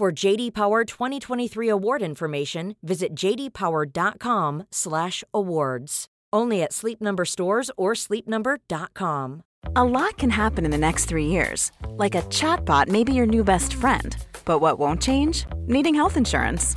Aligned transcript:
For 0.00 0.08
JD 0.10 0.54
Power 0.54 0.86
2023 0.86 1.68
award 1.68 2.00
information, 2.00 2.74
visit 2.82 3.14
jdpower.com/awards. 3.14 6.06
Only 6.32 6.62
at 6.62 6.72
Sleep 6.72 7.02
Number 7.02 7.26
stores 7.26 7.70
or 7.76 7.92
sleepnumber.com. 7.92 9.42
A 9.76 9.84
lot 9.84 10.16
can 10.16 10.30
happen 10.30 10.64
in 10.64 10.70
the 10.70 10.78
next 10.78 11.04
three 11.04 11.26
years. 11.26 11.70
Like 11.98 12.14
a 12.14 12.22
chatbot 12.30 12.88
may 12.88 13.04
be 13.04 13.12
your 13.12 13.26
new 13.26 13.44
best 13.44 13.74
friend. 13.74 14.16
But 14.46 14.60
what 14.60 14.78
won't 14.78 15.02
change? 15.02 15.44
Needing 15.66 15.94
health 15.94 16.16
insurance. 16.16 16.76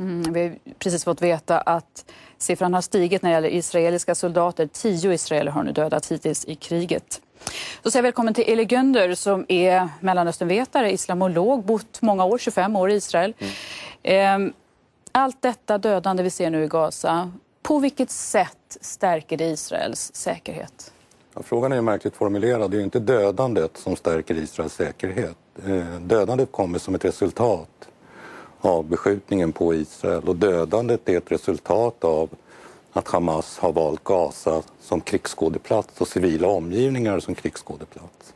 Mm, 0.00 0.32
vi 0.32 0.42
har 0.42 0.56
precis 0.78 1.04
fått 1.04 1.22
veta 1.22 1.60
att 1.60 2.04
siffran 2.38 2.74
har 2.74 2.80
stigit 2.80 3.22
när 3.22 3.30
det 3.30 3.34
gäller 3.34 3.48
israeliska 3.48 4.14
soldater. 4.14 4.66
Tio 4.66 5.12
israeler 5.12 5.52
har 5.52 5.62
nu 5.62 5.72
dödats 5.72 6.12
hittills 6.12 6.44
i 6.44 6.54
kriget. 6.54 7.20
Då 7.82 7.90
säger 7.90 7.98
jag 7.98 8.02
välkommen 8.02 8.34
till 8.34 8.44
Eli 8.46 8.64
Gönder 8.64 9.14
som 9.14 9.44
är 9.48 9.88
Mellanösternvetare, 10.00 10.92
islamolog, 10.92 11.64
bott 11.64 12.02
många 12.02 12.24
år, 12.24 12.38
25 12.38 12.76
år 12.76 12.90
i 12.90 12.94
Israel. 12.94 13.34
Mm. 14.02 14.52
Allt 15.12 15.42
detta 15.42 15.78
dödande 15.78 16.22
vi 16.22 16.30
ser 16.30 16.50
nu 16.50 16.64
i 16.64 16.66
Gaza, 16.66 17.32
på 17.62 17.78
vilket 17.78 18.10
sätt 18.10 18.76
stärker 18.80 19.36
det 19.36 19.44
Israels 19.44 20.10
säkerhet? 20.14 20.92
Ja, 21.34 21.42
frågan 21.42 21.72
är 21.72 21.80
märkligt 21.80 22.16
formulerad. 22.16 22.70
Det 22.70 22.76
är 22.76 22.80
inte 22.80 22.98
dödandet 22.98 23.76
som 23.76 23.96
stärker 23.96 24.34
Israels 24.34 24.74
säkerhet. 24.74 25.36
Eh, 25.66 26.00
dödandet 26.00 26.52
kommer 26.52 26.78
som 26.78 26.94
ett 26.94 27.04
resultat 27.04 27.77
av 28.60 28.84
beskjutningen 28.84 29.52
på 29.52 29.74
Israel 29.74 30.28
och 30.28 30.36
dödandet 30.36 31.08
är 31.08 31.16
ett 31.16 31.32
resultat 31.32 32.04
av 32.04 32.28
att 32.92 33.08
Hamas 33.08 33.58
har 33.58 33.72
valt 33.72 34.04
Gaza 34.04 34.62
som 34.80 35.00
krigsskådeplats 35.00 36.00
och 36.00 36.08
civila 36.08 36.48
omgivningar 36.48 37.20
som 37.20 37.34
krigsskådeplats. 37.34 38.34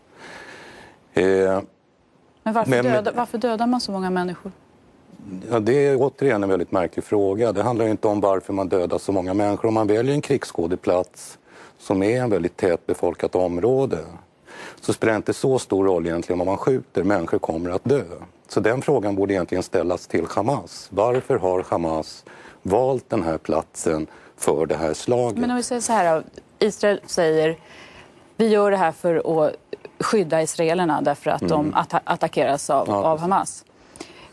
Eh, 1.12 1.25
men 2.43 2.55
varför, 2.55 2.71
men, 2.71 2.84
döda, 2.84 3.12
varför 3.15 3.38
dödar 3.38 3.66
man 3.66 3.81
så 3.81 3.93
många 3.93 4.10
människor? 4.10 4.53
Ja, 5.50 5.60
det 5.60 5.87
är 5.87 5.97
återigen 6.00 6.43
en 6.43 6.49
väldigt 6.49 6.72
märklig 6.72 7.04
fråga. 7.04 7.53
Det 7.53 7.62
handlar 7.62 7.89
inte 7.89 8.09
om 8.09 8.21
varför 8.21 8.53
man 8.53 8.69
dödar 8.69 8.99
så 8.99 9.12
många 9.12 9.34
människor. 9.34 9.69
Om 9.69 9.75
man 9.75 9.87
väljer 9.87 10.15
en 10.15 10.21
krigsskådeplats 10.21 11.39
som 11.78 12.03
är 12.03 12.22
en 12.22 12.31
väldigt 12.31 12.56
tätbefolkat 12.56 13.34
område 13.34 13.99
så 14.81 14.93
spelar 14.93 15.12
det 15.12 15.16
inte 15.16 15.33
så 15.33 15.59
stor 15.59 15.84
roll 15.84 16.06
egentligen 16.06 16.39
vad 16.39 16.47
man 16.47 16.56
skjuter. 16.56 17.03
Människor 17.03 17.39
kommer 17.39 17.71
att 17.71 17.84
dö. 17.84 18.04
Så 18.52 18.60
den 18.60 18.82
frågan 18.82 19.14
borde 19.14 19.34
egentligen 19.34 19.62
ställas 19.62 20.06
till 20.06 20.26
Hamas. 20.26 20.88
Varför 20.90 21.38
har 21.38 21.64
Hamas 21.68 22.24
valt 22.62 23.10
den 23.10 23.22
här 23.22 23.38
platsen 23.38 24.06
för 24.36 24.66
det 24.66 24.76
här 24.76 24.94
slaget? 24.94 25.38
Men 25.38 25.50
om 25.50 25.56
vi 25.56 25.62
säger 25.62 25.80
så 25.80 25.92
här 25.92 26.22
Israel 26.58 27.00
säger 27.06 27.58
vi 28.36 28.48
gör 28.48 28.70
det 28.70 28.76
här 28.76 28.92
för 28.92 29.44
att 29.46 29.54
skydda 30.00 30.42
israelerna 30.42 31.02
därför 31.02 31.30
att 31.30 31.42
mm. 31.42 31.50
de 31.50 31.74
att 31.74 31.94
attackeras 32.04 32.70
av, 32.70 32.88
ja. 32.88 32.94
av 32.94 33.18
Hamas. 33.18 33.64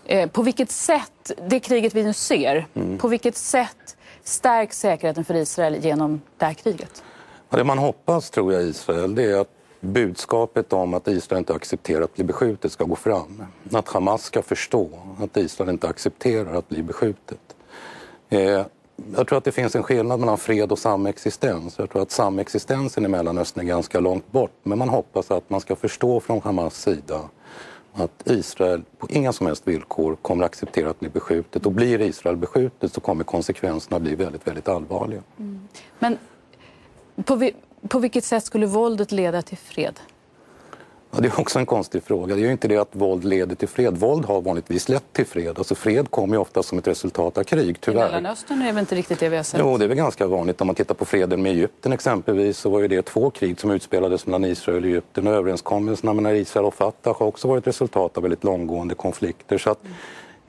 Eh, 0.05 0.29
på 0.29 0.41
vilket 0.41 0.71
sätt, 0.71 1.31
det 1.49 1.59
kriget 1.59 1.95
vi 1.95 2.03
nu 2.03 2.13
ser, 2.13 2.67
mm. 2.73 2.97
på 2.97 3.07
vilket 3.07 3.37
sätt 3.37 3.97
stärks 4.23 4.79
säkerheten 4.79 5.25
för 5.25 5.33
Israel 5.33 5.85
genom 5.85 6.21
det 6.37 6.45
här 6.45 6.53
kriget? 6.53 7.03
Det 7.49 7.63
man 7.63 7.77
hoppas, 7.77 8.29
tror 8.29 8.53
jag, 8.53 8.63
Israel, 8.63 9.15
det 9.15 9.23
är 9.23 9.41
att 9.41 9.58
budskapet 9.79 10.73
om 10.73 10.93
att 10.93 11.07
Israel 11.07 11.39
inte 11.39 11.53
accepterar 11.53 12.01
att 12.01 12.15
bli 12.15 12.23
beskjutet 12.23 12.71
ska 12.71 12.83
gå 12.83 12.95
fram. 12.95 13.43
Att 13.71 13.87
Hamas 13.87 14.23
ska 14.23 14.41
förstå 14.41 14.89
att 15.19 15.37
Israel 15.37 15.69
inte 15.69 15.87
accepterar 15.87 16.55
att 16.55 16.69
bli 16.69 16.83
beskjutet. 16.83 17.55
Eh, 18.29 18.65
jag 19.15 19.27
tror 19.27 19.37
att 19.37 19.43
det 19.43 19.51
finns 19.51 19.75
en 19.75 19.83
skillnad 19.83 20.19
mellan 20.19 20.37
fred 20.37 20.71
och 20.71 20.79
samexistens. 20.79 21.79
Jag 21.79 21.89
tror 21.89 22.01
att 22.01 22.11
samexistensen 22.11 23.05
i 23.05 23.07
Mellanöstern 23.07 23.63
är 23.63 23.67
ganska 23.67 23.99
långt 23.99 24.31
bort. 24.31 24.51
Men 24.63 24.77
man 24.77 24.89
hoppas 24.89 25.31
att 25.31 25.49
man 25.49 25.61
ska 25.61 25.75
förstå 25.75 26.19
från 26.19 26.41
Hamas 26.41 26.81
sida 26.81 27.21
att 27.93 28.23
Israel 28.25 28.83
på 28.97 29.07
inga 29.09 29.33
som 29.33 29.47
helst 29.47 29.67
villkor 29.67 30.15
kommer 30.21 30.43
att 30.43 30.49
acceptera 30.49 30.89
att 30.89 30.99
bli 30.99 31.09
beskjutet. 31.09 31.65
Och 31.65 31.71
blir 31.71 32.01
Israel 32.01 32.37
beskjutet 32.37 32.93
så 32.93 33.01
kommer 33.01 33.23
konsekvenserna 33.23 33.99
bli 33.99 34.15
väldigt, 34.15 34.47
väldigt 34.47 34.67
allvarliga. 34.67 35.23
Mm. 35.37 35.67
Men 35.99 36.17
på, 37.23 37.49
på 37.87 37.99
vilket 37.99 38.23
sätt 38.23 38.43
skulle 38.43 38.65
våldet 38.65 39.11
leda 39.11 39.41
till 39.41 39.57
fred? 39.57 39.99
Ja, 41.11 41.19
det 41.19 41.27
är 41.27 41.39
också 41.39 41.59
en 41.59 41.65
konstig 41.65 42.03
fråga. 42.03 42.35
Det 42.35 42.41
är 42.41 42.45
ju 42.45 42.51
inte 42.51 42.67
det 42.67 42.77
att 42.77 42.95
våld 42.95 43.23
leder 43.23 43.55
till 43.55 43.67
fred. 43.67 43.97
Våld 43.97 44.25
har 44.25 44.41
vanligtvis 44.41 44.89
lett 44.89 45.13
till 45.13 45.25
fred. 45.25 45.57
Alltså 45.57 45.75
fred 45.75 46.11
kommer 46.11 46.35
ju 46.35 46.41
ofta 46.41 46.63
som 46.63 46.77
ett 46.77 46.87
resultat 46.87 47.37
av 47.37 47.43
krig, 47.43 47.81
tyvärr. 47.81 48.07
I 48.07 48.11
Mellanöstern 48.11 48.61
är 48.61 48.73
väl 48.73 48.79
inte 48.79 48.95
riktigt 48.95 49.19
det 49.19 49.29
vi 49.29 49.37
har 49.37 49.43
sett? 49.43 49.59
Jo, 49.59 49.77
det 49.77 49.85
är 49.85 49.87
väl 49.87 49.97
ganska 49.97 50.27
vanligt. 50.27 50.61
Om 50.61 50.67
man 50.67 50.75
tittar 50.75 50.95
på 50.95 51.05
freden 51.05 51.41
med 51.41 51.51
Egypten 51.51 51.93
exempelvis 51.93 52.57
så 52.57 52.69
var 52.69 52.79
ju 52.79 52.87
det 52.87 53.01
två 53.01 53.29
krig 53.29 53.59
som 53.59 53.71
utspelades 53.71 54.25
mellan 54.25 54.45
Israel 54.45 54.83
och 54.83 54.89
Egypten. 54.89 55.27
Överenskommelserna 55.27 56.13
mellan 56.13 56.35
Israel 56.35 56.65
och 56.65 56.73
Fatah 56.73 57.19
har 57.19 57.25
också 57.27 57.47
varit 57.47 57.67
resultat 57.67 58.17
av 58.17 58.23
väldigt 58.23 58.43
långgående 58.43 58.95
konflikter. 58.95 59.57
Så 59.57 59.69
att, 59.69 59.83
mm. 59.83 59.95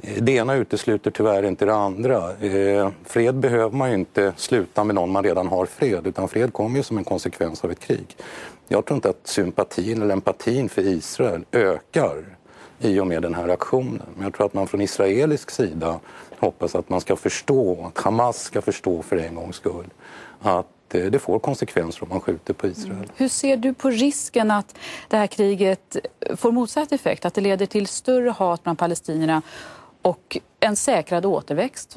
Det 0.03 0.33
ena 0.33 0.55
utesluter 0.55 1.11
tyvärr 1.11 1.43
inte 1.43 1.65
det 1.65 1.75
andra. 1.75 2.33
Eh, 2.37 2.91
fred 3.05 3.34
behöver 3.34 3.77
man 3.77 3.88
ju 3.88 3.94
inte 3.94 4.33
sluta 4.37 4.84
med 4.84 4.94
någon 4.94 5.11
man 5.11 5.25
redan 5.25 5.49
har 5.49 5.66
fred, 5.66 6.06
utan 6.06 6.28
fred 6.28 6.53
kommer 6.53 6.77
ju 6.77 6.83
som 6.83 6.99
en 6.99 7.05
konsekvens 7.05 7.65
av 7.65 7.71
ett 7.71 7.81
krig. 7.81 8.16
Jag 8.69 8.84
tror 8.84 8.94
inte 8.94 9.10
att 9.10 9.21
sympatin 9.25 10.03
eller 10.03 10.12
empatin 10.12 10.69
för 10.69 10.83
Israel 10.83 11.44
ökar 11.53 12.25
i 12.78 13.00
och 13.00 13.06
med 13.06 13.22
den 13.22 13.34
här 13.34 13.49
aktionen. 13.49 14.03
Men 14.15 14.25
jag 14.25 14.34
tror 14.34 14.47
att 14.47 14.55
man 14.55 14.69
från 14.69 14.81
israelisk 14.81 15.50
sida 15.50 16.00
hoppas 16.39 16.75
att 16.75 16.89
man 16.89 17.00
ska 17.00 17.16
förstå, 17.16 17.86
att 17.86 18.04
Hamas 18.04 18.42
ska 18.42 18.63
förstå 18.63 19.03
för 19.03 19.16
en 19.16 19.34
gångs 19.34 19.57
skull, 19.57 19.86
att 20.41 20.95
eh, 20.95 21.04
det 21.04 21.19
får 21.19 21.39
konsekvenser 21.39 22.03
om 22.03 22.09
man 22.09 22.21
skjuter 22.21 22.54
på 22.54 22.66
Israel. 22.66 22.97
Mm. 22.97 23.09
Hur 23.16 23.28
ser 23.28 23.57
du 23.57 23.74
på 23.74 23.91
risken 23.91 24.51
att 24.51 24.74
det 25.09 25.16
här 25.16 25.27
kriget 25.27 25.97
får 26.36 26.53
motsatt 26.53 26.92
effekt? 26.92 27.24
Att 27.24 27.34
det 27.34 27.41
leder 27.41 27.66
till 27.66 27.86
större 27.86 28.30
hat 28.30 28.63
bland 28.63 28.78
palestinierna 28.78 29.42
och 30.02 30.38
en 30.60 30.76
säkrad 30.76 31.26
återväxt 31.26 31.97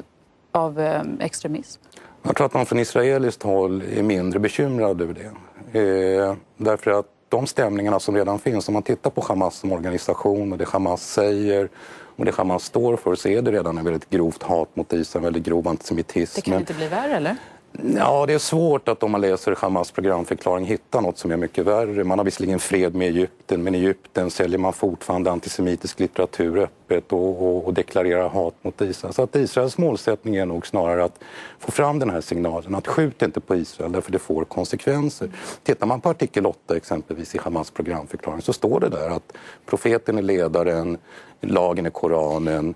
av 0.52 0.80
eh, 0.80 1.02
extremism? 1.20 1.82
Jag 2.22 2.36
tror 2.36 2.46
att 2.46 2.54
man 2.54 2.66
från 2.66 2.78
israeliskt 2.78 3.42
håll 3.42 3.82
är 3.96 4.02
mindre 4.02 4.38
bekymrad 4.38 5.02
över 5.02 5.14
det. 5.14 5.30
Eh, 5.78 6.34
därför 6.56 6.90
att 6.90 7.06
de 7.28 7.46
stämningarna 7.46 8.00
som 8.00 8.14
redan 8.14 8.38
finns, 8.38 8.68
om 8.68 8.74
man 8.74 8.82
tittar 8.82 9.10
på 9.10 9.24
Hamas 9.28 9.56
som 9.56 9.72
organisation 9.72 10.52
och 10.52 10.58
det 10.58 10.68
Hamas 10.68 11.12
säger 11.12 11.68
och 12.16 12.24
det 12.24 12.34
Hamas 12.34 12.64
står 12.64 12.96
för 12.96 13.14
så 13.14 13.28
är 13.28 13.42
det 13.42 13.52
redan 13.52 13.78
en 13.78 13.84
väldigt 13.84 14.10
grovt 14.10 14.42
hat 14.42 14.76
mot 14.76 14.92
Israel, 14.92 15.20
en 15.20 15.24
väldigt 15.24 15.44
grov 15.44 15.68
antisemitism. 15.68 16.34
Det 16.34 16.50
kan 16.50 16.60
inte 16.60 16.74
bli 16.74 16.88
värre 16.88 17.16
eller? 17.16 17.36
Ja, 17.82 18.26
det 18.26 18.32
är 18.32 18.38
svårt 18.38 18.88
att 18.88 19.02
om 19.02 19.10
man 19.10 19.20
läser 19.20 19.56
Hamas 19.58 19.90
programförklaring 19.90 20.64
hitta 20.64 21.00
något 21.00 21.18
som 21.18 21.30
är 21.30 21.36
mycket 21.36 21.64
värre. 21.64 22.04
Man 22.04 22.18
har 22.18 22.24
visserligen 22.24 22.58
fred 22.58 22.94
med 22.94 23.08
Egypten, 23.08 23.62
men 23.62 23.74
i 23.74 23.78
Egypten 23.78 24.30
säljer 24.30 24.58
man 24.58 24.72
fortfarande 24.72 25.30
antisemitisk 25.30 26.00
litteratur 26.00 26.58
öppet 26.58 27.12
och, 27.12 27.42
och, 27.42 27.64
och 27.66 27.74
deklarerar 27.74 28.28
hat 28.28 28.54
mot 28.62 28.80
Israel. 28.80 29.14
Så 29.14 29.22
att 29.22 29.36
Israels 29.36 29.78
målsättning 29.78 30.36
är 30.36 30.46
nog 30.46 30.66
snarare 30.66 31.04
att 31.04 31.18
få 31.58 31.72
fram 31.72 31.98
den 31.98 32.10
här 32.10 32.20
signalen 32.20 32.74
att 32.74 32.86
skjut 32.86 33.22
inte 33.22 33.40
på 33.40 33.56
Israel 33.56 33.92
därför 33.92 34.12
det 34.12 34.18
får 34.18 34.44
konsekvenser. 34.44 35.30
Tittar 35.62 35.86
man 35.86 36.00
på 36.00 36.08
artikel 36.08 36.46
8 36.46 36.76
exempelvis 36.76 37.34
i 37.34 37.38
Hamas 37.38 37.70
programförklaring 37.70 38.42
så 38.42 38.52
står 38.52 38.80
det 38.80 38.88
där 38.88 39.10
att 39.10 39.32
profeten 39.66 40.18
är 40.18 40.22
ledaren, 40.22 40.98
lagen 41.40 41.86
är 41.86 41.90
Koranen, 41.90 42.74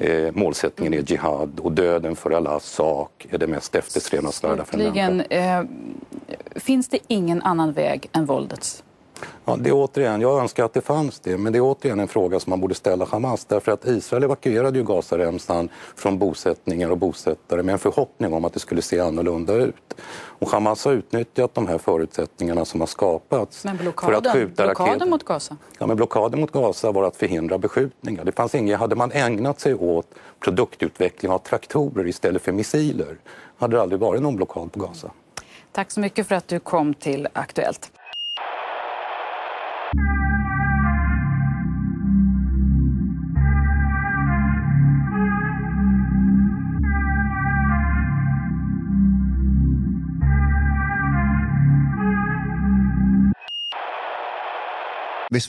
Eh, 0.00 0.32
målsättningen 0.32 0.94
är 0.94 1.10
jihad 1.10 1.60
och 1.60 1.72
döden 1.72 2.16
för 2.16 2.30
Allahs 2.30 2.64
sak 2.64 3.26
är 3.30 3.38
det 3.38 3.46
mest 3.46 3.74
eftersträvansvärda 3.74 4.64
för 4.64 4.78
en 4.78 4.94
människa. 4.94 5.34
Eh, 5.34 5.64
finns 6.56 6.88
det 6.88 6.98
ingen 7.08 7.42
annan 7.42 7.72
väg 7.72 8.08
än 8.12 8.26
våldets? 8.26 8.84
Ja, 9.44 9.56
det 9.56 9.68
är 9.68 9.72
återigen, 9.72 10.20
jag 10.20 10.40
önskar 10.40 10.64
att 10.64 10.72
det 10.72 10.80
fanns 10.80 11.20
det, 11.20 11.38
men 11.38 11.52
det 11.52 11.58
är 11.58 11.62
återigen 11.62 12.00
en 12.00 12.08
fråga 12.08 12.40
som 12.40 12.50
man 12.50 12.60
borde 12.60 12.74
ställa 12.74 13.04
Hamas 13.04 13.44
därför 13.44 13.72
att 13.72 13.86
Israel 13.86 14.24
evakuerade 14.24 14.78
ju 14.78 14.84
Gazaremsan 14.84 15.68
från 15.96 16.18
bosättningar 16.18 16.90
och 16.90 16.98
bosättare 16.98 17.62
med 17.62 17.72
en 17.72 17.78
förhoppning 17.78 18.32
om 18.32 18.44
att 18.44 18.52
det 18.52 18.60
skulle 18.60 18.82
se 18.82 19.00
annorlunda 19.00 19.54
ut. 19.54 19.94
Och 20.12 20.50
Hamas 20.50 20.84
har 20.84 20.92
utnyttjat 20.92 21.54
de 21.54 21.66
här 21.66 21.78
förutsättningarna 21.78 22.64
som 22.64 22.80
har 22.80 22.86
skapats 22.86 23.64
men 23.64 23.76
blockaden, 23.76 24.22
för 24.22 24.28
att 24.28 24.36
skjuta 24.36 24.64
blockaden 24.64 24.92
raketer. 24.92 25.10
mot 25.10 25.24
Gaza? 25.24 25.56
Ja, 25.78 25.86
men 25.86 25.96
blockaden 25.96 26.40
mot 26.40 26.52
Gaza 26.52 26.92
var 26.92 27.04
att 27.04 27.16
förhindra 27.16 27.58
beskjutningar. 27.58 28.24
Det 28.24 28.32
fanns 28.32 28.54
inget, 28.54 28.78
hade 28.78 28.96
man 28.96 29.12
ägnat 29.12 29.60
sig 29.60 29.74
åt 29.74 30.06
produktutveckling 30.40 31.32
av 31.32 31.38
traktorer 31.38 32.06
istället 32.06 32.42
för 32.42 32.52
missiler 32.52 33.16
hade 33.58 33.76
det 33.76 33.82
aldrig 33.82 34.00
varit 34.00 34.22
någon 34.22 34.36
blockad 34.36 34.72
på 34.72 34.80
Gaza. 34.80 35.10
Tack 35.72 35.90
så 35.90 36.00
mycket 36.00 36.26
för 36.26 36.34
att 36.34 36.48
du 36.48 36.60
kom 36.60 36.94
till 36.94 37.28
Aktuellt. 37.32 37.92
Visst 39.92 40.02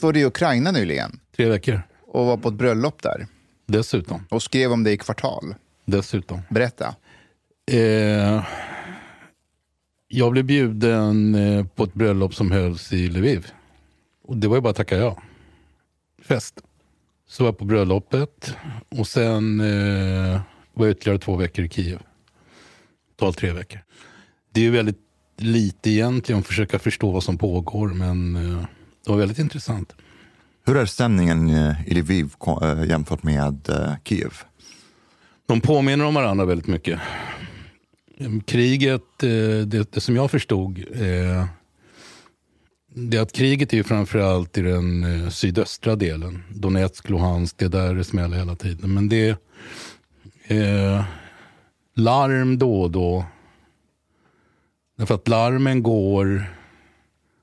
var 0.02 0.12
du 0.12 0.20
i 0.20 0.24
Ukraina 0.24 0.70
nyligen? 0.70 1.20
Tre 1.36 1.48
veckor. 1.48 1.82
Och 2.06 2.26
var 2.26 2.36
på 2.36 2.48
ett 2.48 2.54
bröllop 2.54 3.02
där? 3.02 3.26
Dessutom. 3.66 4.26
Och 4.30 4.42
skrev 4.42 4.72
om 4.72 4.84
det 4.84 4.90
i 4.92 4.96
Kvartal? 4.96 5.54
Dessutom. 5.84 6.40
Berätta. 6.50 6.94
Eh, 7.70 8.44
jag 10.08 10.32
blev 10.32 10.44
bjuden 10.44 11.34
eh, 11.34 11.66
på 11.66 11.84
ett 11.84 11.94
bröllop 11.94 12.34
som 12.34 12.50
hölls 12.50 12.92
i 12.92 13.08
Lviv. 13.08 13.52
Och 14.22 14.36
det 14.36 14.48
var 14.48 14.56
ju 14.56 14.60
bara 14.60 14.70
att 14.70 14.76
tacka 14.76 14.96
ja. 14.96 15.22
Fest. 16.22 16.60
Så 17.28 17.42
var 17.42 17.48
jag 17.48 17.58
på 17.58 17.64
bröllopet 17.64 18.56
och 18.88 19.06
sen 19.06 19.60
eh, 19.60 20.40
var 20.74 20.86
jag 20.86 20.90
ytterligare 20.90 21.18
två 21.18 21.36
veckor 21.36 21.64
i 21.64 21.68
Kiev. 21.68 21.98
Totalt 23.16 23.38
tre 23.38 23.52
veckor. 23.52 23.80
Det 24.52 24.60
är 24.60 24.64
ju 24.64 24.70
väldigt 24.70 25.00
lite 25.36 25.90
egentligen 25.90 26.40
att 26.40 26.46
försöka 26.46 26.78
förstå 26.78 27.10
vad 27.10 27.22
som 27.22 27.38
pågår 27.38 27.88
men 27.88 28.36
eh, 28.36 28.64
det 29.04 29.10
var 29.10 29.18
väldigt 29.18 29.38
intressant. 29.38 29.94
Hur 30.64 30.76
är 30.76 30.86
stämningen 30.86 31.50
i 31.86 31.94
Lviv 31.94 32.34
eh, 32.62 32.84
jämfört 32.88 33.22
med 33.22 33.68
eh, 33.68 33.94
Kiev? 34.04 34.32
De 35.46 35.60
påminner 35.60 36.04
om 36.04 36.14
varandra 36.14 36.44
väldigt 36.44 36.66
mycket. 36.66 37.00
Kriget, 38.46 39.22
eh, 39.22 39.28
det, 39.66 39.92
det 39.92 40.00
som 40.00 40.16
jag 40.16 40.30
förstod, 40.30 40.84
det 42.94 43.16
är 43.16 43.20
att 43.20 43.32
kriget 43.32 43.72
är 43.72 43.76
ju 43.76 43.84
framförallt 43.84 44.58
i 44.58 44.62
den 44.62 45.30
sydöstra 45.30 45.96
delen. 45.96 46.44
Donetsk, 46.50 47.10
Luhansk, 47.10 47.58
det 47.58 47.64
är 47.64 47.68
där 47.68 47.94
det 47.94 48.04
smäller 48.04 48.36
hela 48.36 48.56
tiden. 48.56 48.94
Men 48.94 49.08
det 49.08 49.36
är 50.46 51.04
larm 51.94 52.58
då 52.58 52.82
och 52.82 52.90
då. 52.90 53.24
Därför 54.98 55.14
att 55.14 55.28
larmen 55.28 55.82
går 55.82 56.44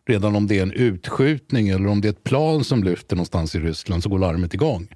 redan 0.07 0.35
om 0.35 0.47
det 0.47 0.59
är 0.59 0.63
en 0.63 0.71
utskjutning 0.71 1.69
eller 1.69 1.87
om 1.87 2.01
det 2.01 2.07
är 2.07 2.09
ett 2.09 2.23
plan 2.23 2.63
som 2.63 2.83
lyfter 2.83 3.15
någonstans 3.15 3.55
i 3.55 3.59
Ryssland 3.59 4.03
så 4.03 4.09
går 4.09 4.19
larmet 4.19 4.53
igång. 4.53 4.87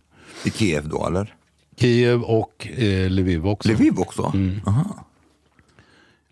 I 0.46 0.52
Kiev 0.52 0.90
då 0.90 1.08
eller? 1.08 1.36
Kiev 1.78 2.22
och 2.22 2.68
eh, 2.68 3.10
Lviv 3.10 3.48
också. 3.48 3.70
Lviv 3.70 4.00
också? 4.00 4.32
Mm. 4.34 4.62
Aha. 4.66 5.06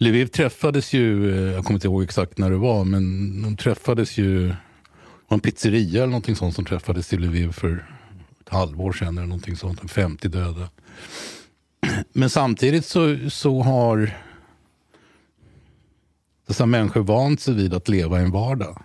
Lviv 0.02 0.26
träffades 0.26 0.94
ju, 0.94 1.32
eh, 1.32 1.54
jag 1.54 1.66
kommer 1.66 1.78
inte 1.78 1.88
ihåg 1.88 2.04
exakt 2.04 2.38
när 2.38 2.50
det 2.50 2.58
var, 2.58 2.86
men 2.86 3.42
de 3.42 3.58
träffades 3.58 4.18
ju, 4.18 4.48
det 4.48 4.56
var 5.28 5.36
en 5.36 5.40
pizzeria 5.40 5.98
eller 5.98 6.12
någonting 6.12 6.36
sånt 6.36 6.56
som 6.56 6.66
träffades 6.66 7.14
i 7.14 7.18
Lviv 7.18 7.52
för 7.52 7.86
ett 8.42 8.50
halvår 8.50 8.94
sedan 8.94 9.18
eller 9.18 9.28
någonting 9.28 9.56
sånt, 9.56 9.92
50 9.92 10.28
döda. 10.28 10.70
Men 12.14 12.30
samtidigt 12.30 12.86
så, 12.86 13.30
så 13.30 13.62
har 13.62 14.18
dessa 16.48 16.66
människor 16.66 17.02
vant 17.02 17.42
sig 17.42 17.54
vid 17.54 17.74
att 17.74 17.90
leva 17.90 18.22
i 18.22 18.24
en 18.24 18.32
vardag. 18.32 18.84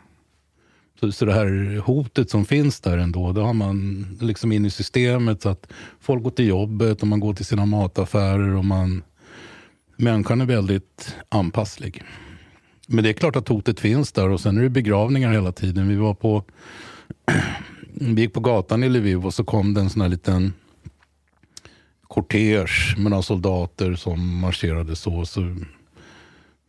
Så, 1.01 1.13
så 1.13 1.25
det 1.25 1.33
här 1.33 1.79
hotet 1.79 2.31
som 2.31 2.45
finns 2.45 2.81
där 2.81 2.99
ändå, 2.99 3.33
det 3.33 3.41
har 3.41 3.55
man 3.55 4.07
liksom 4.21 4.53
in 4.53 4.65
i 4.65 4.71
systemet. 4.71 5.43
Så 5.43 5.49
att 5.49 5.73
folk 6.01 6.23
går 6.23 6.31
till 6.31 6.47
jobbet 6.47 7.03
och 7.03 7.09
man 7.09 7.21
går 7.21 7.35
till 7.35 7.47
sina 7.47 7.67
mataffärer. 7.67 8.55
och 8.55 8.65
man... 8.65 9.03
Människan 9.97 10.41
är 10.41 10.47
väldigt 10.47 11.17
anpasslig. 11.29 12.03
Men 12.87 13.05
det 13.05 13.11
är 13.11 13.13
klart 13.13 13.37
att 13.37 13.49
hotet 13.49 13.81
finns 13.81 14.13
där 14.13 14.29
och 14.29 14.41
sen 14.41 14.59
är 14.59 14.63
det 14.63 14.69
begravningar 14.69 15.33
hela 15.33 15.53
tiden. 15.53 15.89
Vi 15.89 15.97
var 15.97 16.15
på... 16.15 16.45
vi 17.95 18.23
gick 18.23 18.33
på 18.33 18.41
gatan 18.41 18.85
i 18.85 18.89
Lviv 18.89 19.27
och 19.27 19.35
så 19.35 19.45
kom 19.45 19.75
det 19.75 19.81
en 19.81 19.91
sån 19.91 20.03
här 20.03 20.09
liten 20.09 20.53
kortege 22.03 22.97
med 22.97 23.11
några 23.11 23.23
soldater 23.23 23.95
som 23.95 24.39
marscherade 24.39 24.97
så. 24.97 25.27
så 25.27 25.57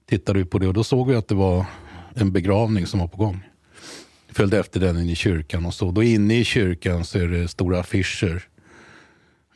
tittade 0.09 0.39
vi 0.39 0.45
på 0.45 0.59
det 0.59 0.67
och 0.67 0.73
då 0.73 0.83
såg 0.83 1.09
vi 1.09 1.15
att 1.15 1.27
det 1.27 1.35
var 1.35 1.65
en 2.13 2.31
begravning 2.31 2.87
som 2.87 2.99
var 2.99 3.07
på 3.07 3.17
gång. 3.17 3.39
Följde 4.29 4.59
efter 4.59 4.79
den 4.79 4.97
in 4.97 5.09
i 5.09 5.15
kyrkan 5.15 5.65
och 5.65 5.73
så. 5.73 5.91
Då 5.91 6.03
inne 6.03 6.39
i 6.39 6.43
kyrkan 6.43 7.05
så 7.05 7.19
är 7.19 7.27
det 7.27 7.47
stora 7.47 7.79
affischer 7.79 8.47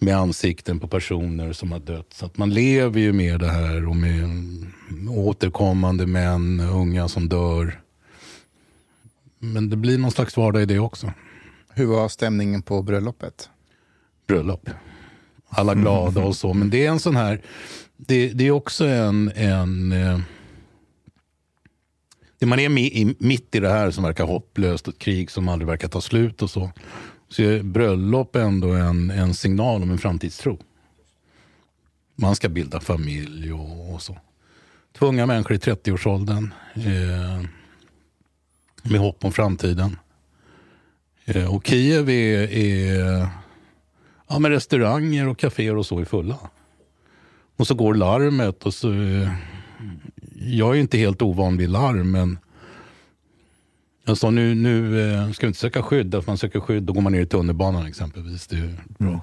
med 0.04 0.18
ansikten 0.18 0.80
på 0.80 0.88
personer 0.88 1.54
som 1.54 1.72
har 1.72 1.80
dött. 1.80 2.14
Så 2.14 2.26
att 2.26 2.38
man 2.38 2.50
lever 2.50 3.00
ju 3.00 3.14
med 3.14 3.40
det 3.40 3.50
här 3.50 3.88
och 3.88 3.96
med 3.96 4.30
återkommande 5.10 6.08
män, 6.08 6.60
unga 6.60 7.08
som 7.08 7.30
dör. 7.30 7.82
Men 9.40 9.70
det 9.70 9.76
blir 9.76 9.98
någon 9.98 10.12
slags 10.12 10.38
vardag 10.38 10.62
i 10.62 10.66
det 10.66 10.80
också. 10.80 11.12
Hur 11.74 11.86
var 11.86 12.10
stämningen 12.10 12.62
på 12.62 12.82
bröllopet? 12.82 13.50
Bröllop. 14.28 14.70
Alla 15.50 15.76
glada 15.76 16.24
och 16.24 16.36
så. 16.36 16.54
Men 16.54 16.70
det 16.70 16.86
är 16.86 16.90
en 16.90 17.00
sån 17.00 17.16
här, 17.16 17.42
det, 17.98 18.30
det 18.30 18.48
är 18.48 18.52
också 18.52 18.86
en, 18.86 19.32
en 19.36 19.92
eh, 19.92 20.20
man 22.46 22.60
är 22.60 22.70
mitt 23.24 23.56
i 23.56 23.60
det 23.60 23.70
här 23.70 23.92
som 23.92 24.04
verkar 24.04 24.26
hopplöst, 24.26 24.88
ett 24.88 25.00
krig 25.00 25.32
som 25.32 25.48
aldrig 25.48 25.68
verkar 25.68 25.88
ta 25.88 26.02
slut 26.02 26.42
och 26.42 26.50
så. 26.50 26.72
Så 27.32 27.42
är 27.44 27.64
bröllop 27.64 28.36
ändå 28.36 28.72
en, 28.72 29.12
en 29.12 29.34
signal 29.34 29.84
om 29.84 29.92
en 29.92 29.98
framtidstro. 29.98 30.58
Man 32.16 32.36
ska 32.36 32.50
bilda 32.50 32.80
familj 32.80 33.54
och, 33.54 33.94
och 33.94 34.02
så. 34.02 34.18
Två 34.98 35.06
unga 35.06 35.26
människor 35.26 35.56
i 35.56 35.60
30-årsåldern 35.60 36.54
eh, 36.76 37.46
med 38.84 39.00
hopp 39.00 39.26
om 39.26 39.32
framtiden. 39.32 39.98
Eh, 41.26 41.56
och 41.56 41.68
Kiev 41.68 42.10
är, 42.10 42.52
är 42.52 43.28
ja, 44.28 44.40
med 44.40 44.52
restauranger 44.52 45.28
och 45.28 45.38
kaféer 45.38 45.76
och 45.76 45.86
så 45.86 46.00
är 46.00 46.06
fulla. 46.06 46.38
Och 47.56 47.68
så 47.68 47.76
går 47.76 47.94
larmet 47.94 48.64
och 48.64 48.74
så 48.74 48.94
eh, 48.94 49.34
jag 50.36 50.76
är 50.76 50.80
inte 50.80 50.98
helt 50.98 51.22
ovan 51.22 51.58
vid 51.58 51.70
larm, 51.70 52.12
men 52.12 52.40
sa 54.18 54.30
nu, 54.30 54.56
nu 54.56 55.02
eh, 55.12 55.32
ska 55.32 55.46
vi 55.46 55.48
inte 55.48 55.60
söka 55.60 55.84
skydd. 55.84 56.16
Att 56.16 56.28
man 56.28 56.38
söker 56.38 56.60
skydd, 56.60 56.84
då 56.84 56.94
går 56.94 57.02
man 57.02 57.12
ner 57.12 57.22
i 57.22 57.26
tunnelbanan 57.26 57.86
exempelvis. 57.86 58.48
Det 58.48 58.56
är 58.56 58.78
bra. 58.88 59.08
Mm. 59.08 59.22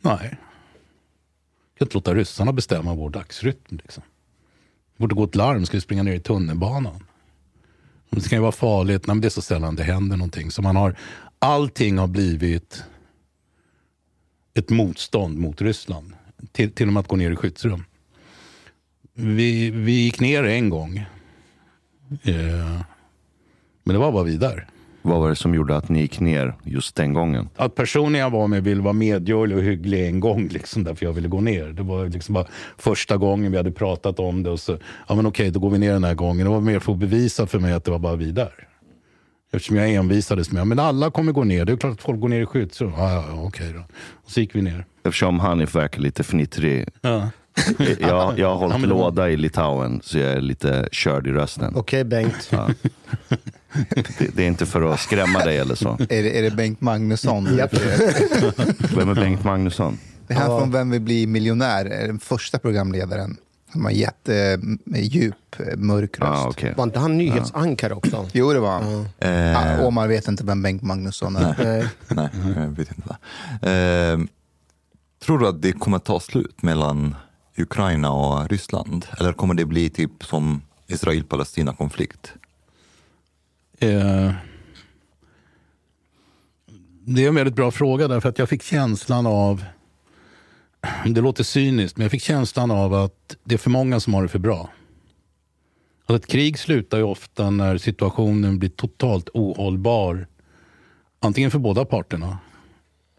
Nej. 0.00 0.36
Vi 1.74 1.78
kan 1.78 1.86
inte 1.86 1.96
låta 1.96 2.14
ryssarna 2.14 2.52
bestämma 2.52 2.94
vår 2.94 3.10
dagsrytm. 3.10 3.76
Liksom. 3.76 4.02
Det 4.96 5.00
borde 5.00 5.14
gå 5.14 5.24
ett 5.24 5.34
larm, 5.34 5.66
ska 5.66 5.76
vi 5.76 5.80
springa 5.80 6.02
ner 6.02 6.14
i 6.14 6.20
tunnelbanan? 6.20 7.04
Det 8.10 8.28
kan 8.28 8.36
ju 8.36 8.42
vara 8.42 8.52
farligt, 8.52 9.06
Nej, 9.06 9.14
men 9.14 9.20
det 9.20 9.28
är 9.28 9.30
så 9.30 9.42
sällan 9.42 9.76
det 9.76 9.82
händer 9.82 10.16
någonting. 10.16 10.50
Så 10.50 10.62
man 10.62 10.76
har, 10.76 10.96
allting 11.38 11.98
har 11.98 12.06
blivit 12.06 12.84
ett 14.54 14.70
motstånd 14.70 15.38
mot 15.38 15.62
Ryssland. 15.62 16.12
Till, 16.52 16.72
till 16.72 16.86
och 16.86 16.92
med 16.92 17.00
att 17.00 17.08
gå 17.08 17.16
ner 17.16 17.30
i 17.30 17.36
skyddsrum. 17.36 17.84
Vi, 19.12 19.70
vi 19.70 19.92
gick 19.92 20.20
ner 20.20 20.44
en 20.44 20.68
gång. 20.68 20.98
Eh, 22.22 22.80
men 23.90 24.00
det 24.00 24.04
var 24.04 24.12
bara 24.12 24.24
vi 24.24 24.36
där. 24.36 24.66
Vad 25.02 25.20
var 25.20 25.28
det 25.28 25.36
som 25.36 25.54
gjorde 25.54 25.76
att 25.76 25.88
ni 25.88 26.00
gick 26.00 26.20
ner 26.20 26.54
just 26.64 26.96
den 26.96 27.14
gången? 27.14 27.48
Att 27.56 27.74
personen 27.74 28.20
jag 28.20 28.30
var 28.30 28.46
med 28.48 28.64
ville 28.64 28.82
vara 28.82 28.92
medgörlig 28.92 29.56
och 29.56 29.62
hygglig 29.62 30.06
en 30.06 30.20
gång, 30.20 30.48
liksom, 30.48 30.84
därför 30.84 31.06
jag 31.06 31.12
ville 31.12 31.28
gå 31.28 31.40
ner. 31.40 31.66
Det 31.66 31.82
var 31.82 32.06
liksom 32.06 32.32
bara 32.32 32.46
första 32.78 33.16
gången 33.16 33.50
vi 33.50 33.56
hade 33.56 33.70
pratat 33.70 34.18
om 34.18 34.42
det. 34.42 34.50
Och 34.50 34.60
så, 34.60 34.78
ja 35.08 35.14
men 35.14 35.26
okej, 35.26 35.50
då 35.50 35.60
går 35.60 35.70
vi 35.70 35.78
ner 35.78 35.92
den 35.92 36.04
här 36.04 36.14
gången. 36.14 36.46
Det 36.46 36.50
var 36.52 36.60
mer 36.60 36.78
för 36.78 36.92
att 36.92 36.98
bevisa 36.98 37.46
för 37.46 37.58
mig 37.58 37.72
att 37.72 37.84
det 37.84 37.90
var 37.90 37.98
bara 37.98 38.16
vi 38.16 38.30
där. 38.32 38.68
Eftersom 39.52 39.76
jag 39.76 39.94
envisades 39.94 40.52
med, 40.52 40.66
men 40.66 40.78
alla 40.78 41.10
kommer 41.10 41.32
gå 41.32 41.44
ner. 41.44 41.64
Det 41.64 41.72
är 41.72 41.76
klart 41.76 41.92
att 41.92 42.02
folk 42.02 42.20
går 42.20 42.28
ner 42.28 42.40
i 42.40 42.46
skyddsrum. 42.46 42.92
Ja, 42.96 43.12
ja, 43.12 43.24
ja, 43.28 43.42
okej 43.42 43.72
då. 43.72 43.80
Och 44.24 44.30
så 44.30 44.40
gick 44.40 44.54
vi 44.54 44.62
ner. 44.62 44.84
Eftersom 45.04 45.40
Hanif 45.40 45.74
verkar 45.74 46.00
lite 46.00 46.22
fnittrig. 46.24 46.88
Ja. 47.00 47.30
Jag, 48.00 48.38
jag 48.38 48.48
har 48.48 48.54
hållit 48.54 48.74
Ja, 48.74 48.78
men 48.78 48.88
låda 48.90 49.30
i 49.30 49.36
Litauen, 49.36 50.00
så 50.04 50.18
jag 50.18 50.32
är 50.32 50.40
lite 50.40 50.88
körd 50.92 51.26
i 51.26 51.30
rösten. 51.30 51.72
Okej 51.76 52.04
Bengt. 52.04 52.48
Ja. 52.50 52.68
Det, 54.18 54.36
det 54.36 54.42
är 54.42 54.46
inte 54.46 54.66
för 54.66 54.82
att 54.92 55.00
skrämma 55.00 55.38
dig 55.44 55.58
eller 55.58 55.74
så. 55.74 55.88
Är 56.08 56.22
det, 56.22 56.38
är 56.38 56.42
det 56.42 56.50
Bengt 56.50 56.80
Magnusson? 56.80 57.56
Japp. 57.56 57.74
Vem 58.96 59.08
är 59.08 59.14
Bengt 59.14 59.44
Magnusson? 59.44 59.98
Det 60.26 60.34
här 60.34 60.46
från 60.46 60.70
Vem 60.72 60.90
vill 60.90 61.00
bli 61.00 61.26
miljonär 61.26 61.84
är 61.84 62.06
den 62.06 62.18
första 62.20 62.58
programledaren. 62.58 63.36
Han 63.72 63.82
har 63.82 63.90
jättedjup, 63.90 65.34
eh, 65.58 65.76
mörk 65.76 66.18
röst. 66.18 66.44
Ah, 66.44 66.48
okay. 66.48 66.74
Var 66.74 66.84
inte 66.84 66.98
han 66.98 67.18
nyhetsankare 67.18 67.94
också? 67.94 68.28
Jo, 68.32 68.52
det 68.52 68.58
var 68.60 68.70
han. 68.70 69.08
Eh, 69.18 69.80
Ah, 69.86 69.90
man 69.90 70.08
vet 70.08 70.28
inte 70.28 70.44
vem 70.44 70.62
Bengt 70.62 70.82
Magnusson 70.82 71.36
är. 71.36 71.54
Nej. 71.64 71.88
Nej, 72.08 72.28
jag 72.56 72.66
vet 72.68 72.88
inte. 72.96 73.16
Eh, 73.70 74.18
tror 75.24 75.38
du 75.38 75.48
att 75.48 75.62
det 75.62 75.72
kommer 75.72 75.98
ta 75.98 76.20
slut 76.20 76.62
mellan 76.62 77.14
Ukraina 77.58 78.10
och 78.12 78.48
Ryssland? 78.50 79.06
Eller 79.18 79.32
kommer 79.32 79.54
det 79.54 79.64
bli 79.64 79.90
typ 79.90 80.24
som 80.24 80.62
Israel-Palestina-konflikt? 80.86 82.32
Eh, 83.80 84.32
det 87.04 87.24
är 87.24 87.28
en 87.28 87.34
väldigt 87.34 87.54
bra 87.54 87.70
fråga 87.70 88.08
därför 88.08 88.28
att 88.28 88.38
jag 88.38 88.48
fick 88.48 88.62
känslan 88.62 89.26
av, 89.26 89.64
det 91.04 91.20
låter 91.20 91.44
cyniskt, 91.44 91.96
men 91.96 92.04
jag 92.04 92.10
fick 92.10 92.22
känslan 92.22 92.70
av 92.70 92.94
att 92.94 93.36
det 93.44 93.54
är 93.54 93.58
för 93.58 93.70
många 93.70 94.00
som 94.00 94.14
har 94.14 94.22
det 94.22 94.28
för 94.28 94.38
bra. 94.38 94.70
Att 96.06 96.16
ett 96.16 96.26
krig 96.26 96.58
slutar 96.58 96.98
ju 96.98 97.04
ofta 97.04 97.50
när 97.50 97.78
situationen 97.78 98.58
blir 98.58 98.70
totalt 98.70 99.28
ohållbar. 99.34 100.26
Antingen 101.20 101.50
för 101.50 101.58
båda 101.58 101.84
parterna 101.84 102.38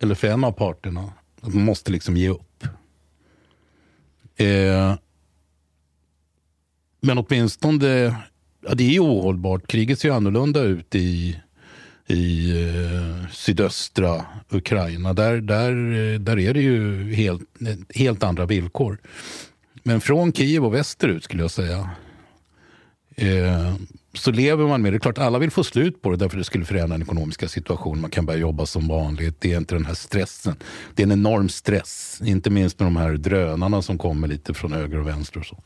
eller 0.01 0.15
för 0.15 0.27
en 0.27 0.43
av 0.43 0.51
parterna. 0.51 1.13
Att 1.41 1.53
man 1.53 1.65
måste 1.65 1.91
liksom 1.91 2.17
ge 2.17 2.29
upp. 2.29 2.63
Eh, 4.35 4.95
men 7.01 7.17
åtminstone, 7.17 8.15
ja, 8.61 8.73
det 8.75 8.83
är 8.83 8.91
ju 8.91 8.99
ohållbart. 8.99 9.67
Kriget 9.67 9.99
ser 9.99 10.09
ju 10.09 10.15
annorlunda 10.15 10.61
ut 10.61 10.95
i, 10.95 11.39
i 12.07 12.51
eh, 12.63 13.29
sydöstra 13.31 14.25
Ukraina. 14.49 15.13
Där, 15.13 15.41
där, 15.41 15.71
eh, 15.71 16.19
där 16.19 16.39
är 16.39 16.53
det 16.53 16.61
ju 16.61 17.13
helt, 17.13 17.41
helt 17.95 18.23
andra 18.23 18.45
villkor. 18.45 18.97
Men 19.83 20.01
från 20.01 20.33
Kiev 20.33 20.65
och 20.65 20.73
västerut 20.73 21.23
skulle 21.23 21.43
jag 21.43 21.51
säga. 21.51 21.89
Eh, 23.15 23.75
så 24.13 24.31
lever 24.31 24.67
man 24.67 24.81
med 24.81 24.93
det. 24.93 24.99
klart 24.99 25.17
alla 25.17 25.39
vill 25.39 25.51
få 25.51 25.63
slut 25.63 26.01
på 26.01 26.11
det 26.11 26.17
därför 26.17 26.37
det 26.37 26.43
skulle 26.43 26.65
förändra 26.65 26.97
den 26.97 27.01
ekonomiska 27.01 27.47
situationen. 27.47 28.01
Man 28.01 28.11
kan 28.11 28.25
börja 28.25 28.39
jobba 28.39 28.65
som 28.65 28.87
vanligt. 28.87 29.35
Det 29.41 29.53
är 29.53 29.57
inte 29.57 29.75
den 29.75 29.85
här 29.85 29.93
stressen. 29.93 30.55
Det 30.95 31.03
är 31.03 31.07
en 31.07 31.11
enorm 31.11 31.49
stress. 31.49 32.21
Inte 32.25 32.49
minst 32.49 32.79
med 32.79 32.85
de 32.85 32.95
här 32.95 33.11
drönarna 33.11 33.81
som 33.81 33.97
kommer 33.97 34.27
lite 34.27 34.53
från 34.53 34.73
höger 34.73 34.99
och 34.99 35.07
vänster 35.07 35.39
och 35.39 35.45
så. 35.45 35.63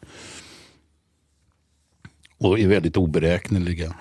Och 2.37 2.59
är 2.59 2.67
väldigt 2.67 2.97
oberäkneliga. 2.97 3.95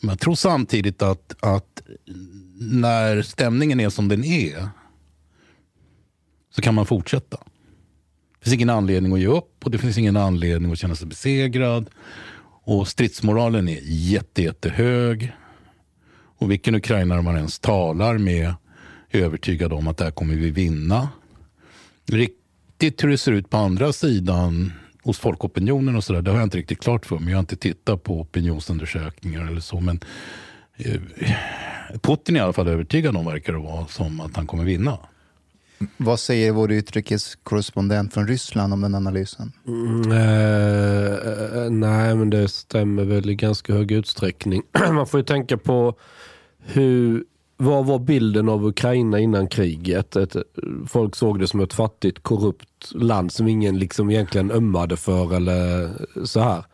Men 0.00 0.08
jag 0.08 0.20
tror 0.20 0.34
samtidigt 0.34 1.02
att, 1.02 1.34
att 1.40 1.82
när 2.60 3.22
stämningen 3.22 3.80
är 3.80 3.90
som 3.90 4.08
den 4.08 4.24
är 4.24 4.68
så 6.50 6.62
kan 6.62 6.74
man 6.74 6.86
fortsätta. 6.86 7.36
Det 8.38 8.44
finns 8.44 8.54
ingen 8.54 8.70
anledning 8.70 9.12
att 9.12 9.20
ge 9.20 9.26
upp 9.26 9.64
och 9.64 9.70
det 9.70 9.78
finns 9.78 9.98
ingen 9.98 10.16
anledning 10.16 10.72
att 10.72 10.78
känna 10.78 10.94
sig 10.94 11.06
besegrad. 11.06 11.90
Och 12.64 12.88
stridsmoralen 12.88 13.68
är 13.68 13.80
jätte, 13.82 14.42
jättehög. 14.42 15.32
Och 16.38 16.50
vilken 16.50 16.74
ukrainare 16.74 17.22
man 17.22 17.36
ens 17.36 17.58
talar 17.58 18.18
med 18.18 18.54
är 19.10 19.20
övertygad 19.20 19.72
om 19.72 19.88
att 19.88 19.96
där 19.96 20.10
kommer 20.10 20.34
vi 20.34 20.50
vinna. 20.50 21.08
Riktigt 22.06 23.04
hur 23.04 23.08
det 23.08 23.18
ser 23.18 23.32
ut 23.32 23.50
på 23.50 23.56
andra 23.56 23.92
sidan 23.92 24.72
hos 25.02 25.18
folkopinionen 25.18 25.96
och 25.96 26.04
sådär, 26.04 26.22
det 26.22 26.30
har 26.30 26.38
jag 26.38 26.46
inte 26.46 26.58
riktigt 26.58 26.80
klart 26.80 27.06
för 27.06 27.18
mig. 27.18 27.30
Jag 27.30 27.36
har 27.36 27.40
inte 27.40 27.56
tittat 27.56 28.02
på 28.02 28.20
opinionsundersökningar 28.20 29.46
eller 29.46 29.60
så. 29.60 29.80
Men 29.80 30.00
eh, 30.76 31.00
Putin 32.02 32.36
är 32.36 32.40
i 32.40 32.42
alla 32.42 32.52
fall 32.52 32.68
övertygad 32.68 33.16
om, 33.16 33.26
verkar 33.26 33.52
det 33.52 33.58
vara, 33.58 33.86
som 33.86 34.20
att 34.20 34.36
han 34.36 34.46
kommer 34.46 34.64
vinna. 34.64 34.98
Vad 35.96 36.20
säger 36.20 36.52
vår 36.52 36.72
utrikeskorrespondent 36.72 38.14
från 38.14 38.28
Ryssland 38.28 38.72
om 38.72 38.80
den 38.80 38.94
analysen? 38.94 39.52
Mm, 39.66 40.12
eh, 40.12 41.70
nej, 41.70 42.14
men 42.14 42.30
det 42.30 42.48
stämmer 42.48 43.04
väl 43.04 43.30
i 43.30 43.34
ganska 43.34 43.72
hög 43.72 43.92
utsträckning. 43.92 44.62
Man 44.92 45.06
får 45.06 45.20
ju 45.20 45.24
tänka 45.24 45.56
på 45.56 45.94
hur, 46.64 47.24
vad 47.62 47.86
var 47.86 47.98
bilden 47.98 48.48
av 48.48 48.66
Ukraina 48.66 49.18
innan 49.18 49.48
kriget? 49.48 50.16
Ett, 50.16 50.36
folk 50.86 51.16
såg 51.16 51.38
det 51.38 51.48
som 51.48 51.60
ett 51.60 51.72
fattigt, 51.72 52.22
korrupt 52.22 52.94
land 52.94 53.32
som 53.32 53.48
ingen 53.48 53.78
liksom 53.78 54.10
egentligen 54.10 54.50
ömmade 54.50 54.96
för 54.96 55.34
eller 55.34 55.90
så 56.24 56.40
här. 56.40 56.64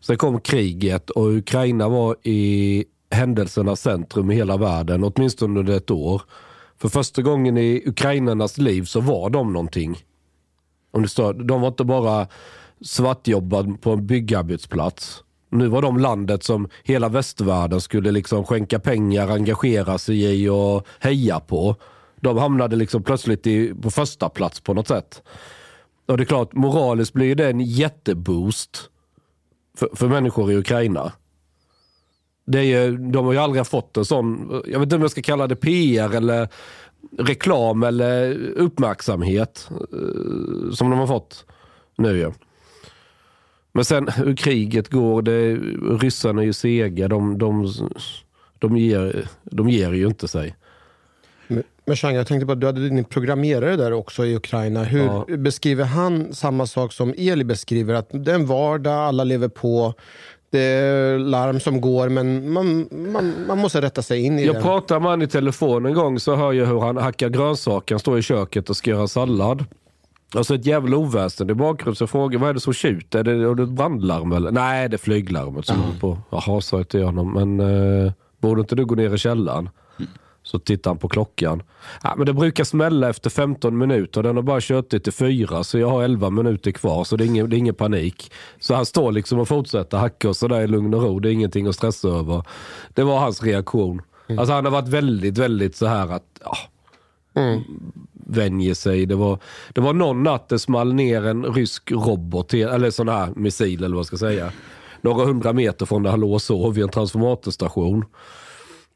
Sen 0.00 0.16
kom 0.16 0.40
kriget 0.40 1.10
och 1.10 1.26
Ukraina 1.26 1.88
var 1.88 2.16
i 2.22 2.84
händelsernas 3.10 3.80
centrum 3.80 4.30
i 4.30 4.34
hela 4.34 4.56
världen, 4.56 5.04
åtminstone 5.04 5.60
under 5.60 5.76
ett 5.76 5.90
år. 5.90 6.22
För 6.78 6.88
första 6.88 7.22
gången 7.22 7.58
i 7.58 7.82
ukrainarnas 7.86 8.58
liv 8.58 8.82
så 8.82 9.00
var 9.00 9.30
de 9.30 9.52
någonting. 9.52 9.98
Om 10.90 11.06
de 11.44 11.60
var 11.60 11.68
inte 11.68 11.84
bara 11.84 12.26
svartjobbade 12.80 13.72
på 13.72 13.90
en 13.92 14.06
byggarbetsplats. 14.06 15.24
Nu 15.50 15.68
var 15.68 15.82
de 15.82 15.98
landet 15.98 16.42
som 16.42 16.68
hela 16.84 17.08
västvärlden 17.08 17.80
skulle 17.80 18.10
liksom 18.10 18.44
skänka 18.44 18.78
pengar, 18.78 19.28
engagera 19.28 19.98
sig 19.98 20.42
i 20.42 20.48
och 20.48 20.86
heja 20.98 21.40
på. 21.40 21.76
De 22.20 22.38
hamnade 22.38 22.76
liksom 22.76 23.02
plötsligt 23.02 23.46
i, 23.46 23.74
på 23.74 23.90
första 23.90 24.28
plats 24.28 24.60
på 24.60 24.74
något 24.74 24.88
sätt. 24.88 25.22
Och 26.06 26.16
det 26.16 26.22
är 26.22 26.24
klart, 26.24 26.52
moraliskt 26.52 27.12
blir 27.12 27.34
det 27.34 27.50
en 27.50 27.60
jätteboost 27.60 28.90
för, 29.76 29.88
för 29.94 30.08
människor 30.08 30.52
i 30.52 30.56
Ukraina. 30.56 31.12
Det 32.46 32.58
är 32.58 32.62
ju, 32.62 32.96
de 32.96 33.26
har 33.26 33.32
ju 33.32 33.38
aldrig 33.38 33.66
fått 33.66 33.96
en 33.96 34.04
sån, 34.04 34.62
jag 34.66 34.78
vet 34.78 34.86
inte 34.86 34.96
om 34.96 35.02
jag 35.02 35.10
ska 35.10 35.22
kalla 35.22 35.46
det 35.46 35.56
PR 35.56 36.14
eller 36.14 36.48
reklam 37.18 37.82
eller 37.82 38.34
uppmärksamhet 38.48 39.68
eh, 39.70 40.72
som 40.72 40.90
de 40.90 40.98
har 40.98 41.06
fått 41.06 41.46
nu 41.96 42.18
ju. 42.18 42.32
Men 43.72 43.84
sen 43.84 44.08
hur 44.08 44.36
kriget 44.36 44.88
går, 44.88 45.22
det, 45.22 45.54
ryssarna 46.04 46.42
är 46.42 46.46
ju 46.46 46.52
sega. 46.52 47.08
De, 47.08 47.38
de, 47.38 47.72
de, 48.58 48.76
ger, 48.76 49.28
de 49.44 49.68
ger 49.70 49.92
ju 49.92 50.06
inte 50.06 50.28
sig. 50.28 50.54
Men- 51.48 51.96
Chang, 51.96 52.14
jag 52.14 52.26
tänkte 52.26 52.46
på 52.46 52.52
att 52.52 52.60
du 52.60 52.66
hade 52.66 52.88
din 52.88 53.04
programmerare 53.04 53.76
där 53.76 53.92
också 53.92 54.26
i 54.26 54.36
Ukraina. 54.36 54.84
Hur 54.84 55.04
Ja. 55.04 55.26
beskriver 55.38 55.84
han 55.84 56.34
samma 56.34 56.66
sak 56.66 56.92
som 56.92 57.14
Eli 57.18 57.44
beskriver? 57.44 57.94
Att 57.94 58.08
det 58.12 58.30
är 58.30 58.34
en 58.34 58.46
vardag, 58.46 58.92
alla 58.94 59.24
lever 59.24 59.48
på. 59.48 59.94
Det 60.50 60.60
är 60.60 61.18
larm 61.18 61.60
som 61.60 61.80
går, 61.80 62.08
men 62.08 62.52
man, 62.52 62.88
man, 62.92 63.34
man 63.48 63.58
måste 63.58 63.80
rätta 63.82 64.02
sig 64.02 64.20
in 64.20 64.38
i 64.38 64.46
Jag 64.46 64.54
det. 64.54 64.60
pratar 64.62 65.00
med 65.00 65.10
han 65.10 65.22
i 65.22 65.26
telefon 65.26 65.86
en 65.86 65.94
gång 65.94 66.18
så 66.20 66.34
hör 66.36 66.52
jag 66.52 66.66
hur 66.66 66.80
han 66.80 66.96
hackar 66.96 67.28
grönsaker. 67.28 67.94
Han 67.94 68.00
står 68.00 68.18
i 68.18 68.22
köket 68.22 68.70
och 68.70 68.76
ska 68.76 68.90
göra 68.90 69.08
sallad. 69.08 69.64
Och 70.34 70.46
så 70.46 70.54
ett 70.54 70.66
jävla 70.66 70.96
oväsen 70.96 71.50
i 71.50 71.54
bakgrunden. 71.54 71.96
Så 71.96 72.02
jag 72.02 72.10
frågar 72.10 72.38
vad 72.38 72.50
är 72.50 72.54
det 72.54 72.60
som 72.60 72.72
tjuter? 72.72 73.18
Är 73.18 73.24
det, 73.24 73.50
är 73.50 73.54
det 73.54 73.66
brandlarm 73.66 74.32
eller? 74.32 74.50
Nej, 74.50 74.88
det 74.88 74.96
är 74.96 74.98
flyglarmet 74.98 75.66
som 75.66 75.80
håller 75.80 75.98
på. 75.98 76.18
Jaha, 76.30 76.60
sa 76.60 76.76
jag 76.76 76.88
till 76.88 77.04
honom. 77.04 77.32
Men 77.32 77.60
eh, 77.60 78.12
borde 78.38 78.60
inte 78.60 78.74
du 78.74 78.84
gå 78.84 78.94
ner 78.94 79.14
i 79.14 79.18
källaren? 79.18 79.68
Så 80.42 80.58
tittar 80.58 80.90
han 80.90 80.98
på 80.98 81.08
klockan. 81.08 81.62
Ja, 82.02 82.14
men 82.16 82.26
det 82.26 82.32
brukar 82.32 82.64
smälla 82.64 83.08
efter 83.08 83.30
15 83.30 83.78
minuter. 83.78 84.22
Den 84.22 84.36
har 84.36 84.42
bara 84.42 84.60
kört 84.60 84.88
till 84.88 85.12
fyra 85.12 85.64
så 85.64 85.78
jag 85.78 85.90
har 85.90 86.02
11 86.02 86.30
minuter 86.30 86.70
kvar. 86.70 87.04
Så 87.04 87.16
det 87.16 87.24
är 87.24 87.26
ingen, 87.26 87.50
det 87.50 87.56
är 87.56 87.58
ingen 87.58 87.74
panik. 87.74 88.32
Så 88.58 88.74
han 88.74 88.86
står 88.86 89.12
liksom 89.12 89.38
och 89.38 89.48
fortsätter 89.48 89.98
hacka 89.98 90.28
och 90.28 90.36
sådär 90.36 90.60
i 90.60 90.66
lugn 90.66 90.94
och 90.94 91.02
ro. 91.02 91.20
Det 91.20 91.30
är 91.30 91.32
ingenting 91.32 91.66
att 91.66 91.74
stressa 91.74 92.08
över. 92.08 92.42
Det 92.94 93.02
var 93.02 93.18
hans 93.18 93.42
reaktion. 93.42 94.02
Alltså 94.38 94.54
han 94.54 94.64
har 94.64 94.72
varit 94.72 94.88
väldigt, 94.88 95.38
väldigt 95.38 95.76
så 95.76 95.86
här 95.86 96.08
att 96.08 96.40
ja, 96.44 96.56
vänjer 98.30 98.74
sig. 98.74 99.06
Det 99.06 99.14
var, 99.14 99.38
det 99.74 99.80
var 99.80 99.92
någon 99.92 100.22
natt 100.22 100.48
det 100.48 100.58
small 100.58 100.94
ner 100.94 101.26
en 101.26 101.44
rysk 101.44 101.90
robot, 101.92 102.54
eller 102.54 102.90
sån 102.90 103.08
här 103.08 103.28
missil 103.36 103.78
eller 103.84 103.94
vad 103.94 103.98
jag 103.98 104.06
ska 104.06 104.16
säga. 104.16 104.52
Några 105.00 105.24
hundra 105.26 105.52
meter 105.52 105.86
från 105.86 106.02
där 106.02 106.10
han 106.10 106.20
låg 106.20 106.32
och 106.32 106.42
sov 106.42 106.74
vid 106.74 106.84
en 106.84 106.90
transformatorstation. 106.90 108.04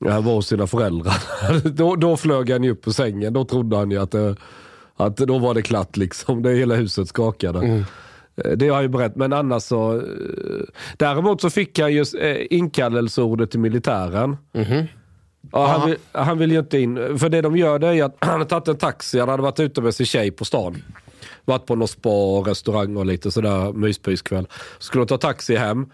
Han 0.09 0.25
var 0.25 0.35
hos 0.35 0.47
sina 0.47 0.67
föräldrar. 0.67 1.15
då, 1.71 1.97
då 1.97 2.17
flög 2.17 2.51
han 2.51 2.65
ju 2.65 2.71
upp 2.71 2.83
på 2.83 2.93
sängen. 2.93 3.33
Då 3.33 3.45
trodde 3.45 3.77
han 3.77 3.91
ju 3.91 3.99
att, 3.99 4.11
det, 4.11 4.37
att 4.97 5.17
då 5.17 5.39
var 5.39 5.55
det 5.55 5.63
klart 5.63 5.97
liksom. 5.97 6.43
Det 6.43 6.51
hela 6.55 6.75
huset 6.75 7.09
skakade. 7.09 7.59
Eh, 8.45 8.51
Det 8.57 8.69
har 8.69 8.75
jag 8.77 8.83
ju 8.83 8.89
berättat, 8.89 9.17
men 9.17 9.33
annars 9.33 9.63
så... 9.63 9.97
eh, 9.97 10.03
Däremot 10.97 11.41
så 11.41 11.51
fick 11.51 11.79
jag 11.79 11.91
ju 11.91 12.05
eh, 12.21 12.47
inkallelseordet 12.51 13.51
till 13.51 13.61
militären. 13.61 14.37
Ja, 15.53 15.67
han, 15.67 15.89
vill, 15.89 15.99
han 16.13 16.39
vill 16.39 16.53
ju 16.53 16.59
inte 16.59 16.79
in. 16.79 17.19
För 17.19 17.29
det 17.29 17.41
de 17.41 17.57
gör 17.57 17.79
det 17.79 17.87
är 17.89 18.05
att 18.05 18.17
han 18.25 18.41
har 18.41 18.45
tagit 18.47 18.69
en 18.69 18.77
taxi. 18.77 19.21
Han 19.21 19.29
hade 19.29 19.43
varit 19.43 19.61
ute 19.61 19.81
med 19.81 19.95
sin 19.95 20.07
tjej 20.07 20.31
på 20.31 20.45
stan. 20.45 20.83
Varit 21.45 21.67
på 21.67 21.75
någon 21.75 21.89
spa 21.89 22.39
och 22.39 22.47
restaurang 22.47 22.97
och 22.97 23.07
lite 23.07 23.31
sådär 23.31 23.73
myspyskväll. 23.73 24.47
Skulle 24.79 25.05
de 25.05 25.09
ta 25.09 25.19
taxi 25.19 25.57
hem. 25.57 25.87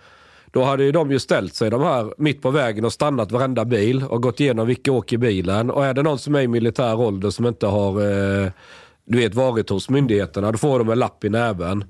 Då 0.53 0.65
hade 0.65 0.85
ju 0.85 0.93
de 0.93 1.11
ju 1.11 1.19
ställt 1.19 1.55
sig 1.55 1.71
de 1.71 1.83
här 1.83 2.15
mitt 2.19 2.43
på 2.43 2.51
vägen 2.51 2.85
och 2.85 2.93
stannat 2.93 3.33
varenda 3.33 3.65
bil 3.65 4.05
och 4.05 4.23
gått 4.23 4.41
igenom 4.41 4.67
vilka 4.67 4.93
åker 4.93 5.17
i 5.17 5.19
bilen. 5.19 5.71
Och 5.71 5.87
är 5.87 5.95
det 5.95 6.03
någon 6.03 6.19
som 6.19 6.35
är 6.35 6.41
i 6.41 6.49
militär 6.49 7.01
ålder 7.01 7.31
som 7.31 7.47
inte 7.47 7.67
har 7.67 8.01
eh, 8.45 8.51
du 9.11 9.19
vet, 9.19 9.35
varit 9.35 9.71
hos 9.71 9.91
myndigheterna, 9.91 10.53
då 10.53 10.59
får 10.59 10.79
de 10.79 10.91
en 10.91 10.99
lapp 10.99 11.25
i 11.25 11.29
näven. 11.29 11.85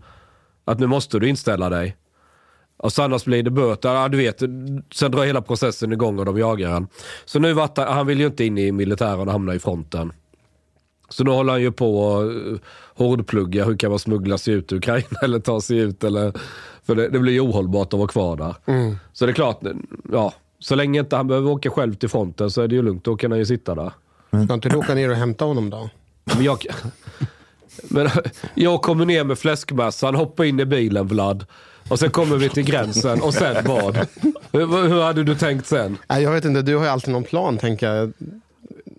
Att 0.65 0.79
nu 0.79 0.87
måste 0.87 1.19
du 1.19 1.29
inställa 1.29 1.69
dig. 1.69 1.97
Och 2.83 2.93
så 2.93 3.03
annars 3.03 3.25
blir 3.25 3.43
det 3.43 3.51
böter. 3.51 3.95
Ja, 3.95 4.09
du 4.09 4.19
vet, 4.19 4.39
sen 4.93 5.11
drar 5.11 5.25
hela 5.25 5.43
processen 5.43 5.93
igång 5.93 6.19
och 6.19 6.25
de 6.25 6.39
jagar 6.39 6.71
han. 6.71 6.89
Så 7.25 7.39
nu 7.39 7.53
vart 7.53 7.79
han, 7.79 7.93
han 7.93 8.07
vill 8.07 8.21
ju 8.21 8.27
inte 8.27 8.45
in 8.45 8.59
i 8.59 8.73
militären 8.73 9.21
och 9.21 9.33
hamna 9.33 9.55
i 9.55 9.59
fronten. 9.59 10.13
Så 11.09 11.25
nu 11.25 11.31
håller 11.31 11.53
han 11.53 11.63
ju 11.63 11.73
på 11.73 11.99
och 11.99 12.33
eh, 12.33 12.59
hårdplugga. 12.95 13.65
Hur 13.65 13.77
kan 13.77 13.91
man 13.91 13.99
smuggla 13.99 14.39
sig 14.39 14.55
ut 14.55 14.73
ur 14.73 14.77
Ukraina 14.77 15.07
eller 15.23 15.39
ta 15.39 15.61
sig 15.61 15.79
ut? 15.79 16.05
Eller, 16.05 16.33
för 16.87 16.95
det, 16.95 17.09
det 17.09 17.19
blir 17.19 17.33
ju 17.33 17.41
ohållbart 17.41 17.93
att 17.93 17.99
vara 17.99 18.09
kvar 18.09 18.37
där. 18.37 18.55
Mm. 18.67 18.97
Så 19.13 19.27
det 19.27 19.33
är 19.33 19.35
klart, 19.35 19.61
ja, 20.13 20.33
så 20.59 20.75
länge 20.75 21.01
inte 21.01 21.17
han 21.17 21.27
behöver 21.27 21.51
åka 21.51 21.71
själv 21.71 21.95
till 21.95 22.09
fronten 22.09 22.51
så 22.51 22.63
är 22.63 22.69
det 22.69 22.75
ju 22.75 22.83
lugnt. 22.83 23.05
Då 23.05 23.17
kan 23.17 23.31
han 23.31 23.39
ju 23.39 23.47
sitta 23.47 23.75
där. 23.75 23.93
Ska 24.45 24.55
inte 24.55 24.69
du 24.69 24.77
åka 24.77 24.95
ner 24.95 25.11
och 25.11 25.17
hämta 25.17 25.45
honom 25.45 25.71
då? 25.71 25.91
Men 26.25 26.45
jag, 26.45 26.67
men 27.89 28.09
jag 28.55 28.83
kommer 28.83 29.05
ner 29.05 29.25
med 29.25 29.39
fläskmassan, 29.39 30.15
hoppar 30.15 30.45
in 30.45 30.61
i 30.61 30.65
bilen 30.65 31.07
Vlad. 31.07 31.47
Och 31.91 31.99
sen 31.99 32.11
kommer 32.11 32.37
vi 32.37 32.49
till 32.49 32.63
gränsen 32.65 33.21
och 33.23 33.35
sen 33.35 33.57
vad? 33.65 33.97
Hur, 34.53 34.89
hur 34.89 35.03
hade 35.03 35.25
du 35.25 35.35
tänkt 35.35 35.67
sen? 35.67 35.99
Nej, 36.09 36.23
jag 36.23 36.33
vet 36.33 36.45
inte, 36.45 36.63
du 36.63 36.77
har 36.77 36.85
ju 36.85 36.91
alltid 36.91 37.13
någon 37.13 37.25
plan 37.25 37.59
tänker 37.59 37.93
jag. 37.93 38.13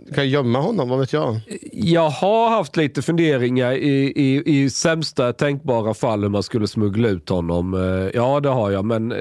Du 0.08 0.14
kan 0.16 0.30
gömma 0.30 0.60
honom, 0.60 0.90
vad 0.90 1.00
vet 1.00 1.14
jag? 1.14 1.40
Jag 1.72 2.10
har 2.10 2.50
haft 2.50 2.78
lite 2.78 3.02
funderingar 3.02 3.72
i, 3.72 4.14
i, 4.16 4.44
i 4.64 4.70
sämsta 4.70 5.34
tänkbara 5.34 5.94
fall 5.94 6.22
hur 6.22 6.30
man 6.30 6.44
skulle 6.44 6.68
smuggla 6.68 7.10
ut 7.10 7.30
honom. 7.30 7.74
Eh, 7.74 8.10
Ja, 8.14 8.40
det 8.40 8.50
har 8.50 8.72
jag, 8.72 8.86
men 8.86 9.12
eh, 9.12 9.18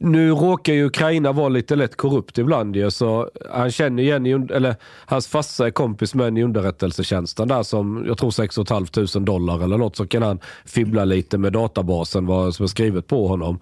nu 0.00 0.30
råkar 0.30 0.72
ju 0.72 0.84
Ukraina 0.84 1.32
vara 1.32 1.48
lite 1.48 1.76
lätt 1.76 1.96
korrupt 1.96 2.38
ibland 2.38 2.76
ju, 2.76 2.90
så 2.90 3.30
han 3.50 3.70
känner 3.70 4.02
igen, 4.02 4.50
eller 4.50 4.76
hans 5.06 5.26
farsa 5.26 5.66
är 5.66 5.70
kompis 5.70 6.14
med 6.14 6.26
en 6.26 6.36
i 6.36 6.42
underrättelsetjänsten 6.42 7.48
där 7.48 7.62
som, 7.62 8.04
jag 8.06 8.18
tror 8.18 8.30
6 8.30 8.54
500 8.54 9.20
dollar 9.20 9.64
eller 9.64 9.78
något, 9.78 9.96
så 9.96 10.06
kan 10.06 10.22
han 10.22 10.40
fibbla 10.64 11.04
lite 11.04 11.38
med 11.38 11.52
databasen 11.52 12.26
vad 12.26 12.54
som 12.54 12.64
är 12.64 12.68
skrivet 12.68 13.06
på 13.06 13.28
honom. 13.28 13.58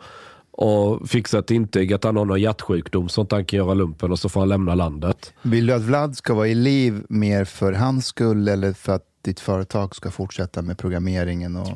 Och 0.56 1.08
fixa 1.08 1.38
ett 1.38 1.50
intyg 1.50 1.92
att 1.92 2.04
han 2.04 2.16
har 2.16 2.24
någon 2.24 2.40
hjärtsjukdom 2.40 3.08
så 3.08 3.22
att 3.22 3.32
han 3.32 3.44
kan 3.44 3.56
göra 3.56 3.74
lumpen 3.74 4.12
och 4.12 4.18
så 4.18 4.28
får 4.28 4.40
han 4.40 4.48
lämna 4.48 4.74
landet. 4.74 5.32
Vill 5.42 5.66
du 5.66 5.72
att 5.72 5.82
Vlad 5.82 6.16
ska 6.16 6.34
vara 6.34 6.48
i 6.48 6.54
liv 6.54 7.02
mer 7.08 7.44
för 7.44 7.72
hans 7.72 8.06
skull 8.06 8.48
eller 8.48 8.72
för 8.72 8.92
att 8.92 9.04
ditt 9.22 9.40
företag 9.40 9.96
ska 9.96 10.10
fortsätta 10.10 10.62
med 10.62 10.78
programmeringen? 10.78 11.56
Och... 11.56 11.68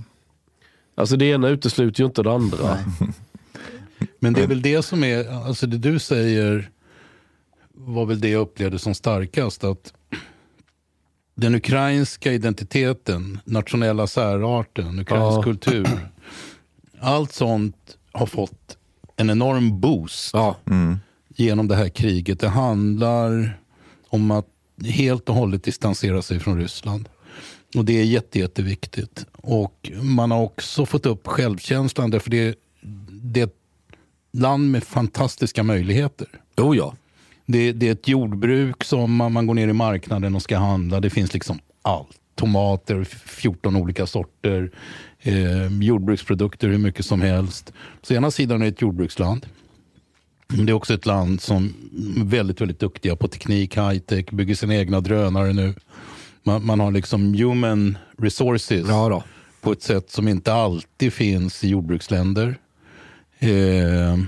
Alltså 0.94 1.16
det 1.16 1.24
ena 1.24 1.48
utesluter 1.48 2.00
ju 2.00 2.06
inte 2.06 2.22
det 2.22 2.32
andra. 2.32 2.78
Men 4.18 4.32
det 4.32 4.42
är 4.42 4.46
väl 4.46 4.62
det 4.62 4.82
som 4.82 5.04
är, 5.04 5.28
alltså 5.46 5.66
det 5.66 5.78
du 5.78 5.98
säger 5.98 6.70
var 7.74 8.06
väl 8.06 8.20
det 8.20 8.28
jag 8.28 8.40
upplevde 8.40 8.78
som 8.78 8.94
starkast. 8.94 9.64
Att 9.64 9.92
den 11.34 11.54
ukrainska 11.54 12.32
identiteten, 12.32 13.38
nationella 13.44 14.06
särarten, 14.06 14.98
ukrainsk 14.98 15.38
Ja. 15.38 15.42
kultur. 15.42 15.88
Allt 17.00 17.32
sånt 17.32 17.96
har 18.12 18.26
fått 18.26 18.76
en 19.16 19.30
enorm 19.30 19.80
boost 19.80 20.34
genom 21.28 21.68
det 21.68 21.76
här 21.76 21.88
kriget. 21.88 22.40
Det 22.40 22.48
handlar 22.48 23.58
om 24.08 24.30
att 24.30 24.46
helt 24.84 25.28
och 25.28 25.34
hållet 25.34 25.64
distansera 25.64 26.22
sig 26.22 26.40
från 26.40 26.58
Ryssland. 26.58 27.08
Och 27.76 27.84
det 27.84 28.00
är 28.00 28.04
jätte, 28.04 28.38
jätteviktigt. 28.38 29.26
Och 29.32 29.90
man 30.02 30.30
har 30.30 30.42
också 30.42 30.86
fått 30.86 31.06
upp 31.06 31.26
självkänslan 31.26 32.10
därför 32.10 32.30
det, 32.30 32.58
det 33.10 33.57
land 34.32 34.70
med 34.70 34.84
fantastiska 34.84 35.62
möjligheter. 35.62 36.28
Oh 36.56 36.76
ja. 36.76 36.94
Det, 37.46 37.72
det 37.72 37.88
är 37.88 37.92
ett 37.92 38.08
jordbruk 38.08 38.84
som 38.84 39.14
man, 39.14 39.32
man 39.32 39.46
går 39.46 39.54
ner 39.54 39.68
i 39.68 39.72
marknaden 39.72 40.34
och 40.34 40.42
ska 40.42 40.58
handla. 40.58 41.00
Det 41.00 41.10
finns 41.10 41.34
liksom 41.34 41.58
allt. 41.82 42.16
Tomater, 42.34 43.04
14 43.04 43.76
olika 43.76 44.06
sorter. 44.06 44.70
Eh, 45.20 45.82
jordbruksprodukter 45.82 46.68
hur 46.68 46.78
mycket 46.78 47.06
som 47.06 47.20
helst. 47.20 47.72
Så 48.02 48.14
ena 48.14 48.30
sidan 48.30 48.62
är 48.62 48.64
det 48.64 48.70
ett 48.70 48.82
jordbruksland. 48.82 49.46
Det 50.48 50.72
är 50.72 50.72
också 50.72 50.94
ett 50.94 51.06
land 51.06 51.40
som 51.40 51.74
är 52.16 52.24
väldigt, 52.24 52.60
väldigt 52.60 52.78
duktiga 52.78 53.16
på 53.16 53.28
teknik, 53.28 53.76
high-tech, 53.76 54.24
bygger 54.30 54.54
sina 54.54 54.76
egna 54.76 55.00
drönare 55.00 55.52
nu. 55.52 55.74
Man, 56.42 56.66
man 56.66 56.80
har 56.80 56.90
liksom 56.90 57.34
human 57.34 57.98
resources 58.18 58.86
på 59.60 59.72
ett 59.72 59.82
sätt 59.82 60.10
som 60.10 60.28
inte 60.28 60.52
alltid 60.52 61.12
finns 61.12 61.64
i 61.64 61.68
jordbruksländer. 61.68 62.58
Eh, 63.38 64.18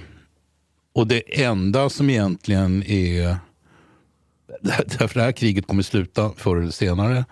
och 0.92 1.06
det 1.06 1.42
enda 1.42 1.90
som 1.90 2.10
egentligen 2.10 2.82
är... 2.82 3.36
Därför 4.98 5.14
det 5.14 5.24
här 5.24 5.32
kriget 5.32 5.66
kommer 5.66 5.82
sluta 5.82 6.30
förr 6.36 6.56
eller 6.56 6.70
senare. 6.70 7.24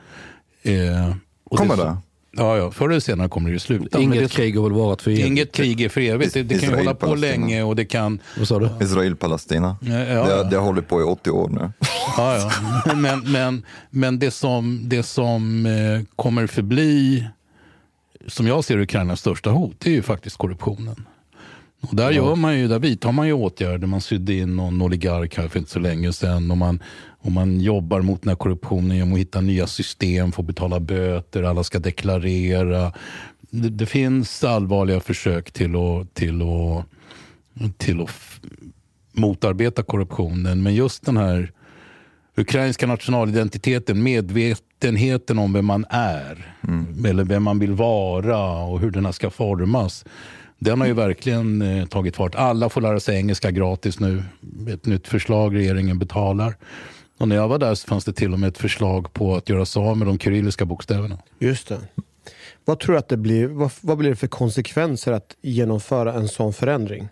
Eh, 0.63 1.15
och 1.45 1.59
Kommer 1.59 1.77
det? 1.77 1.97
Ja, 2.37 2.57
ja, 2.57 2.71
förr 2.71 2.91
eller 2.91 3.01
senare 3.01 3.29
kommer 3.29 3.49
det 3.49 3.53
ju 3.53 3.59
sluta. 3.59 4.01
Inget 4.01 4.23
det, 4.23 4.29
krig 4.29 4.57
har 4.57 4.63
väl 4.63 4.73
varit 4.73 5.03
för 5.03 5.11
evigt. 5.11 5.27
Inget 5.27 5.53
krig 5.53 5.81
är 5.81 5.89
för 5.89 6.01
evigt. 6.01 6.35
Det, 6.35 6.43
det 6.43 6.59
kan 6.59 6.71
ju 6.71 6.77
hålla 6.77 6.95
på 6.95 7.07
Palestina. 7.07 7.31
länge 7.31 7.63
och 7.63 7.77
det 7.77 7.85
kan... 7.85 8.21
Vad 8.39 8.49
sa 8.49 8.59
du? 8.59 8.71
Israel-Palestina. 8.85 9.77
Ja, 9.81 9.99
ja, 9.99 10.25
Det, 10.27 10.51
det 10.51 10.57
har 10.57 10.65
hållit 10.65 10.89
på 10.89 11.01
i 11.01 11.05
80 11.05 11.31
år 11.31 11.49
nu. 11.49 11.73
Ja, 12.17 12.37
ja. 12.37 12.95
Men, 12.95 13.33
men, 13.33 13.65
men 13.91 14.19
det 14.19 14.31
som, 14.31 14.81
det 14.85 15.03
som 15.03 15.67
eh, 15.67 16.03
kommer 16.17 16.47
förbli, 16.47 17.25
som 18.27 18.47
jag 18.47 18.65
ser 18.65 18.79
Ukrainas 18.79 19.21
största 19.21 19.51
hot, 19.51 19.77
det 19.79 19.91
är 19.91 19.95
ju 19.95 20.03
faktiskt 20.03 20.37
korruptionen. 20.37 21.07
Och 21.81 21.97
där, 21.97 22.11
gör 22.11 22.37
man 22.37 22.59
ju, 22.59 22.69
där 22.69 22.79
vidtar 22.79 23.13
man 23.13 23.27
ju 23.27 23.33
åtgärder. 23.33 23.87
Man 23.87 24.01
sydde 24.01 24.35
in 24.35 24.57
någon 24.57 24.83
oligark 24.83 25.37
här 25.37 25.49
för 25.49 25.59
inte 25.59 25.71
så 25.71 25.79
länge 25.79 26.13
sedan. 26.13 26.51
Och 26.51 26.57
man, 26.57 26.83
och 27.19 27.33
man 27.33 27.61
jobbar 27.61 28.01
mot 28.03 28.23
den 28.23 28.29
här 28.29 28.37
korruptionen 28.37 28.97
genom 28.97 29.13
att 29.13 29.19
hitta 29.19 29.41
nya 29.41 29.67
system, 29.67 30.33
få 30.33 30.43
betala 30.43 30.81
böter, 30.81 31.43
alla 31.43 31.65
ska 31.65 31.79
deklarera. 31.79 32.93
Det, 33.51 33.69
det 33.69 33.87
finns 33.87 34.45
allvarliga 34.45 35.01
försök 35.01 35.51
till 35.51 35.77
att, 35.77 36.15
till 36.15 36.43
att, 36.43 36.85
till 37.79 38.01
att 38.01 38.11
motarbeta 39.13 39.83
korruptionen. 39.83 40.63
Men 40.63 40.75
just 40.75 41.07
den 41.07 41.17
här 41.17 41.53
ukrainska 42.37 42.87
nationalidentiteten, 42.87 44.03
medvetenheten 44.03 45.39
om 45.39 45.53
vem 45.53 45.67
man 45.67 45.85
är, 45.91 46.55
eller 47.07 47.25
vem 47.25 47.43
man 47.43 47.59
vill 47.59 47.73
vara 47.73 48.63
och 48.63 48.81
hur 48.81 48.91
den 48.91 49.05
här 49.05 49.13
ska 49.13 49.31
formas. 49.31 50.05
Den 50.59 50.81
har 50.81 50.87
ju 50.87 50.95
verkligen 50.95 51.63
eh, 51.63 51.87
tagit 51.87 52.17
fart. 52.17 52.35
Alla 52.35 52.69
får 52.69 52.81
lära 52.81 53.01
sig 53.01 53.17
engelska 53.17 53.51
gratis 53.51 54.01
nu. 54.01 54.23
Ett 54.73 54.87
nytt 54.87 55.09
förslag 55.09 55.55
regeringen 55.55 55.99
betalar. 55.99 56.57
Och 57.19 57.29
när 57.29 57.37
jag 57.37 57.49
var 57.49 57.59
där 57.59 57.75
så 57.75 57.87
fanns 57.87 58.05
det 58.05 58.13
till 58.13 58.33
och 58.33 58.41
med 58.41 58.49
ett 58.49 58.59
förslag 58.59 59.13
på 59.13 59.37
att 59.37 59.49
göra 59.49 59.65
sig 59.67 59.83
av 59.83 59.97
med 59.97 60.07
de 60.07 60.19
kyrilliska 60.19 60.65
bokstäverna. 60.65 61.19
Just 61.39 61.69
det. 61.69 61.81
Vad 62.65 62.79
tror 62.79 62.93
du 62.93 62.99
att 62.99 63.09
det 63.09 63.17
blir? 63.17 63.47
Vad, 63.47 63.71
vad 63.81 63.99
blir 63.99 64.11
det 64.11 64.17
för 64.17 64.27
konsekvenser 64.27 65.13
att 65.13 65.37
genomföra 65.43 66.13
en 66.13 66.29
sån 66.29 66.53
förändring? 66.53 67.09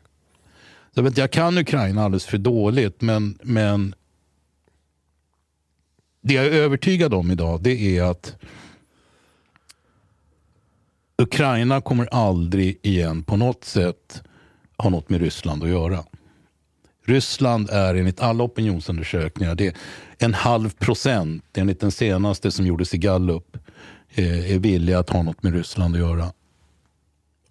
Jag, 0.95 1.03
vet, 1.03 1.17
jag 1.17 1.31
kan 1.31 1.59
Ukraina 1.59 2.05
alldeles 2.05 2.27
för 2.27 2.39
dåligt, 2.39 3.01
men, 3.01 3.39
men 3.43 3.95
det 6.23 6.35
jag 6.35 6.47
är 6.47 6.51
övertygad 6.51 7.15
om 7.15 7.31
idag 7.31 7.63
det 7.63 7.99
är 7.99 8.03
att 8.03 8.37
Ukraina 11.23 11.81
kommer 11.81 12.09
aldrig 12.15 12.79
igen 12.83 13.23
på 13.23 13.37
något 13.37 13.65
sätt 13.65 14.23
ha 14.79 14.91
något 14.91 15.09
med 15.09 15.21
Ryssland 15.21 15.63
att 15.63 15.69
göra. 15.69 16.05
Ryssland 17.07 17.71
är 17.71 17.95
enligt 17.95 18.21
alla 18.21 18.45
opinionsundersökningar, 18.45 19.55
det 19.55 19.67
är 19.67 19.75
en 20.19 20.35
halv 20.35 20.71
procent 20.71 21.45
enligt 21.57 21.81
den 21.81 21.91
senaste 21.91 22.51
som 22.51 22.67
gjordes 22.67 22.95
i 22.95 22.99
Gallup, 22.99 23.57
eh, 24.15 24.53
är 24.53 24.59
villiga 24.59 24.99
att 24.99 25.11
ha 25.11 25.23
något 25.23 25.43
med 25.43 25.55
Ryssland 25.55 25.95
att 25.95 26.01
göra. 26.01 26.33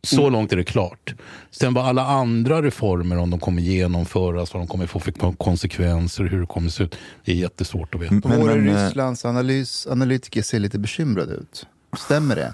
Så 0.03 0.29
långt 0.29 0.51
är 0.51 0.57
det 0.57 0.63
klart. 0.63 1.15
Sen 1.51 1.73
vad 1.73 1.85
alla 1.85 2.05
andra 2.05 2.61
reformer, 2.61 3.17
om 3.17 3.29
de 3.29 3.39
kommer 3.39 3.61
genomföras, 3.61 4.53
vad 4.53 4.61
de 4.61 4.67
kommer 4.67 4.87
få 4.87 4.99
för 4.99 5.33
konsekvenser, 5.35 6.23
hur 6.23 6.41
det 6.41 6.47
kommer 6.47 6.69
se 6.69 6.83
ut, 6.83 6.95
det 7.25 7.31
är 7.31 7.35
jättesvårt 7.35 7.95
att 7.95 8.01
veta. 8.01 8.29
Våra 8.29 8.55
men, 8.55 8.69
eh, 8.69 8.83
Rysslands 8.85 9.25
analys, 9.25 9.87
analytiker 9.87 10.41
ser 10.41 10.59
lite 10.59 10.79
bekymrade 10.79 11.33
ut. 11.33 11.67
Stämmer 11.97 12.35
det? 12.35 12.53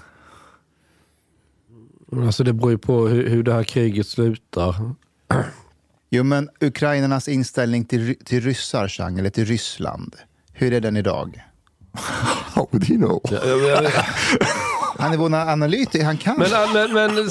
Alltså 2.16 2.44
det 2.44 2.52
beror 2.52 2.70
ju 2.70 2.78
på 2.78 3.08
hur, 3.08 3.28
hur 3.28 3.42
det 3.42 3.52
här 3.52 3.64
kriget 3.64 4.06
slutar. 4.06 4.94
Jo, 6.10 6.24
men 6.24 6.48
ukrainarnas 6.60 7.28
inställning 7.28 7.84
till, 7.84 8.14
till 8.24 8.40
ryssar, 8.40 8.88
Chang, 8.88 9.18
eller 9.18 9.30
till 9.30 9.44
Ryssland. 9.44 10.16
Hur 10.52 10.72
är 10.72 10.80
den 10.80 10.96
idag? 10.96 11.42
How 12.54 12.68
would 12.70 12.84
he 12.84 12.94
know? 12.94 13.20
Han 14.98 15.12
är 15.12 15.16
vår 15.16 15.34
analytiker, 15.34 16.04
han 16.04 16.16
kan. 16.16 16.38
Men, 16.38 16.72
men, 16.72 17.14
men 17.14 17.30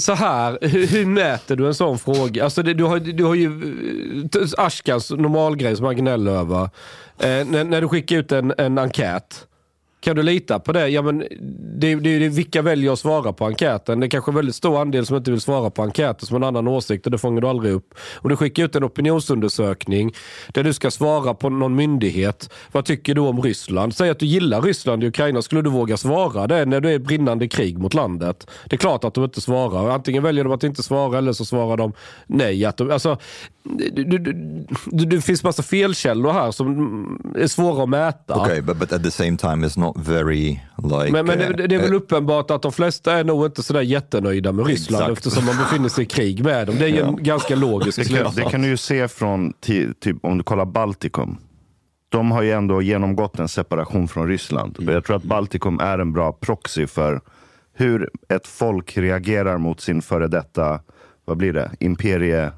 så 0.00 0.12
här, 0.12 0.58
hur, 0.60 0.86
hur 0.86 1.06
mäter 1.06 1.56
du 1.56 1.66
en 1.66 1.74
sån 1.74 1.98
fråga? 1.98 2.44
Alltså 2.44 2.62
det, 2.62 2.74
du, 2.74 2.84
har, 2.84 2.98
du 3.00 3.24
har 3.24 3.34
ju 3.34 3.50
Ashkans 4.56 5.10
normalgrej 5.10 5.76
som 5.76 5.86
han 5.86 5.96
gnäller 5.96 6.32
över. 6.32 6.62
Eh, 7.18 7.46
när, 7.46 7.64
när 7.64 7.80
du 7.80 7.88
skickar 7.88 8.16
ut 8.16 8.32
en, 8.32 8.54
en 8.58 8.78
enkät. 8.78 9.46
Kan 10.04 10.16
du 10.16 10.22
lita 10.22 10.58
på 10.58 10.72
det? 10.72 10.88
Ja, 10.88 11.02
men 11.02 11.18
det, 11.78 11.94
det, 11.94 12.18
det, 12.18 12.28
vilka 12.28 12.62
väljer 12.62 12.92
att 12.92 12.98
svara 12.98 13.32
på 13.32 13.46
enkäten? 13.46 14.00
Det 14.00 14.06
är 14.06 14.08
kanske 14.08 14.30
en 14.30 14.34
väldigt 14.34 14.54
stor 14.54 14.80
andel 14.80 15.06
som 15.06 15.16
inte 15.16 15.30
vill 15.30 15.40
svara 15.40 15.70
på 15.70 15.82
enkäten 15.82 16.26
som 16.26 16.34
har 16.34 16.40
en 16.40 16.56
annan 16.56 16.68
åsikt 16.68 17.06
och 17.06 17.12
det 17.12 17.18
fångar 17.18 17.40
du 17.40 17.48
aldrig 17.48 17.72
upp. 17.72 17.94
Om 18.14 18.30
du 18.30 18.36
skickar 18.36 18.64
ut 18.64 18.76
en 18.76 18.84
opinionsundersökning 18.84 20.14
där 20.48 20.64
du 20.64 20.72
ska 20.72 20.90
svara 20.90 21.34
på 21.34 21.48
någon 21.48 21.74
myndighet. 21.74 22.50
Vad 22.72 22.84
tycker 22.84 23.14
du 23.14 23.20
om 23.20 23.42
Ryssland? 23.42 23.94
Säg 23.94 24.10
att 24.10 24.18
du 24.18 24.26
gillar 24.26 24.62
Ryssland 24.62 25.04
i 25.04 25.06
Ukraina. 25.06 25.42
Skulle 25.42 25.62
du 25.62 25.70
våga 25.70 25.96
svara 25.96 26.46
det 26.46 26.64
när 26.64 26.80
det 26.80 26.90
är 26.90 26.98
brinnande 26.98 27.48
krig 27.48 27.78
mot 27.78 27.94
landet? 27.94 28.46
Det 28.64 28.76
är 28.76 28.78
klart 28.78 29.04
att 29.04 29.14
de 29.14 29.24
inte 29.24 29.40
svarar. 29.40 29.90
Antingen 29.90 30.22
väljer 30.22 30.44
de 30.44 30.52
att 30.52 30.64
inte 30.64 30.82
svara 30.82 31.18
eller 31.18 31.32
så 31.32 31.44
svarar 31.44 31.76
de 31.76 31.92
nej. 32.26 32.64
Att 32.64 32.76
de, 32.76 32.90
alltså, 32.90 33.18
det, 33.64 35.04
det, 35.06 35.20
finns 35.20 35.44
massa 35.44 35.62
felkällor 35.62 36.32
här 36.32 36.50
som 36.50 37.34
är 37.36 37.46
svåra 37.46 37.82
att 37.82 37.88
mäta. 37.88 38.40
Okay, 38.40 38.60
but, 38.60 38.76
but 38.76 38.92
at 38.92 39.02
the 39.02 39.10
same 39.10 39.36
time 39.36 39.66
it's 39.66 39.78
not 39.78 39.96
very 39.96 40.60
like... 40.76 41.12
Men, 41.12 41.26
men 41.26 41.38
det, 41.38 41.66
det 41.66 41.74
är 41.74 41.78
väl 41.78 41.92
uh, 41.92 41.96
uppenbart 41.96 42.50
att 42.50 42.62
de 42.62 42.72
flesta 42.72 43.12
är 43.12 43.24
nog 43.24 43.46
inte 43.46 43.62
sådär 43.62 43.80
jättenöjda 43.80 44.52
med 44.52 44.66
Ryssland 44.66 45.02
exakt. 45.02 45.18
eftersom 45.18 45.44
man 45.44 45.56
befinner 45.56 45.88
sig 45.88 46.04
i 46.04 46.06
krig 46.06 46.44
med 46.44 46.66
dem. 46.66 46.76
Det 46.78 46.84
är 46.84 46.88
ju 46.88 46.98
ja. 46.98 47.06
en 47.06 47.22
ganska 47.22 47.56
logisk 47.56 47.98
det 47.98 48.18
kan, 48.18 48.34
det 48.34 48.42
kan 48.42 48.62
du 48.62 48.68
ju 48.68 48.76
se 48.76 49.08
från, 49.08 49.52
typ, 50.00 50.16
om 50.22 50.38
du 50.38 50.44
kollar 50.44 50.64
Baltikum. 50.64 51.36
De 52.08 52.30
har 52.30 52.42
ju 52.42 52.52
ändå 52.52 52.82
genomgått 52.82 53.38
en 53.38 53.48
separation 53.48 54.08
från 54.08 54.28
Ryssland. 54.28 54.76
Mm. 54.80 54.94
Jag 54.94 55.04
tror 55.04 55.16
att 55.16 55.24
Baltikum 55.24 55.80
är 55.80 55.98
en 55.98 56.12
bra 56.12 56.32
proxy 56.32 56.86
för 56.86 57.20
hur 57.76 58.10
ett 58.28 58.46
folk 58.46 58.96
reagerar 58.96 59.58
mot 59.58 59.80
sin 59.80 60.02
före 60.02 60.28
detta, 60.28 60.80
vad 61.24 61.36
blir 61.36 61.52
det, 61.52 61.70
imperie 61.80 62.52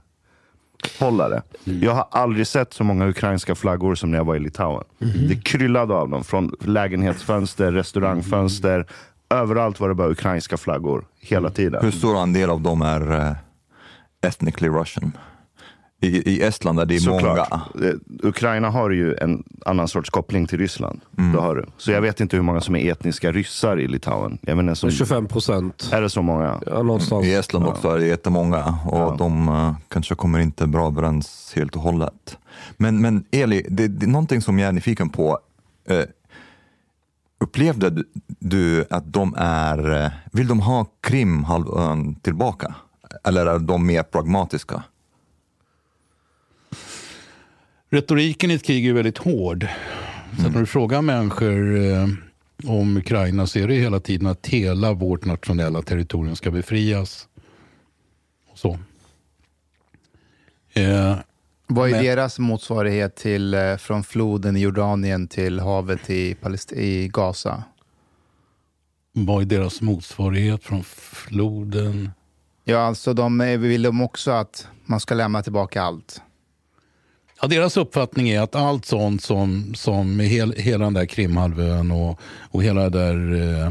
hållare. 1.00 1.42
Mm. 1.66 1.80
Jag 1.82 1.94
har 1.94 2.06
aldrig 2.10 2.46
sett 2.46 2.72
så 2.72 2.84
många 2.84 3.08
ukrainska 3.08 3.54
flaggor 3.54 3.94
som 3.94 4.10
när 4.10 4.18
jag 4.18 4.24
var 4.24 4.36
i 4.36 4.40
Litauen. 4.40 4.84
Mm. 5.00 5.28
Det 5.28 5.36
kryllade 5.36 5.94
av 5.94 6.08
dem. 6.08 6.24
Från 6.24 6.52
lägenhetsfönster, 6.60 7.72
restaurangfönster. 7.72 8.74
Mm. 8.74 8.86
Överallt 9.30 9.80
var 9.80 9.88
det 9.88 9.94
bara 9.94 10.08
ukrainska 10.08 10.56
flaggor. 10.56 11.04
Hela 11.20 11.50
tiden. 11.50 11.84
Hur 11.84 11.90
stor 11.90 12.16
andel 12.16 12.50
av 12.50 12.60
dem 12.60 12.82
är 12.82 13.12
uh, 13.12 13.32
ethnically 14.26 14.68
russian? 14.68 15.12
I, 16.00 16.30
I 16.30 16.42
Estland 16.42 16.80
är 16.80 16.86
det 16.86 17.00
Såklart. 17.00 17.50
många. 17.50 17.88
Eh, 17.90 17.94
Ukraina 18.22 18.70
har 18.70 18.90
ju 18.90 19.14
en 19.14 19.44
annan 19.66 19.88
sorts 19.88 20.10
koppling 20.10 20.46
till 20.46 20.58
Ryssland. 20.58 21.00
Mm. 21.18 21.32
Det 21.32 21.40
har 21.40 21.54
du. 21.54 21.66
Så 21.76 21.90
jag 21.90 22.00
vet 22.00 22.20
inte 22.20 22.36
hur 22.36 22.42
många 22.42 22.60
som 22.60 22.76
är 22.76 22.92
etniska 22.92 23.32
ryssar 23.32 23.80
i 23.80 23.88
Litauen. 23.88 24.38
Jag 24.42 24.56
menar, 24.56 24.74
som, 24.74 24.90
25 24.90 25.26
procent. 25.28 25.90
Är 25.92 26.00
det 26.02 26.10
så 26.10 26.22
många? 26.22 26.60
Ja, 26.66 26.82
någonstans. 26.82 27.26
I 27.26 27.34
Estland 27.34 27.66
också 27.66 27.88
är 27.88 27.98
det 27.98 28.06
jättemånga 28.06 28.78
och 28.86 28.98
ja. 28.98 29.16
de 29.18 29.48
uh, 29.48 29.74
kanske 29.88 30.14
kommer 30.14 30.38
inte 30.38 30.66
bra 30.66 30.86
överens 30.86 31.52
helt 31.56 31.76
och 31.76 31.82
hållet. 31.82 32.38
Men, 32.76 33.00
men 33.00 33.24
Eli, 33.30 33.66
det, 33.70 33.88
det 33.88 34.06
är 34.06 34.10
någonting 34.10 34.42
som 34.42 34.58
jag 34.58 34.68
är 34.68 34.72
nyfiken 34.72 35.08
på. 35.08 35.38
Uh, 35.90 36.02
upplevde 37.40 37.90
du, 37.90 38.04
du 38.26 38.84
att 38.90 39.12
de 39.12 39.34
är, 39.38 40.10
vill 40.32 40.48
de 40.48 40.60
ha 40.60 40.86
Krimhalvön 41.02 42.14
tillbaka? 42.14 42.74
Eller 43.24 43.46
är 43.46 43.58
de 43.58 43.86
mer 43.86 44.02
pragmatiska? 44.02 44.82
Retoriken 47.90 48.50
i 48.50 48.54
ett 48.54 48.64
krig 48.64 48.86
är 48.86 48.92
väldigt 48.92 49.18
hård. 49.18 49.66
Så 50.32 50.40
mm. 50.40 50.52
när 50.52 50.60
du 50.60 50.66
frågar 50.66 51.02
människor 51.02 51.76
eh, 51.84 52.06
om 52.64 52.96
Ukraina 52.96 53.46
så 53.46 53.58
är 53.58 53.68
det 53.68 53.74
hela 53.74 54.00
tiden 54.00 54.26
att 54.26 54.46
hela 54.46 54.92
vårt 54.92 55.24
nationella 55.24 55.82
territorium 55.82 56.36
ska 56.36 56.50
befrias. 56.50 57.28
Så. 58.54 58.78
Eh, 60.72 61.16
Vad 61.66 61.88
är 61.88 61.92
men, 61.92 62.04
deras 62.04 62.38
motsvarighet 62.38 63.16
till 63.16 63.54
eh, 63.54 63.76
från 63.76 64.04
floden 64.04 64.56
i 64.56 64.60
Jordanien 64.60 65.28
till 65.28 65.60
havet 65.60 66.10
i, 66.10 66.34
Palest 66.34 66.72
i 66.72 67.08
Gaza? 67.08 67.62
Vad 69.12 69.42
är 69.42 69.46
deras 69.46 69.80
motsvarighet 69.80 70.64
från 70.64 70.84
floden? 70.84 72.10
Ja, 72.64 72.78
alltså 72.78 73.14
de 73.14 73.38
vill 73.38 73.82
de 73.82 74.00
också 74.00 74.30
att 74.30 74.68
man 74.84 75.00
ska 75.00 75.14
lämna 75.14 75.42
tillbaka 75.42 75.82
allt. 75.82 76.22
Ja, 77.40 77.48
deras 77.48 77.76
uppfattning 77.76 78.28
är 78.28 78.40
att 78.40 78.54
allt 78.54 78.84
sånt 78.84 79.22
som, 79.22 79.74
som 79.74 80.20
hel, 80.20 80.52
hela 80.52 80.84
den 80.84 80.94
där 80.94 81.06
Krimhalvön 81.06 81.90
och, 81.90 82.20
och 82.50 82.62
hela, 82.62 82.90
där, 82.90 83.34
eh, 83.34 83.66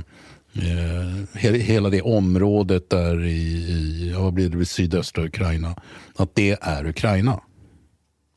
eh, 1.45 1.53
hela 1.53 1.89
det 1.89 2.01
området 2.01 2.89
där 2.89 3.25
i, 3.25 3.31
i 3.31 4.13
vad 4.17 4.33
blir 4.33 4.49
det, 4.49 4.65
sydöstra 4.65 5.25
Ukraina, 5.25 5.75
att 6.15 6.35
det 6.35 6.57
är 6.61 6.85
Ukraina. 6.85 7.39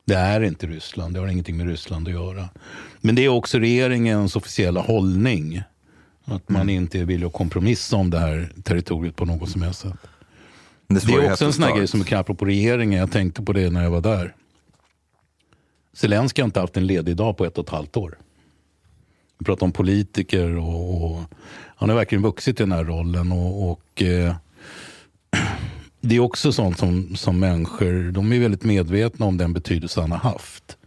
Det 0.05 0.15
är 0.15 0.41
inte 0.41 0.67
Ryssland, 0.67 1.13
det 1.13 1.19
har 1.19 1.27
ingenting 1.27 1.57
med 1.57 1.67
Ryssland 1.67 2.07
att 2.07 2.13
göra. 2.13 2.49
Men 3.01 3.15
det 3.15 3.25
är 3.25 3.29
också 3.29 3.59
regeringens 3.59 4.35
officiella 4.35 4.81
hållning. 4.81 5.63
Att 6.25 6.49
man 6.49 6.61
mm. 6.61 6.75
inte 6.75 7.05
vill 7.05 7.25
att 7.25 7.33
kompromissa 7.33 7.95
om 7.95 8.09
det 8.09 8.19
här 8.19 8.51
territoriet 8.63 9.15
på 9.15 9.25
något 9.25 9.49
som 9.49 9.61
helst 9.61 9.79
sätt. 9.79 9.93
Det, 10.87 11.07
det 11.07 11.13
är 11.13 11.31
också 11.31 11.45
en 11.45 11.53
sån 11.53 11.63
här 11.63 11.75
grej 11.75 11.87
som 11.87 12.01
är 12.01 12.13
apropå 12.13 12.45
regeringen. 12.45 12.99
Jag 12.99 13.11
tänkte 13.11 13.41
på 13.41 13.53
det 13.53 13.69
när 13.69 13.83
jag 13.83 13.91
var 13.91 14.01
där. 14.01 14.35
Zelenskyj 15.93 16.41
har 16.41 16.45
inte 16.47 16.59
haft 16.59 16.77
en 16.77 16.87
ledig 16.87 17.15
dag 17.15 17.37
på 17.37 17.45
ett 17.45 17.57
och 17.57 17.63
ett 17.63 17.69
halvt 17.69 17.97
år. 17.97 18.17
Vi 19.39 19.45
pratar 19.45 19.65
om 19.65 19.71
politiker 19.71 20.57
och, 20.57 21.03
och 21.03 21.21
han 21.75 21.89
har 21.89 21.95
verkligen 21.95 22.21
vuxit 22.21 22.59
i 22.59 22.63
den 22.63 22.71
här 22.71 22.83
rollen. 22.83 23.31
Och, 23.31 23.71
och 23.71 24.01
eh, 24.01 24.35
Det 26.01 26.15
är 26.15 26.19
också 26.19 26.51
sånt 26.51 26.77
som, 26.77 27.15
som 27.15 27.39
människor, 27.39 28.11
de 28.11 28.33
är 28.33 28.39
väldigt 28.39 28.63
medvetna 28.63 29.25
om 29.25 29.37
den 29.37 29.53
betydelse 29.53 30.01
han 30.01 30.11
har 30.11 30.17
haft. 30.17 30.77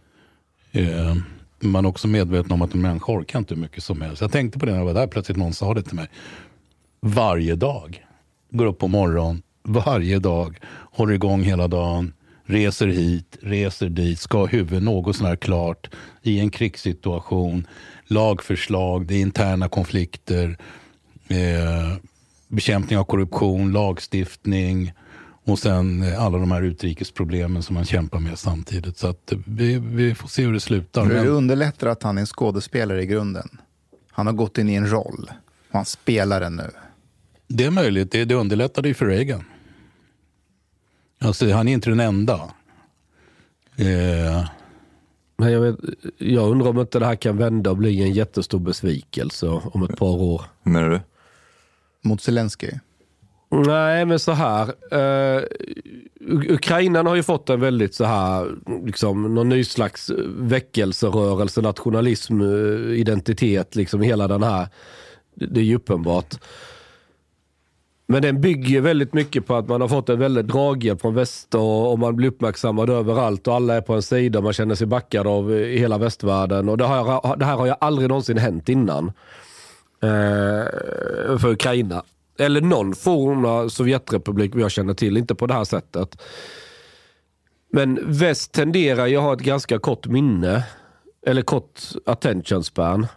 Eh, 0.71 1.15
man 1.59 1.85
är 1.85 1.89
också 1.89 2.07
medveten 2.07 2.51
om 2.51 2.61
att 2.61 2.73
en 2.73 2.81
människa 2.81 3.11
orkar 3.11 3.39
inte 3.39 3.53
hur 3.53 3.61
mycket 3.61 3.83
som 3.83 4.01
helst. 4.01 4.21
Jag 4.21 4.31
tänkte 4.31 4.59
på 4.59 4.65
det 4.65 4.71
när 4.71 4.79
jag 4.79 4.85
var 4.85 4.93
där, 4.93 5.07
plötsligt 5.07 5.37
någon 5.37 5.53
sa 5.53 5.73
det 5.73 5.81
till 5.81 5.95
mig. 5.95 6.07
Varje 6.99 7.55
dag. 7.55 8.05
Går 8.49 8.65
upp 8.65 8.79
på 8.79 8.87
morgonen, 8.87 9.41
varje 9.63 10.19
dag, 10.19 10.59
håller 10.91 11.13
igång 11.13 11.43
hela 11.43 11.67
dagen 11.67 12.13
reser 12.45 12.87
hit, 12.87 13.37
reser 13.41 13.89
dit, 13.89 14.19
ska 14.19 14.37
ha 14.37 14.45
huvudet 14.45 14.83
något 14.83 15.15
sånär 15.15 15.35
klart 15.35 15.89
i 16.21 16.39
en 16.39 16.49
krigssituation, 16.49 17.67
lagförslag, 18.05 19.05
det 19.05 19.15
är 19.15 19.21
interna 19.21 19.69
konflikter, 19.69 20.57
eh, 21.27 21.97
bekämpning 22.47 22.99
av 22.99 23.03
korruption, 23.03 23.71
lagstiftning 23.71 24.93
och 25.45 25.59
sen 25.59 26.03
eh, 26.03 26.23
alla 26.23 26.37
de 26.37 26.51
här 26.51 26.61
utrikesproblemen 26.61 27.63
som 27.63 27.73
man 27.73 27.85
kämpar 27.85 28.19
med 28.19 28.39
samtidigt. 28.39 28.97
Så 28.97 29.07
att 29.07 29.33
vi, 29.45 29.79
vi 29.79 30.15
får 30.15 30.27
se 30.27 30.45
hur 30.45 30.53
det 30.53 30.59
slutar. 30.59 31.05
Det 31.05 31.27
underlättar 31.27 31.87
att 31.87 32.03
han 32.03 32.17
är 32.17 32.21
en 32.21 32.27
skådespelare 32.27 33.03
i 33.03 33.05
grunden. 33.05 33.49
Han 34.11 34.27
har 34.27 34.33
gått 34.33 34.57
in 34.57 34.69
i 34.69 34.73
en 34.73 34.91
roll 34.91 35.31
och 35.69 35.75
han 35.75 35.85
spelar 35.85 36.39
den 36.39 36.55
nu. 36.55 36.71
Det 37.47 37.65
är 37.65 37.71
möjligt. 37.71 38.11
Det, 38.11 38.25
det 38.25 38.35
underlättade 38.35 38.87
ju 38.87 38.93
för 38.93 39.05
Reagan. 39.05 39.43
Alltså, 41.23 41.51
han 41.51 41.67
är 41.67 41.73
inte 41.73 41.89
den 41.89 41.99
enda. 41.99 42.33
Eh. 43.77 44.47
Men 45.37 45.51
jag, 45.51 45.61
vet, 45.61 45.75
jag 46.17 46.51
undrar 46.51 46.69
om 46.69 46.79
inte 46.79 46.99
det 46.99 47.05
här 47.05 47.15
kan 47.15 47.37
vända 47.37 47.69
och 47.69 47.77
bli 47.77 48.03
en 48.03 48.11
jättestor 48.11 48.59
besvikelse 48.59 49.47
om 49.47 49.83
ett 49.83 49.97
par 49.97 50.21
år. 50.21 50.41
Menar 50.63 50.89
du? 50.89 50.99
Mot 52.03 52.21
Zelensky? 52.21 52.71
Nej, 53.49 54.05
men 54.05 54.19
så 54.19 54.31
här. 54.31 54.67
Uh, 54.93 55.43
Ukraina 56.29 57.03
har 57.03 57.15
ju 57.15 57.23
fått 57.23 57.49
en 57.49 57.59
väldigt 57.59 57.95
så 57.95 58.05
här, 58.05 58.55
liksom, 58.85 59.35
någon 59.35 59.49
ny 59.49 59.63
slags 59.63 60.11
väckelserörelse, 60.27 61.61
nationalism, 61.61 62.41
eh, 62.41 62.99
identitet, 62.99 63.75
liksom 63.75 64.01
hela 64.01 64.27
den 64.27 64.43
här. 64.43 64.67
Det 65.35 65.59
är 65.59 65.63
ju 65.63 65.75
uppenbart. 65.75 66.35
Men 68.07 68.21
den 68.21 68.41
bygger 68.41 68.81
väldigt 68.81 69.13
mycket 69.13 69.45
på 69.45 69.55
att 69.55 69.67
man 69.67 69.81
har 69.81 69.87
fått 69.87 70.09
en 70.09 70.19
väldigt 70.19 70.47
draghjälp 70.47 71.01
från 71.01 71.15
väst 71.15 71.55
och, 71.55 71.91
och, 71.91 71.99
man 71.99 72.15
blir 72.15 72.27
uppmärksammad 72.27 72.89
överallt 72.89 73.47
och 73.47 73.55
alla 73.55 73.75
är 73.75 73.81
på 73.81 73.93
en 73.93 74.01
sida 74.01 74.39
och 74.39 74.43
man 74.43 74.53
känner 74.53 74.75
sig 74.75 74.87
backad 74.87 75.27
av 75.27 75.53
eh, 75.53 75.57
i 75.57 75.77
hela 75.77 75.97
västvärlden. 75.97 76.69
Och 76.69 76.77
det, 76.77 76.83
har, 76.83 77.37
det 77.37 77.45
här 77.45 77.57
har 77.57 77.65
ju 77.65 77.73
aldrig 77.79 78.09
någonsin 78.09 78.37
hänt 78.37 78.69
innan. 78.69 79.11
Eh, 80.01 81.37
för 81.37 81.47
Ukraina. 81.51 82.03
Eller 82.39 82.61
någon 82.61 82.95
forna 82.95 83.69
Sovjetrepublik 83.69 84.55
jag 84.55 84.71
känner 84.71 84.93
till, 84.93 85.17
inte 85.17 85.35
på 85.35 85.47
det 85.47 85.53
här 85.53 85.63
sättet. 85.63 86.21
Men 87.71 87.99
väst 88.03 88.51
tenderar 88.51 89.07
ju 89.07 89.17
att 89.17 89.23
ha 89.23 89.33
ett 89.33 89.39
ganska 89.39 89.79
kort 89.79 90.07
minne. 90.07 90.63
Eller 91.25 91.41
kort 91.41 91.81
attention 92.05 92.63
span 92.63 93.07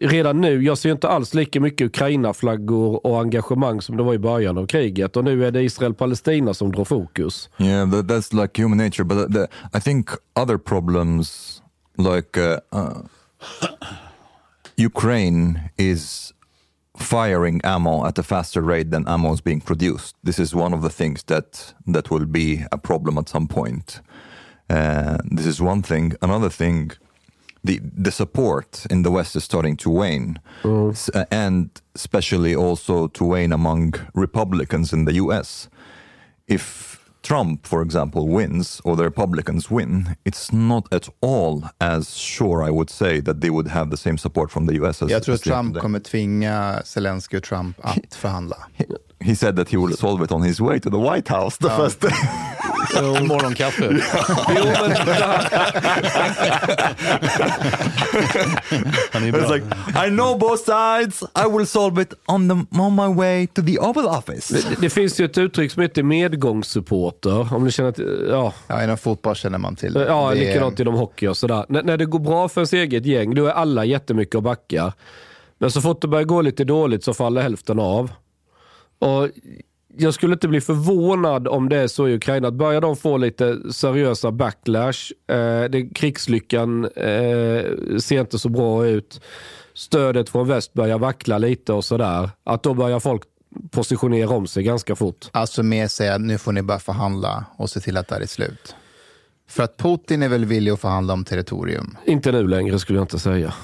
redan 0.00 0.40
nu, 0.40 0.62
jag 0.62 0.78
ser 0.78 0.92
inte 0.92 1.08
alls 1.08 1.34
lika 1.34 1.60
mycket 1.60 1.86
Ukraina-flaggor 1.86 3.06
och 3.06 3.20
engagemang 3.20 3.80
som 3.80 3.96
det 3.96 4.02
var 4.02 4.14
i 4.14 4.18
början 4.18 4.58
av 4.58 4.66
kriget. 4.66 5.16
Och 5.16 5.24
nu 5.24 5.46
är 5.46 5.50
det 5.50 5.62
Israel-Palestina 5.62 6.54
som 6.54 6.72
drar 6.72 6.84
fokus. 6.84 7.50
Yeah, 7.58 7.90
that, 7.90 8.06
that's 8.06 8.42
like 8.42 8.62
human 8.62 8.78
nature. 8.78 9.04
But 9.04 9.32
the, 9.32 9.48
I 9.78 9.80
think 9.80 10.10
other 10.36 10.58
problems 10.58 11.62
like 11.98 12.40
uh, 12.40 12.58
uh, 12.72 13.02
Ukraine 14.76 15.60
is 15.76 16.32
firing 16.98 17.60
ammo 17.64 18.06
at 18.06 18.18
a 18.18 18.22
faster 18.22 18.62
rate 18.62 18.90
than 18.90 19.06
ammo 19.06 19.32
is 19.34 19.44
being 19.44 19.60
produced. 19.60 20.16
This 20.24 20.38
is 20.38 20.54
one 20.54 20.76
of 20.76 20.82
the 20.82 20.90
things 20.90 21.22
that 21.24 21.74
that 21.86 22.10
will 22.10 22.26
be 22.26 22.64
a 22.72 22.78
problem 22.78 23.18
at 23.18 23.28
some 23.28 23.46
point. 23.46 24.00
Uh, 24.70 25.18
this 25.36 25.46
is 25.46 25.60
one 25.60 25.82
thing. 25.82 26.14
Another 26.20 26.50
thing, 26.50 26.90
the 27.66 27.80
the 28.04 28.10
support 28.10 28.86
in 28.90 29.02
the 29.02 29.10
West 29.10 29.36
is 29.36 29.44
starting 29.44 29.76
to 29.76 29.90
wane, 29.90 30.38
S- 30.90 31.10
uh, 31.14 31.24
and 31.30 31.68
especially 31.94 32.54
also 32.56 33.08
to 33.08 33.24
wane 33.24 33.54
among 33.54 33.94
Republicans 34.14 34.92
in 34.92 35.04
the 35.06 35.12
U.S. 35.24 35.68
If 36.46 36.96
Trump, 37.22 37.66
for 37.66 37.82
example, 37.82 38.20
wins 38.28 38.80
or 38.84 38.96
the 38.96 39.02
Republicans 39.04 39.70
win, 39.70 40.16
it's 40.24 40.52
not 40.52 40.84
at 40.92 41.08
all 41.20 41.62
as 41.80 42.16
sure, 42.16 42.68
I 42.68 42.70
would 42.70 42.90
say, 42.90 43.20
that 43.22 43.40
they 43.40 43.50
would 43.50 43.68
have 43.68 43.90
the 43.90 43.96
same 43.96 44.18
support 44.18 44.50
from 44.50 44.66
the 44.66 44.74
US 44.84 45.02
as 45.02 45.10
Jag 45.10 45.22
tror 45.22 45.34
as 45.34 45.40
Trump 45.40 45.76
kommer 45.78 45.98
tvinga 46.00 46.82
Zelensky 46.84 47.36
och 47.36 47.42
Trump 47.42 47.76
att 47.82 48.14
förhandla. 48.14 48.56
He 49.20 49.36
said 49.36 49.56
that 49.56 49.68
he 49.68 49.76
will 49.76 49.96
solve 49.96 50.24
it 50.24 50.32
on 50.32 50.42
his 50.42 50.60
way 50.60 50.80
to 50.80 50.90
the 50.90 50.96
White 50.96 51.28
House 51.28 51.56
the 51.58 51.70
first 51.70 52.00
day. 52.00 52.10
Morgonkaffe. 53.26 53.88
Han 59.12 59.22
är 59.24 59.28
It's 59.28 59.46
bra. 59.46 59.54
like, 59.54 59.66
I 60.06 60.10
know 60.10 60.38
both 60.38 60.64
sides, 60.64 61.22
I 61.22 61.48
will 61.56 61.66
solve 61.66 62.02
it 62.02 62.14
on, 62.26 62.48
the, 62.48 62.78
on 62.80 62.94
my 62.94 63.14
way 63.14 63.46
to 63.46 63.62
the 63.62 63.78
Oval 63.78 64.06
Office. 64.06 64.54
det, 64.54 64.80
det 64.80 64.90
finns 64.90 65.20
ju 65.20 65.24
ett 65.24 65.38
uttryck 65.38 65.72
som 65.72 65.82
heter 65.82 66.02
medgångssupporter. 66.02 67.54
Om 67.54 67.64
ni 67.64 67.70
känner 67.70 67.92
till, 67.92 68.26
ja, 68.30 68.52
Ja, 68.66 68.84
inom 68.84 68.96
fotboll 68.98 69.34
känner 69.34 69.58
man 69.58 69.76
till 69.76 70.04
Ja, 70.08 70.30
det. 70.30 70.40
likadant 70.40 70.80
inom 70.80 70.94
hockey 70.94 71.26
och 71.26 71.36
sådär. 71.36 71.66
N- 71.68 71.80
när 71.84 71.96
det 71.96 72.04
går 72.06 72.18
bra 72.18 72.48
för 72.48 72.60
ens 72.60 72.72
eget 72.72 73.06
gäng, 73.06 73.34
då 73.34 73.46
är 73.46 73.50
alla 73.52 73.84
jättemycket 73.84 74.34
och 74.34 74.42
backar. 74.42 74.92
Men 75.58 75.70
så 75.70 75.80
fort 75.80 76.00
det 76.02 76.08
börjar 76.08 76.24
gå 76.24 76.42
lite 76.42 76.64
dåligt 76.64 77.04
så 77.04 77.14
faller 77.14 77.42
hälften 77.42 77.78
av. 77.78 78.10
Och 78.98 79.28
jag 79.98 80.14
skulle 80.14 80.32
inte 80.32 80.48
bli 80.48 80.60
förvånad 80.60 81.48
om 81.48 81.68
det 81.68 81.76
är 81.76 81.86
så 81.86 82.08
i 82.08 82.14
Ukraina. 82.14 82.48
Att 82.48 82.54
börjar 82.54 82.80
de 82.80 82.96
få 82.96 83.16
lite 83.16 83.72
seriösa 83.72 84.30
backlash, 84.30 85.12
eh, 85.28 85.64
det, 85.64 85.94
krigslyckan 85.94 86.84
eh, 86.84 87.64
ser 87.98 88.20
inte 88.20 88.38
så 88.38 88.48
bra 88.48 88.86
ut, 88.86 89.20
stödet 89.74 90.28
från 90.28 90.48
väst 90.48 90.72
börjar 90.72 90.98
vackla 90.98 91.38
lite 91.38 91.72
och 91.72 91.84
sådär. 91.84 92.30
Att 92.44 92.62
då 92.62 92.74
börjar 92.74 93.00
folk 93.00 93.22
positionera 93.70 94.28
om 94.30 94.46
sig 94.46 94.62
ganska 94.62 94.96
fort. 94.96 95.26
Alltså 95.32 95.62
mer 95.62 95.88
säga 95.88 96.18
nu 96.18 96.38
får 96.38 96.52
ni 96.52 96.62
bara 96.62 96.78
förhandla 96.78 97.44
och 97.56 97.70
se 97.70 97.80
till 97.80 97.96
att 97.96 98.08
det 98.08 98.14
här 98.14 98.22
är 98.22 98.26
slut. 98.26 98.74
För 99.48 99.62
att 99.62 99.76
Putin 99.76 100.22
är 100.22 100.28
väl 100.28 100.44
villig 100.44 100.70
att 100.70 100.80
förhandla 100.80 101.12
om 101.12 101.24
territorium. 101.24 101.96
Inte 102.06 102.32
nu 102.32 102.48
längre 102.48 102.78
skulle 102.78 102.98
jag 102.98 103.04
inte 103.04 103.18
säga. 103.18 103.54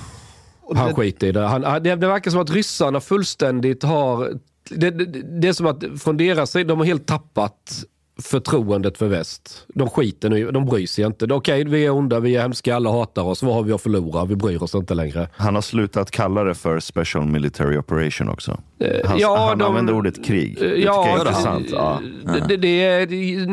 Han 0.75 0.95
skiter 0.95 1.27
i 1.27 1.33
det. 1.33 1.41
Han, 1.41 1.65
han- 1.65 1.83
det. 1.83 1.95
Det 1.97 2.07
verkar 2.07 2.31
som 2.31 2.41
att 2.41 2.51
ryssarna 2.51 3.01
fullständigt 3.01 3.83
har... 3.83 4.33
Det, 4.71 4.91
det, 4.91 5.05
det 5.41 5.49
är 5.49 5.53
som 5.53 5.67
att 5.67 5.85
från 6.03 6.17
deras 6.17 6.51
sida, 6.51 6.69
de 6.69 6.79
har 6.79 6.87
helt 6.87 7.07
tappat 7.07 7.85
förtroendet 8.23 8.99
för 8.99 9.09
väst. 9.09 9.65
De 9.75 9.89
skiter 9.91 10.31
nu 10.31 10.51
De 10.51 10.67
bryr 10.67 10.87
sig 10.87 11.05
inte. 11.05 11.27
Okej, 11.35 11.65
vi 11.65 11.87
är 11.87 11.91
onda, 11.91 12.21
vi 12.21 12.37
är 12.37 12.43
hemska, 12.43 12.77
alla 12.77 12.91
hatar 12.93 13.23
oss. 13.23 13.43
Vad 13.43 13.55
har 13.55 13.63
vi 13.63 13.73
att 13.73 13.81
förlora? 13.83 14.25
Vi 14.25 14.37
bryr 14.37 14.63
oss 14.63 14.75
inte 14.75 14.95
längre. 14.95 15.29
Han 15.37 15.55
har 15.55 15.63
slutat 15.63 16.11
kalla 16.11 16.45
det 16.45 16.55
för 16.55 16.81
Special 16.81 17.25
Military 17.27 17.77
Operation 17.79 18.29
också. 18.29 18.61
Han, 19.05 19.19
ja, 19.19 19.47
han 19.49 19.59
de- 19.59 19.65
använder 19.65 19.95
ordet 19.95 20.25
krig. 20.25 20.57
Det 20.61 20.65
Eh, 20.67 20.71
tycker 20.75 20.87
jag 20.87 21.09
är 21.09 21.25
det- 21.25 21.31
intressant. 21.31 21.67
Ja. 21.73 22.01
Det, 22.25 22.45
det, 22.49 22.57
det 22.57 22.85
är, 22.85 23.07
det, 23.07 23.47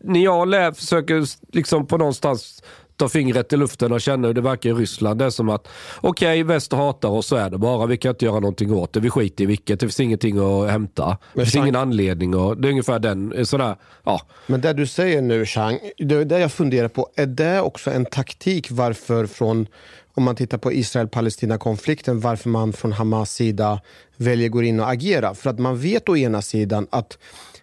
när 0.00 0.24
jag 0.24 0.48
lär, 0.48 0.72
försöker 0.72 1.24
liksom 1.56 1.86
på 1.86 1.96
någonstans 1.96 2.62
ta 2.98 3.08
fingret 3.08 3.52
i 3.52 3.56
luften 3.56 3.92
och 3.92 4.00
känna 4.00 4.26
hur 4.26 4.34
det 4.34 4.40
verkar 4.40 4.70
i 4.70 4.72
Ryssland. 4.72 5.18
Det 5.18 5.24
är 5.24 5.30
som 5.30 5.48
att 5.48 5.68
okej, 6.00 6.42
väst 6.42 6.72
hatar 6.72 7.08
oss, 7.08 7.26
så 7.26 7.36
är 7.36 7.50
det 7.50 7.58
bara. 7.58 7.86
Vi 7.86 7.96
kan 7.96 8.10
inte 8.10 8.24
göra 8.24 8.40
någonting 8.40 8.72
åt 8.72 8.92
det. 8.92 9.00
Vi 9.00 9.10
skiter 9.10 9.44
i 9.44 9.46
vilket. 9.46 9.80
Det 9.80 9.86
finns 9.86 10.00
ingenting 10.00 10.38
att 10.38 10.70
hämta. 10.70 11.18
Det 11.34 11.40
finns 11.40 11.56
ingen 11.56 11.76
anledning. 11.76 12.34
Och, 12.34 12.56
det 12.56 12.68
är 12.68 12.70
ungefär 12.70 12.98
den, 12.98 13.46
sådär, 13.46 13.76
ja. 14.04 14.20
Men 14.46 14.60
det 14.60 14.72
du 14.72 14.86
säger 14.86 15.22
nu, 15.22 15.46
Chang, 15.46 15.78
det 15.98 16.24
det 16.24 16.38
jag 16.38 16.52
funderar 16.52 16.88
på. 16.88 17.08
Är 17.16 17.26
det 17.26 17.60
också 17.60 17.90
en 17.90 18.04
taktik 18.04 18.70
varför 18.70 19.26
från, 19.26 19.66
om 20.14 20.22
man 20.22 20.36
tittar 20.36 20.58
på 20.58 20.72
Israel-Palestina-konflikten, 20.72 22.20
varför 22.20 22.48
man 22.48 22.72
från 22.72 22.92
Hamas 22.92 23.32
sida 23.32 23.80
väljer 24.16 24.48
att 24.48 24.52
gå 24.52 24.62
in 24.62 24.80
och 24.80 24.90
agera? 24.90 25.34
För 25.34 25.50
att 25.50 25.58
man 25.58 25.78
vet 25.78 26.08
å 26.08 26.16
ena 26.16 26.42
sidan 26.42 26.86
att 26.90 27.18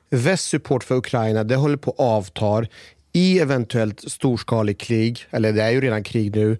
västs 0.09 0.49
support 0.49 0.83
för 0.83 0.95
Ukraina, 0.95 1.43
det 1.43 1.55
håller 1.55 1.77
på 1.77 1.91
att 1.91 1.99
avtar 1.99 2.67
i 3.15 3.39
eventuellt 3.39 4.11
storskalig 4.11 4.79
krig, 4.79 5.25
eller 5.31 5.53
det 5.53 5.63
är 5.63 5.69
ju 5.69 5.81
redan 5.81 6.03
krig 6.03 6.35
nu. 6.35 6.57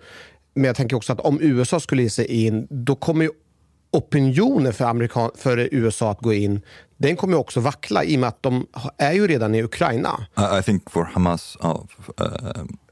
Men 0.54 0.64
jag 0.64 0.76
tänker 0.76 0.96
också 0.96 1.14
att 1.14 1.20
om 1.20 1.42
USA 1.42 1.80
skulle 1.80 2.04
ge 2.04 2.10
sig 2.10 2.26
in, 2.26 2.68
då 2.70 2.96
kommer 2.96 3.26
ju 3.26 3.32
opinionen 3.92 4.74
för, 4.74 4.86
Amerikan 4.86 5.32
för 5.36 5.70
USA 5.72 6.12
att 6.12 6.20
gå 6.20 6.34
in, 6.34 6.62
den 6.98 7.16
kommer 7.16 7.38
också 7.38 7.60
vackla 7.60 8.04
i 8.04 8.16
och 8.16 8.20
med 8.20 8.30
att 8.30 8.44
de 8.44 8.68
är 8.98 9.14
ju 9.14 9.28
redan 9.28 9.56
i 9.56 9.64
Ukraina. 9.64 10.28
I, 10.38 10.60
I 10.60 10.64
think 10.64 10.90
for 10.90 11.04
Hamas, 11.04 11.58
uh, 11.64 11.76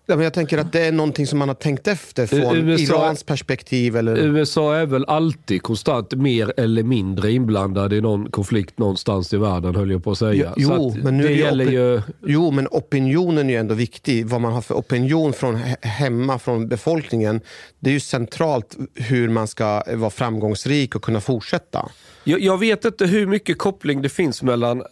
Ja, 0.05 0.15
men 0.15 0.23
jag 0.23 0.33
tänker 0.33 0.57
att 0.57 0.71
det 0.71 0.85
är 0.85 0.91
någonting 0.91 1.27
som 1.27 1.39
man 1.39 1.47
har 1.47 1.55
tänkt 1.55 1.87
efter 1.87 2.25
från 2.25 2.57
USA 2.57 2.95
Irans 2.95 3.23
perspektiv. 3.23 3.97
Eller... 3.97 4.17
USA 4.17 4.75
är 4.75 4.85
väl 4.85 5.05
alltid 5.05 5.63
konstant 5.63 6.13
mer 6.13 6.53
eller 6.57 6.83
mindre 6.83 7.31
inblandad 7.31 7.93
i 7.93 8.01
någon 8.01 8.31
konflikt 8.31 8.77
någonstans 8.77 9.33
i 9.33 9.37
världen, 9.37 9.75
höll 9.75 9.91
jag 9.91 10.03
på 10.03 10.11
att 10.11 10.17
säga. 10.17 10.53
Jo, 10.57 10.69
Så 10.69 10.87
att 10.87 11.03
men 11.03 11.17
nu 11.17 11.23
det 11.23 11.33
gäller 11.33 11.71
ju... 11.71 12.01
Jo, 12.25 12.51
men 12.51 12.67
opinionen 12.71 13.49
är 13.49 13.53
ju 13.53 13.59
ändå 13.59 13.75
viktig. 13.75 14.25
Vad 14.27 14.41
man 14.41 14.53
har 14.53 14.61
för 14.61 14.75
opinion 14.75 15.33
från 15.33 15.55
he- 15.55 15.85
hemma, 15.85 16.39
från 16.39 16.67
befolkningen. 16.67 17.41
Det 17.79 17.89
är 17.89 17.93
ju 17.93 17.99
centralt 17.99 18.77
hur 18.95 19.29
man 19.29 19.47
ska 19.47 19.83
vara 19.93 20.09
framgångsrik 20.09 20.95
och 20.95 21.01
kunna 21.01 21.21
fortsätta. 21.21 21.89
Jag, 22.23 22.39
jag 22.39 22.57
vet 22.57 22.85
inte 22.85 23.05
hur 23.05 23.27
mycket 23.27 23.57
koppling 23.57 24.01
det 24.01 24.09
finns 24.09 24.43
mellan 24.43 24.83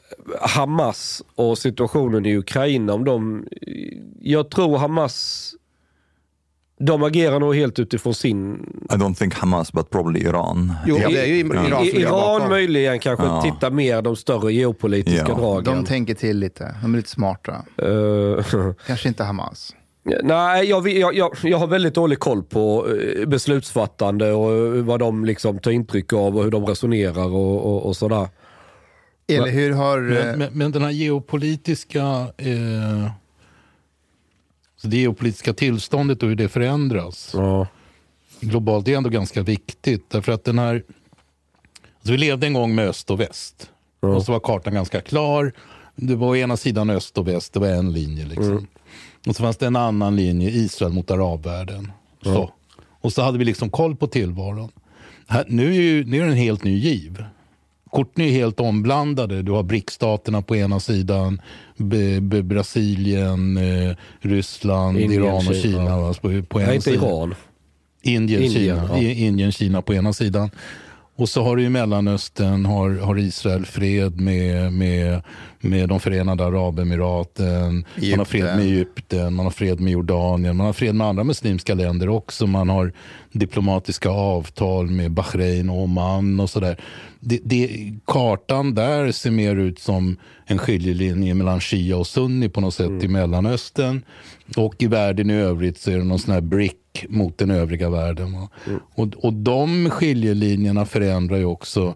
Hamas 0.42 1.22
och 1.36 1.58
situationen 1.58 2.26
i 2.26 2.38
Ukraina. 2.38 2.94
Om 2.94 3.04
de, 3.04 3.46
jag 4.22 4.50
tror 4.52 4.78
Hamas, 4.78 5.54
de 6.80 7.04
agerar 7.04 7.40
nog 7.40 7.56
helt 7.56 7.80
utifrån 7.80 8.14
sin... 8.16 8.54
I 8.90 8.94
don't 8.94 9.16
think 9.16 9.34
Hamas, 9.36 9.74
but 9.74 9.90
probably 9.90 10.20
Iran. 10.20 10.74
Jo, 10.86 10.96
det 10.98 11.04
är 11.22 11.26
ju 11.26 11.40
Iran 11.40 11.84
ligger 11.84 12.00
Iran 12.00 12.50
möjligen 12.50 13.00
kanske 13.00 13.26
Ja. 13.26 13.42
tittar 13.42 13.72
mer 13.72 14.02
de 14.02 14.16
större 14.16 14.54
geopolitiska 14.54 15.26
Ja, 15.28 15.36
dragen. 15.36 15.64
De 15.64 15.86
tänker 15.86 16.14
till 16.14 16.38
lite. 16.40 16.76
De 16.82 16.94
är 16.94 16.98
lite 16.98 17.10
smarta. 17.10 17.52
Eh, 17.78 18.46
Kanske 18.88 19.08
inte 19.08 19.24
Hamas. 19.24 19.76
Nej, 20.04 20.66
jag, 20.70 20.88
jag, 20.90 21.16
jag, 21.16 21.32
jag 21.44 21.58
har 21.58 21.68
väldigt 21.68 21.94
dålig 21.96 22.20
koll 22.20 22.44
på 22.44 22.88
eh, 22.90 23.26
beslutsfattande 23.28 24.32
och 24.32 24.52
eh, 24.78 24.84
vad 24.84 25.00
de 25.00 25.26
liksom 25.26 25.60
tar 25.60 25.72
intryck 25.72 26.14
av 26.14 26.38
och 26.38 26.44
hur 26.44 26.52
de 26.52 26.66
resonerar 26.66 27.26
och, 27.36 27.66
och, 27.66 27.86
och 27.86 27.98
sådär. 27.98 28.28
Eller 29.28 29.48
hur 29.52 29.72
har... 29.72 29.98
eh, 29.98 30.26
Men, 30.26 30.40
men, 30.40 30.50
men 30.54 30.72
den 30.72 30.82
här 30.82 30.92
geopolitiska, 30.92 32.02
eh, 32.38 33.12
så 34.82 34.88
det 34.88 34.98
geopolitiska 34.98 35.54
tillståndet 35.54 36.24
och 36.24 36.30
hur 36.30 36.36
det 36.36 36.50
förändras 36.50 37.32
Ja. 37.38 37.68
globalt 38.40 38.86
det 38.86 38.94
är 38.94 38.98
ändå 38.98 39.10
ganska 39.10 39.42
viktigt. 39.42 40.10
Därför 40.10 40.32
att 40.32 40.44
den 40.44 40.60
här, 40.60 40.84
alltså 41.98 42.12
vi 42.12 42.18
levde 42.18 42.48
en 42.48 42.54
gång 42.54 42.76
med 42.76 42.88
öst 42.90 43.12
och 43.12 43.20
väst. 43.20 43.70
Och 44.00 44.24
så 44.24 44.32
var 44.32 44.40
kartan 44.40 44.74
ganska 44.74 45.02
klar. 45.02 45.54
Det 45.96 46.16
var 46.16 46.28
å 46.28 46.36
ena 46.36 46.58
sidan 46.58 46.90
öst 46.90 47.18
och 47.18 47.28
väst, 47.28 47.54
det 47.54 47.60
var 47.60 47.68
en 47.68 47.94
linje. 47.94 48.26
Liksom. 48.26 48.68
Och 49.28 49.36
så 49.36 49.44
fanns 49.44 49.58
det 49.58 49.68
en 49.68 49.76
annan 49.76 50.16
linje, 50.16 50.50
Israel 50.50 50.94
mot 50.94 51.12
arabvärlden. 51.12 51.92
Så. 52.24 52.52
Och 53.02 53.14
så 53.14 53.22
hade 53.22 53.38
vi 53.38 53.46
liksom 53.46 53.70
koll 53.70 53.96
på 53.96 54.08
tillvaron. 54.08 54.70
Här, 55.28 55.46
nu, 55.48 55.70
är 55.70 55.82
ju, 55.82 56.06
nu 56.06 56.18
är 56.22 56.26
det 56.26 56.32
en 56.32 56.38
helt 56.38 56.64
ny 56.64 56.78
giv. 56.78 57.24
Korten 57.92 58.26
är 58.26 58.30
helt 58.32 58.60
omblandade. 58.60 59.42
Du 59.42 59.52
har 59.52 59.64
BRIC-staterna 59.64 60.42
på 60.42 60.56
ena 60.56 60.80
sidan, 60.80 61.42
B- 61.78 62.20
B- 62.22 62.42
Brasilien, 62.42 63.58
eh, 63.58 63.96
Ryssland, 64.20 65.00
Indien, 65.00 65.24
Iran 65.24 65.36
och 65.36 65.44
Kina. 65.44 65.62
Kina. 65.62 66.00
va, 66.00 66.14
På, 66.22 66.44
på 66.44 66.60
ena 66.60 66.68
Nej, 66.68 66.76
inte 66.76 66.92
sidan. 66.92 67.04
Iran. 67.10 67.36
Indien, 68.02 68.44
Indien, 68.44 68.78
Kina. 68.88 69.02
ja. 69.02 69.10
Indien, 69.12 69.52
Kina 69.52 69.82
på 69.82 69.94
ena 69.94 70.14
sidan. 70.14 70.50
Och 71.22 71.30
så 71.30 71.44
har 71.44 71.56
du 71.56 71.64
i 71.64 71.70
Mellanöstern 71.70 72.66
har, 72.66 72.90
har 72.90 73.20
Israel 73.20 73.66
fred 73.66 74.22
med, 74.22 74.74
med, 74.74 75.22
med 75.60 75.90
de 75.90 76.00
förenade 76.00 76.46
Arabemiraten. 76.46 77.86
Man 78.10 78.20
har 78.20 78.26
fred 78.26 78.44
med 78.44 78.60
Egypten, 78.60 79.34
man 79.34 79.46
har 79.46 79.52
fred 79.52 79.80
med 79.80 79.94
Jordanien, 79.94 80.58
man 80.58 80.66
har 80.66 80.74
fred 80.74 80.96
med 80.96 81.08
andra 81.08 81.24
muslimska 81.24 81.74
länder 81.74 82.10
också. 82.10 82.48
Man 82.48 82.70
har 82.70 82.94
diplomatiska 83.32 84.10
avtal 84.10 84.90
med 84.90 85.12
Bahrain 85.12 85.70
och 85.70 85.84
Oman 85.84 86.40
och 86.40 86.50
sådär. 86.50 86.78
Det, 87.20 87.40
det, 87.44 87.94
kartan 88.08 88.76
där 88.76 89.12
ser 89.12 89.32
mer 89.32 89.56
ut 89.56 89.80
som 89.80 90.18
en 90.46 90.58
skiljelinje 90.58 91.34
mellan 91.34 91.62
Shia 91.62 91.98
och 91.98 92.08
Sunni 92.08 92.50
på 92.50 92.62
något 92.62 92.74
sätt 92.74 93.04
i 93.04 93.08
Mellanöstern. 93.08 94.02
Och 94.58 94.76
i 94.78 94.88
världen 94.88 95.30
i 95.30 95.34
övrigt 95.34 95.78
så 95.78 95.92
är 95.92 95.98
det 95.98 96.04
någon 96.04 96.20
sån 96.20 96.34
här 96.34 96.42
brick 96.42 96.81
mot 97.10 97.38
den 97.38 97.52
övriga 97.52 97.90
världen. 97.90 98.34
va. 98.34 98.50
Och, 98.96 99.08
och 99.08 99.34
de 99.34 99.90
skiljelinjerna 99.90 100.86
förändrar 100.86 101.38
ju 101.38 101.46
också 101.46 101.96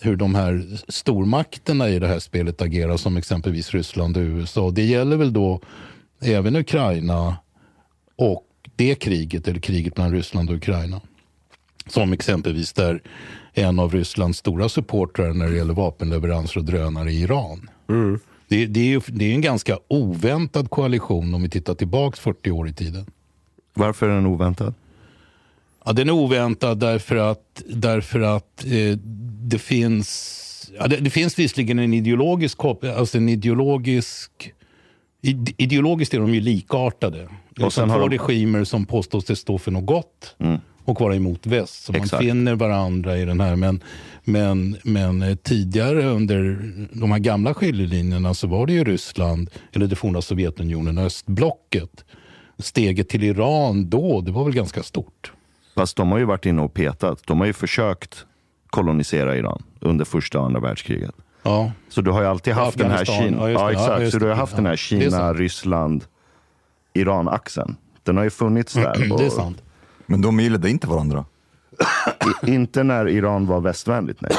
hur 0.00 0.16
de 0.16 0.34
här 0.34 0.80
stormakterna 0.88 1.88
i 1.88 1.98
det 1.98 2.06
här 2.06 2.18
spelet 2.18 2.62
agerar 2.62 2.96
som 2.96 3.16
exempelvis 3.16 3.70
Ryssland 3.70 4.16
och 4.16 4.20
USA. 4.20 4.70
Det 4.70 4.84
gäller 4.84 5.16
väl 5.16 5.32
då 5.32 5.60
även 6.20 6.56
Ukraina 6.56 7.36
och 8.16 8.46
det 8.76 8.94
kriget, 8.94 9.48
eller 9.48 9.60
kriget 9.60 9.96
mellan 9.96 10.12
Ryssland 10.12 10.50
och 10.50 10.56
Ukraina. 10.56 11.00
Som 11.86 12.12
exempelvis 12.12 12.72
där 12.72 13.02
en 13.52 13.78
av 13.78 13.92
Rysslands 13.92 14.38
stora 14.38 14.68
supportrar 14.68 15.34
när 15.34 15.48
det 15.48 15.56
gäller 15.56 15.74
vapenleveranser 15.74 16.60
och 16.60 16.64
drönare 16.64 17.12
i 17.12 17.20
Iran. 17.22 17.70
Det, 18.48 18.66
det, 18.66 18.94
är, 18.94 19.02
det 19.06 19.24
är 19.24 19.34
en 19.34 19.40
ganska 19.40 19.78
oväntad 19.88 20.70
koalition 20.70 21.34
om 21.34 21.42
vi 21.42 21.48
tittar 21.48 21.74
tillbaka 21.74 22.16
40 22.16 22.50
år 22.50 22.68
i 22.68 22.72
tiden. 22.72 23.06
Varför 23.74 24.08
är 24.08 24.14
den 24.14 24.26
oväntad? 24.26 24.74
Ja, 25.84 25.92
den 25.92 26.08
är 26.08 26.12
oväntad 26.12 26.78
därför 26.78 27.16
att, 27.16 27.62
därför 27.68 28.20
att 28.20 28.64
eh, 28.64 28.98
det 29.42 29.58
finns 29.58 30.36
ja, 30.78 30.86
det, 30.88 30.96
det 30.96 31.10
finns 31.10 31.38
visserligen 31.38 31.78
en 31.78 31.94
ideologisk 31.94 32.58
koppling, 32.58 32.92
alltså 32.92 33.18
en 33.18 33.28
ideologisk 33.28 34.52
ide- 35.22 35.52
Ideologiskt 35.56 36.14
är 36.14 36.18
de 36.20 36.34
ju 36.34 36.40
likartade. 36.40 37.28
Liksom 37.48 37.70
sen 37.70 37.90
har 37.90 37.98
två 38.00 38.08
de- 38.08 38.18
regimer 38.18 38.64
som 38.64 38.86
påstår 38.86 39.20
sig 39.20 39.36
stå 39.36 39.58
för 39.58 39.70
något 39.70 39.86
gott 39.86 40.36
och 40.84 41.00
vara 41.00 41.16
emot 41.16 41.46
väst. 41.46 41.84
Så 41.84 41.92
Exakt. 41.92 42.12
man 42.12 42.20
finner 42.22 42.54
varandra 42.54 43.18
i 43.18 43.24
den 43.24 43.40
här. 43.40 43.56
Men, 43.56 43.80
men, 44.24 44.76
men 44.82 45.22
eh, 45.22 45.34
tidigare 45.36 46.04
under 46.04 46.58
de 46.92 47.12
här 47.12 47.18
gamla 47.18 47.54
skiljelinjerna 47.54 48.34
så 48.34 48.46
var 48.46 48.66
det 48.66 48.72
ju 48.72 48.84
Ryssland, 48.84 49.50
eller 49.72 49.86
det 49.86 49.96
forna 49.96 50.22
Sovjetunionen, 50.22 50.98
östblocket. 50.98 52.04
Steget 52.60 53.08
till 53.08 53.24
Iran 53.24 53.90
då, 53.90 54.20
det 54.20 54.32
var 54.32 54.44
väl 54.44 54.54
ganska 54.54 54.82
stort. 54.82 55.32
Fast 55.74 55.96
de 55.96 56.10
har 56.12 56.18
ju 56.18 56.24
varit 56.24 56.46
inne 56.46 56.62
och 56.62 56.74
petat. 56.74 57.22
De 57.26 57.38
har 57.38 57.46
ju 57.46 57.52
försökt 57.52 58.26
kolonisera 58.70 59.36
Iran 59.36 59.62
under 59.80 60.04
första 60.04 60.38
och 60.40 60.46
andra 60.46 60.60
världskriget. 60.60 61.14
Ja. 61.42 61.72
Så 61.88 62.00
du 62.00 62.10
har 62.10 62.20
ju 62.20 62.26
alltid 62.26 62.54
haft 62.54 62.78
den 62.78 62.90
här 62.90 63.02
Afghanistan, 63.02 63.28
Kina, 63.28 63.50
ja, 63.50 63.50
just 63.50 63.60
ja, 63.60 63.66
det. 63.68 63.72
Ja, 63.72 63.82
exakt. 63.84 64.00
just 64.02 64.12
så 64.12 64.18
du 64.18 64.24
har 64.24 64.30
det. 64.30 64.36
haft 64.36 64.56
den 64.56 64.66
här 64.66 64.72
Ja, 64.90 64.98
det 64.98 65.04
är 65.04 65.10
Kina, 65.10 65.18
sant. 65.18 65.38
Ryssland, 65.38 66.04
Iran-axeln. 66.94 67.76
Den 68.02 68.16
har 68.16 68.24
ju 68.24 68.30
funnits 68.30 68.72
där. 68.74 69.12
och 69.12 69.18
Det 69.18 69.26
är 69.26 69.30
sant. 69.30 69.62
Men 70.06 70.20
de 70.20 70.40
gillade 70.40 70.70
inte 70.70 70.86
varandra. 70.86 71.24
I, 72.46 72.50
inte 72.54 72.82
när 72.82 73.08
Iran 73.08 73.46
var 73.46 73.60
västvänligt, 73.60 74.20
nej. 74.20 74.32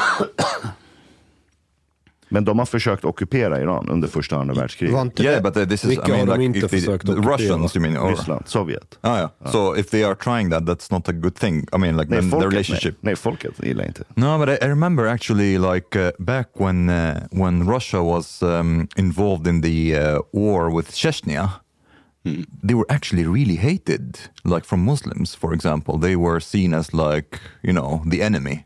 Men 2.34 2.46
de 2.46 2.60
har 2.60 2.66
försökt 2.66 3.06
ockupera 3.06 3.62
Iran 3.62 3.90
under 3.90 4.08
första 4.08 4.36
och 4.36 4.42
andra 4.42 4.56
världskriget. 4.56 4.96
Var 4.96 5.02
inte 5.02 5.24
Yeah, 5.24 5.36
det, 5.36 5.42
but 5.52 5.58
uh, 5.58 5.66
this 5.70 5.84
is, 5.84 5.90
Vilka 5.90 6.08
I 6.08 6.12
mean, 6.12 6.28
har 6.28 6.38
de 6.38 6.48
like, 6.48 6.58
inte 6.58 6.70
försökt 6.70 7.06
the 7.06 7.12
ockupera? 7.12 7.34
Russians, 7.34 7.76
you 7.76 7.82
mean? 7.82 7.98
Or, 7.98 8.10
Ryssland, 8.10 8.44
Sovjet. 8.48 8.98
Ah, 9.02 9.18
yeah. 9.18 9.52
So 9.52 9.78
if 9.78 9.90
they 9.90 10.04
are 10.04 10.16
trying 10.16 10.50
that, 10.50 10.66
that's 10.66 10.92
not 10.92 11.10
a 11.10 11.12
good 11.12 11.36
thing. 11.36 11.68
I 11.74 11.78
mean, 11.78 11.98
like 11.98 12.10
Nej, 12.10 12.20
then 12.20 12.30
the 12.30 12.36
folket, 12.36 12.52
relationship. 12.52 12.96
nej. 13.02 13.12
nej, 13.12 13.16
folket 13.16 13.64
gillar 13.64 13.86
inte. 13.86 14.04
No, 14.16 14.38
but 14.38 14.50
I, 14.50 14.66
I 14.66 14.70
remember 14.70 15.08
actually, 15.08 15.58
like 15.58 16.00
uh, 16.00 16.12
back 16.20 16.48
when 16.54 16.90
uh, 16.90 17.16
when 17.32 17.66
Russia 17.74 18.02
was 18.02 18.42
um, 18.42 18.88
involved 18.96 19.48
in 19.48 19.62
the 19.62 19.96
uh, 19.96 20.22
war 20.32 20.76
with 20.76 20.92
Chechnya, 20.96 21.50
they 22.64 22.76
were 22.76 22.86
actually 22.90 23.26
really 23.26 23.56
hated, 23.56 24.18
like 24.44 24.66
from 24.66 24.86
Muslims, 24.86 25.36
for 25.36 25.54
example. 25.54 25.98
They 26.00 26.16
were 26.16 26.40
seen 26.40 26.74
as 26.74 26.94
like 26.94 27.40
you 27.62 27.74
know 27.74 28.02
the 28.12 28.22
enemy. 28.22 28.66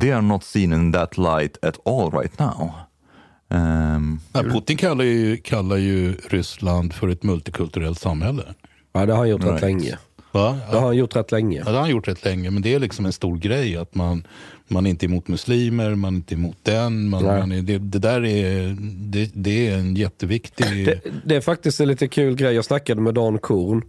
They 0.00 0.12
are 0.12 0.22
not 0.22 0.44
seen 0.44 0.72
in 0.72 0.92
that 0.92 1.16
light 1.16 1.58
at 1.62 1.78
all 1.84 2.10
right 2.10 2.38
now. 2.38 2.87
Um, 3.50 4.20
Putin 4.32 4.76
kallar 4.76 5.04
ju, 5.04 5.36
kallar 5.36 5.76
ju 5.76 6.14
Ryssland 6.28 6.92
för 6.92 7.08
ett 7.08 7.22
multikulturellt 7.22 8.00
samhälle. 8.00 8.42
Ja, 8.92 9.06
det 9.06 9.12
har 9.12 9.18
han 9.18 9.28
gjort 9.28 9.40
rätt 9.44 9.48
Right. 9.50 9.62
länge. 9.62 9.98
Va? 10.32 10.58
Det 10.70 10.76
har 10.78 10.86
han 10.86 10.96
gjort 10.96 11.16
rätt 11.16 11.32
länge. 11.32 11.58
Ja, 11.58 11.64
det 11.64 11.70
har 11.70 11.80
han 11.80 11.90
gjort 11.90 12.08
rätt 12.08 12.24
länge, 12.24 12.50
men 12.50 12.62
det 12.62 12.74
är 12.74 12.78
liksom 12.78 13.06
en 13.06 13.12
stor 13.12 13.36
grej 13.36 13.76
att 13.76 13.94
man, 13.94 14.26
man 14.68 14.86
är 14.86 14.90
inte 14.90 15.06
emot 15.06 15.28
muslimer, 15.28 15.94
man 15.94 16.14
är 16.14 16.16
inte 16.16 16.34
emot 16.34 16.56
den. 16.62 17.08
Man, 17.08 17.24
man 17.24 17.52
är, 17.52 17.62
det, 17.62 17.78
det 17.78 17.98
där 17.98 18.24
är, 18.24 18.76
det, 19.10 19.30
det 19.34 19.68
är 19.68 19.74
en 19.78 19.96
jätteviktig... 19.96 20.86
Det, 20.86 21.00
det 21.24 21.36
är 21.36 21.40
faktiskt 21.40 21.80
en 21.80 21.88
lite 21.88 22.08
kul 22.08 22.34
grej. 22.36 22.54
Jag 22.54 22.64
snackade 22.64 23.00
med 23.00 23.14
Dan 23.14 23.38
Korn. 23.38 23.82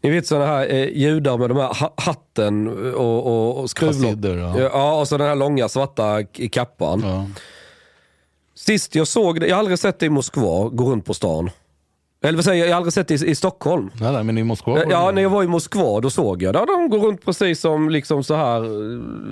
Ni 0.00 0.10
vet 0.10 0.26
sådana 0.26 0.46
här 0.46 0.72
eh, 0.74 0.88
judar 0.88 1.38
med 1.38 1.50
de 1.50 1.56
här 1.56 1.74
ha- 1.74 1.94
hatten 1.96 2.68
och, 2.94 3.26
och, 3.26 3.60
och 3.60 3.70
skruvlock. 3.70 4.16
Ja. 4.22 4.58
ja. 4.58 5.00
och 5.00 5.08
så 5.08 5.18
den 5.18 5.26
här 5.26 5.36
långa 5.36 5.68
svarta 5.68 6.22
kappan. 6.52 7.00
Ja. 7.04 7.26
Sist 8.66 8.94
jag 8.94 9.06
såg 9.08 9.40
det, 9.40 9.46
jag 9.46 9.54
har 9.56 9.58
aldrig 9.58 9.78
sett 9.78 9.98
det 9.98 10.06
i 10.06 10.10
Moskva, 10.10 10.68
gå 10.68 10.90
runt 10.90 11.04
på 11.04 11.14
stan. 11.14 11.50
Eller 12.24 12.36
vad 12.36 12.44
säger 12.44 12.58
jag, 12.58 12.68
jag 12.68 12.72
har 12.72 12.76
aldrig 12.76 12.92
sett 12.92 13.08
det 13.08 13.22
i, 13.22 13.30
i 13.30 13.34
Stockholm. 13.34 13.90
Nej, 14.00 14.12
nej, 14.12 14.24
men 14.24 14.38
i 14.38 14.44
Moskva 14.44 14.84
Ja, 14.90 15.10
när 15.10 15.22
jag 15.22 15.30
var 15.30 15.42
i 15.42 15.46
Moskva 15.46 16.00
då 16.00 16.10
såg 16.10 16.42
jag 16.42 16.54
det. 16.54 16.64
De 16.66 16.88
går 16.88 16.98
runt 16.98 17.24
precis 17.24 17.60
som, 17.60 17.90
liksom 17.90 18.24
så 18.24 18.34
här, 18.34 18.60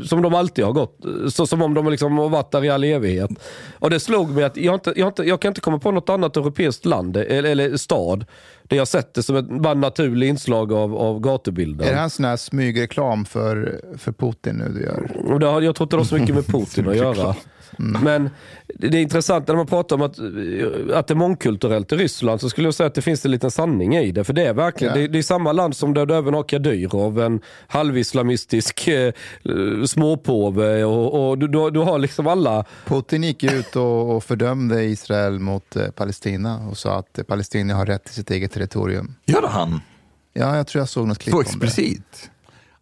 som 0.07 0.23
de 0.23 0.35
alltid 0.35 0.65
har 0.65 0.73
gått. 0.73 0.99
Så, 1.29 1.47
som 1.47 1.63
om 1.63 1.75
de 1.75 1.91
liksom 1.91 2.19
har 2.19 2.29
varit 2.29 2.51
där 2.51 2.65
i 2.65 2.71
all 2.71 2.85
evighet. 2.85 3.31
Och 3.79 3.91
det 3.91 4.01
slog 4.01 4.31
mig 4.31 4.45
att 4.45 4.57
jag, 4.57 4.75
inte, 4.75 4.93
jag, 4.97 5.09
inte, 5.09 5.23
jag 5.23 5.41
kan 5.41 5.51
inte 5.51 5.61
komma 5.61 5.79
på 5.79 5.91
något 5.91 6.09
annat 6.09 6.37
europeiskt 6.37 6.85
land 6.87 7.17
eller, 7.17 7.51
eller 7.51 7.77
stad 7.77 8.25
där 8.63 8.77
jag 8.77 8.89
sett 8.89 9.15
det 9.15 9.23
som 9.23 9.37
ett 9.37 9.49
bara 9.63 9.75
naturligt 9.75 10.29
inslag 10.29 10.73
av, 10.73 10.97
av 10.97 11.21
gatubilden. 11.21 11.87
Är 11.87 11.91
det 11.91 11.97
här 11.97 12.05
en 12.05 12.11
sån 12.11 12.25
här 12.25 12.37
smygreklam 12.37 13.25
för, 13.25 13.81
för 13.99 14.13
Putin 14.13 14.57
nu 14.57 14.69
du 14.69 14.83
gör? 14.83 15.33
Och 15.33 15.41
det 15.41 15.47
har, 15.47 15.61
jag 15.63 15.75
tror 15.77 15.85
inte 15.87 15.97
det 15.97 16.01
har 16.01 16.05
så 16.05 16.19
mycket 16.19 16.35
med 16.35 16.47
Putin 16.47 16.89
att 16.89 16.97
göra. 17.17 17.35
Men 17.79 18.31
det 18.67 18.87
är 18.87 19.03
intressant 19.03 19.49
när 19.49 19.55
man 19.55 19.67
pratar 19.67 19.97
om 19.97 20.03
att, 20.03 20.11
att 20.99 21.07
det 21.07 21.13
är 21.13 21.15
mångkulturellt 21.15 21.93
i 21.93 21.97
Ryssland 21.97 22.41
så 22.41 22.51
skulle 22.51 22.67
jag 22.67 22.75
säga 22.75 22.87
att 22.87 22.95
det 22.95 23.03
finns 23.03 23.25
en 23.25 23.31
liten 23.31 23.51
sanning 23.51 23.97
i 23.97 24.13
det. 24.13 24.25
För 24.25 24.33
det 24.33 24.47
är 24.47 24.53
verkligen, 24.55 24.95
Ja. 24.95 25.01
det, 25.01 25.09
det 25.09 25.19
är 25.19 25.23
samma 25.23 25.53
land 25.53 25.77
som 25.77 25.95
där 25.95 26.07
du 26.07 26.15
även 26.15 26.35
har 26.35 26.43
Kadyrov, 26.43 27.21
en 27.21 27.41
halvislamistisk 27.67 28.89
eh, 28.89 29.13
småpåve 29.87 30.85
och, 30.85 31.29
och 31.31 31.39
du, 31.39 31.49
du, 31.49 31.71
du 31.71 31.81
har 31.81 31.99
liksom 31.99 32.27
alla 32.27 32.65
Putin 32.87 33.23
gick 33.23 33.43
ut 33.45 33.77
och, 33.77 34.17
och 34.17 34.25
fördömde 34.25 34.85
Israel 34.85 35.39
mot 35.39 35.77
eh, 35.77 35.91
Palestina 35.91 36.69
och 36.71 36.77
sa 36.79 36.99
att 36.99 37.19
eh, 37.19 37.25
Palestina 37.25 37.75
har 37.75 37.87
rätt 37.87 38.05
till 38.05 38.15
sitt 38.15 38.31
eget 38.31 38.53
territorium. 38.53 39.15
Gör 39.27 39.49
han? 39.49 39.81
Ja, 40.33 40.57
jag 40.57 40.67
tror 40.67 40.81
jag 40.81 40.89
såg 40.89 41.09
något 41.09 41.19
klipp 41.19 41.33
Så 41.33 41.39
om 41.39 41.45
det. 41.45 41.67
explicit? 41.67 42.31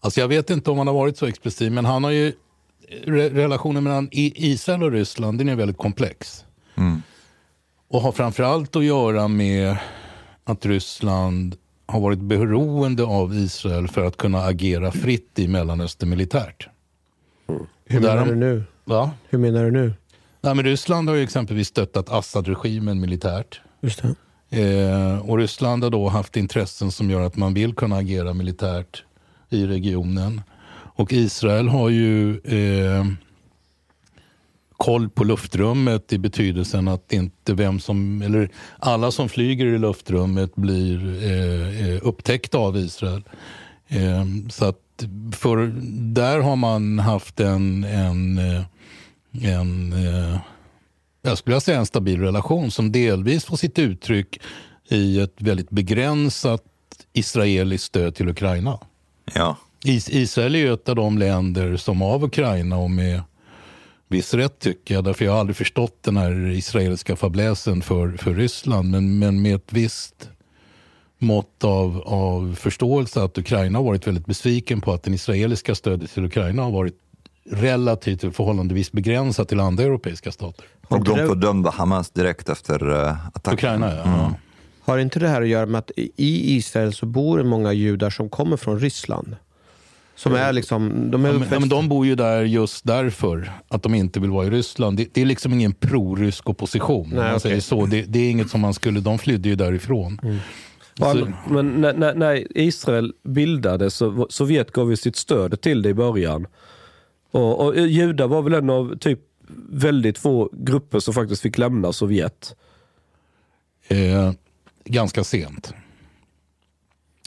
Alltså 0.01 0.21
jag 0.21 0.29
vet 0.29 0.51
inte 0.51 0.71
om 0.71 0.79
han 0.79 0.87
har 0.87 0.95
varit 0.95 1.17
så 1.19 1.27
explicit, 1.27 1.73
men 1.73 1.85
han 1.85 2.05
har 2.05 2.11
ju... 2.11 2.33
Re, 2.91 3.29
relationen 3.29 3.85
mellan 3.85 4.09
I- 4.13 4.51
Israel 4.53 4.83
och 4.83 4.93
Ryssland 4.93 5.39
den 5.39 5.49
är 5.49 5.57
väldigt 5.57 5.79
komplex. 5.79 6.45
Och 7.89 8.01
har 8.01 8.13
framförallt 8.13 8.77
att 8.77 8.85
göra 8.85 9.29
med 9.29 9.77
att 10.45 10.67
Ryssland 10.67 11.57
har 11.87 12.01
varit 12.01 12.19
beroende 12.19 13.05
av 13.05 13.35
Israel 13.35 13.89
för 13.89 14.05
att 14.05 14.17
kunna 14.17 14.39
agera 14.43 14.93
fritt 14.93 15.39
i 15.39 15.49
Mellanöstern 15.49 16.09
militärt. 16.11 16.69
hur 17.87 17.99
Och 17.99 18.03
där 18.03 18.15
menar 18.15 18.27
du 18.27 18.35
nu? 18.35 18.65
Va? 18.85 19.11
Hur 19.29 19.39
menar 19.39 19.65
du 19.65 19.71
nu? 19.71 19.95
Nej, 20.41 20.55
men 20.55 20.65
Ryssland 20.65 21.09
har 21.09 21.17
ju 21.17 21.23
exempelvis 21.23 21.69
stöttat 21.69 22.11
Assad-regimen 22.11 23.01
militärt. 23.01 23.61
Just 23.81 24.03
det. 24.03 24.15
Eh, 24.63 25.19
och 25.31 25.39
Ryssland 25.39 25.85
har 25.85 25.91
då 25.91 26.09
haft 26.09 26.37
intressen 26.37 26.93
som 26.93 27.11
gör 27.11 27.21
att 27.21 27.37
man 27.37 27.55
vill 27.55 27.75
kunna 27.75 27.97
agera 27.97 28.35
militärt 28.35 29.05
i 29.49 29.67
regionen. 29.67 30.41
Och 31.01 31.13
Israel 31.13 31.69
har 31.69 31.89
ju 31.89 32.39
eh, 32.39 33.05
koll 34.77 35.09
på 35.09 35.25
luftrummet 35.25 36.13
i 36.13 36.19
betydelsen 36.19 36.89
att 36.89 37.13
inte 37.13 37.55
vem 37.55 37.81
som, 37.81 38.23
eller 38.23 38.51
alla 38.79 39.11
som 39.11 39.29
flyger 39.29 39.67
i 39.67 39.79
luftrummet 39.79 40.57
blir 40.57 41.23
eh, 41.25 41.89
eh 41.89 41.99
upptäckta 42.03 42.59
av 42.59 42.77
Israel. 42.77 43.23
Eh, 43.89 44.25
så 44.51 44.65
att 44.65 45.05
för, 45.33 45.73
där 46.15 46.39
har 46.41 46.57
man 46.57 46.99
haft 46.99 47.41
en, 47.41 47.85
en, 47.85 48.39
eh, 48.39 48.63
en 49.43 49.93
eh, 49.93 50.39
jag 51.23 51.39
skulle 51.39 51.53
vilja 51.53 51.61
säga 51.61 51.79
en 51.79 51.87
stabil 51.87 52.21
relation 52.21 52.71
som 52.71 52.93
delvis 52.93 53.45
får 53.45 53.57
sitt 53.57 53.79
uttryck 53.79 54.41
i 54.89 55.21
ett 55.21 55.35
väldigt 55.39 55.71
begränsat 55.71 56.65
israeliskt 57.13 57.87
stöd 57.87 58.15
till 58.15 58.29
Ukraina. 58.29 58.79
Ja. 59.35 59.57
Is 59.85 60.09
Israel 60.11 60.55
är 60.55 60.59
ju 60.59 60.73
ett 60.73 60.89
av 60.89 60.97
de 60.97 61.19
länder 61.19 61.77
som 61.77 62.03
av 62.03 62.25
Ukraina 62.25 62.77
och 62.77 62.91
med 62.91 63.23
viss 64.09 64.35
rätt 64.35 64.59
tycker 64.59 64.95
jag, 64.95 65.05
därför 65.05 65.25
jag 65.25 65.33
har 65.33 65.41
aldrig 65.41 65.57
förstått 65.57 66.03
den 66.03 66.17
här 66.17 66.47
israeliska 66.47 67.17
fabläsen 67.17 67.83
för, 67.83 68.13
för 68.13 68.35
Ryssland, 68.35 68.91
men, 68.91 69.19
men 69.19 69.43
med 69.43 69.55
ett 69.55 69.73
visst 69.73 70.31
mått 71.19 71.65
av, 71.65 72.03
av 72.07 72.55
förståelse 72.55 73.23
att 73.23 73.39
Ukraina 73.39 73.79
har 73.79 73.85
varit 73.85 74.07
väldigt 74.07 74.27
besviken 74.27 74.81
på 74.81 74.93
att 74.93 75.03
den 75.03 75.15
israeliska 75.15 75.75
stödet 75.75 76.11
till 76.11 76.25
Ukraina 76.25 76.63
har 76.63 76.71
varit 76.71 76.95
relativt 77.51 78.37
förhållandevis 78.37 78.93
begränsat 78.93 79.49
till 79.49 79.61
andra 79.61 79.85
europeiska 79.85 80.33
stater. 80.33 80.65
Och 80.89 81.05
de 81.05 81.17
fördömde 81.17 81.71
Hamas 81.71 82.11
direkt 82.11 82.49
efter 82.49 82.91
uh, 82.91 83.27
attacken. 83.27 83.55
Ukraina, 83.55 83.95
ja. 83.95 84.03
ja. 84.05 84.35
Har 84.81 84.99
inte 84.99 85.19
det 85.19 85.29
här 85.29 85.43
att 85.43 85.49
göra 85.49 85.67
med 85.67 85.79
att 85.79 85.91
i 85.97 86.57
Israel 86.57 86.93
så 86.93 87.07
bor 87.07 87.39
det 87.39 87.45
många 87.45 87.73
judar 87.73 88.11
som 88.11 88.29
kommer 88.29 88.57
från 88.57 88.79
Ryssland? 88.79 89.37
Som 90.23 90.35
är 90.35 90.53
liksom, 90.53 91.11
de 91.11 91.25
är 91.25 91.29
Ja, 91.29 91.39
men, 91.39 91.49
ja, 91.51 91.61
men 91.61 91.69
de 91.69 91.89
bor 91.89 92.07
ju 92.07 92.15
där 92.15 92.43
just 92.43 92.87
därför 92.87 93.53
att 93.69 93.83
de 93.83 93.95
inte 93.95 94.21
vill 94.21 94.31
vara 94.31 94.47
i 94.47 94.51
Ryssland. 94.51 94.97
Det, 94.97 95.15
det 95.15 95.21
är 95.21 95.27
liksom 95.27 95.53
ingen 95.53 95.73
prorysk 95.73 96.49
opposition. 96.49 97.11
Nej, 97.13 97.31
man 97.31 97.41
säger 97.41 97.61
så. 97.61 97.87
Det, 97.87 98.03
det 98.03 98.19
är 98.19 98.31
inget 98.31 98.51
som 98.51 98.61
man 98.61 98.75
skulle, 98.75 99.01
de 99.01 99.19
flydde 99.19 99.49
ju 99.49 99.55
därifrån. 99.55 100.21
Ja, 100.95 101.13
Så, 101.13 101.33
men 101.49 101.81
när, 101.81 101.95
när, 101.95 102.15
när 102.15 102.59
Israel 102.59 103.13
bildades 103.25 103.95
så 103.95 104.27
Sovjet 104.31 104.71
gav 104.73 104.91
ju 104.91 104.97
sitt 104.97 105.17
stöd 105.17 105.61
till 105.61 105.83
det 105.83 105.89
i 105.89 105.95
början. 105.95 106.47
Och, 107.31 107.67
och 107.67 107.77
judar 107.77 108.29
var 108.29 108.43
väl 108.43 108.55
en 108.55 108.71
av 108.71 108.99
typ 108.99 109.21
väldigt 109.71 110.19
få 110.19 110.51
grupper 110.53 111.01
som 111.01 111.15
faktiskt 111.15 111.43
fick 111.43 111.59
lämna 111.59 111.93
Sovjet. 111.93 112.55
eh, 113.89 114.33
ganska 114.85 115.25
sent. 115.25 115.75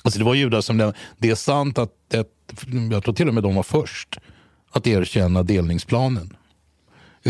Alltså 0.05 0.19
det 0.19 0.25
var 0.25 0.35
judar 0.35 0.61
som. 0.61 0.93
Det 1.17 1.29
är 1.29 1.35
sant 1.35 1.77
att, 1.77 2.13
ett, 2.13 2.27
jag 2.91 3.03
tror 3.03 3.13
till 3.13 3.27
och 3.27 3.33
med 3.33 3.43
de 3.43 3.55
var 3.55 3.63
först 3.63 4.19
att 4.71 4.87
erkänna 4.87 5.43
delningsplanen. 5.43 6.33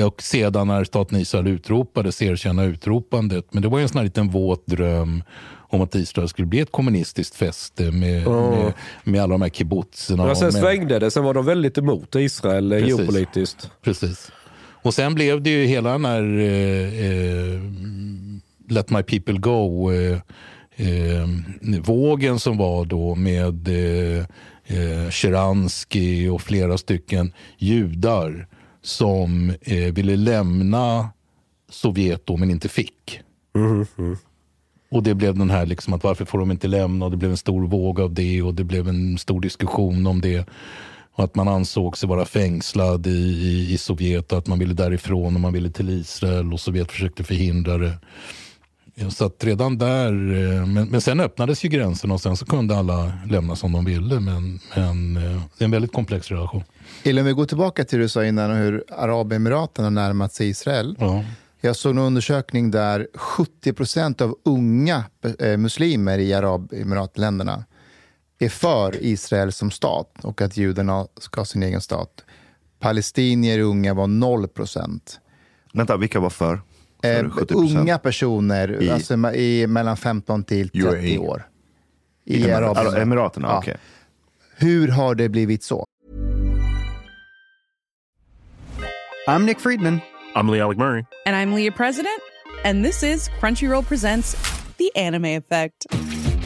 Och 0.06 0.22
sedan 0.22 0.68
när 0.68 0.84
staten 0.84 1.18
Israel 1.20 1.48
utropades 1.48 2.22
erkänna 2.22 2.64
utropandet. 2.64 3.46
Men 3.54 3.62
det 3.64 3.68
var 3.70 3.80
en 3.80 3.90
sån 3.90 3.98
här 3.98 4.04
liten 4.06 4.30
våt 4.30 4.68
dröm 4.68 5.24
om 5.70 5.82
att 5.82 5.96
Israel 5.96 6.30
skulle 6.30 6.46
bli 6.46 6.60
ett 6.60 6.72
kommunistiskt 6.72 7.36
fäste 7.36 7.92
med, 7.92 8.28
Oh. 8.28 8.50
med, 8.50 8.74
med 9.04 9.22
alla 9.22 9.32
de 9.32 9.42
här 9.42 9.50
kibbutzerna. 9.50 10.26
Men 10.26 10.36
sen 10.36 10.46
med- 10.46 10.54
svängde 10.54 11.00
det, 11.00 11.12
sen 11.12 11.24
var 11.24 11.34
de 11.34 11.46
väldigt 11.46 11.78
emot 11.78 12.16
Israel 12.16 12.72
eh, 12.72 12.80
Precis. 12.80 12.98
geopolitiskt. 13.00 13.70
Precis. 13.82 14.32
Och 14.82 14.94
sen 14.94 15.16
blev 15.16 15.42
det 15.42 15.50
ju 15.50 15.66
hela 15.66 15.92
den 15.92 16.06
här 16.06 16.38
eh, 16.40 17.06
eh, 17.06 17.62
Let 18.70 18.90
my 18.90 19.04
people 19.04 19.34
go 19.40 19.92
eh, 19.92 20.18
eh, 20.76 21.28
vågen 21.84 22.40
som 22.40 22.58
var 22.58 22.86
då 22.86 23.16
med 23.16 23.68
eh, 23.68 24.26
eh, 24.66 26.34
och 26.34 26.42
flera 26.42 26.78
stycken 26.78 27.34
judar 27.58 28.48
som 28.82 29.54
eh, 29.62 29.94
ville 29.94 30.16
lämna 30.16 31.10
Sovjet 31.70 32.26
då 32.26 32.38
men 32.38 32.52
inte 32.52 32.70
fick. 32.70 33.20
Och 34.92 35.04
det 35.04 35.16
blev 35.16 35.38
den 35.38 35.50
här 35.50 35.66
liksom 35.66 35.94
att 35.94 36.04
varför 36.04 36.26
får 36.26 36.40
de 36.40 36.52
inte 36.52 36.68
lämna 36.68 37.06
och 37.06 37.12
det 37.12 37.18
blev 37.18 37.32
en 37.32 37.38
stor 37.38 37.68
våg 37.68 38.00
av 38.00 38.14
det 38.14 38.42
och 38.42 38.54
det 38.54 38.64
blev 38.64 38.88
en 38.88 39.18
stor 39.18 39.42
diskussion 39.42 40.08
om 40.08 40.22
det. 40.22 40.48
Och 41.16 41.24
att 41.24 41.36
man 41.36 41.48
ansåg 41.48 41.98
sig 41.98 42.10
vara 42.10 42.26
fängslad 42.26 43.08
i, 43.08 43.10
i, 43.10 43.74
i 43.74 43.78
Sovjet 43.78 44.32
och 44.32 44.38
att 44.38 44.48
man 44.48 44.60
ville 44.60 44.74
därifrån 44.74 45.36
och 45.36 45.42
man 45.42 45.54
ville 45.54 45.70
till 45.70 45.90
Israel 45.90 46.54
och 46.54 46.60
Sovjet 46.60 46.92
försökte 46.92 47.24
förhindra 47.24 47.78
det. 47.78 47.94
Så 49.10 49.26
att 49.26 49.44
redan 49.44 49.78
där, 49.78 50.12
eh, 50.12 50.66
men, 50.66 50.88
men 50.90 51.02
sen 51.02 51.20
öppnades 51.20 51.66
ju 51.66 51.70
gränserna 51.70 52.14
och 52.14 52.22
sen 52.22 52.38
så 52.38 52.46
kunde 52.46 52.78
alla 52.78 53.14
lämna 53.30 53.56
som 53.56 53.72
de 53.72 53.86
ville. 53.86 54.20
Men, 54.20 54.60
men 54.76 55.18
eh, 55.18 55.42
det 55.58 55.64
är 55.64 55.66
en 55.66 55.72
väldigt 55.72 55.94
komplex 55.94 56.32
relation. 56.32 56.64
Eller 57.04 57.22
om 57.22 57.26
vi 57.28 57.34
går 57.34 57.46
tillbaka 57.46 57.86
till 57.86 57.98
det 58.00 58.06
du 58.06 58.10
sa 58.10 58.26
innan 58.26 58.52
och 58.52 58.58
hur 58.58 58.84
Arabemiraten 58.90 59.84
har 59.84 59.92
närmat 59.92 60.34
sig 60.34 60.50
Israel. 60.50 60.96
Ja. 61.00 61.24
Jag 61.62 61.76
såg 61.76 61.92
en 61.92 61.98
undersökning 61.98 62.72
där 62.72 63.08
70 63.14 63.74
procent 63.74 64.22
av 64.22 64.36
unga 64.46 65.04
eh, 65.40 65.58
muslimer 65.58 66.20
i 66.20 66.34
Arabemiratländerna 66.34 67.66
är 68.40 68.50
för 68.50 69.04
Israel 69.04 69.52
som 69.52 69.72
stat 69.72 70.16
och 70.24 70.42
att 70.42 70.58
judarna 70.58 71.08
ska 71.18 71.42
ha 71.42 71.46
sin 71.46 71.64
egen 71.64 71.82
stat. 71.82 72.24
Palestinier 72.80 73.60
unga 73.60 73.94
var 73.94 74.08
0 74.08 74.48
procent. 74.48 75.20
Vänta, 75.74 75.98
vilka 75.98 76.20
var 76.20 76.30
för? 76.30 76.62
Eh, 77.04 77.24
du 77.24 77.30
70%? 77.30 77.78
unga 77.80 77.98
personer, 77.98 78.82
I- 78.84 78.90
alltså 78.90 79.14
i 79.34 79.68
mellan 79.68 79.98
15 79.98 80.44
till 80.44 80.70
30 80.70 80.84
UAE. 80.88 81.18
år. 81.18 81.44
I 82.26 82.36
I 82.36 82.44
Emir- 82.44 82.54
Arabemiraten. 82.54 83.02
Emiraterna, 83.02 83.48
Ja. 83.48 83.58
okej. 83.58 83.76
Hur 84.58 84.88
har 84.88 85.16
det 85.16 85.30
blivit 85.30 85.64
så? 85.64 85.86
I'm 89.28 89.46
Nick 89.46 89.60
Friedman. 89.60 90.00
I'm 90.36 90.52
Lee 90.52 90.62
Alec 90.64 90.78
Murray. 90.78 91.04
And 91.26 91.36
I'm 91.36 91.56
Leah 91.56 91.76
President, 91.76 92.20
and 92.66 92.86
this 92.86 93.04
is 93.04 93.30
Crunchyroll 93.42 93.84
Presents 93.84 94.36
The 94.78 94.90
Anime 94.96 95.26
Effect. 95.38 95.86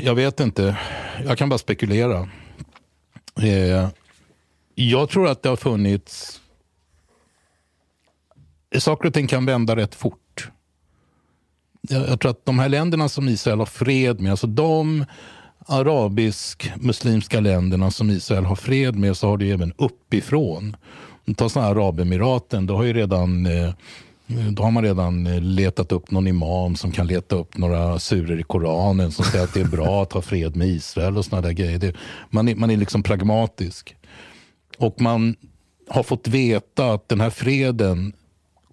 Jag 0.00 0.14
vet 0.14 0.40
inte. 0.40 0.78
Jag 1.24 1.38
kan 1.38 1.48
bara 1.48 1.58
spekulera. 1.58 2.28
Eh, 3.42 3.88
jag 4.74 5.08
tror 5.08 5.28
att 5.28 5.42
det 5.42 5.48
har 5.48 5.56
funnits... 5.56 6.40
Saker 8.78 9.08
och 9.08 9.14
ting 9.14 9.26
kan 9.26 9.46
vända 9.46 9.76
rätt 9.76 9.94
fort. 9.94 10.50
Jag, 11.80 12.08
jag 12.08 12.20
tror 12.20 12.30
att 12.30 12.46
de 12.46 12.58
här 12.58 12.68
länderna 12.68 13.08
som 13.08 13.28
Israel 13.28 13.58
har 13.58 13.66
fred 13.66 14.20
med, 14.20 14.30
alltså 14.30 14.46
de 14.46 15.04
arabisk-muslimska 15.66 17.40
länderna 17.40 17.90
som 17.90 18.10
Israel 18.10 18.44
har 18.44 18.56
fred 18.56 18.96
med, 18.96 19.16
så 19.16 19.28
har 19.28 19.36
det 19.36 19.44
ju 19.44 19.52
även 19.52 19.72
uppifrån. 19.78 20.76
Ta 21.36 21.48
sådana 21.48 21.68
här 21.68 21.74
Arabemiraten, 21.74 22.66
då 22.66 22.76
har 22.76 22.84
ju 22.84 22.92
redan 22.92 23.46
eh, 23.46 23.74
då 24.28 24.62
har 24.62 24.70
man 24.70 24.84
redan 24.84 25.26
eh, 25.26 25.40
letat 25.40 25.92
upp 25.92 26.10
någon 26.10 26.26
imam 26.26 26.76
som 26.76 26.92
kan 26.92 27.06
leta 27.06 27.36
upp 27.36 27.56
några 27.56 27.98
surer 27.98 28.40
i 28.40 28.42
Koranen 28.42 29.12
som 29.12 29.24
säger 29.24 29.44
att 29.44 29.54
det 29.54 29.60
är 29.60 29.64
bra 29.64 30.02
att 30.02 30.12
ha 30.12 30.22
fred 30.22 30.56
med 30.56 30.68
Israel 30.68 31.18
och 31.18 31.24
såna 31.24 31.42
där 31.42 31.52
grejer. 31.52 31.78
Det, 31.78 31.94
man, 32.30 32.48
är, 32.48 32.54
man 32.54 32.70
är 32.70 32.76
liksom 32.76 33.02
pragmatisk. 33.02 33.96
Och 34.78 35.00
man 35.00 35.36
har 35.88 36.02
fått 36.02 36.28
veta 36.28 36.92
att 36.92 37.08
den 37.08 37.20
här 37.20 37.30
freden 37.30 38.12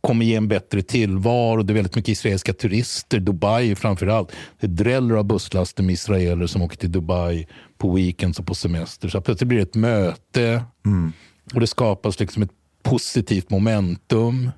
kommer 0.01 0.25
ge 0.25 0.35
en 0.35 0.47
bättre 0.47 0.81
tillvaro. 0.81 1.63
Det 1.63 1.73
är 1.73 1.75
väldigt 1.75 1.95
mycket 1.95 2.09
israeliska 2.09 2.53
turister, 2.53 3.19
Dubai 3.19 3.75
framför 3.75 4.07
allt. 4.07 4.31
Det 4.59 4.67
dräller 4.67 5.15
av 5.15 5.23
busslaster 5.23 5.83
med 5.83 5.93
israeler 5.93 6.47
som 6.47 6.61
åker 6.61 6.77
till 6.77 6.91
Dubai 6.91 7.47
på 7.77 7.91
weekends 7.91 8.39
och 8.39 8.47
på 8.47 8.55
semester. 8.55 9.09
Så 9.09 9.21
plötsligt 9.21 9.47
blir 9.47 9.57
det 9.57 9.63
ett 9.63 9.75
möte 9.75 10.63
och 11.53 11.59
det 11.59 11.67
skapas 11.67 12.19
liksom 12.19 12.43
ett 12.43 12.51
positivt 12.83 13.49
momentum. 13.49 14.51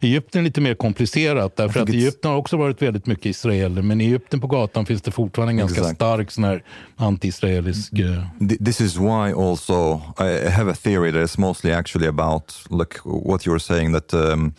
Egypten 0.00 0.40
är 0.40 0.44
lite 0.44 0.60
mer 0.60 0.74
komplicerat 0.74 1.56
därför 1.56 1.80
att 1.80 1.88
Egypten 1.88 2.30
har 2.30 2.38
också 2.38 2.56
varit 2.56 2.82
väldigt 2.82 3.06
mycket 3.06 3.26
israeler 3.26 3.82
men 3.82 4.00
i 4.00 4.04
Egypten 4.04 4.40
på 4.40 4.46
gatan 4.46 4.86
finns 4.86 5.02
det 5.02 5.10
fortfarande 5.10 5.52
en 5.52 5.56
ganska 5.56 5.80
Exakt. 5.80 5.96
stark 5.96 6.30
sån 6.30 6.44
här 6.44 6.62
anti-israelisk... 6.96 7.92
eh, 7.92 8.22
Th- 8.40 8.64
This 8.64 8.80
is 8.80 8.96
why 8.96 9.32
also 9.32 10.00
I 10.20 10.48
have 10.50 10.70
a 10.70 10.74
theory 10.74 11.12
that 11.12 11.24
is 11.24 11.38
mostly 11.38 11.72
actually 11.72 12.08
about 12.08 12.54
like 12.70 12.98
what 13.04 13.46
you 13.46 13.52
were 13.52 13.60
saying 13.60 13.92
that 13.92 14.14
um, 14.14 14.54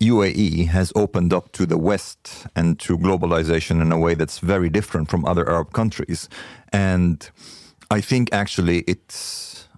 UAE 0.00 0.66
has 0.68 0.92
opened 0.94 1.32
up 1.32 1.52
to 1.52 1.66
the 1.66 1.76
West 1.78 2.46
and 2.54 2.78
to 2.80 2.96
globalization 2.98 3.82
in 3.82 3.92
a 3.92 3.98
way 3.98 4.14
that's 4.14 4.38
very 4.38 4.68
different 4.70 5.10
from 5.10 5.24
other 5.24 5.48
Arab 5.50 5.72
countries, 5.72 6.28
and 6.72 7.30
I 7.90 8.00
think 8.00 8.28
actually 8.32 8.84
it's 8.86 9.68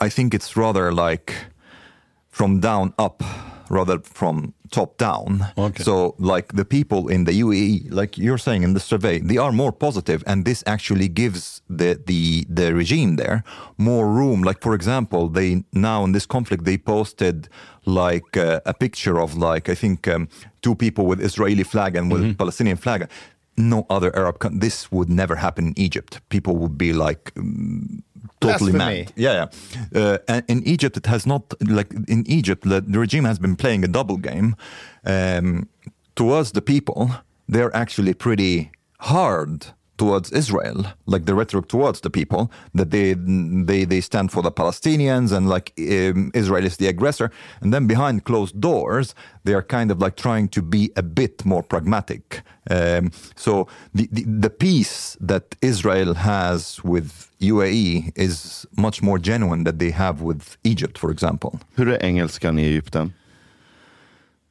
I 0.00 0.10
think 0.10 0.34
it's 0.34 0.56
rather 0.56 0.90
like 0.92 1.32
from 2.40 2.58
down 2.58 2.94
up 3.06 3.22
rather 3.68 3.98
from 4.18 4.54
top 4.70 4.96
down. 4.96 5.28
So 5.84 6.14
like 6.18 6.46
the 6.60 6.64
people 6.64 7.02
in 7.14 7.24
the 7.24 7.34
UAE, 7.44 7.92
like 8.00 8.12
you're 8.16 8.42
saying 8.46 8.62
in 8.62 8.72
the 8.72 8.80
survey, 8.80 9.16
they 9.30 9.36
are 9.44 9.52
more 9.52 9.72
positive 9.72 10.20
and 10.26 10.46
this 10.46 10.60
actually 10.74 11.08
gives 11.22 11.60
the 11.78 11.90
the 12.10 12.22
the 12.58 12.68
regime 12.82 13.16
there 13.22 13.38
more 13.76 14.06
room. 14.18 14.38
Like 14.48 14.60
for 14.66 14.74
example, 14.74 15.22
they 15.38 15.50
now 15.90 15.98
in 16.06 16.12
this 16.16 16.26
conflict 16.36 16.62
they 16.64 16.78
posted 16.94 17.36
like 17.84 18.30
uh, 18.48 18.72
a 18.72 18.74
picture 18.84 19.16
of 19.24 19.28
like 19.48 19.64
I 19.74 19.76
think 19.82 20.08
um, 20.14 20.22
two 20.64 20.74
people 20.84 21.04
with 21.10 21.20
Israeli 21.30 21.66
flag 21.72 21.90
and 21.98 22.10
with 22.12 22.22
Palestinian 22.42 22.78
flag. 22.84 23.00
No 23.56 23.84
other 23.96 24.10
Arab 24.22 24.36
country. 24.38 24.60
This 24.66 24.76
would 24.94 25.10
never 25.22 25.36
happen 25.36 25.64
in 25.70 25.74
Egypt. 25.86 26.12
People 26.28 26.54
would 26.60 26.76
be 26.78 26.90
like 27.06 27.22
um, 27.36 28.02
totally 28.40 28.72
Blasphemy. 28.72 29.02
mad. 29.02 29.12
Yeah, 29.16 29.46
yeah. 29.94 30.00
Uh, 30.00 30.18
and 30.28 30.44
in 30.48 30.62
Egypt, 30.64 30.96
it 30.96 31.06
has 31.06 31.26
not 31.26 31.54
like 31.60 31.92
in 32.08 32.24
Egypt, 32.26 32.64
the, 32.68 32.80
the 32.80 32.98
regime 32.98 33.24
has 33.24 33.38
been 33.38 33.56
playing 33.56 33.84
a 33.84 33.88
double 33.88 34.16
game. 34.16 34.56
Um, 35.04 35.68
towards 36.14 36.52
the 36.52 36.62
people, 36.62 37.10
they're 37.48 37.74
actually 37.74 38.14
pretty 38.14 38.70
hard 39.00 39.66
towards 40.00 40.32
Israel, 40.32 40.78
like 41.04 41.24
the 41.26 41.34
rhetoric 41.34 41.66
towards 41.68 42.00
the 42.00 42.10
people, 42.10 42.42
that 42.78 42.90
they 42.90 43.08
they 43.70 43.84
they 43.92 44.00
stand 44.00 44.28
for 44.34 44.42
the 44.42 44.54
Palestinians 44.62 45.30
and 45.36 45.44
like 45.56 45.66
um, 45.78 46.30
Israel 46.42 46.64
is 46.70 46.76
the 46.76 46.88
aggressor, 46.94 47.28
and 47.60 47.68
then 47.74 47.86
behind 47.86 48.24
closed 48.24 48.56
doors 48.60 49.14
they 49.44 49.54
are 49.54 49.66
kind 49.76 49.90
of 49.90 49.98
like 50.04 50.16
trying 50.16 50.48
to 50.56 50.62
be 50.62 50.82
a 50.96 51.02
bit 51.02 51.44
more 51.44 51.62
pragmatic. 51.62 52.42
Um, 52.70 53.10
so 53.44 53.52
the, 53.96 54.08
the 54.16 54.24
the 54.46 54.50
peace 54.50 55.16
that 55.28 55.44
Israel 55.60 56.14
has 56.14 56.60
with 56.92 57.10
UAE 57.52 58.12
is 58.16 58.66
much 58.76 59.02
more 59.02 59.18
genuine 59.30 59.64
that 59.64 59.78
they 59.78 59.92
have 59.92 60.16
with 60.28 60.42
Egypt, 60.62 60.98
for 60.98 61.10
example. 61.10 61.52
Hur 61.76 61.88
är 61.88 61.98
engelskan 62.04 62.58
i 62.58 62.66
Egypten? 62.66 63.12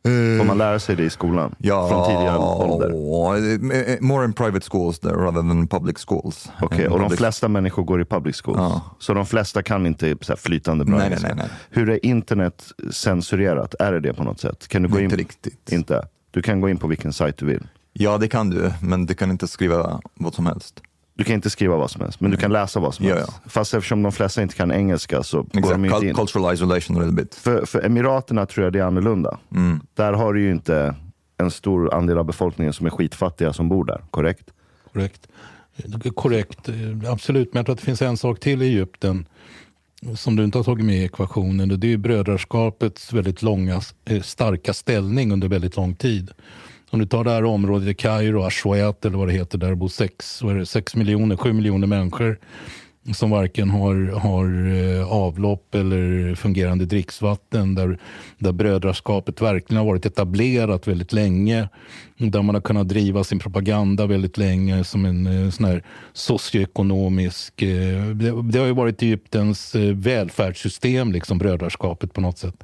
Får 0.04 0.45
man 0.45 0.58
lära 0.58 0.80
sig 0.80 0.95
det 0.95 1.04
i 1.04 1.10
skolan? 1.10 1.56
Från 1.62 2.06
tidigare 2.06 2.38
ålder? 2.38 2.93
ålder? 2.93 4.02
More 4.02 4.26
in 4.26 4.34
private 4.34 4.66
schools 4.72 5.00
there, 5.00 5.14
rather 5.14 5.41
than 5.41 5.68
public 5.68 5.97
schools. 5.97 6.50
Okej, 6.62 6.86
In 6.86 6.91
och 6.91 7.00
de 7.00 7.10
flesta 7.10 7.47
människor 7.47 7.84
går 7.84 8.02
i 8.02 8.06
public 8.06 8.36
schools. 8.36 8.82
Så 9.00 9.14
de 9.14 9.26
flesta 9.26 9.64
kan 9.64 9.86
inte 9.86 10.16
så 10.22 10.36
flytande 10.36 10.86
bra 10.86 10.97
Nej, 10.97 11.18
nej, 11.22 11.34
nej. 11.36 11.50
Hur 11.70 11.89
är 11.89 12.06
internet 12.06 12.64
censurerat? 12.91 13.76
Är 13.80 13.91
det 13.91 14.00
det 14.00 14.14
på 14.14 14.24
något 14.24 14.39
sätt? 14.39 14.68
Kan 14.68 14.82
du 14.84 14.89
gå 14.89 15.00
Inte 15.00 15.16
in? 15.16 15.20
riktigt. 15.20 15.72
Inte? 15.72 16.08
Du 16.32 16.41
kan 16.41 16.62
gå 16.62 16.70
in 16.70 16.78
på 16.78 16.88
vilken 16.88 17.14
sajt 17.14 17.38
du 17.38 17.45
vill. 17.45 17.68
Ja, 17.93 18.18
det 18.18 18.28
kan 18.28 18.50
du, 18.50 18.72
men 18.82 19.06
du 19.06 19.14
kan 19.14 19.32
inte 19.32 19.47
skriva 19.47 20.02
vad 20.14 20.34
som 20.34 20.45
helst. 20.45 20.82
Du 21.20 21.26
kan 21.26 21.36
inte 21.36 21.50
skriva 21.50 21.76
vad 21.76 21.92
som 21.92 22.02
helst, 22.02 22.22
men 22.22 22.32
du 22.32 22.38
kan 22.38 22.52
läsa 22.52 22.80
vad 22.80 22.94
som 22.96 23.06
Ja, 23.06 23.16
helst. 23.16 23.32
Fast 23.46 23.74
eftersom 23.74 24.04
de 24.04 24.12
flesta 24.12 24.42
inte 24.42 24.56
kan 24.56 24.72
engelska 24.72 25.24
så 25.24 25.38
går 25.38 25.48
Exakt, 25.60 25.70
de 25.76 25.86
inte 25.86 26.08
in. 26.08 26.16
cultural 26.16 26.54
isolation 26.54 26.98
a 26.98 27.00
little 27.00 27.16
bit. 27.16 27.36
För, 27.36 27.66
för 27.66 27.86
Emiraterna 27.86 28.46
tror 28.46 28.64
jag 28.64 28.74
det 28.74 28.80
är 28.80 28.84
annorlunda. 28.84 29.38
Mm. 29.56 29.80
Där 29.94 30.14
har 30.14 30.34
du 30.34 30.42
ju 30.42 30.52
inte 30.52 30.96
en 31.38 31.52
stor 31.52 31.94
andel 31.94 32.18
av 32.18 32.26
befolkningen 32.26 32.74
som 32.74 32.86
är 32.86 32.90
skitfattiga 32.90 33.54
som 33.54 33.70
bor 33.70 33.86
där, 33.86 34.02
korrekt? 34.12 34.50
Korrekt. 34.94 35.28
Korrekt, 36.16 36.70
absolut. 37.12 37.54
Men 37.54 37.60
jag 37.60 37.66
tror 37.66 37.74
att 37.74 37.80
det 37.80 37.86
finns 37.86 38.02
en 38.02 38.18
sak 38.18 38.40
till 38.40 38.62
i 38.62 38.66
Egypten 38.68 39.26
som 40.16 40.36
du 40.36 40.44
inte 40.44 40.58
har 40.58 40.64
tagit 40.64 40.86
med 40.86 40.96
i 40.96 41.04
ekvationen. 41.04 41.72
och 41.72 41.80
Det 41.80 41.94
är 41.94 41.98
brödraskapets 41.98 43.14
väldigt 43.14 43.42
långa, 43.42 43.82
eh, 44.06 44.22
starka 44.22 44.74
ställning 44.74 45.32
under 45.32 45.48
väldigt 45.48 45.76
lång 45.76 45.96
tid. 45.96 46.32
Om 46.90 47.00
du 47.00 47.06
tar 47.06 47.24
det 47.24 47.32
här 47.32 47.44
området 47.44 47.88
i 47.88 47.94
Kairo, 47.94 48.44
Ashwayat 48.44 49.06
eller 49.06 49.18
vad 49.18 49.28
det 49.28 49.34
heter, 49.34 49.58
där 49.58 49.76
bor 49.76 49.88
6 49.88 50.42
sex 50.66 50.96
miljoner, 50.96 51.36
sju 51.36 51.54
miljoner 51.54 51.88
människor 51.88 52.40
som 53.14 53.30
varken 53.30 53.70
har, 53.70 54.20
har 54.20 54.68
eh, 54.68 55.12
avlopp 55.12 55.76
eller 55.76 56.36
fungerande 56.36 56.86
dricksvatten. 56.86 57.76
Där, 57.76 58.00
där 58.38 58.52
brödraskapet 58.52 59.42
verkligen 59.42 59.78
har 59.78 59.86
varit 59.86 60.06
etablerat 60.06 60.88
väldigt 60.88 61.14
länge. 61.14 61.70
Där 62.18 62.42
man 62.42 62.56
har 62.56 62.62
kunnat 62.62 62.88
driva 62.88 63.24
sin 63.24 63.40
propaganda 63.40 64.08
väldigt 64.08 64.38
länge 64.38 64.84
som 64.84 65.06
en 65.06 65.28
eh, 65.28 65.50
sån 65.50 65.66
här 65.66 65.84
socioekonomisk... 66.14 67.62
Eh, 67.62 68.06
det, 68.06 68.52
det 68.52 68.60
har 68.60 68.66
ju 68.66 68.74
varit 68.74 69.02
Egyptens 69.02 69.76
välfärdssystem, 69.94 71.12
liksom 71.12 71.38
brödraskapet 71.38 72.14
på 72.14 72.22
något 72.22 72.38
sätt. 72.38 72.64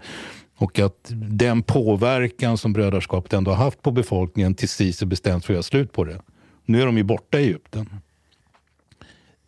Och 0.58 0.80
att 0.80 1.12
den 1.16 1.64
påverkan 1.64 2.58
som 2.58 2.74
brödraskapet 2.74 3.34
ändå 3.34 3.52
har 3.52 3.64
haft 3.64 3.82
på 3.82 3.92
befolkningen 3.92 4.56
till 4.56 4.70
Sisi 4.70 5.06
bestämt 5.06 5.46
för 5.46 5.54
att 5.54 5.56
göra 5.56 5.64
slut 5.64 5.92
på 5.92 6.04
det. 6.04 6.22
Nu 6.66 6.82
är 6.82 6.86
de 6.86 6.98
ju 6.98 7.04
borta 7.04 7.40
i 7.40 7.44
Egypten 7.44 7.90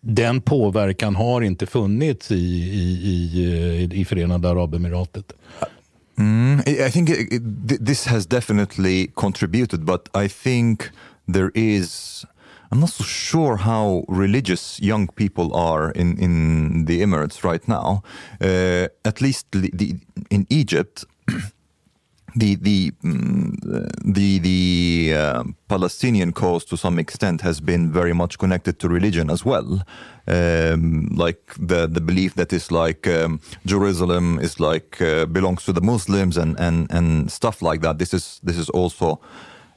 den 0.07 0.41
påverkan 0.41 1.15
har 1.15 1.41
inte 1.41 1.65
funnits 1.65 2.31
i, 2.31 2.35
i, 2.35 3.19
i, 3.93 4.01
i 4.01 4.05
Förenade 4.05 4.49
Arabemiratet. 4.49 5.33
Mm, 6.17 6.59
I 6.65 6.91
think 6.91 7.09
it, 7.09 7.87
this 7.87 8.05
has 8.05 8.25
definitely 8.25 9.07
contributed, 9.13 9.85
but 9.85 10.09
I 10.25 10.29
think 10.29 10.83
there 11.33 11.51
is. 11.53 12.25
I'm 12.71 12.79
not 12.79 12.89
so 12.89 13.03
sure 13.03 13.57
how 13.57 14.03
religious 14.07 14.79
young 14.79 15.07
people 15.07 15.55
are 15.55 15.91
in, 15.91 16.17
in 16.17 16.85
the 16.85 17.01
Emirates 17.01 17.43
right 17.43 17.65
now. 17.67 18.03
Uh, 18.41 18.87
at 19.05 19.21
least 19.21 19.47
the, 19.51 19.71
the, 19.73 19.95
in 20.29 20.45
Egypt, 20.49 21.05
the 22.35 22.55
the 22.55 22.91
mm, 23.03 23.55
the 24.03 24.39
the 24.39 25.13
uh, 25.15 25.43
Palestinian 25.67 26.31
cause 26.31 26.65
to 26.65 26.77
some 26.77 26.99
extent 26.99 27.41
has 27.41 27.59
been 27.61 27.91
very 27.91 28.13
much 28.13 28.37
connected 28.37 28.79
to 28.79 28.89
religion 28.89 29.29
as 29.29 29.45
well, 29.45 29.81
um, 30.27 31.09
like 31.15 31.53
the 31.59 31.87
the 31.87 32.01
belief 32.01 32.35
that 32.35 32.53
is 32.53 32.71
like 32.71 33.07
um, 33.07 33.39
Jerusalem 33.65 34.39
is 34.39 34.59
like 34.59 35.01
uh, 35.01 35.25
belongs 35.25 35.63
to 35.65 35.73
the 35.73 35.81
Muslims 35.81 36.37
and 36.37 36.59
and 36.59 36.91
and 36.91 37.31
stuff 37.31 37.61
like 37.61 37.81
that. 37.81 37.97
This 37.97 38.13
is 38.13 38.39
this 38.43 38.57
is 38.57 38.69
also 38.69 39.19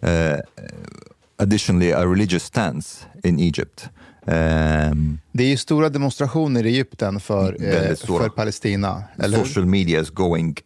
uh, 0.03 0.39
additionally 1.43 1.93
a 1.93 2.05
religious 2.07 2.45
stance 2.45 3.07
in 3.25 3.39
Egypt. 3.41 3.89
Um, 4.27 5.19
Det 5.33 5.45
är 5.45 5.49
ju 5.49 5.57
stora 5.57 5.89
demonstrationer 5.89 6.67
i 6.67 6.69
Egypten 6.69 7.21
för, 7.21 7.57
eh, 7.65 7.95
för 7.97 8.29
Palestina. 8.29 9.03
Eller 9.19 9.39
social 9.39 9.67
media 9.67 10.01
is 10.01 10.11
going 10.11 10.57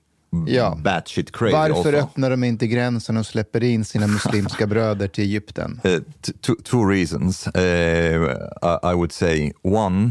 Ja. 0.47 0.79
batshit 0.85 1.33
crazy. 1.37 1.53
Varför 1.53 1.93
also. 1.93 2.07
öppnar 2.07 2.31
de 2.31 2.45
inte 2.45 2.67
gränsen 2.67 3.17
och 3.17 3.27
släpper 3.27 3.65
in 3.65 3.85
sina 3.85 4.07
muslimska 4.07 4.67
bröder 4.73 5.09
till 5.09 5.25
Egypten? 5.25 5.81
Uh, 5.87 5.99
t- 6.21 6.33
two, 6.41 6.55
two 6.65 6.85
reasons. 6.89 7.47
Uh, 7.47 7.63
I 8.93 8.95
would 8.95 9.13
say 9.13 9.53
one, 9.63 10.05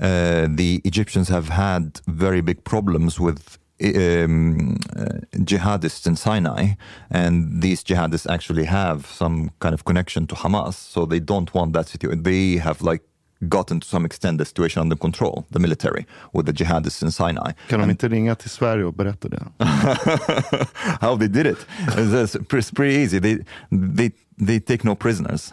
uh, 0.00 0.56
the 0.56 0.80
Egyptians 0.84 1.28
have 1.28 1.52
had 1.52 1.98
very 2.04 2.42
big 2.42 2.64
problems 2.64 3.20
with 3.20 3.42
um, 3.84 4.76
uh, 4.96 5.04
jihadists 5.44 6.06
in 6.06 6.16
Sinai, 6.16 6.74
and 7.10 7.62
these 7.62 7.84
jihadists 7.84 8.26
actually 8.30 8.64
have 8.64 9.06
some 9.06 9.50
kind 9.60 9.74
of 9.74 9.84
connection 9.84 10.26
to 10.26 10.34
Hamas, 10.34 10.74
so 10.74 11.06
they 11.06 11.20
don't 11.20 11.52
want 11.54 11.72
that 11.72 11.88
situation. 11.88 12.22
They 12.22 12.56
have 12.56 12.82
like 12.82 13.02
gotten 13.48 13.80
to 13.80 13.86
some 13.86 14.04
extent 14.04 14.38
the 14.38 14.44
situation 14.44 14.80
under 14.80 14.96
control, 14.96 15.44
the 15.50 15.58
military, 15.60 16.06
with 16.32 16.46
the 16.46 16.52
jihadists 16.52 17.02
in 17.02 17.10
Sinai. 17.10 17.52
Kan 17.68 17.80
de 17.80 17.90
inte 17.90 18.08
ringa 18.08 18.34
till 18.34 18.50
Sverige 18.50 18.84
och 18.84 18.94
berätta 18.94 19.28
det? 19.28 19.42
how 21.00 21.16
they 21.16 21.28
did 21.28 21.46
it. 21.46 21.58
It's 21.96 22.36
pretty, 22.48 22.74
pretty 22.74 22.94
easy. 22.96 23.20
They 23.20 23.38
they 23.70 24.10
they 24.46 24.60
take 24.60 24.84
no 24.84 24.94
prisoners. 24.94 25.52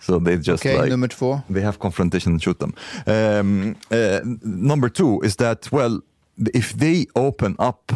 So 0.00 0.20
they 0.20 0.36
just 0.36 0.64
Okej, 0.64 0.78
like 0.78 0.90
nummer 0.90 1.08
två. 1.08 1.40
they 1.48 1.60
have 1.62 1.78
confrontation 1.78 2.32
and 2.32 2.42
shoot 2.42 2.58
them. 2.60 2.72
Um, 3.06 3.74
uh, 3.90 4.20
number 4.42 4.88
two 4.88 5.20
is 5.24 5.36
that 5.36 5.72
well, 5.72 6.00
if 6.54 6.72
they 6.72 7.06
open 7.14 7.56
up 7.58 7.92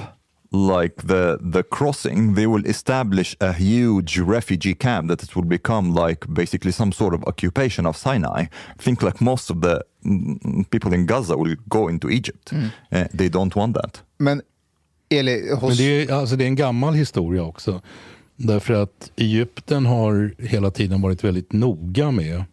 like 0.52 0.94
the 1.06 1.38
the 1.52 1.62
crossing, 1.62 2.34
they 2.34 2.46
will 2.46 2.66
establish 2.66 3.36
a 3.40 3.52
huge 3.52 4.18
refugee 4.18 4.74
camp 4.74 5.08
that 5.08 5.22
it 5.22 5.34
will 5.34 5.48
become 5.48 5.94
like 5.94 6.26
basically 6.26 6.72
some 6.72 6.92
sort 6.92 7.14
of 7.14 7.24
occupation 7.24 7.86
of 7.86 7.96
Sinai. 7.96 8.42
I 8.78 8.82
think 8.82 9.02
like 9.02 9.20
most 9.20 9.50
of 9.50 9.60
the 9.60 9.82
mm, 10.04 10.70
people 10.70 10.94
in 10.94 11.06
Gaza 11.06 11.36
will 11.36 11.56
go 11.68 11.88
into 11.88 12.10
Egypt. 12.10 12.52
Mm. 12.52 12.72
Uh, 12.92 13.04
they 13.14 13.28
don't 13.28 13.56
want 13.56 13.74
that. 13.74 14.02
Men 14.18 14.42
Eli, 15.10 15.54
hos... 15.54 15.62
Men 15.68 15.76
det 15.76 16.02
är, 16.02 16.12
alltså 16.12 16.36
det 16.36 16.44
är 16.44 16.48
en 16.48 16.54
gammal 16.54 16.94
historia 16.94 17.42
också. 17.42 17.82
Därför 18.36 18.74
att 18.74 19.10
Egypten 19.16 19.86
har 19.86 20.34
hela 20.38 20.70
tiden 20.70 21.00
varit 21.02 21.24
väldigt 21.24 21.52
noga 21.52 22.10
med 22.10 22.44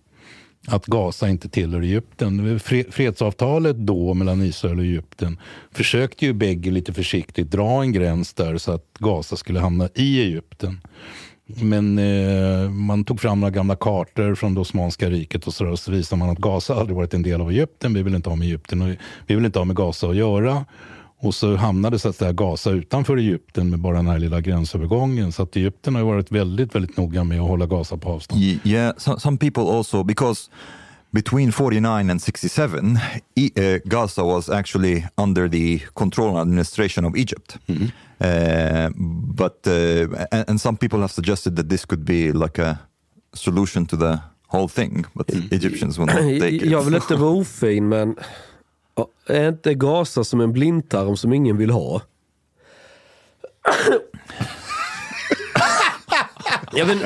att 0.68 0.86
Gaza 0.86 1.30
inte 1.30 1.49
tillhör 1.49 1.82
Egypten. 1.82 2.60
Fredsavtalet 2.91 3.78
då 3.78 4.14
mellan 4.14 4.41
Israel 4.41 4.78
och 4.78 4.86
Egypten 4.86 5.39
försökte 5.72 6.26
ju 6.26 6.34
bägge 6.34 6.72
lite 6.72 6.93
försiktigt 6.93 7.51
dra 7.51 7.82
en 7.82 7.91
gräns 7.91 8.34
där 8.34 8.57
så 8.57 8.72
att 8.72 8.86
Gaza 8.99 9.36
skulle 9.36 9.60
hamna 9.60 9.89
i 9.95 10.22
Egypten. 10.22 10.82
Men 11.45 11.99
eh, 11.99 12.70
man 12.70 13.03
tog 13.03 13.22
fram 13.22 13.39
några 13.39 13.51
gamla 13.51 13.76
kartor 13.76 14.36
från 14.36 14.53
det 14.53 14.60
Osmanska 14.60 15.10
riket 15.10 15.47
och 15.47 15.53
så, 15.53 15.64
där, 15.64 15.72
och 15.72 15.80
så 15.80 15.91
visade 15.91 16.20
man 16.20 16.30
att 16.30 16.38
Gaza 16.38 16.76
aldrig 16.76 16.95
varit 16.95 17.14
en 17.14 17.24
del 17.24 17.41
av 17.41 17.51
Egypten. 17.51 17.93
Vi 17.93 18.03
vill 18.03 18.16
inte 18.16 18.30
ha 18.30 18.36
med 18.36 18.47
Egypten 18.47 18.82
och 18.82 18.88
vi 19.28 19.36
vill 19.36 19.45
inte 19.45 19.60
ha 19.60 19.66
med 19.66 19.76
Gaza 19.76 20.07
att 20.07 20.16
göra. 20.16 20.66
Och 21.22 21.36
så 21.36 21.55
hamnade 21.55 21.99
så 21.99 22.09
att 22.09 22.15
säga 22.15 22.32
Gaza 22.32 22.70
utanför 22.72 23.17
Egypten 23.17 23.70
med 23.70 23.80
bara 23.80 23.95
den 23.95 24.07
här 24.07 24.20
lilla 24.20 24.41
gränsövergången. 24.41 25.32
Så 25.32 25.43
att 25.43 25.55
Egypten 25.55 25.95
har 25.95 26.01
ju 26.01 26.07
varit 26.07 26.32
väldigt, 26.32 26.76
väldigt 26.76 26.97
noga 26.97 27.24
med 27.24 27.41
att 27.41 27.47
hålla 27.47 27.65
Gaza 27.65 27.97
på 27.97 28.09
avstånd. 28.09 28.41
Ye- 28.41 28.59
Yeah, 28.63 28.93
so, 28.97 29.20
some 29.20 29.38
people 29.38 29.63
also 29.63 30.03
because 30.03 30.49
between 31.11 31.51
49 31.51 32.09
and 32.09 32.22
67, 32.22 32.97
E- 33.36 33.49
uh, 33.57 33.78
Gaza 33.89 34.24
was 34.24 34.49
actually 34.49 35.05
under 35.17 35.49
the 35.49 35.80
control 35.93 36.30
and 36.30 36.38
administration 36.39 37.05
of 37.05 37.15
Egypt. 37.17 37.57
Uh, 37.70 38.89
but 39.38 39.67
uh, 39.67 40.26
and, 40.32 40.49
and 40.49 40.61
some 40.61 40.78
people 40.78 40.99
have 40.99 41.11
suggested 41.13 41.55
that 41.55 41.70
this 41.70 41.86
could 41.86 42.03
be 42.05 42.32
like 42.32 42.59
a 42.61 42.78
solution 43.34 43.86
to 43.86 43.97
the 43.97 44.17
whole 44.47 44.67
thing, 44.67 45.05
but 45.13 45.28
the 45.28 45.55
Egyptians 45.55 45.97
will 45.99 46.05
not 46.05 46.15
take 46.41 46.55
it. 46.55 46.65
Jag 46.72 46.82
vill 46.84 46.95
inte 46.95 47.15
vara 47.15 47.32
ofin 47.32 47.89
men 47.89 48.15
är 49.26 49.50
inte 49.50 49.74
Gaza 49.74 50.24
som 50.24 50.41
en 50.41 50.54
blindtarm 50.54 51.18
som 51.18 51.34
ingen 51.34 51.58
vill 51.58 51.70
ha? 51.70 52.02
Ja, 56.74 56.86
men, 56.86 56.97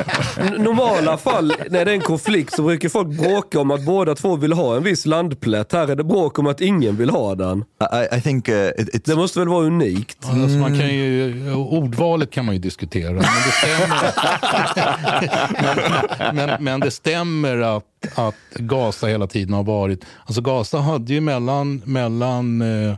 normala 0.63 1.17
fall 1.17 1.53
när 1.69 1.85
det 1.85 1.91
är 1.91 1.95
en 1.95 2.01
konflikt 2.01 2.55
så 2.55 2.63
brukar 2.63 2.89
folk 2.89 3.07
bråka 3.07 3.59
om 3.59 3.71
att 3.71 3.85
båda 3.85 4.15
två 4.15 4.35
vill 4.35 4.53
ha 4.53 4.75
en 4.75 4.83
viss 4.83 5.05
landplätt. 5.05 5.71
Här 5.71 5.87
är 5.87 5.95
det 5.95 6.03
bråk 6.03 6.39
om 6.39 6.47
att 6.47 6.61
ingen 6.61 6.95
vill 6.95 7.09
ha 7.09 7.35
den. 7.35 7.63
I, 7.93 8.17
I 8.17 8.21
think 8.21 8.49
uh, 8.49 8.55
it, 8.55 8.77
it's... 8.77 9.01
Det 9.05 9.15
måste 9.15 9.39
väl 9.39 9.47
vara 9.47 9.65
unikt? 9.65 10.17
Ja, 10.21 10.29
Alltså 10.29 10.57
man 10.57 10.79
kan 10.79 10.95
ju, 10.95 11.53
ordvalet 11.53 12.31
kan 12.31 12.45
man 12.45 12.55
ju 12.55 12.61
diskutera, 12.61 13.11
men 13.11 13.21
det 13.21 13.51
stämmer, 13.51 14.13
men, 16.33 16.35
men, 16.35 16.63
men 16.63 16.79
det 16.79 16.91
stämmer 16.91 17.57
att, 17.57 17.85
att 18.15 18.35
Gaza 18.55 19.07
hela 19.07 19.27
tiden 19.27 19.53
har 19.53 19.63
varit... 19.63 20.05
Alltså 20.25 20.41
Gaza 20.41 20.79
hade 20.79 21.13
ju 21.13 21.21
mellan, 21.21 21.81
mellan 21.85 22.61
eh, 22.61 22.95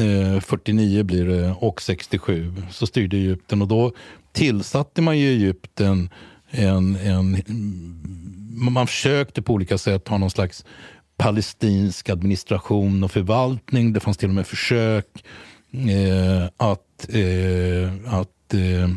eh, 0.00 0.40
49 0.40 1.02
blir 1.02 1.24
det 1.24 1.54
och 1.58 1.82
67 1.82 2.52
så 2.70 2.86
styrde 2.86 3.16
Egypten 3.16 3.62
och 3.62 3.68
då 3.68 3.92
tillsatte 4.32 5.02
man 5.02 5.18
ju 5.18 5.28
Egypten 5.32 6.10
en, 6.50 6.96
en 6.96 7.42
man 8.70 8.86
försökte 8.86 9.42
på 9.42 9.52
olika 9.52 9.78
sätt 9.78 10.08
ha 10.08 10.18
någon 10.18 10.30
slags 10.30 10.64
palestinsk 11.16 12.08
administration 12.08 13.04
och 13.04 13.10
förvaltning. 13.10 13.92
Det 13.92 14.00
fanns 14.00 14.16
till 14.16 14.28
och 14.28 14.34
med 14.34 14.46
försök 14.46 15.24
eh, 15.72 16.44
att, 16.56 17.08
eh, 17.08 18.14
att 18.20 18.54
eh, 18.54 18.90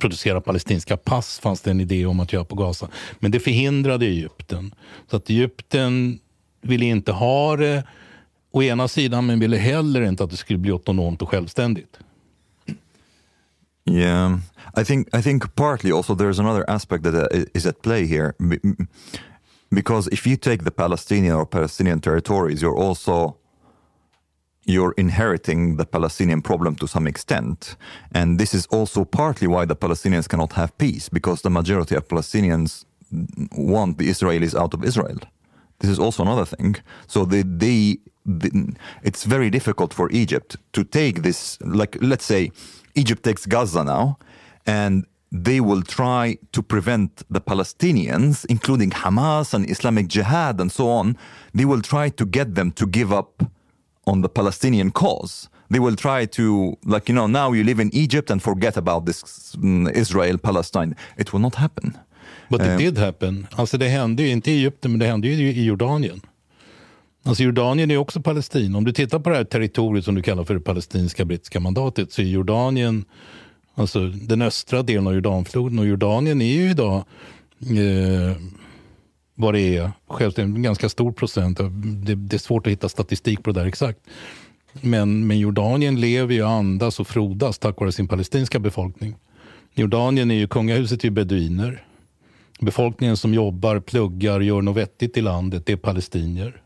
producera 0.00 0.40
palestinska 0.40 0.96
pass 0.96 1.38
fanns 1.38 1.60
det 1.60 1.70
en 1.70 1.80
idé 1.80 2.06
om 2.06 2.20
att 2.20 2.32
göra 2.32 2.44
på 2.44 2.56
Gaza. 2.56 2.88
Men 3.18 3.30
det 3.30 3.40
förhindrade 3.40 4.06
Egypten. 4.06 4.74
Så 5.10 5.16
att 5.16 5.30
Egypten 5.30 6.18
ville 6.62 6.84
inte 6.84 7.12
ha 7.12 7.56
det 7.56 7.84
å 8.50 8.62
ena 8.62 8.88
sidan 8.88 9.26
men 9.26 9.40
ville 9.40 9.56
heller 9.56 10.02
inte 10.02 10.24
att 10.24 10.30
det 10.30 10.36
skulle 10.36 10.58
bli 10.58 10.70
autonomt 10.70 11.22
och 11.22 11.28
självständigt. 11.28 11.98
Yeah, 13.86 14.38
I 14.74 14.84
think 14.84 15.08
I 15.12 15.20
think 15.20 15.54
partly 15.56 15.92
also 15.92 16.14
there's 16.14 16.38
another 16.38 16.64
aspect 16.68 17.02
that 17.04 17.14
uh, 17.14 17.44
is 17.54 17.66
at 17.66 17.82
play 17.82 18.06
here, 18.06 18.34
because 19.70 20.08
if 20.08 20.26
you 20.26 20.36
take 20.36 20.64
the 20.64 20.70
Palestinian 20.70 21.34
or 21.34 21.46
Palestinian 21.46 22.00
territories, 22.00 22.62
you're 22.62 22.76
also 22.76 23.36
you're 24.66 24.94
inheriting 24.96 25.76
the 25.76 25.84
Palestinian 25.84 26.40
problem 26.42 26.76
to 26.76 26.86
some 26.88 27.06
extent, 27.06 27.76
and 28.14 28.38
this 28.38 28.54
is 28.54 28.66
also 28.66 29.04
partly 29.04 29.46
why 29.48 29.66
the 29.66 29.76
Palestinians 29.76 30.28
cannot 30.28 30.52
have 30.54 30.76
peace 30.78 31.10
because 31.10 31.42
the 31.42 31.50
majority 31.50 31.94
of 31.94 32.08
Palestinians 32.08 32.86
want 33.52 33.98
the 33.98 34.08
Israelis 34.08 34.54
out 34.54 34.74
of 34.74 34.82
Israel. 34.84 35.18
This 35.80 35.90
is 35.90 35.98
also 35.98 36.22
another 36.22 36.46
thing. 36.46 36.76
So 37.06 37.24
they, 37.26 37.42
they, 37.42 37.98
the, 38.24 38.74
it's 39.02 39.24
very 39.24 39.50
difficult 39.50 39.92
for 39.92 40.08
Egypt 40.10 40.56
to 40.72 40.84
take 40.84 41.22
this. 41.22 41.58
Like 41.60 41.98
let's 42.00 42.24
say 42.24 42.50
Egypt 42.94 43.22
takes 43.22 43.46
Gaza 43.46 43.84
now, 43.84 44.18
and 44.66 45.04
they 45.32 45.60
will 45.60 45.82
try 45.82 46.38
to 46.52 46.62
prevent 46.62 47.22
the 47.30 47.40
Palestinians, 47.40 48.44
including 48.48 48.90
Hamas 48.90 49.52
and 49.54 49.68
Islamic 49.68 50.06
Jihad 50.08 50.60
and 50.60 50.70
so 50.70 50.88
on. 50.88 51.16
They 51.54 51.64
will 51.64 51.82
try 51.82 52.08
to 52.10 52.24
get 52.24 52.54
them 52.54 52.70
to 52.72 52.86
give 52.86 53.12
up 53.12 53.42
on 54.06 54.22
the 54.22 54.28
Palestinian 54.28 54.90
cause. 54.92 55.48
They 55.70 55.80
will 55.80 55.96
try 55.96 56.26
to, 56.26 56.76
like, 56.84 57.08
you 57.08 57.14
know, 57.16 57.26
now 57.26 57.52
you 57.52 57.64
live 57.64 57.80
in 57.80 57.90
Egypt 57.94 58.30
and 58.30 58.40
forget 58.42 58.76
about 58.76 59.06
this 59.06 59.56
mm, 59.56 59.90
Israel 59.96 60.38
Palestine. 60.38 60.94
It 61.16 61.32
will 61.32 61.40
not 61.40 61.54
happen. 61.56 61.98
But 62.50 62.60
it 62.60 62.66
Eh, 62.66 62.76
did 62.76 62.98
happen. 62.98 63.46
Alltså 63.56 63.78
det 63.78 63.88
hände 63.88 64.22
ju, 64.22 64.28
inte 64.30 64.50
i 64.50 64.54
Egypten, 64.54 64.90
men 64.90 65.00
det 65.00 65.06
hände 65.06 65.28
ju 65.28 65.48
i 65.52 65.64
Jordanien. 65.64 66.20
Alltså 67.26 67.42
Jordanien 67.42 67.90
är 67.90 67.96
också 67.96 68.20
Palestina. 68.20 68.78
Om 68.78 68.84
du 68.84 68.92
tittar 68.92 69.18
på 69.18 69.30
det 69.30 69.36
här 69.36 69.44
territoriet 69.44 70.04
som 70.04 70.14
du 70.14 70.22
kallar 70.22 70.44
för 70.44 70.54
det 70.54 70.60
palestinska 70.60 71.24
brittiska 71.24 71.60
mandatet 71.60 72.12
så 72.12 72.22
är 72.22 72.26
Jordanien, 72.26 73.04
alltså 73.74 74.08
den 74.08 74.42
östra 74.42 74.82
delen 74.82 75.06
av 75.06 75.14
Jordanfloden 75.14 75.78
och 75.78 75.86
Jordanien 75.86 76.42
är 76.42 76.52
ju 76.52 76.70
idag 76.70 77.04
eh, 77.60 78.36
vad 79.34 79.54
det 79.54 79.76
är, 79.76 79.90
självständigt, 80.08 80.56
en 80.56 80.62
ganska 80.62 80.88
stor 80.88 81.12
procent. 81.12 81.58
Det, 82.06 82.14
det 82.14 82.36
är 82.36 82.38
svårt 82.38 82.66
att 82.66 82.72
hitta 82.72 82.88
statistik 82.88 83.42
på 83.42 83.52
det 83.52 83.60
där 83.60 83.66
exakt. 83.66 83.98
Men, 84.72 85.26
men 85.26 85.38
Jordanien 85.38 86.00
lever 86.00 86.34
ju, 86.34 86.42
andas 86.42 87.00
och 87.00 87.06
frodas 87.06 87.58
tack 87.58 87.80
vare 87.80 87.92
sin 87.92 88.08
palestinska 88.08 88.58
befolkning. 88.58 89.14
Jordanien 89.74 90.30
är 90.30 90.34
ju, 90.34 90.46
kungahuset 90.46 91.00
är 91.00 91.04
ju 91.04 91.10
beduiner. 91.10 91.84
Befolkningen 92.60 93.16
som 93.16 93.34
jobbar, 93.34 93.80
pluggar, 93.80 94.40
gör 94.40 94.62
något 94.62 94.76
vettigt 94.76 95.16
i 95.16 95.20
landet, 95.20 95.66
det 95.66 95.72
är 95.72 95.76
palestinier. 95.76 96.63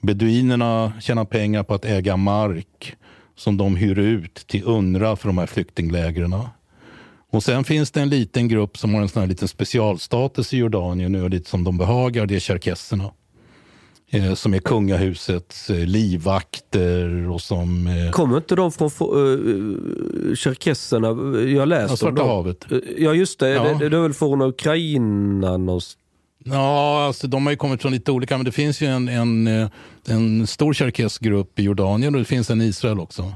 Beduinerna 0.00 0.92
tjänar 1.00 1.24
pengar 1.24 1.62
på 1.62 1.74
att 1.74 1.84
äga 1.84 2.16
mark 2.16 2.96
som 3.36 3.56
de 3.56 3.76
hyr 3.76 3.98
ut 3.98 4.34
till 4.34 4.64
UNRWA 4.64 5.16
för 5.16 5.28
de 5.28 5.38
här 5.38 5.46
flyktinglägren. 5.46 6.34
Och 7.32 7.42
sen 7.42 7.64
finns 7.64 7.90
det 7.90 8.00
en 8.00 8.08
liten 8.08 8.48
grupp 8.48 8.78
som 8.78 8.94
har 8.94 9.02
en 9.02 9.08
sån 9.08 9.20
här 9.20 9.28
liten 9.28 9.48
specialstatus 9.48 10.54
i 10.54 10.56
Jordanien 10.56 11.14
och 11.14 11.30
lite 11.30 11.50
som 11.50 11.64
de 11.64 11.78
behagar, 11.78 12.26
det 12.26 12.36
är 12.36 12.40
cherkesserna. 12.40 13.10
Eh, 14.12 14.34
som 14.34 14.54
är 14.54 14.58
kungahusets 14.58 15.70
eh, 15.70 15.86
livvakter 15.86 17.30
och 17.30 17.40
som... 17.40 17.86
Eh, 17.86 18.10
Kommer 18.10 18.36
inte 18.36 18.54
de 18.54 18.72
från 18.72 18.90
uh, 19.16 20.34
Cherkesserna? 20.34 21.08
Jag 21.48 21.68
läste 21.68 21.92
Ja, 21.92 21.96
Svarta 21.96 22.22
om 22.22 22.28
dem. 22.28 22.28
havet. 22.28 22.72
Eh, 22.72 22.78
Ja 22.98 23.14
just 23.14 23.38
det, 23.38 23.48
Ja. 23.50 23.62
Det, 23.62 23.88
det 23.88 23.96
är 23.96 24.00
väl 24.00 24.12
från 24.14 24.42
Ukraina 24.42 25.56
någonstans. 25.56 25.96
Ja, 26.44 27.06
alltså, 27.06 27.26
de 27.26 27.46
har 27.46 27.50
ju 27.50 27.56
kommit 27.56 27.82
från 27.82 27.92
lite 27.92 28.12
olika, 28.12 28.36
men 28.36 28.44
det 28.44 28.52
finns 28.52 28.80
ju 28.80 28.86
en, 28.86 29.08
en, 29.08 29.46
eh, 29.46 29.68
en 30.08 30.46
stor 30.46 30.74
cherkessgrupp 30.74 31.58
i 31.58 31.62
Jordanien 31.62 32.14
och 32.14 32.18
det 32.18 32.24
finns 32.24 32.50
en 32.50 32.60
i 32.60 32.64
Israel 32.64 33.00
också. 33.00 33.32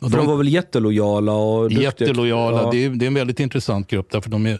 Och 0.00 0.10
För 0.10 0.18
de 0.18 0.26
var 0.26 0.36
väl 0.36 0.48
jättelojala 0.48 1.32
och 1.32 1.62
duktiga? 1.62 1.82
Jättelojala. 1.82 2.62
Ja. 2.62 2.70
Det, 2.70 2.84
är, 2.84 2.90
det 2.90 3.04
är 3.04 3.06
en 3.06 3.14
väldigt 3.14 3.40
intressant 3.40 3.88
grupp 3.88 4.10
därför 4.10 4.30
de 4.30 4.46
är 4.46 4.58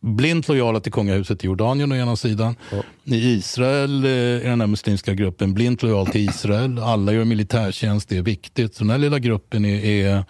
blint 0.00 0.48
lojala 0.48 0.80
till 0.80 0.92
kungahuset 0.92 1.44
i 1.44 1.46
Jordanien 1.46 1.92
å 1.92 1.94
ena 1.94 2.16
sidan. 2.16 2.56
I 3.04 3.16
Israel 3.16 4.04
eh, 4.04 4.10
är 4.10 4.50
den 4.50 4.60
här 4.60 4.66
muslimska 4.66 5.14
gruppen 5.14 5.54
blint 5.54 5.82
lojal 5.82 6.06
till 6.06 6.20
Israel. 6.20 6.78
Alla 6.78 7.12
gör 7.12 7.24
militärtjänst, 7.24 8.08
det 8.08 8.16
är 8.16 8.22
viktigt. 8.22 8.74
Så 8.74 8.84
den 8.84 8.90
här 8.90 8.98
lilla 8.98 9.18
gruppen 9.18 9.64
är, 9.64 9.84
är 9.84 10.24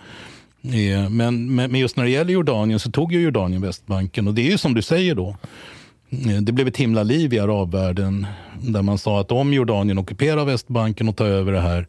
är, 0.62 1.08
men, 1.08 1.54
men 1.54 1.70
men 1.70 1.80
just 1.80 1.96
när 1.96 2.04
det 2.04 2.10
gäller 2.10 2.32
Jordanien 2.32 2.80
så 2.80 2.90
tog 2.90 3.12
ju 3.12 3.20
Jordanien 3.20 3.62
Västbanken 3.62 4.28
och 4.28 4.34
det 4.34 4.42
är 4.42 4.50
ju 4.50 4.58
som 4.58 4.74
du 4.74 4.82
säger 4.82 5.14
då. 5.14 5.36
Eh, 6.10 6.42
Det 6.42 6.52
blev 6.52 6.68
ett 6.68 6.76
himla 6.76 7.02
liv 7.02 7.34
i 7.34 7.38
arabvärlden 7.38 8.26
där 8.62 8.82
man 8.82 8.98
sa 8.98 9.20
att 9.20 9.32
om 9.32 9.52
Jordanien 9.52 9.98
ockuperar 9.98 10.44
Västbanken 10.44 11.08
och 11.08 11.16
tar 11.16 11.24
över 11.26 11.52
det 11.52 11.60
här 11.60 11.86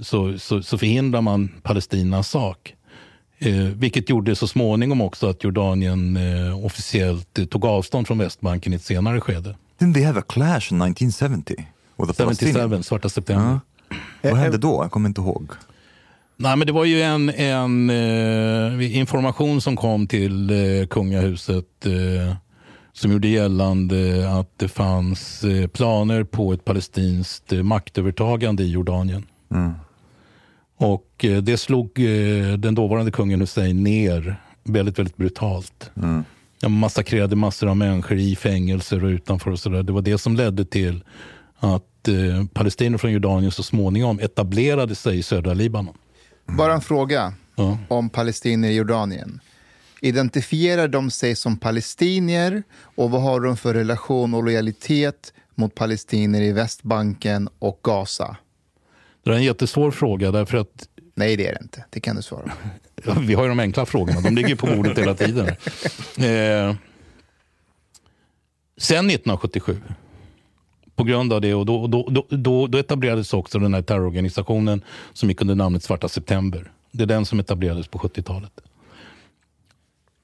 så, 0.00 0.38
så, 0.38 0.62
så 0.62 0.78
förhindrar 0.78 1.20
man 1.20 1.48
Palestinas 1.62 2.28
sak. 2.28 2.74
Eh, 3.38 3.54
vilket 3.54 4.08
gjorde 4.10 4.36
så 4.36 4.46
småningom 4.46 5.00
också 5.00 5.28
att 5.28 5.44
Jordanien 5.44 6.16
eh, 6.16 6.64
officiellt 6.64 7.38
eh, 7.38 7.44
tog 7.44 7.64
avstånd 7.64 8.06
från 8.06 8.18
Västbanken 8.18 8.72
i 8.72 8.76
ett 8.76 8.82
senare 8.84 9.20
skede. 9.20 9.56
Didn't 9.78 9.94
they 9.94 10.02
have 10.04 10.20
a 10.20 10.22
clash 10.28 10.72
in 10.72 10.82
1970? 10.82 11.54
With 11.98 12.12
the 12.12 12.24
77, 12.24 12.24
Palestinians? 12.24 12.86
svarta 12.86 13.08
september. 13.08 13.60
Vad 14.22 14.36
hände 14.36 14.58
då? 14.58 14.82
Jag 14.84 14.90
kommer 14.90 15.08
inte 15.08 15.20
ihåg. 15.20 15.50
Nej, 16.36 16.56
men 16.56 16.66
det 16.66 16.72
var 16.72 16.84
ju 16.84 17.02
en, 17.02 17.28
en 17.30 17.90
eh, 18.80 18.96
information 18.98 19.60
som 19.60 19.76
kom 19.76 20.06
till 20.06 20.50
eh, 20.50 20.86
kungahuset 20.86 21.86
som 23.00 23.12
gjorde 23.12 23.28
gällande 23.28 24.30
att 24.30 24.58
det 24.58 24.68
fanns 24.68 25.44
eh, 25.44 25.66
planer 25.66 26.24
på 26.24 26.52
ett 26.52 26.64
palestinskt 26.64 27.52
eh, 27.52 27.62
maktövertagande 27.62 28.62
i 28.62 28.70
Jordanien. 28.70 29.26
Mm. 29.50 29.72
Och 30.76 31.24
eh, 31.24 31.42
det 31.42 31.56
slog 31.56 31.90
den 32.58 32.74
dåvarande 32.74 33.10
kungen 33.10 33.40
Hussein 33.40 33.82
ner 33.84 34.36
väldigt, 34.64 34.98
väldigt 34.98 35.16
brutalt. 35.16 35.90
Mm. 35.96 36.24
Han 36.62 36.72
massakrerade 36.72 37.36
massor 37.36 37.68
av 37.68 37.76
människor 37.76 38.18
i 38.18 38.36
fängelser 38.36 39.04
och 39.04 39.08
utanför 39.08 39.50
och 39.50 39.58
sådär. 39.58 39.82
Det 39.82 39.92
var 39.92 40.02
det 40.02 40.18
som 40.18 40.36
ledde 40.36 40.64
till 40.64 41.04
att 41.58 42.08
eh, 42.08 42.46
palestinier 42.52 42.98
från 42.98 43.12
Jordanien 43.12 43.52
så 43.52 43.62
småningom 43.62 44.18
etablerade 44.20 44.94
sig 44.94 45.18
i 45.18 45.22
södra 45.22 45.54
Libanon. 45.54 45.94
Bara 46.46 46.72
en 46.74 46.80
fråga 46.80 47.32
Ja. 47.56 47.78
om 47.88 48.10
palestinier 48.10 48.70
i 48.70 48.74
Jordanien. 48.74 49.40
Identifierar 50.00 50.88
de 50.88 51.10
sig 51.10 51.36
som 51.36 51.56
palestinier 51.56 52.62
och 52.82 53.10
vad 53.10 53.22
har 53.22 53.40
de 53.40 53.56
för 53.56 53.74
relation 53.74 54.34
och 54.34 54.44
lojalitet 54.44 55.32
mot 55.54 55.74
palestinier 55.74 56.42
i 56.42 56.52
Västbanken 56.52 57.48
och 57.58 57.80
Gaza? 57.82 58.36
Det 59.22 59.30
är 59.30 59.34
en 59.34 59.42
jättesvår 59.42 59.90
fråga 59.90 60.30
därför 60.30 60.58
att 60.58 60.88
Nej, 61.14 61.36
det 61.36 61.46
är 61.46 61.52
det 61.52 61.58
inte. 61.62 61.84
Det 61.90 62.00
kan 62.00 62.16
du 62.16 62.22
svara. 62.22 62.52
Ja, 63.04 63.14
Vi 63.20 63.34
har 63.34 63.42
ju 63.42 63.48
de 63.48 63.60
enkla 63.60 63.86
frågorna, 63.86 64.20
de 64.20 64.34
ligger 64.34 64.56
på 64.56 64.66
bordet 64.66 64.98
hela 64.98 65.14
tiden. 65.14 65.46
Eh, 65.46 66.74
sen 68.76 69.10
1977, 69.10 69.80
på 70.94 71.04
grund 71.04 71.32
av 71.32 71.40
det, 71.40 71.54
och 71.54 71.66
då, 71.66 71.86
då, 71.86 72.08
då, 72.10 72.26
då, 72.28 72.66
då 72.66 72.78
etablerades 72.78 73.32
också 73.34 73.58
den 73.58 73.74
här 73.74 73.82
terrororganisationen 73.82 74.84
som 75.12 75.28
gick 75.28 75.40
under 75.40 75.54
namnet 75.54 75.82
Svarta 75.82 76.08
September. 76.08 76.72
Det 76.92 77.02
är 77.02 77.06
den 77.06 77.26
som 77.26 77.40
etablerades 77.40 77.88
på 77.88 77.98
70-talet. 77.98 78.52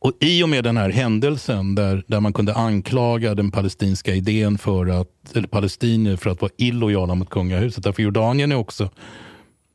Och 0.06 0.12
I 0.20 0.42
och 0.42 0.48
med 0.48 0.64
den 0.64 0.76
här 0.76 0.90
händelsen 0.90 1.74
där, 1.74 2.04
där 2.06 2.20
man 2.20 2.32
kunde 2.32 2.54
anklaga 2.54 3.34
den 3.34 3.50
palestinska 3.50 4.14
idén 4.14 4.58
för 4.58 5.00
att, 5.00 5.36
eller 5.36 5.48
palestinier 5.48 6.16
för 6.16 6.30
att 6.30 6.40
vara 6.40 6.52
illojala 6.56 7.14
mot 7.14 7.30
kungahuset. 7.30 7.84
Därför 7.84 8.02
Jordanien 8.02 8.52
är 8.52 8.56
också 8.56 8.90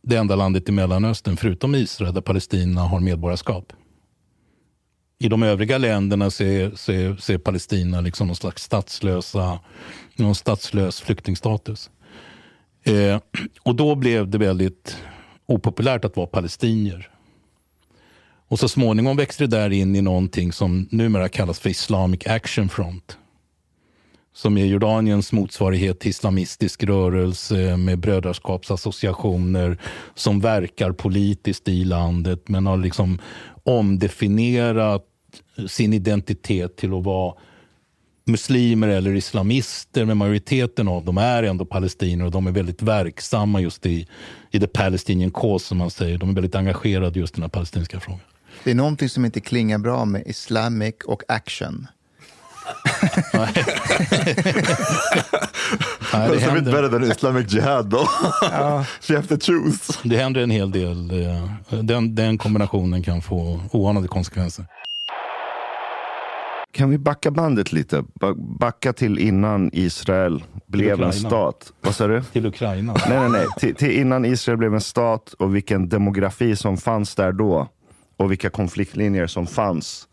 det 0.04 0.16
enda 0.16 0.36
landet 0.36 0.70
i 0.70 0.72
Mellanöstern, 0.72 1.38
förutom 1.38 1.76
Israel, 1.76 2.14
där 2.14 2.22
palestinierna 2.22 2.82
har 2.82 3.00
medborgarskap. 3.00 3.74
I 5.20 5.28
de 5.28 5.44
övriga 5.44 5.78
länderna 5.78 6.30
så 6.30 6.44
är, 6.44 6.76
ser 7.22 7.38
Palestina 7.38 8.02
liksom 8.02 8.28
någon 8.28 8.36
slags 8.36 8.64
statslösa, 8.64 9.60
någon 10.16 10.36
statslös 10.36 11.02
flyktingstatus. 11.02 11.90
Eh, 12.84 13.20
och 13.64 13.76
då 13.76 13.96
blev 13.96 14.30
det 14.30 14.38
väldigt 14.38 14.98
opopulärt 15.46 16.06
att 16.06 16.16
vara 16.16 16.28
palestinier. 16.28 17.12
Och 18.52 18.60
så 18.60 18.68
småningom 18.68 19.18
växte 19.18 19.44
det 19.44 19.58
där 19.58 19.70
in 19.70 19.96
i 19.96 20.02
någonting 20.02 20.52
som 20.52 20.88
numera 20.92 21.30
kallas 21.30 21.60
för 21.60 21.70
Islamic 21.70 22.28
Action 22.28 22.70
Front. 22.70 23.18
Som 24.34 24.58
är 24.58 24.66
Jordaniens 24.66 25.32
motsvarighet 25.32 26.00
till 26.00 26.10
islamistisk 26.10 26.84
rörelse 26.84 27.78
med 27.78 28.00
brödraskapsassociationer 28.00 29.78
som 30.16 30.40
verkar 30.40 30.92
politiskt 30.92 31.68
i 31.68 31.84
landet 31.84 32.50
men 32.50 32.66
har 32.66 32.78
liksom 32.78 33.20
omdefinierat 33.64 35.06
sin 35.68 35.94
identitet 35.94 36.78
till 36.78 36.94
att 36.94 37.04
vara 37.04 37.34
muslimer 38.26 38.88
eller 38.88 39.16
islamister, 39.16 40.06
men 40.06 40.18
majoriteten 40.18 40.88
av 40.88 41.06
dem 41.06 41.18
är 41.18 41.44
ändå 41.44 41.66
palestinier 41.66 42.26
och 42.26 42.32
de 42.32 42.48
är 42.48 42.52
väldigt 42.52 42.82
verksamma 42.82 43.62
just 43.62 43.86
i, 43.86 44.08
i 44.52 44.60
the 44.60 44.68
Palestinian 44.68 45.32
cause, 45.32 45.66
som 45.66 45.78
man 45.78 45.92
säger. 45.92 46.18
De 46.18 46.30
är 46.30 46.34
väldigt 46.34 46.56
engagerade 46.56 47.20
just 47.20 47.34
i 47.34 47.36
den 47.36 47.44
här 47.44 47.50
palestinska 47.50 48.00
frågan. 48.00 48.22
Det 48.64 48.72
är 48.72 48.76
någonting 48.76 49.10
som 49.10 49.26
inte 49.26 49.40
klingar 49.40 49.78
bra 49.78 50.06
med 50.06 50.24
Islamic 50.26 50.96
och 51.06 51.24
action. 51.28 51.88
Nej, 56.14 56.30
det 56.30 56.38
That's 56.38 56.50
a 56.50 56.54
bit 56.54 56.64
better 56.66 56.90
than 56.90 57.04
Islamic 57.04 57.54
Jihad 57.54 57.86
då. 57.90 58.08
Ja. 58.42 58.86
you 59.10 59.16
have 59.22 59.28
to 59.28 59.38
choose. 59.46 59.94
Det 60.04 60.18
händer 60.18 60.42
en 60.42 60.52
hel 60.52 60.72
del. 60.72 61.12
eh, 61.72 61.82
Den, 61.84 62.16
den 62.16 62.38
kombinationen 62.38 63.04
kan 63.04 63.22
få 63.22 63.60
oanade 63.72 64.08
konsekvenser. 64.08 64.66
Kan 66.74 66.90
vi 66.90 66.98
backa 66.98 67.32
bandet 67.32 67.72
lite? 67.74 68.04
Ba- 68.20 68.34
Backa 68.60 68.94
till 68.94 69.20
innan 69.20 69.70
Israel 69.74 70.44
blev 70.68 71.02
en 71.04 71.14
stat. 71.14 71.72
Vad 71.82 71.96
sa 71.96 72.08
du? 72.08 72.24
Till 72.24 72.46
Ukraina. 72.46 72.94
Nej, 73.10 73.20
nej, 73.20 73.30
nej. 73.30 73.46
Till, 73.60 73.76
till 73.76 73.92
innan 73.92 74.26
Israel 74.26 74.58
blev 74.58 74.74
en 74.74 74.82
stat 74.82 75.34
och 75.34 75.56
vilken 75.56 75.90
demografi 75.90 76.56
som 76.56 76.78
fanns 76.78 77.16
där 77.16 77.32
då. 77.32 77.68
Och 78.22 78.32
vilka 78.32 78.50
konfliktlinjer 78.50 79.28
som 79.28 79.48
fanns. 79.48 80.08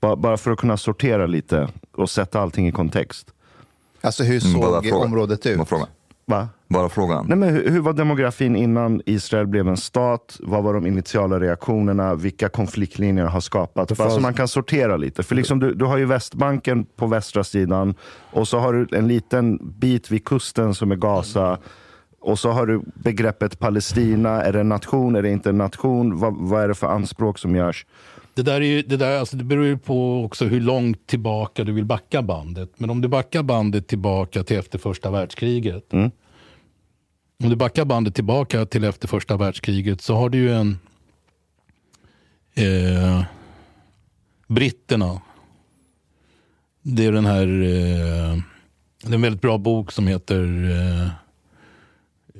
Ba- 0.00 0.16
Bara 0.16 0.36
för 0.36 0.50
att 0.50 0.58
kunna 0.58 0.76
sortera 0.76 1.26
lite 1.26 1.68
och 1.92 2.10
sätta 2.10 2.40
allting 2.40 2.68
i 2.68 2.72
kontext. 2.72 3.26
Alltså 4.00 4.22
hur 4.24 4.46
Mm, 4.46 4.60
bara 4.60 4.70
såg 4.82 4.88
fråga. 4.90 5.04
området 5.04 5.46
ut? 5.46 5.56
Bara 5.56 5.64
fråga. 5.66 5.86
Va? 6.26 6.48
Bara 6.68 6.88
frågan. 6.88 7.26
Nej, 7.28 7.38
men 7.38 7.48
hur, 7.48 7.68
hur 7.70 7.80
var 7.80 7.92
demografin 7.92 8.56
innan 8.56 9.02
Israel 9.06 9.46
blev 9.46 9.68
en 9.68 9.76
stat? 9.76 10.36
Vad 10.40 10.62
var 10.62 10.74
de 10.74 10.86
initiala 10.86 11.40
reaktionerna? 11.40 12.14
Vilka 12.14 12.48
konfliktlinjer 12.48 13.24
har 13.24 13.40
skapats? 13.40 13.98
Bara 13.98 14.04
fanns- 14.08 14.14
så 14.14 14.20
man 14.20 14.34
kan 14.34 14.48
sortera 14.48 14.96
lite. 14.96 15.22
För 15.22 15.34
liksom 15.34 15.58
du, 15.60 15.74
du 15.74 15.84
har 15.84 15.96
ju 15.98 16.04
Västbanken 16.04 16.84
på 16.84 17.06
västra 17.06 17.44
sidan 17.44 17.94
och 18.32 18.48
så 18.48 18.58
har 18.58 18.72
du 18.72 18.96
en 18.98 19.08
liten 19.08 19.58
bit 19.78 20.10
vid 20.10 20.24
kusten 20.24 20.74
som 20.74 20.92
är 20.92 20.96
Gaza. 20.96 21.58
Och 22.20 22.38
så 22.38 22.50
har 22.50 22.66
du 22.66 22.82
begreppet 22.94 23.58
Palestina. 23.58 24.42
Är 24.42 24.52
det 24.52 24.60
en 24.60 24.68
nation? 24.68 25.16
Är 25.16 25.22
det 25.22 25.30
inte 25.30 25.48
en 25.48 25.58
nation? 25.58 26.18
Vad, 26.18 26.36
vad 26.36 26.62
är 26.62 26.68
det 26.68 26.74
för 26.74 26.86
anspråk 26.86 27.38
som 27.38 27.56
görs? 27.56 27.86
Det, 28.34 28.42
där 28.42 28.60
är 28.60 28.64
ju, 28.64 28.82
det, 28.82 28.96
där, 28.96 29.18
alltså 29.18 29.36
det 29.36 29.44
beror 29.44 29.66
ju 29.66 29.78
på 29.78 30.24
också 30.24 30.44
hur 30.44 30.60
långt 30.60 31.06
tillbaka 31.06 31.64
du 31.64 31.72
vill 31.72 31.84
backa 31.84 32.22
bandet. 32.22 32.72
Men 32.76 32.90
om 32.90 33.00
du 33.00 33.08
backar 33.08 33.42
bandet 33.42 33.88
tillbaka 33.88 34.42
till 34.42 34.58
efter 34.58 34.78
första 34.78 35.10
världskriget. 35.10 35.92
Mm. 35.92 36.10
Om 37.42 37.50
du 37.50 37.56
backar 37.56 37.84
bandet 37.84 38.14
tillbaka 38.14 38.66
till 38.66 38.84
efter 38.84 39.08
första 39.08 39.36
världskriget 39.36 40.00
så 40.00 40.14
har 40.14 40.28
du 40.28 40.38
ju 40.38 40.52
en... 40.52 40.78
Eh, 42.54 43.24
britterna. 44.46 45.20
Det 46.82 47.06
är 47.06 47.12
den 47.12 47.26
här... 47.26 47.46
Eh, 47.46 48.36
det 49.02 49.10
är 49.10 49.14
en 49.14 49.22
väldigt 49.22 49.42
bra 49.42 49.58
bok 49.58 49.92
som 49.92 50.06
heter 50.06 50.70
eh, 50.70 51.08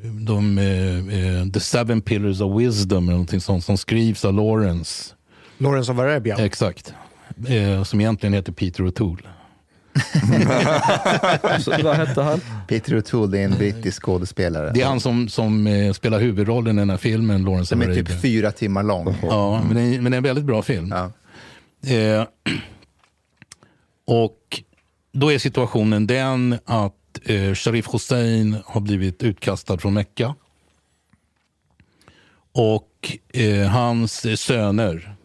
de, 0.03 0.59
eh, 0.59 0.96
eh, 0.96 1.46
The 1.53 1.61
Seven 1.61 2.01
Pillars 2.01 2.40
of 2.40 2.61
Wisdom, 2.61 3.05
eller 3.05 3.12
någonting 3.12 3.40
sånt, 3.40 3.64
som 3.64 3.76
skrivs 3.76 4.24
av 4.24 4.34
Lawrence. 4.34 5.14
Lawrence 5.59 5.92
of 5.92 5.98
Arabia. 5.98 6.36
Exakt. 6.44 6.94
Eh, 7.48 7.82
som 7.82 8.01
egentligen 8.01 8.32
heter 8.32 8.53
Peter 8.53 8.84
O'Toole. 8.84 9.22
Så, 11.61 11.82
vad 11.82 11.96
hette 11.96 12.22
han? 12.22 12.40
Peter 12.68 13.01
O'Toole 13.01 13.36
är 13.36 13.44
en 13.44 13.59
brittisk 13.59 14.03
skådespelare. 14.03 14.70
Det 14.74 14.82
är 14.82 14.86
han 14.86 15.01
som, 15.01 15.28
som 15.28 15.66
eh, 15.66 15.92
spelar 15.92 16.20
huvudrollen 16.20 16.78
i 16.78 16.80
den 16.80 16.90
här 16.90 16.96
filmen, 16.96 17.44
Lawrence 17.44 17.66
Som 17.66 17.82
är 17.82 17.94
typ 17.94 18.20
fyra 18.20 18.53
timmar 18.53 18.82
lång. 18.82 19.14
Ja, 19.22 19.62
men 19.66 19.76
det, 19.76 19.82
är, 19.82 20.01
men 20.01 20.12
det 20.12 20.16
är 20.16 20.18
en 20.18 20.22
väldigt 20.22 20.44
bra 20.44 20.62
film. 20.62 20.94
Ja. 20.96 21.12
Eh, 21.94 22.26
och 24.07 24.62
då 25.12 25.32
är 25.32 25.38
situationen 25.38 26.07
den 26.07 26.59
att 26.64 26.94
eh, 27.24 27.54
Sharif 27.54 27.94
Hussein 27.94 28.56
har 28.66 28.80
blivit 28.80 29.22
utkastad 29.22 29.78
från 29.78 29.94
Mecka. 29.94 30.34
Och 32.52 33.18
eh, 33.28 33.68
hans 33.68 34.24
eh, 34.24 34.34
söner, 34.34 35.16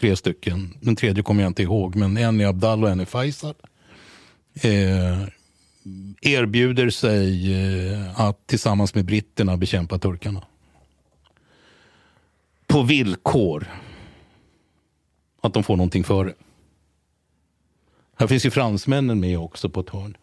tre 0.00 0.16
stycken, 0.16 0.78
den 0.80 0.96
tredje 0.96 1.22
kommer 1.22 1.42
jag 1.42 1.50
inte 1.50 1.62
ihåg, 1.62 1.96
men 1.96 2.16
en 2.16 2.40
är 2.40 2.46
Abdallah 2.46 2.84
och 2.84 2.90
en 2.90 3.00
är 3.00 3.04
Faisal. 3.04 3.54
Eh, 4.54 5.22
erbjuder 6.20 6.90
sig 6.90 7.52
eh, 7.54 8.20
att 8.20 8.46
tillsammans 8.46 8.94
med 8.94 9.04
britterna 9.04 9.56
bekämpa 9.56 9.98
turkarna. 9.98 10.44
På 12.66 12.82
villkor 12.82 13.70
att 15.40 15.54
de 15.54 15.64
får 15.64 15.76
någonting 15.76 16.04
för 16.04 16.24
det. 16.24 16.34
Här 18.16 18.26
finns 18.26 18.46
ju 18.46 18.50
fransmännen 18.50 19.20
med 19.20 19.38
också 19.38 19.68
på 19.68 19.80
ett 19.80 19.90
hörn. 19.90 20.16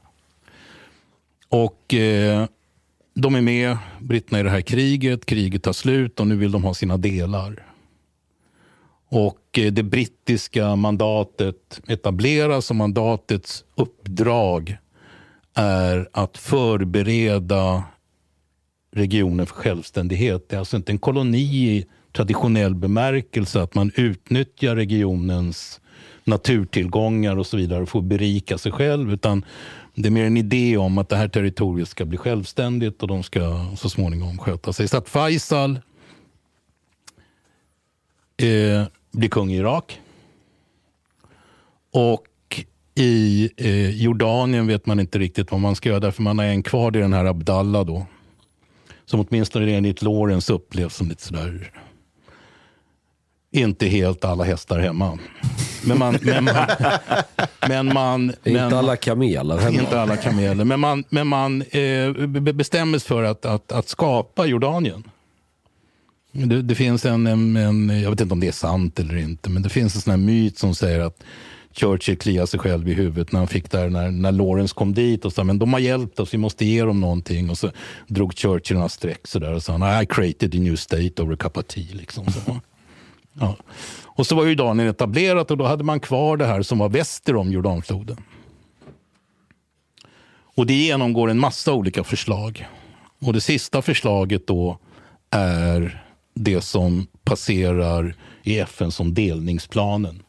Och 1.49 1.93
eh, 1.93 2.45
de 3.13 3.35
är 3.35 3.41
med, 3.41 3.77
britterna, 3.99 4.39
i 4.39 4.43
det 4.43 4.49
här 4.49 4.61
kriget. 4.61 5.25
Kriget 5.25 5.63
tar 5.63 5.73
slut 5.73 6.19
och 6.19 6.27
nu 6.27 6.35
vill 6.35 6.51
de 6.51 6.63
ha 6.63 6.73
sina 6.73 6.97
delar. 6.97 7.65
Och 9.09 9.59
eh, 9.59 9.71
det 9.71 9.83
brittiska 9.83 10.75
mandatet 10.75 11.81
etableras 11.87 12.69
och 12.69 12.75
mandatets 12.75 13.63
uppdrag 13.75 14.77
är 15.53 16.09
att 16.11 16.37
förbereda 16.37 17.83
regionen 18.91 19.45
för 19.45 19.55
självständighet. 19.55 20.49
Det 20.49 20.55
är 20.55 20.59
alltså 20.59 20.77
inte 20.77 20.91
en 20.91 20.99
koloni 20.99 21.77
i 21.77 21.85
traditionell 22.11 22.75
bemärkelse 22.75 23.61
att 23.61 23.75
man 23.75 23.91
utnyttjar 23.95 24.75
regionens 24.75 25.81
naturtillgångar 26.23 27.35
och 27.35 27.47
så 27.47 27.57
vidare 27.57 27.81
och 27.83 27.89
får 27.89 28.01
berika 28.01 28.57
sig 28.57 28.71
själv. 28.71 29.13
Utan 29.13 29.45
det 30.01 30.09
är 30.09 30.11
mer 30.11 30.25
en 30.25 30.37
idé 30.37 30.77
om 30.77 30.97
att 30.97 31.09
det 31.09 31.15
här 31.15 31.27
territoriet 31.27 31.89
ska 31.89 32.05
bli 32.05 32.17
självständigt 32.17 33.01
och 33.01 33.07
de 33.07 33.23
ska 33.23 33.65
så 33.77 33.89
småningom 33.89 34.37
sköta 34.37 34.73
sig. 34.73 34.87
Så 34.87 34.97
att 34.97 35.09
Faisal 35.09 35.79
eh, 38.37 38.83
blir 39.11 39.29
kung 39.29 39.51
i 39.51 39.57
Irak. 39.57 39.99
Och 41.91 42.25
i 42.95 43.49
eh, 43.57 43.89
Jordanien 43.89 44.67
vet 44.67 44.85
man 44.85 44.99
inte 44.99 45.19
riktigt 45.19 45.51
vad 45.51 45.59
man 45.59 45.75
ska 45.75 45.89
göra 45.89 45.99
därför 45.99 46.21
man 46.21 46.39
har 46.39 46.45
en 46.45 46.63
kvar, 46.63 46.91
det 46.91 46.99
är 46.99 47.03
den 47.03 47.13
här 47.13 47.25
Abdallah 47.25 47.85
då. 47.85 48.05
Som 49.05 49.25
åtminstone 49.29 49.71
enligt 49.71 50.01
Lawrence 50.01 50.53
upplevs 50.53 50.95
som 50.95 51.09
lite 51.09 51.23
sådär 51.23 51.71
inte 53.51 53.87
helt 53.87 54.25
alla 54.25 54.43
hästar 54.43 54.79
hemma. 54.79 55.19
Men 55.83 55.99
man... 55.99 56.17
Men 56.21 56.43
man, 56.43 56.67
men 57.67 57.93
man 57.93 58.33
men, 58.43 58.63
inte 58.63 58.77
alla 58.77 58.95
kameler 58.95 59.57
hemma. 59.57 59.79
Inte 59.81 60.01
alla 60.01 60.17
kameler. 60.17 60.65
Men 60.65 60.79
man, 60.79 61.03
men 61.09 61.27
man 61.27 61.61
eh, 61.61 62.27
be- 62.27 62.53
bestämmer 62.53 62.99
sig 62.99 63.07
för 63.07 63.23
att, 63.23 63.45
att, 63.45 63.71
att 63.71 63.89
skapa 63.89 64.45
Jordanien. 64.45 65.03
Det, 66.31 66.61
det 66.61 66.75
finns 66.75 67.05
en, 67.05 67.27
en, 67.27 67.55
en, 67.57 68.01
jag 68.01 68.09
vet 68.09 68.21
inte 68.21 68.33
om 68.33 68.39
det 68.39 68.47
är 68.47 68.51
sant 68.51 68.99
eller 68.99 69.15
inte, 69.15 69.49
men 69.49 69.61
det 69.61 69.69
finns 69.69 69.95
en 69.95 70.01
sån 70.01 70.11
här 70.11 70.17
myt 70.17 70.57
som 70.57 70.75
säger 70.75 70.99
att 70.99 71.23
Churchill 71.71 72.17
kliade 72.17 72.47
sig 72.47 72.59
själv 72.59 72.89
i 72.89 72.93
huvudet 72.93 73.31
när 73.31 73.39
han 73.39 73.47
fick 73.47 73.71
där 73.71 73.89
när, 73.89 74.11
när 74.11 74.31
Lawrence 74.31 74.73
kom 74.75 74.93
dit 74.93 75.25
och 75.25 75.33
sa 75.33 75.43
men 75.43 75.59
de 75.59 75.73
har 75.73 75.79
hjälpt 75.79 76.19
oss, 76.19 76.33
vi 76.33 76.37
måste 76.37 76.65
ge 76.65 76.83
dem 76.83 77.01
någonting. 77.01 77.49
Och 77.49 77.57
så 77.57 77.71
drog 78.07 78.33
Churchill 78.33 78.77
några 78.77 78.89
streck 78.89 79.27
sådär 79.27 79.53
och 79.53 79.63
sa 79.63 80.01
I 80.01 80.05
created 80.05 80.55
a 80.55 80.57
new 80.59 80.75
state 80.75 81.21
over 81.21 81.33
a 81.33 81.37
cup 81.39 81.57
of 81.57 81.65
tea. 81.65 81.85
Liksom, 81.91 82.25
så. 82.31 82.59
Ja. 83.33 83.55
Och 84.05 84.27
så 84.27 84.35
var 84.35 84.45
Jordanien 84.45 84.89
etablerat 84.89 85.51
och 85.51 85.57
då 85.57 85.65
hade 85.65 85.83
man 85.83 85.99
kvar 85.99 86.37
det 86.37 86.45
här 86.45 86.61
som 86.61 86.77
var 86.79 86.89
väster 86.89 87.35
om 87.35 87.51
Jordanfloden. 87.51 88.17
Och 90.55 90.65
det 90.65 90.73
genomgår 90.73 91.29
en 91.29 91.39
massa 91.39 91.73
olika 91.73 92.03
förslag. 92.03 92.67
Och 93.19 93.33
det 93.33 93.41
sista 93.41 93.81
förslaget 93.81 94.47
då 94.47 94.77
är 95.29 96.03
det 96.33 96.61
som 96.61 97.07
passerar 97.23 98.15
i 98.43 98.59
FN 98.59 98.91
som 98.91 99.13
delningsplanen. 99.13 100.23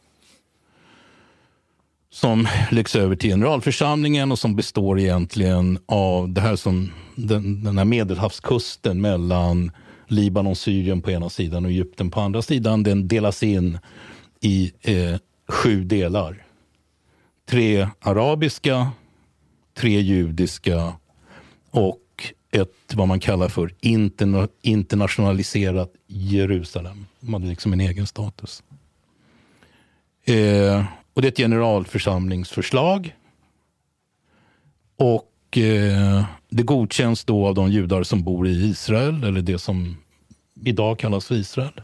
Som 2.09 2.47
läggs 2.71 2.95
över 2.95 3.15
till 3.15 3.29
generalförsamlingen 3.29 4.31
och 4.31 4.39
som 4.39 4.55
består 4.55 4.99
egentligen 4.99 5.79
av 5.85 6.29
det 6.29 6.41
här 6.41 6.55
som 6.55 6.91
den, 7.15 7.63
den 7.63 7.77
här 7.77 7.85
medelhavskusten 7.85 9.01
mellan 9.01 9.71
Libanon, 10.11 10.55
Syrien 10.55 11.01
på 11.01 11.11
ena 11.11 11.29
sidan 11.29 11.65
och 11.65 11.71
Egypten 11.71 12.11
på 12.11 12.21
andra 12.21 12.41
sidan. 12.41 12.83
Den 12.83 13.07
delas 13.07 13.43
in 13.43 13.79
i 14.39 14.71
eh, 14.81 15.15
sju 15.47 15.83
delar. 15.83 16.45
Tre 17.45 17.87
arabiska, 17.99 18.91
tre 19.73 20.01
judiska 20.01 20.93
och 21.69 21.97
ett 22.51 22.93
vad 22.93 23.07
man 23.07 23.19
kallar 23.19 23.49
för 23.49 23.73
interna 23.79 24.47
internationaliserat 24.61 25.93
Jerusalem. 26.07 27.05
De 27.19 27.33
hade 27.33 27.47
liksom 27.47 27.73
en 27.73 27.79
egen 27.79 28.07
status. 28.07 28.63
Eh, 30.23 30.85
och 31.13 31.21
det 31.21 31.27
är 31.27 31.31
ett 31.31 31.37
generalförsamlingsförslag. 31.37 33.15
Och 34.95 35.30
eh, 35.57 36.23
det 36.49 36.63
godkänns 36.63 37.23
då 37.23 37.47
av 37.47 37.55
de 37.55 37.71
judar 37.71 38.03
som 38.03 38.23
bor 38.23 38.47
i 38.47 38.51
Israel, 38.51 39.23
eller 39.23 39.41
det 39.41 39.59
som 39.59 39.97
idag 40.63 40.99
kallas 40.99 41.25
för 41.25 41.35
Israel. 41.35 41.81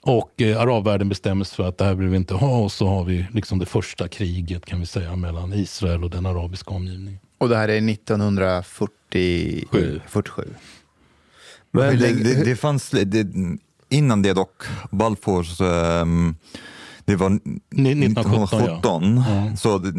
Och 0.00 0.42
eh, 0.42 0.60
arabvärlden 0.60 1.08
bestämmer 1.08 1.44
sig 1.44 1.56
för 1.56 1.68
att 1.68 1.78
det 1.78 1.84
här 1.84 1.94
vill 1.94 2.08
vi 2.08 2.16
inte 2.16 2.34
ha 2.34 2.58
och 2.58 2.72
så 2.72 2.86
har 2.86 3.04
vi 3.04 3.26
liksom 3.32 3.58
det 3.58 3.66
första 3.66 4.08
kriget 4.08 4.66
kan 4.66 4.80
vi 4.80 4.86
säga 4.86 5.16
mellan 5.16 5.52
Israel 5.52 6.04
och 6.04 6.10
den 6.10 6.26
arabiska 6.26 6.70
omgivningen. 6.70 7.20
Och 7.38 7.48
det 7.48 7.56
här 7.56 7.68
är 7.68 7.90
1947? 7.90 10.00
47. 10.06 10.44
Men 11.70 11.98
det, 11.98 12.24
det, 12.24 12.44
det 12.44 12.56
fanns, 12.56 12.90
det, 12.90 13.26
innan 13.88 14.22
det 14.22 14.32
dock, 14.32 14.62
Balfours 14.90 15.60
um, 15.60 16.36
Mm. 17.06 17.12
det 17.12 17.16
var 17.16 17.30
1917. 17.30 19.16
Ja. 19.16 19.56
So 19.56 19.78
the, 19.78 19.92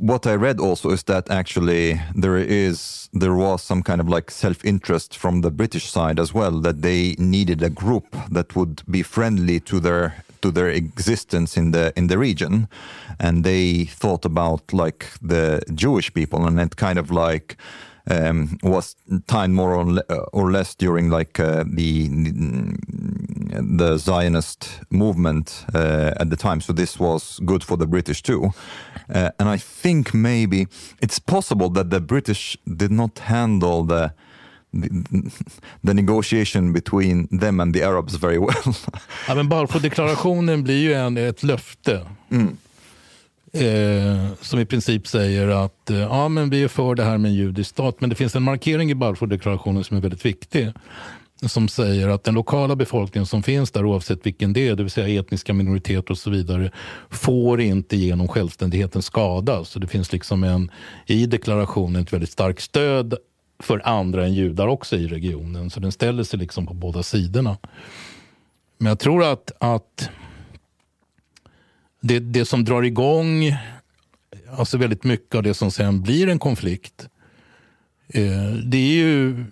what 0.00 0.26
I 0.26 0.36
read 0.36 0.60
also 0.60 0.90
is 0.90 1.02
that 1.04 1.30
actually 1.30 2.00
there 2.14 2.38
is 2.38 3.08
there 3.12 3.32
was 3.32 3.62
some 3.62 3.82
kind 3.82 4.00
of 4.00 4.08
like 4.08 4.30
self-interest 4.30 5.16
from 5.16 5.42
the 5.42 5.50
British 5.50 5.90
side 5.90 6.20
as 6.20 6.34
well 6.34 6.60
that 6.62 6.82
they 6.82 7.14
needed 7.18 7.62
a 7.62 7.68
group 7.68 8.16
that 8.30 8.56
would 8.56 8.82
be 8.86 9.02
friendly 9.02 9.60
to 9.60 9.80
their 9.80 10.24
to 10.40 10.50
their 10.50 10.68
existence 10.68 11.60
in 11.60 11.72
the 11.72 11.92
in 11.96 12.08
the 12.08 12.18
region 12.18 12.68
and 13.18 13.44
they 13.44 13.84
thought 13.84 14.24
about 14.24 14.72
like 14.72 15.06
the 15.22 15.60
Jewish 15.74 16.12
people 16.14 16.46
and 16.46 16.60
it 16.60 16.76
kind 16.76 16.98
of 16.98 17.10
like 17.10 17.56
um, 18.10 18.58
was 18.62 18.96
timed 19.26 19.54
more 19.54 19.74
or, 19.74 20.02
or 20.32 20.50
less 20.50 20.74
during 20.74 21.10
like 21.10 21.40
uh, 21.40 21.64
the 21.66 22.08
the 23.78 23.96
Zionist 23.96 24.80
movement 24.90 25.64
uh, 25.74 26.12
at 26.20 26.30
the 26.30 26.36
time. 26.36 26.60
So 26.60 26.72
this 26.72 26.98
was 26.98 27.40
good 27.44 27.64
for 27.64 27.76
the 27.76 27.86
British 27.86 28.22
too. 28.22 28.52
Uh, 29.14 29.30
and 29.38 29.48
I 29.48 29.56
think 29.56 30.14
maybe 30.14 30.66
it's 31.00 31.18
possible 31.18 31.70
that 31.70 31.90
the 31.90 32.00
British 32.00 32.56
did 32.76 32.90
not 32.90 33.18
handle 33.18 33.84
the 33.84 34.12
the, 34.72 35.32
the 35.82 35.94
negotiation 35.94 36.72
between 36.72 37.26
them 37.30 37.60
and 37.60 37.74
the 37.74 37.82
Arabs 37.82 38.14
very 38.16 38.38
well. 38.38 38.74
ja, 39.28 39.34
men 39.34 39.48
Balfour-deklarationen 39.48 40.62
blir 40.62 40.78
ju 40.78 40.94
en, 40.94 41.16
ett 41.16 41.42
löfte. 41.42 42.06
Mm. 42.30 42.56
Eh, 43.52 44.32
som 44.40 44.60
i 44.60 44.66
princip 44.66 45.06
säger 45.06 45.48
att 45.48 45.90
eh, 45.90 45.98
ja, 45.98 46.28
men 46.28 46.50
vi 46.50 46.62
är 46.62 46.68
för 46.68 46.94
det 46.94 47.04
här 47.04 47.18
med 47.18 47.28
en 47.28 47.34
judisk 47.34 47.70
stat. 47.70 48.00
Men 48.00 48.10
det 48.10 48.16
finns 48.16 48.36
en 48.36 48.42
markering 48.42 48.90
i 48.90 48.94
Balfour-deklarationen 48.94 49.84
som 49.84 49.96
är 49.96 50.00
väldigt 50.00 50.24
viktig. 50.24 50.72
Som 51.46 51.68
säger 51.68 52.08
att 52.08 52.24
den 52.24 52.34
lokala 52.34 52.76
befolkningen 52.76 53.26
som 53.26 53.42
finns 53.42 53.70
där 53.70 53.84
oavsett 53.84 54.26
vilken 54.26 54.52
det 54.52 54.68
är, 54.68 54.76
det 54.76 54.82
vill 54.82 54.90
säga 54.90 55.20
etniska 55.20 55.52
minoriteter 55.52 56.10
och 56.10 56.18
så 56.18 56.30
vidare, 56.30 56.70
får 57.10 57.60
inte 57.60 57.96
genom 57.96 58.28
självständigheten 58.28 59.02
skadas. 59.02 59.68
Så 59.68 59.78
det 59.78 59.86
finns 59.86 60.12
liksom 60.12 60.44
en, 60.44 60.70
i 61.06 61.26
deklarationen 61.26 62.02
ett 62.02 62.12
väldigt 62.12 62.30
starkt 62.30 62.62
stöd 62.62 63.14
för 63.62 63.88
andra 63.88 64.24
än 64.24 64.34
judar 64.34 64.66
också 64.66 64.96
i 64.96 65.06
regionen. 65.06 65.70
Så 65.70 65.80
den 65.80 65.92
ställer 65.92 66.22
sig 66.22 66.38
liksom 66.38 66.66
på 66.66 66.74
båda 66.74 67.02
sidorna. 67.02 67.56
Men 68.78 68.88
jag 68.88 68.98
tror 68.98 69.24
att, 69.24 69.52
att 69.58 70.10
det, 72.00 72.18
det 72.18 72.44
som 72.44 72.64
drar 72.64 72.82
igång 72.82 73.52
alltså 74.50 74.78
väldigt 74.78 75.04
mycket 75.04 75.34
av 75.34 75.42
det 75.42 75.54
som 75.54 75.70
sen 75.70 76.02
blir 76.02 76.28
en 76.28 76.38
konflikt, 76.38 77.08
eh, 78.08 78.52
det 78.64 78.76
är 78.76 78.92
ju, 78.92 79.44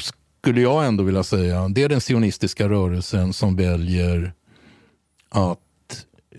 skulle 0.00 0.60
jag 0.60 0.86
ändå 0.86 1.04
vilja 1.04 1.22
säga, 1.22 1.68
det 1.68 1.82
är 1.82 1.88
den 1.88 2.00
sionistiska 2.00 2.68
rörelsen 2.68 3.32
som 3.32 3.56
väljer 3.56 4.32
att 5.28 5.58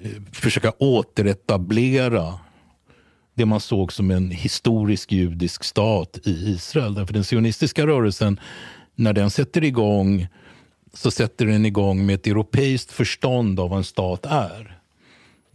eh, 0.01 0.21
försöka 0.31 0.73
återetablera 0.79 2.39
det 3.33 3.45
man 3.45 3.59
såg 3.59 3.93
som 3.93 4.11
en 4.11 4.31
historisk 4.31 5.11
judisk 5.11 5.63
stat 5.63 6.19
i 6.23 6.49
Israel. 6.51 6.93
Därför 6.93 7.13
den 7.13 7.23
sionistiska 7.23 7.87
rörelsen, 7.87 8.39
när 8.95 9.13
den 9.13 9.29
sätter 9.29 9.63
igång 9.63 10.27
så 10.93 11.11
sätter 11.11 11.45
den 11.45 11.65
igång 11.65 12.05
med 12.05 12.15
ett 12.15 12.27
europeiskt 12.27 12.91
förstånd 12.91 13.59
av 13.59 13.69
vad 13.69 13.77
en 13.77 13.83
stat 13.83 14.25
är. 14.25 14.74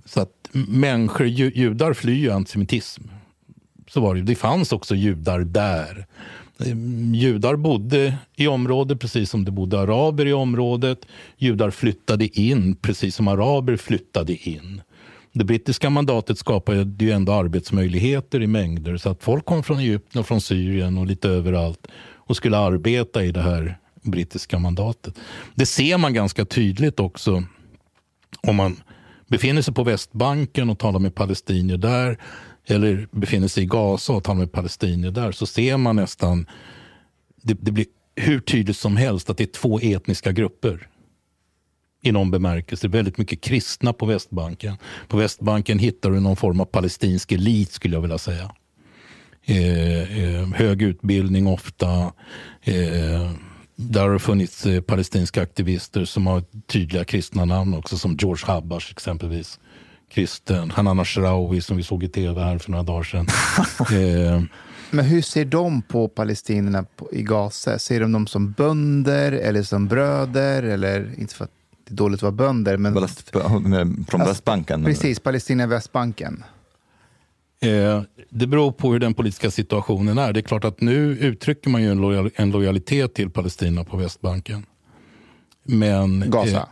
Så 0.04 0.20
att 0.20 0.48
människor, 0.52 1.26
judar 1.26 1.94
flyr 1.94 2.14
ju 2.14 2.30
antisemitism. 2.30 3.02
Så 3.88 4.00
var 4.00 4.14
det. 4.14 4.22
det 4.22 4.34
fanns 4.34 4.72
också 4.72 4.94
judar 4.94 5.40
där. 5.40 6.06
Ehm, 6.66 7.14
judar 7.14 7.56
bodde 7.56 8.16
i 8.36 8.46
området 8.46 9.00
precis 9.00 9.30
som 9.30 9.44
det 9.44 9.50
bodde 9.50 9.80
araber 9.80 10.26
i 10.26 10.32
området. 10.32 11.06
Judar 11.36 11.70
flyttade 11.70 12.40
in 12.40 12.76
precis 12.76 13.16
som 13.16 13.28
araber 13.28 13.76
flyttade 13.76 14.48
in. 14.48 14.82
Det 15.32 15.44
brittiska 15.44 15.90
mandatet 15.90 16.38
skapade 16.38 17.04
ju 17.04 17.10
ändå 17.10 17.32
arbetsmöjligheter 17.32 18.42
i 18.42 18.46
mängder 18.46 18.96
så 18.96 19.10
att 19.10 19.22
folk 19.22 19.44
kom 19.44 19.62
från 19.62 19.78
Egypten 19.78 20.20
och 20.20 20.26
från 20.26 20.40
Syrien 20.40 20.98
och 20.98 21.06
lite 21.06 21.28
överallt 21.28 21.86
och 22.14 22.36
skulle 22.36 22.58
arbeta 22.58 23.24
i 23.24 23.32
det 23.32 23.42
här 23.42 23.78
brittiska 24.02 24.58
mandatet. 24.58 25.14
Det 25.54 25.66
ser 25.66 25.98
man 25.98 26.14
ganska 26.14 26.44
tydligt 26.44 27.00
också 27.00 27.42
om 28.42 28.56
man 28.56 28.76
befinner 29.30 29.62
sig 29.62 29.74
på 29.74 29.84
Västbanken 29.84 30.70
och 30.70 30.78
talar 30.78 30.98
med 30.98 31.14
palestinier 31.14 31.76
där 31.76 32.18
eller 32.66 33.08
befinner 33.12 33.48
sig 33.48 33.62
i 33.62 33.66
Gaza 33.66 34.12
och 34.12 34.24
talar 34.24 34.38
med 34.38 34.52
palestinier 34.52 35.10
där 35.10 35.32
så 35.32 35.46
ser 35.46 35.76
man 35.76 35.96
nästan, 35.96 36.46
det, 37.42 37.54
det 37.60 37.72
blir 37.72 37.86
hur 38.16 38.40
tydligt 38.40 38.76
som 38.76 38.96
helst 38.96 39.30
att 39.30 39.36
det 39.36 39.44
är 39.44 39.60
två 39.60 39.80
etniska 39.80 40.32
grupper 40.32 40.88
i 42.02 42.12
någon 42.12 42.30
bemärkelse. 42.30 42.88
Väldigt 42.88 43.18
mycket 43.18 43.40
kristna 43.40 43.92
på 43.92 44.06
Västbanken. 44.06 44.76
På 45.08 45.16
Västbanken 45.16 45.78
hittar 45.78 46.10
du 46.10 46.20
någon 46.20 46.36
form 46.36 46.60
av 46.60 46.64
palestinsk 46.64 47.32
elit 47.32 47.72
skulle 47.72 47.96
jag 47.96 48.00
vilja 48.00 48.18
säga. 48.18 48.50
Eh, 49.44 50.24
eh, 50.24 50.46
hög 50.54 50.82
utbildning 50.82 51.46
ofta. 51.46 52.12
Eh, 52.62 53.30
där 53.80 54.00
har 54.00 54.12
det 54.12 54.18
funnits 54.18 54.66
eh, 54.66 54.80
palestinska 54.80 55.42
aktivister 55.42 56.04
som 56.04 56.26
har 56.26 56.42
tydliga 56.66 57.04
kristna 57.04 57.44
namn 57.44 57.74
också, 57.74 57.98
som 57.98 58.16
George 58.16 58.46
Habash 58.46 58.90
exempelvis. 58.90 59.58
Kristen. 60.10 60.70
Hanan 60.70 61.00
Ashrawi 61.00 61.60
som 61.60 61.76
vi 61.76 61.82
såg 61.82 62.04
i 62.04 62.08
tv 62.08 62.42
här 62.42 62.58
för 62.58 62.70
några 62.70 62.84
dagar 62.84 63.02
sedan. 63.02 63.26
eh, 64.36 64.42
men 64.90 65.04
hur 65.04 65.22
ser 65.22 65.44
de 65.44 65.82
på 65.82 66.08
palestinierna 66.08 66.84
i 67.12 67.22
Gaza? 67.22 67.78
Ser 67.78 68.00
de 68.00 68.12
dem 68.12 68.26
som 68.26 68.52
bönder 68.52 69.32
eller 69.32 69.62
som 69.62 69.88
bröder? 69.88 70.62
Eller, 70.62 71.14
inte 71.18 71.34
för 71.34 71.44
att 71.44 71.50
det 71.88 71.94
är 71.94 71.96
dåligt 71.96 72.18
att 72.18 72.22
vara 72.22 72.32
bönder, 72.32 72.76
men... 72.76 72.92
Från 72.94 73.04
alltså, 73.04 74.18
Västbanken? 74.18 74.84
Precis, 74.84 75.20
Palestina 75.20 75.66
Västbanken. 75.66 76.44
Eh, 77.60 78.02
det 78.28 78.46
beror 78.46 78.72
på 78.72 78.92
hur 78.92 78.98
den 78.98 79.14
politiska 79.14 79.50
situationen 79.50 80.18
är. 80.18 80.32
Det 80.32 80.40
är 80.40 80.42
klart 80.42 80.64
att 80.64 80.80
nu 80.80 81.18
uttrycker 81.18 81.70
man 81.70 81.82
ju 81.82 81.90
en, 81.90 82.00
lojal, 82.00 82.30
en 82.34 82.50
lojalitet 82.50 83.14
till 83.14 83.30
Palestina 83.30 83.84
på 83.84 83.96
Västbanken. 83.96 84.66
Men, 85.64 86.30
Gaza? 86.30 86.56
Eh, 86.56 86.64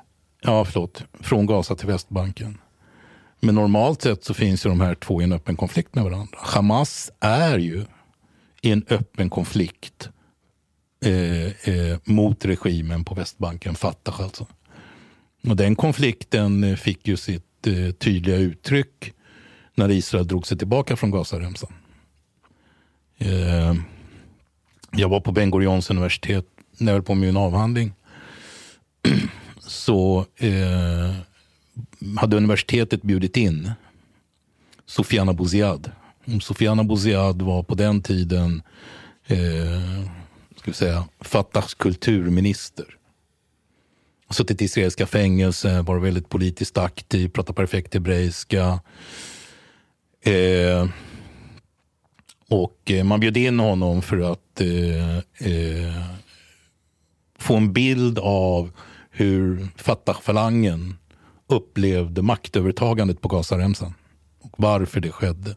ja, 0.42 0.64
förlåt. 0.64 1.04
Från 1.20 1.46
Gaza 1.46 1.74
till 1.74 1.86
Västbanken. 1.86 2.58
Men 3.40 3.54
normalt 3.54 4.02
sett 4.02 4.24
så 4.24 4.34
finns 4.34 4.66
ju 4.66 4.70
de 4.70 4.80
här 4.80 4.94
två 4.94 5.20
i 5.20 5.24
en 5.24 5.32
öppen 5.32 5.56
konflikt 5.56 5.94
med 5.94 6.04
varandra. 6.04 6.38
Hamas 6.40 7.10
är 7.20 7.58
ju 7.58 7.84
i 8.62 8.70
en 8.70 8.84
öppen 8.90 9.30
konflikt 9.30 10.08
eh, 11.04 11.74
eh, 11.74 11.98
mot 12.04 12.44
regimen 12.44 13.04
på 13.04 13.14
Västbanken, 13.14 13.74
Fatah 13.74 14.20
alltså. 14.20 14.46
Och 15.48 15.56
den 15.56 15.76
konflikten 15.76 16.76
fick 16.76 17.08
ju 17.08 17.16
sitt 17.16 17.66
eh, 17.66 17.90
tydliga 17.90 18.36
uttryck 18.36 19.14
när 19.78 19.90
Israel 19.90 20.26
drog 20.26 20.46
sig 20.46 20.58
tillbaka 20.58 20.96
från 20.96 21.10
Gazaremsan. 21.10 21.72
Eh, 23.18 23.74
jag 24.92 25.08
var 25.08 25.20
på 25.20 25.32
Ben 25.32 25.50
Gurions 25.50 25.90
universitet 25.90 26.46
när 26.78 26.92
jag 26.92 26.94
höll 26.94 27.02
på 27.02 27.14
med 27.14 27.26
min 27.26 27.36
avhandling. 27.36 27.92
Så 29.58 30.26
eh, 30.36 31.14
hade 32.16 32.36
universitetet 32.36 33.02
bjudit 33.02 33.36
in 33.36 33.72
Sofiana 34.86 35.32
Bouziad. 35.32 35.90
Sofiana 36.40 36.84
Bouziad 36.84 37.42
var 37.42 37.62
på 37.62 37.74
den 37.74 38.02
tiden 38.02 38.62
eh, 39.26 40.10
ska 40.56 40.70
vi 40.70 40.72
säga, 40.72 41.04
Fatahs 41.20 41.74
kulturminister. 41.74 42.86
Suttit 44.30 44.62
i 44.62 44.64
israeliska 44.64 45.06
fängelse, 45.06 45.82
var 45.82 45.98
väldigt 45.98 46.28
politiskt 46.28 46.78
aktiv, 46.78 47.28
pratade 47.28 47.56
perfekt 47.56 47.94
hebreiska. 47.94 48.80
Eh, 50.22 50.88
och 52.48 52.90
eh, 52.90 53.04
man 53.04 53.20
bjöd 53.20 53.36
in 53.36 53.58
honom 53.58 54.02
för 54.02 54.32
att 54.32 54.60
eh, 54.60 55.16
eh, 55.52 56.04
få 57.38 57.56
en 57.56 57.72
bild 57.72 58.18
av 58.18 58.70
hur 59.10 59.68
Fatah-falangen 59.76 60.96
upplevde 61.46 62.22
maktövertagandet 62.22 63.20
på 63.20 63.28
Gazaremsan 63.28 63.94
och 64.40 64.54
varför 64.56 65.00
det 65.00 65.10
skedde. 65.10 65.54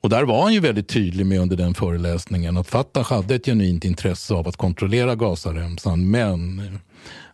Och 0.00 0.10
där 0.10 0.24
var 0.24 0.42
han 0.42 0.52
ju 0.54 0.60
väldigt 0.60 0.88
tydlig 0.88 1.26
med 1.26 1.40
under 1.40 1.56
den 1.56 1.74
föreläsningen 1.74 2.56
att 2.56 2.68
Fatah 2.68 3.04
hade 3.04 3.34
ett 3.34 3.46
genuint 3.46 3.84
intresse 3.84 4.34
av 4.34 4.48
att 4.48 4.56
kontrollera 4.56 5.14
Gazaremsan 5.14 6.10
men 6.10 6.62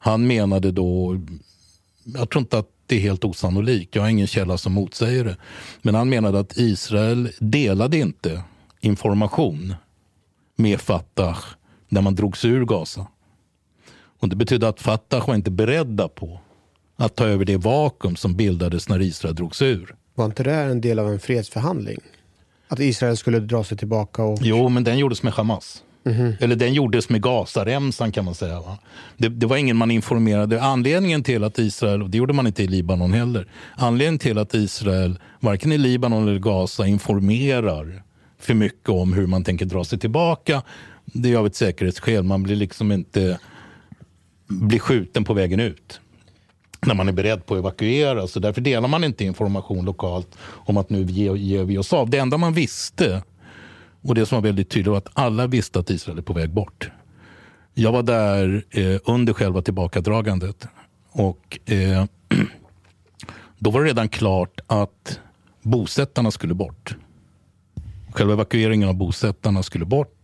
han 0.01 0.27
menade 0.27 0.73
då, 0.73 1.21
jag 2.05 2.31
tror 2.31 2.41
inte 2.41 2.59
att 2.59 2.80
det 2.91 2.97
är 2.97 3.01
helt 3.01 3.25
osannolikt, 3.25 3.95
jag 3.95 4.03
har 4.03 4.09
ingen 4.09 4.27
källa 4.27 4.59
som 4.59 4.73
motsäger 4.73 5.25
det, 5.25 5.37
men 5.83 5.95
han 5.95 6.09
menade 6.09 6.39
att 6.39 6.57
Israel 6.57 7.31
delade 7.39 7.99
inte 7.99 8.43
information 8.81 9.75
med 10.57 10.81
Fatah 10.81 11.39
när 11.89 12.03
man 12.03 12.15
drog 12.15 12.37
sig 12.37 12.51
ur 12.51 12.65
Gaza. 12.65 13.07
Och 14.19 14.29
det 14.29 14.37
betydde 14.37 14.69
att 14.69 14.81
Fatah 14.81 15.29
var 15.29 15.35
inte 15.35 15.51
beredda 15.51 16.09
på 16.09 16.41
att 16.97 17.17
ta 17.17 17.27
över 17.27 17.45
det 17.45 17.57
vakuum 17.57 18.17
som 18.17 18.37
bildades 18.37 18.89
när 18.89 19.03
Israel 19.03 19.35
drogs 19.35 19.63
ur. 19.63 19.95
Var 20.15 20.25
inte 20.25 20.43
det 20.43 20.55
en 20.55 20.81
del 20.81 20.99
av 20.99 21.09
en 21.09 21.21
fredsförhandling? 21.21 21.99
Att 22.69 22.81
Israel 22.81 23.17
skulle 23.17 23.41
dra 23.41 23.65
sig 23.65 23.79
tillbaka? 23.79 24.23
Och... 24.23 24.39
Jo, 24.43 24.69
men 24.69 24.85
den 24.85 24.99
gjordes 24.99 25.23
med 25.23 25.33
Hamas. 25.33 25.83
Mm-hmm. 26.05 26.37
Eller 26.41 26.57
den 26.57 26.75
gjordes 26.75 27.09
med 27.09 27.23
Gazaremsan 27.23 28.13
kan 28.13 28.25
man 28.25 28.35
säga. 28.35 28.61
Va? 28.61 28.79
Det, 29.17 29.29
det, 29.29 29.47
var 29.47 29.57
ingen 29.57 29.77
man 29.77 29.91
informerade. 29.91 30.63
Anledningen 30.63 31.23
till 31.23 31.45
att 31.45 31.59
Israel, 31.59 32.03
och 32.03 32.11
det 32.11 32.19
gjorde 32.19 32.33
man 32.33 32.47
inte 32.47 32.63
i 32.63 32.67
Libanon 32.67 33.13
heller, 33.13 33.47
anledningen 33.77 34.19
till 34.19 34.39
att 34.39 34.55
Israel, 34.55 35.19
varken 35.41 35.73
i 35.73 35.79
Libanon 35.79 36.29
eller 36.29 36.39
Gaza, 36.39 36.87
informerar 36.87 38.03
för 38.39 38.55
mycket 38.55 38.89
om 38.89 39.13
hur 39.13 39.27
man 39.27 39.45
tänker 39.45 39.65
dra 39.65 39.85
sig 39.85 39.99
tillbaka, 39.99 40.63
det 41.05 41.33
är 41.33 41.37
av 41.37 41.47
ett 41.47 41.57
säkerhetsskäl. 41.57 42.23
Man 42.23 42.43
blir 42.43 42.57
liksom 42.57 42.93
inte 42.93 43.39
blir 44.47 44.79
skjuten 44.79 45.25
på 45.25 45.35
vägen 45.35 45.61
ut 45.61 46.01
när 46.87 46.95
man 46.95 47.09
är 47.09 47.13
beredd 47.13 47.47
på 47.47 47.55
att 47.55 47.59
evakuera. 47.59 48.27
Så 48.27 48.41
därför 48.41 48.61
delar 48.61 48.89
man 48.89 49.05
inte 49.05 49.25
information 49.25 49.85
lokalt 49.85 50.39
om 50.43 50.77
att 50.77 50.91
nu 50.91 51.03
ger 51.03 51.65
vi 51.65 51.79
oss 51.79 51.93
av. 51.93 52.11
Det 52.11 52.19
enda 52.19 52.37
man 52.37 52.53
visste, 52.53 53.23
och 54.03 54.15
det 54.15 54.27
som 54.27 54.37
var 54.37 54.43
väldigt 54.43 54.71
tydligt, 54.71 54.91
var 54.91 54.99
att 54.99 55.11
alla 55.13 55.47
visste 55.47 55.79
att 55.79 55.91
Israel 55.91 56.19
är 56.19 56.23
på 56.23 56.33
väg 56.33 56.51
bort. 56.51 56.91
Jag 57.75 57.93
var 57.93 58.03
där 58.03 58.65
eh, 58.71 59.01
under 59.05 59.33
själva 59.33 59.63
tillbakadragandet. 59.63 60.67
Och 61.13 61.59
eh, 61.71 62.05
då 63.59 63.71
var 63.71 63.81
det 63.83 63.89
redan 63.89 64.09
klart 64.09 64.61
att 64.67 65.21
bosättarna 65.63 66.31
skulle 66.31 66.55
bort. 66.55 66.97
Själva 68.13 68.33
evakueringen 68.33 68.89
av 68.89 68.95
bosättarna 68.95 69.63
skulle 69.63 69.85
bort. 69.85 70.17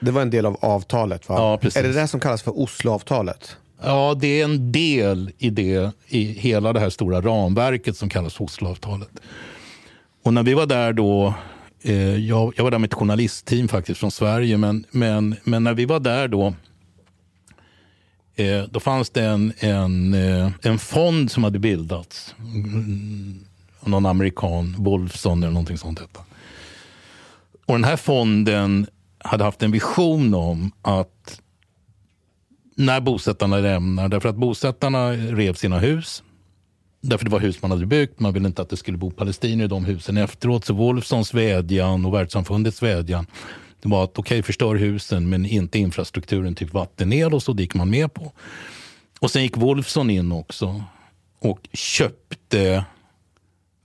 Det 0.00 0.10
var 0.10 0.22
en 0.22 0.30
del 0.30 0.46
av 0.46 0.56
avtalet? 0.60 1.28
Va? 1.28 1.34
Ja, 1.38 1.58
precis. 1.58 1.76
Är 1.76 1.88
det 1.88 1.92
det 1.92 2.08
som 2.08 2.20
kallas 2.20 2.42
för 2.42 2.60
Osloavtalet? 2.60 3.56
Ja, 3.82 4.14
det 4.20 4.40
är 4.40 4.44
en 4.44 4.72
del 4.72 5.30
i 5.38 5.50
det, 5.50 5.92
i 6.06 6.24
hela 6.24 6.72
det 6.72 6.80
här 6.80 6.90
stora 6.90 7.20
ramverket 7.20 7.96
som 7.96 8.08
kallas 8.08 8.40
Osloavtalet. 8.40 9.10
Och 10.22 10.34
när 10.34 10.42
vi 10.42 10.54
var 10.54 10.66
där 10.66 10.92
då, 10.92 11.34
Eh, 11.84 12.16
jag, 12.16 12.54
jag, 12.56 12.64
var 12.64 12.70
där 12.70 12.78
med 12.78 12.88
ett 12.88 12.94
journalistteam 12.94 13.68
faktiskt 13.68 14.00
från 14.00 14.10
Sverige, 14.10 14.58
men, 14.58 14.86
men, 14.90 15.36
men 15.44 15.64
när 15.64 15.74
vi 15.74 15.84
var 15.84 16.00
där 16.00 16.28
då, 16.28 16.54
eh, 18.34 18.62
då 18.70 18.80
fanns 18.80 19.10
det 19.10 19.24
en, 19.24 19.52
en, 19.58 20.14
eh, 20.14 20.50
en 20.62 20.78
fond 20.78 21.30
som 21.30 21.44
hade 21.44 21.58
bildats. 21.58 22.34
Mm, 22.38 23.44
någon 23.84 24.06
amerikan, 24.06 24.74
Wolfson 24.78 25.42
eller 25.42 25.52
någonting 25.52 25.78
sånt. 25.78 25.98
Detta. 25.98 26.20
Och 27.66 27.74
den 27.74 27.84
här 27.84 27.96
fonden 27.96 28.86
hade 29.18 29.44
haft 29.44 29.62
en 29.62 29.70
vision 29.70 30.34
om 30.34 30.72
att 30.82 31.40
när 32.76 33.00
bosättarna 33.00 33.58
lämnar. 33.58 34.08
Därför 34.08 34.28
att 34.28 34.36
bosättarna 34.36 35.12
rev 35.12 35.54
sina 35.54 35.78
hus. 35.78 36.22
Därför 37.04 37.24
det 37.24 37.30
var 37.30 37.40
hus 37.40 37.62
man 37.62 37.70
hade 37.70 37.86
byggt. 37.86 38.20
Man 38.20 38.32
ville 38.32 38.46
inte 38.46 38.62
att 38.62 38.68
det 38.68 38.76
skulle 38.76 38.98
bo 38.98 39.10
palestinier 39.10 39.64
i 39.64 39.68
de 39.68 39.84
husen 39.84 40.16
efteråt. 40.16 40.64
Så 40.64 40.74
Wolfsons 40.74 41.34
vädjan 41.34 42.04
och 42.04 42.14
världssamfundets 42.14 42.82
vädjan 42.82 43.26
det 43.82 43.88
var 43.88 44.04
att 44.04 44.18
okej, 44.18 44.20
okay, 44.20 44.42
förstör 44.42 44.74
husen 44.74 45.28
men 45.28 45.46
inte 45.46 45.78
infrastrukturen, 45.78 46.54
typ 46.54 46.72
vatten, 46.72 47.12
el 47.12 47.34
och 47.34 47.42
så. 47.42 47.52
Det 47.52 47.62
gick 47.62 47.74
man 47.74 47.90
med 47.90 48.14
på. 48.14 48.32
Och 49.20 49.30
sen 49.30 49.42
gick 49.42 49.56
Wolfson 49.56 50.10
in 50.10 50.32
också 50.32 50.84
och 51.38 51.68
köpte 51.72 52.84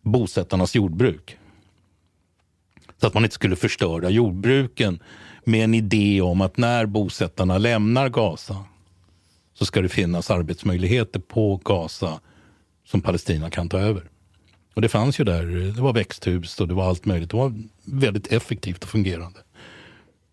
bosättarnas 0.02 0.76
jordbruk. 0.76 1.38
Så 3.02 3.08
att 3.08 3.14
man 3.14 3.24
inte 3.24 3.36
skulle 3.36 3.56
förstöra 3.56 4.10
jordbruken 4.10 5.00
med 5.44 5.64
en 5.64 5.74
idé 5.74 6.22
om 6.22 6.42
att 6.42 6.58
när 6.58 6.86
bosättarna 6.86 7.58
lämnar 7.58 8.10
Gaza 8.10 8.64
så 9.54 9.66
ska 9.66 9.82
det 9.82 9.90
finnas 9.90 10.32
arbetsmöjligheter 10.32 11.20
på 11.20 11.62
Gaza 11.64 12.20
som 12.88 13.02
Palestina 13.02 13.50
kan 13.50 13.70
ta 13.70 13.80
över. 13.80 14.04
Och 14.74 14.82
det 14.82 14.90
fanns 14.90 15.20
ju 15.20 15.24
där, 15.24 15.46
det 15.76 15.82
var 15.82 15.94
växthus 15.94 16.60
och 16.60 16.68
det 16.68 16.74
var 16.74 16.90
allt 16.90 17.06
möjligt. 17.06 17.30
Det 17.30 17.38
var 17.38 17.54
väldigt 17.84 18.28
effektivt 18.28 18.84
och 18.84 18.90
fungerande 18.90 19.40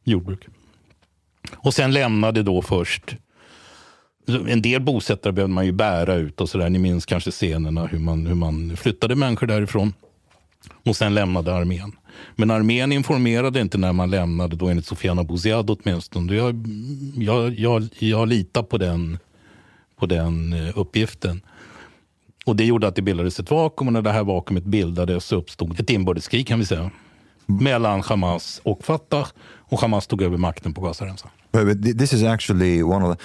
jordbruk. 0.05 0.47
Och 1.53 1.75
sen 1.75 1.93
lämnade 1.93 2.43
då 2.43 2.63
först 2.63 3.17
en 4.27 4.63
del 4.63 4.81
bosättare 4.81 5.33
behövde 5.33 5.55
man 5.55 5.67
ju 5.67 5.73
bära 5.73 6.15
ut 6.15 6.41
och 6.41 6.49
sådär. 6.49 6.71
Ni 6.71 6.79
minns 6.79 7.07
kanske 7.07 7.31
scenerna 7.31 7.87
hur 7.87 7.99
man, 7.99 8.27
hur 8.27 8.35
man 8.35 8.77
flyttade 8.77 9.17
människor 9.17 9.47
därifrån. 9.47 9.93
Och 10.85 10.97
sen 10.97 11.15
lämnade 11.15 11.55
armén. 11.55 11.93
Men 12.37 12.51
armén 12.51 12.93
informerade 12.93 13.61
inte 13.61 13.79
när 13.79 13.93
man 13.93 14.11
lämnade, 14.11 14.57
då 14.57 14.69
enligt 14.69 14.87
Sofiana 14.87 15.25
Bouziad 15.25 15.71
åtminstone. 15.71 16.35
Jag, 16.35 16.67
jag, 17.17 17.59
jag, 17.59 17.89
jag 17.99 18.29
litar 18.29 18.63
på 18.63 18.79
den, 18.79 19.19
på 19.97 20.07
den 20.07 20.53
eh, 20.53 20.79
uppgiften. 20.79 21.43
Och 22.45 22.57
Det 22.57 22.65
gjorde 22.65 22.89
att 22.89 22.97
det 22.97 23.03
bildades 23.03 23.41
ett 23.41 23.51
vakuum 23.51 23.89
och 23.89 23.93
när 23.93 24.03
det 24.03 24.13
här 24.13 24.25
vakuumet 24.25 24.65
bildades 24.65 25.25
så 25.25 25.37
uppstod 25.37 25.81
ett 25.81 25.91
inbördeskrig 25.91 26.47
kan 26.47 26.59
vi 26.59 26.67
säga. 26.67 26.91
Mellan 27.47 28.01
Hamas 28.01 28.61
och 28.65 28.85
Fatah 28.85 29.27
och 29.59 29.81
Hamas 29.81 30.07
tog 30.07 30.23
över 30.23 30.37
makten 30.37 30.75
på 30.75 30.81
Gazaremsan. 30.81 31.31
This 31.99 32.13
is 32.13 32.23
actually 32.23 32.83
one 32.83 33.07
of 33.07 33.17
the... 33.17 33.25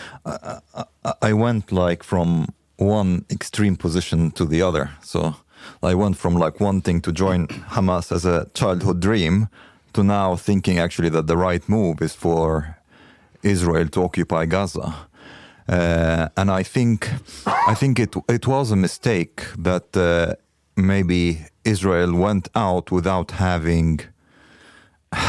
I, 1.25 1.31
I 1.31 1.33
went 1.33 1.71
like 1.71 2.03
from 2.03 2.51
one 2.77 3.21
extreme 3.29 3.75
position 3.75 4.31
to 4.31 4.45
the 4.45 4.63
other. 4.63 4.87
So 5.03 5.33
I 5.81 5.95
went 5.95 6.17
from 6.17 6.37
like 6.37 6.63
wanting 6.63 7.01
to 7.01 7.11
join 7.11 7.47
Hamas 7.47 8.11
as 8.11 8.25
a 8.25 8.45
childhood 8.53 9.01
dream 9.01 9.47
to 9.91 10.03
now 10.03 10.37
thinking 10.37 10.79
actually 10.79 11.09
that 11.09 11.27
the 11.27 11.37
right 11.37 11.69
move 11.69 12.05
is 12.05 12.15
for 12.15 12.75
Israel 13.41 13.87
to 13.89 14.03
occupy 14.03 14.45
Gaza. 14.45 14.93
Uh, 15.69 16.27
and 16.35 16.49
I 16.49 16.63
think 16.63 17.09
I 17.45 17.75
think 17.75 17.99
it 17.99 18.15
it 18.27 18.47
was 18.47 18.71
a 18.71 18.75
mistake 18.75 19.43
that 19.57 19.95
uh, 19.95 20.33
maybe 20.75 21.45
Israel 21.63 22.15
went 22.15 22.49
out 22.55 22.91
without 22.91 23.31
having 23.31 23.99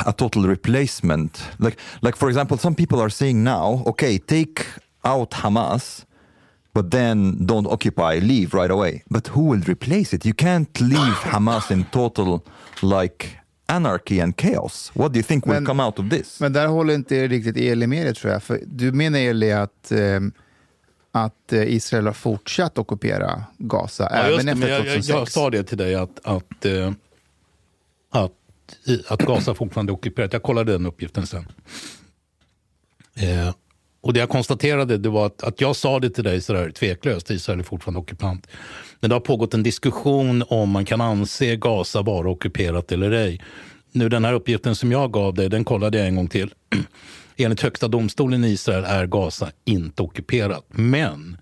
a 0.07 0.12
total 0.12 0.45
replacement. 0.45 1.43
Like 1.59 1.78
like 2.01 2.16
for 2.16 2.28
example, 2.28 2.57
some 2.57 2.74
people 2.74 3.01
are 3.01 3.11
saying 3.11 3.45
now, 3.45 3.84
okay, 3.86 4.18
take 4.18 4.66
out 5.05 5.30
Hamas 5.30 6.05
but 6.72 6.91
then 6.91 7.45
don't 7.47 7.66
occupy, 7.66 8.18
leave 8.18 8.55
right 8.55 8.70
away. 8.70 9.03
But 9.11 9.26
who 9.28 9.43
will 9.43 9.61
replace 9.66 10.12
it? 10.12 10.24
You 10.24 10.34
can't 10.34 10.80
leave 10.80 11.16
Hamas 11.32 11.70
in 11.70 11.84
total 11.86 12.45
like 12.82 13.39
anarchy 13.71 14.21
and 14.21 14.41
chaos. 14.41 14.91
What 14.95 15.12
do 15.12 15.18
you 15.18 15.23
think 15.23 15.47
will 15.47 15.55
men, 15.55 15.66
come 15.66 15.85
out 15.85 15.99
of 15.99 16.11
this? 16.11 16.41
Men 16.41 16.53
där 16.53 16.66
håller 16.66 16.95
inte 16.95 17.29
riktigt 17.29 17.57
Eli 17.57 17.87
med 17.87 18.07
dig 18.07 18.14
tror 18.14 18.33
jag. 18.33 18.43
För 18.43 18.61
du 18.66 18.93
menar 18.93 19.18
Eli 19.18 19.53
att, 19.53 19.93
eh, 19.93 20.21
att 21.12 21.53
eh, 21.53 21.75
Israel 21.75 22.07
har 22.07 22.12
fortsatt 22.12 22.79
ockupera 22.79 23.45
Gaza 23.59 24.09
ja, 24.11 24.16
även 24.16 24.49
efter 24.49 24.79
2006? 24.79 25.09
Jag, 25.09 25.21
jag, 25.21 25.29
sa 25.29 25.51
det 25.51 25.62
till 25.62 25.79
dig 25.79 25.95
att, 25.95 26.21
att, 26.25 26.64
eh, 26.64 26.93
att, 28.11 28.33
att 29.09 29.23
Gaza 29.23 29.55
fortfarande 29.55 29.91
är 29.91 29.95
ockuperat. 29.95 30.33
Jag 30.33 30.43
kollade 30.43 30.73
den 30.73 30.87
uppgiften 30.87 31.27
sen. 31.27 31.47
Eh, 33.14 33.55
och 34.01 34.13
det 34.13 34.21
jag 34.21 34.29
konstaterade 34.29 34.99
det 34.99 35.09
var 35.09 35.27
att, 35.27 35.43
att 35.43 35.61
jag 35.61 35.77
sa 35.77 36.01
det 36.01 36.11
till 36.11 36.25
dig 36.25 36.41
sådär 36.41 36.71
tveklöst, 36.71 37.31
Israel 37.31 37.59
är 37.59 37.65
fortfarande 37.65 38.01
ockupant. 38.01 38.47
Men 39.01 39.11
det 39.11 39.17
har 39.17 39.21
pågått 39.21 39.55
en 39.55 39.63
diskussion 39.63 40.45
om 40.49 40.71
man 40.71 40.85
kan 40.85 41.01
anse 41.01 41.57
Gaza 41.57 42.03
vara 42.03 42.29
ockuperat 42.31 42.93
eller 42.93 43.11
ej. 43.11 43.41
Nu 43.93 44.09
den 44.09 44.25
här 44.25 44.33
uppgiften 44.33 44.75
som 44.75 44.93
jag 44.93 45.13
gav 45.13 45.35
dig, 45.35 45.49
den 45.49 45.65
kollade 45.65 45.99
jag 45.99 46.07
en 46.07 46.17
gång 46.17 46.29
till. 46.29 46.55
Enligt 47.37 47.61
högsta 47.61 47.89
domstolen 47.89 48.45
i 48.45 48.49
Israel 48.49 48.85
är 48.85 49.07
Gaza 49.07 49.51
inte 49.65 50.03
ockuperat. 50.03 50.65
Men 50.69 51.37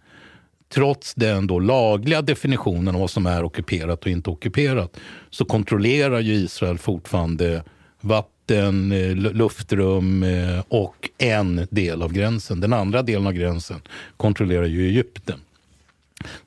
trots 0.74 1.14
den 1.14 1.46
då 1.46 1.58
lagliga 1.58 2.22
definitionen 2.22 2.94
av 2.94 3.00
vad 3.00 3.10
som 3.10 3.26
är 3.26 3.44
ockuperat 3.44 4.02
och 4.02 4.10
inte 4.10 4.30
ockuperat 4.30 4.96
så 5.30 5.44
kontrollerar 5.44 6.20
ju 6.20 6.32
Israel 6.32 6.78
fortfarande 6.78 7.62
vatten 8.00 8.37
vatten, 8.48 8.92
eh, 8.92 9.14
luftrum 9.16 10.22
eh, 10.22 10.62
och 10.68 11.10
en 11.18 11.66
del 11.70 12.02
av 12.02 12.12
gränsen. 12.12 12.60
Den 12.60 12.72
andra 12.72 13.02
delen 13.02 13.26
av 13.26 13.32
gränsen 13.32 13.80
kontrollerar 14.16 14.66
ju 14.66 14.88
Egypten. 14.88 15.40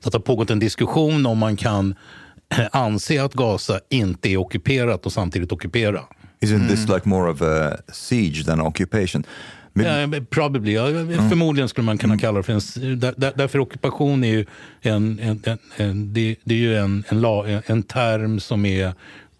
Så 0.00 0.10
det 0.10 0.14
har 0.14 0.20
pågått 0.20 0.50
en 0.50 0.58
diskussion 0.58 1.26
om 1.26 1.38
man 1.38 1.56
kan 1.56 1.94
eh, 2.58 2.66
anse 2.72 3.24
att 3.24 3.34
Gaza 3.34 3.80
inte 3.88 4.28
är 4.28 4.36
ockuperat 4.36 5.06
och 5.06 5.12
samtidigt 5.12 5.52
ockupera. 5.52 6.00
Isn't 6.40 6.68
this 6.68 6.84
mm. 6.84 6.94
like 6.94 7.08
more 7.08 7.30
of 7.30 7.42
a 7.42 7.76
siege 7.92 8.44
than 8.46 8.60
occupation? 8.60 9.24
Men 9.74 10.26
probably. 10.26 10.72
Ja, 10.72 10.86
Förmodligen 11.28 11.68
skulle 11.68 11.84
man 11.84 11.98
kunna 11.98 12.18
kalla 12.18 12.38
det 12.38 12.42
för 12.42 12.52
en... 12.52 12.98
Där, 12.98 13.14
där, 13.16 13.32
därför 13.36 13.58
ockupation 13.58 14.24
är 14.24 14.28
ju 14.28 14.46
en, 14.80 15.18
en, 15.18 15.42
en, 15.44 15.58
en, 15.76 16.12
det, 16.12 16.36
det 16.44 16.54
är 16.54 16.58
ju 16.58 16.76
en, 16.76 17.04
en, 17.08 17.20
la, 17.20 17.46
en, 17.46 17.62
en 17.66 17.82
term 17.82 18.40
som 18.40 18.64
är 18.64 18.92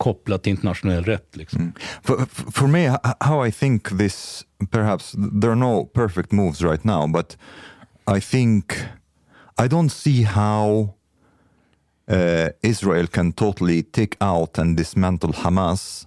kopplat 0.02 0.42
till 0.42 0.50
internationell 0.50 1.04
rätt. 1.04 1.36
Liksom. 1.36 1.60
Mm. 1.60 1.72
For, 2.02 2.26
for 2.52 2.68
me, 2.68 2.98
how 3.20 3.46
I 3.46 3.52
think 3.52 3.88
this, 3.98 4.44
perhaps 4.70 5.14
there 5.40 5.50
are 5.50 5.60
no 5.60 5.84
perfect 5.84 6.32
moves 6.32 6.62
right 6.62 6.84
now, 6.84 7.06
but 7.06 7.36
I 8.16 8.20
think 8.20 8.74
I 9.64 9.68
don't 9.68 9.92
see 9.92 10.22
how 10.22 10.94
uh, 12.08 12.48
Israel 12.62 13.06
can 13.06 13.32
totally 13.32 13.82
take 13.82 14.16
out 14.20 14.58
and 14.58 14.76
dismantle 14.76 15.32
Hamas 15.32 16.06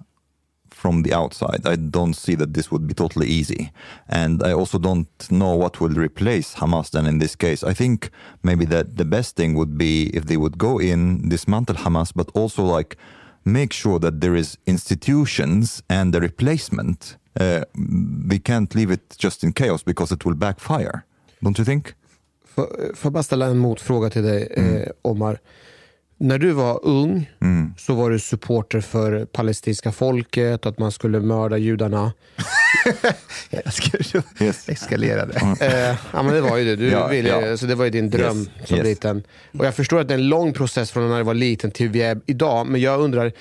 from 0.70 1.04
the 1.04 1.14
outside. 1.14 1.62
I 1.66 1.78
don't 1.78 2.16
see 2.16 2.36
that 2.36 2.54
this 2.54 2.70
would 2.72 2.86
be 2.88 2.94
totally 2.94 3.28
easy. 3.28 3.72
And 4.10 4.44
I 4.44 4.52
also 4.52 4.78
don't 4.78 5.08
know 5.30 5.56
what 5.56 5.80
will 5.80 5.96
replace 5.96 6.56
Hamas 6.56 6.90
then 6.90 7.06
in 7.06 7.20
this 7.20 7.36
case. 7.36 7.64
I 7.72 7.74
think 7.74 8.10
maybe 8.44 8.66
that 8.66 8.98
the 8.98 9.06
best 9.06 9.36
thing 9.36 9.56
would 9.56 9.78
be 9.78 10.10
if 10.14 10.26
they 10.26 10.38
would 10.38 10.58
go 10.58 10.80
in, 10.80 11.30
dismantle 11.30 11.78
Hamas, 11.78 12.12
but 12.14 12.30
also 12.34 12.64
like 12.78 12.98
make 13.46 13.74
sure 13.74 14.00
that 14.00 14.22
there 14.22 14.36
is 14.36 14.58
institutions 14.66 15.84
and 15.88 16.14
the 16.14 16.20
replacement. 16.20 17.18
Uh, 17.40 17.62
they 18.30 18.40
can't 18.40 18.76
leave 18.76 18.94
it 18.94 19.16
just 19.18 19.44
in 19.44 19.54
chaos 19.54 19.84
because 19.84 20.14
it 20.16 20.26
will 20.26 20.36
backfire. 20.36 21.04
Don't 21.42 21.60
you 21.60 21.66
think? 21.66 21.94
Får 22.56 22.68
jag 23.04 23.14
bara 23.14 23.24
ställa 23.24 23.46
en 23.46 23.58
motfråga 23.58 24.10
till 24.10 24.24
dig, 24.24 24.48
eh, 24.52 24.92
Omar? 25.02 25.40
När 26.18 26.38
du 26.38 26.52
var 26.52 26.80
ung 26.86 27.30
så 27.78 27.94
var 27.94 28.10
du 28.10 28.20
supporter 28.20 28.82
för 28.82 29.26
palestinska 29.26 29.92
folket 29.92 30.66
och 30.66 30.72
att 30.72 30.80
man 30.80 30.92
skulle 30.92 31.20
mörda 31.20 31.58
judarna. 31.58 32.14
Jag 33.50 33.74
ska 33.74 33.98
eskalerade. 34.72 35.34
Eh, 35.62 35.96
ja, 36.14 36.24
men 36.24 36.34
det 36.34 36.42
var 36.42 36.58
ju 36.58 36.66
det. 36.66 36.76
Du 36.76 36.90
Ja, 36.90 37.08
ville, 37.08 37.30
ja. 37.30 37.58
Så 37.58 37.66
det 37.66 37.76
var 37.76 37.86
ju 37.86 37.92
din 37.92 38.10
dröm 38.10 38.38
Yes, 38.38 38.68
som 38.68 38.78
yes. 38.78 38.86
liten. 38.86 39.24
Och 39.60 39.66
jag 39.66 39.76
förstår 39.76 40.00
att 40.02 40.08
det 40.08 40.14
är 40.14 40.18
en 40.18 40.30
lång 40.30 40.54
process 40.54 40.92
från 40.92 41.10
när 41.10 41.18
du 41.18 41.24
var 41.24 41.34
liten 41.34 41.72
till 41.72 41.90
vi 41.90 42.02
är 42.02 42.20
idag. 42.26 42.68
Men 42.68 42.82
jag 42.82 43.00
undrar, 43.02 43.32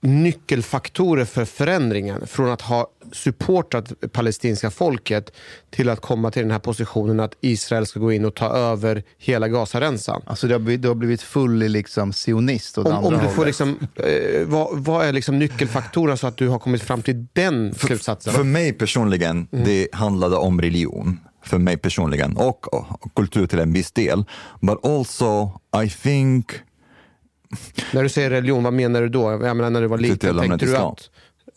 nyckelfaktorer 0.00 1.24
för 1.24 1.44
förändringen 1.44 2.26
från 2.26 2.50
att 2.50 2.60
ha 2.60 2.86
supportat 3.12 3.92
palestinska 4.12 4.70
folket 4.70 5.32
till 5.70 5.88
att 5.88 6.00
komma 6.00 6.30
till 6.30 6.42
den 6.42 6.50
här 6.50 6.58
positionen 6.58 7.20
att 7.20 7.34
Israel 7.40 7.86
ska 7.86 8.00
gå 8.00 8.12
in 8.12 8.24
och 8.24 8.34
ta 8.34 8.46
över 8.46 9.02
hela 9.18 9.48
Gazaremsan. 9.48 10.22
Alltså 10.26 10.46
du 10.46 10.54
har 10.54 10.60
blivit, 10.60 10.82
du 10.82 10.88
har 10.88 10.94
blivit 10.94 11.22
full 11.22 11.58
liksom 11.58 12.12
sionist 12.12 12.78
åt 12.78 12.86
Om, 12.86 12.92
andra 12.92 13.18
om 13.18 13.24
du 13.24 13.30
får 13.30 13.46
liksom, 13.46 13.78
eh, 13.96 14.46
vad, 14.46 14.78
vad 14.78 15.06
är 15.06 15.12
liksom 15.12 15.38
nyckelfaktorerna 15.38 16.16
så 16.16 16.26
att 16.26 16.36
du 16.36 16.48
har 16.48 16.58
kommit 16.58 16.82
fram 16.82 17.02
till 17.02 17.26
den 17.32 17.74
slutsatsen? 17.74 18.32
För 18.32 18.44
mig 18.44 18.72
personligen, 18.72 19.48
det 19.50 19.88
handlade 19.92 20.36
om 20.36 20.60
religion. 20.60 21.20
För 21.44 21.58
mig 21.58 21.76
personligen. 21.76 22.36
Och, 22.36 22.74
och 22.74 23.14
kultur 23.14 23.46
till 23.46 23.58
en 23.58 23.72
viss 23.72 23.92
del. 23.92 24.24
But 24.60 24.84
also, 24.84 25.60
I 25.84 25.90
think... 25.90 26.52
När 27.92 28.02
du 28.02 28.08
säger 28.08 28.30
religion, 28.30 28.64
vad 28.64 28.72
menar 28.72 29.00
du 29.02 29.08
då? 29.08 29.30
Jag 29.30 29.56
menar 29.56 29.70
när 29.70 29.80
du 29.80 29.86
var 29.86 29.98
liten, 29.98 30.38
tänkte 30.38 30.66
du 30.66 30.76
att... 30.76 31.10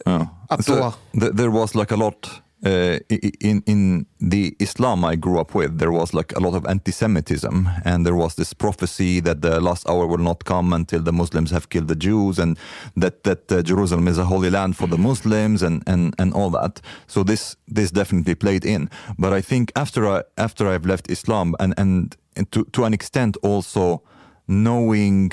Yeah. 0.05 0.27
Att 0.49 0.65
So, 0.65 0.75
då- 0.75 0.93
th- 1.13 1.37
there 1.37 1.49
was 1.49 1.75
like 1.75 1.93
a 1.93 1.97
lot 1.97 2.29
uh, 2.65 2.97
in 3.39 3.61
in 3.65 4.05
the 4.31 4.55
Islam 4.59 5.03
I 5.13 5.15
grew 5.15 5.39
up 5.41 5.55
with. 5.55 5.77
There 5.79 5.91
was 5.91 6.13
like 6.13 6.33
a 6.35 6.39
lot 6.39 6.55
of 6.55 6.65
anti-Semitism, 6.65 7.69
and 7.85 8.05
there 8.05 8.15
was 8.15 8.35
this 8.35 8.53
prophecy 8.53 9.21
that 9.21 9.41
the 9.41 9.59
last 9.59 9.89
hour 9.89 10.07
will 10.07 10.23
not 10.23 10.43
come 10.43 10.75
until 10.75 11.03
the 11.03 11.11
Muslims 11.11 11.51
have 11.51 11.67
killed 11.69 11.87
the 11.87 11.95
Jews, 11.95 12.39
and 12.39 12.57
that 12.95 13.23
that 13.23 13.51
uh, 13.51 13.61
Jerusalem 13.61 14.07
is 14.07 14.17
a 14.17 14.23
holy 14.25 14.49
land 14.49 14.75
for 14.75 14.87
the 14.89 14.97
Muslims, 14.97 15.61
and 15.63 15.83
and 15.87 16.13
and 16.17 16.33
all 16.33 16.49
that. 16.51 16.81
So 17.07 17.23
this 17.23 17.55
this 17.75 17.91
definitely 17.91 18.35
played 18.35 18.65
in. 18.65 18.89
But 19.17 19.33
I 19.33 19.41
think 19.41 19.71
after 19.75 20.07
I 20.07 20.21
after 20.37 20.67
I've 20.75 20.87
left 20.87 21.09
Islam, 21.11 21.55
and, 21.59 21.73
and 21.77 22.15
to 22.51 22.63
to 22.71 22.85
an 22.85 22.93
extent 22.93 23.37
also 23.43 24.01
knowing 24.47 25.31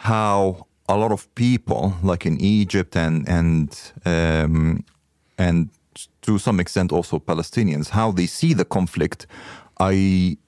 how 0.00 0.66
a 0.88 0.96
lot 0.96 1.12
of 1.12 1.32
people, 1.34 1.94
like 2.02 2.24
in 2.24 2.40
Egypt 2.40 2.96
and 2.96 3.28
and 3.28 3.92
um, 4.06 4.84
and 5.36 5.68
to 6.22 6.38
some 6.38 6.58
extent 6.60 6.92
also 6.92 7.18
Palestinians, 7.18 7.90
how 7.90 8.10
they 8.12 8.26
see 8.26 8.54
the 8.54 8.64
conflict, 8.64 9.26
I 9.78 10.38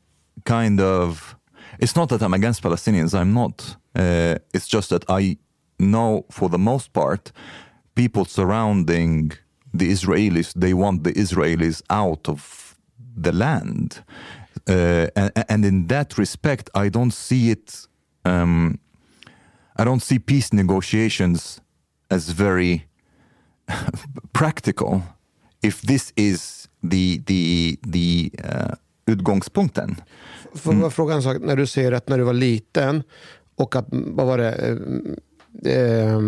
kind 0.44 0.80
of. 0.80 1.36
It's 1.78 1.96
not 1.96 2.08
that 2.08 2.22
I'm 2.22 2.34
against 2.34 2.62
Palestinians. 2.62 3.14
I'm 3.14 3.32
not. 3.34 3.76
Uh, 3.94 4.36
it's 4.54 4.68
just 4.68 4.88
that 4.90 5.04
I 5.08 5.36
know, 5.78 6.24
for 6.30 6.48
the 6.48 6.58
most 6.58 6.92
part, 6.92 7.32
people 7.94 8.24
surrounding 8.24 9.32
the 9.74 9.90
Israelis, 9.90 10.52
they 10.54 10.74
want 10.74 11.04
the 11.04 11.12
Israelis 11.12 11.82
out 11.90 12.28
of 12.28 12.76
the 13.16 13.32
land. 13.32 14.02
Uh, 14.68 15.08
and, 15.16 15.32
and 15.48 15.64
in 15.64 15.86
that 15.88 16.18
respect, 16.18 16.70
I 16.74 16.88
don't 16.88 17.12
see 17.12 17.50
it. 17.50 17.86
Um, 18.24 18.78
I 19.82 19.84
don't 19.84 20.00
see 20.00 20.18
peace 20.18 20.52
negotiations 20.52 21.60
as 22.10 22.28
very 22.28 22.86
practical 24.32 25.02
if 25.62 25.80
this 25.80 26.12
is 26.16 26.68
the 26.90 27.20
the 27.26 27.76
the 27.92 28.30
uh, 28.44 28.74
utgångspunkten. 29.06 29.96
Får 30.54 30.74
jag 30.74 30.92
fråga 30.92 31.14
en 31.14 31.22
sak? 31.22 31.36
När 31.40 31.56
du 31.56 31.66
säger 31.66 31.92
att 31.92 32.08
när 32.08 32.18
du 32.18 32.24
var 32.24 32.32
liten 32.32 33.02
och 33.56 33.76
att, 33.76 33.86
vad 33.90 34.26
var 34.26 34.38
det, 34.38 34.52
eh, 35.64 35.72
eh, 35.72 36.20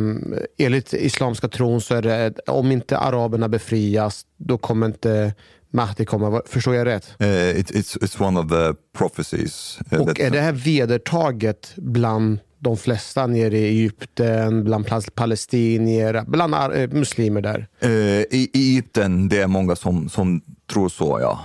enligt 0.58 0.92
islamska 0.92 1.48
tron 1.48 1.80
så 1.80 1.94
är 1.94 2.02
det, 2.02 2.38
om 2.46 2.72
inte 2.72 2.98
araberna 2.98 3.48
befrias, 3.48 4.26
då 4.36 4.58
kommer 4.58 4.86
inte 4.86 5.34
Mahdi 5.74 6.04
komma. 6.04 6.42
Förstår 6.46 6.74
jag 6.74 6.86
rätt? 6.86 7.14
Uh, 7.22 7.58
it, 7.58 7.70
it's 7.70 7.98
it's 7.98 8.22
one 8.22 8.40
of 8.40 8.48
the 8.48 8.74
prophecies. 8.98 9.78
uh, 9.92 10.00
Och 10.00 10.20
är 10.20 10.30
det 10.30 10.40
här 10.40 10.52
vedertaget 10.52 11.72
bland 11.76 12.38
de 12.58 12.76
flesta 12.76 13.26
nere 13.26 13.58
i 13.58 13.64
Egypten, 13.64 14.64
bland 14.64 14.86
pal- 14.86 15.10
palestinier, 15.14 16.24
bland 16.26 16.54
eh, 16.54 16.88
muslimer 16.90 17.40
där? 17.40 17.68
Eh, 17.80 17.90
I 17.90 18.50
i 18.52 18.70
Egypten, 18.70 19.28
det 19.28 19.40
är 19.40 19.46
många 19.46 19.76
som, 19.76 20.08
som 20.08 20.40
tror 20.72 20.88
så, 20.88 21.18
ja. 21.20 21.44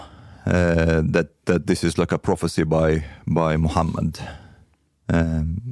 Eh, 0.54 1.04
that, 1.14 1.28
that 1.46 1.68
this 1.68 1.84
is 1.84 1.98
like 1.98 2.16
a 2.16 2.18
prophecy 2.24 2.64
by, 2.66 3.04
by 3.26 3.58
Muhammad. 3.58 4.18
Eh, 5.12 5.18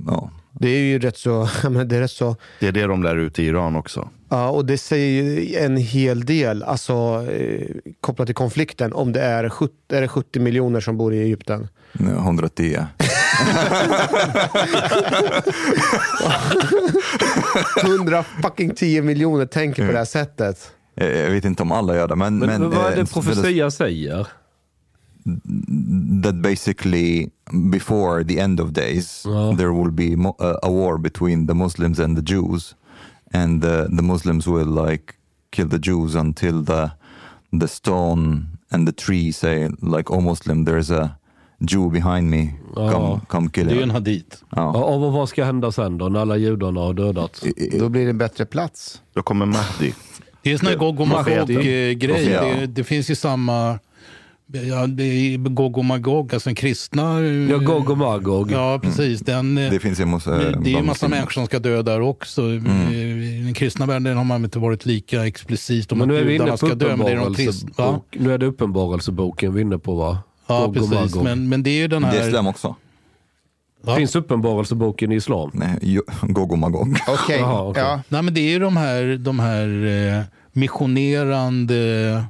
ja. 0.07 0.31
Det 0.59 0.69
är 0.69 0.79
ju 0.83 0.99
rätt 0.99 1.17
så... 1.17 1.49
Det 1.85 1.95
är 1.95 1.99
rätt 2.01 2.11
så 2.11 2.35
Det 2.59 2.67
är 2.67 2.71
det 2.71 2.87
de 2.87 3.03
lär 3.03 3.15
ut 3.15 3.39
i 3.39 3.43
Iran 3.43 3.75
också. 3.75 4.09
Ja, 4.29 4.49
och 4.49 4.65
det 4.65 4.77
säger 4.77 5.23
ju 5.23 5.55
en 5.55 5.77
hel 5.77 6.25
del, 6.25 6.63
alltså 6.63 6.93
eh, 7.31 7.67
kopplat 8.01 8.25
till 8.27 8.35
konflikten, 8.35 8.93
om 8.93 9.11
det 9.13 9.21
är 9.21 9.49
70, 9.49 9.73
är 9.89 10.01
det 10.01 10.07
70 10.07 10.39
miljoner 10.39 10.79
som 10.79 10.97
bor 10.97 11.13
i 11.13 11.19
Egypten. 11.19 11.67
Nu, 11.93 12.11
110. 12.11 12.77
100 17.83 18.23
fucking 18.43 18.75
10 18.75 19.01
miljoner 19.01 19.45
tänker 19.45 19.85
på 19.85 19.91
det 19.91 19.97
här 19.97 20.05
sättet. 20.05 20.71
Eh, 20.97 21.07
Jag 21.07 21.31
vet 21.31 21.45
inte 21.45 21.63
om 21.63 21.71
alla 21.71 21.95
gör 21.95 22.07
det, 22.07 22.15
men... 22.15 22.37
Men, 22.39 22.49
men 22.49 22.69
vad 22.69 22.85
är 22.85 22.89
eh, 22.89 22.95
det 22.95 23.01
en- 23.01 23.07
profetia 23.07 23.71
säger? 23.71 24.27
that 26.23 26.35
basically 26.35 27.29
before 27.71 28.23
the 28.23 28.39
end 28.39 28.61
of 28.61 28.69
days 28.69 29.23
there 29.57 29.71
will 29.83 29.91
be 29.91 30.29
a 30.39 30.69
war 30.69 30.97
between 30.97 31.47
the 31.47 31.53
Muslims 31.53 31.99
and 31.99 32.17
the 32.17 32.33
Jews, 32.33 32.75
and 33.33 33.63
uh, 33.65 33.69
the 33.97 34.01
Muslims 34.03 34.47
will 34.47 34.87
like 34.87 35.13
kill 35.51 35.69
the 35.69 35.77
Jews 35.79 36.15
until 36.15 36.65
the 36.65 36.89
the 37.61 37.67
stone 37.67 38.45
and 38.71 38.87
the 38.87 38.93
tree 39.05 39.33
say 39.33 39.69
like, 39.81 40.13
"Oh 40.13 40.21
Muslim, 40.21 40.65
there's 40.65 40.91
a 41.01 41.09
Jew 41.59 41.89
behind 41.91 42.29
me. 42.29 42.47
Come, 42.75 42.91
Ja. 42.91 43.21
come 43.29 43.49
kill 43.49 43.65
Det 43.67 43.71
är 43.71 43.75
ju 43.75 43.81
him." 43.81 43.89
en 43.89 43.95
hadit. 43.95 44.43
Ja. 44.49 44.83
och 44.83 45.11
vad 45.11 45.29
ska 45.29 45.43
hända 45.45 45.71
sen 45.71 45.97
då, 45.97 46.09
när 46.09 46.19
alla 46.19 46.37
judarna 46.37 46.79
har 46.81 46.93
dödats? 46.93 47.43
Då 47.79 47.89
blir 47.89 48.03
det 48.03 48.09
en 48.09 48.17
bättre 48.17 48.45
plats. 48.45 49.01
Då 49.13 49.21
kommer 49.21 49.45
Mahdi. 49.45 49.93
Det 50.41 50.49
är 50.49 50.53
en 50.53 50.59
sån 50.59 50.67
här 50.67 50.75
Gog 50.75 50.99
och. 50.99 51.07
Magog-grej. 51.07 52.29
Ja. 52.29 52.41
Det, 52.43 52.65
det 52.67 52.83
finns 52.83 53.09
ju 53.11 53.15
samma... 53.15 53.79
Ja, 54.51 54.87
det 54.87 55.03
är 55.03 55.37
Gog 55.37 55.77
och 55.77 55.85
Magog, 55.85 56.33
alltså 56.33 56.49
en 56.49 56.55
kristna... 56.55 57.21
Ja, 57.21 57.57
Gog 57.57 57.89
och 57.89 57.97
Magog. 57.97 58.51
Ja, 58.51 58.79
precis. 58.83 59.19
Den, 59.19 59.57
eh, 59.57 59.71
Det 59.71 59.79
finns 59.79 59.99
ju 59.99 60.03
mos- 60.05 60.27
eh, 60.27 60.59
det 60.61 60.73
är 60.73 60.77
en 60.79 60.85
massa 60.85 61.07
människor 61.07 61.31
som 61.31 61.45
ska 61.45 61.59
dö 61.59 61.81
där 61.81 62.01
också. 62.01 62.41
I 62.41 62.57
den 63.45 63.53
kristna 63.53 63.85
världen 63.85 64.17
har 64.17 64.23
man 64.23 64.43
inte 64.43 64.59
varit 64.59 64.85
lika 64.85 65.27
explicit 65.27 65.91
om 65.91 65.97
Men 65.97 66.07
nu 66.07 66.39
att 66.43 66.49
på 66.49 66.57
ska 66.57 66.75
dö. 66.75 66.95
Men 66.95 67.05
det 67.05 67.11
är 67.11 67.15
de 67.15 67.33
kristna. 67.35 67.69
Uppenbarelsebok. 67.69 68.15
Nu 68.19 68.33
är 68.33 68.37
det 68.37 68.45
uppenbarelseboken 68.45 69.53
vi 69.53 69.61
är 69.61 69.65
inne 69.65 69.77
på 69.77 69.95
va? 69.95 70.17
ja 70.47 70.65
Gog 70.65 70.73
precis. 70.91 71.15
Men, 71.15 71.49
men 71.49 71.63
det 71.63 71.69
är 71.69 71.77
ju 71.81 71.87
den 71.87 72.01
Det 72.01 72.07
är 72.07 72.11
här... 72.21 72.27
islam 72.27 72.47
också. 72.47 72.75
Ja. 73.85 73.95
Finns 73.95 74.15
uppenbarelseboken 74.15 75.11
i 75.11 75.15
islam? 75.15 75.51
Nej, 75.53 75.99
Gog 76.21 76.51
och 76.51 76.57
Magog. 76.57 76.97
Okej, 77.07 77.39
Jaha, 77.39 77.63
okej. 77.69 77.83
ja. 77.83 78.01
Nej, 78.09 78.21
men 78.21 78.33
det 78.33 78.39
är 78.41 78.49
ju 78.49 78.59
de 78.59 78.77
här, 78.77 79.17
de 79.17 79.39
här 79.39 79.85
eh, 80.17 80.23
missionerande... 80.53 82.23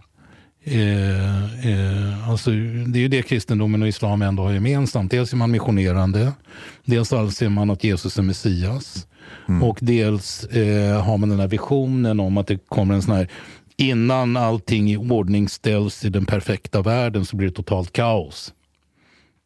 Eh, 0.69 1.69
eh, 1.69 2.29
alltså, 2.29 2.49
det 2.87 2.99
är 2.99 3.01
ju 3.01 3.07
det 3.07 3.21
kristendomen 3.21 3.81
och 3.81 3.87
islam 3.87 4.21
ändå 4.21 4.43
har 4.43 4.51
gemensamt. 4.51 5.11
Dels 5.11 5.33
är 5.33 5.37
man 5.37 5.51
missionerande, 5.51 6.33
dels 6.85 7.13
anser 7.13 7.49
man 7.49 7.69
att 7.69 7.83
Jesus 7.83 8.17
är 8.17 8.23
Messias. 8.23 9.07
Och 9.61 9.77
dels 9.81 10.43
eh, 10.43 11.01
har 11.03 11.17
man 11.17 11.29
den 11.29 11.39
här 11.39 11.47
visionen 11.47 12.19
om 12.19 12.37
att 12.37 12.47
det 12.47 12.57
kommer 12.67 12.93
en 12.93 13.01
sån 13.01 13.15
här 13.15 13.27
innan 13.77 14.37
allting 14.37 14.91
i 14.91 14.97
ordning 14.97 15.49
ställs 15.49 16.05
i 16.05 16.09
den 16.09 16.25
perfekta 16.25 16.81
världen 16.81 17.25
så 17.25 17.35
blir 17.35 17.47
det 17.47 17.53
totalt 17.53 17.93
kaos. 17.93 18.53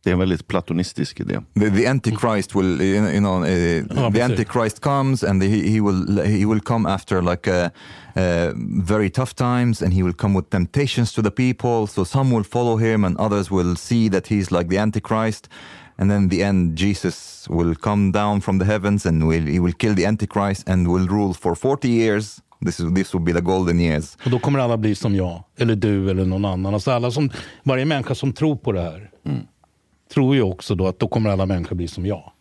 Det 0.03 0.10
är 0.10 0.14
en 0.14 0.19
väldigt 0.19 0.48
platonistisk 0.48 1.19
idé. 1.19 1.40
The, 1.60 1.69
the 1.69 1.88
Antichrist 1.88 2.56
will, 2.56 2.82
you 2.82 3.19
know, 3.19 3.44
uh, 3.44 3.49
Ja, 3.49 3.84
the 3.84 4.11
precis. 4.11 4.22
Antichrist 4.22 4.82
comes 4.82 5.23
and 5.23 5.44
he, 5.44 5.69
he 5.69 5.82
will 5.82 6.22
he 6.26 6.45
will 6.45 6.61
come 6.61 6.90
after 6.90 7.22
like 7.22 7.48
uh, 7.52 7.69
uh, 8.15 8.53
very 8.86 9.10
tough 9.10 9.34
times, 9.36 9.82
and 9.82 9.94
he 9.94 10.03
will 10.03 10.14
come 10.14 10.40
with 10.40 10.49
temptations 10.49 11.14
to 11.14 11.22
the 11.22 11.32
people. 11.32 11.88
So 11.88 12.03
some 12.06 12.36
will 12.36 12.44
follow 12.44 12.78
him, 12.78 13.03
and 13.03 13.19
others 13.19 13.52
will 13.52 13.76
see 13.76 14.10
that 14.10 14.28
he's 14.28 14.52
like 14.52 14.69
the 14.69 14.80
Antichrist. 14.80 15.49
And 15.98 16.10
then 16.10 16.30
the 16.30 16.44
end, 16.44 16.80
Jesus 16.80 17.48
will 17.49 17.76
come 17.76 18.11
down 18.11 18.41
from 18.41 18.60
the 18.60 18.65
heavens, 18.65 19.06
and 19.06 19.23
will 19.28 19.45
he 19.45 19.60
will 19.60 19.73
kill 19.73 19.95
the 19.95 20.06
Antichrist 20.07 20.69
and 20.69 20.88
will 20.88 21.07
rule 21.07 21.34
for 21.34 21.56
forty 21.56 21.90
years. 21.90 22.41
This 22.65 22.80
is 22.80 22.94
this 22.94 23.14
will 23.14 23.23
be 23.23 23.34
the 23.34 23.41
golden 23.41 23.80
years. 23.80 24.18
Och 24.26 24.32
då 24.32 24.40
kommer 24.40 24.60
alla 24.60 24.78
bli 24.78 24.95
som 24.95 25.15
jag, 25.15 25.44
eller 25.57 25.76
du 25.76 26.10
eller 26.10 26.26
någon 26.26 26.45
annan. 26.45 26.73
Alltså 26.73 26.91
alla 26.91 27.11
som, 27.11 27.30
varje 27.64 27.86
människa 27.86 28.15
som 28.15 28.34
tror 28.34 28.56
på 28.56 28.72
det 28.72 28.82
här 28.82 29.10
tror 30.14 30.36
ju 30.36 30.42
också 30.42 30.76
då 30.76 30.88
att 30.88 31.00
då 31.00 31.08
kommer 31.08 31.30
alla 31.30 31.46
människor 31.46 31.76
bli 31.76 31.88
som 31.88 32.06
jag. 32.06 32.32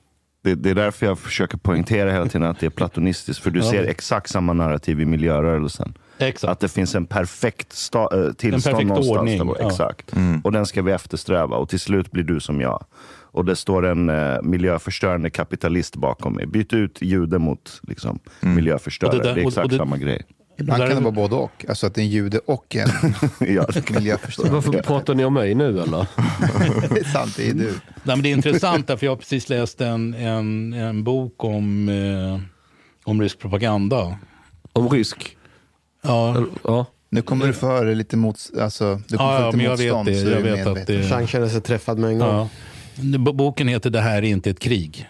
Det, 0.43 0.55
det 0.55 0.71
är 0.71 0.75
därför 0.75 1.07
jag 1.07 1.19
försöker 1.19 1.59
poängtera 1.59 2.13
hela 2.13 2.27
tiden 2.27 2.43
att 2.49 2.61
det 2.61 2.67
är 2.67 2.71
platonistiskt. 2.71 3.43
För 3.43 3.51
du 3.51 3.59
Ja. 3.61 3.71
ser 3.71 3.85
exakt 3.85 4.31
samma 4.31 4.53
narrativ 4.53 5.01
i 5.01 5.05
miljörörelsen. 5.05 5.95
Exakt. 6.19 6.51
Att 6.51 6.61
det 6.61 6.69
finns 6.69 6.95
en 6.95 7.07
perfekt 7.07 7.69
sta- 7.73 8.27
eh, 8.27 8.33
tillstånd 8.33 8.75
perfekt 8.77 8.89
någonstans. 8.89 9.19
ordning, 9.19 9.39
där- 9.39 9.57
ja. 9.61 9.67
Exakt. 9.69 10.13
Och 10.45 10.53
den 10.53 10.67
ska 10.67 10.83
vi 10.83 10.93
eftersträva. 10.93 11.57
Och 11.57 11.69
till 11.69 11.81
slut 11.81 12.11
blir 12.11 12.25
du 12.25 12.41
som 12.41 12.61
jag. 12.61 12.85
Och 13.33 13.45
det 13.45 13.57
står 13.57 13.87
en 13.87 14.09
eh, 14.09 14.43
miljöförstörande 14.43 15.31
kapitalist 15.31 15.97
bakom 15.97 16.33
mig. 16.33 16.47
Byt 16.47 16.73
ut 16.73 16.99
jude 17.03 17.39
mot 17.39 17.81
liksom, 17.83 18.19
miljöförstörare. 18.41 19.17
Och 19.17 19.23
det 19.23 19.29
där- 19.29 19.35
det 19.35 19.41
är 19.41 19.45
och- 19.45 19.49
exakt 19.51 19.65
och 19.65 19.71
det- 19.71 19.77
samma 19.77 19.97
grej. 19.97 20.23
Ibland 20.61 20.83
kan 20.83 20.89
det 20.97 21.01
vara 21.01 21.11
både 21.13 21.35
och. 21.35 21.65
Alltså 21.69 21.87
att 21.87 21.95
det 21.95 22.01
är 22.01 22.03
en 22.03 22.09
jude 22.11 22.39
och 22.47 22.77
en 22.77 22.89
ja. 23.55 23.67
miljöförstörare. 23.91 24.53
Varför 24.53 24.73
pratar 24.83 25.15
ni 25.15 25.25
om 25.25 25.35
mig 25.35 25.55
nu 25.55 25.81
eller? 25.83 26.07
det 26.95 27.01
är 27.01 27.13
sant, 27.13 27.35
det 27.37 27.49
är 27.49 27.55
du. 27.55 27.65
Nej, 28.03 28.17
men 28.17 28.23
det 28.23 28.29
är 28.29 28.33
intressant, 28.33 28.87
därför 28.87 29.07
jag 29.07 29.11
har 29.13 29.17
precis 29.17 29.49
läst 29.49 29.81
en, 29.81 30.15
en, 30.15 30.73
en 30.73 31.05
bok 31.05 31.45
om, 31.45 31.89
eh, 31.89 32.41
om 33.05 33.21
rysk 33.23 33.39
propaganda. 33.39 34.17
Om 34.73 34.89
rysk? 34.89 35.37
Ja. 36.03 36.45
ja. 36.65 36.87
Nu 37.09 37.23
kommer 37.23 37.47
du 37.47 37.53
få 37.53 37.67
höra 37.67 37.91
lite, 37.95 38.17
mots, 38.17 38.53
alltså, 38.61 39.01
du 39.09 39.17
kommer 39.17 39.31
Ja, 39.33 39.41
ja, 39.41 39.47
lite 39.47 39.57
men 39.57 39.67
jag 39.67 39.77
vet 39.77 39.93
motstånd. 39.93 40.09
det. 40.09 40.21
så 40.21 40.27
Jag 40.29 40.39
är 40.39 40.57
vet 40.57 40.67
att 40.67 40.87
det- 40.87 41.09
Chang 41.09 41.27
känner 41.27 41.49
sig 41.49 41.61
träffad 41.61 41.99
med 41.99 42.11
en 42.11 42.19
gång. 42.19 42.49
Ja. 42.95 43.19
Boken 43.33 43.69
heter 43.69 43.91
Det 43.91 44.01
här 44.01 44.17
är 44.17 44.23
inte 44.23 44.51
ett 44.51 44.61
krig. 44.61 45.09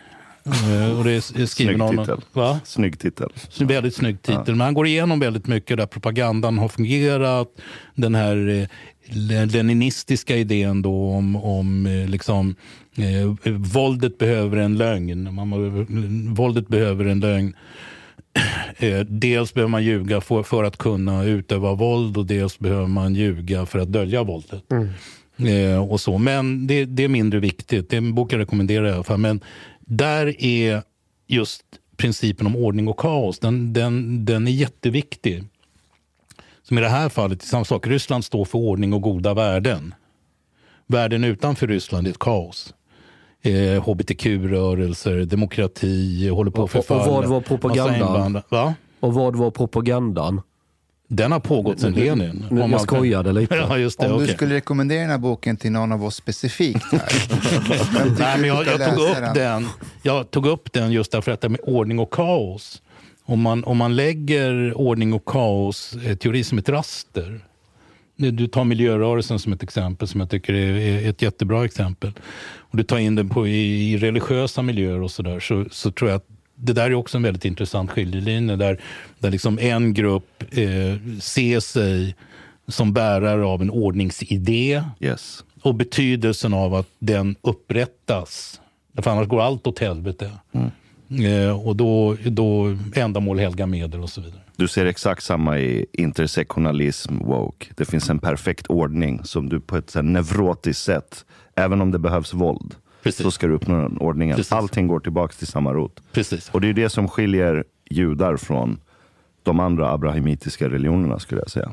Eh, 0.51 0.98
Och 0.98 1.05
det 1.05 1.12
är 1.12 1.47
skriven 1.47 1.78
Snygg 1.89 1.98
av 2.01 2.05
titel. 2.05 2.20
Va? 2.32 2.60
Snygg 2.64 2.98
titel. 2.98 3.28
Så 3.48 3.64
väldigt 3.64 3.94
snygg 3.94 4.22
titel. 4.22 4.44
Men 4.47 4.60
han 4.60 4.74
går 4.74 4.86
igenom 4.86 5.20
väldigt 5.20 5.47
mycket 5.47 5.77
där 5.77 5.86
propagandan 5.86 6.59
har 6.59 6.68
fungerat. 6.68 7.48
Den 7.94 8.14
här 8.14 8.48
eh, 8.48 8.66
le- 9.16 9.44
leninistiska 9.44 10.36
idén 10.36 10.82
då 10.82 11.10
om, 11.12 11.36
om 11.36 11.86
eh, 11.86 12.09
liksom, 12.09 12.55
eh, 12.97 13.52
våldet 13.52 14.18
behöver 14.18 14.56
en 14.56 14.77
lögn. 14.77 15.35
Man, 15.35 15.48
må- 15.48 15.86
våldet 16.35 16.68
behöver 16.68 17.05
en 17.05 17.20
lögn. 17.20 17.55
Eh, 18.77 18.98
dels 19.01 19.55
behöver 19.55 19.70
man 19.70 19.85
ljuga 19.85 20.20
för, 20.20 20.43
för 20.43 20.64
att 20.64 20.77
kunna 20.77 21.24
utöva 21.24 21.74
våld 21.74 22.16
och 22.16 22.27
dels 22.27 22.59
behöver 22.59 22.86
man 22.86 23.14
ljuga 23.14 23.66
för 23.66 23.78
att 23.78 23.93
dölja 23.93 24.22
våldet. 24.22 24.62
Eh, 25.48 25.90
och 25.90 26.01
så. 26.01 26.18
Men 26.18 26.66
det, 26.66 26.85
det 26.85 27.05
är 27.05 27.09
mindre 27.09 27.40
viktigt. 27.40 27.90
Det 27.90 27.97
är 27.97 27.98
en 27.98 28.14
bok 28.14 28.32
jag 28.32 28.39
rekommenderar 28.39 28.86
i 28.89 28.93
alla 28.93 29.02
fall. 29.05 29.18
Men 29.18 29.40
där 29.90 30.44
är 30.44 30.82
just 31.26 31.64
principen 31.96 32.46
om 32.46 32.56
ordning 32.56 32.88
och 32.88 32.96
kaos, 32.98 33.38
den, 33.38 33.72
den, 33.72 34.24
den 34.24 34.46
är 34.46 34.52
jätteviktig. 34.52 35.44
Som 36.62 36.78
i 36.78 36.80
det 36.80 36.88
här 36.88 37.08
fallet, 37.08 37.42
samma 37.42 37.64
sak. 37.64 37.86
Ryssland 37.86 38.24
står 38.24 38.44
för 38.44 38.58
ordning 38.58 38.92
och 38.92 39.02
goda 39.02 39.34
värden. 39.34 39.94
Världen 40.86 41.24
utanför 41.24 41.66
Ryssland 41.66 42.06
är 42.06 42.10
ett 42.10 42.18
kaos. 42.18 42.74
Eh, 43.42 43.82
HBTQ-rörelser, 43.82 45.24
demokrati, 45.24 46.28
håller 46.28 46.50
på 46.50 46.64
att 46.64 46.74
Och, 46.74 46.78
och 46.78 46.86
förfalla. 46.86 47.12
vad 47.12 47.26
var 47.26 47.40
propagandan? 47.40 48.42
Va? 48.48 48.74
Och 49.00 49.14
vad 49.14 49.36
var 49.36 49.50
propagandan? 49.50 50.40
Den 51.12 51.32
har 51.32 51.41
pågått 51.41 51.81
sedan 51.81 51.93
Lenin. 51.93 52.47
Nu- 52.51 52.62
Om 52.62 52.73
jag 52.73 52.81
skojade 52.81 53.32
lite. 53.32 53.55
Ja, 53.55 53.78
just 53.78 54.01
det. 54.01 54.07
Om 54.07 54.19
du 54.19 54.24
okej. 54.24 54.37
skulle 54.37 54.55
rekommendera 54.55 55.01
den 55.01 55.11
här 55.11 55.19
boken 55.19 55.57
till 55.57 55.73
någon 55.73 55.93
av 55.93 56.05
oss 56.05 56.15
specifikt 56.16 56.93
här. 56.93 57.12
Nej, 58.19 58.39
men 58.39 58.43
du 58.43 58.47
jag, 58.47 58.66
jag, 58.66 58.95
tog 58.95 59.09
upp 59.09 59.35
den. 59.35 59.66
jag 60.03 60.31
tog 60.31 60.47
upp 60.47 60.73
den 60.73 60.93
just 60.93 61.12
därför 61.12 61.32
att 61.32 61.41
det 61.41 61.49
med 61.49 61.61
ordning 61.62 61.99
och 61.99 62.11
kaos. 62.12 62.82
Om 63.24 63.41
man, 63.41 63.65
om 63.65 63.77
man 63.77 63.97
lägger 63.97 64.78
ordning 64.78 65.12
och 65.12 65.24
kaos 65.24 65.97
eh, 66.07 66.16
teori 66.16 66.45
som 66.45 66.59
ett 66.59 66.69
raster. 66.69 67.41
Du 68.16 68.31
du 68.31 68.47
tar 68.47 68.65
miljörörelsen 68.65 69.39
som 69.39 69.53
ett 69.53 69.62
exempel 69.62 70.09
som 70.09 70.20
jag 70.20 70.31
tycker 70.31 70.55
är, 70.55 70.77
är 70.77 71.11
ett 71.11 71.23
jättebra 71.23 71.65
exempel. 71.65 72.12
Och 72.57 72.77
du 72.77 72.82
tar 72.82 72.99
in 72.99 73.15
den 73.15 73.28
på, 73.28 73.47
i, 73.49 73.93
i 73.93 73.99
religiösa 73.99 74.62
miljöer 74.62 75.03
och 75.03 75.11
sådär. 75.11 75.41
Så, 75.41 75.65
så 75.70 75.91
tror 75.91 76.11
jag 76.11 76.16
att 76.16 76.27
det 76.62 76.73
där 76.73 76.85
är 76.85 76.95
också 76.95 77.16
en 77.16 77.23
väldigt 77.23 77.45
intressant 77.45 77.91
skiljelinje. 77.91 78.57
Där, 78.57 78.81
där 79.19 79.31
liksom 79.31 79.59
en 79.59 79.95
grupp 79.95 80.43
eh, 80.51 81.19
ser 81.20 81.61
sig 81.61 82.15
som 82.69 82.93
bärare 82.93 83.45
av 83.45 83.62
en 83.62 83.70
ordningsidé. 83.70 84.82
Yes. 85.01 85.45
Och 85.62 85.74
betydelsen 85.74 86.55
av 86.55 86.74
att 86.74 86.89
den 86.99 87.37
upprättas. 87.41 88.61
För 88.97 89.11
annars 89.11 89.28
går 89.28 89.43
allt 89.43 89.66
åt 89.66 89.78
helvete. 89.78 90.31
Eh, 91.19 91.66
och 91.66 91.77
då, 91.77 92.16
då 92.24 92.77
ändamål 92.95 93.39
helga 93.39 93.66
medel 93.66 94.01
och 94.01 94.11
så 94.11 94.20
vidare. 94.20 94.41
Du 94.57 94.69
ser 94.69 94.87
exakt 94.87 95.23
samma 95.23 95.59
i 95.59 95.87
intersektionalism, 95.93 97.19
woke. 97.19 97.66
Det 97.77 97.85
finns 97.85 98.11
en 98.11 98.19
perfekt 98.19 98.66
ordning 98.66 99.24
som 99.24 99.49
du 99.49 99.61
på 99.61 99.77
ett 99.77 99.91
så 99.91 100.03
neurotiskt 100.03 100.85
sätt, 100.85 101.24
även 101.55 101.81
om 101.81 101.91
det 101.91 101.99
behövs 101.99 102.35
våld, 102.35 102.74
så 103.05 103.31
ska 103.31 103.47
du 103.47 103.55
uppnå 103.55 103.82
den 103.82 103.98
ordningen. 103.98 104.36
Precis. 104.36 104.52
Allting 104.52 104.86
går 104.86 105.01
tillbaka 105.01 105.32
till 105.32 105.47
samma 105.47 105.72
rot. 105.72 106.02
Precis. 106.12 106.51
Och 106.51 106.60
det 106.60 106.68
är 106.68 106.72
det 106.72 106.89
som 106.89 107.09
skiljer 107.09 107.64
judar 107.90 108.36
från 108.36 108.81
de 109.43 109.60
andra 109.60 109.90
abrahimitiska 109.90 110.68
religionerna 110.68 111.18
skulle 111.18 111.40
jag 111.40 111.51
säga. 111.51 111.72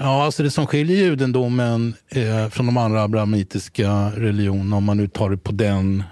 Ja, 0.00 0.24
alltså 0.24 0.42
det 0.42 0.50
som 0.50 0.66
skiljer 0.66 0.96
judendomen 0.96 1.94
eh, 2.08 2.48
från 2.48 2.66
de 2.66 2.76
andra 2.76 3.02
abrahamitiska 3.02 4.12
religionerna, 4.16 4.76
om 4.76 4.84
man 4.84 4.96
nu 4.96 5.08
tar 5.08 5.30
det 5.30 5.36
på 5.36 5.52
den, 5.52 6.02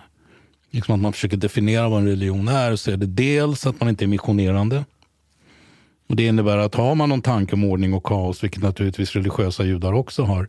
liksom 0.71 0.95
att 0.95 1.01
man 1.01 1.13
försöker 1.13 1.37
definiera 1.37 1.89
vad 1.89 2.01
en 2.01 2.09
religion 2.09 2.49
är, 2.49 2.77
så 2.77 2.91
är 2.91 2.97
det 2.97 3.07
dels 3.07 3.67
att 3.67 3.81
man 3.81 3.89
inte 3.89 4.05
är 4.05 4.07
missionerande. 4.07 4.85
Och 6.09 6.17
Det 6.17 6.27
innebär 6.27 6.59
att 6.59 6.75
har 6.75 6.95
man 6.95 7.09
någon 7.09 7.23
tanke 7.23 7.55
om 7.55 7.65
ordning 7.65 7.95
och 7.95 8.05
kaos, 8.05 8.45
vilket 8.45 8.63
naturligtvis 8.63 9.13
religiösa 9.13 9.65
judar 9.65 9.93
också 9.93 10.23
har, 10.23 10.49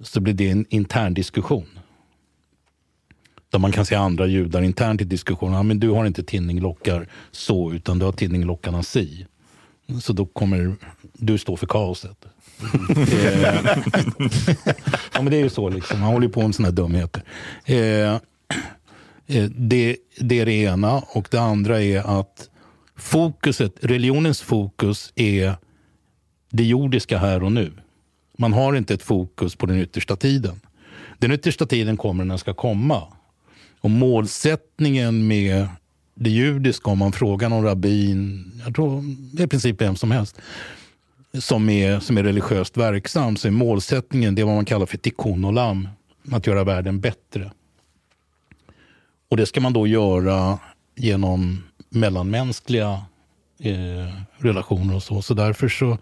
så 0.00 0.20
blir 0.20 0.34
det 0.34 0.50
en 0.50 0.66
intern 0.68 1.14
diskussion. 1.14 1.66
Där 3.52 3.58
man 3.58 3.72
kan 3.72 3.86
se 3.86 3.94
andra 3.94 4.26
judar 4.26 4.62
internt 4.62 5.00
i 5.00 5.04
diskussionen. 5.04 5.54
Ja, 5.54 5.62
men 5.62 5.80
du 5.80 5.90
har 5.90 6.06
inte 6.06 6.22
tinninglockar 6.22 7.08
så, 7.30 7.72
utan 7.72 7.98
du 7.98 8.04
har 8.04 8.12
tinninglockarna 8.12 8.82
si. 8.82 9.26
Så 10.02 10.12
då 10.12 10.26
kommer 10.26 10.76
du 11.12 11.38
stå 11.38 11.56
för 11.56 11.66
kaoset. 11.66 12.24
Eh, 13.12 13.44
ja, 15.12 15.22
men 15.22 15.24
det 15.24 15.36
är 15.36 15.42
ju 15.42 15.50
så. 15.50 15.68
Liksom. 15.68 16.00
Man 16.00 16.12
håller 16.12 16.26
ju 16.26 16.32
på 16.32 16.42
med 16.42 16.54
såna 16.54 16.68
här 16.68 16.72
dumheter. 16.72 17.22
Eh, 17.64 17.76
eh, 17.76 19.50
det, 19.56 19.96
det 20.20 20.40
är 20.40 20.46
det 20.46 20.52
ena. 20.52 20.98
Och 20.98 21.28
det 21.30 21.40
andra 21.40 21.82
är 21.82 22.20
att 22.20 22.48
fokuset, 22.96 23.72
religionens 23.80 24.40
fokus 24.40 25.12
är 25.14 25.54
det 26.50 26.64
jordiska 26.64 27.18
här 27.18 27.42
och 27.42 27.52
nu. 27.52 27.72
Man 28.38 28.52
har 28.52 28.74
inte 28.74 28.94
ett 28.94 29.02
fokus 29.02 29.56
på 29.56 29.66
den 29.66 29.78
yttersta 29.78 30.16
tiden. 30.16 30.60
Den 31.18 31.32
yttersta 31.32 31.66
tiden 31.66 31.96
kommer 31.96 32.24
när 32.24 32.32
den 32.32 32.38
ska 32.38 32.54
komma. 32.54 33.02
Och 33.82 33.90
målsättningen 33.90 35.26
med 35.26 35.68
det 36.14 36.30
judiska, 36.30 36.90
om 36.90 36.98
man 36.98 37.12
frågar 37.12 37.48
någon 37.48 37.64
rabbin, 37.64 38.52
jag 38.64 38.74
tror 38.74 39.04
i 39.38 39.46
princip 39.46 39.80
vem 39.80 39.96
som 39.96 40.10
helst, 40.10 40.40
som 41.38 41.68
är, 41.68 42.00
som 42.00 42.18
är 42.18 42.22
religiöst 42.22 42.76
verksam, 42.76 43.36
så 43.36 43.48
är 43.48 43.52
målsättningen 43.52 44.34
det 44.34 44.42
är 44.42 44.46
vad 44.46 44.54
man 44.54 44.64
kallar 44.64 44.86
för 44.86 44.96
tikkun 44.96 45.44
olam, 45.44 45.88
att 46.32 46.46
göra 46.46 46.64
världen 46.64 47.00
bättre. 47.00 47.50
Och 49.28 49.36
det 49.36 49.46
ska 49.46 49.60
man 49.60 49.72
då 49.72 49.86
göra 49.86 50.58
genom 50.96 51.62
mellanmänskliga 51.88 53.02
eh, 53.58 54.14
relationer 54.38 54.94
och 54.94 55.02
så. 55.02 55.22
Så 55.22 55.34
därför 55.34 55.68
så 55.68 55.98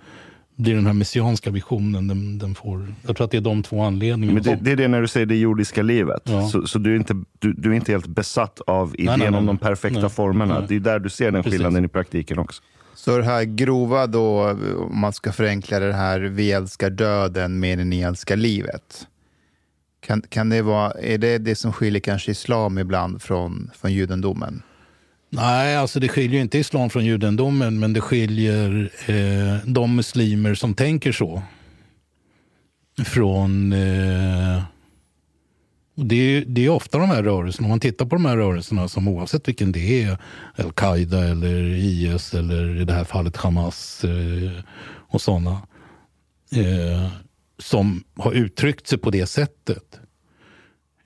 blir 0.60 0.74
den 0.74 0.86
här 0.86 0.92
messianska 0.92 1.50
visionen, 1.50 2.08
den, 2.08 2.38
den 2.38 2.54
får, 2.54 2.94
jag 3.06 3.16
tror 3.16 3.24
att 3.24 3.30
det 3.30 3.36
är 3.36 3.40
de 3.40 3.62
två 3.62 3.82
anledningarna. 3.82 4.34
Men 4.34 4.42
det, 4.42 4.58
det 4.62 4.72
är 4.72 4.76
det 4.76 4.88
när 4.88 5.00
du 5.00 5.08
säger 5.08 5.26
det 5.26 5.36
jordiska 5.36 5.82
livet. 5.82 6.22
Ja. 6.24 6.48
Så, 6.48 6.66
så 6.66 6.78
du, 6.78 6.92
är 6.92 6.96
inte, 6.96 7.14
du, 7.38 7.52
du 7.52 7.70
är 7.70 7.74
inte 7.74 7.92
helt 7.92 8.06
besatt 8.06 8.60
av 8.66 8.94
idén 8.98 9.18
nej, 9.18 9.30
nej, 9.30 9.38
om 9.38 9.46
de 9.46 9.54
nej. 9.54 9.62
perfekta 9.62 10.00
Nej. 10.00 10.10
formerna. 10.10 10.58
Nej. 10.58 10.66
Det 10.68 10.76
är 10.76 10.80
där 10.80 10.98
du 10.98 11.08
ser 11.08 11.30
den 11.30 11.42
Precis. 11.42 11.58
skillnaden 11.58 11.84
i 11.84 11.88
praktiken 11.88 12.38
också. 12.38 12.62
Så 12.94 13.16
det 13.16 13.24
här 13.24 13.44
grova 13.44 14.06
då, 14.06 14.56
om 14.90 15.00
man 15.00 15.12
ska 15.12 15.32
förenkla 15.32 15.78
det 15.78 15.92
här, 15.92 16.20
vi 16.20 16.52
älskar 16.52 16.90
döden 16.90 17.60
mer 17.60 17.78
än 17.78 17.90
ni 17.90 18.00
älskar 18.00 18.36
livet. 18.36 19.06
Kan, 20.00 20.22
kan 20.22 20.48
det 20.48 20.62
vara, 20.62 20.90
är 20.90 21.18
det 21.18 21.38
det 21.38 21.54
som 21.54 21.72
skiljer 21.72 22.00
kanske 22.00 22.30
islam 22.30 22.78
ibland 22.78 23.22
från, 23.22 23.70
från 23.74 23.92
judendomen? 23.92 24.62
Nej, 25.32 25.77
alltså 25.77 26.01
det 26.01 26.09
skiljer 26.09 26.40
inte 26.40 26.59
islam 26.59 26.90
från 26.90 27.05
judendomen, 27.05 27.78
men 27.78 27.93
det 27.93 28.01
skiljer 28.01 28.90
eh, 29.07 29.66
de 29.66 29.97
muslimer 29.97 30.55
som 30.55 30.74
tänker 30.74 31.12
så 31.12 31.43
från... 33.05 33.73
Eh, 33.73 34.62
det, 35.94 36.16
är, 36.16 36.44
det 36.47 36.65
är 36.65 36.69
ofta 36.69 36.98
de 36.98 37.09
här 37.09 37.23
rörelserna, 37.23 37.66
om 37.66 37.70
man 37.70 37.81
tittar 37.81 38.07
på 38.07 38.16
de 38.16 38.24
här 38.24 38.36
rörelserna 38.36 38.89
som 38.89 39.09
oavsett 39.09 39.48
vilken 39.48 39.73
det 39.73 40.02
är, 40.02 40.19
Al-Qaida 40.57 41.24
eller 41.24 41.65
IS 41.65 42.35
eller 42.35 42.81
i 42.81 42.85
det 42.85 42.93
här 42.93 43.05
fallet 43.05 43.36
Hamas 43.36 44.05
eh, 44.05 44.61
och 44.85 45.20
sådana, 45.20 45.51
eh, 46.52 47.09
som 47.59 48.05
har 48.16 48.32
uttryckt 48.32 48.86
sig 48.86 48.98
på 48.98 49.11
det 49.11 49.27
sättet. 49.27 50.01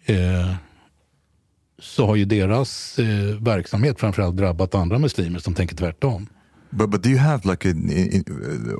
Eh, 0.06 0.54
så 1.84 2.06
har 2.06 2.16
ju 2.16 2.24
deras 2.24 2.98
eh, 2.98 3.06
verksamhet 3.40 4.00
framförallt 4.00 4.36
drabbat 4.36 4.74
andra 4.74 4.98
muslimer 4.98 5.38
som 5.38 5.54
tänker 5.54 5.76
tvärtom. 5.76 6.28
But 6.70 6.90
but 6.90 7.02
do 7.02 7.08
you 7.08 7.18
have 7.18 7.50
like 7.50 7.68
a, 7.68 7.70
in, 7.70 8.24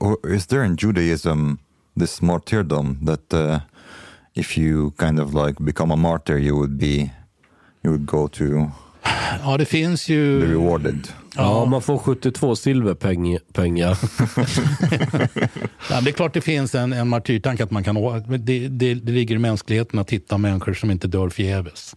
or 0.01 0.35
is 0.35 0.47
there 0.47 0.67
in 0.67 0.77
Judaism 0.81 1.57
this 2.01 2.23
martyrdom 2.23 3.07
that 3.07 3.35
uh, 3.35 3.61
if 4.35 4.59
you 4.59 4.91
kind 4.99 5.21
of 5.21 5.35
like 5.35 5.65
become 5.65 5.95
a 5.95 5.97
martyr 5.97 6.39
you 6.39 6.57
would 6.57 6.79
be 6.79 7.11
you 7.83 7.93
would 7.93 8.07
go 8.07 8.29
to 8.29 8.71
Ja, 9.43 9.57
det 9.57 9.65
finns 9.65 10.09
ju... 10.09 10.41
be 10.41 10.47
rewarded? 10.47 11.09
Ja, 11.37 11.65
man 11.65 11.83
får 11.83 11.99
72 11.99 12.57
silverpengar. 12.57 13.41
Ja, 15.91 16.01
det 16.01 16.11
är 16.11 16.13
klart 16.13 16.35
det 16.35 16.41
finns 16.41 16.75
en, 16.75 16.93
en 16.93 17.09
martyrtanke 17.09 17.65
att 17.65 17.71
man 17.71 17.85
kan... 17.85 17.95
Det, 18.27 18.69
det, 18.69 18.95
det 18.95 19.13
ligger 19.13 19.35
i 19.35 19.39
mänskligheten 19.39 19.99
att 19.99 20.11
hitta 20.11 20.39
människor 20.39 20.75
som 20.75 20.91
inte 20.91 21.09
dör 21.09 21.29
förgäves. 21.29 21.95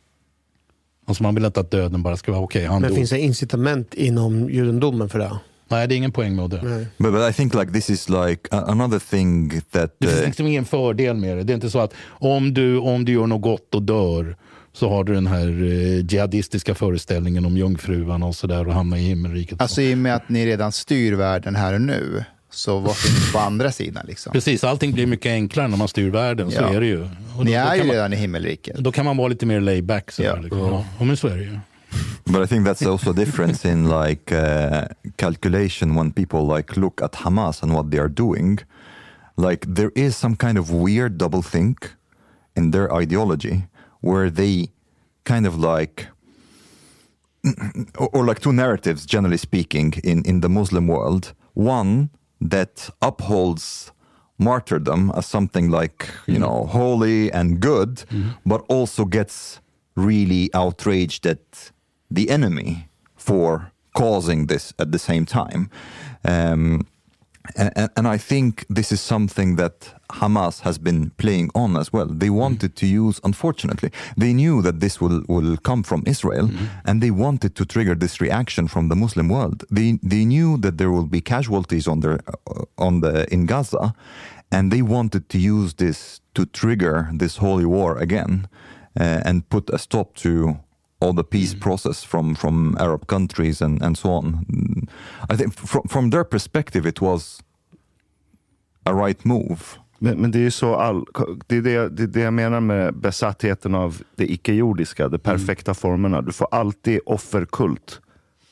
Alltså 1.07 1.23
man 1.23 1.35
vill 1.35 1.45
inte 1.45 1.59
att 1.59 1.71
döden 1.71 2.03
bara 2.03 2.17
ska 2.17 2.31
vara 2.31 2.41
okej, 2.41 2.65
han 2.65 2.81
Men 2.81 2.89
dog. 2.89 2.97
finns 2.97 3.09
det 3.09 3.19
incitament 3.19 3.93
inom 3.93 4.49
judendomen 4.49 5.09
för 5.09 5.19
det? 5.19 5.31
Nej, 5.67 5.87
det 5.87 5.95
är 5.95 5.97
ingen 5.97 6.11
poäng 6.11 6.35
med 6.35 6.45
att 6.45 6.51
dö. 6.51 6.85
But, 6.97 7.13
but 7.13 7.29
I 7.29 7.33
think 7.33 7.53
like 7.53 7.71
this 7.71 7.89
is 7.89 8.09
like 8.09 8.41
another 8.51 8.99
thing 8.99 9.61
that 9.71 9.95
Det 9.99 10.07
finns 10.07 10.19
uh, 10.19 10.25
liksom 10.25 10.47
ingen 10.47 10.65
fördel 10.65 11.15
med 11.15 11.37
det. 11.37 11.43
Det 11.43 11.53
är 11.53 11.55
inte 11.55 11.69
så 11.69 11.79
att 11.79 11.93
om 12.07 12.53
du, 12.53 12.77
om 12.77 13.05
du 13.05 13.11
gör 13.11 13.27
något 13.27 13.41
gott 13.41 13.75
och 13.75 13.83
dör 13.83 14.37
så 14.73 14.89
har 14.89 15.03
du 15.03 15.13
den 15.13 15.27
här 15.27 15.47
eh, 15.47 16.05
jihadistiska 16.05 16.75
föreställningen 16.75 17.45
om 17.45 17.57
jungfruarna 17.57 18.25
och 18.25 18.35
sådär 18.35 18.67
och 18.67 18.73
hamnar 18.73 18.97
i 18.97 19.01
himmelriket. 19.01 19.61
Alltså 19.61 19.81
i 19.81 19.93
och 19.93 19.97
med 19.97 20.15
att 20.15 20.29
ni 20.29 20.45
redan 20.45 20.71
styr 20.71 21.13
världen 21.13 21.55
här 21.55 21.73
och 21.73 21.81
nu, 21.81 22.23
så 22.49 22.79
vad 22.79 22.95
finns 22.97 23.31
på 23.33 23.39
andra 23.39 23.71
sidan? 23.71 24.05
Liksom? 24.07 24.31
Precis, 24.33 24.63
allting 24.63 24.91
blir 24.93 25.07
mycket 25.07 25.29
enklare 25.29 25.67
när 25.67 25.77
man 25.77 25.87
styr 25.87 26.09
världen. 26.09 26.51
Så 26.51 26.61
Ja. 26.61 26.73
är 26.73 26.79
det 26.79 26.87
ju. 26.87 27.03
Och 27.37 27.45
Ni 27.45 27.51
då- 27.51 27.57
är 27.57 27.65
kan 27.67 27.77
ju 27.77 27.83
man- 27.83 27.91
redan 27.95 28.13
i 28.13 28.15
himmelriket. 28.15 28.77
Då 28.77 28.91
kan 28.91 29.05
man 29.05 29.17
vara 29.17 29.27
lite 29.27 29.45
mer 29.45 29.59
laid 29.59 29.85
back. 29.85 30.11
Så 30.11 30.23
ja. 30.23 30.35
Liksom. 30.35 30.59
Ja. 30.59 30.85
ja, 30.99 31.05
men 31.05 31.17
så 31.17 31.27
är 31.27 31.37
det 31.37 31.43
ju. 31.43 31.59
But 32.25 32.45
I 32.45 32.47
think 32.47 32.67
that's 32.67 32.91
also 32.91 33.09
a 33.09 33.13
difference 33.13 33.71
in 33.71 33.89
like 34.01 34.35
uh, 34.35 34.83
calculation 35.15 35.95
when 35.95 36.11
people 36.11 36.57
like 36.57 36.79
look 36.79 37.01
at 37.01 37.15
Hamas 37.15 37.63
and 37.63 37.71
what 37.71 37.91
they 37.91 37.99
are 37.99 38.09
doing. 38.09 38.57
Like 39.37 39.67
there 39.75 39.89
is 39.95 40.17
some 40.17 40.35
kind 40.35 40.57
of 40.57 40.69
weird 40.69 41.11
double 41.11 41.41
think 41.41 41.77
in 42.57 42.71
their 42.71 43.01
ideology 43.01 43.61
where 44.01 44.31
they 44.31 44.67
kind 45.23 45.47
of 45.47 45.55
like 45.57 46.05
or, 47.97 48.09
or 48.15 48.25
like 48.25 48.41
two 48.41 48.51
narratives 48.51 49.05
generally 49.05 49.37
speaking 49.37 49.93
in, 50.03 50.25
in 50.25 50.41
the 50.41 50.49
Muslim 50.49 50.87
world. 50.87 51.33
One 51.53 52.09
that 52.41 52.89
upholds 53.01 53.91
martyrdom 54.39 55.11
as 55.15 55.25
something 55.25 55.69
like, 55.71 56.09
you 56.27 56.37
know, 56.39 56.65
holy 56.67 57.31
and 57.31 57.59
good, 57.59 58.03
but 58.45 58.63
also 58.69 59.05
gets 59.05 59.59
really 59.95 60.49
outraged 60.53 61.25
at 61.25 61.71
the 62.11 62.29
enemy 62.29 62.87
for 63.15 63.71
causing 63.95 64.45
this 64.47 64.73
at 64.77 64.91
the 64.91 64.99
same 64.99 65.25
time. 65.25 65.69
Um, 66.23 66.85
and, 67.55 67.89
and- 67.95 68.07
I 68.07 68.17
think 68.17 68.65
this 68.69 68.91
is 68.91 69.01
something 69.01 69.57
that 69.57 69.93
Hamas 70.09 70.61
has 70.61 70.77
been 70.77 71.11
playing 71.17 71.49
on 71.53 71.75
as 71.77 71.91
well. 71.93 72.07
They 72.07 72.29
wanted 72.29 72.75
to 72.75 72.85
use, 72.85 73.19
unfortunately, 73.23 73.91
they 74.15 74.33
knew 74.33 74.61
that 74.61 74.79
this 74.79 75.01
will, 75.01 75.21
will 75.27 75.57
come 75.57 75.83
from 75.83 76.03
Israel, 76.05 76.49
and 76.85 77.01
they 77.01 77.11
wanted 77.11 77.55
to 77.55 77.65
trigger 77.65 77.95
this 77.95 78.21
reaction 78.21 78.67
from 78.67 78.87
the 78.89 78.95
Muslim 78.95 79.27
world. 79.29 79.63
They 79.69 79.99
they 80.03 80.25
knew 80.25 80.57
that 80.61 80.77
there 80.77 80.89
will 80.91 81.07
be 81.07 81.21
casualties 81.21 81.87
on 81.87 81.99
their 82.01 82.19
uh, 82.47 82.63
on 82.87 83.01
the 83.01 83.25
in 83.33 83.45
Gaza, 83.45 83.93
and 84.51 84.71
they 84.71 84.81
wanted 84.81 85.27
to 85.29 85.37
use 85.37 85.73
this 85.75 86.21
to 86.33 86.45
trigger 86.45 87.09
this 87.19 87.37
holy 87.37 87.65
war 87.65 87.97
again, 87.97 88.47
uh, 88.99 89.21
and 89.25 89.47
put 89.49 89.69
a 89.69 89.77
stop 89.77 90.13
to 90.15 90.57
all 90.99 91.15
the 91.15 91.23
peace 91.23 91.59
process 91.59 92.03
from 92.03 92.35
from 92.35 92.77
Arab 92.79 93.07
countries 93.07 93.61
and 93.61 93.83
and 93.83 93.97
so 93.97 94.09
on. 94.09 94.45
Mm, 94.49 94.87
I 95.33 95.37
think 95.37 95.53
from 95.53 95.87
from 95.87 96.09
their 96.09 96.23
perspective, 96.23 96.89
it 96.89 97.01
was 97.01 97.43
a 98.83 98.93
right 98.93 99.25
move. 99.25 99.59
Men, 99.99 100.21
men 100.21 100.31
det 100.31 100.39
är 100.39 100.41
ju 100.41 100.51
så 100.51 100.75
all, 100.75 101.05
det, 101.47 101.57
är 101.57 101.61
det, 101.61 101.89
det 101.89 102.03
är 102.03 102.07
det 102.07 102.19
jag 102.19 102.33
menar 102.33 102.59
med 102.59 102.95
besattheten 102.95 103.75
av 103.75 104.01
det 104.15 104.31
icke-jordiska, 104.31 105.07
de 105.07 105.19
perfekta 105.19 105.73
formerna. 105.73 106.21
Du 106.21 106.31
får 106.31 106.47
alltid 106.51 106.99
offerkult 107.05 108.01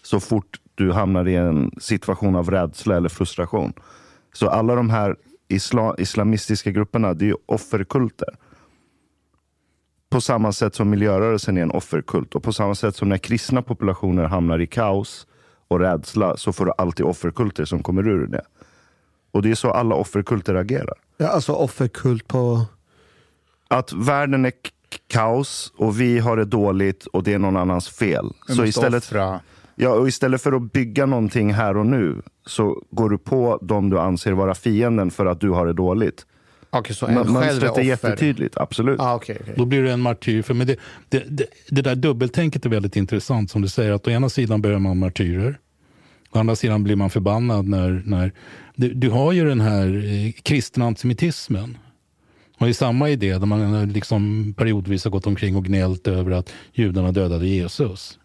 så 0.04 0.20
fort 0.20 0.60
du 0.76 0.92
hamnar 0.92 1.28
i 1.28 1.36
en 1.36 1.72
situation 1.78 2.36
av 2.36 2.52
rädsla 2.52 2.98
eller 2.98 3.10
frustration. 3.10 3.74
Så 4.34 4.50
alla 4.50 4.76
de 4.76 4.90
här 4.90 5.16
isla, 5.48 5.96
islamistiska 5.98 6.72
grupperna, 6.72 7.14
det 7.14 7.26
är 7.26 7.28
ju 7.28 7.36
offerkulter. 7.46 8.30
På 10.10 10.22
samma 10.22 10.52
sätt 10.52 10.76
som 10.76 10.90
miljörörelsen 10.90 11.58
är 11.58 11.62
en 11.62 11.72
offerkult 11.72 12.36
och 12.36 12.44
på 12.44 12.54
samma 12.54 12.76
sätt 12.76 12.96
som 12.96 13.10
när 13.10 13.18
kristna 13.18 13.62
populationer 13.62 14.24
hamnar 14.24 14.60
i 14.62 14.68
kaos 14.68 15.28
och 15.68 15.80
rädsla 15.80 16.38
så 16.38 16.54
får 16.54 16.66
du 16.66 16.72
alltid 16.78 17.06
offerkulter 17.06 17.66
som 17.66 17.84
kommer 17.84 18.08
ur 18.08 18.28
det. 18.28 18.42
Och 19.32 19.42
det 19.42 19.52
är 19.52 19.56
så 19.56 19.72
alla 19.72 19.96
offerkulter 19.96 20.56
agerar. 20.56 20.94
Ja, 21.18 21.28
alltså 21.28 21.54
offerkult 21.54 22.28
på... 22.28 22.62
Att 23.68 23.94
världen 23.94 24.46
är 24.46 24.52
kaos 25.08 25.74
och 25.78 26.00
vi 26.00 26.20
har 26.20 26.38
det 26.38 26.46
dåligt 26.46 27.06
och 27.06 27.24
det 27.24 27.34
är 27.34 27.40
någon 27.40 27.58
annans 27.58 27.90
fel. 27.90 28.26
Vi 28.48 28.56
Så 28.56 28.66
istället, 28.66 29.04
offra. 29.04 29.40
ja, 29.76 29.90
och 29.90 30.08
istället 30.08 30.42
för 30.42 30.52
att 30.52 30.72
bygga 30.74 31.06
någonting 31.06 31.54
här 31.54 31.78
och 31.78 31.86
nu 31.86 32.22
så 32.46 32.82
går 32.92 33.10
du 33.10 33.18
på 33.18 33.60
dem 33.62 33.90
du 33.90 34.00
anser 34.00 34.32
vara 34.32 34.56
fienden 34.56 35.12
för 35.12 35.26
att 35.26 35.40
du 35.40 35.50
har 35.50 35.66
det 35.66 35.74
dåligt. 35.74 36.26
Okej, 36.80 36.96
så 36.96 37.06
en 37.08 37.18
Ma- 37.18 37.42
själv 37.42 37.64
är 37.64 37.72
offer. 37.72 37.82
jättetydligt, 37.82 38.58
absolut. 38.58 39.00
Ah, 39.00 39.16
okay, 39.16 39.36
okay. 39.42 39.54
Då 39.58 39.66
blir 39.66 39.82
du 39.84 39.92
en 39.92 40.02
martyr. 40.02 40.42
För 40.42 40.54
men 40.54 40.68
det, 40.68 40.76
det, 41.10 41.24
det, 41.28 41.46
det 41.70 41.82
där 41.82 41.96
dubbeltänket 41.96 42.66
är 42.66 42.70
väldigt 42.70 42.96
intressant. 42.96 43.52
Som 43.52 43.62
du 43.62 43.68
säger, 43.68 43.92
att 43.92 44.08
å 44.08 44.12
ena 44.12 44.30
sidan 44.30 44.62
behöver 44.62 44.80
man 44.80 44.98
martyrer. 45.00 45.60
Å 46.32 46.40
andra 46.40 46.56
sidan 46.56 46.84
blir 46.84 46.96
man 46.96 47.10
förbannad 47.10 47.68
när... 47.68 48.04
när 48.06 48.32
du, 48.76 48.94
du 48.94 49.10
har 49.10 49.32
ju 49.32 49.46
den 49.46 49.62
här 49.62 50.06
eh, 50.06 50.32
kristna 50.32 50.86
antisemitismen. 50.86 51.78
Och 52.60 52.70
i 52.70 52.74
samma 52.74 53.10
idé 53.10 53.38
där 53.38 53.46
man 53.46 53.76
eh, 53.76 53.88
liksom 53.88 54.54
periodvis 54.58 55.04
har 55.04 55.12
gått 55.12 55.28
omkring 55.28 55.56
och 55.56 55.66
gnällt 55.66 56.08
över 56.08 56.32
att 56.32 56.54
judarna 56.74 57.12
dödade 57.12 57.48
Jesus. 57.48 58.20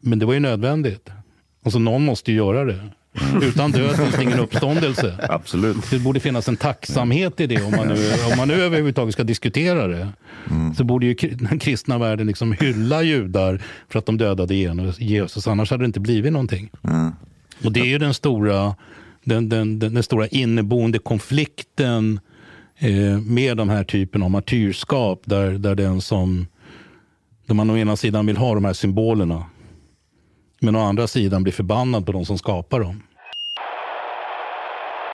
Men 0.00 0.18
det 0.18 0.26
var 0.26 0.34
ju 0.34 0.40
nödvändigt. 0.40 1.10
Alltså 1.64 1.78
någon 1.78 2.04
måste 2.04 2.30
ju 2.32 2.36
göra 2.36 2.64
det. 2.64 2.80
Utan 3.42 3.72
död 3.72 3.96
finns 3.96 4.14
det 4.16 4.22
ingen 4.22 4.38
uppståndelse. 4.38 5.14
Absolut. 5.28 5.90
Det 5.90 5.98
borde 5.98 6.20
finnas 6.20 6.48
en 6.48 6.56
tacksamhet 6.56 7.40
i 7.40 7.46
det 7.46 7.62
om 7.62 7.70
man 7.70 7.88
nu, 7.88 7.94
om 8.32 8.36
man 8.36 8.48
nu 8.48 8.54
överhuvudtaget 8.54 9.14
ska 9.14 9.24
diskutera 9.24 9.86
det. 9.86 10.08
Så 10.76 10.84
borde 10.84 11.06
ju 11.06 11.14
den 11.14 11.58
kristna 11.58 11.98
världen 11.98 12.26
liksom 12.26 12.52
hylla 12.52 13.02
judar 13.02 13.62
för 13.88 13.98
att 13.98 14.06
de 14.06 14.18
dödade 14.18 14.54
Jesus, 14.98 15.46
annars 15.46 15.70
hade 15.70 15.82
det 15.82 15.86
inte 15.86 16.00
blivit 16.00 16.32
någonting. 16.32 16.70
Och 17.64 17.72
det 17.72 17.80
är 17.80 17.84
ju 17.86 17.98
den 17.98 18.14
stora, 18.14 18.74
den, 19.24 19.48
den, 19.48 19.78
den, 19.78 19.94
den 19.94 20.02
stora 20.02 20.26
inneboende 20.26 20.98
konflikten 20.98 22.20
eh, 22.78 23.20
med 23.20 23.56
de 23.56 23.68
här 23.68 23.84
typen 23.84 24.22
av 24.22 24.30
martyrskap, 24.30 25.22
där, 25.24 25.50
där 25.50 25.74
den 25.74 26.00
som, 26.00 26.46
där 27.46 27.54
man 27.54 27.70
å 27.70 27.76
ena 27.76 27.96
sidan 27.96 28.26
vill 28.26 28.36
ha 28.36 28.54
de 28.54 28.64
här 28.64 28.72
symbolerna, 28.72 29.44
men 30.62 30.76
å 30.76 30.80
andra 30.80 31.06
sidan 31.06 31.42
blir 31.42 31.52
förbannad 31.52 32.06
på 32.06 32.12
de 32.12 32.24
som 32.24 32.38
skapar 32.38 32.80
dem. 32.80 33.02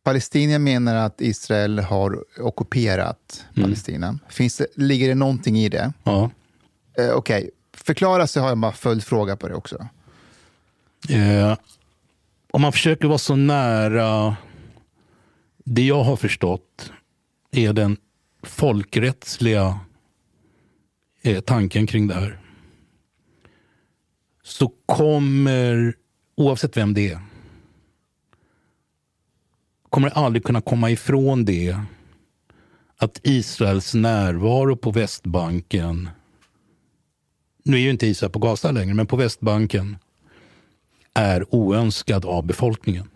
Palestinier 0.05 0.59
menar 0.59 0.95
att 0.95 1.21
Israel 1.21 1.79
har 1.79 2.25
ockuperat 2.41 3.45
Palestina. 3.55 4.19
Finns 4.29 4.57
det, 4.57 4.67
ligger 4.75 5.09
det 5.09 5.15
någonting 5.15 5.59
i 5.59 5.69
det? 5.69 5.93
Ja. 6.05 6.31
Eh, 6.99 7.11
Okej, 7.11 7.51
förklara 7.77 8.27
så 8.27 8.41
har 8.41 8.49
jag 8.49 8.59
bara 8.59 8.73
följdfråga 8.73 9.37
på 9.37 9.49
det 9.49 9.55
också. 9.55 9.89
Eh, 11.09 11.57
om 12.51 12.63
man 12.63 12.73
försöker 12.73 13.09
vara 13.09 13.19
så 13.19 13.37
nära 13.37 14.37
det 15.65 15.83
jag 15.83 16.03
har 16.03 16.17
förstått 16.17 16.93
är 17.51 17.73
den 17.73 17.97
folkrättsliga 18.43 19.81
eh, 21.23 21.41
tanken 21.41 21.87
kring 21.87 22.09
det 22.09 22.15
här. 22.15 22.39
Så 24.49 24.73
kommer, 24.87 25.95
oavsett 26.37 26.77
vem 26.77 26.95
det 26.95 27.11
är, 27.11 27.21
kommer 29.91 30.09
aldrig 30.09 30.45
kunna 30.45 30.61
komma 30.61 30.91
ifrån 30.91 31.45
det 31.45 31.81
att 32.97 33.21
Israels 33.23 33.95
närvaro 33.95 34.77
på 34.77 34.91
Västbanken, 34.91 36.09
nu 37.63 37.77
är 37.77 37.81
ju 37.81 37.91
inte 37.91 38.07
Israel 38.07 38.33
på 38.33 38.39
Gaza 38.39 38.71
längre, 38.71 38.95
men 38.95 39.07
på 39.07 39.17
Västbanken, 39.17 39.97
är 41.15 41.55
oönskad 41.55 42.25
av 42.25 42.47
befolkningen. 42.47 43.11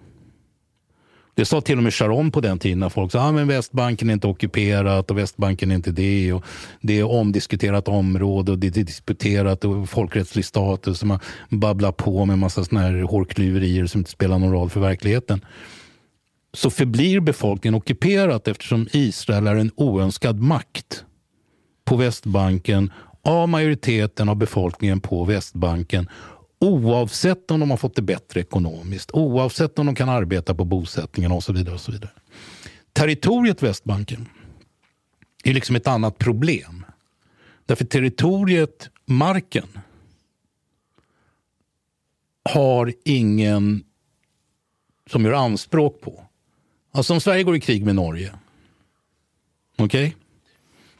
Det 1.34 1.44
sa 1.44 1.60
till 1.60 1.76
och 1.76 1.84
med 1.84 1.94
Sharon 1.94 2.30
på 2.30 2.40
den 2.40 2.58
tiden 2.58 2.78
när 2.78 2.88
folk 2.88 3.12
sa 3.12 3.28
att 3.28 3.34
ah, 3.34 3.44
Västbanken 3.44 4.08
är 4.08 4.12
inte 4.12 4.26
ockuperat 4.26 5.10
och 5.10 5.18
Västbanken 5.18 5.70
är 5.70 5.74
inte 5.74 5.90
det. 5.90 6.32
Och 6.32 6.44
det 6.80 6.98
är 6.98 7.04
omdiskuterat 7.04 7.88
område 7.88 8.52
och 8.52 8.58
det 8.58 8.66
är 8.66 8.84
disputerat 8.84 9.64
och 9.64 9.88
folkrättslig 9.88 10.44
status. 10.44 11.02
Och 11.02 11.08
man 11.08 11.18
babblar 11.48 11.92
på 11.92 12.24
med 12.24 12.38
massa 12.38 12.64
såna 12.64 12.80
här 12.80 13.02
hårklyverier 13.02 13.86
som 13.86 13.98
inte 13.98 14.10
spelar 14.10 14.38
någon 14.38 14.52
roll 14.52 14.70
för 14.70 14.80
verkligheten. 14.80 15.44
Så 16.54 16.70
förblir 16.70 17.20
befolkningen 17.20 17.74
ockuperat 17.74 18.48
eftersom 18.48 18.88
Israel 18.92 19.46
är 19.46 19.56
en 19.56 19.70
oönskad 19.76 20.40
makt 20.40 21.04
på 21.84 21.96
Västbanken 21.96 22.90
av 23.24 23.48
majoriteten 23.48 24.28
av 24.28 24.36
befolkningen 24.36 25.00
på 25.00 25.24
Västbanken 25.24 26.08
Oavsett 26.62 27.50
om 27.50 27.60
de 27.60 27.70
har 27.70 27.76
fått 27.76 27.96
det 27.96 28.02
bättre 28.02 28.40
ekonomiskt, 28.40 29.10
oavsett 29.12 29.78
om 29.78 29.86
de 29.86 29.94
kan 29.94 30.08
arbeta 30.08 30.54
på 30.54 30.64
bosättningarna 30.64 31.34
och 31.34 31.44
så 31.44 31.52
vidare. 31.52 31.74
och 31.74 31.80
så 31.80 31.92
vidare. 31.92 32.10
Territoriet 32.92 33.62
Västbanken 33.62 34.28
är 35.44 35.54
liksom 35.54 35.76
ett 35.76 35.86
annat 35.86 36.18
problem. 36.18 36.84
Därför 37.66 37.84
territoriet, 37.84 38.90
marken, 39.06 39.66
har 42.50 42.92
ingen 43.04 43.84
som 45.10 45.24
gör 45.24 45.32
anspråk 45.32 46.00
på. 46.00 46.26
Alltså 46.92 47.12
om 47.12 47.20
Sverige 47.20 47.42
går 47.42 47.56
i 47.56 47.60
krig 47.60 47.84
med 47.84 47.94
Norge, 47.94 48.34
okej? 49.78 50.06
Okay? 50.06 50.21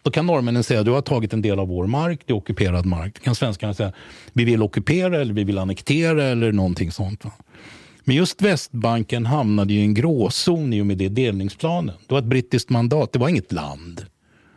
Då 0.03 0.11
kan 0.11 0.27
norrmännen 0.27 0.65
säga 0.65 0.81
att 0.81 0.87
du 0.87 0.93
har 0.93 1.03
tagit 1.03 1.33
en 1.33 1.43
del 1.43 1.59
av 1.59 1.69
vår 1.69 1.87
mark, 1.87 2.21
det 2.27 2.33
är 2.33 2.37
ockuperad 2.37 2.87
mark. 2.87 3.15
Då 3.15 3.21
kan 3.21 3.35
svenskarna 3.35 3.75
säga 3.75 3.93
vi 4.33 4.45
vill 4.45 4.63
ockupera 4.63 5.21
eller 5.21 5.35
vi 5.35 5.45
vill 5.45 5.59
annektera 5.59 6.25
eller 6.25 6.53
någonting 6.53 6.93
sånt. 6.93 7.25
Va? 7.25 7.33
Men 8.05 8.17
just 8.17 8.43
Västbanken 8.43 9.27
hamnade 9.27 9.73
i 9.73 9.81
en 9.81 9.95
gråzon 9.95 10.73
i 10.73 10.83
och 10.83 10.87
med 10.87 10.99
det 10.99 11.09
delningsplanen. 11.09 11.95
Det 12.07 12.15
var 12.15 12.19
ett 12.19 12.25
brittiskt 12.25 12.71
mandat, 12.71 13.13
det 13.13 13.19
var 13.19 13.29
inget 13.29 13.53
land. 13.53 14.07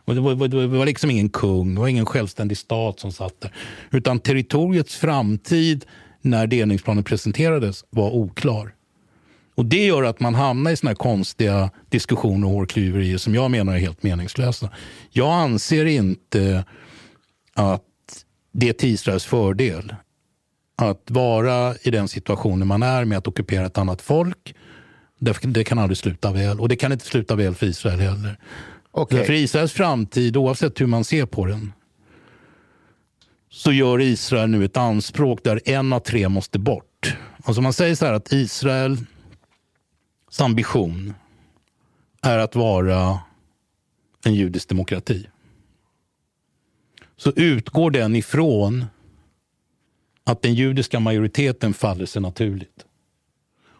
Och 0.05 0.15
det, 0.15 0.21
var, 0.21 0.47
det 0.47 0.67
var 0.67 0.85
liksom 0.85 1.11
ingen 1.11 1.29
kung, 1.29 1.75
det 1.75 1.81
var 1.81 1.87
ingen 1.87 2.05
självständig 2.05 2.57
stat 2.57 2.99
som 2.99 3.11
satt 3.11 3.41
där. 3.41 3.53
Utan 3.91 4.19
territoriets 4.19 4.95
framtid 4.95 5.85
när 6.21 6.47
delningsplanen 6.47 7.03
presenterades 7.03 7.85
var 7.89 8.11
oklar. 8.11 8.74
Och 9.55 9.65
Det 9.65 9.85
gör 9.85 10.03
att 10.03 10.19
man 10.19 10.35
hamnar 10.35 10.71
i 10.71 10.75
såna 10.75 10.89
här 10.89 10.95
konstiga 10.95 11.69
diskussioner 11.89 12.47
och 12.47 12.53
hårklyverier 12.53 13.17
som 13.17 13.35
jag 13.35 13.51
menar 13.51 13.73
är 13.73 13.79
helt 13.79 14.03
meningslösa. 14.03 14.69
Jag 15.09 15.33
anser 15.33 15.85
inte 15.85 16.63
att 17.53 17.81
det 18.51 18.69
är 18.69 18.73
till 18.73 18.89
Israels 18.89 19.25
fördel 19.25 19.95
att 20.77 21.11
vara 21.11 21.75
i 21.75 21.91
den 21.91 22.07
situationen 22.07 22.67
man 22.67 22.83
är 22.83 23.05
med 23.05 23.17
att 23.17 23.27
ockupera 23.27 23.65
ett 23.65 23.77
annat 23.77 24.01
folk. 24.01 24.55
Det 25.41 25.63
kan 25.63 25.79
aldrig 25.79 25.97
sluta 25.97 26.31
väl 26.31 26.59
och 26.59 26.69
det 26.69 26.75
kan 26.75 26.91
inte 26.91 27.05
sluta 27.05 27.35
väl 27.35 27.55
för 27.55 27.65
Israel 27.65 27.99
heller. 27.99 28.39
Okay. 28.91 29.25
För 29.25 29.33
Israels 29.33 29.71
framtid, 29.71 30.37
oavsett 30.37 30.81
hur 30.81 30.87
man 30.87 31.03
ser 31.03 31.25
på 31.25 31.45
den, 31.45 31.73
så 33.51 33.71
gör 33.71 34.01
Israel 34.01 34.49
nu 34.49 34.65
ett 34.65 34.77
anspråk 34.77 35.43
där 35.43 35.61
en 35.65 35.93
av 35.93 35.99
tre 35.99 36.29
måste 36.29 36.59
bort. 36.59 37.17
Alltså 37.43 37.61
man 37.61 37.73
säger 37.73 37.95
så 37.95 38.05
här 38.05 38.13
att 38.13 38.33
Israel 38.33 38.97
ambition 40.41 41.13
är 42.21 42.37
att 42.37 42.55
vara 42.55 43.19
en 44.25 44.35
judisk 44.35 44.69
demokrati 44.69 45.27
så 47.17 47.31
utgår 47.35 47.91
den 47.91 48.15
ifrån 48.15 48.85
att 50.23 50.41
den 50.41 50.53
judiska 50.53 50.99
majoriteten 50.99 51.73
faller 51.73 52.05
sig 52.05 52.21
naturligt. 52.21 52.85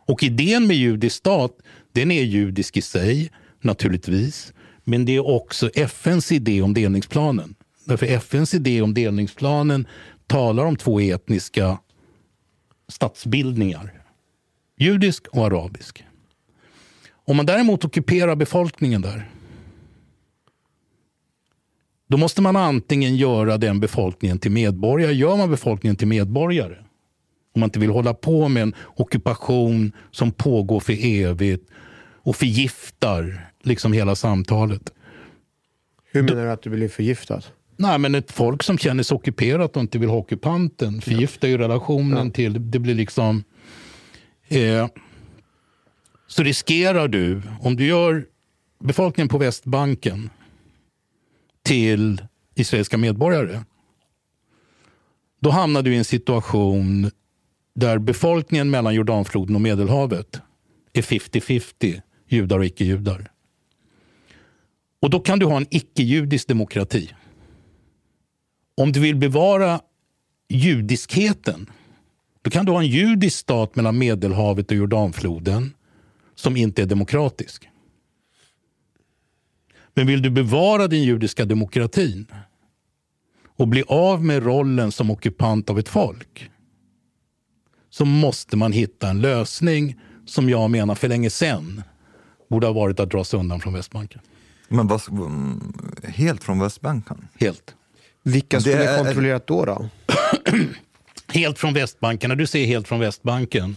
Och 0.08 0.24
idén 0.24 0.68
med 0.68 0.78
judisk 0.78 1.16
stat, 1.16 1.58
den 1.92 2.12
är 2.12 2.24
judisk 2.24 2.78
i 2.78 2.82
sig, 2.82 3.32
naturligtvis. 3.62 4.54
Men 4.84 5.06
det 5.06 5.16
är 5.16 5.28
också 5.28 5.70
FNs 5.74 6.32
idé 6.32 6.62
om 6.62 6.74
delningsplanen. 6.74 7.56
Därför 7.86 8.06
FNs 8.06 8.54
idé 8.54 8.82
om 8.82 8.94
delningsplanen 8.94 9.88
talar 10.28 10.66
om 10.66 10.76
två 10.76 11.00
etniska 11.00 11.80
statsbildningar. 12.88 14.02
Judisk 14.78 15.28
och 15.28 15.46
arabisk. 15.46 16.04
Om 17.26 17.38
man 17.38 17.46
däremot 17.46 17.86
ockuperar 17.86 18.36
befolkningen 18.36 19.02
där 19.02 19.30
då 22.08 22.18
måste 22.18 22.42
man 22.42 22.56
antingen 22.56 23.16
göra 23.16 23.58
den 23.58 23.80
befolkningen 23.80 24.40
till 24.40 24.52
medborgare. 24.52 25.14
Gör 25.14 25.38
man 25.38 25.50
befolkningen 25.50 25.96
till 25.96 26.08
medborgare 26.08 26.76
om 27.56 27.60
man 27.60 27.68
inte 27.68 27.80
vill 27.80 27.90
hålla 27.90 28.14
på 28.14 28.48
med 28.48 28.64
en 28.64 28.74
ockupation 28.96 29.92
som 30.12 30.32
pågår 30.32 30.80
för 30.80 31.06
evigt 31.06 31.70
och 32.24 32.36
förgiftar 32.36 33.52
liksom 33.64 33.94
hela 33.94 34.16
samtalet. 34.16 34.92
Hur 36.12 36.24
menar 36.24 36.46
du 36.46 36.52
att 36.52 36.62
du 36.62 36.70
blir 36.70 36.90
förgiftad? 36.90 37.42
Nej, 37.78 38.00
men 38.00 38.16
ett 38.16 38.32
folk 38.32 38.64
som 38.64 38.78
känner 38.78 39.04
sig 39.04 39.16
ockuperat 39.16 39.76
och 39.76 39.82
inte 39.82 39.98
vill 39.98 40.10
ha 40.10 40.18
ockupanten 40.18 41.02
förgiftar 41.02 41.48
ju 41.48 41.58
relationen 41.58 42.28
ja. 42.28 42.34
till... 42.34 42.72
Det 42.72 42.80
blir 42.80 42.96
liksom... 42.96 43.44
Eh, 44.48 44.88
så 46.36 46.44
riskerar 46.44 47.08
du, 47.08 47.42
om 47.62 47.76
du 47.76 47.86
gör 47.86 48.26
befolkningen 48.80 49.30
på 49.30 49.38
Västbanken 49.38 50.30
till 51.64 52.22
israeliska 52.56 52.98
medborgare, 52.98 53.64
då 55.42 55.50
hamnar 55.50 55.82
du 55.82 55.94
i 55.94 55.98
en 55.98 56.06
situation 56.06 57.12
där 57.76 57.98
befolkningen 57.98 58.70
mellan 58.70 58.96
Jordanfloden 58.96 59.56
och 59.56 59.62
Medelhavet 59.62 60.42
är 60.94 61.02
50-50 61.02 62.02
judar 62.28 62.60
och 62.60 62.66
icke-judar. 62.66 63.32
Och 65.02 65.10
då 65.10 65.20
kan 65.20 65.40
du 65.40 65.46
ha 65.46 65.58
en 65.58 65.68
icke-judisk 65.70 66.48
demokrati. 66.48 67.12
Om 68.78 68.92
du 68.92 69.00
vill 69.00 69.16
bevara 69.16 69.80
judiskheten, 70.50 71.70
då 72.42 72.50
kan 72.50 72.66
du 72.66 72.72
ha 72.72 72.80
en 72.80 72.88
judisk 72.88 73.38
stat 73.38 73.76
mellan 73.76 73.98
Medelhavet 73.98 74.72
och 74.72 74.78
Jordanfloden 74.78 75.75
som 76.46 76.58
inte 76.58 76.82
är 76.82 76.86
demokratisk. 76.86 77.70
Men 79.94 80.08
vill 80.08 80.22
du 80.22 80.30
bevara 80.30 80.88
den 80.88 81.04
judiska 81.04 81.46
demokratin 81.46 82.28
och 83.58 83.68
bli 83.68 83.84
av 83.88 84.24
med 84.24 84.44
rollen 84.44 84.92
som 84.92 85.12
ockupant 85.12 85.70
av 85.70 85.80
ett 85.80 85.90
folk 85.90 86.50
så 87.90 88.06
måste 88.06 88.58
man 88.58 88.72
hitta 88.72 89.10
en 89.10 89.22
lösning 89.22 90.00
som 90.26 90.50
jag 90.50 90.70
menar 90.70 90.96
för 90.96 91.08
länge 91.08 91.30
sedan 91.30 91.84
borde 92.50 92.68
ha 92.68 92.74
varit 92.74 93.00
att 93.00 93.10
dra 93.10 93.24
sig 93.24 93.40
undan 93.40 93.60
från 93.60 93.74
Västbanken. 93.74 94.22
Men 94.68 94.88
vad, 94.88 95.02
helt 96.04 96.44
från 96.44 96.60
Västbanken? 96.60 97.28
Helt. 97.40 97.76
Vilka 98.24 98.60
skulle 98.62 98.78
det 98.78 98.90
är... 98.90 99.04
kontrollerat 99.04 99.48
då? 99.48 99.66
då? 99.66 99.90
helt 101.34 101.60
från 101.60 101.74
Västbanken. 101.74 102.30
När 102.30 102.36
du 102.36 102.48
säger 102.48 102.68
helt 102.68 102.88
från 102.88 103.00
Västbanken 103.00 103.76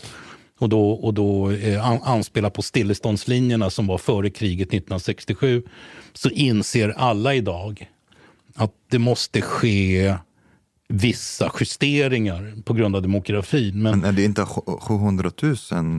och 0.58 0.68
då, 0.68 0.90
och 0.90 1.14
då 1.14 1.50
eh, 1.50 2.08
anspelar 2.08 2.50
på 2.50 2.62
stilleståndslinjerna 2.62 3.70
som 3.70 3.86
var 3.86 3.98
före 3.98 4.30
kriget 4.30 4.68
1967 4.68 5.62
så 6.12 6.30
inser 6.30 6.88
alla 6.88 7.34
idag 7.34 7.90
att 8.54 8.72
det 8.90 8.98
måste 8.98 9.40
ske 9.40 10.14
vissa 10.88 11.52
justeringar 11.60 12.62
på 12.64 12.74
grund 12.74 12.96
av 12.96 13.02
demografin. 13.02 13.82
Men, 13.82 14.00
Men 14.00 14.08
är 14.08 14.12
det 14.12 14.24
inte 14.24 14.44
700 14.80 15.30
000 15.42 15.56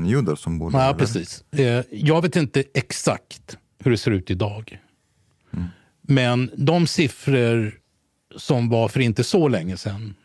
judar 0.08 0.36
som 0.36 0.60
bor 0.60 0.72
där? 0.72 0.86
Ja, 0.86 0.94
precis. 0.94 1.44
Eh, 1.52 1.84
jag 1.92 2.22
vet 2.22 2.36
inte 2.36 2.64
exakt 2.74 3.58
hur 3.80 3.92
det 3.92 3.98
ser 3.98 4.12
ut 4.12 4.32
idag. 4.32 4.80
Mm. 5.54 5.66
Men 6.02 6.52
de 6.56 6.88
siffror 6.88 7.74
som 8.36 8.70
var 8.70 8.88
för 8.88 9.00
inte 9.00 9.24
så 9.24 9.48
länge 9.48 9.78
sedan 9.78 10.16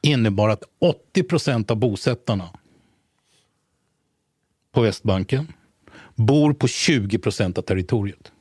innebar 0.00 0.48
att 0.48 0.62
80 0.80 1.22
procent 1.22 1.70
av 1.70 1.76
bosättarna 1.76 2.48
på 4.74 4.80
Västbanken 4.80 5.52
bor 6.14 6.52
på 6.52 6.68
20 6.68 7.18
procent 7.18 7.58
av 7.58 7.62
territoriet. 7.62 8.32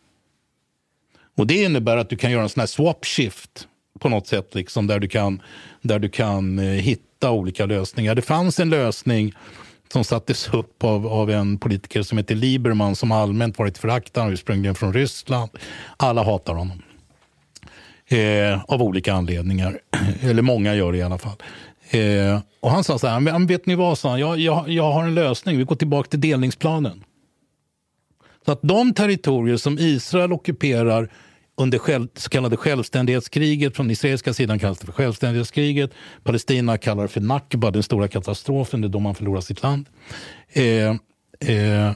Och 1.38 1.48
Det 1.48 1.64
innebär 1.64 1.98
att 1.98 2.10
du 2.10 2.18
kan 2.18 2.32
göra 2.32 2.44
en 2.44 2.50
sån 2.50 2.60
här 2.60 2.68
swap 2.68 3.06
shift 3.06 3.68
på 4.00 4.10
något 4.10 4.28
sätt, 4.28 4.56
liksom, 4.56 4.88
där, 4.88 5.00
du 5.00 5.08
kan, 5.08 5.42
där 5.82 6.00
du 6.00 6.10
kan 6.10 6.60
eh, 6.60 6.66
hitta 6.66 7.32
olika 7.32 7.66
lösningar. 7.66 8.16
Det 8.16 8.22
fanns 8.22 8.60
en 8.60 8.70
lösning 8.70 9.34
som 9.94 10.04
sattes 10.04 10.50
upp 10.54 10.84
av, 10.84 11.08
av 11.08 11.30
en 11.30 11.58
politiker 11.58 12.02
som 12.02 12.18
heter 12.18 12.36
Lieberman 12.36 12.96
som 12.96 13.12
allmänt 13.12 13.60
varit 13.60 13.78
föraktad, 13.78 14.30
ursprungligen 14.30 14.76
från 14.76 14.94
Ryssland. 14.94 15.50
Alla 15.98 16.24
hatar 16.24 16.54
honom. 16.54 16.82
Eh, 18.08 18.64
av 18.68 18.82
olika 18.82 19.14
anledningar. 19.14 19.80
Eller 20.22 20.42
många 20.42 20.76
gör 20.76 20.92
det 20.92 20.98
i 20.98 21.04
alla 21.04 21.18
fall. 21.18 21.36
Eh, 21.90 22.40
och 22.60 22.72
han 22.72 22.84
sa 22.84 23.00
så 23.00 23.08
här, 23.08 23.20
men 23.20 23.48
vet 23.48 23.66
ni 23.66 23.76
vad, 23.76 23.98
sa 23.98 24.10
han, 24.10 24.20
jag, 24.20 24.40
jag, 24.40 24.70
jag 24.70 24.92
har 24.92 25.04
en 25.04 25.16
lösning, 25.16 25.58
vi 25.58 25.64
går 25.64 25.76
tillbaka 25.76 26.10
till 26.10 26.22
delningsplanen. 26.22 27.04
Så 28.46 28.52
att 28.52 28.60
de 28.62 28.94
territorier 28.94 29.58
som 29.58 29.80
Israel 29.80 30.34
ockuperar 30.34 31.10
under 31.56 31.78
själv, 31.78 32.08
så 32.14 32.30
kallade 32.30 32.58
självständighetskriget. 32.58 33.76
Från 33.76 33.92
israeliska 33.92 34.34
sidan 34.34 34.60
kallas 34.60 34.80
det 34.80 34.86
för 34.86 34.94
självständighetskriget. 34.94 35.92
Palestina 36.24 36.78
kallar 36.78 37.04
det 37.04 37.10
för 37.10 37.22
Nakba, 37.22 37.72
den 37.72 37.84
stora 37.84 38.08
katastrofen. 38.08 38.82
Det 38.82 38.88
är 38.88 38.90
då 38.90 39.00
man 39.00 39.16
förlorar 39.16 39.42
sitt 39.42 39.64
land. 39.64 39.90
Eh, 40.50 40.64
eh, 41.50 41.92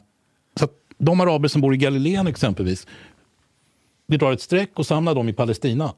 så 0.59 0.65
att 0.65 0.71
de 0.97 1.21
araber 1.21 1.47
som 1.47 1.61
bor 1.61 1.73
i 1.73 1.77
Galileen 1.77 2.27
exempelvis, 2.27 2.87
vi 4.07 4.17
drar 4.17 4.31
ett 4.31 4.41
streck 4.41 4.71
och 4.73 4.85
samlar 4.85 5.15
dem 5.15 5.29
i 5.29 5.33
Palestina. 5.33 5.93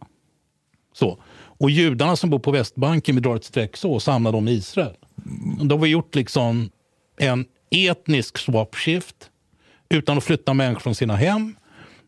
Så. 0.94 1.18
Och 1.64 1.72
judarna 1.72 2.16
som 2.16 2.30
bor 2.30 2.40
på 2.40 2.52
Västbanken, 2.52 3.16
vi 3.16 3.22
drar 3.22 3.36
ett 3.36 3.44
streck 3.44 3.78
så 3.78 3.94
och 3.94 4.04
samlar 4.04 4.32
dem 4.32 4.48
i 4.48 4.52
Israel. 4.52 4.96
Då 5.62 5.76
har 5.76 5.82
vi 5.82 5.90
gjort 5.90 6.16
liksom 6.16 6.70
en 7.20 7.46
etnisk 7.72 8.38
swapshift 8.38 9.16
utan 9.90 10.18
att 10.18 10.24
flytta 10.24 10.54
människor 10.54 10.80
från 10.80 10.96
sina 10.96 11.16
hem. 11.16 11.56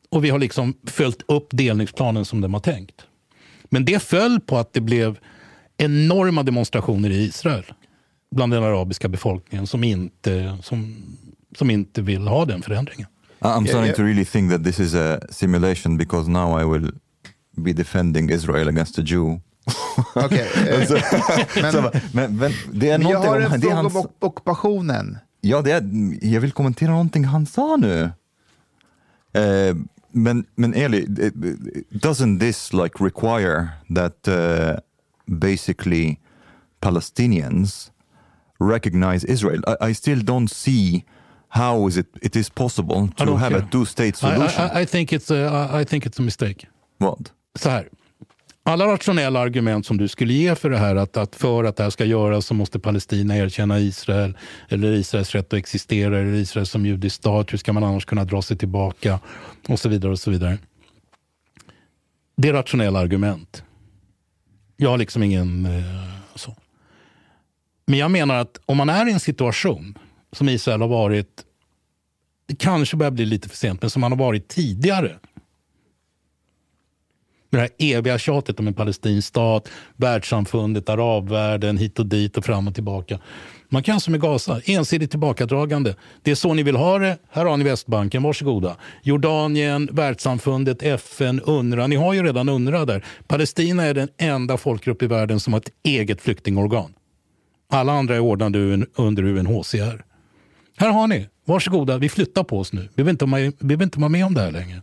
Och 0.09 0.23
vi 0.23 0.29
har 0.29 0.39
liksom 0.39 0.73
följt 0.87 1.21
upp 1.27 1.47
delningsplanen 1.51 2.25
som 2.25 2.41
de 2.41 2.53
har 2.53 2.61
tänkt. 2.61 3.05
Men 3.69 3.85
det 3.85 4.03
föll 4.03 4.39
på 4.39 4.57
att 4.57 4.73
det 4.73 4.81
blev 4.81 5.19
enorma 5.77 6.43
demonstrationer 6.43 7.09
i 7.09 7.23
Israel 7.23 7.65
bland 8.35 8.53
den 8.53 8.63
arabiska 8.63 9.07
befolkningen 9.07 9.67
som 9.67 9.83
inte, 9.83 10.57
som, 10.63 10.95
som 11.57 11.69
inte 11.69 12.01
vill 12.01 12.27
ha 12.27 12.45
den 12.45 12.61
förändringen. 12.61 13.07
I'm 13.39 13.67
starting 13.67 13.93
to 13.93 14.03
really 14.03 14.25
think 14.25 14.51
that 14.51 14.63
this 14.63 14.79
is 14.79 14.95
a 14.95 15.19
simulation 15.29 15.97
because 15.97 16.29
now 16.29 16.61
I 16.61 16.65
will 16.65 16.91
be 17.55 17.73
defending 17.73 18.29
Israel 18.31 18.67
against 18.67 18.99
a 18.99 19.01
Jew. 19.05 19.39
Okej, 20.15 20.49
eh, 20.69 20.89
men- 21.61 21.71
så- 21.71 21.91
men, 22.11 22.37
men 22.37 22.51
det 22.73 22.89
är 22.89 22.99
jag 23.11 23.19
har 23.19 23.39
en 23.39 23.45
om 23.53 23.61
fråga 23.61 23.79
om 23.79 24.07
ockupationen. 24.19 25.17
Ja, 25.41 25.61
det 25.61 25.71
är, 25.71 25.83
jag 26.21 26.41
vill 26.41 26.51
kommentera 26.51 26.91
någonting 26.91 27.25
han 27.25 27.45
sa 27.45 27.75
nu. 27.75 28.11
Eh, 29.33 29.75
men, 30.11 30.45
men 30.55 30.73
Eli, 30.73 31.01
eh, 31.03 31.31
doesn't 31.91 32.39
this 32.39 32.73
like 32.73 33.03
require 33.03 33.67
that 33.95 34.27
uh, 34.27 34.77
basically 35.25 36.19
Palestinians 36.79 37.91
recognize 38.59 39.25
Israel? 39.27 39.61
I, 39.67 39.89
I 39.89 39.93
still 39.93 40.19
don't 40.23 40.47
see 40.51 41.03
how 41.49 41.87
is 41.87 41.97
it, 41.97 42.07
it 42.21 42.35
is 42.35 42.49
possible 42.49 43.09
I 43.17 43.25
to 43.25 43.35
have 43.35 43.55
a 43.55 43.59
care. 43.59 43.69
two-state 43.71 44.07
I, 44.07 44.35
solution. 44.35 44.69
I, 44.73 44.81
I, 44.81 44.85
think 44.85 45.11
it's 45.13 45.31
a, 45.31 45.81
I 45.81 45.85
think 45.85 46.05
it's 46.05 46.19
a 46.19 46.21
mistake. 46.23 46.67
Vad? 46.97 47.29
Så 47.55 47.69
här. 47.69 47.89
Alla 48.67 48.87
rationella 48.87 49.39
argument 49.39 49.85
som 49.85 49.97
du 49.97 50.07
skulle 50.07 50.33
ge 50.33 50.55
för 50.55 50.69
det 50.69 50.77
här, 50.77 50.95
att, 50.95 51.17
att 51.17 51.35
för 51.35 51.63
att 51.63 51.75
det 51.75 51.83
här 51.83 51.89
ska 51.89 52.05
göras 52.05 52.45
så 52.45 52.53
måste 52.53 52.79
Palestina 52.79 53.37
erkänna 53.37 53.79
Israel, 53.79 54.37
eller 54.69 54.91
Israels 54.91 55.31
rätt 55.31 55.53
att 55.53 55.53
existera, 55.53 56.19
eller 56.19 56.33
Israel 56.33 56.65
som 56.65 56.85
judisk 56.85 57.15
stat, 57.15 57.53
hur 57.53 57.57
ska 57.57 57.73
man 57.73 57.83
annars 57.83 58.05
kunna 58.05 58.25
dra 58.25 58.41
sig 58.41 58.57
tillbaka, 58.57 59.19
och 59.67 59.79
så 59.79 59.89
vidare. 59.89 60.11
och 60.11 60.19
så 60.19 60.31
vidare. 60.31 60.57
Det 62.37 62.49
är 62.49 62.53
rationella 62.53 62.99
argument. 62.99 63.63
Jag 64.77 64.89
har 64.89 64.97
liksom 64.97 65.23
ingen... 65.23 65.65
Eh, 65.65 65.83
så. 66.35 66.55
Men 67.87 67.99
jag 67.99 68.11
menar 68.11 68.35
att 68.35 68.59
om 68.65 68.77
man 68.77 68.89
är 68.89 69.07
i 69.09 69.11
en 69.11 69.19
situation 69.19 69.97
som 70.31 70.49
Israel 70.49 70.81
har 70.81 70.87
varit, 70.87 71.43
det 72.45 72.55
kanske 72.55 72.97
börjar 72.97 73.11
bli 73.11 73.25
lite 73.25 73.49
för 73.49 73.57
sent, 73.57 73.81
men 73.81 73.89
som 73.89 74.01
man 74.01 74.11
har 74.11 74.19
varit 74.19 74.47
tidigare, 74.47 75.15
med 77.55 77.63
det 77.63 77.85
här 77.85 77.97
eviga 77.97 78.17
tjatet 78.17 78.59
om 78.59 78.67
en 78.67 78.73
palestinsk 78.73 79.27
stat, 79.27 79.69
världssamfundet, 79.95 80.89
arabvärlden, 80.89 81.77
hit 81.77 81.99
och 81.99 82.05
dit 82.05 82.37
och 82.37 82.45
fram 82.45 82.67
och 82.67 82.75
tillbaka. 82.75 83.19
Man 83.69 83.83
kan 83.83 83.99
som 83.99 84.15
i 84.15 84.17
Gaza, 84.17 84.61
ensidigt 84.65 85.11
tillbakadragande. 85.11 85.95
Det 86.23 86.31
är 86.31 86.35
så 86.35 86.53
ni 86.53 86.63
vill 86.63 86.75
ha 86.75 86.99
det, 86.99 87.17
här 87.29 87.45
har 87.45 87.57
ni 87.57 87.63
Västbanken, 87.63 88.23
varsågoda. 88.23 88.75
Jordanien, 89.03 89.89
världssamfundet, 89.91 90.83
FN, 90.83 91.41
UNRWA. 91.45 91.87
Ni 91.87 91.95
har 91.95 92.13
ju 92.13 92.23
redan 92.23 92.49
UNRWA 92.49 92.85
där. 92.85 93.05
Palestina 93.27 93.83
är 93.83 93.93
den 93.93 94.09
enda 94.17 94.57
folkgrupp 94.57 95.03
i 95.03 95.07
världen 95.07 95.39
som 95.39 95.53
har 95.53 95.59
ett 95.59 95.71
eget 95.83 96.21
flyktingorgan. 96.21 96.93
Alla 97.69 97.93
andra 97.93 98.15
är 98.15 98.19
ordnade 98.19 98.85
under 98.95 99.23
UNHCR. 99.23 100.03
Här 100.77 100.89
har 100.89 101.07
ni, 101.07 101.27
varsågoda, 101.45 101.97
vi 101.97 102.09
flyttar 102.09 102.43
på 102.43 102.59
oss 102.59 102.73
nu. 102.73 102.89
Vi 102.95 103.03
vill 103.03 103.11
inte, 103.11 103.53
vi 103.59 103.75
vill 103.75 103.81
inte 103.81 103.99
vara 103.99 104.09
med 104.09 104.25
om 104.25 104.33
det 104.33 104.41
här 104.41 104.51
längre. 104.51 104.81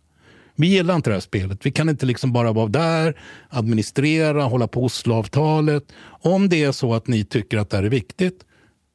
Vi 0.56 0.66
gillar 0.66 0.96
inte 0.96 1.10
det 1.10 1.14
här 1.14 1.20
spelet. 1.20 1.66
Vi 1.66 1.70
kan 1.70 1.88
inte 1.88 2.06
liksom 2.06 2.32
bara 2.32 2.52
vara 2.52 2.68
där, 2.68 3.20
administrera, 3.48 4.42
hålla 4.42 4.68
på 4.68 4.84
Osloavtalet. 4.84 5.92
Om 6.04 6.48
det 6.48 6.64
är 6.64 6.72
så 6.72 6.94
att 6.94 7.06
ni 7.06 7.24
tycker 7.24 7.58
att 7.58 7.70
det 7.70 7.76
här 7.76 7.84
är 7.84 7.88
viktigt, 7.90 8.44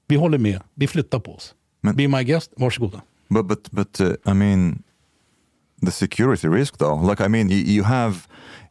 vi 0.07 0.15
håller 0.15 0.37
med. 0.37 0.61
Vi 0.75 0.87
flyttar 0.87 1.19
på 1.19 1.35
oss. 1.35 1.53
Be 1.95 2.07
my 2.07 2.23
guest, 2.23 2.53
varsågoda. 2.57 3.01
But 3.29 3.47
but 3.47 3.71
but 3.71 4.01
uh, 4.01 4.07
I 4.25 4.33
mean, 4.33 4.83
the 5.85 5.91
security 5.91 6.47
risk 6.47 6.77
though. 6.77 7.09
Like 7.09 7.25
I 7.25 7.27
mean, 7.27 7.49
you, 7.49 7.59
you 7.59 7.83
have 7.83 8.15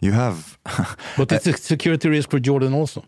you 0.01 0.13
have. 0.13 0.37
But 1.17 1.33
it's 1.33 1.47
a 1.47 1.57
security 1.57 2.09
risk 2.09 2.31
for 2.31 2.39
Jordan 2.39 2.75
also. 2.75 3.05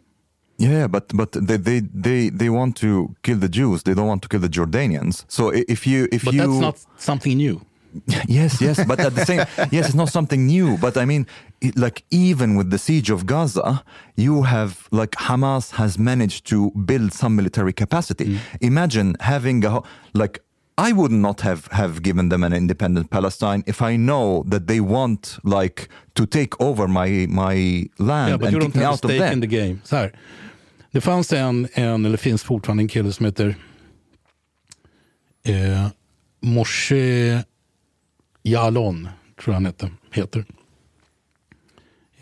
Yeah, 0.59 0.89
but 0.89 1.09
but 1.15 1.33
they, 1.33 1.57
they 1.57 1.81
they 1.81 2.31
they 2.31 2.51
want 2.51 2.77
to 2.81 3.15
kill 3.23 3.39
the 3.39 3.49
Jews. 3.49 3.83
They 3.83 3.95
don't 3.95 4.09
want 4.09 4.23
to 4.23 4.29
kill 4.29 4.41
the 4.41 4.49
Jordanians. 4.49 5.25
So 5.29 5.51
if 5.51 5.87
you 5.87 6.09
if 6.13 6.25
But 6.25 6.35
you 6.35 6.41
that's 6.41 6.61
not 6.61 6.77
something 6.99 7.37
new. 7.37 7.61
yes 8.29 8.61
yes, 8.61 8.85
but 8.87 9.01
at 9.01 9.15
the 9.15 9.25
same 9.25 9.45
yes, 9.73 9.87
it's 9.87 9.95
not 9.95 10.09
something 10.09 10.47
new. 10.47 10.77
But 10.79 10.97
I 10.97 11.05
mean, 11.05 11.27
it, 11.61 11.77
like 11.77 12.03
even 12.11 12.57
with 12.59 12.71
the 12.71 12.79
siege 12.79 13.11
of 13.11 13.25
Gaza, 13.27 13.83
you 14.17 14.43
have 14.45 14.89
like 14.91 15.13
Hamas 15.17 15.71
has 15.73 15.99
managed 15.99 16.47
to 16.51 16.71
build 16.71 17.13
some 17.13 17.35
military 17.37 17.73
capacity. 17.73 18.39
Imagine 18.61 19.17
having 19.21 19.65
a 19.65 19.83
like. 20.13 20.39
I 20.81 20.93
would 20.93 21.11
not 21.11 21.41
have, 21.41 21.67
have 21.73 22.03
given 22.03 22.29
them 22.29 22.45
an 22.45 22.53
independent 22.53 23.11
Palestine 23.11 23.65
if 23.67 23.83
I 23.83 23.97
know 23.97 24.45
that 24.47 24.69
they 24.69 24.79
want 24.81 25.39
like 25.43 25.89
to 26.15 26.25
take 26.27 26.55
over 26.61 26.87
my 26.87 27.27
my 27.29 27.89
land 27.99 28.29
Yeah, 28.31 28.37
but 28.37 28.47
and 28.47 28.53
you 28.53 28.61
don't 28.61 28.75
have 28.75 28.85
a 28.85 28.87
out 28.89 29.05
of 29.05 29.11
stake 29.11 29.19
them. 29.19 29.33
in 29.33 29.41
the 29.41 29.47
game. 29.49 29.81
Så 29.85 29.97
här. 29.97 30.13
Det 30.93 31.01
fanns 31.01 31.33
en, 31.33 31.69
en, 31.75 32.05
eller 32.07 32.17
finns 32.17 32.43
fortfarande 32.43 32.83
en 32.83 32.89
kille 32.89 33.13
som 33.13 33.27
heter 33.27 33.57
eh, 35.45 35.87
Moshe 36.43 37.45
Yalon, 38.49 39.09
tror 39.41 39.53
jag 39.53 39.55
han 39.55 39.67
heter. 39.67 39.91
heter. 40.13 40.45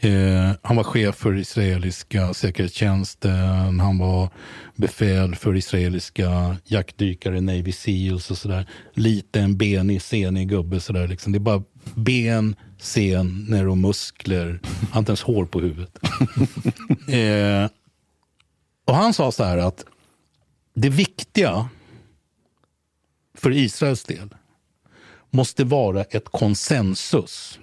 Eh, 0.00 0.52
han 0.62 0.76
var 0.76 0.84
chef 0.84 1.16
för 1.16 1.36
israeliska 1.36 2.34
säkerhetstjänsten, 2.34 3.80
han 3.80 3.98
var 3.98 4.30
befäl 4.74 5.34
för 5.34 5.56
israeliska 5.56 6.56
jaktdykare, 6.64 7.40
Navy 7.40 7.72
Seals 7.72 8.30
och 8.30 8.38
sådär. 8.38 8.66
Liten, 8.94 9.56
benig, 9.56 10.02
senig 10.02 10.48
gubbe 10.48 10.80
sådär. 10.80 11.08
Liksom. 11.08 11.32
Det 11.32 11.38
är 11.38 11.40
bara 11.40 11.62
ben, 11.94 12.56
senor 12.78 13.68
och 13.68 13.78
muskler. 13.78 14.60
Han 14.64 14.88
har 14.90 14.98
inte 14.98 15.10
ens 15.10 15.22
hår 15.22 15.44
på 15.44 15.60
huvudet. 15.60 15.98
eh, 17.08 17.70
och 18.84 18.94
han 18.94 19.14
sa 19.14 19.32
så 19.32 19.44
här 19.44 19.58
att 19.58 19.84
det 20.74 20.88
viktiga 20.88 21.68
för 23.34 23.50
Israels 23.50 24.04
del 24.04 24.34
måste 25.30 25.64
vara 25.64 26.02
ett 26.02 26.28
konsensus 26.28 27.58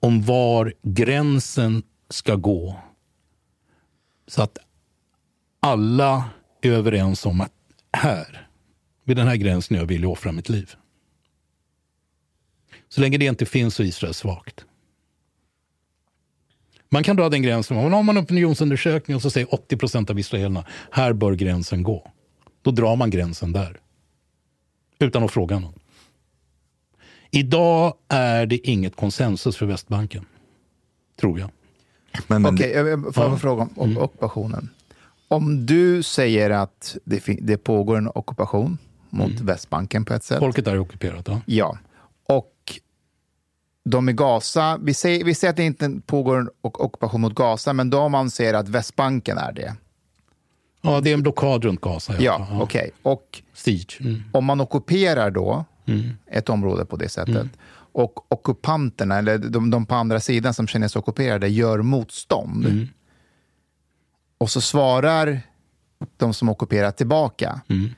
om 0.00 0.22
var 0.22 0.74
gränsen 0.82 1.82
ska 2.10 2.34
gå. 2.34 2.80
Så 4.26 4.42
att 4.42 4.58
alla 5.60 6.30
är 6.62 6.70
överens 6.70 7.26
om 7.26 7.40
att 7.40 7.52
här, 7.92 8.48
vid 9.04 9.16
den 9.16 9.26
här 9.26 9.36
gränsen 9.36 9.76
är 9.76 9.80
jag 9.80 9.86
villig 9.86 10.06
att 10.06 10.12
offra 10.12 10.32
mitt 10.32 10.48
liv. 10.48 10.70
Så 12.88 13.00
länge 13.00 13.18
det 13.18 13.24
inte 13.26 13.46
finns 13.46 13.74
så 13.74 13.82
är 13.82 13.86
Israel 13.86 14.14
svagt. 14.14 14.64
Man 16.88 17.02
kan 17.02 17.16
dra 17.16 17.28
den 17.28 17.42
gränsen, 17.42 17.76
om 17.76 17.82
man 17.82 17.92
har 17.92 18.14
en 18.14 18.24
opinionsundersökning 18.24 19.14
och 19.14 19.22
så 19.22 19.30
säger 19.30 19.54
80 19.54 19.76
procent 19.76 20.10
av 20.10 20.18
israelerna, 20.18 20.64
här 20.90 21.12
bör 21.12 21.34
gränsen 21.34 21.82
gå. 21.82 22.10
Då 22.62 22.70
drar 22.70 22.96
man 22.96 23.10
gränsen 23.10 23.52
där. 23.52 23.80
Utan 24.98 25.22
att 25.22 25.30
fråga 25.30 25.58
någon. 25.58 25.74
Idag 27.30 27.94
är 28.08 28.46
det 28.46 28.68
inget 28.68 28.96
konsensus 28.96 29.56
för 29.56 29.66
Västbanken. 29.66 30.24
Tror 31.20 31.38
jag. 31.40 31.50
Okej, 32.52 32.70
jag 32.70 33.14
får 33.14 33.24
en 33.24 33.38
fråga 33.38 33.62
om 33.62 33.70
Mm. 33.84 33.96
om 33.96 34.02
ockupationen. 34.04 34.68
Om 35.28 35.66
du 35.66 36.02
säger 36.02 36.50
att 36.50 36.96
det, 37.04 37.22
det 37.40 37.56
pågår 37.58 37.96
en 37.98 38.08
ockupation 38.14 38.78
mot 39.10 39.40
Västbanken 39.40 40.04
på 40.04 40.14
ett 40.14 40.24
sätt. 40.24 40.30
Mm. 40.38 40.40
Folket 40.40 40.66
är 40.66 40.78
ockuperat. 40.78 41.28
Ja. 41.28 41.40
Ja. 41.46 41.78
Och 42.28 42.52
de 43.84 44.08
i 44.08 44.12
Gaza, 44.12 44.78
vi 44.82 44.94
säger, 44.94 45.24
vi 45.24 45.34
säger 45.34 45.50
att 45.50 45.56
det 45.56 45.64
inte 45.64 46.00
pågår 46.06 46.38
en 46.40 46.48
ockupation 46.62 47.20
mot 47.20 47.34
Gaza, 47.34 47.72
men 47.72 47.90
de 47.90 48.14
anser 48.14 48.54
att 48.54 48.68
Västbanken 48.68 49.38
är 49.38 49.52
det. 49.52 49.74
ja, 50.82 51.00
det 51.00 51.10
är 51.10 51.14
en 51.14 51.22
blockad 51.22 51.64
runt 51.64 51.80
Gaza. 51.80 52.14
Ja, 52.20 52.46
fall. 52.46 52.62
okej. 52.62 52.90
Och 53.02 53.42
Siege. 53.54 53.96
Mm. 54.00 54.22
om 54.32 54.44
man 54.44 54.60
ockuperar 54.60 55.30
då 55.30 55.64
Mm. 55.86 56.10
ett 56.26 56.48
område 56.48 56.84
på 56.84 56.96
det 56.96 57.08
sättet 57.08 57.34
Mm. 57.34 57.48
och 57.92 58.32
ockupanterna, 58.32 59.18
eller 59.18 59.38
de, 59.38 59.70
de 59.70 59.86
på 59.86 59.94
andra 59.94 60.20
sidan 60.20 60.54
som 60.54 60.66
känner 60.66 60.88
sig 60.88 60.98
ockuperade, 60.98 61.48
gör 61.48 61.82
motstånd 61.82 62.66
Mm. 62.66 62.88
och 64.38 64.50
så 64.50 64.60
svarar 64.60 65.40
de 66.16 66.34
som 66.34 66.48
ockuperar 66.48 66.90
tillbaka. 66.90 67.60
Mm. 67.68 67.90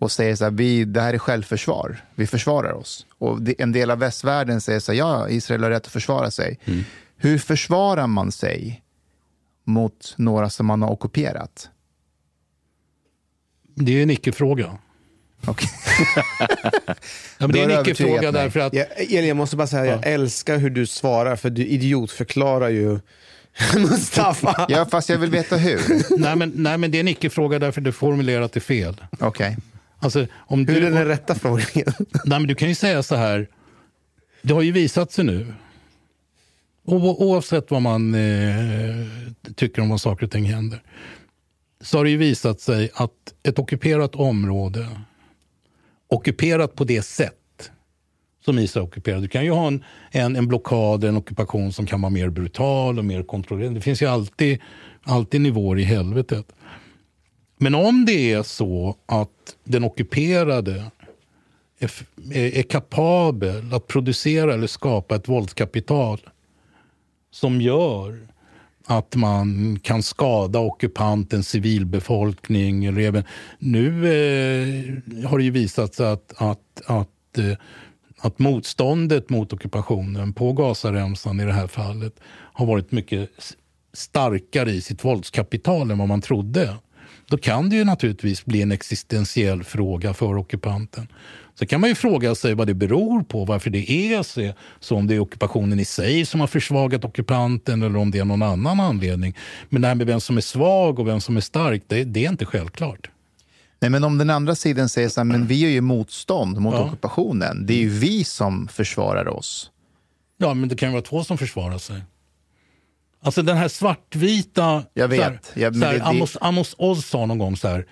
och 0.00 0.12
säger 0.12 0.36
så 0.36 0.44
här, 0.44 0.50
vi, 0.50 0.84
det 0.84 1.00
här 1.00 1.14
är 1.14 1.18
självförsvar, 1.18 2.04
vi 2.14 2.26
försvarar 2.26 2.72
oss. 2.72 3.06
Och 3.18 3.38
en 3.58 3.72
del 3.72 3.90
av 3.90 3.98
västvärlden 3.98 4.60
säger 4.60 4.80
så 4.80 4.92
här, 4.92 4.98
ja, 4.98 5.28
Israel 5.28 5.62
har 5.62 5.70
rätt 5.70 5.86
att 5.86 5.92
försvara 5.92 6.30
sig. 6.30 6.58
Mm. 6.64 6.84
Hur 7.16 7.38
försvarar 7.38 8.06
man 8.06 8.32
sig 8.32 8.82
mot 9.64 10.14
några 10.16 10.50
som 10.50 10.66
man 10.66 10.82
har 10.82 10.90
ockuperat? 10.90 11.70
Det 13.74 13.92
är 13.98 14.02
en 14.02 14.10
icke-fråga. 14.10 14.78
Okay. 15.46 15.68
ja, 16.38 16.94
men 17.38 17.52
det 17.52 17.60
är 17.60 17.70
en 17.70 17.80
icke-fråga 17.80 18.32
därför 18.32 18.60
att... 18.60 18.74
Ja, 18.74 18.84
Elin, 18.84 19.28
jag 19.28 19.36
måste 19.36 19.56
bara 19.56 19.66
säga, 19.66 19.86
jag 19.86 20.06
älskar 20.06 20.58
hur 20.58 20.70
du 20.70 20.86
svarar, 20.86 21.36
för 21.36 21.50
du 21.50 21.66
idiotförklarar 21.66 22.68
ju 22.68 22.98
Mustafa. 23.76 24.66
ja, 24.68 24.86
fast 24.90 25.08
jag 25.08 25.18
vill 25.18 25.30
veta 25.30 25.56
hur. 25.56 25.80
nej, 26.18 26.36
men, 26.36 26.52
nej, 26.54 26.78
men 26.78 26.90
det 26.90 26.98
är 26.98 27.00
en 27.00 27.08
icke-fråga 27.08 27.58
därför 27.58 27.80
du 27.80 27.92
formulerat 27.92 28.52
det 28.52 28.60
fel. 28.60 28.96
Okej. 29.10 29.26
Okay. 29.28 29.56
Alltså, 29.98 30.26
om 30.36 30.58
hur 30.58 30.80
du, 30.80 30.86
är 30.86 30.90
den 30.90 31.04
rätta 31.04 31.34
frågan? 31.34 31.66
nej, 32.24 32.40
men 32.40 32.46
du 32.46 32.54
kan 32.54 32.68
ju 32.68 32.74
säga 32.74 33.02
så 33.02 33.14
här, 33.14 33.48
det 34.42 34.54
har 34.54 34.62
ju 34.62 34.72
visat 34.72 35.12
sig 35.12 35.24
nu, 35.24 35.54
o 36.84 37.16
oavsett 37.18 37.70
vad 37.70 37.82
man 37.82 38.14
eh, 38.14 39.06
tycker 39.56 39.82
om 39.82 39.88
vad 39.88 40.00
saker 40.00 40.26
och 40.26 40.32
ting 40.32 40.44
händer, 40.44 40.82
så 41.80 41.96
har 41.96 42.04
det 42.04 42.10
ju 42.10 42.16
visat 42.16 42.60
sig 42.60 42.90
att 42.94 43.12
ett 43.42 43.58
ockuperat 43.58 44.14
område, 44.14 44.88
ockuperat 46.08 46.74
på 46.74 46.84
det 46.84 47.02
sätt 47.02 47.34
som 48.44 48.58
Israel 48.58 48.86
ockuperar. 48.86 49.20
Du 49.20 49.28
kan 49.28 49.44
ju 49.44 49.50
ha 49.50 49.66
en, 49.66 49.84
en, 50.10 50.36
en 50.36 50.48
blockad, 50.48 51.04
en 51.04 51.16
ockupation 51.16 51.72
som 51.72 51.86
kan 51.86 52.02
vara 52.02 52.10
mer 52.10 52.30
brutal 52.30 52.98
och 52.98 53.04
mer 53.04 53.22
kontrollerad. 53.22 53.74
Det 53.74 53.80
finns 53.80 54.02
ju 54.02 54.06
alltid, 54.06 54.58
alltid 55.02 55.40
nivåer 55.40 55.78
i 55.78 55.84
helvetet. 55.84 56.46
Men 57.58 57.74
om 57.74 58.04
det 58.04 58.32
är 58.32 58.42
så 58.42 58.96
att 59.06 59.56
den 59.64 59.84
ockuperade 59.84 60.84
är, 61.78 61.90
är, 62.32 62.58
är 62.58 62.62
kapabel 62.62 63.74
att 63.74 63.86
producera 63.86 64.54
eller 64.54 64.66
skapa 64.66 65.16
ett 65.16 65.28
våldskapital 65.28 66.20
som 67.30 67.60
gör 67.60 68.27
att 68.90 69.16
man 69.16 69.78
kan 69.82 70.02
skada 70.02 70.58
ockupantens 70.58 71.48
civilbefolkning. 71.48 72.94
Nu 73.58 73.86
eh, 73.88 75.28
har 75.28 75.38
det 75.38 75.44
ju 75.44 75.50
visat 75.50 75.94
sig 75.94 76.06
att, 76.06 76.32
att, 76.36 76.82
att, 76.86 77.38
eh, 77.38 77.56
att 78.18 78.38
motståndet 78.38 79.30
mot 79.30 79.52
ockupationen 79.52 80.32
på 80.32 80.52
Gazaremsan 80.52 81.40
i 81.40 81.44
det 81.44 81.52
här 81.52 81.66
fallet 81.66 82.20
har 82.52 82.66
varit 82.66 82.92
mycket 82.92 83.30
starkare 83.92 84.70
i 84.70 84.80
sitt 84.80 85.04
våldskapital 85.04 85.90
än 85.90 85.98
vad 85.98 86.08
man 86.08 86.20
trodde. 86.20 86.76
Då 87.26 87.38
kan 87.38 87.70
det 87.70 87.76
ju 87.76 87.84
naturligtvis 87.84 88.44
bli 88.44 88.62
en 88.62 88.72
existentiell 88.72 89.64
fråga 89.64 90.14
för 90.14 90.36
ockupanten. 90.36 91.08
Så 91.58 91.66
kan 91.66 91.80
man 91.80 91.90
ju 91.90 91.94
fråga 91.94 92.34
sig 92.34 92.54
vad 92.54 92.66
det 92.66 92.74
beror 92.74 93.22
på, 93.22 93.44
varför 93.44 93.70
det 93.70 93.90
är 93.90 94.22
så. 94.22 94.52
Så 94.80 94.96
om 94.96 95.06
det 95.06 95.14
är 95.14 95.20
ockupationen 95.20 95.80
i 95.80 95.84
sig 95.84 96.26
som 96.26 96.40
har 96.40 96.46
försvagat 96.46 97.04
ockupanten 97.04 97.82
eller 97.82 97.96
om 97.96 98.10
det 98.10 98.18
är 98.18 98.24
någon 98.24 98.42
annan 98.42 98.80
anledning. 98.80 99.36
Men 99.68 99.82
det 99.82 99.88
här 99.88 99.94
med 99.94 100.06
vem 100.06 100.20
som 100.20 100.36
är 100.36 100.40
svag 100.40 100.98
och 100.98 101.08
vem 101.08 101.20
som 101.20 101.36
är 101.36 101.40
stark, 101.40 101.82
det, 101.86 102.04
det 102.04 102.24
är 102.24 102.28
inte 102.28 102.44
självklart. 102.44 103.10
Nej, 103.80 103.90
men 103.90 104.04
om 104.04 104.18
den 104.18 104.30
andra 104.30 104.54
sidan 104.54 104.88
säger 104.88 105.08
så 105.08 105.20
här, 105.20 105.24
men 105.24 105.46
vi 105.46 105.60
gör 105.60 105.70
ju 105.70 105.80
motstånd 105.80 106.60
mot 106.60 106.74
ja. 106.74 106.80
ockupationen. 106.80 107.66
Det 107.66 107.74
är 107.74 107.78
ju 107.78 107.88
vi 107.88 108.24
som 108.24 108.68
försvarar 108.68 109.28
oss. 109.28 109.70
Ja, 110.36 110.54
men 110.54 110.68
det 110.68 110.76
kan 110.76 110.88
ju 110.88 110.92
vara 110.92 111.02
två 111.02 111.24
som 111.24 111.38
försvarar 111.38 111.78
sig. 111.78 112.02
Alltså 113.22 113.42
den 113.42 113.56
här 113.56 113.68
svartvita... 113.68 114.84
Jag 114.94 115.08
vet. 115.08 115.20
Här, 115.22 115.40
ja, 115.54 115.70
här, 115.70 115.94
det, 115.94 116.04
Amos, 116.04 116.36
Amos 116.40 116.74
Oz 116.78 117.06
sa 117.06 117.26
någon 117.26 117.38
gång 117.38 117.56
så 117.56 117.68
här. 117.68 117.86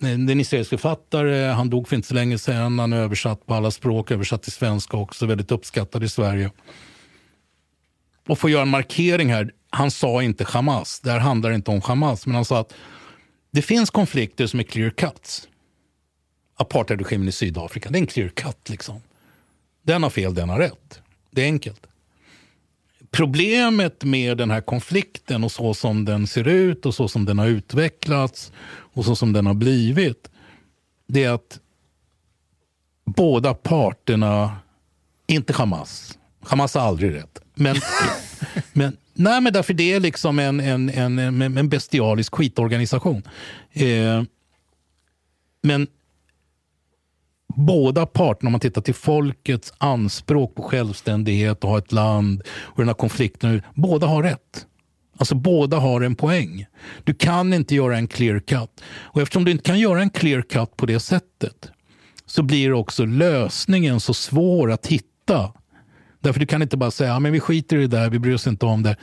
En 0.00 0.40
israelisk 0.40 0.70
författare, 0.70 1.46
han 1.46 1.70
dog 1.70 1.88
för 1.88 1.96
inte 1.96 2.08
så 2.08 2.14
länge 2.14 2.38
sedan. 2.38 2.78
Han 2.78 2.92
är 2.92 2.96
översatt 2.96 3.46
på 3.46 3.54
alla 3.54 3.70
språk, 3.70 4.10
översatt 4.10 4.42
till 4.42 4.52
svenska 4.52 4.96
också. 4.96 5.26
Väldigt 5.26 5.50
uppskattad 5.50 6.04
i 6.04 6.08
Sverige. 6.08 6.50
Och 8.28 8.38
får 8.38 8.50
göra 8.50 8.62
en 8.62 8.68
markering 8.68 9.32
här. 9.32 9.52
Han 9.70 9.90
sa 9.90 10.22
inte 10.22 10.44
Hamas. 10.44 11.00
Det 11.00 11.10
här 11.10 11.18
handlar 11.18 11.50
inte 11.50 11.70
om 11.70 11.80
Hamas. 11.80 12.26
Men 12.26 12.34
han 12.34 12.44
sa 12.44 12.60
att 12.60 12.74
det 13.50 13.62
finns 13.62 13.90
konflikter 13.90 14.46
som 14.46 14.60
är 14.60 14.64
clear 14.64 14.90
cuts. 14.90 15.48
Apartheidregimen 16.56 17.28
i 17.28 17.32
Sydafrika, 17.32 17.90
det 17.90 17.98
är 17.98 18.00
en 18.00 18.06
clear 18.06 18.28
cut. 18.28 18.68
Liksom. 18.68 19.00
Den 19.82 20.02
har 20.02 20.10
fel, 20.10 20.34
den 20.34 20.48
har 20.48 20.58
rätt. 20.58 21.00
Det 21.30 21.42
är 21.42 21.46
enkelt. 21.46 21.87
Problemet 23.10 24.04
med 24.04 24.36
den 24.36 24.50
här 24.50 24.60
konflikten 24.60 25.44
och 25.44 25.52
så 25.52 25.74
som 25.74 26.04
den 26.04 26.26
ser 26.26 26.48
ut 26.48 26.86
och 26.86 26.94
så 26.94 27.08
som 27.08 27.24
den 27.24 27.38
har 27.38 27.46
utvecklats 27.46 28.52
och 28.68 29.04
så 29.04 29.16
som 29.16 29.32
den 29.32 29.46
har 29.46 29.54
blivit, 29.54 30.30
det 31.06 31.24
är 31.24 31.30
att 31.30 31.58
båda 33.04 33.54
parterna, 33.54 34.56
inte 35.26 35.52
Hamas, 35.52 36.18
Hamas 36.40 36.74
har 36.74 36.80
aldrig 36.80 37.14
rätt, 37.14 37.38
men, 37.54 37.76
men, 38.72 38.96
nej, 39.14 39.40
men 39.40 39.52
därför 39.52 39.74
det 39.74 39.92
är 39.92 40.00
liksom 40.00 40.38
en, 40.38 40.60
en, 40.60 40.88
en, 40.88 41.18
en 41.42 41.68
bestialisk 41.68 42.34
skitorganisation. 42.34 43.22
Eh, 43.72 44.22
men 45.62 45.86
båda 47.58 48.06
parterna, 48.06 48.48
om 48.48 48.52
man 48.52 48.60
tittar 48.60 48.82
till 48.82 48.94
folkets 48.94 49.72
anspråk 49.78 50.54
på 50.54 50.62
självständighet 50.62 51.64
och 51.64 51.70
ha 51.70 51.78
ett 51.78 51.92
land 51.92 52.42
och 52.50 52.76
den 52.76 52.88
här 52.88 52.94
konflikten, 52.94 53.62
båda 53.74 54.06
har 54.06 54.22
rätt. 54.22 54.66
Alltså 55.18 55.34
båda 55.34 55.76
har 55.76 56.00
en 56.00 56.14
poäng. 56.14 56.66
Du 57.04 57.14
kan 57.14 57.52
inte 57.52 57.74
göra 57.74 57.96
en 57.96 58.08
clear 58.08 58.40
cut. 58.40 58.82
Och 58.84 59.22
eftersom 59.22 59.44
du 59.44 59.50
inte 59.50 59.64
kan 59.64 59.78
göra 59.78 60.02
en 60.02 60.10
clear 60.10 60.42
cut 60.42 60.76
på 60.76 60.86
det 60.86 61.00
sättet 61.00 61.70
så 62.26 62.42
blir 62.42 62.72
också 62.72 63.04
lösningen 63.04 64.00
så 64.00 64.14
svår 64.14 64.72
att 64.72 64.86
hitta. 64.86 65.52
Därför 66.20 66.40
du 66.40 66.46
kan 66.46 66.62
inte 66.62 66.76
bara 66.76 66.90
säga, 66.90 67.10
ja, 67.10 67.18
men 67.18 67.32
vi 67.32 67.40
skiter 67.40 67.76
i 67.76 67.80
det 67.80 67.86
där, 67.86 68.10
vi 68.10 68.18
bryr 68.18 68.34
oss 68.34 68.46
inte 68.46 68.66
om 68.66 68.82
det. 68.82 68.96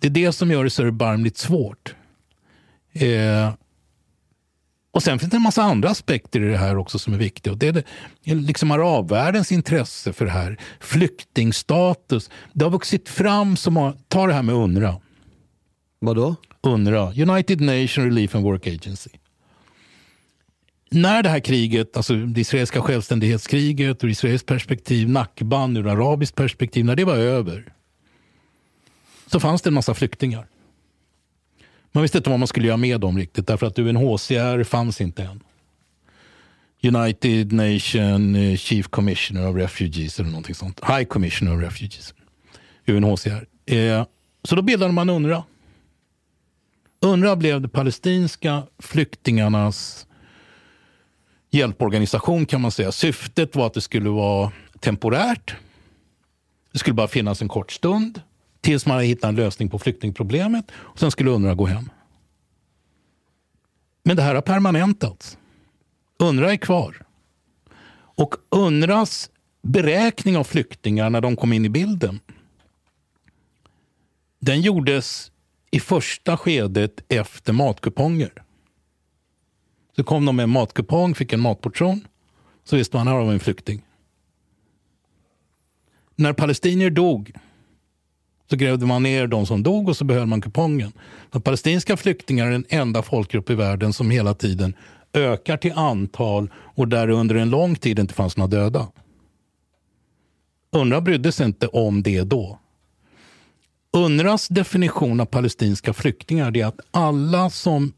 Det 0.00 0.06
är 0.06 0.10
det 0.10 0.32
som 0.32 0.50
gör 0.50 0.64
det 0.64 0.70
så 0.70 0.82
erbarmligt 0.82 1.36
svårt. 1.36 1.94
Eh, 2.92 3.52
och 4.96 5.02
sen 5.02 5.18
finns 5.18 5.30
det 5.30 5.36
en 5.36 5.42
massa 5.42 5.62
andra 5.62 5.90
aspekter 5.90 6.40
i 6.40 6.48
det 6.48 6.56
här 6.56 6.76
också 6.76 6.98
som 6.98 7.14
är 7.14 7.18
viktiga. 7.18 7.52
Och 7.52 7.58
det 7.58 7.68
är 7.68 7.72
det, 7.72 7.84
liksom 8.34 8.70
arabvärldens 8.70 9.52
intresse 9.52 10.12
för 10.12 10.24
det 10.24 10.30
här. 10.30 10.56
Flyktingstatus. 10.80 12.30
Det 12.52 12.64
har 12.64 12.70
vuxit 12.70 13.08
fram 13.08 13.56
som... 13.56 13.92
Ta 14.08 14.26
det 14.26 14.32
här 14.32 14.42
med 14.42 14.54
UNRWA. 14.54 15.00
Vadå? 15.98 16.36
UNRWA, 16.62 17.12
United 17.16 17.60
Nations 17.60 17.98
Relief 17.98 18.34
and 18.34 18.44
Work 18.44 18.66
Agency. 18.66 19.10
När 20.90 21.22
det 21.22 21.28
här 21.28 21.40
kriget, 21.40 21.96
alltså 21.96 22.14
det 22.14 22.40
israeliska 22.40 22.82
självständighetskriget 22.82 24.04
ur 24.04 24.08
israeliskt 24.08 24.46
perspektiv, 24.46 25.08
Nakban 25.08 25.76
ur 25.76 25.88
arabiskt 25.88 26.34
perspektiv, 26.34 26.84
när 26.84 26.96
det 26.96 27.04
var 27.04 27.16
över 27.16 27.72
så 29.26 29.40
fanns 29.40 29.62
det 29.62 29.70
en 29.70 29.74
massa 29.74 29.94
flyktingar. 29.94 30.46
Man 31.96 32.02
visste 32.02 32.18
inte 32.18 32.30
vad 32.30 32.38
man 32.38 32.48
skulle 32.48 32.66
göra 32.66 32.76
med 32.76 33.00
dem 33.00 33.18
riktigt 33.18 33.46
därför 33.46 33.66
att 33.66 33.78
UNHCR 33.78 34.64
fanns 34.64 35.00
inte 35.00 35.22
än. 35.22 35.42
United 36.82 37.52
Nation 37.52 38.36
eh, 38.36 38.56
Chief 38.56 38.88
Commissioner 38.88 39.48
of 39.48 39.56
Refugees 39.56 40.20
eller 40.20 40.30
någonting 40.30 40.54
sånt. 40.54 40.80
High 40.88 41.04
Commissioner 41.04 41.56
of 41.56 41.62
Refugees. 41.62 42.14
UNHCR. 42.86 43.46
Eh, 43.66 44.06
så 44.44 44.56
då 44.56 44.62
bildade 44.62 44.92
man 44.92 45.10
UNRWA. 45.10 45.44
UNRWA 47.00 47.36
blev 47.36 47.60
de 47.60 47.68
palestinska 47.68 48.62
flyktingarnas 48.78 50.06
hjälporganisation 51.50 52.46
kan 52.46 52.60
man 52.60 52.70
säga. 52.70 52.92
Syftet 52.92 53.56
var 53.56 53.66
att 53.66 53.74
det 53.74 53.80
skulle 53.80 54.10
vara 54.10 54.52
temporärt. 54.80 55.56
Det 56.72 56.78
skulle 56.78 56.94
bara 56.94 57.08
finnas 57.08 57.42
en 57.42 57.48
kort 57.48 57.72
stund 57.72 58.20
tills 58.66 58.86
man 58.86 58.94
hade 58.94 59.06
hittat 59.06 59.28
en 59.28 59.36
lösning 59.36 59.68
på 59.68 59.78
flyktingproblemet. 59.78 60.70
Och 60.74 60.98
sen 60.98 61.10
skulle 61.10 61.30
UNRWA 61.30 61.54
gå 61.54 61.66
hem. 61.66 61.90
Men 64.02 64.16
det 64.16 64.22
här 64.22 64.34
har 64.34 64.42
permanentats. 64.42 65.38
UNRWA 66.18 66.52
är 66.52 66.56
kvar. 66.56 67.02
Och 67.94 68.34
UNRWAs 68.50 69.30
beräkning 69.62 70.36
av 70.36 70.44
flyktingar 70.44 71.10
när 71.10 71.20
de 71.20 71.36
kom 71.36 71.52
in 71.52 71.64
i 71.64 71.68
bilden 71.68 72.20
den 74.38 74.60
gjordes 74.60 75.32
i 75.70 75.80
första 75.80 76.36
skedet 76.36 77.00
efter 77.08 77.52
matkuponger. 77.52 78.32
Så 79.96 80.04
kom 80.04 80.24
de 80.24 80.36
med 80.36 80.42
en 80.42 80.50
matkupong, 80.50 81.14
fick 81.14 81.32
en 81.32 81.40
matportion. 81.40 82.08
Så 82.64 82.76
visste 82.76 82.96
man 82.96 83.08
att 83.08 83.12
här 83.12 83.20
har 83.20 83.26
vi 83.26 83.34
en 83.34 83.40
flykting. 83.40 83.82
När 86.14 86.32
palestinier 86.32 86.90
dog 86.90 87.32
så 88.50 88.56
grävde 88.56 88.86
man 88.86 89.02
ner 89.02 89.26
de 89.26 89.46
som 89.46 89.62
dog 89.62 89.88
och 89.88 89.96
så 89.96 90.04
behöll 90.04 90.26
man 90.26 90.40
kupongen. 90.40 90.92
De 91.30 91.42
palestinska 91.42 91.96
flyktingar 91.96 92.46
är 92.46 92.50
den 92.50 92.64
enda 92.68 93.02
folkgrupp 93.02 93.50
i 93.50 93.54
världen 93.54 93.92
som 93.92 94.10
hela 94.10 94.34
tiden 94.34 94.74
ökar 95.12 95.56
till 95.56 95.72
antal 95.72 96.50
och 96.54 96.88
där 96.88 97.06
det 97.06 97.14
under 97.14 97.34
en 97.34 97.50
lång 97.50 97.76
tid 97.76 97.98
inte 97.98 98.14
fanns 98.14 98.36
några 98.36 98.48
döda. 98.48 98.88
UNRWA 100.72 101.00
brydde 101.00 101.32
sig 101.32 101.46
inte 101.46 101.66
om 101.66 102.02
det 102.02 102.22
då. 102.22 102.58
UNRWAs 103.92 104.48
definition 104.48 105.20
av 105.20 105.24
palestinska 105.24 105.92
flyktingar 105.92 106.56
är 106.56 106.66
att 106.66 106.80
alla 106.90 107.50
som 107.50 107.92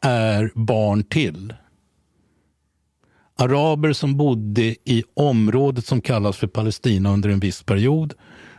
är 0.00 0.52
barn 0.54 1.04
till, 1.04 1.54
Araber 3.40 3.92
som 3.92 4.16
bodde 4.16 4.62
i 4.62 5.04
området 5.14 5.86
som 5.86 6.00
kallas 6.00 6.36
för 6.36 6.46
Palestina 6.46 7.12
under 7.12 7.28
en 7.28 7.40
viss 7.40 7.62
period, 7.62 8.14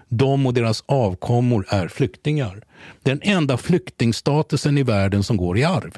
de 0.09 0.45
och 0.45 0.53
deras 0.53 0.83
avkommor 0.85 1.65
är 1.69 1.87
flyktingar. 1.87 2.63
Den 3.03 3.19
enda 3.23 3.57
flyktingstatusen 3.57 4.77
i 4.77 4.83
världen 4.83 5.23
som 5.23 5.37
går 5.37 5.57
i 5.57 5.63
arv. 5.63 5.97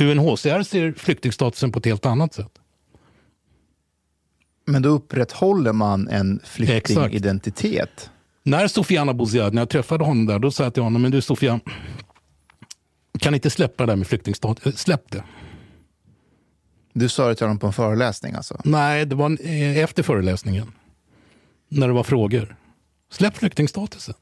UNHCR 0.00 0.62
ser 0.62 0.92
flyktingstatusen 0.92 1.72
på 1.72 1.78
ett 1.78 1.84
helt 1.84 2.06
annat 2.06 2.34
sätt. 2.34 2.52
Men 4.64 4.82
då 4.82 4.88
upprätthåller 4.88 5.72
man 5.72 6.08
en 6.08 6.40
flyktingidentitet. 6.44 8.10
När 8.42 8.68
Sofian 8.68 9.08
Abouziad, 9.08 9.54
när 9.54 9.62
jag 9.62 9.68
träffade 9.68 10.04
honom 10.04 10.26
där, 10.26 10.38
då 10.38 10.50
sa 10.50 10.64
jag 10.64 10.74
till 10.74 10.82
honom, 10.82 11.02
men 11.02 11.10
du 11.10 11.20
Sofian, 11.20 11.60
kan 13.18 13.34
inte 13.34 13.50
släppa 13.50 13.86
det 13.86 13.92
där 13.92 13.96
med 13.96 14.06
flyktingstatus, 14.06 14.78
släpp 14.78 15.10
det. 15.10 15.24
Du 16.92 17.08
sa 17.08 17.28
det 17.28 17.34
till 17.34 17.46
honom 17.46 17.58
på 17.58 17.66
en 17.66 17.72
föreläsning 17.72 18.34
alltså? 18.34 18.60
Nej, 18.64 19.06
det 19.06 19.14
var 19.14 19.46
eh, 19.46 19.78
efter 19.78 20.02
föreläsningen. 20.02 20.72
När 21.68 21.86
det 21.86 21.94
var 21.94 22.02
frågor. 22.02 22.56
Släpp 23.10 23.36
flyktingstatusen. 23.36 24.14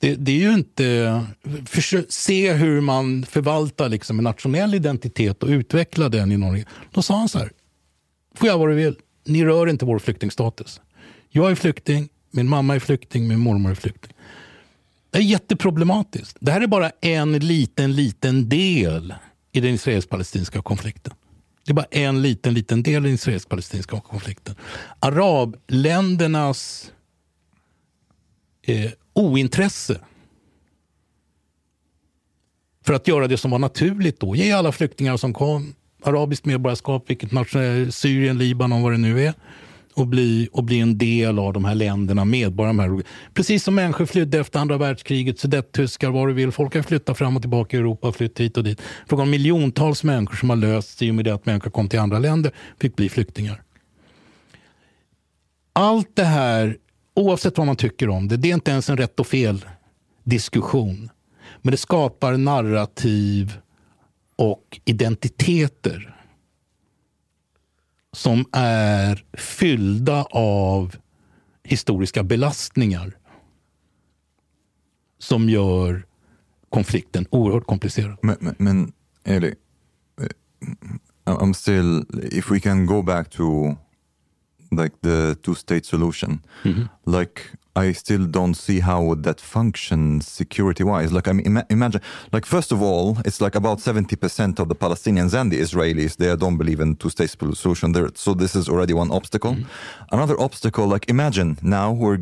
Det, 0.00 0.14
det 0.14 0.32
är 0.32 0.36
ju 0.36 0.54
inte... 0.54 1.26
Försök, 1.66 2.06
se 2.08 2.52
hur 2.52 2.80
man 2.80 3.24
förvaltar 3.24 3.88
liksom 3.88 4.18
en 4.18 4.24
nationell 4.24 4.74
identitet 4.74 5.42
och 5.42 5.48
utveckla 5.48 6.08
den 6.08 6.32
i 6.32 6.36
Norge. 6.36 6.64
Då 6.90 7.02
sa 7.02 7.18
han 7.18 7.28
så 7.28 7.38
här. 7.38 7.52
Får 8.34 8.48
jag 8.48 8.58
vad 8.58 8.68
du 8.68 8.74
vill. 8.74 8.96
Ni 9.26 9.44
rör 9.44 9.66
inte 9.66 9.84
vår 9.84 9.98
flyktingstatus. 9.98 10.80
Jag 11.28 11.50
är 11.50 11.54
flykting, 11.54 12.08
min 12.30 12.48
mamma 12.48 12.74
är 12.74 12.78
flykting, 12.78 13.28
min 13.28 13.38
mormor 13.38 13.70
är 13.70 13.74
flykting. 13.74 14.12
Det 15.10 15.18
är 15.18 15.22
jätteproblematiskt. 15.22 16.36
Det 16.40 16.52
här 16.52 16.60
är 16.60 16.66
bara 16.66 16.90
en 17.00 17.38
liten, 17.38 17.96
liten 17.96 18.48
del 18.48 19.14
i 19.52 19.60
den 19.60 19.74
israelisk-palestinska 19.74 20.62
konflikten. 20.62 21.14
Det 21.64 21.72
är 21.72 21.74
bara 21.74 21.86
en 21.90 22.22
liten, 22.22 22.54
liten 22.54 22.82
del 22.82 23.06
i 23.06 23.08
den 23.08 23.14
israelisk-palestinska 23.14 24.00
konflikten. 24.00 24.54
Arabländernas 24.98 26.92
eh, 28.62 28.90
ointresse 29.12 30.00
för 32.84 32.94
att 32.94 33.08
göra 33.08 33.28
det 33.28 33.36
som 33.36 33.50
var 33.50 33.58
naturligt 33.58 34.20
då. 34.20 34.36
Ge 34.36 34.52
alla 34.52 34.72
flyktingar 34.72 35.16
som 35.16 35.34
kom 35.34 35.74
arabiskt 36.02 36.44
medborgarskap, 36.44 37.10
vilket 37.10 37.32
nationellt, 37.32 37.94
Syrien, 37.94 38.38
Libanon, 38.38 38.82
vad 38.82 38.92
det 38.92 38.98
nu 38.98 39.24
är 39.24 39.34
och 40.00 40.06
bli, 40.06 40.48
och 40.52 40.64
bli 40.64 40.80
en 40.80 40.98
del 40.98 41.38
av 41.38 41.52
de 41.52 41.64
här 41.64 41.74
länderna, 41.74 42.24
medborgare. 42.24 42.72
De 42.72 42.78
Här. 42.78 43.02
Precis 43.34 43.64
som 43.64 43.74
människor 43.74 44.06
flydde 44.06 44.38
efter 44.38 44.60
andra 44.60 44.78
världskriget, 44.78 45.38
sudettyskar, 45.38 46.10
vad 46.10 46.28
du 46.28 46.32
vill. 46.32 46.52
Folk 46.52 46.74
har 46.74 46.82
flyttat 46.82 47.18
fram 47.18 47.36
och 47.36 47.42
tillbaka 47.42 47.76
i 47.76 47.80
Europa, 47.80 48.12
flytt 48.12 48.40
hit 48.40 48.56
och 48.56 48.64
dit. 48.64 48.82
Frågan 49.08 49.22
om 49.22 49.30
miljontals 49.30 50.04
människor 50.04 50.36
som 50.36 50.50
har 50.50 50.56
löst 50.56 50.98
sig 50.98 51.08
i 51.08 51.10
och 51.10 51.14
med 51.14 51.24
det 51.24 51.34
att 51.34 51.46
människor 51.46 51.70
kom 51.70 51.88
till 51.88 51.98
andra 51.98 52.18
länder, 52.18 52.52
fick 52.80 52.96
bli 52.96 53.08
flyktingar. 53.08 53.62
Allt 55.72 56.16
det 56.16 56.24
här, 56.24 56.76
oavsett 57.14 57.58
vad 57.58 57.66
man 57.66 57.76
tycker 57.76 58.08
om 58.08 58.28
det, 58.28 58.36
det 58.36 58.50
är 58.50 58.54
inte 58.54 58.70
ens 58.70 58.90
en 58.90 58.96
rätt 58.96 59.20
och 59.20 59.26
fel 59.26 59.64
diskussion. 60.24 61.10
Men 61.62 61.70
det 61.70 61.76
skapar 61.76 62.36
narrativ 62.36 63.58
och 64.36 64.80
identiteter 64.84 66.19
som 68.12 68.44
är 68.52 69.24
fyllda 69.32 70.24
av 70.30 70.96
historiska 71.62 72.22
belastningar 72.22 73.16
som 75.18 75.48
gör 75.48 76.06
konflikten 76.68 77.26
oerhört 77.30 77.66
komplicerad. 77.66 78.16
Men, 78.22 78.36
men, 78.40 78.54
men 78.58 78.92
Eli, 79.24 79.54
I'm 81.24 81.52
still, 81.52 82.04
if 82.32 82.50
we 82.50 82.60
can 82.60 82.86
go 82.86 83.02
back 83.02 83.30
to 83.30 83.76
like 84.70 84.96
the 85.02 85.34
two 85.34 85.54
state 85.54 85.84
solution, 85.84 86.40
mm 86.64 86.74
-hmm. 86.76 87.20
like 87.20 87.40
I 87.76 87.92
still 87.92 88.26
don't 88.26 88.54
see 88.54 88.80
how 88.80 89.02
would 89.02 89.22
that 89.22 89.40
function 89.40 90.20
security 90.20 90.82
wise. 90.82 91.12
Like 91.12 91.28
I 91.28 91.32
mean, 91.32 91.46
ima 91.46 91.64
imagine, 91.70 92.00
like 92.32 92.44
first 92.44 92.72
of 92.72 92.82
all, 92.82 93.18
it's 93.24 93.40
like 93.40 93.54
about 93.54 93.80
seventy 93.80 94.16
percent 94.16 94.58
of 94.58 94.68
the 94.68 94.74
Palestinians 94.74 95.34
and 95.34 95.52
the 95.52 95.60
Israelis 95.60 96.16
they 96.16 96.34
don't 96.36 96.56
believe 96.56 96.80
in 96.80 96.96
two 96.96 97.10
state 97.10 97.30
solution. 97.30 97.92
There, 97.92 98.10
so 98.14 98.34
this 98.34 98.56
is 98.56 98.68
already 98.68 98.92
one 98.92 99.10
obstacle. 99.12 99.52
Mm 99.52 99.62
-hmm. 99.62 100.14
Another 100.16 100.36
obstacle, 100.40 100.86
like 100.94 101.10
imagine 101.10 101.56
now 101.62 101.88
we 102.02 102.18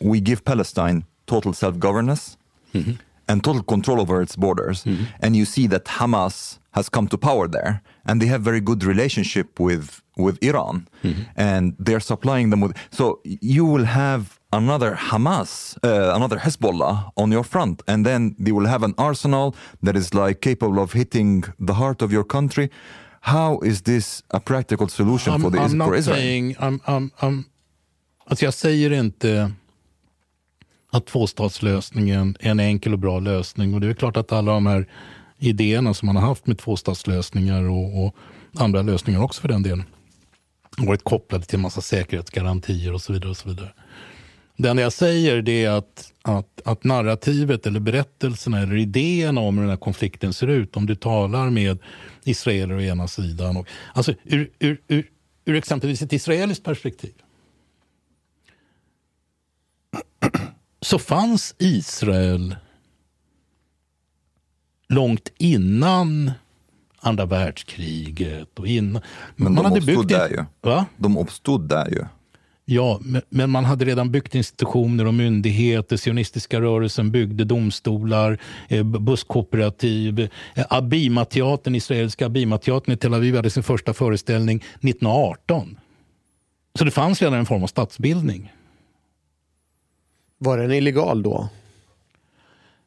we 0.00 0.20
give 0.20 0.42
Palestine 0.42 1.02
total 1.26 1.52
self 1.52 1.74
governance. 1.78 2.36
Mm 2.72 2.82
-hmm. 2.82 2.96
And 3.26 3.42
total 3.42 3.62
control 3.62 3.98
over 4.00 4.22
its 4.22 4.36
borders, 4.36 4.84
mm-hmm. 4.84 5.04
and 5.22 5.34
you 5.34 5.46
see 5.46 5.68
that 5.68 5.84
Hamas 5.98 6.58
has 6.70 6.88
come 6.90 7.06
to 7.08 7.16
power 7.16 7.48
there, 7.48 7.80
and 8.04 8.20
they 8.20 8.28
have 8.28 8.42
very 8.42 8.60
good 8.60 8.84
relationship 8.84 9.58
with 9.58 10.02
with 10.16 10.36
Iran, 10.42 10.86
mm-hmm. 11.02 11.22
and 11.34 11.74
they're 11.84 12.00
supplying 12.00 12.50
them 12.50 12.60
with. 12.62 12.76
So 12.90 13.04
you 13.40 13.64
will 13.72 13.84
have 13.84 14.22
another 14.54 14.94
Hamas, 14.94 15.76
uh, 15.82 16.16
another 16.16 16.38
Hezbollah 16.38 17.10
on 17.16 17.32
your 17.32 17.44
front, 17.44 17.82
and 17.86 18.06
then 18.06 18.34
they 18.38 18.52
will 18.52 18.66
have 18.66 18.82
an 18.82 18.94
arsenal 18.96 19.54
that 19.82 19.96
is 19.96 20.14
like 20.14 20.40
capable 20.40 20.82
of 20.82 20.92
hitting 20.92 21.44
the 21.58 21.74
heart 21.74 22.02
of 22.02 22.12
your 22.12 22.24
country. 22.24 22.70
How 23.20 23.60
is 23.60 23.82
this 23.82 24.22
a 24.30 24.40
practical 24.40 24.88
solution 24.88 25.32
I'm, 25.32 25.40
for, 25.40 25.50
the, 25.50 25.58
I'm 25.58 25.78
not 25.78 25.88
for 25.88 25.94
Israel? 25.94 26.16
Saying, 26.16 26.54
I'm, 26.56 26.80
I'm, 26.86 27.10
I'm, 27.20 27.44
alltså 28.26 28.44
jag 28.44 28.54
säger 28.54 28.90
inte 28.90 29.52
att 30.90 31.06
tvåstatslösningen 31.06 32.36
är 32.40 32.50
en 32.50 32.60
enkel 32.60 32.92
och 32.92 32.98
bra 32.98 33.18
lösning. 33.18 33.74
Och 33.74 33.80
det 33.80 33.88
är 33.88 33.94
klart 33.94 34.16
att 34.16 34.32
alla 34.32 34.52
de 34.52 34.66
här 34.66 34.88
idéerna 35.38 35.94
som 35.94 36.06
man 36.06 36.16
har 36.16 36.28
haft 36.28 36.46
med 36.46 36.58
tvåstatslösningar 36.58 37.62
och, 37.62 38.04
och 38.04 38.16
andra 38.56 38.82
lösningar 38.82 39.22
också 39.22 39.40
för 39.40 39.48
den 39.48 39.62
delen 39.62 39.84
varit 40.76 41.04
kopplade 41.04 41.44
till 41.44 41.56
en 41.56 41.62
massa 41.62 41.80
säkerhetsgarantier 41.80 42.92
och 42.92 43.02
så 43.02 43.12
vidare. 43.12 43.30
och 43.30 43.36
så 43.36 43.48
vidare. 43.48 43.72
Det 44.56 44.68
enda 44.68 44.82
jag 44.82 44.92
säger 44.92 45.42
det 45.42 45.64
är 45.64 45.70
att, 45.70 46.12
att, 46.22 46.60
att 46.64 46.84
narrativet 46.84 47.66
eller 47.66 47.80
berättelserna 47.80 48.60
eller 48.60 48.76
idéerna 48.76 49.40
om 49.40 49.54
hur 49.54 49.62
den 49.62 49.70
här 49.70 49.76
konflikten 49.76 50.32
ser 50.32 50.46
ut, 50.46 50.76
om 50.76 50.86
du 50.86 50.94
talar 50.94 51.50
med 51.50 51.78
israeler 52.24 52.74
å 52.74 52.80
ena 52.80 53.08
sidan, 53.08 53.56
och, 53.56 53.68
alltså 53.92 54.14
ur, 54.24 54.50
ur, 54.58 54.80
ur, 54.88 55.10
ur 55.44 55.54
exempelvis 55.54 56.02
ett 56.02 56.12
israeliskt 56.12 56.64
perspektiv, 56.64 57.12
så 60.80 60.98
fanns 60.98 61.54
Israel 61.58 62.56
långt 64.88 65.32
innan 65.38 66.32
andra 67.00 67.26
världskriget. 67.26 68.58
Och 68.58 68.66
innan. 68.66 69.02
Men 69.36 69.54
man 69.54 69.54
de 69.54 69.64
hade 69.64 69.76
uppstod 69.76 70.06
byggt 70.06 70.08
där 70.08 70.28
ju. 70.28 70.44
Va? 70.60 70.86
De 70.96 71.18
uppstod 71.18 71.68
där 71.68 71.88
ju. 71.90 72.04
Ja, 72.66 73.00
men, 73.28 73.50
man 73.50 73.64
hade 73.64 73.84
redan 73.84 74.10
byggt 74.10 74.34
institutioner 74.34 75.06
och 75.06 75.14
myndigheter. 75.14 75.96
Sionistiska 75.96 76.60
rörelsen 76.60 77.10
byggde 77.10 77.44
domstolar, 77.44 78.38
eh, 78.68 78.82
busskooperativ. 78.82 80.20
Eh, 80.54 80.64
Abima-teatern, 80.70 81.74
israeliska 81.74 82.26
Abima-teatern 82.26 82.94
i 82.94 82.96
Tel 82.96 83.14
Aviv 83.14 83.36
hade 83.36 83.50
sin 83.50 83.62
första 83.62 83.94
föreställning 83.94 84.64
1918. 84.80 85.78
Så 86.78 86.84
det 86.84 86.90
fanns 86.90 87.22
redan 87.22 87.38
en 87.38 87.46
form 87.46 87.62
av 87.62 87.66
statsbildning. 87.66 88.52
Var 90.38 90.58
den 90.58 90.72
illegal 90.72 91.22
då? 91.22 91.48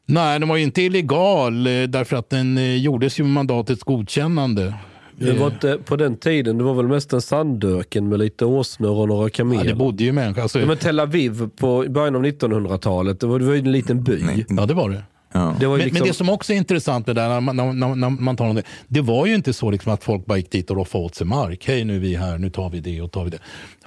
Nej, 0.06 0.38
den 0.38 0.48
var 0.48 0.56
ju 0.56 0.62
inte 0.62 0.82
illegal 0.82 1.66
eh, 1.66 1.82
därför 1.82 2.16
att 2.16 2.30
den 2.30 2.80
gjordes 2.80 3.20
ju 3.20 3.24
med 3.24 3.32
mandatets 3.32 3.82
godkännande. 3.82 4.74
Det 5.18 5.32
var 5.32 5.46
inte, 5.46 5.78
på 5.84 5.96
den 5.96 6.16
tiden, 6.16 6.58
det 6.58 6.64
var 6.64 6.74
väl 6.74 6.86
mest 6.88 7.12
en 7.12 7.20
sandöken 7.22 8.08
med 8.08 8.18
lite 8.18 8.44
åsnor 8.44 8.90
och 8.90 9.08
några 9.08 9.30
kameler. 9.30 9.64
Ja, 9.64 9.70
det 9.70 9.74
bodde 9.76 10.04
ju 10.04 10.12
människor. 10.12 10.42
Alltså, 10.42 10.60
Ja, 10.60 10.66
men 10.66 10.76
Tel 10.76 11.00
Aviv 11.00 11.48
på 11.56 11.84
i 11.84 11.88
början 11.88 12.16
av 12.16 12.24
1900-talet, 12.24 13.20
det 13.20 13.26
var, 13.26 13.38
det 13.38 13.44
var 13.44 13.52
ju 13.52 13.58
en 13.58 13.72
liten 13.72 14.02
by. 14.02 14.44
Ja, 14.48 14.66
det 14.66 14.74
var 14.74 14.90
det. 14.90 15.02
Det 15.32 15.38
var 15.38 15.52
ju 15.60 15.68
men, 15.68 15.78
liksom- 15.78 15.98
men 15.98 16.08
det 16.08 16.14
som 16.14 16.28
också 16.28 16.52
är 16.52 16.56
intressant 16.56 17.06
med 17.06 17.16
det 17.16 17.22
där, 17.22 17.28
när 17.28 17.40
man, 17.40 17.56
när, 17.56 17.72
när, 17.72 17.94
när 17.94 18.10
man 18.10 18.36
talar 18.36 18.50
om 18.50 18.56
det, 18.56 18.62
det 18.88 19.00
var 19.00 19.26
ju 19.26 19.34
inte 19.34 19.52
så 19.52 19.70
liksom 19.70 19.92
att 19.92 20.04
folk 20.04 20.26
bara 20.26 20.38
gick 20.38 20.50
dit 20.50 20.70
och 20.70 20.76
roffade 20.76 21.04
åt 21.04 21.14
sig 21.14 21.26
mark. 21.26 21.64
Hej, 21.68 21.84
nu 21.84 21.96
är 21.96 22.00
vi 22.00 22.14
här, 22.14 22.38
nu 22.38 22.50
tar 22.50 22.70
vi 22.70 22.80
det 22.80 23.00
och 23.02 23.12
tar 23.12 23.24
vi 23.24 23.30
det. 23.30 23.38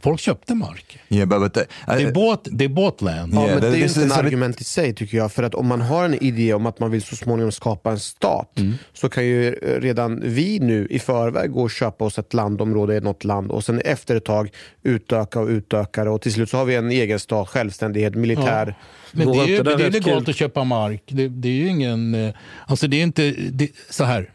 Folk 0.04 0.20
köpte 0.20 0.56
mark. 0.56 1.00
Yeah, 1.10 1.30
but, 1.30 1.40
but, 1.54 1.58
uh, 1.58 1.64
Det 1.88 2.04
är 2.04 2.12
båt, 2.12 2.48
det 2.52 2.66
är 2.66 2.70
båtland. 2.70 3.34
Ja, 3.34 3.48
men 3.48 3.62
det 3.62 3.68
är 3.68 3.76
ju 3.76 3.84
inte 3.84 4.04
en 4.04 4.12
argument 4.12 4.62
i 4.62 4.64
sig 4.64 4.94
tycker 4.96 5.18
jag. 5.18 5.32
För 5.32 5.44
att 5.44 5.56
om 5.56 5.68
man 5.68 5.82
har 5.82 6.06
en 6.06 6.24
idé 6.24 6.54
om 6.54 6.66
att 6.66 6.80
man 6.80 6.92
vill 6.92 7.02
så 7.02 7.16
småningom 7.16 7.52
skapa 7.52 7.92
en 7.92 8.00
stat 8.00 8.48
Mm. 8.60 8.74
så 8.94 9.10
kan 9.10 9.26
ju 9.26 9.48
eh, 9.54 9.82
redan 9.82 10.22
vi 10.24 10.60
nu 10.60 10.88
i 10.90 11.00
förväg 11.00 11.52
gå 11.52 11.62
och 11.62 11.72
köpa 11.72 12.06
oss 12.06 12.20
ett 12.20 12.34
landområde 12.34 12.96
i 12.96 13.02
något 13.02 13.24
land 13.24 13.52
och 13.52 13.64
sen 13.64 13.82
efter 13.82 14.16
ett 14.16 14.26
tag 14.26 14.50
utöka 14.84 15.40
och 15.40 15.48
utöka 15.48 16.04
det 16.04 16.10
och 16.10 16.22
till 16.22 16.34
slut 16.34 16.50
så 16.50 16.58
har 16.58 16.66
vi 16.66 16.76
en 16.76 16.92
egen 16.92 17.20
stat, 17.20 17.50
självständighet, 17.50 18.16
militär. 18.16 18.66
Ja. 18.68 18.74
Men 19.12 19.32
det 19.32 19.40
är 19.40 19.46
ju 19.48 19.58
inte 19.58 19.76
det 19.76 19.86
är 19.86 19.92
legalt 19.92 20.26
kul? 20.26 20.30
att 20.32 20.36
köpa 20.36 20.64
mark. 20.64 21.04
Det, 21.08 21.28
det 21.28 21.48
är 21.48 21.54
ju 21.54 21.68
ingen... 21.68 22.16
eh, 22.16 22.34
Alltså 22.68 22.88
det 22.88 22.98
är 22.98 23.04
inte... 23.04 23.32
Det, 23.32 23.70
så 23.90 24.04
här. 24.04 24.30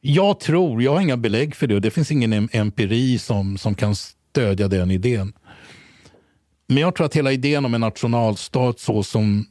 Jag 0.00 0.40
tror, 0.40 0.82
jag 0.82 0.92
har 0.94 1.00
inga 1.00 1.16
belägg 1.16 1.54
för 1.56 1.66
det 1.66 1.74
och 1.74 1.80
det 1.80 1.90
finns 1.90 2.10
ingen 2.10 2.34
em- 2.34 2.48
empiri 2.52 3.18
som, 3.18 3.58
som 3.58 3.74
kan 3.74 3.94
stödja 4.34 4.68
den 4.68 4.90
idén. 4.90 5.32
Men 6.66 6.78
jag 6.78 6.94
tror 6.94 7.06
att 7.06 7.16
hela 7.16 7.32
idén 7.32 7.64
om 7.64 7.74
en 7.74 7.80
nationalstat 7.80 8.80
så 8.80 9.02
som 9.02 9.46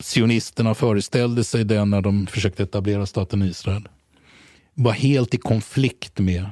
sionisterna 0.00 0.74
föreställde 0.74 1.44
sig 1.44 1.64
den 1.64 1.90
när 1.90 2.00
de 2.00 2.26
försökte 2.26 2.62
etablera 2.62 3.06
staten 3.06 3.42
Israel 3.42 3.88
var 4.74 4.92
helt 4.92 5.34
i 5.34 5.38
konflikt 5.38 6.18
med 6.18 6.46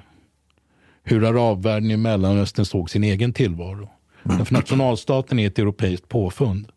hur 1.05 1.25
arabvärlden 1.25 1.91
i 1.91 1.97
Mellanöstern 1.97 2.65
såg 2.65 2.91
sin 2.91 3.05
egen 3.05 3.33
tillvaro. 3.33 3.91
För 4.23 4.53
nationalstaten 4.53 5.39
är 5.39 5.47
ett 5.47 5.59
europeiskt 5.59 6.09
påfund. 6.09 6.69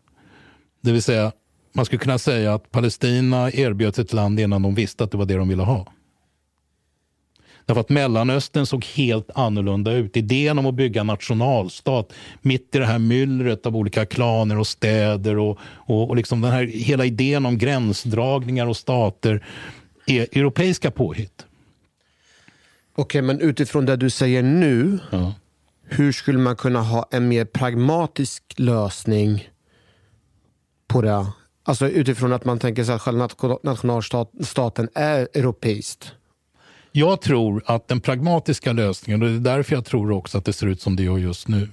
Det 0.80 0.92
vill 0.92 1.02
säga, 1.02 1.32
man 1.74 1.84
skulle 1.84 1.98
kunna 1.98 2.18
säga 2.18 2.54
att 2.54 2.70
Palestina 2.70 3.50
erbjöds 3.50 3.98
ett 3.98 4.12
land 4.12 4.40
innan 4.40 4.62
de 4.62 4.74
visste 4.74 5.04
att 5.04 5.10
det 5.10 5.18
var 5.18 5.26
det 5.26 5.36
de 5.36 5.48
ville 5.48 5.62
ha. 5.62 5.92
Därför 7.66 7.80
att 7.80 7.88
Mellanöstern 7.88 8.66
såg 8.66 8.84
helt 8.84 9.30
annorlunda 9.34 9.92
ut. 9.92 10.16
Idén 10.16 10.58
om 10.58 10.66
att 10.66 10.74
bygga 10.74 11.02
nationalstat 11.02 12.12
mitt 12.40 12.74
i 12.74 12.78
det 12.78 12.86
här 12.86 12.98
myllret 12.98 13.66
av 13.66 13.76
olika 13.76 14.06
klaner 14.06 14.58
och 14.58 14.66
städer 14.66 15.38
och, 15.38 15.58
och, 15.64 16.08
och 16.08 16.16
liksom 16.16 16.40
den 16.40 16.52
här 16.52 16.64
hela 16.64 17.04
idén 17.04 17.46
om 17.46 17.58
gränsdragningar 17.58 18.66
och 18.66 18.76
stater 18.76 19.44
är 20.06 20.22
europeiska 20.22 20.90
påhitt. 20.90 21.46
Okej, 22.94 23.22
men 23.22 23.40
utifrån 23.40 23.86
det 23.86 23.96
du 23.96 24.10
säger 24.10 24.42
nu, 24.42 24.98
ja. 25.10 25.34
hur 25.84 26.12
skulle 26.12 26.38
man 26.38 26.56
kunna 26.56 26.82
ha 26.82 27.08
en 27.10 27.28
mer 27.28 27.44
pragmatisk 27.44 28.42
lösning 28.56 29.48
på 30.88 31.02
det? 31.02 31.26
Alltså 31.64 31.88
utifrån 31.88 32.32
att 32.32 32.44
man 32.44 32.58
tänker 32.58 32.84
sig 32.84 32.94
att 32.94 33.02
själva 33.02 33.28
nationalstaten 33.62 34.88
är 34.94 35.28
europeiskt. 35.34 36.14
Jag 36.92 37.20
tror 37.20 37.62
att 37.66 37.88
den 37.88 38.00
pragmatiska 38.00 38.72
lösningen, 38.72 39.22
och 39.22 39.28
det 39.28 39.34
är 39.34 39.56
därför 39.56 39.74
jag 39.74 39.84
tror 39.84 40.10
också 40.10 40.38
att 40.38 40.44
det 40.44 40.52
ser 40.52 40.66
ut 40.66 40.80
som 40.80 40.96
det 40.96 41.02
gör 41.02 41.18
just 41.18 41.48
nu. 41.48 41.68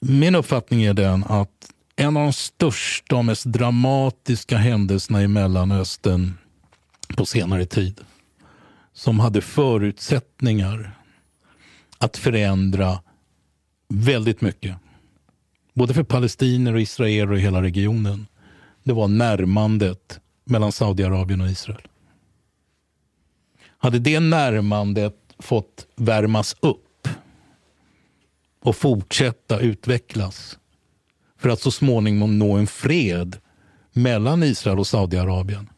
Min 0.00 0.34
uppfattning 0.34 0.82
är 0.82 0.94
den 0.94 1.24
att 1.24 1.72
en 1.96 2.16
av 2.16 2.22
de 2.22 2.32
största 2.32 3.16
och 3.16 3.24
mest 3.24 3.44
dramatiska 3.44 4.56
händelserna 4.56 5.22
i 5.22 5.28
Mellanöstern 5.28 6.32
på 7.16 7.26
senare 7.26 7.66
tid 7.66 8.00
som 8.92 9.20
hade 9.20 9.40
förutsättningar 9.40 10.98
att 11.98 12.16
förändra 12.16 12.98
väldigt 13.88 14.40
mycket. 14.40 14.76
Både 15.74 15.94
för 15.94 16.02
palestinier 16.02 16.74
och 16.74 16.80
israeler 16.80 17.32
och 17.32 17.38
hela 17.38 17.62
regionen. 17.62 18.26
Det 18.82 18.92
var 18.92 19.08
närmandet 19.08 20.20
mellan 20.44 20.72
Saudiarabien 20.72 21.40
och 21.40 21.48
Israel. 21.48 21.89
Hade 23.82 23.98
det 23.98 24.20
närmandet 24.20 25.16
fått 25.38 25.86
värmas 25.96 26.56
upp 26.60 27.08
och 28.62 28.76
fortsätta 28.76 29.60
utvecklas 29.60 30.58
för 31.38 31.48
att 31.48 31.60
så 31.60 31.70
småningom 31.70 32.38
nå 32.38 32.56
en 32.56 32.66
fred 32.66 33.36
mellan 33.92 34.42
Israel 34.42 34.78
och 34.78 34.86
Saudiarabien. 34.86 35.70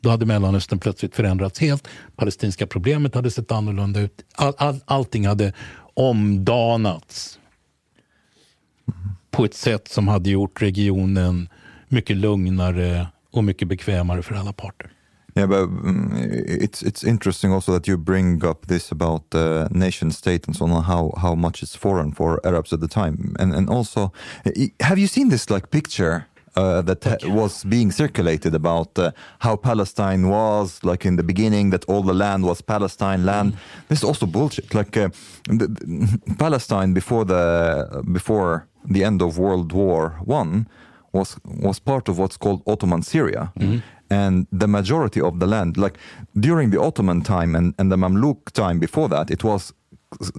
Då 0.00 0.10
hade 0.10 0.26
Mellanöstern 0.26 0.78
plötsligt 0.78 1.16
förändrats 1.16 1.60
helt. 1.60 1.88
Palestinska 2.16 2.66
problemet 2.66 3.14
hade 3.14 3.30
sett 3.30 3.52
annorlunda 3.52 4.00
ut. 4.00 4.24
All, 4.34 4.54
all, 4.58 4.80
allting 4.84 5.26
hade 5.26 5.52
omdanats 5.94 7.38
på 9.30 9.44
ett 9.44 9.54
sätt 9.54 9.88
som 9.88 10.08
hade 10.08 10.30
gjort 10.30 10.62
regionen 10.62 11.48
mycket 11.88 12.16
lugnare 12.16 13.06
och 13.30 13.44
mycket 13.44 13.68
bekvämare 13.68 14.22
för 14.22 14.34
alla 14.34 14.52
parter. 14.52 14.95
Yeah, 15.36 15.46
but 15.46 15.64
um, 15.64 16.12
it's 16.46 16.82
it's 16.82 17.04
interesting 17.04 17.52
also 17.52 17.72
that 17.72 17.86
you 17.86 17.98
bring 17.98 18.42
up 18.44 18.66
this 18.66 18.90
about 18.90 19.34
uh, 19.34 19.68
nation 19.70 20.10
state 20.10 20.46
and 20.46 20.56
so 20.56 20.64
on, 20.64 20.84
how 20.84 21.12
how 21.16 21.34
much 21.34 21.62
it's 21.62 21.76
foreign 21.76 22.12
for 22.12 22.40
Arabs 22.42 22.72
at 22.72 22.80
the 22.80 22.88
time, 22.88 23.34
and 23.38 23.54
and 23.54 23.68
also, 23.68 24.12
have 24.80 24.98
you 24.98 25.06
seen 25.06 25.28
this 25.28 25.50
like 25.50 25.70
picture? 25.70 26.26
Uh, 26.58 26.80
that 26.80 27.06
okay. 27.06 27.28
was 27.28 27.64
being 27.64 27.92
circulated 27.92 28.54
about 28.54 28.98
uh, 28.98 29.10
how 29.40 29.56
Palestine 29.56 30.26
was 30.30 30.80
like 30.82 31.04
in 31.04 31.16
the 31.16 31.22
beginning 31.22 31.68
that 31.68 31.84
all 31.84 32.02
the 32.02 32.14
land 32.14 32.44
was 32.44 32.62
Palestine 32.62 33.26
land. 33.26 33.52
Mm. 33.52 33.58
This 33.88 33.98
is 33.98 34.04
also 34.04 34.24
bullshit. 34.24 34.72
Like 34.72 34.96
uh, 34.96 35.10
the, 35.48 35.68
the 35.68 36.34
Palestine 36.38 36.94
before 36.94 37.26
the 37.26 38.02
before 38.10 38.66
the 38.90 39.04
end 39.04 39.20
of 39.20 39.36
World 39.36 39.72
War 39.72 40.18
One 40.24 40.66
was 41.12 41.36
was 41.44 41.78
part 41.78 42.08
of 42.08 42.16
what's 42.16 42.38
called 42.38 42.62
Ottoman 42.66 43.02
Syria. 43.02 43.52
Mm 43.58 43.82
and 44.10 44.46
the 44.52 44.66
majority 44.66 45.20
of 45.20 45.40
the 45.40 45.46
land, 45.46 45.76
like 45.76 45.98
during 46.38 46.70
the 46.70 46.80
Ottoman 46.80 47.22
time 47.22 47.54
and, 47.54 47.74
and 47.78 47.90
the 47.90 47.96
Mamluk 47.96 48.50
time 48.52 48.78
before 48.78 49.08
that, 49.08 49.30
it 49.30 49.44
was 49.44 49.72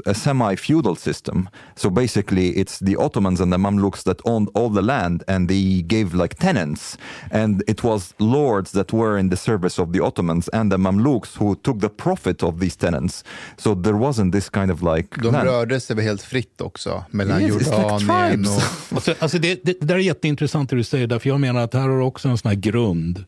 a 0.06 0.14
semi-feudal 0.14 0.95
system. 0.95 1.49
So 1.76 1.89
basically, 1.89 2.57
it's 2.57 2.80
the 2.80 2.95
Ottomans 2.95 3.41
and 3.41 3.52
the 3.52 3.57
Mamluks 3.57 4.03
that 4.03 4.22
owned 4.26 4.49
all 4.53 4.69
the 4.69 4.81
land, 4.81 5.23
and 5.27 5.49
they 5.49 5.81
gave 5.81 6.14
like 6.14 6.35
tenants, 6.35 6.98
and 7.31 7.64
it 7.68 7.84
was 7.84 8.14
lords 8.19 8.72
that 8.72 8.94
were 8.94 9.18
in 9.18 9.30
the 9.30 9.38
service 9.38 9.80
of 9.80 9.94
the 9.94 9.99
Ottomans 9.99 10.48
and 10.49 10.72
the 10.72 10.77
Mamluks 10.77 11.38
who 11.38 11.56
took 11.56 11.80
the 11.80 11.89
profit 11.89 12.44
of 12.44 12.60
these 12.60 12.76
tenants. 12.76 13.23
So 13.57 13.76
there 13.76 13.98
wasn't 13.98 14.31
this 14.31 14.49
kind 14.49 14.72
of 14.72 14.81
like. 14.81 15.22
De 15.22 15.31
land. 15.31 15.48
rörde 15.48 15.80
sig 15.80 16.02
helt 16.02 16.22
fritt 16.22 16.61
också 16.61 17.03
mellan 17.11 17.41
yes, 17.41 17.68
Jordanien 17.68 18.41
like 18.41 18.49
och... 18.49 18.95
alltså, 18.95 19.15
alltså 19.19 19.39
det, 19.39 19.65
det, 19.65 19.80
det 19.80 19.85
där 19.85 19.95
är 19.95 19.99
jätteintressant 19.99 20.69
det 20.69 20.76
du 20.76 20.84
säger, 20.84 21.07
därför 21.07 21.30
jag 21.30 21.39
menar 21.39 21.61
att 21.61 21.73
här 21.73 21.89
har 21.89 21.99
också 21.99 22.30
en 22.30 22.38
sån 22.38 22.49
här 22.49 22.56
grund 22.56 23.26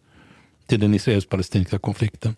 till 0.69 0.79
den 0.79 0.93
israelisk-palestinska 0.93 1.79
konflikten. 1.79 2.35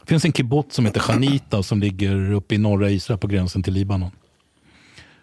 Det 0.00 0.08
finns 0.08 0.24
en 0.24 0.32
kibbutz 0.32 0.74
som 0.74 0.86
heter 0.86 1.00
Chanita 1.00 1.62
som 1.62 1.80
ligger 1.80 2.32
uppe 2.32 2.54
i 2.54 2.58
norra 2.58 2.90
Israel 2.90 3.18
på 3.18 3.26
gränsen 3.26 3.62
till 3.62 3.72
Libanon. 3.72 4.10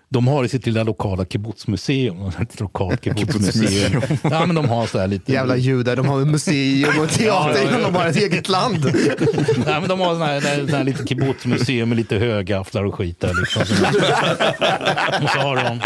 De 0.10 0.28
har 0.28 0.44
i 0.44 0.50
sitt 0.50 0.66
lilla 0.66 0.84
lokala 0.84 1.26
kibbutzmuseum. 1.26 2.28
Ett 2.42 2.60
lokalt 2.60 3.04
kibbutzmuseum. 3.04 4.02
ja, 4.24 4.46
men 4.46 4.56
de 4.56 4.70
har 4.70 4.88
så 4.88 5.00
här 5.00 5.08
lite... 5.08 5.32
Jävla 5.32 5.58
judar, 5.58 5.96
de 5.96 6.06
har 6.06 6.26
museum 6.26 7.00
och 7.00 7.10
teater 7.10 7.68
innan 7.68 7.82
de 7.82 7.96
har 7.96 8.08
ett 8.08 8.16
eget 8.16 8.50
land. 8.50 8.86
ja, 9.66 9.80
men 9.80 9.90
de 9.90 10.00
har 10.00 10.14
sån 10.14 10.22
här, 10.22 10.42
sån 10.68 10.76
här 10.76 10.84
lite 10.84 11.08
kibbutzmuseum 11.08 11.90
med 11.90 11.98
lite 11.98 12.16
högafflar 12.18 12.84
och 12.84 12.96
skit 12.96 13.20
där. 13.20 13.34
Liksom. 13.34 13.62
och 15.24 15.30
så 15.30 15.40
har 15.40 15.56
de... 15.56 15.80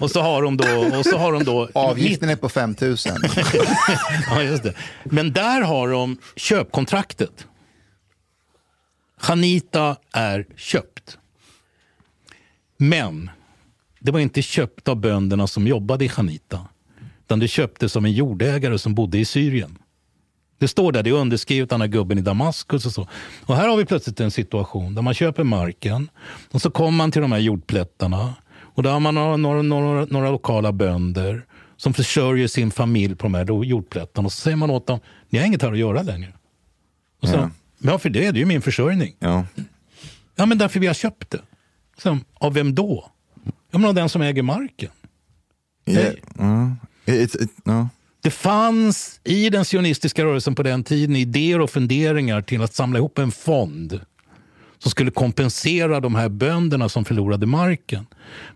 och 0.00 0.10
så 0.10 0.20
har 0.20 0.42
de 0.42 0.56
då... 0.56 0.98
Och 0.98 1.04
så 1.04 1.18
har 1.18 1.32
de 1.32 1.44
då 1.44 1.68
Avgiften 1.74 2.28
är 2.28 2.36
på 2.36 2.48
5 2.48 2.76
000. 2.80 2.96
ja, 4.30 4.42
just 4.42 4.62
det. 4.62 4.74
Men 5.04 5.32
där 5.32 5.60
har 5.60 5.88
de 5.88 6.18
köpkontraktet. 6.36 7.46
Janita 9.28 9.96
är 10.12 10.46
köpt. 10.56 11.18
Men 12.76 13.30
det 14.00 14.10
var 14.10 14.20
inte 14.20 14.42
köpt 14.42 14.88
av 14.88 14.96
bönderna 14.96 15.46
som 15.46 15.66
jobbade 15.66 16.04
i 16.04 16.08
Chanita. 16.08 16.68
Utan 17.24 17.38
det 17.38 17.48
köptes 17.48 17.96
av 17.96 18.04
en 18.04 18.12
jordägare 18.12 18.78
som 18.78 18.94
bodde 18.94 19.18
i 19.18 19.24
Syrien. 19.24 19.78
Det 20.58 20.68
står 20.68 20.92
där, 20.92 21.02
det 21.02 21.10
är 21.10 21.14
underskrivet, 21.14 21.72
är 21.72 21.86
gubben 21.86 22.18
i 22.18 22.20
Damaskus 22.20 22.86
och 22.86 22.92
så. 22.92 23.08
Och 23.46 23.56
här 23.56 23.68
har 23.68 23.76
vi 23.76 23.84
plötsligt 23.84 24.20
en 24.20 24.30
situation 24.30 24.94
där 24.94 25.02
man 25.02 25.14
köper 25.14 25.44
marken 25.44 26.10
och 26.50 26.62
så 26.62 26.70
kommer 26.70 26.96
man 26.96 27.12
till 27.12 27.22
de 27.22 27.32
här 27.32 27.38
jordplättarna 27.38 28.34
och 28.74 28.82
där 28.82 28.90
har 28.90 29.00
man 29.00 29.14
några, 29.14 29.36
några, 29.36 29.62
några, 29.62 30.06
några 30.10 30.30
lokala 30.30 30.72
bönder 30.72 31.46
som 31.76 31.94
försörjer 31.94 32.48
sin 32.48 32.70
familj 32.70 33.14
på 33.14 33.22
de 33.22 33.34
här 33.34 33.64
jordplättarna 33.64 34.26
och 34.26 34.32
så 34.32 34.40
säger 34.40 34.56
man 34.56 34.70
åt 34.70 34.86
dem, 34.86 35.00
ni 35.28 35.38
har 35.38 35.46
inget 35.46 35.62
här 35.62 35.72
att 35.72 35.78
göra 35.78 36.02
längre. 36.02 36.32
Och 37.22 37.28
så, 37.28 37.34
ja. 37.34 37.50
ja, 37.78 37.98
för 37.98 38.10
det, 38.10 38.20
det 38.20 38.26
är 38.26 38.32
ju 38.32 38.46
min 38.46 38.62
försörjning. 38.62 39.14
Ja. 39.18 39.46
ja, 40.36 40.46
men 40.46 40.58
därför 40.58 40.80
vi 40.80 40.86
har 40.86 40.94
köpt 40.94 41.30
det. 41.30 41.40
Liksom, 41.94 42.24
av 42.34 42.54
vem 42.54 42.74
då? 42.74 43.10
Jag 43.70 43.80
menar 43.80 43.94
den 43.94 44.08
som 44.08 44.22
äger 44.22 44.42
marken. 44.42 44.90
Yeah. 45.86 46.14
Mm. 46.38 46.76
It, 47.06 47.34
it, 47.34 47.66
no. 47.66 47.88
Det 48.22 48.30
fanns 48.30 49.20
i 49.24 49.50
den 49.50 49.64
sionistiska 49.64 50.24
rörelsen 50.24 50.54
på 50.54 50.62
den 50.62 50.84
tiden 50.84 51.16
idéer 51.16 51.60
och 51.60 51.70
funderingar 51.70 52.42
till 52.42 52.62
att 52.62 52.74
samla 52.74 52.98
ihop 52.98 53.18
en 53.18 53.30
fond 53.30 54.00
som 54.82 54.90
skulle 54.90 55.10
kompensera 55.10 56.00
de 56.00 56.14
här 56.14 56.28
bönderna 56.28 56.88
som 56.88 57.04
förlorade 57.04 57.46
marken. 57.46 58.06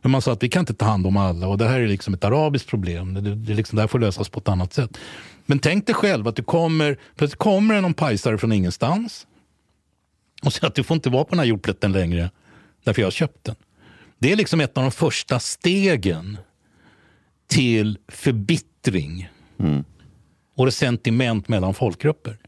Men 0.03 0.13
man 0.13 0.23
sa 0.23 0.33
att 0.33 0.43
vi 0.43 0.49
kan 0.49 0.61
inte 0.61 0.75
ta 0.75 0.85
hand 0.85 1.07
om 1.07 1.17
alla 1.17 1.49
och 1.49 1.59
det 1.59 1.69
här 1.69 1.81
är 1.81 1.87
liksom 1.87 2.15
ett 2.15 2.25
arabiskt 2.25 2.69
problem. 2.69 3.15
Det, 3.15 3.35
det, 3.35 3.55
liksom, 3.55 3.77
det 3.77 3.83
här 3.83 3.89
får 3.89 3.99
lösas 3.99 4.29
på 4.29 4.41
ett 4.41 4.49
annat 4.49 4.73
sätt. 4.73 4.99
Men 5.47 5.59
tänk 5.59 5.87
dig 5.87 5.95
själv 5.95 6.29
att 6.29 6.37
du 6.37 6.43
kommer, 6.43 6.99
plötsligt 7.17 7.39
kommer 7.39 7.81
någon 7.81 7.95
pajsare 7.95 8.39
från 8.39 8.53
ingenstans 8.53 9.27
och 10.45 10.53
säger 10.53 10.67
att 10.67 10.75
du 10.75 10.83
får 10.83 10.95
inte 10.95 11.11
vara 11.11 11.25
på 11.25 11.31
den 11.31 11.39
här 11.39 11.47
jordplätten 11.47 11.93
längre 11.93 12.31
därför 12.85 13.03
jag 13.03 13.07
har 13.07 13.13
köpt 13.13 13.45
den. 13.45 13.57
Det 14.19 14.33
är 14.33 14.37
liksom 14.37 14.61
ett 14.61 14.79
av 14.79 14.85
de 14.85 14.91
första 14.91 15.39
stegen 15.39 16.39
till 17.47 17.99
förbittring 18.09 19.29
mm. 19.59 19.85
och 20.57 20.65
resentiment 20.65 21.49
mellan 21.49 21.75
folkgrupper. 21.75 22.39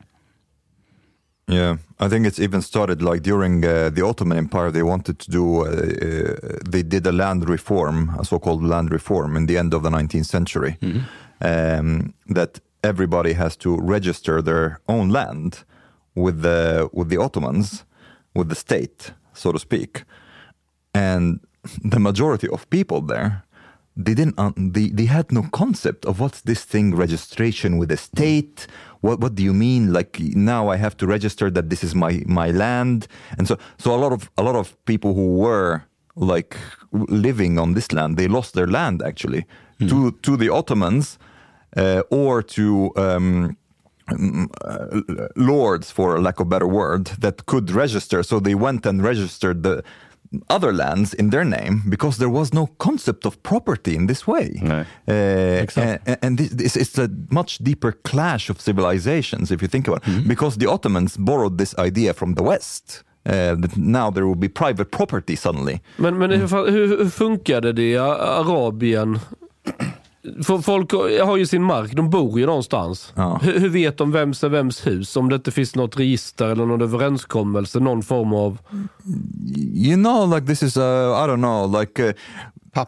Yeah, 1.48 1.76
I 2.00 2.08
think 2.08 2.26
it's 2.26 2.40
even 2.40 2.60
started 2.62 3.02
like 3.02 3.22
during 3.22 3.64
uh, 3.64 3.90
the 3.90 4.02
Ottoman 4.02 4.38
Empire. 4.38 4.72
They 4.72 4.82
wanted 4.82 5.20
to 5.20 5.30
do, 5.30 5.60
uh, 5.60 5.68
uh, 5.68 6.58
they 6.68 6.82
did 6.82 7.06
a 7.06 7.12
land 7.12 7.48
reform, 7.48 8.10
a 8.18 8.24
so-called 8.24 8.64
land 8.64 8.90
reform, 8.90 9.36
in 9.36 9.46
the 9.46 9.56
end 9.56 9.72
of 9.72 9.82
the 9.82 9.90
19th 9.90 10.26
century. 10.26 10.76
Mm. 10.80 11.02
Um, 11.40 12.14
that 12.28 12.60
everybody 12.82 13.34
has 13.34 13.56
to 13.56 13.76
register 13.76 14.42
their 14.42 14.80
own 14.88 15.10
land 15.10 15.64
with 16.14 16.42
the 16.42 16.88
with 16.92 17.10
the 17.10 17.18
Ottomans, 17.18 17.84
with 18.34 18.48
the 18.48 18.54
state, 18.54 19.12
so 19.34 19.52
to 19.52 19.58
speak. 19.58 20.04
and 20.96 21.40
the 21.84 22.00
majority 22.00 22.48
of 22.48 22.68
people 22.70 23.00
there 23.00 23.42
they 23.96 24.14
didn't 24.14 24.36
they, 24.74 24.88
they 24.88 25.06
had 25.06 25.32
no 25.32 25.42
concept 25.52 26.04
of 26.04 26.20
what's 26.20 26.42
this 26.42 26.64
thing 26.64 26.94
registration 26.94 27.78
with 27.78 27.88
the 27.88 27.96
state 27.96 28.66
what 29.06 29.20
what 29.20 29.34
do 29.34 29.42
you 29.42 29.54
mean? 29.54 29.92
Like 29.92 30.18
now 30.20 30.68
I 30.68 30.76
have 30.76 30.96
to 30.96 31.06
register 31.06 31.50
that 31.50 31.70
this 31.70 31.82
is 31.84 31.94
my 31.94 32.22
my 32.26 32.50
land, 32.50 33.06
and 33.38 33.46
so 33.48 33.56
so 33.78 33.94
a 33.94 34.00
lot 34.04 34.12
of 34.12 34.30
a 34.36 34.42
lot 34.42 34.56
of 34.56 34.66
people 34.84 35.14
who 35.14 35.36
were 35.36 35.82
like 36.14 36.56
living 36.92 37.58
on 37.58 37.74
this 37.74 37.92
land, 37.92 38.16
they 38.16 38.28
lost 38.28 38.54
their 38.54 38.66
land 38.66 39.02
actually 39.02 39.44
to 39.88 40.12
to 40.22 40.36
the 40.36 40.48
Ottomans 40.48 41.18
uh, 41.76 42.02
or 42.10 42.42
to. 42.42 42.92
Um, 42.96 43.56
mm, 44.10 44.46
uh, 44.64 45.28
lords, 45.36 45.90
for 45.90 46.20
lack 46.20 46.40
of 46.40 46.46
a 46.46 46.50
better 46.50 46.68
word, 46.68 47.06
that 47.18 47.46
could 47.46 47.70
register. 47.70 48.22
So 48.22 48.40
they 48.40 48.54
went 48.54 48.86
and 48.86 49.02
registered 49.02 49.62
the 49.62 49.82
other 50.48 50.72
lands 50.72 51.14
in 51.14 51.30
their 51.30 51.44
name 51.44 51.82
because 51.88 52.18
there 52.18 52.28
was 52.28 52.52
no 52.52 52.66
concept 52.78 53.26
of 53.26 53.42
property 53.42 53.94
in 53.94 54.06
this 54.06 54.26
way. 54.26 54.60
Uh, 55.08 55.66
and 55.76 56.18
and 56.22 56.38
this, 56.38 56.50
this 56.50 56.76
is 56.76 56.98
a 56.98 57.08
much 57.30 57.58
deeper 57.58 57.92
clash 57.92 58.50
of 58.50 58.60
civilizations 58.60 59.50
if 59.50 59.62
you 59.62 59.68
think 59.68 59.88
about 59.88 60.08
it. 60.08 60.28
Because 60.28 60.58
the 60.58 60.66
Ottomans 60.66 61.16
borrowed 61.16 61.58
this 61.58 61.74
idea 61.78 62.12
from 62.12 62.34
the 62.34 62.42
West. 62.42 63.02
Uh, 63.28 63.56
that 63.60 63.76
now 63.76 64.08
there 64.08 64.24
will 64.24 64.38
be 64.38 64.48
private 64.48 64.84
property 64.84 65.36
suddenly. 65.36 65.80
Men, 65.96 66.18
men 66.18 66.30
hur, 66.30 66.46
hur, 66.46 66.86
hur 66.96 67.10
funkade 67.10 67.72
det 67.72 67.82
i 67.82 67.96
Arabien? 67.96 69.18
För 70.42 70.58
Folk 70.58 70.92
har 71.22 71.36
ju 71.36 71.46
sin 71.46 71.62
mark, 71.62 71.92
de 71.92 72.10
bor 72.10 72.40
ju 72.40 72.46
någonstans. 72.46 73.12
Hur, 73.42 73.60
hur 73.60 73.68
vet 73.68 73.98
de 73.98 74.12
vems 74.12 74.44
är 74.44 74.48
vems 74.48 74.86
hus? 74.86 75.16
Om 75.16 75.28
det 75.28 75.34
inte 75.34 75.50
finns 75.50 75.74
något 75.74 75.96
register 75.98 76.46
eller 76.46 76.66
någon 76.66 76.82
överenskommelse, 76.82 77.80
någon 77.80 78.02
form 78.02 78.32
av... 78.32 78.58
you 79.56 79.96
know 79.96 80.34
like 80.34 80.46
this 80.46 80.62
is 80.62 80.76
uh, 80.76 80.82
i 80.82 81.26
don't 81.26 81.40
know 81.40 81.66
like 81.66 81.98
uh, 82.00 82.12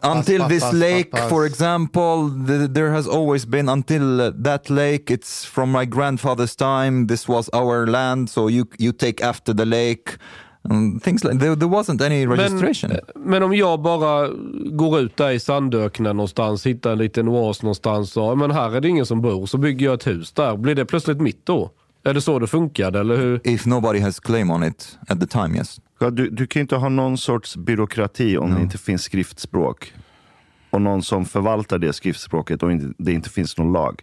until 0.03 0.47
this 0.47 0.63
papas, 0.63 0.73
lake 0.73 1.11
papas. 1.11 1.29
for 1.29 1.45
example 1.45 2.29
th- 2.47 2.73
there 2.73 2.91
has 2.91 3.07
always 3.07 3.45
been 3.45 3.69
until 3.69 4.21
uh, 4.21 4.31
that 4.43 4.69
lake 4.69 5.09
it's 5.09 5.45
from 5.45 5.71
my 5.71 5.85
grandfather's 5.85 6.55
time 6.55 7.07
this 7.07 7.27
was 7.27 7.49
our 7.53 7.87
land 7.87 8.29
so 8.29 8.49
you 8.49 8.65
you 8.77 8.91
take 8.91 9.21
after 9.21 9.53
the 9.53 9.65
lake 9.65 10.17
and 10.63 11.03
things 11.03 11.23
like 11.23 11.39
there, 11.39 11.55
there 11.55 11.69
wasn't 11.69 12.05
any 12.05 12.27
registration 12.27 12.91
Men, 12.91 13.23
men 13.29 13.43
om 13.43 13.53
jag 13.53 13.81
bara 13.81 14.29
går 14.71 14.99
ut 14.99 15.17
där 15.17 15.31
i 15.31 15.39
sandöknen 15.39 16.17
någonstans, 16.17 16.65
hittar 16.65 16.91
en 16.91 16.97
liten 16.97 17.27
oas 17.27 17.63
någonstans 17.63 18.17
och 18.17 18.37
men 18.37 18.51
här 18.51 18.75
är 18.75 18.81
det 18.81 18.87
ingen 18.87 19.05
som 19.05 19.21
bor, 19.21 19.45
så 19.45 19.57
bygger 19.57 19.85
jag 19.85 19.93
ett 19.93 20.07
hus 20.07 20.31
där. 20.31 20.57
Blir 20.57 20.75
det 20.75 20.85
plötsligt 20.85 21.21
mitt 21.21 21.45
då? 21.45 21.71
Är 22.03 22.13
det 22.13 22.21
så 22.21 22.39
det 22.39 22.47
funkade 22.47 22.99
eller 22.99 23.17
hur? 23.17 23.41
if 23.43 23.65
nobody 23.65 23.99
has 23.99 24.19
claim 24.19 24.51
on 24.51 24.63
it 24.63 24.97
at 25.07 25.19
the 25.19 25.27
time 25.27 25.57
yes 25.57 25.79
Ja, 25.99 26.09
du, 26.09 26.29
du 26.29 26.47
kan 26.47 26.59
inte 26.59 26.75
ha 26.75 26.89
någon 26.89 27.17
sorts 27.17 27.57
byråkrati 27.57 28.37
om 28.37 28.55
det 28.55 28.61
inte 28.61 28.77
finns 28.77 29.03
skriftspråk. 29.03 29.93
Och 30.69 30.81
någon 30.81 31.03
som 31.03 31.25
förvaltar 31.25 31.77
det 31.77 31.93
skriftspråket 31.93 32.63
och 32.63 32.71
inte, 32.71 32.93
det 32.97 33.11
inte 33.11 33.29
finns 33.29 33.57
någon 33.57 33.73
lag. 33.73 34.01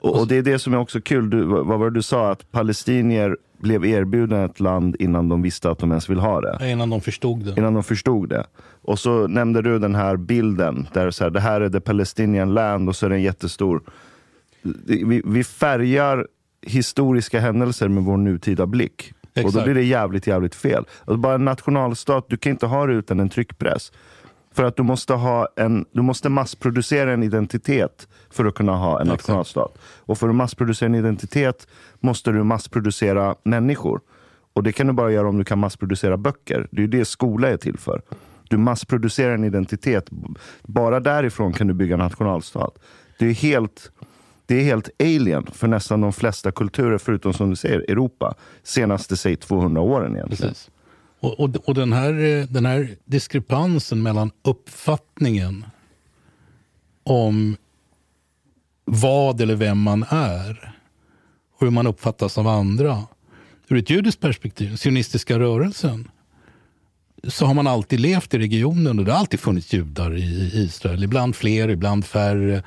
Och, 0.00 0.20
och 0.20 0.28
det 0.28 0.36
är 0.36 0.42
det 0.42 0.58
som 0.58 0.74
är 0.74 0.78
också 0.78 1.00
kul. 1.00 1.30
Du, 1.30 1.42
vad 1.42 1.66
vad 1.66 1.78
var 1.78 1.90
det 1.90 1.94
du 1.94 2.02
sa? 2.02 2.30
Att 2.30 2.50
palestinier 2.52 3.36
blev 3.58 3.84
erbjudna 3.84 4.44
ett 4.44 4.60
land 4.60 4.96
innan 4.98 5.28
de 5.28 5.42
visste 5.42 5.70
att 5.70 5.78
de 5.78 5.90
ens 5.90 6.10
vill 6.10 6.18
ha 6.18 6.40
det. 6.40 6.70
Innan 6.70 6.90
de 6.90 7.00
förstod 7.00 7.44
det. 7.44 7.54
Innan 7.56 7.74
de 7.74 7.84
förstod 7.84 8.28
det. 8.28 8.46
Och 8.82 8.98
så 8.98 9.26
nämnde 9.26 9.62
du 9.62 9.78
den 9.78 9.94
här 9.94 10.16
bilden 10.16 10.88
där 10.92 11.10
så 11.10 11.24
här, 11.24 11.30
det 11.30 11.40
här 11.40 11.60
är 11.60 11.68
the 11.68 11.80
Palestinian 11.80 12.54
land 12.54 12.88
och 12.88 12.96
så 12.96 13.06
är 13.06 13.10
den 13.10 13.22
jättestor. 13.22 13.82
Vi, 14.86 15.22
vi 15.24 15.44
färgar 15.44 16.26
historiska 16.62 17.40
händelser 17.40 17.88
med 17.88 18.02
vår 18.02 18.16
nutida 18.16 18.66
blick. 18.66 19.12
Och 19.22 19.42
då 19.42 19.48
Exakt. 19.48 19.64
blir 19.64 19.74
det 19.74 19.82
jävligt, 19.82 20.26
jävligt 20.26 20.54
fel. 20.54 20.84
Alltså 21.00 21.16
bara 21.16 21.34
en 21.34 21.44
nationalstat, 21.44 22.26
du 22.28 22.36
kan 22.36 22.52
inte 22.52 22.66
ha 22.66 22.86
det 22.86 22.92
utan 22.92 23.20
en 23.20 23.28
tryckpress. 23.28 23.92
För 24.56 24.64
att 24.64 24.76
du 24.76 24.82
måste, 24.82 25.14
ha 25.14 25.48
en, 25.56 25.84
du 25.92 26.02
måste 26.02 26.28
massproducera 26.28 27.12
en 27.12 27.22
identitet 27.22 28.08
för 28.30 28.44
att 28.44 28.54
kunna 28.54 28.76
ha 28.76 29.00
en 29.00 29.06
nationalstat. 29.06 29.78
Och 29.82 30.18
för 30.18 30.28
att 30.28 30.34
massproducera 30.34 30.86
en 30.86 30.94
identitet 30.94 31.68
måste 32.00 32.32
du 32.32 32.42
massproducera 32.42 33.34
människor. 33.42 34.00
Och 34.52 34.62
det 34.62 34.72
kan 34.72 34.86
du 34.86 34.92
bara 34.92 35.12
göra 35.12 35.28
om 35.28 35.38
du 35.38 35.44
kan 35.44 35.58
massproducera 35.58 36.16
böcker. 36.16 36.68
Det 36.70 36.76
är 36.76 36.80
ju 36.80 36.86
det 36.86 37.04
skola 37.04 37.48
är 37.48 37.56
till 37.56 37.78
för. 37.78 38.02
Du 38.48 38.56
massproducerar 38.56 39.34
en 39.34 39.44
identitet. 39.44 40.08
Bara 40.62 41.00
därifrån 41.00 41.52
kan 41.52 41.66
du 41.66 41.74
bygga 41.74 41.94
en 41.94 41.98
nationalstat. 41.98 42.78
Det 43.18 43.26
är 43.26 43.34
helt, 43.34 43.92
det 44.46 44.54
är 44.54 44.64
helt 44.64 44.90
alien 45.00 45.46
för 45.52 45.68
nästan 45.68 46.00
de 46.00 46.12
flesta 46.12 46.52
kulturer, 46.52 46.98
förutom 46.98 47.32
som 47.32 47.50
du 47.50 47.56
säger 47.56 47.78
Europa, 47.78 48.34
senaste 48.62 49.16
säg 49.16 49.36
200 49.36 49.80
åren 49.80 50.16
egentligen. 50.16 50.52
Precis. 50.52 50.70
Och, 51.20 51.40
och, 51.40 51.56
och 51.68 51.74
den, 51.74 51.92
här, 51.92 52.24
eh, 52.24 52.46
den 52.46 52.66
här 52.66 52.96
diskrepansen 53.04 54.02
mellan 54.02 54.30
uppfattningen 54.42 55.64
om 57.02 57.56
vad 58.84 59.40
eller 59.40 59.54
vem 59.54 59.78
man 59.78 60.04
är 60.08 60.74
och 61.54 61.66
hur 61.66 61.70
man 61.70 61.86
uppfattas 61.86 62.38
av 62.38 62.48
andra. 62.48 63.02
Ur 63.68 63.76
ett 63.76 63.90
judiskt 63.90 64.20
perspektiv, 64.20 64.68
den 64.68 64.78
sionistiska 64.78 65.38
rörelsen, 65.38 66.08
så 67.24 67.46
har 67.46 67.54
man 67.54 67.66
alltid 67.66 68.00
levt 68.00 68.34
i 68.34 68.38
regionen 68.38 68.98
och 68.98 69.04
det 69.04 69.12
har 69.12 69.18
alltid 69.18 69.40
funnits 69.40 69.72
judar 69.72 70.16
i 70.16 70.50
Israel. 70.54 71.04
Ibland 71.04 71.36
fler, 71.36 71.68
ibland 71.68 72.04
färre. 72.04 72.62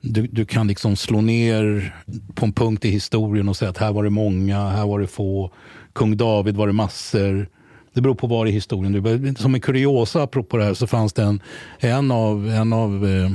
Du, 0.00 0.26
du 0.26 0.44
kan 0.44 0.66
liksom 0.66 0.96
slå 0.96 1.20
ner 1.20 1.94
på 2.34 2.46
en 2.46 2.52
punkt 2.52 2.84
i 2.84 2.90
historien 2.90 3.48
och 3.48 3.56
säga 3.56 3.70
att 3.70 3.78
här 3.78 3.92
var 3.92 4.04
det 4.04 4.10
många, 4.10 4.68
här 4.68 4.86
var 4.86 5.00
det 5.00 5.06
få. 5.06 5.52
Kung 5.92 6.16
David 6.16 6.56
var 6.56 6.66
det 6.66 6.72
massor. 6.72 7.48
Det 7.92 8.00
beror 8.00 8.14
på 8.14 8.26
var 8.26 8.46
i 8.46 8.50
historien. 8.50 8.92
du 8.92 9.34
Som 9.34 9.54
en 9.54 9.60
kuriosa 9.60 10.22
apropå 10.22 10.56
det 10.56 10.64
här 10.64 10.74
så 10.74 10.86
fanns 10.86 11.12
det 11.12 11.22
en, 11.22 11.42
en 11.78 12.10
av, 12.10 12.48
en 12.48 12.72
av 12.72 13.06
eh, 13.06 13.30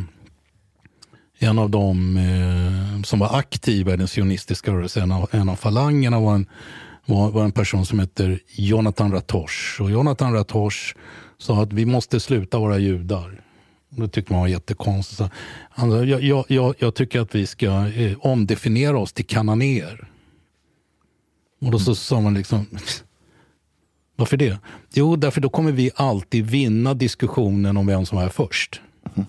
en 1.40 1.60
av 1.60 1.70
dem 1.70 2.18
eh, 2.18 3.04
som 3.04 3.20
var 3.20 3.40
aktiva 3.40 3.94
i 3.94 3.98
den 3.98 4.08
sionistiska 4.08 4.72
rörelsen, 4.72 5.04
en 5.04 5.12
av, 5.12 5.30
en 5.32 5.50
av 5.50 5.56
falangerna 5.56 6.20
var 6.20 6.36
en, 6.36 6.46
var, 7.06 7.32
var 7.32 7.44
en 7.44 7.52
person 7.52 7.86
som 7.86 8.00
heter 8.00 8.40
Jonathan 8.48 9.12
Ratosh. 9.12 9.82
Och 9.82 9.92
Jonathan 9.92 10.34
Ratosh 10.34 10.96
sa 11.38 11.64
att 11.64 11.74
vi 11.74 11.86
måste 11.86 12.20
sluta 12.20 12.60
vara 12.60 12.78
judar. 12.78 13.42
Det 13.90 14.08
tyckte 14.08 14.34
man 14.34 14.42
var 14.42 14.48
jättekonstigt. 14.48 15.22
Han 15.70 15.92
sa, 15.92 16.04
jag, 16.04 16.24
jag, 16.24 16.46
jag, 16.48 16.76
jag 16.80 16.96
tycker 16.96 17.20
att 17.20 17.36
vi 17.36 17.48
ska 17.48 17.88
eh, 17.88 18.18
omdefiniera 18.20 18.98
oss 18.98 19.14
till 19.14 19.26
kananéer. 19.26 20.08
Och 21.62 21.72
då 21.72 21.80
så 21.80 21.96
sa 21.96 22.22
man 22.22 22.34
liksom, 22.34 22.66
varför 24.16 24.38
det? 24.38 24.60
Jo, 24.94 25.16
därför 25.16 25.42
då 25.42 25.50
kommer 25.50 25.72
vi 25.72 25.92
alltid 25.96 26.46
vinna 26.46 26.94
diskussionen 26.94 27.78
om 27.78 27.88
vem 27.88 28.06
som 28.06 28.18
är 28.18 28.30
först. 28.30 28.82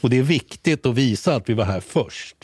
och 0.00 0.10
det 0.10 0.18
är 0.18 0.22
viktigt 0.22 0.86
att 0.86 0.94
visa 0.94 1.34
att 1.34 1.48
vi 1.48 1.54
var 1.54 1.64
här 1.64 1.80
först. 1.80 2.36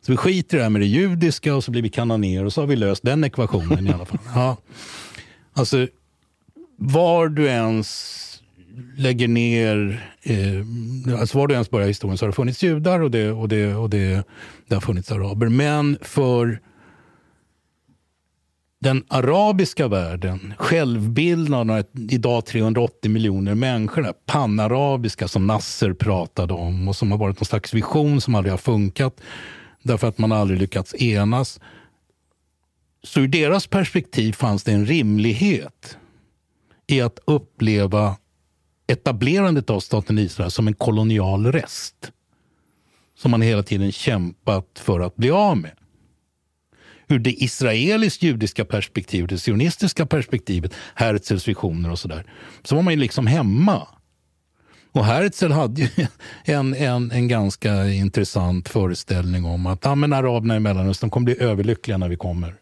Så 0.00 0.12
vi 0.12 0.16
skiter 0.16 0.56
i 0.56 0.58
det 0.58 0.62
här 0.62 0.70
med 0.70 0.80
det 0.80 0.86
judiska 0.86 1.54
och 1.54 1.64
så 1.64 1.70
blir 1.70 1.82
vi 1.82 1.88
kananéer 1.88 2.44
och 2.44 2.52
så 2.52 2.60
har 2.60 2.66
vi 2.66 2.76
löst 2.76 3.02
den 3.02 3.24
ekvationen 3.24 3.86
i 3.86 3.92
alla 3.92 4.04
fall. 4.04 4.18
Ja. 4.34 4.56
Alltså, 5.52 5.86
var 6.76 7.28
du 7.28 7.46
ens 7.46 8.22
lägger 8.96 9.28
ner, 9.28 10.04
eh, 10.22 11.20
alltså 11.20 11.38
var 11.38 11.46
du 11.46 11.54
ens 11.54 11.70
börjar 11.70 11.88
historien 11.88 12.18
så 12.18 12.24
har 12.24 12.28
det 12.28 12.36
funnits 12.36 12.62
judar 12.62 13.00
och 13.00 13.10
det, 13.10 13.30
och 13.30 13.48
det, 13.48 13.74
och 13.74 13.90
det, 13.90 14.26
det 14.68 14.74
har 14.74 14.80
funnits 14.80 15.12
araber. 15.12 15.48
Men 15.48 15.98
för 16.02 16.60
den 18.82 19.04
arabiska 19.08 19.88
världen, 19.88 20.54
självbilden 20.58 21.70
av 21.70 21.84
idag 21.94 22.46
380 22.46 23.10
miljoner 23.10 23.54
människor, 23.54 24.02
det 24.02 24.26
panarabiska 24.26 25.28
som 25.28 25.46
Nasser 25.46 25.92
pratade 25.92 26.54
om 26.54 26.88
och 26.88 26.96
som 26.96 27.10
har 27.10 27.18
varit 27.18 27.40
någon 27.40 27.46
slags 27.46 27.74
vision 27.74 28.20
som 28.20 28.34
aldrig 28.34 28.52
har 28.52 28.58
funkat 28.58 29.20
därför 29.82 30.08
att 30.08 30.18
man 30.18 30.32
aldrig 30.32 30.60
lyckats 30.60 30.94
enas. 30.94 31.60
Så 33.02 33.20
ur 33.20 33.28
deras 33.28 33.66
perspektiv 33.66 34.32
fanns 34.32 34.64
det 34.64 34.72
en 34.72 34.86
rimlighet 34.86 35.96
i 36.86 37.00
att 37.00 37.18
uppleva 37.24 38.16
etablerandet 38.86 39.70
av 39.70 39.80
staten 39.80 40.18
Israel 40.18 40.50
som 40.50 40.68
en 40.68 40.74
kolonial 40.74 41.52
rest 41.52 42.12
som 43.18 43.30
man 43.30 43.42
hela 43.42 43.62
tiden 43.62 43.92
kämpat 43.92 44.66
för 44.74 45.00
att 45.00 45.16
bli 45.16 45.30
av 45.30 45.56
med 45.56 45.72
ur 47.12 47.18
det 47.18 47.42
israelisk-judiska 47.42 48.64
perspektivet, 48.64 49.30
det 49.30 49.38
sionistiska 49.38 50.06
perspektivet, 50.06 50.74
Herzls 50.94 51.48
visioner 51.48 51.90
och 51.90 51.98
sådär, 51.98 52.24
så 52.62 52.74
var 52.74 52.82
man 52.82 52.92
ju 52.94 53.00
liksom 53.00 53.26
hemma. 53.26 53.86
Och 54.92 55.04
Herzl 55.04 55.50
hade 55.50 55.80
ju 55.80 55.88
en, 56.44 56.74
en, 56.74 57.10
en 57.10 57.28
ganska 57.28 57.86
intressant 57.86 58.68
föreställning 58.68 59.44
om 59.44 59.66
att 59.66 59.84
ja, 59.84 59.94
men 59.94 60.12
araberna 60.12 60.56
i 60.56 60.60
Mellanöstern 60.60 61.10
kommer 61.10 61.24
bli 61.24 61.42
överlyckliga 61.42 61.98
när 61.98 62.08
vi 62.08 62.16
kommer. 62.16 62.54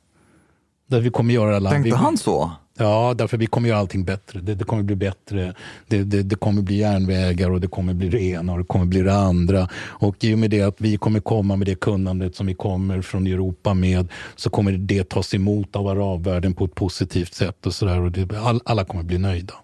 Där 0.87 1.01
vi 1.01 1.11
kommer 1.11 1.35
göra 1.35 1.57
alla, 1.57 1.71
Tänkte 1.71 1.91
vi, 1.91 1.97
han 1.97 2.19
så? 2.19 2.53
Ja, 2.81 3.15
därför 3.19 3.37
vi 3.37 3.47
kommer 3.47 3.69
göra 3.69 3.79
allting 3.79 4.05
bättre. 4.05 4.41
Det, 4.41 4.55
det 4.55 4.65
kommer 4.65 4.83
bli 4.83 4.97
bättre. 4.97 5.55
Det, 5.87 6.03
det, 6.03 6.23
det 6.23 6.37
kommer 6.37 6.63
bli 6.63 6.77
järnvägar 6.77 7.51
och 7.51 7.61
det 7.61 7.69
kommer 7.69 7.95
bli 7.95 8.09
det 8.09 8.23
ena 8.23 8.53
och 8.53 8.59
det 8.59 8.65
kommer 8.65 8.85
bli 8.85 9.03
det 9.03 9.15
andra. 9.15 9.69
Och 9.75 10.25
i 10.25 10.35
och 10.35 10.39
med 10.39 10.51
det 10.51 10.63
att 10.63 10.81
vi 10.81 10.97
kommer 10.97 11.21
komma 11.21 11.57
med 11.57 11.67
det 11.67 11.75
kunnandet 11.75 12.37
som 12.37 12.47
vi 12.47 12.55
kommer 12.55 13.03
från 13.03 13.27
Europa 13.27 13.75
med 13.75 14.09
så 14.37 14.51
kommer 14.51 14.73
det 14.73 15.09
tas 15.09 15.35
emot 15.35 15.77
av 15.77 15.89
arabvärlden 15.89 16.55
på 16.55 16.65
ett 16.65 16.75
positivt 16.75 17.35
sätt 17.35 17.67
och 17.67 17.75
sådär. 17.75 18.01
Och 18.01 18.13
det, 18.13 18.39
all, 18.39 18.61
alla 18.65 18.85
kommer 18.85 19.05
bli 19.05 19.19
nöjda. 19.19 19.55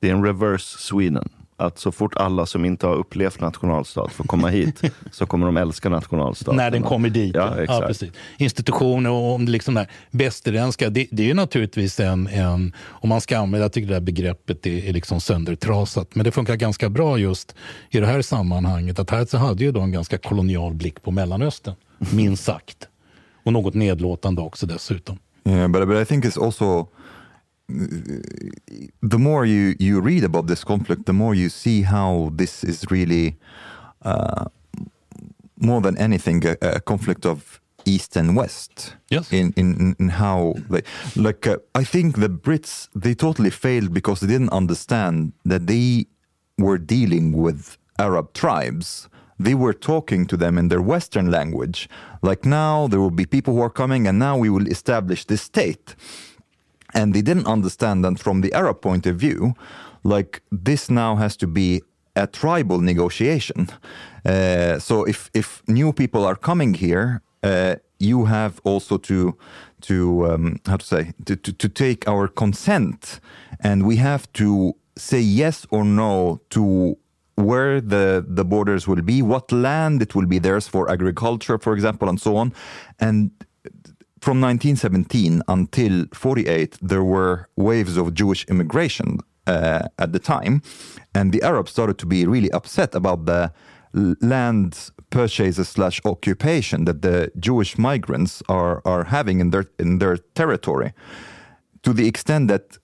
Det 0.00 0.10
är 0.10 0.14
en 0.14 0.24
reverse 0.24 0.78
Sweden 0.78 1.28
att 1.56 1.78
så 1.78 1.92
fort 1.92 2.16
alla 2.16 2.46
som 2.46 2.64
inte 2.64 2.86
har 2.86 2.94
upplevt 2.94 3.40
nationalstat 3.40 4.12
får 4.12 4.24
komma 4.24 4.48
hit 4.48 4.82
så 5.12 5.26
kommer 5.26 5.46
de 5.46 5.56
älska 5.56 5.88
nationalstaten. 5.88 6.56
När 6.56 6.70
den 6.70 6.82
kommer 6.82 7.08
dit. 7.08 7.34
Ja, 7.34 7.62
exakt. 7.62 7.86
precis. 7.86 8.12
Institutioner 8.36 9.10
och 9.10 9.40
liksom 9.40 9.74
där 9.74 9.90
västerländska, 10.10 10.90
det, 10.90 11.06
det 11.10 11.22
är 11.22 11.26
ju 11.26 11.34
naturligtvis 11.34 12.00
en, 12.00 12.26
en, 12.26 12.72
om 12.86 13.08
man 13.08 13.20
ska 13.20 13.38
använda, 13.38 13.64
jag 13.64 13.72
tycker 13.72 13.88
det 13.88 13.94
där 13.94 14.00
begreppet 14.00 14.66
är, 14.66 14.88
är 14.88 14.92
liksom 14.92 15.20
söndertrasat, 15.20 16.14
men 16.14 16.24
det 16.24 16.30
funkar 16.30 16.56
ganska 16.56 16.88
bra 16.88 17.18
just 17.18 17.54
i 17.90 18.00
det 18.00 18.06
här 18.06 18.22
sammanhanget. 18.22 18.98
Att 18.98 19.10
här 19.10 19.24
så 19.24 19.38
hade 19.38 19.64
ju 19.64 19.72
då 19.72 19.80
en 19.80 19.92
ganska 19.92 20.18
kolonial 20.18 20.74
blick 20.74 21.02
på 21.02 21.10
Mellanöstern, 21.10 21.74
minst 21.98 22.44
sagt. 22.44 22.88
Och 23.44 23.52
något 23.52 23.74
nedlåtande 23.74 24.42
också 24.42 24.66
dessutom. 24.66 25.18
Yeah, 25.44 25.68
but 25.68 25.88
but 25.88 26.02
I 26.02 26.04
think 26.04 26.24
it's 26.24 26.44
also 26.44 26.88
the 27.68 29.18
more 29.18 29.44
you 29.44 29.74
you 29.78 30.00
read 30.00 30.24
about 30.24 30.46
this 30.46 30.64
conflict, 30.64 31.06
the 31.06 31.12
more 31.12 31.34
you 31.34 31.48
see 31.48 31.82
how 31.82 32.30
this 32.32 32.64
is 32.64 32.84
really 32.90 33.36
uh, 34.02 34.44
more 35.58 35.80
than 35.80 35.96
anything 35.98 36.46
a, 36.46 36.56
a 36.60 36.80
conflict 36.80 37.26
of 37.26 37.60
east 37.84 38.16
and 38.16 38.36
west. 38.36 38.96
Yes. 39.10 39.32
In 39.32 39.52
in, 39.56 39.96
in 39.98 40.08
how 40.10 40.54
they 40.70 40.82
like 41.16 41.46
uh, 41.46 41.58
I 41.74 41.84
think 41.84 42.18
the 42.20 42.28
Brits 42.28 42.88
they 42.94 43.14
totally 43.14 43.50
failed 43.50 43.92
because 43.92 44.20
they 44.20 44.28
didn't 44.28 44.52
understand 44.52 45.32
that 45.44 45.66
they 45.66 46.06
were 46.58 46.78
dealing 46.78 47.32
with 47.32 47.78
Arab 47.98 48.32
tribes. 48.32 49.08
They 49.38 49.54
were 49.54 49.74
talking 49.74 50.26
to 50.28 50.36
them 50.36 50.56
in 50.56 50.68
their 50.68 50.80
Western 50.80 51.30
language. 51.30 51.90
Like 52.22 52.46
now, 52.46 52.88
there 52.88 53.00
will 53.00 53.10
be 53.10 53.26
people 53.26 53.52
who 53.52 53.60
are 53.60 53.70
coming, 53.70 54.06
and 54.06 54.18
now 54.18 54.38
we 54.38 54.48
will 54.48 54.66
establish 54.66 55.26
this 55.26 55.42
state 55.42 55.94
and 56.94 57.14
they 57.14 57.22
didn't 57.22 57.46
understand 57.46 58.04
that 58.04 58.18
from 58.18 58.40
the 58.40 58.52
Arab 58.52 58.80
point 58.80 59.06
of 59.06 59.16
view, 59.16 59.54
like 60.02 60.42
this 60.50 60.88
now 60.88 61.16
has 61.16 61.36
to 61.36 61.46
be 61.46 61.82
a 62.14 62.26
tribal 62.26 62.80
negotiation. 62.80 63.68
Uh, 64.24 64.78
so 64.78 65.04
if 65.04 65.30
if 65.34 65.62
new 65.66 65.92
people 65.92 66.24
are 66.24 66.36
coming 66.36 66.74
here, 66.74 67.20
uh, 67.42 67.74
you 67.98 68.24
have 68.26 68.60
also 68.64 68.98
to 68.98 69.36
to 69.80 70.26
um, 70.26 70.60
how 70.66 70.76
to 70.76 70.84
say 70.84 71.12
to, 71.24 71.36
to 71.36 71.52
to 71.52 71.68
take 71.68 72.08
our 72.08 72.28
consent, 72.28 73.20
and 73.60 73.86
we 73.86 73.96
have 73.96 74.32
to 74.32 74.74
say 74.96 75.20
yes 75.20 75.66
or 75.70 75.84
no 75.84 76.40
to 76.48 76.96
where 77.34 77.80
the 77.80 78.24
the 78.26 78.44
borders 78.44 78.88
will 78.88 79.02
be, 79.02 79.22
what 79.22 79.52
land 79.52 80.02
it 80.02 80.14
will 80.14 80.26
be 80.26 80.38
theirs 80.40 80.68
for 80.68 80.90
agriculture, 80.90 81.58
for 81.58 81.74
example, 81.74 82.08
and 82.08 82.20
so 82.20 82.36
on, 82.36 82.52
and 82.98 83.30
from 84.26 84.40
1917 84.40 85.40
until 85.46 86.04
48, 86.12 86.78
there 86.82 87.04
were 87.04 87.48
waves 87.54 87.96
of 87.96 88.12
Jewish 88.12 88.44
immigration 88.46 89.18
uh, 89.46 89.86
at 90.00 90.12
the 90.12 90.18
time, 90.18 90.62
and 91.14 91.30
the 91.32 91.40
Arabs 91.42 91.70
started 91.70 91.96
to 91.98 92.06
be 92.06 92.26
really 92.26 92.50
upset 92.50 92.96
about 92.96 93.26
the 93.26 93.52
land 94.20 94.90
purchases 95.10 95.68
slash 95.68 96.00
occupation 96.04 96.86
that 96.86 97.02
the 97.02 97.30
Jewish 97.38 97.78
migrants 97.78 98.42
are 98.48 98.82
are 98.84 99.04
having 99.04 99.38
in 99.38 99.50
their 99.50 99.66
in 99.78 99.98
their 99.98 100.16
territory, 100.34 100.92
to 101.82 101.92
the 101.92 102.08
extent 102.08 102.48
that 102.48 102.78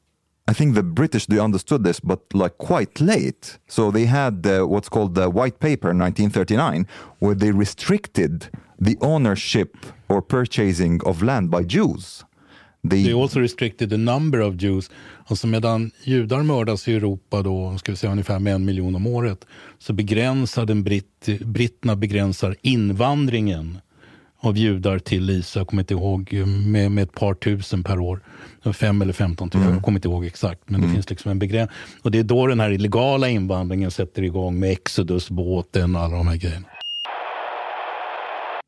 I 0.47 0.52
think 0.52 0.74
the 0.77 0.85
British 0.85 1.27
they 1.27 1.40
understood 1.40 1.82
this, 1.82 1.98
but 1.98 2.20
like 2.35 2.56
quite 2.59 3.01
late. 3.01 3.59
So 3.66 3.90
they 3.90 4.06
had 4.06 4.47
uh, 4.47 4.69
what's 4.69 4.89
called 4.89 5.16
the 5.16 5.28
White 5.28 5.59
Paper 5.59 5.90
in 5.90 5.98
1939, 5.98 6.86
where 7.19 7.35
they 7.35 7.51
restricted 7.51 8.48
the 8.78 8.97
ownership 9.01 9.77
or 10.12 10.20
purchasing 10.20 11.02
of 11.02 11.22
land 11.22 11.51
by 11.51 11.64
Jews. 11.68 12.24
They, 12.90 13.05
they 13.05 13.12
also 13.12 13.40
restricted 13.40 13.90
the 13.90 13.97
number 13.97 14.40
of 14.40 14.55
Jews. 14.62 14.90
Alltså 15.26 15.47
medan 15.47 15.90
judar 16.02 16.43
mördas 16.43 16.89
i 16.89 16.94
Europa 16.94 17.43
då, 17.43 17.78
ska 17.78 17.93
vi 17.93 17.97
säga 17.97 18.12
ungefär 18.12 18.39
med 18.39 18.55
en 18.55 18.64
miljon 18.64 18.94
om 18.94 19.06
året, 19.06 19.47
så 19.78 19.93
begränsar 19.93 20.66
den 20.66 20.82
britt, 20.82 21.28
britterna 21.40 21.97
begränsar 21.97 22.56
invandringen 22.62 23.78
av 24.40 24.56
judar 24.56 24.98
till 24.98 25.30
Israel, 25.30 25.60
jag 25.60 25.68
kommer 25.68 25.82
inte 25.82 25.94
ihåg, 25.94 26.32
med, 26.66 26.90
med 26.90 27.02
ett 27.02 27.12
par 27.12 27.34
tusen 27.34 27.84
per 27.84 27.98
år. 27.98 28.20
Fem 28.72 29.02
eller 29.02 29.12
femton 29.12 29.51
tusen, 29.51 29.62
mm. 29.62 29.74
jag 29.74 29.84
kommer 29.84 29.98
inte 29.98 30.09
ihåg 30.09 30.24
exakt. 30.24 30.70
Men 30.70 30.80
det 30.80 30.89
finns 30.89 31.10
liksom 31.10 31.30
en 31.30 31.39
begränsning. 31.39 31.78
Och 32.02 32.10
det 32.10 32.18
är 32.18 32.22
då 32.22 32.47
den 32.47 32.60
här 32.60 32.70
illegala 32.70 33.28
invandringen 33.28 33.90
sätter 33.90 34.22
igång 34.22 34.59
med 34.59 34.70
Exodus-båten 34.72 35.97
och 35.97 36.02
alla 36.02 36.16
de 36.16 36.28
här 36.28 36.36
grejerna. 36.36 36.66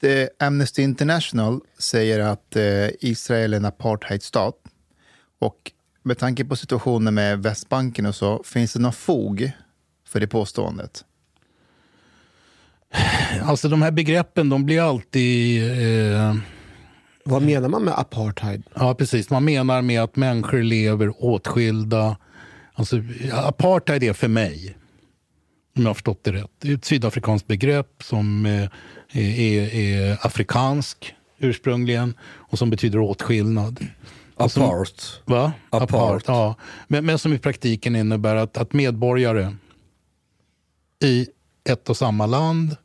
Eh, 0.02 0.46
Amnesty 0.46 0.82
International 0.82 1.60
säger 1.78 2.20
att 2.20 2.56
eh, 2.56 2.88
Israel 3.00 3.52
är 3.52 3.56
en 3.56 3.64
apartheidstat. 3.64 4.54
Och 5.38 5.72
med 6.02 6.18
tanke 6.18 6.44
på 6.44 6.56
situationen 6.56 7.14
med 7.14 7.42
Västbanken 7.42 8.06
och 8.06 8.14
så, 8.14 8.42
finns 8.42 8.72
det 8.72 8.80
någon 8.80 8.92
fog 8.92 9.50
för 10.08 10.20
det 10.20 10.26
påståendet? 10.26 11.04
Alltså 13.42 13.68
de 13.68 13.82
här 13.82 13.90
begreppen, 13.90 14.48
de 14.48 14.66
blir 14.66 14.80
alltid... 14.80 15.62
Eh... 15.62 16.36
Vad 17.24 17.42
menar 17.42 17.68
man 17.68 17.84
med 17.84 17.98
apartheid? 17.98 18.62
Ja, 18.74 18.94
precis. 18.94 19.30
Man 19.30 19.44
menar 19.44 19.82
med 19.82 20.02
att 20.02 20.16
människor 20.16 20.62
lever 20.62 21.24
åtskilda. 21.24 22.16
Alltså, 22.74 23.02
apartheid 23.32 24.02
är 24.02 24.12
för 24.12 24.28
mig, 24.28 24.76
om 25.76 25.82
jag 25.82 25.88
har 25.88 25.94
förstått 25.94 26.24
det 26.24 26.32
rätt, 26.32 26.50
det 26.58 26.70
är 26.70 26.74
ett 26.74 26.84
sydafrikanskt 26.84 27.46
begrepp 27.48 28.02
som 28.02 28.46
eh, 28.46 28.68
är, 29.20 29.74
är 29.74 30.26
afrikansk 30.26 31.14
ursprungligen 31.38 32.14
och 32.22 32.58
som 32.58 32.70
betyder 32.70 32.98
åtskillnad. 32.98 33.86
Apart. 34.36 35.20
va? 35.24 35.52
Apart. 35.70 35.90
Apart 35.90 36.24
ja. 36.26 36.54
men, 36.88 37.06
men 37.06 37.18
som 37.18 37.32
i 37.32 37.38
praktiken 37.38 37.96
innebär 37.96 38.36
att, 38.36 38.56
att 38.56 38.72
medborgare 38.72 39.54
i 41.04 41.28
ett 41.64 41.88
och 41.88 41.96
samma 41.96 42.26
land 42.26 42.76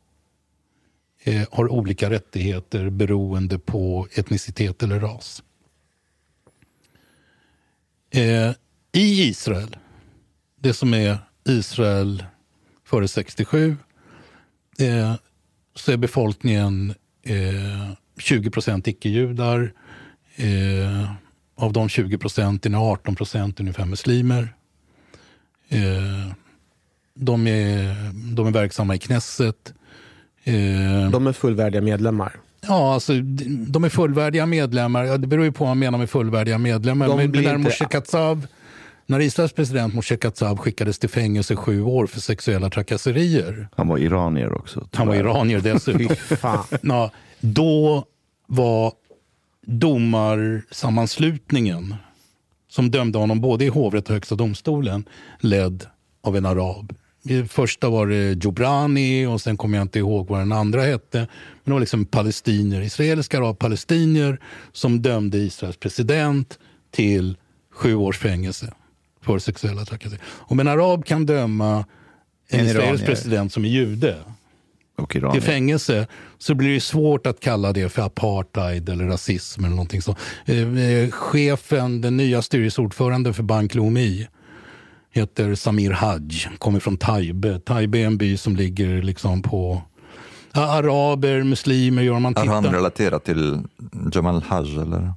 eh, 1.24 1.48
har 1.50 1.72
olika 1.72 2.10
rättigheter 2.10 2.90
beroende 2.90 3.58
på 3.58 4.08
etnicitet 4.14 4.82
eller 4.82 5.00
ras. 5.00 5.42
Eh, 8.10 8.50
I 8.92 9.22
Israel, 9.28 9.76
det 10.56 10.74
som 10.74 10.94
är 10.94 11.18
Israel 11.44 12.24
före 12.84 13.08
67, 13.08 13.76
eh, 14.78 15.14
så 15.74 15.92
är 15.92 15.96
befolkningen 15.96 16.94
eh, 17.22 17.92
20 18.18 18.50
procent 18.50 18.86
icke-judar. 18.86 19.72
Eh, 20.36 21.10
av 21.56 21.72
de 21.72 21.88
20 21.88 22.18
procenten 22.18 22.74
är 22.74 22.78
18 22.78 23.14
procent 23.14 23.60
ungefär 23.60 23.84
muslimer. 23.84 24.54
Eh, 25.68 26.32
de, 27.14 27.46
är, 27.46 27.96
de 28.34 28.46
är 28.46 28.50
verksamma 28.50 28.94
i 28.94 28.98
Knesset. 28.98 29.74
Eh, 30.44 31.10
de 31.10 31.26
är 31.26 31.32
fullvärdiga 31.32 31.82
medlemmar? 31.82 32.36
Ja, 32.60 32.94
alltså, 32.94 33.12
de 33.66 33.84
är 33.84 33.88
fullvärdiga 33.88 34.46
medlemmar. 34.46 35.04
Ja, 35.04 35.16
det 35.16 35.26
beror 35.26 35.44
ju 35.44 35.52
på 35.52 35.64
vad 35.64 35.70
man 35.70 35.78
menar 35.78 35.98
med 35.98 36.10
fullvärdiga 36.10 36.58
medlemmar. 36.58 37.08
De 37.08 37.16
men 37.16 37.42
när 37.42 37.56
Moshe 37.56 37.84
Katsav, 37.84 38.46
när 39.10 39.20
Israels 39.20 39.52
president 39.52 39.94
Moshe 39.94 40.16
Katsav 40.16 40.58
skickades 40.58 40.98
till 40.98 41.08
fängelse 41.08 41.56
sju 41.56 41.82
år 41.82 42.06
för 42.06 42.20
sexuella 42.20 42.70
trakasserier. 42.70 43.68
Han 43.76 43.88
var 43.88 43.98
iranier 43.98 44.52
också. 44.52 44.88
Han 44.92 45.08
var 45.08 45.14
iranier 45.14 45.60
dessutom. 45.60 46.08
ja, 46.82 47.10
då 47.40 48.04
var 48.46 48.92
domarsammanslutningen 49.66 51.94
som 52.68 52.90
dömde 52.90 53.18
honom 53.18 53.40
både 53.40 53.64
i 53.64 53.68
hovrätt 53.68 54.08
och 54.08 54.14
högsta 54.14 54.34
domstolen 54.34 55.04
ledd 55.40 55.86
av 56.22 56.36
en 56.36 56.46
arab. 56.46 56.92
Första 57.48 57.88
var 57.88 58.06
det 58.06 58.44
Jobrani 58.44 59.26
och 59.26 59.40
sen 59.40 59.56
kommer 59.56 59.78
jag 59.78 59.84
inte 59.84 59.98
ihåg 59.98 60.28
vad 60.28 60.40
den 60.40 60.52
andra 60.52 60.82
hette. 60.82 61.18
Men 61.18 61.28
det 61.64 61.72
var 61.72 61.80
liksom 61.80 62.04
palestinier, 62.04 62.80
israeliska 62.80 63.38
arab-palestinier 63.38 64.40
som 64.72 65.02
dömde 65.02 65.38
Israels 65.38 65.76
president 65.76 66.58
till 66.90 67.36
sju 67.72 67.94
års 67.94 68.18
fängelse 68.18 68.74
för 69.22 69.38
sexuella 69.38 69.84
trakasserier. 69.84 70.24
Om 70.26 70.60
en 70.60 70.68
arab 70.68 71.04
kan 71.04 71.26
döma 71.26 71.84
en, 72.48 72.60
en 72.60 72.66
israelisk 72.66 73.06
president 73.06 73.52
som 73.52 73.64
är 73.64 73.68
jude 73.68 74.16
till 75.32 75.42
fängelse 75.42 76.06
så 76.38 76.54
blir 76.54 76.74
det 76.74 76.80
svårt 76.80 77.26
att 77.26 77.40
kalla 77.40 77.72
det 77.72 77.88
för 77.88 78.02
apartheid 78.02 78.88
eller 78.88 79.04
rasism 79.04 79.64
eller 79.64 79.76
någonting 79.76 80.02
sånt. 80.02 80.18
Eh, 80.44 80.78
eh, 80.78 81.10
chefen, 81.10 82.00
den 82.00 82.16
nya 82.16 82.42
styrelseordföranden 82.42 83.34
för 83.34 83.42
Bank 83.42 83.74
Leumi 83.74 84.26
heter 85.12 85.54
Samir 85.54 85.90
Haj, 85.90 86.30
kommer 86.58 86.80
från 86.80 86.96
Taibe. 86.96 87.60
Taibe 87.60 87.98
är 87.98 88.06
en 88.06 88.18
by 88.18 88.36
som 88.36 88.56
ligger 88.56 89.02
liksom 89.02 89.42
på 89.42 89.82
araber, 90.52 91.42
muslimer. 91.42 92.02
Gör 92.02 92.18
man 92.18 92.34
tittar. 92.34 92.46
Är 92.46 92.52
han 92.52 92.64
relaterad 92.64 93.24
till 93.24 93.58
Jamal 94.12 94.42
Haj 94.42 94.76
eller? 94.76 95.12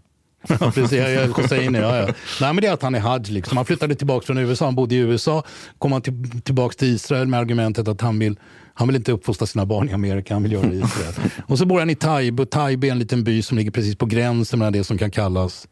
Ja, 0.48 0.72
precis. 0.72 0.92
Jag, 0.92 1.28
Hosseini, 1.28 1.80
ja, 1.80 1.98
ja. 1.98 2.06
Nej, 2.42 2.54
men 2.54 2.56
det 2.56 2.68
är 2.68 2.74
att 2.74 2.82
han 2.82 2.96
är 2.96 3.00
hajj. 3.00 3.24
Liksom. 3.28 3.58
Han 3.58 3.66
flyttade 3.66 3.96
tillbaka 3.96 4.26
från 4.26 4.38
USA, 4.38 4.66
han 4.66 4.76
bodde 4.76 4.96
i 4.96 4.98
USA. 4.98 5.44
Kom 5.78 5.92
han 5.92 6.02
till, 6.02 6.42
tillbaka 6.42 6.74
till 6.74 6.88
Israel 6.88 7.28
med 7.28 7.40
argumentet 7.40 7.88
att 7.88 8.02
han 8.02 8.20
vill, 8.20 8.40
han 8.74 8.88
vill 8.88 8.96
inte 8.96 9.12
uppfostra 9.12 9.48
sina 9.48 9.66
barn 9.66 9.90
i 9.90 9.94
Amerika, 9.94 10.34
han 10.34 10.44
vill 10.44 10.52
göra 10.52 10.68
det 10.68 10.76
i 10.76 10.80
Israel. 10.80 11.14
och 11.48 11.58
så 11.58 11.66
bor 11.66 11.80
han 11.80 11.90
i 11.90 11.96
Taib, 11.96 12.40
och 12.40 12.50
Taib 12.50 12.84
är 12.84 12.92
en 12.92 13.00
liten 13.00 13.24
by 13.24 13.42
som 13.42 13.58
ligger 13.58 13.72
precis 13.72 13.96
på 13.96 14.06
gränsen 14.06 14.60
mellan 14.60 14.74
det 14.74 14.84
som 14.84 14.98
kan 14.98 15.12
kallas, 15.12 15.68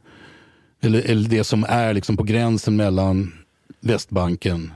eller, 0.81 1.01
eller 1.01 1.29
det 1.29 1.43
som 1.43 1.65
är 1.69 1.93
liksom 1.93 2.17
på 2.17 2.23
gränsen 2.23 2.75
mellan 2.75 3.33
Västbanken 3.81 4.71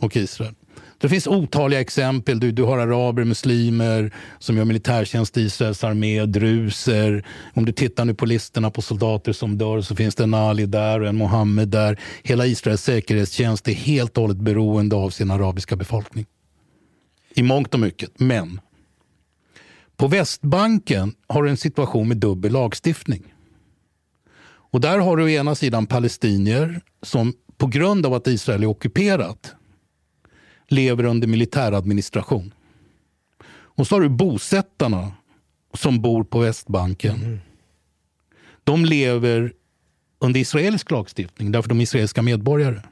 och 0.00 0.16
Israel. 0.16 0.54
Det 0.98 1.08
finns 1.08 1.26
otaliga 1.26 1.80
exempel. 1.80 2.40
Du, 2.40 2.52
du 2.52 2.62
har 2.62 2.78
araber, 2.78 3.24
muslimer 3.24 4.14
som 4.38 4.56
gör 4.56 4.64
militärtjänst 4.64 5.36
i 5.36 5.40
Israels 5.40 5.84
armé, 5.84 6.26
druser. 6.26 7.26
Om 7.54 7.64
du 7.64 7.72
tittar 7.72 8.04
nu 8.04 8.14
på 8.14 8.26
listorna 8.26 8.70
på 8.70 8.82
soldater 8.82 9.32
som 9.32 9.58
dör 9.58 9.80
så 9.80 9.96
finns 9.96 10.14
det 10.14 10.22
en 10.22 10.34
Ali 10.34 10.66
där 10.66 11.00
och 11.00 11.08
en 11.08 11.16
Mohammed 11.16 11.68
där. 11.68 12.00
Hela 12.22 12.46
Israels 12.46 12.82
säkerhetstjänst 12.82 13.68
är 13.68 13.72
helt 13.72 14.16
och 14.16 14.22
hållet 14.22 14.36
beroende 14.36 14.96
av 14.96 15.10
sin 15.10 15.30
arabiska 15.30 15.76
befolkning. 15.76 16.26
I 17.34 17.42
mångt 17.42 17.74
och 17.74 17.80
mycket. 17.80 18.20
Men 18.20 18.60
på 19.96 20.08
Västbanken 20.08 21.14
har 21.26 21.42
du 21.42 21.50
en 21.50 21.56
situation 21.56 22.08
med 22.08 22.16
dubbel 22.16 22.52
lagstiftning. 22.52 23.22
Och 24.70 24.80
där 24.80 24.98
har 24.98 25.16
du 25.16 25.24
å 25.24 25.28
ena 25.28 25.54
sidan 25.54 25.86
palestinier 25.86 26.80
som 27.02 27.32
på 27.58 27.66
grund 27.66 28.06
av 28.06 28.14
att 28.14 28.26
Israel 28.26 28.62
är 28.62 28.66
ockuperat 28.66 29.55
lever 30.68 31.04
under 31.04 31.28
militäradministration. 31.28 32.54
Och 33.48 33.86
så 33.86 33.94
har 33.94 34.00
du 34.00 34.08
bosättarna 34.08 35.12
som 35.74 36.00
bor 36.00 36.24
på 36.24 36.38
Västbanken. 36.38 37.40
De 38.64 38.84
lever 38.84 39.52
under 40.18 40.40
israelisk 40.40 40.90
lagstiftning 40.90 41.52
därför 41.52 41.68
de 41.68 41.78
är 41.78 41.82
israeliska 41.82 42.22
medborgare. 42.22 42.82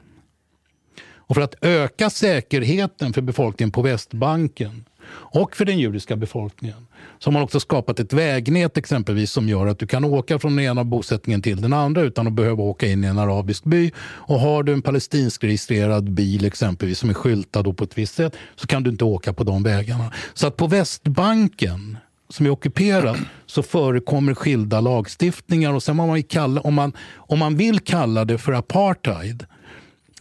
Och 1.27 1.35
för 1.35 1.41
att 1.41 1.55
öka 1.61 2.09
säkerheten 2.09 3.13
för 3.13 3.21
befolkningen 3.21 3.71
på 3.71 3.81
Västbanken 3.81 4.85
och 5.11 5.55
för 5.55 5.65
den 5.65 5.79
judiska 5.79 6.15
befolkningen 6.15 6.87
så 7.19 7.27
har 7.27 7.33
man 7.33 7.41
också 7.41 7.59
skapat 7.59 7.99
ett 7.99 8.13
vägnät 8.13 8.77
exempelvis 8.77 9.31
som 9.31 9.49
gör 9.49 9.67
att 9.67 9.79
du 9.79 9.87
kan 9.87 10.05
åka 10.05 10.39
från 10.39 10.55
den 10.55 10.65
ena 10.65 10.83
bosättningen 10.83 11.41
till 11.41 11.61
den 11.61 11.73
andra 11.73 12.01
utan 12.01 12.27
att 12.27 12.33
behöva 12.33 12.63
åka 12.63 12.87
in 12.87 13.03
i 13.03 13.07
en 13.07 13.19
arabisk 13.19 13.63
by. 13.63 13.91
Och 13.99 14.39
har 14.39 14.63
du 14.63 14.73
en 14.73 14.81
palestinsk 14.81 15.43
registrerad 15.43 16.11
bil 16.11 16.45
exempelvis 16.45 16.99
som 16.99 17.09
är 17.09 17.13
skyltad 17.13 17.63
på 17.63 17.83
ett 17.83 17.97
visst 17.97 18.15
sätt 18.15 18.35
så 18.55 18.67
kan 18.67 18.83
du 18.83 18.89
inte 18.89 19.05
åka 19.05 19.33
på 19.33 19.43
de 19.43 19.63
vägarna. 19.63 20.11
Så 20.33 20.47
att 20.47 20.57
på 20.57 20.67
Västbanken 20.67 21.97
som 22.29 22.45
är 22.45 22.49
ockuperad 22.49 23.17
så 23.45 23.63
förekommer 23.63 24.33
skilda 24.33 24.81
lagstiftningar 24.81 25.73
och 25.73 25.83
sen 25.83 25.95
man 25.95 26.23
kalla, 26.23 26.61
om, 26.61 26.73
man, 26.73 26.93
om 27.15 27.39
man 27.39 27.57
vill 27.57 27.79
kalla 27.79 28.25
det 28.25 28.37
för 28.37 28.53
apartheid 28.53 29.45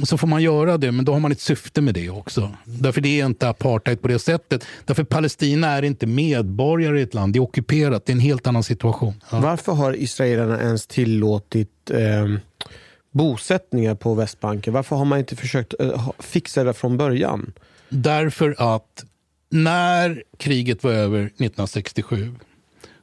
så 0.02 0.18
får 0.18 0.26
man 0.26 0.42
göra 0.42 0.78
det, 0.78 0.92
men 0.92 1.04
då 1.04 1.12
har 1.12 1.20
man 1.20 1.32
ett 1.32 1.40
syfte 1.40 1.80
med 1.80 1.94
det 1.94 2.10
också. 2.10 2.52
Därför 2.64 3.00
det 3.00 3.20
är 3.20 3.26
inte 3.26 3.48
apartheid 3.48 4.02
på 4.02 4.08
det 4.08 4.18
sättet. 4.18 4.64
Därför 4.84 5.04
Palestina 5.04 5.68
är 5.68 5.82
inte 5.82 6.06
medborgare 6.06 7.00
i 7.00 7.02
ett 7.02 7.14
land, 7.14 7.32
det 7.32 7.38
är 7.38 7.40
ockuperat. 7.40 8.06
Det 8.06 8.12
är 8.12 8.14
en 8.14 8.20
helt 8.20 8.46
annan 8.46 8.62
situation. 8.62 9.14
Ja. 9.30 9.40
Varför 9.40 9.72
har 9.72 9.92
israelerna 9.96 10.62
ens 10.62 10.86
tillåtit 10.86 11.90
eh, 11.90 12.28
bosättningar 13.12 13.94
på 13.94 14.14
Västbanken? 14.14 14.72
Varför 14.72 14.96
har 14.96 15.04
man 15.04 15.18
inte 15.18 15.36
försökt 15.36 15.74
eh, 15.80 16.10
fixa 16.18 16.64
det 16.64 16.72
från 16.72 16.96
början? 16.96 17.52
Därför 17.88 18.54
att 18.58 19.04
när 19.50 20.22
kriget 20.38 20.84
var 20.84 20.92
över 20.92 21.20
1967 21.20 22.34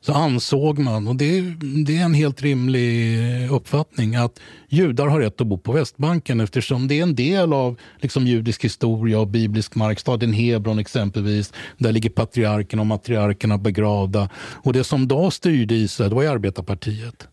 så 0.04 0.14
ansåg 0.14 0.80
man, 0.80 1.08
och 1.08 1.16
det, 1.16 1.42
det, 1.86 1.98
är 1.98 2.06
en 2.06 2.14
helt 2.14 2.42
rimlig 2.42 3.52
uppfattning, 3.52 4.16
att 4.16 4.40
judar 4.70 5.08
har 5.08 5.20
rätt 5.20 5.42
att 5.42 5.48
bo 5.48 5.58
på 5.58 5.72
Västbanken 5.72 6.40
eftersom 6.40 6.88
det 6.88 7.00
är 7.00 7.04
en 7.04 7.16
del 7.16 7.54
av 7.54 7.80
liksom, 8.00 8.28
judisk 8.28 8.64
historia 8.66 9.20
och 9.20 9.28
biblisk 9.28 9.76
mark. 9.76 10.00
Staden 10.00 10.34
Hebron 10.34 10.80
exempelvis, 10.80 11.54
där 11.78 11.92
ligger 11.92 12.10
patriarkerna 12.10 12.82
och 12.82 12.88
matriarkerna 12.88 13.58
begravda. 13.58 14.30
Och 14.36 14.74
det 14.74 14.84
som 14.84 15.08
då 15.08 15.32
styrde 15.32 15.76
Israel, 15.76 16.10
det 16.10 16.16
var 16.16 16.24
ju 16.24 16.30
arbetarpartiet. 16.30 17.28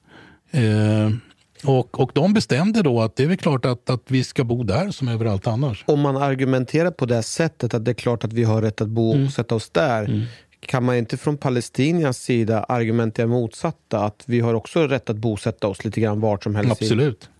Eh, 0.50 1.10
och, 1.64 2.00
och 2.00 2.10
de 2.14 2.34
bestämde 2.34 2.82
då 2.82 3.00
att 3.00 3.16
det 3.16 3.24
är 3.24 3.36
klart 3.36 3.64
att, 3.64 3.90
att 3.90 4.02
vi 4.08 4.24
ska 4.24 4.44
bo 4.44 4.62
där 4.62 4.90
som 4.90 5.08
överallt 5.08 5.46
annars. 5.46 5.84
Om 5.86 6.00
man 6.00 6.16
argumenterar 6.16 6.90
på 6.90 7.06
det 7.06 7.22
sättet 7.22 7.74
att 7.74 7.84
det 7.84 7.90
är 7.90 7.94
klart 7.94 8.24
att 8.24 8.32
vi 8.32 8.44
har 8.44 8.62
rätt 8.62 8.80
att 8.80 8.88
bo 8.88 9.08
och 9.08 9.16
mm. 9.16 9.30
sätta 9.30 9.54
oss 9.54 9.70
där. 9.70 10.04
Mm 10.04 10.22
kan 10.68 10.84
man 10.84 10.96
inte 10.96 11.16
från 11.16 11.36
Palestinias 11.36 12.18
sida 12.18 12.62
argumentera 12.62 13.26
motsatta? 13.26 14.04
Att 14.04 14.22
vi 14.26 14.40
har 14.40 14.54
också 14.54 14.86
rätt 14.86 15.10
att 15.10 15.16
bosätta 15.16 15.66
oss 15.66 15.84
lite 15.84 16.00
grann 16.00 16.20
vart 16.20 16.42
som 16.42 16.54
helst? 16.54 16.72
Absolut. 16.72 17.30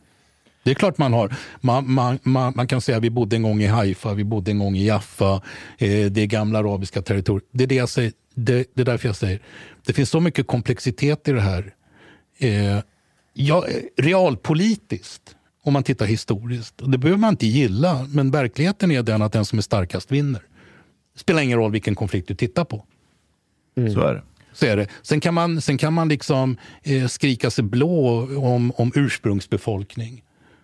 Det 0.62 0.70
är 0.70 0.74
klart 0.74 0.98
man 0.98 1.12
har. 1.12 1.34
Man, 1.60 1.92
man, 1.92 2.18
man, 2.22 2.52
man, 2.56 2.66
kan 2.66 2.80
säga 2.80 2.96
att 2.98 3.04
vi 3.04 3.10
bodde 3.10 3.36
en 3.36 3.42
gång 3.42 3.62
i 3.62 3.66
Haifa, 3.66 4.14
vi 4.14 4.24
bodde 4.24 4.50
en 4.50 4.58
gång 4.58 4.76
i 4.76 4.86
Jaffa. 4.86 5.42
Eh, 5.78 6.06
det 6.10 6.20
är 6.20 6.26
gamla 6.26 6.58
arabiska 6.58 7.02
territorier. 7.02 7.42
Det 7.52 7.64
är, 7.64 7.68
det, 7.68 7.74
jag 7.74 7.88
säger, 7.88 8.12
det, 8.34 8.66
det 8.74 8.80
är 8.80 8.84
därför 8.84 9.08
jag 9.08 9.16
säger 9.16 9.40
det 9.88 9.92
finns 9.92 10.10
så 10.10 10.20
mycket 10.20 10.46
komplexitet 10.46 11.28
i 11.28 11.32
det 11.32 11.40
här. 11.40 11.74
Eh, 12.38 12.78
ja, 13.34 13.64
realpolitiskt, 13.96 15.36
om 15.62 15.72
man 15.72 15.82
tittar 15.82 16.06
historiskt, 16.06 16.80
och 16.80 16.90
det 16.90 16.98
behöver 16.98 17.18
man 17.18 17.30
inte 17.30 17.46
gilla, 17.46 18.06
men 18.08 18.30
verkligheten 18.30 18.90
är 18.90 19.02
den 19.02 19.22
att 19.22 19.32
den 19.32 19.44
som 19.44 19.58
är 19.58 19.62
starkast 19.62 20.12
vinner. 20.12 20.42
Det 21.14 21.20
spelar 21.20 21.42
ingen 21.42 21.58
roll 21.58 21.72
vilken 21.72 21.94
konflikt 21.94 22.28
du 22.28 22.34
tittar 22.34 22.64
på. 22.64 22.84
Mm. 23.80 23.94
Så 23.94 24.00
är 24.00 24.14
det. 24.14 24.22
Så 24.52 24.66
är 24.66 24.76
det. 24.76 24.86
Sen 25.02 25.20
kan 25.20 25.34
man, 25.34 25.60
sen 25.60 25.78
kan 25.78 25.92
man 25.92 26.08
liksom 26.08 26.56
eh, 26.82 27.06
skrika 27.06 27.50
sig 27.50 27.64
blå 27.64 28.28
om, 28.36 28.72
om 28.76 28.92
ursprungsbefolkning. 28.94 30.22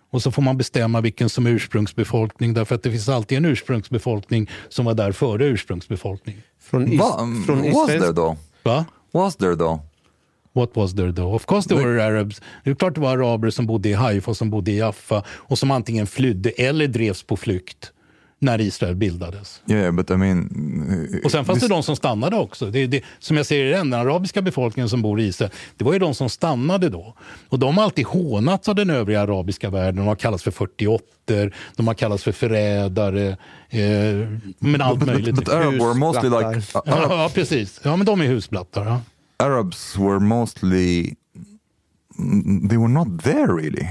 Och 0.09 0.21
så 0.21 0.31
får 0.31 0.41
man 0.41 0.57
bestämma 0.57 1.01
vilken 1.01 1.29
som 1.29 1.45
är 1.45 1.49
ursprungsbefolkning 1.49 2.53
därför 2.53 2.75
att 2.75 2.83
det 2.83 2.91
finns 2.91 3.09
alltid 3.09 3.37
en 3.37 3.45
ursprungsbefolkning 3.45 4.49
som 4.69 4.85
var 4.85 4.93
där 4.93 5.11
före 5.11 5.45
ursprungsbefolkning. 5.45 6.41
Från, 6.59 6.91
is 6.91 6.99
Va? 6.99 7.27
från 7.45 7.71
Was 7.71 7.87
there 7.87 8.13
though? 8.13 8.37
Va? 8.63 8.85
Was 9.11 9.35
there 9.35 9.55
though? 9.55 9.79
What 10.53 10.69
was 10.73 10.95
there 10.95 11.13
though? 11.13 11.35
Of 11.35 11.45
course 11.45 11.69
there 11.69 11.85
were 11.85 12.03
Arabs. 12.03 12.41
Det 12.63 12.69
är 12.69 12.75
klart 12.75 12.95
det 12.95 13.01
var 13.01 13.17
araber 13.17 13.49
som 13.49 13.65
bodde 13.65 13.89
i 13.89 13.93
Haifa, 13.93 14.33
som 14.33 14.49
bodde 14.49 14.71
i 14.71 14.77
Jaffa 14.77 15.23
och 15.27 15.59
som 15.59 15.71
antingen 15.71 16.07
flydde 16.07 16.49
eller 16.49 16.87
drevs 16.87 17.23
på 17.23 17.37
flykt 17.37 17.91
när 18.45 18.61
Israel 18.61 18.95
bildades. 18.95 19.61
Yeah, 19.67 19.91
but 19.91 20.11
I 20.11 20.17
mean, 20.17 21.21
och 21.23 21.31
sen 21.31 21.45
fanns 21.45 21.59
this... 21.59 21.69
det 21.69 21.75
de 21.75 21.83
som 21.83 21.95
stannade 21.95 22.35
också. 22.35 22.65
Det, 22.65 22.87
det, 22.87 23.03
som 23.19 23.37
jag 23.37 23.45
säger 23.45 23.77
den 23.77 23.93
arabiska 23.93 24.41
befolkningen 24.41 24.89
som 24.89 25.01
bor 25.01 25.19
i 25.19 25.23
Israel, 25.23 25.51
det 25.77 25.85
var 25.85 25.93
ju 25.93 25.99
de 25.99 26.15
som 26.15 26.29
stannade 26.29 26.89
då. 26.89 27.15
Och 27.49 27.59
de 27.59 27.77
har 27.77 27.83
alltid 27.83 28.05
hånats 28.05 28.69
av 28.69 28.75
den 28.75 28.89
övriga 28.89 29.21
arabiska 29.21 29.69
världen. 29.69 29.95
De 29.95 30.07
har 30.07 30.15
kallats 30.15 30.43
för 30.43 30.51
48 30.51 31.03
de 31.75 31.87
har 31.87 31.93
kallats 31.93 32.23
för 32.23 32.31
förrädare, 32.31 33.37
eh, 33.69 34.29
men 34.59 34.81
allt 34.81 34.99
but, 34.99 35.07
möjligt. 35.07 35.35
But, 35.35 35.45
but 35.45 35.53
Arab 35.53 35.73
were 35.73 35.93
mostly 35.93 36.29
like... 36.29 36.45
Uh, 36.45 36.93
Arab... 36.93 37.11
ja, 37.11 37.31
precis. 37.33 37.79
Ja, 37.83 37.95
men 37.95 38.05
de 38.05 38.21
är 38.21 38.25
husblattar. 38.25 38.85
Ja. 38.85 39.01
Arabs 39.37 39.97
were 39.97 40.19
mostly... 40.19 41.15
They 42.69 42.77
were 42.77 42.87
not 42.87 43.23
there 43.23 43.47
really 43.47 43.87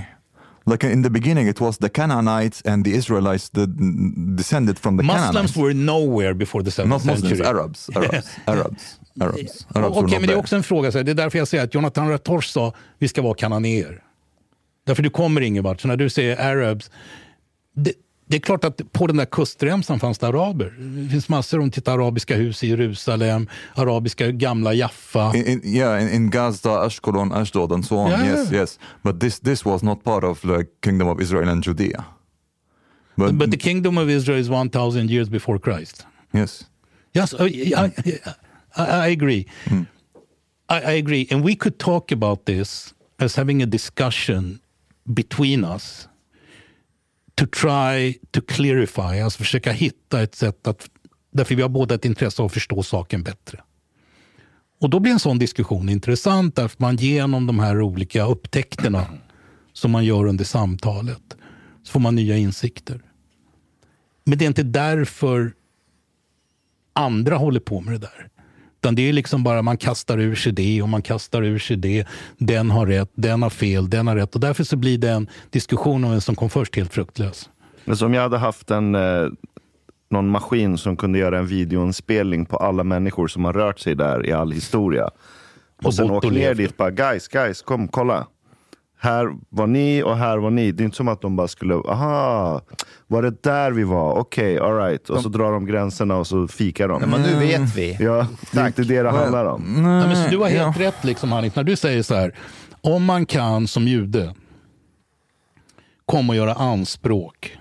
like 0.66 0.84
in 0.84 1.02
the 1.02 1.10
beginning 1.10 1.48
it 1.48 1.60
was 1.60 1.78
the 1.78 1.88
Canaanites 1.90 2.62
and 2.64 2.84
the 2.84 2.94
Israelites 2.94 3.50
that 3.50 3.68
descended 4.36 4.78
from 4.78 4.96
the 4.96 5.02
Muslims 5.02 5.26
Canaanites. 5.26 5.56
were 5.56 5.74
nowhere 5.74 6.34
before 6.34 6.62
the 6.64 6.70
7th 6.70 6.88
Not 6.88 7.04
Muslims, 7.04 7.20
century. 7.20 7.46
Arabs. 7.46 7.90
Arabs. 7.94 8.28
Arabs. 8.46 8.98
Arabs. 9.20 9.66
Arabs 9.74 9.96
okay, 9.96 10.18
men 10.18 10.26
det 10.28 10.32
är 10.32 10.38
också 10.38 10.56
en 10.56 10.62
fråga. 10.62 10.92
Så 10.92 11.02
det 11.02 11.10
är 11.10 11.14
därför 11.14 11.38
jag 11.38 11.48
säger 11.48 11.64
att 11.64 11.74
Jonathan 11.74 12.08
Rators 12.08 12.46
sa 12.46 12.72
vi 12.98 13.08
ska 13.08 13.22
vara 13.22 13.34
kananéer. 13.34 14.02
Därför 14.86 15.02
du 15.02 15.10
kommer 15.10 15.40
ingen 15.40 15.64
vart. 15.64 15.80
Så 15.80 15.88
när 15.88 15.96
du 15.96 16.10
säger 16.10 16.36
Arabs, 16.40 16.90
det, 17.76 17.92
det 18.26 18.36
är 18.36 18.40
klart 18.40 18.64
att 18.64 18.92
på 18.92 19.06
den 19.06 19.16
där 19.16 19.24
kustremsan 19.24 20.00
fanns 20.00 20.18
det 20.18 20.26
araber. 20.26 20.74
Det 20.78 21.08
finns 21.08 21.28
massor 21.28 21.60
om 21.60 21.70
titta 21.70 21.92
arabiska 21.92 22.36
hus 22.36 22.64
i 22.64 22.68
Jerusalem, 22.68 23.48
arabiska 23.74 24.30
gamla 24.30 24.74
Jaffa. 24.74 25.32
In, 25.34 25.46
in, 25.46 25.60
yeah, 25.64 26.02
in, 26.02 26.08
in 26.08 26.30
Gaza, 26.30 26.70
Ashkelon, 26.70 27.32
Ashdod 27.32 27.72
and 27.72 27.86
so 27.86 27.96
on. 27.96 28.10
Yeah. 28.10 28.26
Yes, 28.26 28.52
yes. 28.52 28.78
But 29.02 29.20
this, 29.20 29.40
this 29.40 29.64
was 29.64 29.82
not 29.82 30.04
part 30.04 30.24
of 30.24 30.40
the 30.40 30.64
kingdom 30.82 31.08
of 31.08 31.20
Israel 31.20 31.48
and 31.48 31.64
Judea. 31.66 32.04
But, 33.16 33.38
but 33.38 33.50
the 33.50 33.56
kingdom 33.56 33.98
of 33.98 34.08
Israel 34.08 34.38
is 34.38 34.48
1000 34.48 35.10
years 35.10 35.28
before 35.28 35.58
Christ. 35.58 36.06
Yes. 36.32 36.64
Yes, 37.12 37.34
I, 37.38 37.92
I, 38.76 38.84
I 38.84 39.06
agree. 39.08 39.46
Mm. 39.66 39.86
I, 40.68 40.80
I 40.80 40.92
agree. 40.92 41.28
And 41.30 41.44
we 41.44 41.54
could 41.54 41.78
talk 41.78 42.10
about 42.10 42.46
this 42.46 42.94
as 43.20 43.36
having 43.36 43.62
a 43.62 43.66
discussion 43.66 44.60
between 45.12 45.64
us 45.64 46.08
to 47.34 47.46
try 47.46 48.18
to 48.30 48.40
clarify, 48.48 49.20
alltså 49.20 49.38
försöka 49.38 49.72
hitta 49.72 50.22
ett 50.22 50.34
sätt 50.34 50.66
att, 50.66 50.90
därför 51.32 51.54
vi 51.54 51.62
har 51.62 51.68
båda 51.68 51.94
ett 51.94 52.04
intresse 52.04 52.42
av 52.42 52.46
att 52.46 52.52
förstå 52.52 52.82
saken 52.82 53.22
bättre. 53.22 53.60
Och 54.80 54.90
då 54.90 55.00
blir 55.00 55.12
en 55.12 55.18
sån 55.18 55.38
diskussion 55.38 55.88
intressant 55.88 56.56
därför 56.56 56.76
man 56.82 56.96
genom 56.96 57.46
de 57.46 57.58
här 57.58 57.82
olika 57.82 58.24
upptäckterna 58.24 59.06
som 59.72 59.90
man 59.90 60.04
gör 60.04 60.26
under 60.26 60.44
samtalet 60.44 61.36
så 61.82 61.92
får 61.92 62.00
man 62.00 62.14
nya 62.14 62.36
insikter. 62.36 63.02
Men 64.24 64.38
det 64.38 64.44
är 64.44 64.46
inte 64.46 64.62
därför 64.62 65.52
andra 66.92 67.36
håller 67.36 67.60
på 67.60 67.80
med 67.80 67.94
det 67.94 67.98
där. 67.98 68.28
Utan 68.84 68.94
det 68.94 69.08
är 69.08 69.12
liksom 69.12 69.44
bara 69.44 69.62
man 69.62 69.76
kastar 69.76 70.18
ur 70.18 70.34
sig 70.34 70.52
det 70.52 70.82
och 70.82 70.88
man 70.88 71.02
kastar 71.02 71.42
ur 71.42 71.58
sig 71.58 71.76
det. 71.76 72.06
Den 72.38 72.70
har 72.70 72.86
rätt, 72.86 73.10
den 73.14 73.42
har 73.42 73.50
fel, 73.50 73.90
den 73.90 74.06
har 74.06 74.16
rätt. 74.16 74.34
Och 74.34 74.40
därför 74.40 74.64
så 74.64 74.76
blir 74.76 74.98
den 74.98 75.28
diskussion 75.50 76.04
om 76.04 76.10
vem 76.10 76.20
som 76.20 76.34
kom 76.34 76.50
först 76.50 76.76
helt 76.76 76.92
fruktlös. 76.92 77.50
Men 77.84 77.96
om 78.02 78.14
jag 78.14 78.22
hade 78.22 78.38
haft 78.38 78.70
en, 78.70 78.94
eh, 78.94 79.28
någon 80.10 80.28
maskin 80.28 80.78
som 80.78 80.96
kunde 80.96 81.18
göra 81.18 81.38
en 81.38 81.46
videoinspelning 81.46 82.46
på 82.46 82.56
alla 82.56 82.84
människor 82.84 83.28
som 83.28 83.44
har 83.44 83.52
rört 83.52 83.78
sig 83.78 83.94
där 83.94 84.26
i 84.26 84.32
all 84.32 84.52
historia. 84.52 85.04
Och, 85.04 85.86
och 85.86 85.94
sen 85.94 86.10
åker 86.10 86.30
ner 86.30 86.54
dit 86.54 86.76
bara, 86.76 86.90
guys, 86.90 87.28
guys, 87.28 87.62
kom 87.62 87.88
kolla. 87.88 88.26
Här 89.04 89.36
var 89.48 89.66
ni 89.66 90.02
och 90.02 90.16
här 90.16 90.38
var 90.38 90.50
ni. 90.50 90.72
Det 90.72 90.82
är 90.82 90.84
inte 90.84 90.96
som 90.96 91.08
att 91.08 91.20
de 91.20 91.36
bara 91.36 91.48
skulle, 91.48 91.74
aha, 91.74 92.60
var 93.06 93.22
det 93.22 93.42
där 93.42 93.70
vi 93.70 93.84
var? 93.84 94.12
Okej, 94.14 94.60
okay, 94.60 94.68
alright. 94.68 95.10
Och 95.10 95.20
så 95.20 95.28
drar 95.28 95.52
de 95.52 95.66
gränserna 95.66 96.16
och 96.16 96.26
så 96.26 96.48
fikar 96.48 96.88
de. 96.88 97.00
Ja, 97.00 97.06
men 97.06 97.22
nu 97.22 97.38
vet 97.38 97.76
vi. 97.76 97.96
Ja, 98.00 98.26
det 98.52 98.60
är 98.60 98.66
inte 98.66 98.82
det 98.82 99.02
det 99.02 99.10
handlar 99.10 99.44
om. 99.44 99.62
Ja, 99.76 99.82
men 99.82 100.30
du 100.30 100.38
har 100.38 100.48
helt 100.48 100.78
ja. 100.78 100.86
rätt 100.86 101.04
liksom, 101.04 101.32
Hanif, 101.32 101.56
när 101.56 101.64
du 101.64 101.76
säger 101.76 102.02
så 102.02 102.14
här. 102.14 102.34
Om 102.80 103.04
man 103.04 103.26
kan 103.26 103.66
som 103.66 103.88
jude 103.88 104.34
komma 106.06 106.32
och 106.32 106.36
göra 106.36 106.54
anspråk 106.54 107.58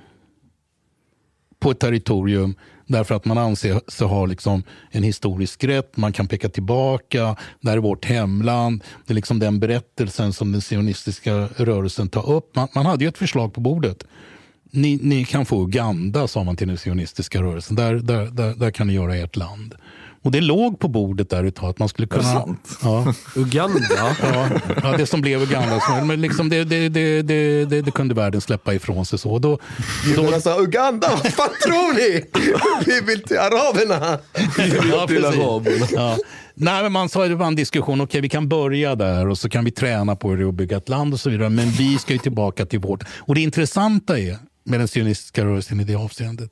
på 1.60 1.72
ett 1.72 1.80
territorium 1.80 2.56
därför 2.94 3.16
att 3.16 3.26
man 3.26 3.38
anser 3.38 3.82
sig 3.88 4.08
ha 4.08 4.26
liksom 4.26 4.64
en 4.92 5.04
historisk 5.04 5.64
rätt. 5.64 5.98
Man 5.98 6.14
kan 6.14 6.28
peka 6.28 6.50
tillbaka. 6.50 7.36
Det 7.62 7.70
här 7.70 7.78
är 7.78 7.82
vårt 7.82 8.06
hemland. 8.06 8.84
Det 9.06 9.14
är 9.14 9.16
liksom 9.16 9.40
den 9.40 9.60
berättelsen 9.60 10.34
som 10.34 10.52
den 10.52 10.62
sionistiska 10.62 11.34
rörelsen 11.56 12.10
tar 12.10 12.32
upp. 12.32 12.56
Man, 12.56 12.68
man 12.76 12.86
hade 12.86 13.04
ju 13.04 13.08
ett 13.08 13.18
förslag 13.18 13.54
på 13.54 13.62
bordet. 13.62 14.04
Ni, 14.72 15.00
ni, 15.02 15.26
kan 15.26 15.46
få 15.46 15.64
Uganda, 15.64 16.28
sa 16.28 16.44
man 16.44 16.56
till 16.56 16.68
den 16.68 16.78
sionistiska 16.78 17.42
rörelsen. 17.42 17.76
Där, 17.76 17.94
där, 17.96 18.26
där, 18.26 18.56
där 18.56 18.72
kan 18.72 18.88
ni 18.88 18.94
göra 18.94 19.16
ert 19.16 19.36
land. 19.36 19.76
Och 20.24 20.32
det 20.32 20.42
låg 20.42 20.80
på 20.80 20.88
bordet 20.88 21.30
där 21.30 21.44
ett 21.44 21.56
tag 21.56 21.70
att 21.70 21.80
man 21.80 21.90
skulle 21.90 22.08
kunna... 22.08 22.30
Är 22.30 22.34
det 22.34 22.40
sant? 22.40 22.78
Ja. 22.84 23.14
Uganda? 23.36 24.16
Ja, 24.22 24.50
ja, 24.84 24.98
det 24.98 25.06
som 25.06 25.22
blev 25.22 25.42
Uganda. 25.42 25.82
Men 26.04 26.22
liksom 26.22 26.50
det, 26.50 26.64
det, 26.64 26.90
det, 26.90 27.22
det, 27.22 27.66
det, 27.66 27.82
det 27.82 27.92
kunde 27.92 28.16
världen 28.16 28.42
släppa 28.42 28.74
ifrån 28.74 29.06
sig. 29.06 29.20
så. 29.20 29.40
Då, 29.40 29.60
då... 30.16 30.24
Men 30.24 30.34
alltså, 30.34 30.60
Uganda, 30.60 31.10
vad 31.10 31.34
fan 31.34 31.50
tror 31.64 31.94
ni? 31.94 32.26
Vi 32.86 33.02
vill 33.02 33.24
till 33.24 33.38
araberna! 33.38 34.20
Vi 34.58 34.64
vill 34.64 35.08
till 35.08 35.26
araberna. 35.26 35.88
Ja. 35.92 36.18
Nej, 36.56 36.84
men 36.84 36.92
man 36.92 37.10
sa 37.10 37.28
det 37.28 37.36
var 37.36 37.48
en 37.48 37.56
diskussion, 37.56 38.02
okej 38.02 38.04
okay, 38.04 38.22
vi 38.22 38.30
kan 38.30 38.50
börja 38.50 38.96
där 38.96 39.28
och 39.28 39.38
så 39.38 39.50
kan 39.50 39.66
vi 39.66 39.72
träna 39.72 40.16
på 40.16 40.30
hur 40.30 40.38
det 40.38 40.44
är 40.44 40.48
att 40.48 40.54
bygga 40.54 40.78
ett 40.78 40.90
land 40.90 41.14
och 41.14 41.20
så 41.20 41.30
vidare. 41.30 41.50
Men 41.50 41.70
vi 41.70 41.98
ska 41.98 42.14
ju 42.14 42.20
tillbaka 42.20 42.66
till 42.66 42.80
vårt. 42.80 43.04
Och 43.18 43.36
det 43.36 43.42
intressanta 43.42 44.20
är 44.20 44.38
med 44.66 44.80
den 44.80 44.88
sionistiska 44.88 45.46
rörelsen 45.46 45.80
i 45.80 45.84
det 45.84 45.96
avseendet, 45.96 46.52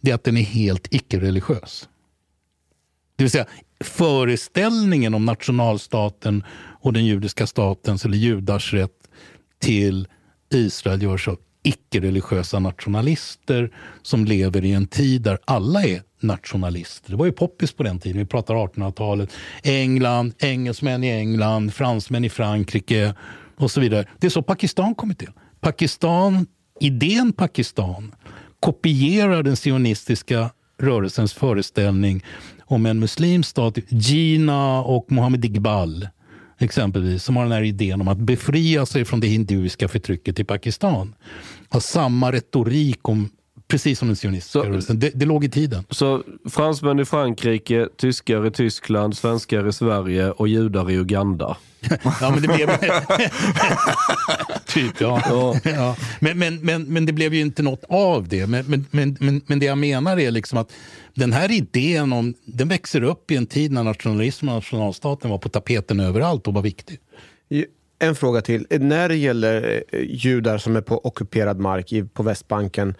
det 0.00 0.10
är 0.10 0.14
att 0.14 0.24
den 0.24 0.36
är 0.36 0.42
helt 0.42 0.88
icke-religiös. 0.90 1.88
Det 3.20 3.24
vill 3.24 3.30
säga 3.30 3.46
föreställningen 3.84 5.14
om 5.14 5.24
nationalstaten 5.24 6.44
och 6.80 6.92
den 6.92 7.06
judiska 7.06 7.46
statens 7.46 8.04
eller 8.04 8.16
judars 8.16 8.72
rätt 8.72 9.08
till 9.58 10.08
Israel 10.52 11.02
görs 11.02 11.28
av 11.28 11.38
icke-religiösa 11.62 12.58
nationalister 12.58 13.70
som 14.02 14.24
lever 14.24 14.64
i 14.64 14.72
en 14.72 14.86
tid 14.86 15.22
där 15.22 15.38
alla 15.44 15.82
är 15.82 16.02
nationalister. 16.20 17.10
Det 17.10 17.16
var 17.16 17.26
ju 17.26 17.32
poppis 17.32 17.72
på 17.72 17.82
den 17.82 17.98
tiden, 17.98 18.18
vi 18.18 18.26
pratar 18.26 18.54
1800-talet. 18.54 19.32
England, 19.62 20.34
engelsmän 20.38 21.04
i 21.04 21.10
England, 21.10 21.74
fransmän 21.74 22.24
i 22.24 22.28
Frankrike 22.28 23.14
och 23.56 23.70
så 23.70 23.80
vidare. 23.80 24.06
Det 24.18 24.26
är 24.26 24.30
så 24.30 24.42
Pakistan 24.42 24.94
kommit 24.94 25.18
till. 25.18 25.32
Pakistan, 25.60 26.46
idén 26.80 27.32
Pakistan 27.32 28.14
kopierar 28.60 29.42
den 29.42 29.56
sionistiska 29.56 30.50
rörelsens 30.78 31.32
föreställning 31.32 32.24
om 32.70 32.86
en 32.86 33.00
muslimsk 33.00 33.50
stat, 33.50 33.78
Gina 33.88 34.82
och 34.82 35.12
Mohammed 35.12 35.44
Iqbal 35.44 36.08
exempelvis, 36.58 37.24
som 37.24 37.36
har 37.36 37.42
den 37.42 37.52
här 37.52 37.62
idén 37.62 38.00
om 38.00 38.08
att 38.08 38.18
befria 38.18 38.86
sig 38.86 39.04
från 39.04 39.20
det 39.20 39.26
hinduiska 39.26 39.88
förtrycket 39.88 40.38
i 40.40 40.44
Pakistan. 40.44 41.14
Har 41.68 41.80
samma 41.80 42.32
retorik 42.32 43.08
om 43.08 43.28
Precis 43.68 43.98
som 43.98 44.08
den 44.08 44.16
sionistiska 44.16 44.58
rörelsen. 44.58 44.98
Det, 44.98 45.10
det 45.14 45.26
låg 45.26 45.44
i 45.44 45.48
tiden. 45.48 45.84
Så 45.90 46.22
fransmän 46.50 47.00
i 47.00 47.04
Frankrike, 47.04 47.88
tyskar 47.96 48.46
i 48.46 48.50
Tyskland, 48.50 49.16
svenskar 49.16 49.68
i 49.68 49.72
Sverige 49.72 50.30
och 50.30 50.48
judar 50.48 50.90
i 50.90 50.94
Uganda. 50.94 51.56
Ja, 52.20 52.30
men 52.30 52.42
det 52.42 52.48
blev... 52.48 52.68
typ, 54.66 55.00
ja. 55.00 55.22
ja. 55.28 55.56
ja. 55.64 55.96
Men, 56.20 56.38
men, 56.38 56.56
men, 56.56 56.84
men 56.84 57.06
det 57.06 57.12
blev 57.12 57.34
ju 57.34 57.40
inte 57.40 57.62
något 57.62 57.84
av 57.88 58.28
det. 58.28 58.46
Men, 58.46 58.64
men, 58.90 59.16
men, 59.20 59.42
men, 59.46 59.58
det 59.58 59.66
jag 59.66 59.78
menar 59.78 60.18
är 60.18 60.30
liksom 60.30 60.58
att 60.58 60.72
den 61.14 61.32
här 61.32 61.50
idén 61.50 62.12
om, 62.12 62.34
den 62.44 62.68
växer 62.68 63.02
upp 63.02 63.30
i 63.30 63.36
en 63.36 63.46
tid 63.46 63.72
när 63.72 63.84
nationalismen 63.84 64.54
och 64.54 64.56
nationalstaten 64.56 65.30
var 65.30 65.38
på 65.38 65.48
tapeten 65.48 66.00
överallt 66.00 66.46
och 66.46 66.54
var 66.54 66.62
viktig. 66.62 66.98
En 67.98 68.14
fråga 68.14 68.40
till. 68.40 68.66
När 68.70 69.08
det 69.08 69.16
gäller 69.16 69.82
eh, 69.92 70.00
judar 70.00 70.58
som 70.58 70.76
är 70.76 70.80
på 70.80 71.06
ockuperad 71.06 71.58
mark 71.58 72.14
på 72.14 72.22
Västbanken, 72.22 72.94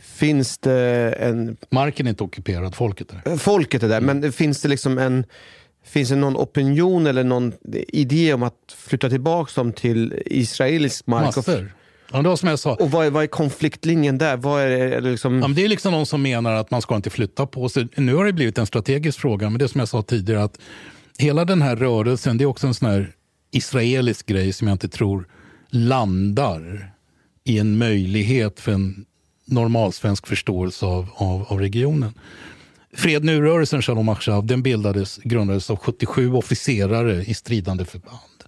finns 0.00 0.58
det 0.58 1.14
en... 1.18 1.56
Marken 1.70 2.06
är 2.06 2.10
inte 2.10 2.24
ockuperad, 2.24 2.74
folket 2.74 3.12
är 3.12 3.30
det. 3.30 3.38
Folket 3.38 3.82
är 3.82 3.88
där, 3.88 4.00
men 4.00 4.32
finns 4.32 4.62
det 4.62 4.68
liksom 4.68 4.98
en... 4.98 5.24
Finns 5.84 6.08
det 6.08 6.16
någon 6.16 6.36
opinion 6.36 7.06
eller 7.06 7.24
någon 7.24 7.52
idé 7.88 8.34
om 8.34 8.42
att 8.42 8.54
flytta 8.76 9.08
tillbaka 9.08 9.52
dem 9.54 9.72
till 9.72 10.22
israelisk 10.26 11.06
mark? 11.06 11.36
Massor. 11.36 11.72
Ja, 12.12 12.22
det 12.22 12.28
var 12.28 12.36
som 12.36 12.48
jag 12.48 12.58
sa. 12.58 12.74
Och 12.74 12.90
vad 12.90 13.06
är, 13.06 13.10
vad 13.10 13.22
är 13.22 13.26
konfliktlinjen 13.26 14.18
där? 14.18 14.36
Vad 14.36 14.62
är, 14.62 14.66
är 14.66 15.00
det, 15.00 15.10
liksom... 15.10 15.40
ja, 15.40 15.48
det 15.48 15.64
är 15.64 15.68
liksom 15.68 15.92
någon 15.92 16.06
som 16.06 16.22
menar 16.22 16.52
att 16.52 16.70
man 16.70 16.82
ska 16.82 16.96
inte 16.96 17.10
flytta 17.10 17.46
på 17.46 17.68
sig. 17.68 17.88
Nu 17.96 18.14
har 18.14 18.24
det 18.24 18.32
blivit 18.32 18.58
en 18.58 18.66
strategisk 18.66 19.20
fråga, 19.20 19.50
men 19.50 19.58
det 19.58 19.64
är 19.64 19.66
som 19.66 19.78
jag 19.78 19.88
sa 19.88 20.02
tidigare 20.02 20.42
att 20.42 20.58
hela 21.18 21.44
den 21.44 21.62
här 21.62 21.76
rörelsen, 21.76 22.38
det 22.38 22.44
är 22.44 22.46
också 22.46 22.66
en 22.66 22.74
sån 22.74 22.90
här 22.90 23.12
israelisk 23.50 24.26
grej 24.26 24.52
som 24.52 24.68
jag 24.68 24.74
inte 24.74 24.88
tror 24.88 25.26
landar 25.68 26.90
i 27.44 27.58
en 27.58 27.78
möjlighet 27.78 28.60
för 28.60 28.72
en 28.72 29.06
normalsvensk 29.44 30.26
förståelse 30.26 30.86
av, 30.86 31.08
av, 31.14 31.46
av 31.48 31.60
regionen. 31.60 32.14
Fred 32.94 33.24
nu-rörelsen, 33.24 33.82
Shalom 33.82 34.08
Achshав, 34.08 34.46
den 34.46 34.62
bildades, 34.62 35.16
grundades 35.16 35.70
av 35.70 35.76
77 35.76 36.34
officerare 36.34 37.24
i 37.24 37.34
stridande 37.34 37.84
förband. 37.84 38.44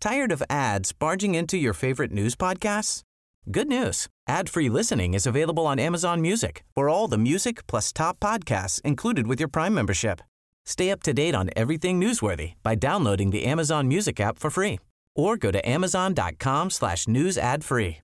Tired 0.00 0.32
of 0.32 0.42
ads 0.50 0.98
barging 0.98 1.34
into 1.34 1.56
your 1.56 1.72
favorite 1.74 2.12
news 2.12 2.36
podcasts? 2.36 3.00
Good 3.46 3.68
news! 3.68 4.06
Ad-free 4.28 4.68
listening 4.68 5.14
is 5.14 5.26
available 5.26 5.66
on 5.66 5.78
Amazon 5.78 6.20
Music 6.20 6.62
for 6.74 6.88
all 6.88 7.08
the 7.10 7.18
music 7.18 7.66
plus 7.66 7.92
top 7.92 8.20
podcasts 8.20 8.80
included 8.84 9.26
with 9.26 9.40
your 9.40 9.48
Prime 9.48 9.74
membership. 9.74 10.20
Stay 10.66 10.90
up 10.90 11.02
to 11.02 11.12
date 11.12 11.34
on 11.34 11.50
everything 11.56 12.00
newsworthy 12.00 12.52
by 12.62 12.74
downloading 12.74 13.30
the 13.30 13.44
Amazon 13.44 13.88
Music 13.88 14.20
app 14.20 14.38
for 14.38 14.50
free 14.50 14.78
or 15.16 15.36
go 15.36 15.50
to 15.50 15.68
amazon.com 15.68 16.70
slash 16.70 17.06
news 17.06 17.38
ad 17.38 17.64
free. 17.64 18.03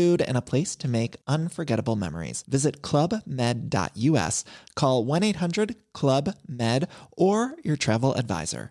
food, 0.00 0.22
and 0.22 0.36
a 0.36 0.40
place 0.40 0.76
to 0.76 0.88
make 0.88 1.16
unforgettable 1.26 1.96
memories. 1.96 2.44
Visit 2.48 2.82
clubmed.us, 2.82 4.44
call 4.74 5.04
1 5.04 5.24
800 5.24 5.74
Club 5.94 6.34
Med, 6.48 6.86
or 7.16 7.50
your 7.64 7.76
travel 7.76 8.14
advisor. 8.16 8.70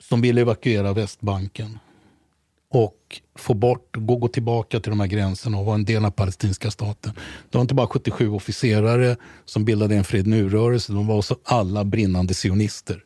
Som 0.00 0.20
vill 0.20 0.38
evakuera 0.38 0.92
Västbanken 0.92 1.78
och 2.68 3.20
få 3.38 3.54
bort, 3.54 3.96
gå, 3.96 4.16
gå 4.16 4.28
tillbaka 4.28 4.80
till 4.80 4.90
de 4.90 5.00
här 5.00 5.06
gränserna 5.06 5.58
och 5.58 5.64
vara 5.64 5.74
en 5.74 5.84
del 5.84 6.04
av 6.04 6.10
palestinska 6.10 6.70
staten. 6.70 7.12
Det 7.50 7.58
var 7.58 7.62
inte 7.62 7.74
bara 7.74 7.86
77 7.86 8.30
officerare 8.30 9.16
som 9.44 9.64
bildade 9.64 9.96
en 9.96 10.04
fred 10.04 10.26
nu-rörelse, 10.26 10.92
de 10.92 11.06
var 11.06 11.16
också 11.16 11.36
alla 11.44 11.84
brinnande 11.84 12.34
sionister. 12.34 13.04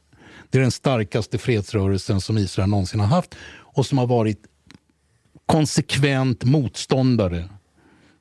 Det 0.50 0.58
är 0.58 0.62
den 0.62 0.70
starkaste 0.70 1.38
fredsrörelsen 1.38 2.20
som 2.20 2.38
Israel 2.38 2.68
någonsin 2.68 3.00
har 3.00 3.06
haft 3.06 3.34
och 3.58 3.86
som 3.86 3.98
har 3.98 4.06
varit 4.06 4.38
konsekvent 5.46 6.44
motståndare 6.44 7.48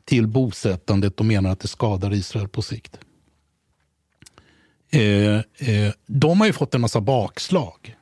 till 0.06 0.28
bosättandet 0.28 1.20
och 1.20 1.26
menar 1.26 1.50
att 1.50 1.60
det 1.60 1.68
skadar 1.68 2.14
Israel 2.14 2.48
på 2.48 2.62
sikt. 2.62 2.98
Eh, 4.92 5.02
eh, 5.02 5.94
de 6.06 6.40
har 6.40 6.48
ju 6.48 6.54
fått 6.54 6.76
en 6.76 6.82
massa 6.82 7.02
bakslag. 7.02 7.96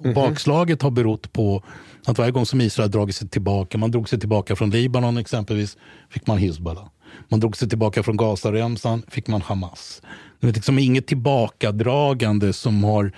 Mm 0.00 0.12
-hmm. 0.12 0.14
Bakslaget 0.14 0.82
har 0.82 0.90
berott 0.90 1.32
på 1.32 1.62
att 2.06 2.18
varje 2.18 2.30
gång 2.32 2.46
som 2.46 2.60
Israel 2.60 2.90
dragit 2.90 3.16
sig 3.16 3.28
tillbaka, 3.28 3.78
man 3.78 3.90
drog 3.90 4.08
sig 4.08 4.20
tillbaka 4.20 4.56
från 4.56 4.70
Libanon 4.70 5.16
exempelvis, 5.16 5.76
fick 6.10 6.26
man 6.26 6.38
Hizbollah. 6.38 6.88
Man 7.28 7.40
drog 7.40 7.56
sig 7.56 7.68
tillbaka 7.68 8.02
från 8.02 8.16
Gazaremsan, 8.16 9.02
fick 9.08 9.26
man 9.26 9.42
Hamas. 9.42 10.02
Det 10.40 10.48
är 10.48 10.52
liksom 10.52 10.78
inget 10.78 11.06
tillbakadragande 11.06 12.52
som 12.52 12.84
har 12.84 13.12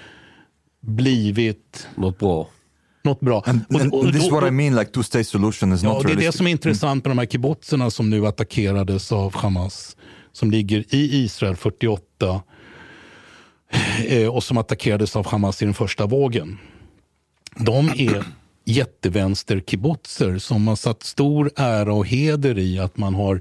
blivit... 0.83 1.87
Något 1.95 2.19
bra? 2.19 2.49
Något 3.05 3.21
bra. 3.21 3.43
And, 3.47 3.61
and, 3.81 3.93
Och- 3.93 3.99
och- 4.05 4.13
this 4.13 4.25
is 4.25 4.31
what 4.31 4.49
I 4.49 4.51
mean, 4.51 4.75
like 4.75 4.91
two-state 4.93 5.25
solution 5.25 5.73
is 5.73 5.83
Ja, 5.83 5.93
not 5.93 6.07
det 6.07 6.13
är 6.13 6.17
det 6.17 6.33
som 6.33 6.47
är 6.47 6.51
intressant 6.51 7.05
med 7.05 7.11
de 7.11 7.19
här 7.19 7.27
kibbutzerna 7.27 7.91
som 7.91 8.11
nu 8.11 8.27
attackerades 8.27 9.13
av 9.13 9.35
Hamas. 9.37 9.97
Som 10.33 10.51
ligger 10.51 10.79
i 10.95 11.25
Israel 11.25 11.57
48 11.57 12.43
eh, 14.07 14.29
och 14.29 14.45
som 14.45 14.59
attackerades 14.59 15.17
av 15.17 15.27
Hamas 15.27 15.63
i 15.63 15.65
den 15.65 15.75
första 15.75 16.07
vågen. 16.07 16.59
De 17.57 17.89
är 17.89 18.25
jättevänster-kibbutzer 18.65 20.39
som 20.39 20.69
har 20.69 20.77
satt 20.77 21.03
stor 21.03 21.51
ära 21.57 21.95
och 21.95 22.07
heder 22.07 22.59
i 22.59 22.79
att 22.79 22.97
man 22.97 23.15
har 23.15 23.41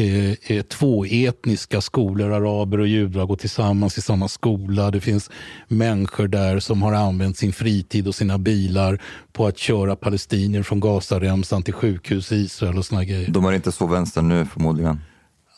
eh, 0.00 0.34
eh, 0.46 0.62
två 0.62 1.04
etniska 1.04 1.80
skolor, 1.80 2.32
araber 2.32 2.80
och 2.80 2.86
judar 2.88 3.26
går 3.26 3.36
tillsammans 3.36 3.98
i 3.98 4.00
samma 4.02 4.28
skola. 4.28 4.90
Det 4.90 5.00
finns 5.00 5.30
människor 5.68 6.28
där 6.28 6.60
som 6.60 6.82
har 6.82 6.92
använt 6.92 7.36
sin 7.36 7.52
fritid 7.52 8.08
och 8.08 8.14
sina 8.14 8.38
bilar 8.38 9.02
på 9.32 9.46
att 9.46 9.58
köra 9.58 9.96
palestinier 9.96 10.62
från 10.62 10.80
Gazaremsan 10.80 11.62
till 11.62 11.74
sjukhus 11.74 12.32
i 12.32 12.36
Israel 12.36 12.78
och 12.78 12.84
såna 12.84 13.04
grejer. 13.04 13.30
De 13.30 13.44
är 13.44 13.52
inte 13.52 13.72
så 13.72 13.86
vänster 13.86 14.22
nu 14.22 14.46
förmodligen. 14.46 15.00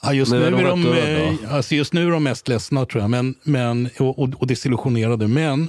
Ja, 0.02 0.12
just, 0.12 0.32
Nu 0.32 0.38
nu 0.38 0.46
är 0.46 0.64
de 0.68 0.82
döda. 0.82 1.22
eh, 1.22 1.54
alltså 1.54 1.74
just 1.74 1.92
nu 1.92 2.06
är 2.06 2.10
de 2.10 2.24
mest 2.24 2.48
ledsna 2.48 2.86
tror 2.86 3.02
jag, 3.02 3.10
men, 3.10 3.34
men, 3.42 3.88
och, 3.98 4.18
och, 4.18 4.28
och 4.38 4.46
desillusionerade. 4.46 5.28
Men 5.28 5.68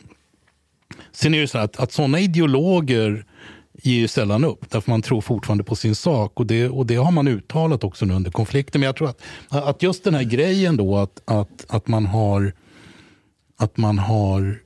sen 1.11 1.33
är 1.33 1.41
det 1.41 1.47
så 1.47 1.57
här 1.57 1.65
att, 1.65 1.79
att 1.79 1.91
sådana 1.91 2.19
ideologer 2.19 3.25
ger 3.81 3.99
ju 3.99 4.07
sällan 4.07 4.43
upp, 4.43 4.69
därför 4.69 4.91
man 4.91 5.01
tror 5.01 5.21
fortfarande 5.21 5.63
på 5.63 5.75
sin 5.75 5.95
sak. 5.95 6.39
Och 6.39 6.45
det, 6.45 6.69
och 6.69 6.85
det 6.85 6.95
har 6.95 7.11
man 7.11 7.27
uttalat 7.27 7.83
också 7.83 8.05
nu 8.05 8.13
under 8.13 8.31
konflikten. 8.31 8.81
Men 8.81 8.85
jag 8.85 8.95
tror 8.95 9.09
att, 9.09 9.21
att 9.49 9.83
just 9.83 10.03
den 10.03 10.13
här 10.13 10.23
grejen 10.23 10.77
då, 10.77 10.97
att, 10.97 11.21
att, 11.25 11.65
att, 11.67 11.87
man 11.87 12.05
har, 12.05 12.53
att 13.57 13.77
man 13.77 13.99
har 13.99 14.59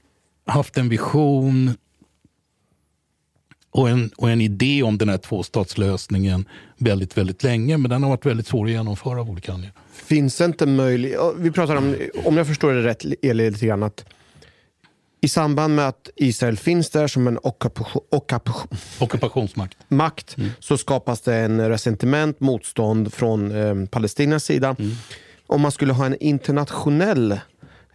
haft 0.48 0.78
en 0.78 0.90
vision 0.90 1.72
och 3.72 3.90
en, 3.90 4.10
och 4.18 4.30
en 4.30 4.42
idé 4.42 4.84
om 4.84 4.98
den 4.98 5.10
här 5.10 5.18
tvåstatslösningen 5.18 6.46
väldigt, 6.78 7.18
väldigt 7.18 7.44
länge. 7.44 7.78
Men 7.78 7.90
den 7.90 8.04
har 8.04 8.10
varit 8.10 8.26
väldigt 8.26 8.48
svår 8.48 8.66
att 8.66 8.72
genomföra 8.72 9.22
av 9.22 9.30
olika 9.30 9.54
anledningar. 9.54 9.76
Finns 9.94 10.38
det 10.38 10.46
inte 10.46 10.66
möjlighet... 10.66 11.20
Vi 11.38 11.52
pratar 11.52 11.76
om, 11.76 11.96
om 12.26 12.38
jag 12.38 12.48
förstår 12.48 12.74
det 12.74 12.84
rätt, 12.84 13.06
Eli, 13.22 13.52
lite 13.52 13.66
grann 13.66 13.84
att 13.84 14.06
i 15.26 15.28
samband 15.28 15.76
med 15.76 15.88
att 15.88 16.10
Israel 16.16 16.58
finns 16.58 16.90
där 16.90 17.08
som 17.08 17.28
en 17.28 17.40
ockupation, 17.44 18.02
ockupation, 18.10 18.78
ockupationsmakt. 19.00 19.78
makt, 19.88 20.36
så 20.60 20.78
skapas 20.78 21.22
det 21.22 21.36
en 21.36 21.70
resentiment, 21.70 22.40
motstånd 22.40 23.14
från 23.14 23.52
eh, 23.52 23.90
Palestinas 23.90 24.44
sida. 24.44 24.76
Om 25.48 25.62
man 25.62 25.72
skulle 25.72 25.94
ha 25.94 26.06
en 26.06 26.16
internationell 26.20 27.32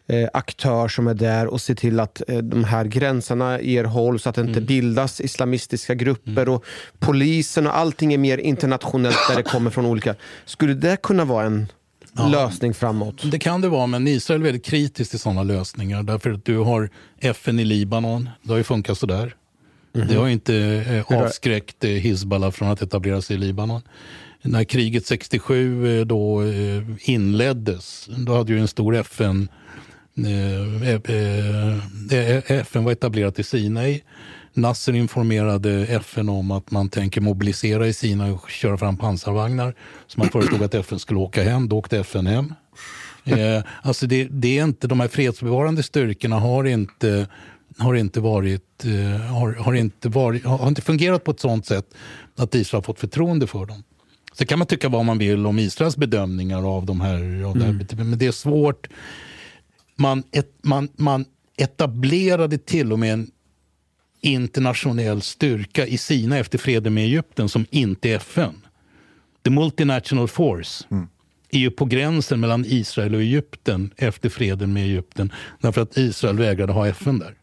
eh, 0.06 0.28
aktör 0.32 0.88
som 0.88 1.06
är 1.06 1.14
där 1.14 1.46
och 1.46 1.60
ser 1.60 1.74
till 1.74 2.00
att 2.00 2.22
eh, 2.28 2.38
de 2.38 2.64
här 2.64 2.84
gränserna 2.84 3.60
erhålls, 3.60 4.22
så 4.22 4.28
att 4.28 4.34
det 4.34 4.40
inte 4.40 4.60
bildas 4.60 5.20
islamistiska 5.20 5.94
grupper 5.94 6.48
och 6.48 6.64
polisen 6.98 7.66
och 7.66 7.76
allting 7.76 8.12
är 8.12 8.18
mer 8.18 8.38
internationellt 8.38 9.28
där 9.28 9.36
det 9.36 9.42
kommer 9.42 9.70
från 9.70 9.86
olika. 9.86 10.14
Skulle 10.44 10.74
det 10.74 11.02
kunna 11.02 11.24
vara 11.24 11.46
en 11.46 11.68
lösning 12.12 12.74
framåt? 12.74 13.30
Det 13.30 13.38
kan 13.38 13.60
det 13.60 13.68
vara, 13.68 13.86
men 13.86 14.08
Israel 14.08 14.40
är 14.40 14.44
väldigt 14.44 14.64
kritiskt 14.64 15.10
till 15.10 15.20
sådana 15.20 15.42
lösningar. 15.42 16.02
Därför 16.02 16.30
att 16.30 16.44
du 16.44 16.58
har 16.58 16.90
FN 17.20 17.60
i 17.60 17.64
Libanon, 17.64 18.28
det 18.42 18.50
har 18.50 18.58
ju 18.58 18.64
funkat 18.64 18.98
sådär. 18.98 19.34
Mhm. 19.92 20.08
Det 20.08 20.14
har 20.14 20.26
ju 20.26 20.32
inte 20.32 20.54
eh, 21.10 21.22
avskräckt 21.22 21.84
eh, 21.84 21.90
Hizbollah 21.90 22.50
från 22.50 22.68
att 22.68 22.82
etablera 22.82 23.22
sig 23.22 23.36
i 23.36 23.38
Libanon. 23.38 23.82
När 24.42 24.64
kriget 24.64 25.06
67 25.06 26.00
eh, 26.00 26.06
då 26.06 26.42
eh, 26.42 26.82
inleddes, 27.00 28.08
då 28.16 28.36
hade 28.36 28.52
ju 28.52 28.60
en 28.60 28.68
stor 28.68 28.96
FN 28.96 29.48
eh, 30.16 30.92
eh, 30.92 32.50
FN 32.50 32.84
var 32.84 32.92
etablerat 32.92 33.38
i 33.38 33.42
Sinai. 33.42 34.02
Nasser 34.54 34.92
informerade 34.92 35.86
FN 35.86 36.28
om 36.28 36.50
att 36.50 36.70
man 36.70 36.88
tänker 36.88 37.20
mobilisera 37.20 37.86
i 37.86 37.92
Sinai 37.92 38.30
och 38.30 38.50
köra 38.50 38.78
fram 38.78 38.96
pansarvagnar. 38.96 39.74
Så 40.06 40.18
man 40.18 40.28
föreslog 40.28 40.62
att 40.62 40.74
FN 40.74 40.98
skulle 40.98 41.20
åka 41.20 41.42
hem. 41.42 41.68
Då 41.68 41.78
åkte 41.78 41.98
FN 41.98 42.26
hem. 42.26 42.54
Eh, 43.24 43.62
alltså 43.82 44.06
det, 44.06 44.24
det 44.24 44.58
är 44.58 44.64
inte, 44.64 44.86
de 44.86 45.00
här 45.00 45.08
fredsbevarande 45.08 45.82
styrkorna 45.82 46.38
har 46.38 46.64
inte, 46.64 47.28
har 47.78 47.94
inte, 47.94 48.20
varit, 48.20 48.84
eh, 48.84 49.20
har, 49.20 49.52
har, 49.52 49.74
inte 49.74 50.08
varit, 50.08 50.44
har 50.44 50.68
inte 50.68 50.82
fungerat 50.82 51.24
på 51.24 51.30
ett 51.30 51.40
sånt 51.40 51.66
sätt 51.66 51.94
att 52.36 52.54
Israel 52.54 52.78
har 52.78 52.82
fått 52.82 53.00
förtroende 53.00 53.46
för 53.46 53.66
dem. 53.66 53.82
Så 54.32 54.46
kan 54.46 54.58
man 54.58 54.68
tycka 54.68 54.88
vad 54.88 55.04
man 55.04 55.18
vill 55.18 55.46
om 55.46 55.58
Israels 55.58 55.96
bedömningar 55.96 56.76
av 56.76 56.86
de 56.86 57.00
här, 57.00 57.44
av 57.44 57.58
det 57.58 57.64
här 57.64 58.04
men 58.04 58.18
det 58.18 58.26
är 58.26 58.32
svårt. 58.32 58.88
Man, 59.96 60.22
ett, 60.32 60.52
man, 60.62 60.88
man 60.96 61.24
etablerade 61.56 62.58
till 62.58 62.92
och 62.92 62.98
med 62.98 63.12
en 63.12 63.30
internationell 64.20 65.22
styrka 65.22 65.86
i 65.86 65.98
Sina 65.98 66.38
efter 66.38 66.58
freden 66.58 66.94
med 66.94 67.04
Egypten 67.04 67.48
som 67.48 67.66
inte 67.70 68.10
är 68.10 68.16
FN. 68.16 68.54
The 69.44 69.50
Multinational 69.50 70.28
Force 70.28 70.84
är 71.50 71.58
ju 71.58 71.70
på 71.70 71.84
gränsen 71.84 72.40
mellan 72.40 72.64
Israel 72.66 73.14
och 73.14 73.20
Egypten 73.20 73.90
efter 73.96 74.28
freden 74.28 74.72
med 74.72 74.84
Egypten. 74.84 75.32
Därför 75.60 75.80
att 75.82 75.96
Israel 75.96 76.38
vägrade 76.38 76.72
ha 76.72 76.86
FN 76.86 77.18
där. 77.18 77.34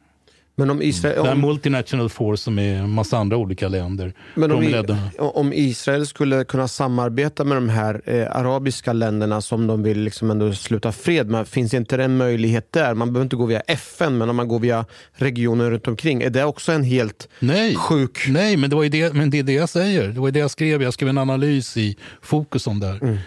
Men 0.60 0.70
om 0.70 0.82
Israel... 0.82 1.16
Det 1.16 1.24
här 1.30 1.34
Om, 1.36 1.42
Multinational 1.42 2.10
Force 2.10 2.44
som 2.44 2.60
är 2.60 2.76
en 2.76 2.90
massa 2.90 3.18
andra 3.18 3.38
olika 3.38 3.68
länder. 3.68 4.14
men 4.36 4.52
om, 4.52 4.64
i- 4.64 4.84
om 5.18 5.54
Israel 5.54 6.08
skulle 6.08 6.44
kunna 6.44 6.68
samarbeta 6.68 7.44
med 7.44 7.58
de 7.58 7.70
här 7.70 8.02
eh, 8.06 8.36
arabiska 8.36 8.94
länderna 8.94 9.42
som 9.42 9.68
de 9.68 9.84
vill 9.84 10.00
liksom 10.00 10.32
ändå 10.32 10.54
sluta 10.54 10.92
fred 10.92 11.30
med, 11.30 11.48
finns 11.48 11.74
inte 11.74 11.98
det 11.98 12.04
en 12.04 12.18
möjlighet 12.18 12.72
där? 12.72 12.94
Man 12.94 13.14
behöver 13.14 13.24
inte 13.26 13.36
gå 13.36 13.46
via 13.46 13.60
FN, 13.60 14.18
men 14.18 14.30
om 14.30 14.36
man 14.36 14.48
går 14.48 14.60
via 14.60 14.86
regionen 15.14 15.72
runt 15.72 15.88
omkring, 15.88 16.22
är 16.22 16.30
det 16.30 16.44
också 16.44 16.72
en 16.72 16.84
helt 16.84 17.28
Nej, 17.40 17.76
sjuk... 17.76 18.26
nej 18.28 18.58
men, 18.58 18.70
det 18.70 18.76
var 18.76 18.86
det, 18.86 19.14
men 19.14 19.30
det 19.30 19.40
är 19.40 19.44
det 19.44 19.54
jag 19.54 19.70
säger. 19.70 20.08
Det 20.08 20.20
var 20.20 20.32
det 20.32 20.40
jag 20.40 20.52
skrev. 20.52 20.84
Jag 20.84 20.94
skrev 20.94 21.10
en 21.10 21.18
analys 21.18 21.78
i 21.78 21.98
Fokus 22.22 22.68
om 22.68 22.80
det 22.80 22.88
här. 22.88 23.00
Mm. 23.04 23.18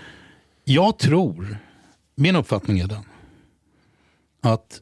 Jag 0.65 0.99
tror, 0.99 1.57
min 2.15 2.37
uppfattning 2.37 2.79
är 2.81 2.87
den, 2.87 3.03
att 4.43 4.81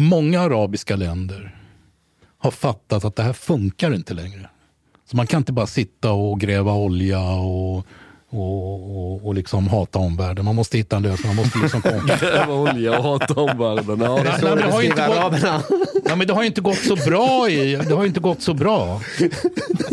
många 0.00 0.40
arabiska 0.40 0.96
länder 0.96 1.56
har 2.38 2.50
fattat 2.50 3.04
att 3.04 3.16
det 3.16 3.22
här 3.22 3.32
funkar 3.32 3.94
inte 3.94 4.14
längre. 4.14 4.48
Så 5.10 5.16
man 5.16 5.26
kan 5.26 5.38
inte 5.38 5.52
bara 5.52 5.66
sitta 5.66 6.12
och 6.12 6.40
gräva 6.40 6.74
olja 6.74 7.20
och, 7.30 7.86
och, 8.30 8.96
och, 8.96 9.26
och 9.26 9.34
liksom 9.34 9.68
hata 9.68 9.98
omvärlden. 9.98 10.44
Man 10.44 10.54
måste 10.54 10.78
hitta 10.78 10.96
en 10.96 11.02
lösning. 11.02 11.36
Man 11.36 11.44
måste 11.44 11.58
liksom. 11.58 11.80
Gräva 12.20 12.54
olja 12.54 12.98
och 12.98 13.04
hata 13.04 13.40
omvärlden. 13.40 14.00
Ja. 14.00 14.22
Nej, 14.24 14.56
det, 14.56 14.70
har 14.70 14.82
ju 14.82 14.88
inte 14.88 15.06
gått, 15.06 15.42
ja, 16.04 16.16
men 16.16 16.26
det 16.26 16.32
har 16.32 16.42
inte 16.42 16.60
gått 16.60 16.78
så 16.78 16.96
bra 16.96 17.50
i, 17.50 17.76
det 17.76 17.94
har 17.94 18.06
inte 18.06 18.20
gått 18.20 18.42
så 18.42 18.54
bra. 18.54 19.00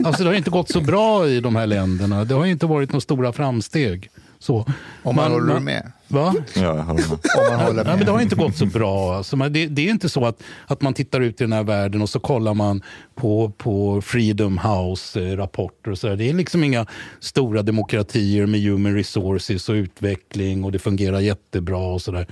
Alltså 0.06 0.24
det 0.24 0.30
har 0.30 0.36
inte 0.36 0.50
gått 0.50 0.70
så 0.70 0.82
bra 0.82 1.28
i 1.28 1.40
de 1.40 1.56
här 1.56 1.68
länderna. 1.68 2.26
Det 2.26 2.36
har 2.36 2.46
ju 2.46 2.52
inte 2.52 2.66
varit 2.66 2.92
några 2.92 3.02
stora 3.02 3.34
framsteg. 3.34 4.10
Så. 4.40 4.66
Om 5.04 5.16
man 5.16 5.32
håller 5.32 5.60
med. 5.60 5.92
Va? 6.08 6.36
Ja, 6.56 6.62
jag 6.62 6.84
håller 6.84 7.08
med. 7.08 7.12
Om 7.12 7.58
man 7.58 7.60
håller 7.66 7.84
Ja, 7.84 7.90
men 7.90 7.98
med. 7.98 8.06
det 8.08 8.12
har 8.12 8.22
inte 8.22 8.36
gått 8.36 8.58
så 8.58 8.66
bra. 8.66 9.16
Alltså, 9.16 9.36
men 9.36 9.54
det, 9.54 9.68
det 9.68 9.82
är 9.88 9.90
inte 9.92 10.10
så 10.10 10.26
att, 10.26 10.44
att 10.68 10.82
man 10.82 10.94
tittar 10.94 11.22
ut 11.22 11.42
i 11.42 11.44
den 11.44 11.54
här 11.54 11.64
världen 11.64 12.02
och 12.02 12.10
så 12.10 12.20
kollar 12.20 12.54
man 12.54 12.82
på, 13.16 13.52
på 13.58 14.02
Freedom 14.02 14.58
House-rapporter. 14.58 15.92
och 15.92 15.98
så 15.98 16.08
där. 16.08 16.16
Det 16.16 16.30
är 16.30 16.34
liksom 16.34 16.64
inga 16.64 16.86
stora 17.20 17.62
demokratier 17.62 18.46
med 18.46 18.62
human 18.62 18.94
resources 18.96 19.70
och 19.70 19.74
utveckling 19.74 20.64
och 20.64 20.72
det 20.72 20.80
fungerar 20.80 21.20
jättebra 21.20 21.78
och 21.94 22.02
sådär. 22.02 22.28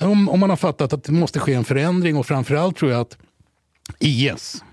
Om, 0.00 0.28
om 0.28 0.40
man 0.40 0.50
har 0.50 0.56
fattat 0.56 0.92
att 0.92 1.04
det 1.04 1.12
måste 1.12 1.38
ske 1.40 1.54
en 1.54 1.64
förändring 1.64 2.16
och 2.16 2.26
framförallt 2.26 2.76
tror 2.76 2.90
jag 2.90 3.00
att 3.00 3.16
IS, 3.98 4.64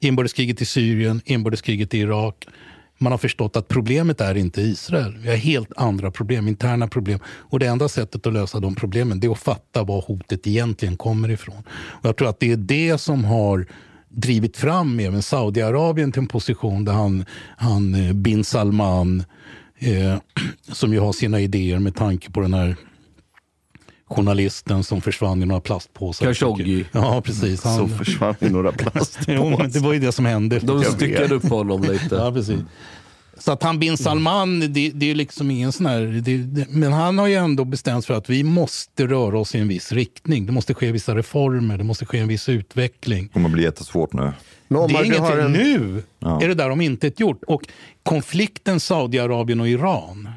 inbördeskriget 0.00 0.62
i 0.62 0.64
Syrien, 0.64 1.20
inbördeskriget 1.24 1.94
i 1.94 1.98
Irak. 1.98 2.46
Man 2.98 3.12
har 3.12 3.18
förstått 3.18 3.56
att 3.56 3.68
problemet 3.68 4.20
är 4.20 4.34
inte 4.34 4.60
Israel. 4.60 5.18
Vi 5.18 5.28
har 5.28 5.36
helt 5.36 5.72
andra 5.76 6.10
problem, 6.10 6.48
interna 6.48 6.88
problem. 6.88 7.20
Och 7.26 7.58
det 7.58 7.66
enda 7.66 7.88
sättet 7.88 8.26
att 8.26 8.32
lösa 8.32 8.60
de 8.60 8.74
problemen 8.74 9.20
det 9.20 9.26
är 9.26 9.32
att 9.32 9.38
fatta 9.38 9.84
var 9.84 10.00
hotet 10.00 10.46
egentligen 10.46 10.96
kommer 10.96 11.30
ifrån. 11.30 11.62
Och 11.70 12.08
jag 12.08 12.16
tror 12.16 12.28
att 12.28 12.40
det 12.40 12.52
är 12.52 12.56
det 12.56 12.98
som 12.98 13.24
har 13.24 13.66
drivit 14.08 14.56
fram 14.56 15.00
även 15.00 15.22
Saudiarabien 15.22 16.12
till 16.12 16.22
en 16.22 16.28
position 16.28 16.84
där 16.84 16.92
han, 16.92 17.24
han 17.56 17.94
eh, 17.94 18.12
bin 18.12 18.44
Salman, 18.44 19.24
eh, 19.78 20.18
som 20.72 20.92
ju 20.92 21.00
har 21.00 21.12
sina 21.12 21.40
idéer 21.40 21.78
med 21.78 21.94
tanke 21.94 22.30
på 22.30 22.40
den 22.40 22.54
här 22.54 22.76
journalisten 24.08 24.84
som 24.84 25.00
försvann 25.00 25.42
i 25.42 25.46
några 25.46 25.60
plastpåsar. 25.60 26.26
Khashoggi. 26.26 26.84
Ja, 26.92 27.20
precis. 27.24 27.64
Han, 27.64 27.76
Så 27.78 27.88
försvann 27.88 28.34
i 28.40 28.48
några 28.50 28.72
plastpåsar. 28.78 29.32
jo, 29.34 29.56
men 29.58 29.70
det 29.70 29.78
var 29.78 29.92
ju 29.92 29.98
det 29.98 30.12
som 30.12 30.26
hände. 30.26 30.58
De 30.58 30.82
styckade 30.84 31.34
upp 31.34 31.48
honom 31.48 31.82
lite. 31.82 32.14
Ja, 32.14 32.32
precis. 32.32 32.60
Så 33.38 33.52
att 33.52 33.62
han 33.62 33.78
bin 33.78 33.96
Salman, 33.96 34.60
det, 34.60 34.66
det 34.68 35.06
är 35.06 35.08
ju 35.08 35.14
liksom 35.14 35.50
ingen 35.50 35.72
sån 35.72 35.86
här... 35.86 36.00
Det, 36.24 36.36
det, 36.36 36.66
men 36.70 36.92
han 36.92 37.18
har 37.18 37.26
ju 37.26 37.34
ändå 37.34 37.64
bestämt 37.64 38.06
för 38.06 38.14
att 38.14 38.30
vi 38.30 38.42
måste 38.44 39.06
röra 39.06 39.38
oss 39.38 39.54
i 39.54 39.58
en 39.58 39.68
viss 39.68 39.92
riktning. 39.92 40.46
Det 40.46 40.52
måste 40.52 40.74
ske 40.74 40.92
vissa 40.92 41.14
reformer, 41.14 41.78
det 41.78 41.84
måste 41.84 42.06
ske 42.06 42.18
en 42.18 42.28
viss 42.28 42.48
utveckling. 42.48 43.26
Det 43.26 43.32
kommer 43.32 43.48
bli 43.48 43.62
jättesvårt 43.62 44.12
nu. 44.12 44.32
Men 44.68 44.80
om 44.80 44.88
det 44.92 44.98
är 44.98 45.04
du 45.04 45.18
har 45.18 45.38
ingenting. 45.38 45.62
en- 45.64 45.82
Nu 45.92 46.02
Ja. 46.18 46.42
är 46.42 46.48
det 46.48 46.54
där 46.54 46.70
om 46.70 46.80
inte 46.80 47.12
gjort. 47.16 47.42
Och 47.46 47.62
konflikten 48.02 48.80
Saudiarabien 48.80 49.60
och 49.60 49.68
Iran, 49.68 50.28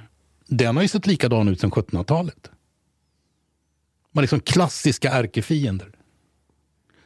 den 0.48 0.76
har 0.76 0.84
ju 0.84 0.88
sett 0.88 1.08
likadan 1.08 1.48
ut 1.48 1.60
sedan 1.62 1.72
1700-talet. 1.72 2.50
Man 4.12 4.22
är 4.22 4.24
liksom 4.24 4.40
klassiska 4.40 5.12
ärkefiender. 5.12 5.88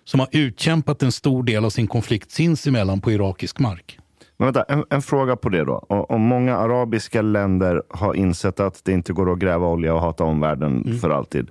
som 0.07 0.19
har 0.19 0.29
utkämpat 0.31 1.03
en 1.03 1.11
stor 1.11 1.43
del 1.43 1.65
av 1.65 1.69
sin 1.69 1.87
konflikt 1.87 2.31
sinsemellan 2.31 3.01
på 3.01 3.11
irakisk 3.11 3.59
mark. 3.59 3.99
Men 4.37 4.45
vänta, 4.45 4.63
en, 4.63 4.85
en 4.89 5.01
fråga 5.01 5.35
på 5.35 5.49
det 5.49 5.63
då. 5.63 5.77
Om 6.09 6.21
många 6.21 6.57
arabiska 6.57 7.21
länder 7.21 7.83
har 7.89 8.13
insett 8.13 8.59
att 8.59 8.81
det 8.85 8.91
inte 8.91 9.13
går 9.13 9.33
att 9.33 9.39
gräva 9.39 9.67
olja 9.67 9.93
och 9.93 10.01
hata 10.01 10.23
omvärlden 10.23 10.81
Mm. 10.85 10.99
för 10.99 11.09
alltid. 11.09 11.49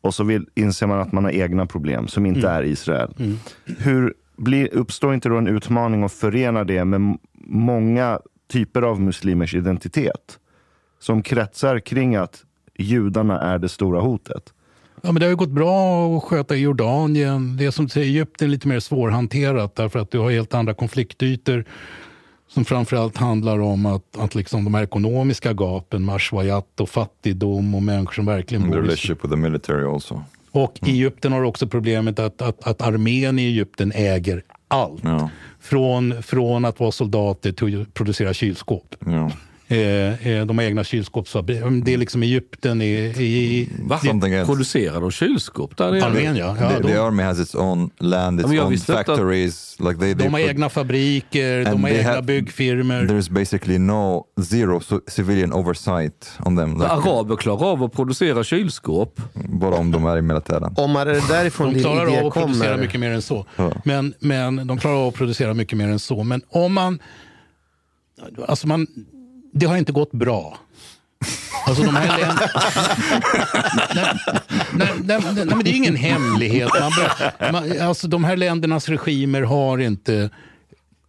Och 0.00 0.14
så 0.14 0.24
vill, 0.24 0.46
inser 0.54 0.86
man 0.86 1.00
att 1.00 1.12
man 1.12 1.24
har 1.24 1.30
egna 1.30 1.66
problem 1.66 2.08
som 2.08 2.26
inte 2.26 2.40
Mm. 2.48 2.52
är 2.52 2.62
Israel. 2.62 3.14
Hur 3.78 4.14
blir, 4.36 4.74
uppstår 4.74 5.14
inte 5.14 5.28
då 5.28 5.36
en 5.36 5.46
utmaning 5.48 6.04
att 6.04 6.12
förena 6.12 6.64
det 6.64 6.84
med 6.84 7.18
många 7.46 8.20
typer 8.52 8.82
av 8.82 9.00
muslimers 9.00 9.54
identitet? 9.54 10.38
Som 10.98 11.22
kretsar 11.22 11.78
kring 11.80 12.16
att 12.16 12.44
judarna 12.78 13.40
är 13.40 13.58
det 13.58 13.68
stora 13.68 14.00
hotet. 14.00 14.52
Ja, 15.04 15.12
men 15.12 15.20
det 15.20 15.26
har 15.26 15.30
ju 15.30 15.36
gått 15.36 15.50
bra 15.50 16.06
att 16.16 16.22
sköta 16.22 16.56
i 16.56 16.60
Jordanien. 16.60 17.56
Det 17.56 17.64
är 17.64 17.70
som 17.70 17.88
säger, 17.88 18.06
Egypten 18.06 18.48
är 18.48 18.50
lite 18.50 18.68
mer 18.68 18.80
svårhanterat 18.80 19.76
därför 19.76 19.98
att 19.98 20.10
du 20.10 20.18
har 20.18 20.30
helt 20.30 20.54
andra 20.54 20.74
konfliktytor 20.74 21.64
som 22.48 22.64
framförallt 22.64 23.16
handlar 23.16 23.58
om 23.58 23.86
att, 23.86 24.18
att 24.18 24.34
liksom 24.34 24.64
de 24.64 24.74
här 24.74 24.82
ekonomiska 24.82 25.52
gapen, 25.52 26.04
mashwayat 26.04 26.80
och 26.80 26.88
fattigdom 26.88 27.74
och 27.74 27.82
människor 27.82 28.12
som 28.12 28.26
verkligen 28.26 28.62
bor 28.62 28.78
i 28.78 28.80
relationship 28.80 29.24
with 29.24 29.34
the 29.34 29.36
military 29.36 29.84
also. 29.84 30.22
Och 30.50 30.78
i 30.86 30.90
Egypten 30.90 31.32
har 31.32 31.42
också 31.42 31.66
problemet 31.66 32.18
att, 32.18 32.42
att, 32.42 32.66
att 32.66 32.82
armén 32.82 33.38
i 33.38 33.42
Egypten 33.42 33.92
äger 33.94 34.42
allt. 34.68 35.02
Från, 35.60 36.22
från 36.22 36.64
att 36.64 36.80
vara 36.80 36.92
soldater 36.92 37.52
till 37.52 37.82
att 37.82 37.94
producera 37.94 38.34
kylskåp. 38.34 38.94
Eh, 39.06 39.28
de 40.46 40.58
har 40.58 40.64
egna 40.64 40.84
kylskåpsfabriker. 40.84 41.82
Det 41.84 41.92
är 41.94 41.98
liksom 41.98 42.22
Egypten 42.22 42.82
i... 42.82 42.86
i 43.04 43.68
Va? 43.78 44.00
Else. 44.04 44.44
Producerar 44.46 45.00
de 45.00 45.10
kylskåp 45.10 45.76
där 45.76 45.90
nere? 45.90 46.22
Ja. 46.38 46.56
ja 46.60 46.68
the, 46.70 46.78
de, 46.82 46.88
the 46.88 46.98
army 46.98 47.22
has 47.22 47.40
its 47.40 47.54
own 47.54 47.90
land, 47.98 48.40
its 48.40 48.50
own 48.50 48.78
factories. 48.78 49.76
Like 49.80 49.94
they, 50.00 50.14
they 50.14 50.26
de 50.26 50.32
har 50.32 50.40
put- 50.40 50.48
egna 50.48 50.68
fabriker, 50.68 51.64
de 51.64 51.82
har 51.84 51.90
egna 51.90 52.10
have- 52.10 52.22
byggfirmor. 52.22 53.02
There's 53.02 53.30
basically 53.32 53.78
no 53.78 54.24
zero 54.50 54.80
civilian 55.08 55.52
oversight 55.52 56.30
on 56.44 56.56
them. 56.56 56.74
Like, 56.74 56.86
Araber 56.86 57.36
klarar 57.36 57.66
av 57.72 57.82
att 57.82 57.92
producera 57.92 58.44
kylskåp. 58.44 59.20
bara 59.34 59.74
om 59.74 59.90
de 59.90 60.06
är 60.06 60.16
i 60.18 60.22
militären. 60.22 60.74
Omar, 60.76 61.06
är 61.06 61.14
det 61.14 61.28
därifrån 61.28 61.66
De 61.66 61.74
din 61.74 61.82
klarar 61.82 62.08
idé 62.08 62.20
av 62.20 62.26
att 62.26 62.34
producera 62.34 62.68
kommer? 62.70 62.82
mycket 62.84 63.00
mer 63.00 63.10
än 63.10 63.22
så. 63.22 63.46
Ja. 63.56 63.72
Men, 63.84 64.14
men 64.18 64.66
de 64.66 64.78
klarar 64.78 64.96
av 64.96 65.08
att 65.08 65.14
producera 65.14 65.54
mycket 65.54 65.78
mer 65.78 65.88
än 65.88 65.98
så. 65.98 66.22
Men 66.24 66.42
om 66.48 66.72
man... 66.72 66.98
Alltså 68.48 68.66
man 68.66 68.86
det 69.52 69.66
har 69.66 69.76
inte 69.76 69.92
gått 69.92 70.12
bra. 70.12 70.58
Alltså 71.66 71.82
de 71.82 71.96
här 71.96 72.18
länderna... 72.18 72.50
nej, 74.72 74.88
nej, 75.04 75.20
nej, 75.24 75.34
nej, 75.34 75.46
men 75.46 75.64
det 75.64 75.70
är 75.70 75.74
ingen 75.74 75.96
hemlighet. 75.96 76.70
Man, 76.80 77.52
man, 77.52 77.80
alltså 77.80 78.08
de 78.08 78.24
här 78.24 78.36
ländernas 78.36 78.88
regimer 78.88 79.42
har 79.42 79.78
inte... 79.78 80.30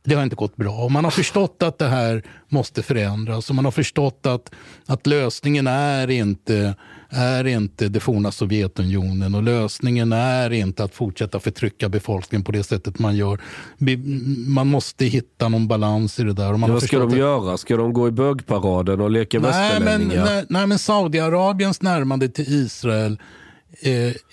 Det 0.06 0.16
har 0.16 0.24
inte 0.24 0.36
gått 0.36 0.56
bra. 0.56 0.90
Man 0.90 1.04
har 1.04 1.12
förstått 1.12 1.64
att 1.64 1.78
det 1.78 1.88
här 1.88 2.24
måste 2.50 2.84
förändras. 2.84 3.50
Och 3.50 3.56
man 3.56 3.66
har 3.66 3.72
förstått 3.72 4.26
att, 4.26 4.52
att 4.86 5.08
lösningen 5.08 5.68
är 5.68 6.10
inte, 6.10 6.76
är 7.14 7.48
inte 7.48 7.88
det 7.90 8.00
forna 8.00 8.32
Sovjetunionen. 8.32 9.36
Och 9.36 9.44
lösningen 9.44 10.12
är 10.14 10.50
inte 10.54 10.84
att 10.84 10.96
fortsätta 10.96 11.40
förtrycka 11.40 11.90
befolkningen 11.90 12.44
på 12.44 12.52
det 12.52 12.64
sättet 12.64 13.00
man 13.00 13.16
gör. 13.16 13.40
Man 14.48 14.68
måste 14.68 15.06
hitta 15.06 15.50
någon 15.50 15.68
balans 15.68 16.20
i 16.20 16.24
det 16.24 16.34
där. 16.34 16.54
Och 16.54 16.60
man 16.60 16.70
har 16.70 16.76
Vad 16.76 16.84
ska 16.84 17.00
de 17.00 17.12
att- 17.12 17.18
göra? 17.18 17.58
Ska 17.58 17.78
de 17.78 17.94
gå 17.94 18.08
i 18.08 18.12
bögparaden 18.12 19.02
och 19.02 19.12
leka 19.12 19.40
Nej 19.40 19.52
men, 19.52 19.62
västerlänningar? 19.62 20.26
nej, 20.26 20.46
nej, 20.50 20.68
men 20.68 20.80
Saudiarabiens 20.80 21.82
närmande 21.82 22.30
till 22.30 22.46
Israel 22.48 23.20
eh, 23.82 23.92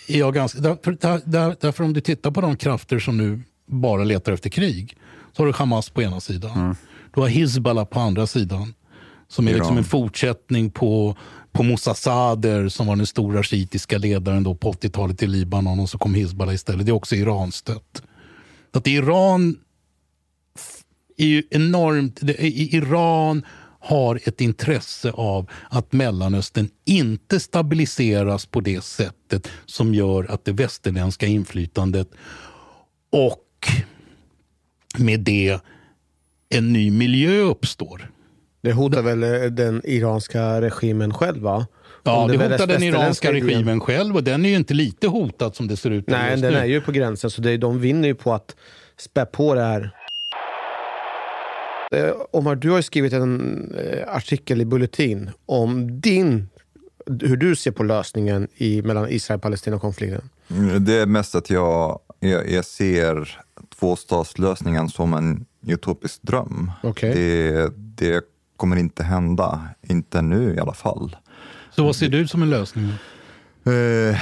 är 0.09 0.19
jag 0.19 0.35
ganska... 0.35 0.61
Därför, 0.61 0.97
där, 1.01 1.20
där, 1.24 1.57
därför 1.61 1.85
om 1.85 1.93
du 1.93 2.01
tittar 2.01 2.31
på 2.31 2.40
de 2.40 2.57
krafter 2.57 2.98
som 2.98 3.16
nu 3.16 3.40
bara 3.66 4.05
letar 4.05 4.32
efter 4.32 4.51
krig 4.51 4.97
så 5.36 5.43
har 5.43 5.47
du 5.47 5.52
Hamas 5.52 5.90
på 5.90 6.02
ena 6.02 6.20
sidan. 6.20 6.77
Du 7.15 7.20
har 7.20 7.28
Hizbollah 7.28 7.85
på 7.85 8.01
andra 8.01 8.27
sidan. 8.27 8.74
Som 9.28 9.47
är 9.47 9.51
Iran. 9.51 9.59
liksom 9.59 9.78
en 9.78 9.85
fortsättning 9.85 10.70
på, 10.70 11.16
på 11.52 11.62
Moussa 11.62 11.94
Sader 11.94 12.68
som 12.68 12.86
var 12.86 12.97
den 12.97 13.06
stora 13.06 13.43
shiitiska 13.43 13.98
ledaren 13.98 14.43
då 14.43 14.55
på 14.55 14.72
80-talet 14.72 15.22
i 15.22 15.27
Libanon 15.27 15.81
och 15.81 15.90
så 15.90 15.98
kom 15.98 16.14
Hizbollah 16.14 16.55
istället. 16.55 16.86
Det 16.86 16.90
är 16.90 16.94
också 16.94 17.16
Iranstött. 17.16 18.02
Att 18.72 18.86
Iran 18.86 19.56
är 21.16 21.27
ju 21.27 21.43
enormt... 21.51 22.20
Iran 22.22 23.43
har 23.81 24.20
ett 24.24 24.40
intresse 24.40 25.10
av 25.10 25.51
att 25.70 25.93
Mellanöstern 25.93 26.68
inte 26.85 27.40
stabiliseras 27.40 28.47
på 28.47 28.60
det 28.60 28.85
sättet 28.85 29.48
som 29.66 29.94
gör 29.94 30.24
att 30.24 30.44
det 30.44 30.52
västerländska 30.52 31.27
inflytandet 31.27 32.10
och 33.12 33.68
med 34.98 35.20
det 35.20 35.60
en 36.48 36.72
ny 36.72 36.90
miljö 36.90 37.40
uppstår. 37.40 38.10
Det 38.62 38.72
hotar 38.72 39.02
väl 39.02 39.22
eh, 39.22 39.42
den 39.50 39.82
iranska 39.84 40.60
regimen 40.60 41.14
själv 41.14 41.42
va? 41.42 41.66
Ja, 42.02 42.26
det 42.30 42.36
väl 42.36 42.52
hotar 42.52 42.66
den 42.66 42.82
iranska 42.82 43.32
regimen 43.32 43.80
själv 43.80 44.16
och 44.16 44.24
den 44.24 44.44
är 44.44 44.48
ju 44.50 44.56
inte 44.56 44.74
lite 44.74 45.06
hotad 45.08 45.54
som 45.56 45.68
det 45.68 45.76
ser 45.76 45.90
ut 45.90 46.06
Nej, 46.06 46.30
just 46.30 46.42
den 46.42 46.52
nu. 46.52 46.58
är 46.58 46.64
ju 46.64 46.80
på 46.80 46.92
gränsen. 46.92 47.30
Så 47.30 47.40
det, 47.40 47.56
de 47.56 47.80
vinner 47.80 48.08
ju 48.08 48.14
på 48.14 48.32
att 48.32 48.56
spä 48.98 49.26
på 49.26 49.54
det 49.54 49.62
här. 49.62 49.90
Eh, 51.92 52.10
Omar, 52.30 52.54
du 52.54 52.70
har 52.70 52.76
ju 52.76 52.82
skrivit 52.82 53.12
en 53.12 53.74
eh, 53.78 54.14
artikel 54.16 54.60
i 54.60 54.64
Bulletin 54.64 55.30
om 55.46 56.00
din, 56.00 56.48
hur 57.20 57.36
du 57.36 57.56
ser 57.56 57.70
på 57.70 57.82
lösningen 57.82 58.48
i, 58.54 58.82
mellan 58.82 59.08
Israel 59.10 59.36
och 59.38 59.42
Palestina-konflikten. 59.42 60.28
Mm, 60.50 60.84
Det 60.84 60.94
är 60.94 61.06
mest 61.06 61.34
att 61.34 61.50
jag, 61.50 61.98
jag, 62.20 62.50
jag 62.50 62.64
ser 62.64 63.40
tvåstatslösningen 63.78 64.88
som 64.88 65.14
en 65.14 65.46
utopisk 65.66 66.22
dröm. 66.22 66.70
Okej. 66.82 67.14
Det, 67.14 67.70
det 67.76 68.24
kommer 68.60 68.76
inte 68.76 69.04
hända, 69.04 69.68
inte 69.88 70.22
nu 70.22 70.54
i 70.54 70.58
alla 70.58 70.74
fall. 70.74 71.16
Så 71.70 71.84
vad 71.84 71.96
ser 71.96 72.08
du 72.08 72.28
som 72.28 72.42
en 72.42 72.50
lösning? 72.50 72.92
Eh, 73.64 74.20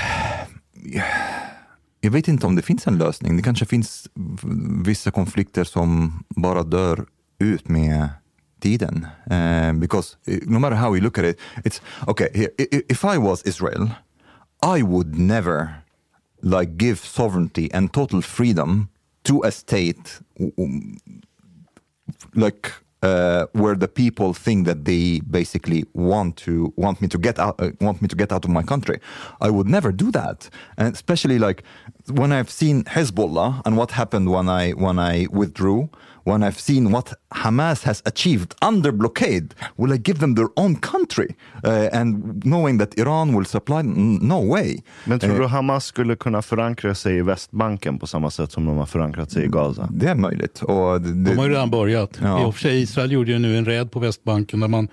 jag 2.01 2.11
vet 2.11 2.29
inte 2.29 2.47
om 2.47 2.57
det 2.57 2.63
finns 2.63 2.87
en 2.87 2.99
lösning. 2.99 3.37
Det 3.37 3.43
kanske 3.43 3.67
finns 3.67 4.09
vissa 4.85 5.11
konflikter 5.11 5.65
som 5.65 6.13
bara 6.29 6.63
dör 6.63 7.07
ut 7.39 7.69
med 7.69 8.09
tiden. 8.61 9.07
Eh, 9.31 9.73
because 9.73 10.17
eh, 10.27 10.39
no 10.47 10.59
matter 10.59 10.77
how 10.77 10.95
we 10.95 11.01
look 11.01 11.19
at 11.19 11.25
it, 11.25 11.39
it's 11.65 11.81
okay. 12.07 12.49
If 12.89 13.05
I 13.05 13.19
was 13.19 13.43
Israel, 13.47 13.91
I 14.79 14.83
would 14.83 15.19
never 15.19 15.69
like 16.43 16.71
give 16.79 16.97
sovereignty 16.97 17.71
and 17.75 17.93
total 17.93 18.23
freedom 18.23 18.89
to 19.23 19.43
a 19.45 19.51
state 19.51 20.21
like 22.33 22.71
uh, 23.03 23.47
where 23.53 23.75
the 23.75 23.89
people 23.89 24.33
think 24.35 24.67
that 24.67 24.85
they 24.85 25.21
basically 25.21 25.85
want 25.93 26.37
to 26.37 26.73
want 26.77 27.01
me 27.01 27.09
to 27.09 27.19
get 27.19 27.39
out 27.39 27.61
uh, 27.61 27.71
want 27.81 28.03
me 28.03 28.09
to 28.09 28.17
get 28.17 28.33
out 28.33 28.45
of 28.45 28.51
my 28.51 28.63
country. 28.63 29.01
I 29.41 29.51
would 29.51 29.69
never 29.69 29.93
do 29.93 30.11
that. 30.13 30.51
And 30.77 30.93
especially 30.95 31.39
like 31.39 31.63
when 32.11 32.33
i've 32.33 32.51
seen 32.51 32.85
hezbollah 32.85 33.63
and 33.65 33.77
what 33.77 33.93
happened 33.93 34.31
when 34.31 34.49
i 34.49 34.71
when 34.73 34.99
i 34.99 35.27
withdrew 35.31 35.91
when 36.29 36.43
i've 36.43 36.59
seen 36.59 36.93
what 36.93 37.13
hamas 37.29 37.85
has 37.85 38.03
achieved 38.05 38.55
under 38.69 38.93
blockade 38.93 39.49
will 39.77 39.93
i 39.93 39.97
give 39.97 40.21
them 40.21 40.35
their 40.35 40.49
own 40.57 40.77
country 40.77 41.29
uh, 41.65 42.01
and 42.01 42.43
knowing 42.45 42.79
that 42.79 42.99
iran 42.99 43.37
will 43.37 43.47
supply 43.47 43.83
no 43.83 44.53
way 44.53 44.83
Men 45.05 45.19
tror 45.19 45.35
Eh, 45.35 45.41
du 45.41 45.47
Hamas 45.47 45.85
skulle 45.85 46.17
kunna 46.17 46.43
förankra 46.43 46.95
sig 46.95 47.17
i 47.17 47.23
Västbanken 47.23 47.99
på 47.99 48.07
samma 48.07 48.31
sätt 48.31 48.53
som 48.53 48.67
de 48.67 48.77
har 48.77 48.87
förankrat 48.87 49.31
sig 49.31 49.45
i 49.45 49.49
Gaza? 49.49 49.89
det 49.93 50.09
är 50.09 50.15
möjligt 50.15 50.63
och 50.63 51.01
det, 51.01 51.31
De 51.31 51.39
har 51.39 51.45
ju 51.45 51.51
redan 51.51 51.71
börjat. 51.71 52.19
Ja. 52.23 52.43
I 52.43 52.45
och 52.45 52.55
för 52.55 52.63
sig, 52.63 52.83
Israel 52.83 53.13
gjorde 53.13 53.33
ju 53.33 53.39
nu 53.39 53.59
en 53.59 53.65
räd 53.65 53.91
på 53.91 54.01
Västbanken 54.01 54.61
där 54.61 54.69
man 54.69 54.89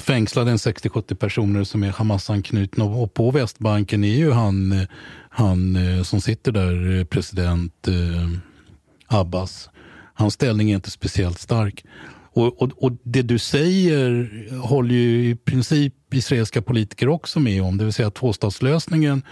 fängslade 0.00 0.50
en 0.50 0.56
60-70 0.56 1.14
personer 1.14 1.64
som 1.64 1.82
är 1.82 1.90
Hamas-anknutna. 1.90 2.84
Och 2.84 3.02
och 3.02 3.14
på 3.14 3.30
Västbanken 3.30 4.04
är 4.04 4.16
ju 4.16 4.32
han, 4.32 4.72
eh, 4.72 4.88
han 5.28 5.76
som 6.04 6.20
sitter 6.20 6.52
där, 6.52 7.04
president 7.04 7.88
Abbas. 9.14 9.70
Hans 10.14 10.34
ställning 10.34 10.70
är 10.70 10.74
inte 10.74 10.90
speciellt 10.90 11.38
stark. 11.38 11.84
Och, 12.32 12.62
och, 12.62 12.70
och 12.84 12.92
det 13.02 13.22
du 13.22 13.38
säger 13.38 14.30
håller 14.60 14.94
ju 14.94 15.30
i 15.30 15.36
princip 15.36 16.14
israeliska 16.14 16.62
politiker 16.62 17.08
också 17.08 17.40
med 17.40 17.62
om. 17.62 17.78
Det 17.78 17.84
vill 17.84 17.92
säga 17.92 18.08
att 18.08 18.14
tvåstatslösningen 18.14 19.22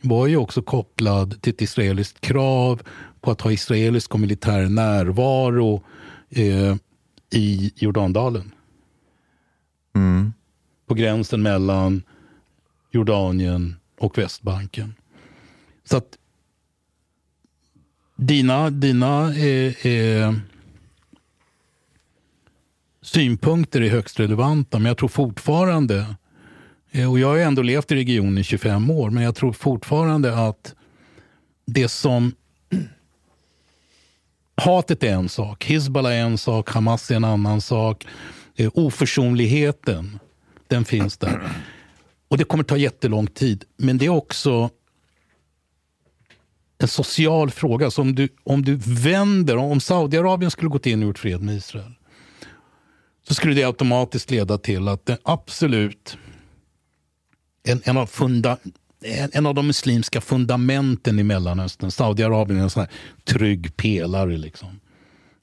var 0.00 0.26
ju 0.26 0.36
också 0.36 0.62
kopplad 0.62 1.42
till 1.42 1.52
ett 1.52 1.62
israeliskt 1.62 2.20
krav 2.20 2.82
på 3.20 3.30
att 3.30 3.40
ha 3.40 3.52
israelisk 3.52 4.14
och 4.14 4.20
militär 4.20 4.68
närvaro 4.68 5.82
eh, 6.30 6.76
i 7.30 7.72
Jordandalen. 7.76 8.52
Mm. 9.96 10.32
På 10.86 10.94
gränsen 10.94 11.42
mellan 11.42 12.02
Jordanien 12.92 13.76
och 13.98 14.18
Västbanken. 14.18 14.94
Så 15.84 15.96
att 15.96 16.18
dina, 18.18 18.70
dina 18.70 19.34
eh, 19.34 19.86
eh, 19.86 20.34
synpunkter 23.02 23.80
är 23.80 23.88
högst 23.88 24.20
relevanta, 24.20 24.78
men 24.78 24.86
jag 24.86 24.98
tror 24.98 25.08
fortfarande, 25.08 26.14
eh, 26.90 27.10
och 27.10 27.18
jag 27.18 27.28
har 27.28 27.38
ändå 27.38 27.62
levt 27.62 27.92
i 27.92 27.94
regionen 27.94 28.38
i 28.38 28.44
25 28.44 28.90
år, 28.90 29.10
men 29.10 29.22
jag 29.22 29.34
tror 29.34 29.52
fortfarande 29.52 30.46
att 30.48 30.74
det 31.66 31.88
som... 31.88 32.34
Hatet 34.56 35.02
är 35.02 35.12
en 35.12 35.28
sak, 35.28 35.64
Hizbollah 35.64 36.12
är 36.12 36.20
en 36.20 36.38
sak, 36.38 36.70
Hamas 36.70 37.10
är 37.10 37.16
en 37.16 37.24
annan 37.24 37.60
sak. 37.60 38.06
Eh, 38.56 38.70
oförsonligheten, 38.74 40.18
den 40.66 40.84
finns 40.84 41.18
där. 41.18 41.42
Och 42.28 42.38
det 42.38 42.44
kommer 42.44 42.64
ta 42.64 42.76
jättelång 42.76 43.26
tid. 43.26 43.64
Men 43.76 43.98
det 43.98 44.06
är 44.06 44.10
också 44.10 44.70
en 46.78 46.88
social 46.88 47.50
fråga. 47.50 47.90
Så 47.90 48.02
om 48.02 48.14
du, 48.14 48.28
om 48.44 48.64
du 48.64 48.78
vänder, 48.84 49.56
om 49.56 49.80
Saudiarabien 49.80 50.50
skulle 50.50 50.68
gått 50.68 50.86
in 50.86 51.02
och 51.02 51.06
gjort 51.06 51.18
fred 51.18 51.42
med 51.42 51.56
Israel 51.56 51.92
så 53.28 53.34
skulle 53.34 53.54
det 53.54 53.64
automatiskt 53.64 54.30
leda 54.30 54.58
till 54.58 54.88
att 54.88 55.06
det 55.06 55.18
absolut 55.22 56.18
en, 57.62 57.80
en, 57.84 57.96
av, 57.96 58.06
funda, 58.06 58.56
en, 59.04 59.30
en 59.32 59.46
av 59.46 59.54
de 59.54 59.66
muslimska 59.66 60.20
fundamenten 60.20 61.18
i 61.18 61.22
Mellanöstern, 61.22 61.90
Saudiarabien 61.90 62.58
är 62.58 62.62
en 62.62 62.70
sån 62.70 62.80
här 62.80 62.90
trygg 63.24 63.76
pelare. 63.76 64.36
Liksom. 64.36 64.80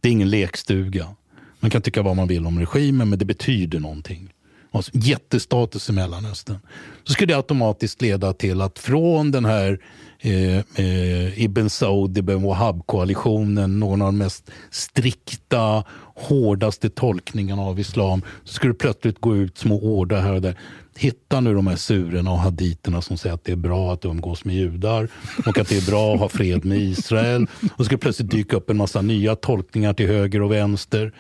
Det 0.02 0.10
är 0.10 0.12
ingen 0.12 0.30
lekstuga. 0.30 1.16
Man 1.60 1.72
kan 1.72 1.82
tycka 1.82 2.02
vad 2.02 2.16
man 2.16 2.28
vill 2.28 2.46
om 2.46 2.60
regimen, 2.60 3.10
men 3.10 3.20
det 3.20 3.26
betyder 3.26 3.80
någonting. 3.80 4.34
Alltså, 4.72 4.92
jättestatus 4.94 5.90
i 5.90 5.92
Mellanöstern. 5.92 6.60
Så 7.04 7.14
skulle 7.14 7.34
det 7.34 7.38
automatiskt 7.38 8.02
leda 8.02 8.34
till 8.34 8.62
att 8.62 8.80
från 8.80 9.32
den 9.32 9.46
här 9.46 9.80
eh, 10.26 10.86
eh, 10.86 11.44
Ibn 11.44 11.70
Saud, 11.70 12.18
Ibn 12.18 12.44
Wahab-koalitionen, 12.44 13.80
någon 13.80 14.02
av 14.02 14.08
de 14.08 14.18
mest 14.18 14.52
strikta, 14.72 15.84
hårdaste 16.16 16.90
tolkningarna 16.90 17.62
av 17.62 17.80
islam, 17.80 18.22
så 18.44 18.54
skulle 18.54 18.74
det 18.74 18.78
plötsligt 18.78 19.20
gå 19.20 19.36
ut 19.36 19.58
små 19.58 19.82
order 19.82 20.22
här 20.22 20.34
och 20.34 20.42
där. 20.42 20.58
Hitta 20.98 21.40
nu 21.40 21.54
de 21.54 21.68
här 21.68 21.76
surerna 21.76 22.32
och 22.32 22.40
haditerna 22.40 23.02
som 23.02 23.18
säger 23.18 23.36
att 23.36 23.44
det 23.44 23.52
är 23.52 23.56
bra 23.56 23.94
att 23.94 24.06
umgås 24.06 24.46
med 24.46 24.56
judar 24.56 25.08
och 25.46 25.58
att 25.58 25.70
det 25.70 25.78
är 25.78 25.92
bra 25.92 26.14
att 26.14 26.20
ha 26.20 26.30
fred 26.30 26.66
med 26.66 26.78
Israel. 26.78 27.48
Och 27.62 27.78
så 27.78 27.84
ska 27.86 27.98
plötsligt 27.98 28.32
dyka 28.32 28.56
upp 28.58 28.70
en 28.70 28.78
massa 28.78 29.02
nya 29.02 29.36
tolkningar 29.36 29.94
till 29.94 30.08
höger 30.08 30.42
och 30.42 30.52
vänster. 30.52 31.14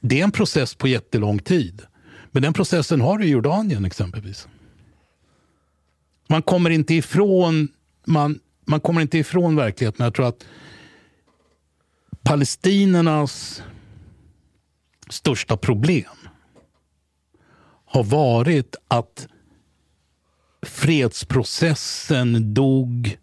Det 0.00 0.20
är 0.20 0.24
en 0.24 0.30
process 0.30 0.74
på 0.74 0.88
jättelång 0.88 1.38
tid. 1.38 1.82
Men 2.30 2.42
den 2.42 2.52
processen 2.52 3.00
har 3.00 3.18
du 3.18 3.24
i 3.24 3.30
Jordanien 3.30 3.84
exempelvis. 3.84 4.48
Man 6.28 6.42
kommer 6.42 6.70
inte 6.70 6.94
ifrån, 6.94 7.68
man, 8.06 8.38
man 8.68 8.80
kommer 8.80 9.00
inte 9.00 9.18
ifrån 9.18 9.56
verkligheten. 9.56 10.04
Jag 10.04 10.14
tror 10.14 10.26
att 10.26 10.44
palestinernas 12.22 13.62
största 15.10 15.56
problem 15.56 16.04
har 17.84 18.04
varit 18.04 18.76
att 18.88 19.28
fredsprocessen 20.62 22.54
dog 22.54 23.18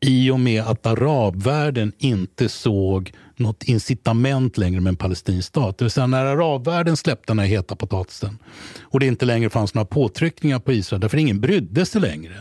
i 0.00 0.30
och 0.30 0.40
med 0.40 0.62
att 0.62 0.86
arabvärlden 0.86 1.92
inte 1.98 2.48
såg 2.48 3.12
något 3.36 3.62
incitament 3.62 4.58
längre 4.58 4.80
med 4.80 4.90
en 4.90 4.96
palestinsk 4.96 5.48
stat. 5.48 5.78
Det 5.78 5.84
vill 5.84 5.92
säga 5.92 6.06
när 6.06 6.24
arabvärlden 6.24 6.96
släppte 6.96 7.30
den 7.32 7.38
här 7.38 7.46
heta 7.46 7.76
potatisen 7.76 8.38
och 8.80 9.00
det 9.00 9.06
inte 9.06 9.24
längre 9.24 9.50
fanns 9.50 9.74
några 9.74 9.86
påtryckningar 9.86 10.58
på 10.58 10.72
Israel, 10.72 11.00
därför 11.00 11.18
ingen 11.18 11.40
brydde 11.40 11.86
sig 11.86 12.00
längre. 12.00 12.34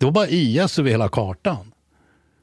Det 0.00 0.06
var 0.06 0.12
bara 0.12 0.28
IS 0.28 0.78
över 0.78 0.90
hela 0.90 1.08
kartan. 1.08 1.72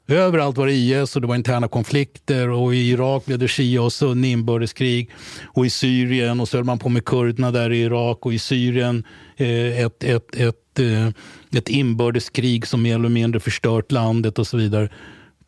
Överallt 0.08 0.56
var 0.56 0.66
det 0.66 0.72
IS 0.72 1.16
och 1.16 1.22
det 1.22 1.28
var 1.28 1.34
interna 1.34 1.68
konflikter 1.68 2.48
och 2.48 2.74
i 2.74 2.90
Irak 2.90 3.26
blev 3.26 3.38
det 3.38 3.48
Shia 3.48 3.82
och 3.82 3.92
Sunni 3.92 4.30
inbördeskrig. 4.30 5.10
Och 5.44 5.66
i 5.66 5.70
Syrien 5.70 6.40
och 6.40 6.48
så 6.48 6.56
höll 6.56 6.64
man 6.64 6.78
på 6.78 6.88
med 6.88 7.04
kurderna 7.04 7.50
där 7.50 7.72
i 7.72 7.82
Irak 7.82 8.26
och 8.26 8.34
i 8.34 8.38
Syrien 8.38 9.04
eh, 9.36 9.80
ett, 9.80 10.04
ett, 10.04 10.34
ett, 10.34 10.78
eh, 10.78 11.08
ett 11.52 11.68
inbördeskrig 11.68 12.66
som 12.66 12.82
mer 12.82 12.94
eller 12.94 13.08
mindre 13.08 13.40
förstört 13.40 13.92
landet 13.92 14.38
och 14.38 14.46
så 14.46 14.56
vidare. 14.56 14.88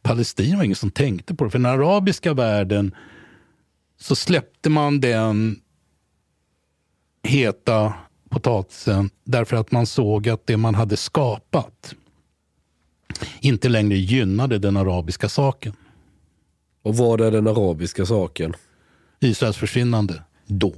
Palestina 0.02 0.56
var 0.56 0.64
ingen 0.64 0.76
som 0.76 0.90
tänkte 0.90 1.34
på 1.34 1.44
det. 1.44 1.50
För 1.50 1.58
den 1.58 1.66
arabiska 1.66 2.34
världen 2.34 2.94
så 4.00 4.16
släppte 4.16 4.70
man 4.70 5.00
den 5.00 5.60
heta 7.22 7.94
potatisen 8.30 9.10
därför 9.24 9.56
att 9.56 9.72
man 9.72 9.86
såg 9.86 10.28
att 10.28 10.46
det 10.46 10.56
man 10.56 10.74
hade 10.74 10.96
skapat 10.96 11.94
inte 13.40 13.68
längre 13.68 13.96
gynnade 13.96 14.58
den 14.58 14.76
arabiska 14.76 15.28
saken. 15.28 15.72
Och 16.82 16.96
vad 16.96 17.20
är 17.20 17.30
den 17.30 17.46
arabiska 17.46 18.06
saken? 18.06 18.54
Israels 19.20 19.56
försvinnande 19.56 20.22
då. 20.46 20.74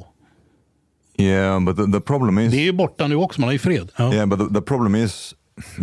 Yeah, 1.16 1.60
but 1.60 1.76
the, 1.76 1.92
the 1.92 2.00
problem 2.00 2.38
is... 2.38 2.52
Det 2.52 2.58
är 2.58 2.64
ju 2.64 2.72
borta 2.72 3.08
nu 3.08 3.16
också, 3.16 3.40
man 3.40 3.48
har 3.48 3.52
ju 3.52 3.58
fred. 3.58 3.90
Ja. 3.96 4.14
Yeah, 4.14 4.26
but 4.26 4.38
the, 4.38 4.54
the 4.54 4.60
problem 4.60 4.94
is... 4.94 5.34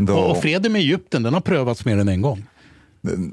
Och, 0.09 0.31
och 0.31 0.37
freden 0.37 0.71
med 0.71 0.81
Egypten, 0.81 1.23
den 1.23 1.33
har 1.33 1.41
prövats 1.41 1.85
mer 1.85 1.97
än 1.97 2.07
en 2.09 2.21
gång. 2.21 2.45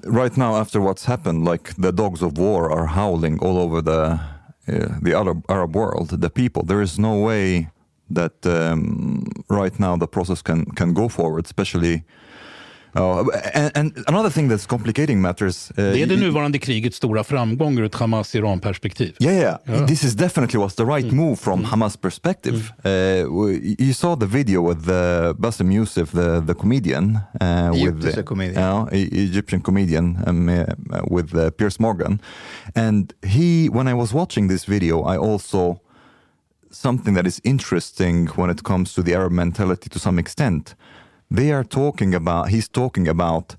Right 0.04 0.36
now 0.36 0.54
after 0.54 0.78
what's 0.78 1.06
happened, 1.06 1.48
like 1.52 1.74
the 1.74 1.90
dogs 1.92 2.22
of 2.22 2.38
war 2.38 2.70
are 2.78 2.86
howling 2.86 3.38
all 3.42 3.58
over 3.58 3.82
the, 3.82 4.18
uh, 4.72 5.04
the 5.04 5.14
Arab, 5.14 5.42
Arab 5.48 5.76
world, 5.76 6.22
the 6.22 6.28
people. 6.30 6.66
There 6.66 6.82
is 6.82 6.98
no 6.98 7.26
way 7.26 7.68
that 8.14 8.46
um, 8.46 9.44
right 9.48 9.78
now 9.78 9.98
the 9.98 10.06
process 10.06 10.42
can, 10.42 10.66
can 10.66 10.94
go 10.94 11.08
forward, 11.08 11.44
especially 11.46 12.04
Oh, 12.96 13.30
and, 13.54 13.70
and, 13.74 14.04
another 14.06 14.30
thing 14.30 14.48
that's 14.48 14.66
complicating 14.66 15.20
matters. 15.20 15.70
Uh, 15.70 15.76
det 15.76 16.02
är 16.02 16.06
det 16.06 16.16
nuvarande 16.16 16.58
krigets 16.58 16.96
stora 16.96 17.24
framgång 17.24 17.78
ur 17.78 17.84
ett 17.84 17.94
Hamas-Iran-perspektiv. 17.94 19.16
Yeah, 19.18 19.36
yeah, 19.36 19.58
yeah. 19.68 19.86
This 19.86 20.04
is 20.04 20.14
definitely 20.14 20.58
was 20.58 20.74
the 20.74 20.84
right 20.84 21.06
mm. 21.06 21.14
move 21.14 21.36
from 21.36 21.60
mm. 21.60 21.70
Hamas 21.70 21.96
perspective. 21.96 22.72
Mm. 22.82 23.24
Uh, 23.24 23.50
you 23.78 23.94
saw 23.94 24.16
the 24.16 24.26
video 24.26 24.62
with 24.68 24.88
uh, 24.88 25.34
Bassem 25.38 25.72
Youssef, 25.72 26.10
the, 26.10 26.40
the 26.40 26.54
comedian. 26.54 27.18
Uh, 27.40 27.70
with, 27.72 28.24
comedian. 28.24 28.62
Uh, 28.62 28.86
Egyptian 28.92 29.60
comedian 29.60 30.16
um, 30.26 30.48
uh, 30.48 30.64
with 31.10 31.34
uh, 31.34 31.50
Piers 31.50 31.78
Morgan. 31.80 32.20
And 32.74 33.14
he, 33.22 33.68
when 33.68 33.88
I 33.88 33.94
was 33.94 34.12
watching 34.12 34.48
this 34.48 34.64
video, 34.64 35.02
I 35.02 35.16
also 35.16 35.38
saw 35.38 35.76
something 36.70 37.14
that 37.14 37.26
is 37.26 37.40
interesting 37.44 38.26
when 38.36 38.50
it 38.50 38.62
comes 38.62 38.92
to 38.94 39.02
the 39.02 39.14
Arab 39.14 39.32
mentality 39.32 39.88
to 39.88 39.98
some 39.98 40.18
extent 40.18 40.74
they 41.30 41.52
are 41.52 41.64
talking 41.64 42.14
about 42.14 42.48
he's 42.48 42.68
talking 42.68 43.08
about 43.08 43.56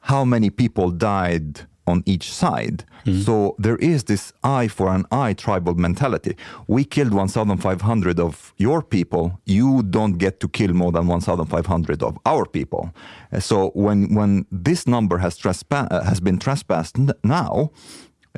how 0.00 0.24
many 0.24 0.50
people 0.50 0.90
died 0.90 1.66
on 1.86 2.02
each 2.06 2.32
side. 2.32 2.84
Mm. 3.04 3.24
So 3.24 3.56
there 3.58 3.76
is 3.76 4.04
this 4.04 4.32
eye 4.44 4.68
for 4.68 4.88
an 4.88 5.04
eye 5.10 5.32
tribal 5.32 5.74
mentality. 5.74 6.36
We 6.68 6.84
killed 6.84 7.12
1,500 7.12 8.20
of 8.20 8.54
your 8.56 8.82
people. 8.82 9.40
You 9.46 9.82
don't 9.82 10.18
get 10.18 10.38
to 10.40 10.48
kill 10.48 10.72
more 10.72 10.92
than 10.92 11.06
1,500 11.06 12.02
of 12.02 12.18
our 12.24 12.46
people. 12.46 12.94
Uh, 13.32 13.40
so 13.40 13.70
when 13.74 14.14
when 14.14 14.46
this 14.50 14.86
number 14.86 15.18
has 15.18 15.38
trespa- 15.38 15.88
uh, 15.90 16.02
has 16.04 16.20
been 16.20 16.38
trespassed 16.38 16.96
now, 17.24 17.70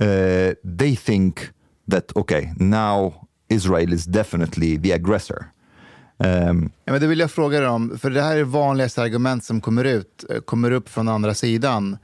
uh, 0.00 0.54
they 0.64 0.94
think 0.94 1.52
that 1.86 2.12
okay 2.16 2.52
now 2.58 3.28
Israel 3.50 3.92
is 3.92 4.06
definitely 4.06 4.78
the 4.78 4.92
aggressor. 4.92 5.52
Um, 6.18 6.70
ja, 6.84 6.92
men 6.92 7.00
det 7.00 7.06
vill 7.06 7.18
jag 7.18 7.30
fråga 7.30 7.60
dig 7.60 7.68
om, 7.68 7.98
för 7.98 8.10
det 8.10 8.22
här 8.22 8.36
är 8.36 8.44
vanligaste 8.44 9.02
argument 9.02 9.44
som 9.44 9.60
kommer, 9.60 9.84
ut, 9.84 10.24
eh, 10.30 10.40
kommer 10.40 10.70
upp 10.70 10.88
från 10.88 11.08
andra 11.08 11.34
sidan, 11.34 11.98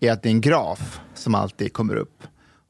är 0.00 0.12
att 0.12 0.22
det 0.22 0.28
är 0.28 0.30
en 0.30 0.40
graf 0.40 1.00
som 1.14 1.34
alltid 1.34 1.72
kommer 1.72 1.96
upp. 1.96 2.22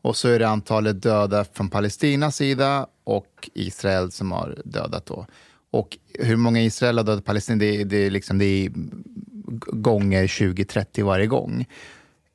Och 0.02 0.16
så 0.16 0.28
är 0.28 0.38
det 0.38 0.48
antalet 0.48 1.02
döda 1.02 1.44
från 1.44 1.68
Palestinas 1.68 2.36
sida 2.36 2.86
och 3.04 3.50
Israel 3.54 4.10
som 4.10 4.32
har 4.32 4.58
dödat 4.64 5.06
då. 5.06 5.26
Och 5.70 5.98
hur 6.18 6.36
många 6.36 6.62
Israel 6.62 6.96
har 6.96 7.04
dödat 7.04 7.24
Palestina, 7.24 7.58
det, 7.58 7.84
det, 7.84 7.96
är 7.96 8.10
liksom, 8.10 8.38
det 8.38 8.44
är 8.44 8.72
gånger 9.72 10.26
20-30 10.26 11.04
varje 11.04 11.26
gång. 11.26 11.66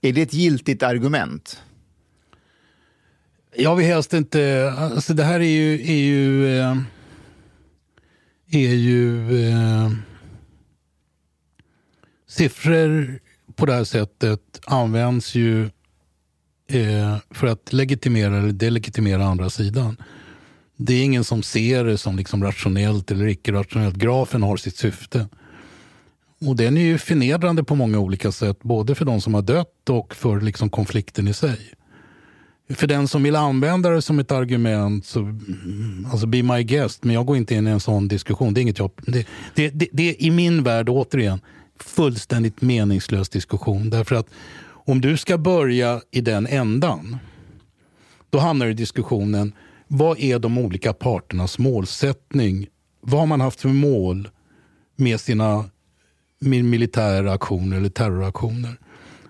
Är 0.01 0.14
det 0.14 0.22
ett 0.22 0.33
giltigt 0.33 0.83
argument? 0.83 1.61
Jag 3.56 3.75
vill 3.75 3.85
helst 3.85 4.14
inte... 4.14 4.74
Alltså 4.77 5.14
det 5.14 5.24
här 5.24 5.40
är 5.40 5.43
ju... 5.43 5.74
Är 5.74 5.95
ju 5.95 6.59
eh 6.59 6.75
är 8.51 8.74
ju 8.74 9.32
eh, 9.48 9.91
siffror 12.27 13.19
på 13.56 13.65
det 13.65 13.74
här 13.74 13.83
sättet 13.83 14.59
används 14.65 15.35
ju 15.35 15.64
eh, 16.67 17.17
för 17.30 17.48
att 17.48 17.74
legitimera 17.74 18.38
eller 18.38 18.51
delegitimera 18.51 19.25
andra 19.25 19.49
sidan. 19.49 19.98
Det 20.77 20.93
är 20.93 21.03
ingen 21.03 21.24
som 21.24 21.43
ser 21.43 21.83
det 21.83 21.98
som 21.98 22.17
liksom 22.17 22.43
rationellt 22.43 23.11
eller 23.11 23.27
icke-rationellt. 23.27 23.95
Grafen 23.95 24.43
har 24.43 24.57
sitt 24.57 24.77
syfte. 24.77 25.27
Och 26.41 26.56
den 26.56 26.77
är 26.77 26.82
ju 26.82 26.98
förnedrande 26.98 27.64
på 27.64 27.75
många 27.75 27.99
olika 27.99 28.32
sätt, 28.32 28.59
både 28.61 28.95
för 28.95 29.06
de 29.06 29.22
som 29.22 29.33
har 29.33 29.41
dött 29.41 29.90
och 29.90 30.15
för 30.15 30.41
liksom 30.41 30.69
konflikten 30.69 31.27
i 31.27 31.33
sig 31.33 31.75
för 32.69 32.88
den 32.88 33.08
som 33.08 33.24
vill 33.24 33.35
använda 33.35 33.90
det 33.90 34.02
som 34.02 34.19
ett 34.19 34.32
argument, 34.32 35.06
så, 35.06 35.19
mm, 35.19 36.08
alltså 36.11 36.27
be 36.27 36.44
my 36.44 36.64
guest, 36.64 37.03
men 37.03 37.16
jag 37.16 37.26
går 37.26 37.38
inte 37.38 37.56
in 37.56 37.68
i 37.68 37.72
en 37.72 37.80
sån 37.80 38.08
diskussion. 38.08 38.53
Det 38.53 38.60
är 38.60 38.61
inget 38.61 38.80
jobb. 38.80 39.02
det, 39.06 39.27
det, 39.56 39.69
det, 39.69 39.88
det 39.92 40.10
är 40.10 40.22
i 40.22 40.32
min 40.32 40.64
värld, 40.64 40.90
återigen, 40.90 41.42
fullständigt 41.80 42.61
meningslös 42.61 43.30
diskussion. 43.30 43.90
Därför 43.90 44.16
att 44.16 44.27
om 44.68 45.02
du 45.02 45.18
ska 45.18 45.38
börja 45.38 46.02
i 46.11 46.22
den 46.22 46.48
ändan, 46.48 47.18
då 48.30 48.40
hamnar 48.40 48.66
du 48.66 48.72
i 48.72 48.76
diskussionen, 48.76 49.53
vad 49.88 50.19
är 50.19 50.40
de 50.40 50.58
olika 50.58 50.94
parternas 50.94 51.60
målsättning? 51.60 52.68
Vad 53.02 53.19
har 53.19 53.27
man 53.27 53.42
haft 53.42 53.61
för 53.61 53.69
mål 53.69 54.30
med 54.95 55.19
sina 55.19 55.69
militära 56.40 57.34
aktioner 57.34 57.77
eller 57.77 57.90
terroraktioner? 57.90 58.80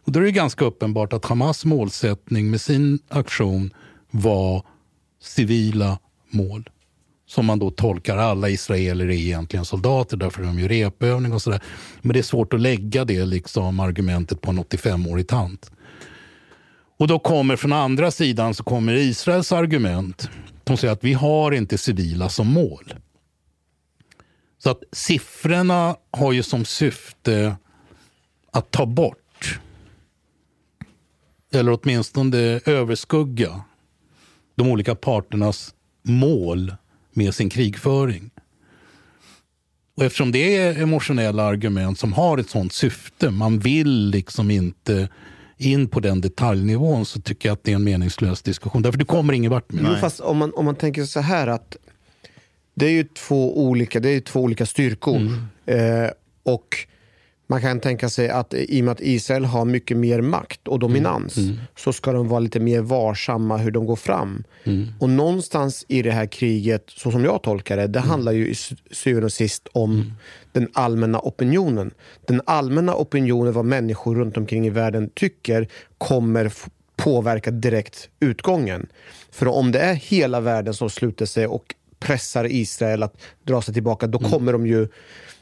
Och 0.06 0.12
då 0.12 0.20
är 0.20 0.24
det 0.24 0.32
ganska 0.32 0.66
uppenbart 0.66 1.14
att 1.14 1.26
Hamas 1.26 1.66
målsättning 1.66 2.52
med 2.52 2.62
sin 2.62 3.00
aktion 3.10 3.74
var 4.12 4.66
civila 5.22 6.00
mål. 6.30 6.70
Som 7.28 7.46
man 7.46 7.60
då 7.60 7.72
tolkar 7.72 8.18
alla 8.18 8.50
israeler 8.50 9.06
är 9.06 9.12
egentligen 9.12 9.66
soldater, 9.66 10.18
därför 10.18 10.44
de 10.44 10.60
gör 10.60 10.70
repövning 10.70 11.34
och 11.34 11.42
sådär. 11.42 11.62
Men 12.02 12.14
det 12.14 12.20
är 12.20 12.24
svårt 12.24 12.54
att 12.54 12.62
lägga 12.62 13.06
det 13.06 13.26
liksom 13.26 13.80
argumentet 13.80 14.42
på 14.42 14.52
en 14.52 14.60
85-årig 14.60 15.28
tant. 15.28 15.72
Och 16.98 17.08
då 17.08 17.20
kommer 17.20 17.56
från 17.56 17.74
andra 17.74 18.12
sidan 18.12 18.54
så 18.54 18.64
kommer 18.64 18.94
Israels 18.94 19.52
argument. 19.52 20.30
De 20.64 20.78
säger 20.78 20.94
att 20.94 21.04
vi 21.04 21.14
har 21.14 21.52
inte 21.52 21.78
civila 21.78 22.30
som 22.30 22.48
mål. 22.48 22.94
Så 24.58 24.70
att 24.70 24.84
siffrorna 24.92 25.96
har 26.12 26.32
ju 26.32 26.44
som 26.44 26.66
syfte 26.66 27.56
att 28.52 28.72
ta 28.72 28.86
bort 28.86 29.25
eller 31.54 31.80
åtminstone 31.82 32.60
överskugga 32.66 33.62
de 34.56 34.68
olika 34.68 34.96
parternas 34.96 35.74
mål 36.04 36.76
med 37.14 37.36
sin 37.36 37.50
krigföring. 37.50 38.32
Och 39.98 40.04
eftersom 40.04 40.32
det 40.32 40.58
är 40.58 40.82
emotionella 40.82 41.44
argument 41.44 42.00
som 42.00 42.14
har 42.14 42.38
ett 42.38 42.50
sånt 42.50 42.74
syfte, 42.74 43.30
man 43.30 43.60
vill 43.60 44.10
liksom 44.10 44.52
inte 44.52 45.10
in 45.58 45.88
på 45.88 46.00
den 46.00 46.22
detaljnivån, 46.22 47.06
så 47.06 47.22
tycker 47.22 47.50
jag 47.50 47.54
att 47.54 47.64
det 47.64 47.72
är 47.72 47.76
en 47.76 47.84
meningslös 47.84 48.42
diskussion. 48.42 48.82
Därför 48.82 49.00
du 49.00 49.06
kommer 49.06 49.34
ingen 49.34 49.52
vart 49.52 49.72
med 49.72 49.86
Jo, 49.90 49.96
fast 49.96 50.20
om 50.20 50.38
man, 50.38 50.54
om 50.54 50.66
man 50.66 50.76
tänker 50.76 51.06
så 51.06 51.20
här 51.20 51.48
att 51.48 51.78
det 52.76 52.86
är 52.86 52.92
ju 52.92 53.04
två 53.04 53.60
olika, 53.66 54.00
det 54.00 54.10
är 54.10 54.22
två 54.22 54.42
olika 54.42 54.66
styrkor. 54.66 55.22
Eh, 55.66 56.10
och 56.44 56.78
man 57.48 57.62
kan 57.62 57.80
tänka 57.80 58.10
sig 58.10 58.30
att 58.30 58.54
i 58.54 58.82
och 58.82 58.86
med 58.86 58.92
att 58.92 59.02
Israel 59.02 59.46
har 59.46 59.66
mycket 59.66 59.98
mer 59.98 60.22
makt 60.22 60.68
och 60.68 60.80
dominans 60.80 61.38
Mm. 61.38 61.58
så 61.78 61.94
ska 61.94 62.12
de 62.12 62.28
vara 62.28 62.40
lite 62.40 62.60
mer 62.60 62.82
varsamma 62.82 63.58
hur 63.58 63.72
de 63.72 63.86
går 63.86 63.96
fram. 63.96 64.44
Mm. 64.64 64.88
Och 65.00 65.10
någonstans 65.10 65.86
i 65.88 66.02
det 66.02 66.12
här 66.12 66.26
kriget, 66.26 66.84
så 66.88 67.12
som 67.12 67.24
jag 67.24 67.42
tolkar 67.44 67.78
det, 67.78 67.88
det 67.88 68.00
Mm. 68.00 68.10
handlar 68.10 68.32
ju 68.32 68.48
i 68.48 68.56
sy- 68.56 68.76
syvende 68.92 69.26
och 69.26 69.34
sist 69.34 69.68
om 69.72 70.14
den 70.52 70.68
allmänna 70.74 71.20
opinionen. 71.20 71.92
Den 72.28 72.42
allmänna 72.46 72.96
opinionen, 72.96 73.54
vad 73.54 73.66
människor 73.66 74.16
runt 74.16 74.38
omkring 74.38 74.66
i 74.68 74.70
världen 74.70 75.10
tycker, 75.14 75.68
kommer 75.98 76.54
påverka 76.96 77.52
direkt 77.52 78.10
utgången. 78.20 78.88
För 79.32 79.48
om 79.48 79.72
det 79.72 79.80
är 79.80 79.94
hela 79.94 80.40
världen 80.40 80.74
som 80.74 80.90
sluter 80.90 81.26
sig 81.26 81.48
och 81.48 81.76
pressar 82.00 82.46
Israel 82.52 83.04
att 83.04 83.18
dra 83.44 83.62
sig 83.62 83.74
tillbaka, 83.74 84.06
Mm. 84.06 84.12
då 84.22 84.30
kommer 84.30 84.52
de 84.54 84.68
ju 84.68 84.88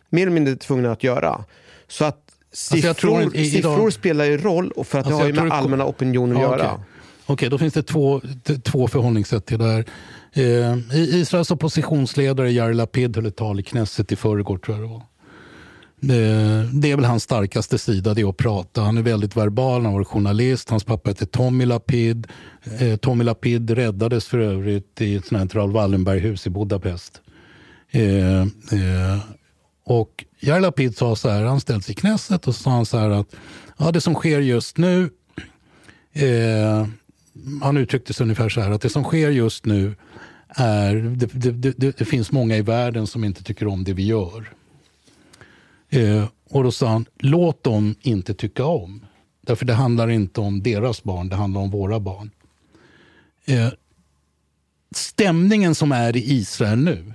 mer 0.10 0.22
eller 0.22 0.32
mindre 0.32 0.56
tvungna 0.56 0.92
att 0.92 1.04
göra. 1.04 1.46
Så 1.94 2.06
att 2.06 2.20
Alltså, 2.52 2.76
siffror, 2.76 2.94
tror 2.94 3.22
inte- 3.24 3.44
siffror 3.46 3.80
idag- 3.80 3.94
spelar 3.94 4.26
ju 4.26 4.38
roll 4.38 4.72
och 4.72 4.88
för 4.88 5.00
att 5.00 5.06
Alltså, 5.06 5.18
det 5.18 5.24
har 5.24 5.28
ju 5.28 5.34
med 5.34 5.46
det 5.46 5.52
allmänna 5.54 5.86
opinionen 5.86 6.38
att 6.38 6.44
Ja, 6.44 6.58
göra. 6.58 6.72
Okej, 6.74 6.86
Okej, 7.26 7.50
då 7.50 7.58
finns 7.58 7.74
det 7.74 7.84
två, 7.84 8.22
två 8.64 8.88
förhållningssätt 8.88 9.46
till 9.46 9.60
det 9.60 9.66
här. 9.66 9.86
Eh, 10.34 10.98
I- 10.98 11.10
Israels 11.20 11.52
oppositionsledare 11.52 12.52
Yair 12.52 12.74
Lapid 12.74 13.16
höll 13.16 13.26
ett 13.26 13.36
tal 13.36 13.60
i 13.60 13.64
Knesset 13.64 14.12
i 14.12 14.16
förrgår, 14.16 14.58
tror 14.58 14.78
jag 14.78 14.86
det 14.88 14.94
var. 14.94 15.02
Det, 16.00 16.70
det 16.74 16.92
är 16.92 16.96
väl 16.96 17.06
hans 17.06 17.24
starkaste 17.24 17.78
sida, 17.78 18.14
det 18.14 18.22
är 18.22 18.30
att 18.30 18.38
prata. 18.38 18.82
Han 18.82 18.98
är 18.98 19.02
väldigt 19.02 19.36
verbal, 19.38 19.84
han 19.86 19.94
var 19.94 20.04
journalist. 20.04 20.70
Hans 20.70 20.84
pappa 20.84 21.10
heter 21.10 21.26
Tommy 21.26 21.66
Lapid. 21.66 22.28
Eh, 22.80 22.96
Tommy 22.96 23.24
Lapid 23.24 23.70
räddades 23.70 24.26
för 24.28 24.40
övrigt 24.40 25.02
i 25.02 25.16
ett 25.16 25.26
sånt 25.26 25.54
här 25.54 25.60
Raoul 25.60 25.72
Wallenberg-hus 25.72 26.48
i 26.48 26.50
Budapest. 26.50 27.22
Och 29.84 30.26
Yair 30.40 30.60
Lapid 30.60 30.98
sa 30.98 31.16
så 31.16 31.30
här, 31.30 31.44
han 31.44 31.62
ställde 31.62 31.84
sig 31.84 31.92
i 31.92 31.96
Knesset 31.96 32.48
och 32.48 32.56
så 32.56 32.64
sa 32.64 32.72
han 32.72 32.86
så 32.86 32.98
här 32.98 33.10
att 33.10 33.36
ja, 33.78 33.92
det 33.92 34.02
som 34.02 34.16
sker 34.16 34.40
just 34.40 34.78
nu 34.78 35.10
Eh, 36.14 36.88
han 37.62 37.78
uttryckte 37.78 38.14
sig 38.14 38.24
ungefär 38.24 38.50
så 38.50 38.62
här 38.62 38.72
att 38.72 38.82
det 38.82 38.90
som 38.90 39.04
sker 39.04 39.30
just 39.30 39.66
nu 39.66 39.96
är, 40.48 40.96
det, 40.96 41.52
det, 41.52 41.72
det, 41.72 41.98
det 41.98 42.06
finns 42.06 42.32
många 42.32 42.58
i 42.58 42.62
världen 42.62 43.08
som 43.08 43.24
inte 43.24 43.44
tycker 43.44 43.68
om 43.68 43.84
det 43.84 43.94
vi 43.94 44.06
gör. 44.06 44.54
Eh, 45.90 46.26
och 46.50 46.64
då 46.64 46.72
sa 46.72 46.88
han, 46.88 47.06
låt 47.20 47.64
dem 47.64 47.96
inte 48.02 48.34
tycka 48.34 48.66
om. 48.66 49.06
Därför 49.42 49.66
det 49.66 49.74
handlar 49.74 50.10
inte 50.10 50.42
om 50.42 50.64
deras 50.64 51.04
barn, 51.04 51.30
det 51.30 51.36
handlar 51.36 51.62
om 51.62 51.70
våra 51.70 52.00
barn. 52.00 52.32
Eh, 53.46 53.70
stämningen 54.96 55.76
som 55.76 55.92
är 55.92 56.16
i 56.16 56.34
Israel 56.34 56.80
nu 56.80 57.14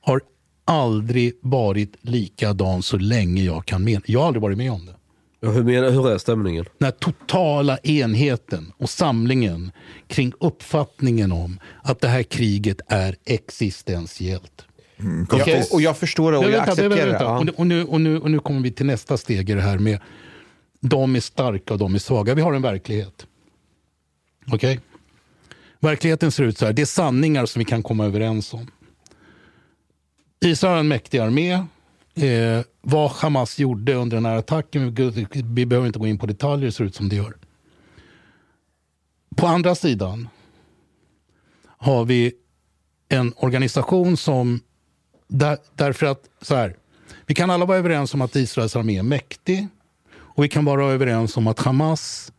har 0.00 0.20
aldrig 0.64 1.32
varit 1.42 1.96
likadan 2.00 2.82
så 2.82 2.96
länge 2.96 3.42
jag 3.42 3.66
kan 3.66 3.84
mena. 3.84 4.00
Jag 4.06 4.20
har 4.20 4.26
aldrig 4.26 4.42
varit 4.42 4.58
med 4.58 4.72
om 4.72 4.86
det. 4.86 5.48
hur, 5.48 5.62
menar, 5.62 5.90
hur 5.90 6.10
är 6.10 6.18
stämningen? 6.18 6.64
Den 6.78 6.84
här 6.86 6.92
totala 6.92 7.78
enheten 7.78 8.72
och 8.78 8.90
samlingen 8.90 9.72
kring 10.06 10.32
uppfattningen 10.40 11.32
om 11.32 11.60
att 11.82 12.00
det 12.00 12.08
här 12.08 12.22
kriget 12.22 12.80
är 12.88 13.16
existentiellt. 13.24 14.64
Ja, 15.30 15.58
och, 15.58 15.74
och 15.74 15.82
jag 15.82 15.96
förstår 15.96 16.32
det 16.32 16.38
och 16.38 16.44
Nej, 16.44 16.52
jag 16.52 16.66
vänta, 16.66 16.82
vänta, 16.82 16.94
accepterar 16.94 17.06
det. 17.06 17.12
vänta. 17.12 17.24
ja. 17.24 17.38
Och, 17.38 17.46
nu- 17.46 17.52
och, 17.56 17.66
nu, 17.66 17.84
och, 17.84 18.00
nu, 18.00 18.18
och 18.18 18.30
nu 18.30 18.38
kommer 18.38 18.60
vi 18.60 18.70
till 18.72 18.86
nästa 18.86 19.16
steg 19.16 19.50
i 19.50 19.54
det 19.54 19.60
här 19.60 19.78
med 19.78 19.98
de 20.80 21.16
är 21.16 21.20
starka 21.20 21.72
och 21.74 21.78
de 21.78 21.94
är 21.94 21.98
svaga. 21.98 22.34
Vi 22.34 22.42
har 22.42 22.52
en 22.52 22.62
verklighet. 22.62 23.26
Okej? 24.52 24.80
Verkligheten 25.80 26.32
ser 26.32 26.42
ut 26.44 26.58
så 26.58 26.66
här. 26.66 26.72
Det 26.72 26.82
är 26.82 26.86
sanningar 26.86 27.46
som 27.46 27.58
vi 27.58 27.64
kan 27.64 27.82
komma 27.82 28.04
överens 28.06 28.54
om. 28.54 28.70
Israel 30.44 30.72
har 30.72 30.80
en 30.80 30.88
mäktig 30.88 31.18
armé. 31.18 31.52
Eh, 32.14 32.64
vad 32.80 33.10
Hamas 33.10 33.58
gjorde 33.58 33.94
under 33.94 34.16
den 34.16 34.26
här 34.26 34.36
attacken, 34.36 34.94
vi, 34.94 35.26
vi 35.44 35.66
behöver 35.66 35.86
inte 35.86 35.98
gå 35.98 36.06
in 36.06 36.18
på 36.18 36.26
detaljer, 36.26 36.66
det 36.66 36.72
ser 36.72 36.84
ut 36.84 36.94
som 36.94 37.08
det 37.08 37.16
gör. 37.16 37.36
På 39.36 39.46
andra 39.46 39.74
sidan 39.74 40.28
har 41.64 42.04
vi 42.04 42.32
en 43.08 43.32
organisation 43.36 44.16
som, 44.16 44.60
där, 45.28 45.58
därför 45.74 46.06
att 46.06 46.22
så 46.40 46.54
här, 46.54 46.76
vi 47.26 47.34
kan 47.34 47.50
alla 47.50 47.64
vara 47.64 47.78
överens 47.78 48.14
om 48.14 48.20
att 48.20 48.36
Israels 48.36 48.76
armé 48.76 48.98
är 48.98 49.02
mäktig 49.02 49.68
och 50.14 50.44
vi 50.44 50.48
kan 50.48 50.64
vara 50.64 50.86
överens 50.86 51.36
om 51.36 51.46
att 51.46 51.58
Hamas 51.58 52.32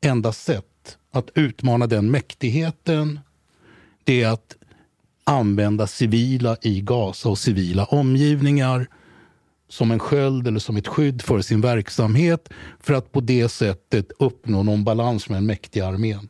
enda 0.00 0.32
sätt 0.32 0.98
att 1.12 1.30
utmana 1.34 1.86
den 1.86 2.10
mäktigheten 2.10 3.20
det 4.04 4.22
är 4.22 4.28
att 4.28 4.55
använda 5.26 5.86
civila 5.86 6.56
i 6.62 6.80
Gaza 6.80 7.28
och 7.28 7.38
civila 7.38 7.84
omgivningar 7.84 8.86
som 9.68 9.90
en 9.90 9.98
sköld 9.98 10.48
eller 10.48 10.60
som 10.60 10.76
ett 10.76 10.88
skydd 10.88 11.22
för 11.22 11.40
sin 11.40 11.60
verksamhet 11.60 12.48
för 12.80 12.94
att 12.94 13.12
på 13.12 13.20
det 13.20 13.48
sättet 13.48 14.12
uppnå 14.18 14.62
någon 14.62 14.84
balans 14.84 15.28
med 15.28 15.36
den 15.36 15.46
mäktiga 15.46 15.86
armén. 15.86 16.28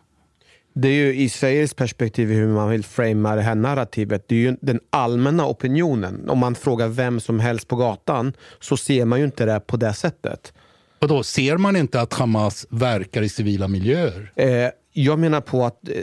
Det 0.74 0.88
är 0.88 0.92
ju 0.92 1.14
Israels 1.14 1.74
perspektiv 1.74 2.28
hur 2.28 2.48
man 2.48 2.70
vill 2.70 2.84
framea 2.84 3.34
det 3.34 3.42
här 3.42 3.54
narrativet. 3.54 4.28
Det 4.28 4.34
är 4.34 4.38
ju 4.38 4.56
den 4.60 4.80
allmänna 4.90 5.46
opinionen. 5.46 6.30
Om 6.30 6.38
man 6.38 6.54
frågar 6.54 6.88
vem 6.88 7.20
som 7.20 7.40
helst 7.40 7.68
på 7.68 7.76
gatan 7.76 8.32
så 8.60 8.76
ser 8.76 9.04
man 9.04 9.18
ju 9.18 9.24
inte 9.24 9.44
det 9.44 9.60
på 9.60 9.76
det 9.76 9.92
sättet. 9.92 10.52
Och 10.98 11.08
då 11.08 11.22
ser 11.22 11.56
man 11.56 11.76
inte 11.76 12.00
att 12.00 12.14
Hamas 12.14 12.66
verkar 12.70 13.22
i 13.22 13.28
civila 13.28 13.68
miljöer? 13.68 14.32
Eh, 14.36 14.70
jag 14.92 15.18
menar 15.18 15.40
på 15.40 15.64
att 15.64 15.88
eh, 15.88 15.94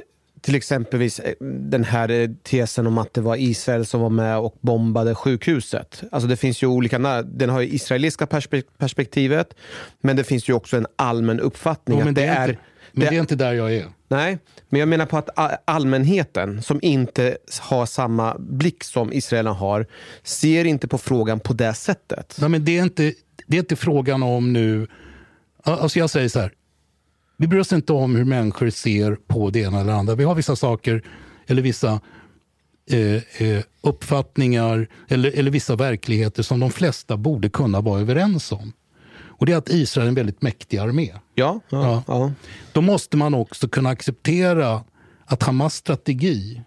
till 0.43 0.55
exempelvis 0.55 1.19
eh, 1.19 1.33
den 1.69 1.83
här 1.83 2.09
eh, 2.11 2.30
tesen 2.43 2.88
om 2.88 2.97
att 2.97 3.13
det 3.13 3.22
var 3.22 3.35
Israel 3.35 3.85
som 3.85 4.01
var 4.01 4.09
med 4.09 4.38
och 4.38 4.55
bombade 4.61 5.15
sjukhuset. 5.15 6.03
Alltså 6.11 6.27
det 6.27 6.38
finns 6.38 6.63
ju 6.63 6.67
olika, 6.67 6.99
den 7.23 7.49
har 7.49 7.61
ju 7.61 7.67
israeliska 7.67 8.25
perspe- 8.25 8.63
perspektivet 8.77 9.53
men 10.01 10.15
det 10.15 10.23
finns 10.23 10.49
ju 10.49 10.53
också 10.53 10.77
en 10.77 10.88
allmän 10.95 11.39
uppfattning 11.39 11.99
Jo, 11.99 12.07
att 12.09 12.15
det, 12.15 12.22
det 12.22 12.27
är 12.27 12.49
inte- 12.49 12.61
men 12.91 13.07
det 13.09 13.15
är 13.15 13.19
inte 13.19 13.35
där 13.35 13.53
jag 13.53 13.73
är. 13.73 13.85
Nej, 14.07 14.38
men 14.69 14.80
jag 14.80 14.89
menar 14.89 15.05
på 15.05 15.17
att 15.17 15.30
allmänheten 15.65 16.61
som 16.61 16.80
inte 16.81 17.38
har 17.59 17.85
samma 17.85 18.35
blick 18.39 18.83
som 18.83 19.13
israelerna 19.13 19.55
har 19.55 19.85
ser 20.23 20.65
inte 20.65 20.88
på 20.88 20.97
frågan 20.97 21.39
på 21.39 21.53
det 21.53 21.73
sättet. 21.73 22.38
Nej, 22.39 22.49
men 22.49 22.65
det, 22.65 22.77
är 22.77 22.83
inte, 22.83 23.13
det 23.47 23.57
är 23.57 23.59
inte 23.59 23.75
frågan 23.75 24.23
om 24.23 24.53
nu... 24.53 24.88
Alltså 25.63 25.99
jag 25.99 26.09
säger 26.09 26.30
så 26.30 26.39
här. 26.39 26.51
Vi 27.37 27.47
bryr 27.47 27.59
oss 27.59 27.73
inte 27.73 27.93
om 27.93 28.15
hur 28.15 28.25
människor 28.25 28.69
ser 28.69 29.15
på 29.15 29.49
det 29.49 29.59
ena 29.59 29.81
eller 29.81 29.93
andra. 29.93 30.15
Vi 30.15 30.23
har 30.23 30.35
vissa 30.35 30.55
saker, 30.55 31.03
eller 31.47 31.61
vissa 31.61 31.99
eh, 32.91 33.47
eh, 33.47 33.63
uppfattningar 33.81 34.87
eller, 35.07 35.31
eller 35.31 35.51
vissa 35.51 35.75
verkligheter 35.75 36.43
som 36.43 36.59
de 36.59 36.71
flesta 36.71 37.17
borde 37.17 37.49
kunna 37.49 37.81
vara 37.81 38.01
överens 38.01 38.51
om. 38.51 38.73
Och 39.43 39.45
det 39.45 39.53
är 39.53 39.57
att 39.57 39.69
Israel 39.69 40.05
är 40.05 40.09
en 40.09 40.15
väldigt 40.15 40.41
mäktig 40.41 40.77
armé. 40.77 41.13
Ja, 41.35 41.59
ja, 41.69 42.03
ja. 42.07 42.31
Då 42.71 42.81
måste 42.81 43.17
man 43.17 43.33
också 43.33 43.67
kunna 43.67 43.89
acceptera 43.89 44.83
att 45.25 45.43
Hamas 45.43 45.75
strategi 45.75 46.61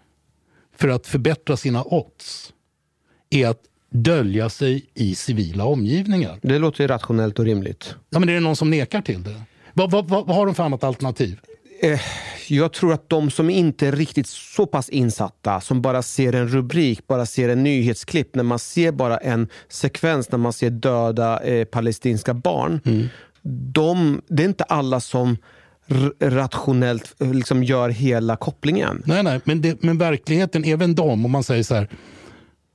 för 0.77 0.89
att 0.89 1.07
förbättra 1.07 1.57
sina 1.57 1.83
odds 1.83 2.53
är 3.29 3.47
att 3.47 3.61
dölja 3.89 4.49
sig 4.49 4.85
i 4.93 5.15
civila 5.15 5.65
omgivningar. 5.65 6.39
Det 6.41 6.59
låter 6.59 6.87
rationellt 6.87 7.39
och 7.39 7.45
rimligt. 7.45 7.95
Ja, 8.09 8.19
men 8.19 8.29
är 8.29 8.33
det 8.33 8.39
någon 8.39 8.55
som 8.55 8.69
nekar 8.69 9.01
till 9.01 9.23
det? 9.23 9.41
Vad, 9.77 9.91
vad, 9.91 10.07
vad, 10.07 10.35
har 10.35 10.45
de 10.45 10.55
för 10.55 10.63
annat 10.63 10.83
alternativ? 10.83 11.39
Eh, 11.81 11.99
jag 12.47 12.73
tror 12.73 12.93
att 12.93 13.09
de 13.09 13.31
som 13.31 13.49
inte 13.49 13.87
är 13.87 13.91
riktigt 13.91 14.27
så 14.27 14.65
pass 14.65 14.89
insatta, 14.89 15.61
som 15.61 15.81
bara 15.81 16.01
ser 16.01 16.33
en 16.33 16.47
rubrik, 16.47 17.07
bara 17.07 17.25
ser 17.25 17.49
en 17.49 17.63
nyhetsklipp, 17.63 18.35
när 18.35 18.43
man 18.43 18.59
ser 18.59 18.91
bara 18.91 19.17
en 19.17 19.47
sekvens 19.69 20.31
när 20.31 20.39
man 20.39 20.53
ser 20.53 20.69
döda 20.69 21.39
eh, 21.39 21.65
palestinska 21.65 22.33
barn, 22.33 22.81
de, 23.71 24.21
det 24.27 24.43
är 24.43 24.47
inte 24.47 24.63
alla 24.63 24.99
som 24.99 25.37
rationellt 26.19 27.21
eh, 27.21 27.33
liksom 27.33 27.63
gör 27.63 27.89
hela 27.89 28.35
kopplingen. 28.35 29.03
Nej, 29.05 29.23
nej, 29.23 29.39
men, 29.43 29.61
det, 29.61 29.83
men 29.83 29.97
verkligheten, 29.97 30.63
även 30.63 30.95
de, 30.95 31.25
om 31.25 31.31
man 31.31 31.43
säger 31.43 31.63
så 31.63 31.75
här, 31.75 31.89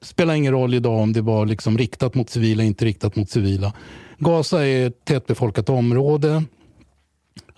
spelar 0.02 0.34
ingen 0.34 0.52
roll 0.52 0.74
idag 0.74 0.98
om 0.98 1.12
det 1.12 1.20
var 1.20 1.46
liksom 1.46 1.78
riktat 1.78 2.14
mot 2.14 2.30
civila, 2.30 2.62
inte 2.62 2.84
riktat 2.84 3.16
mot 3.16 3.30
civila. 3.30 3.72
Gaza 4.18 4.66
är 4.66 4.86
ett 4.86 5.04
tätbefolkat 5.04 5.68
område. 5.68 6.44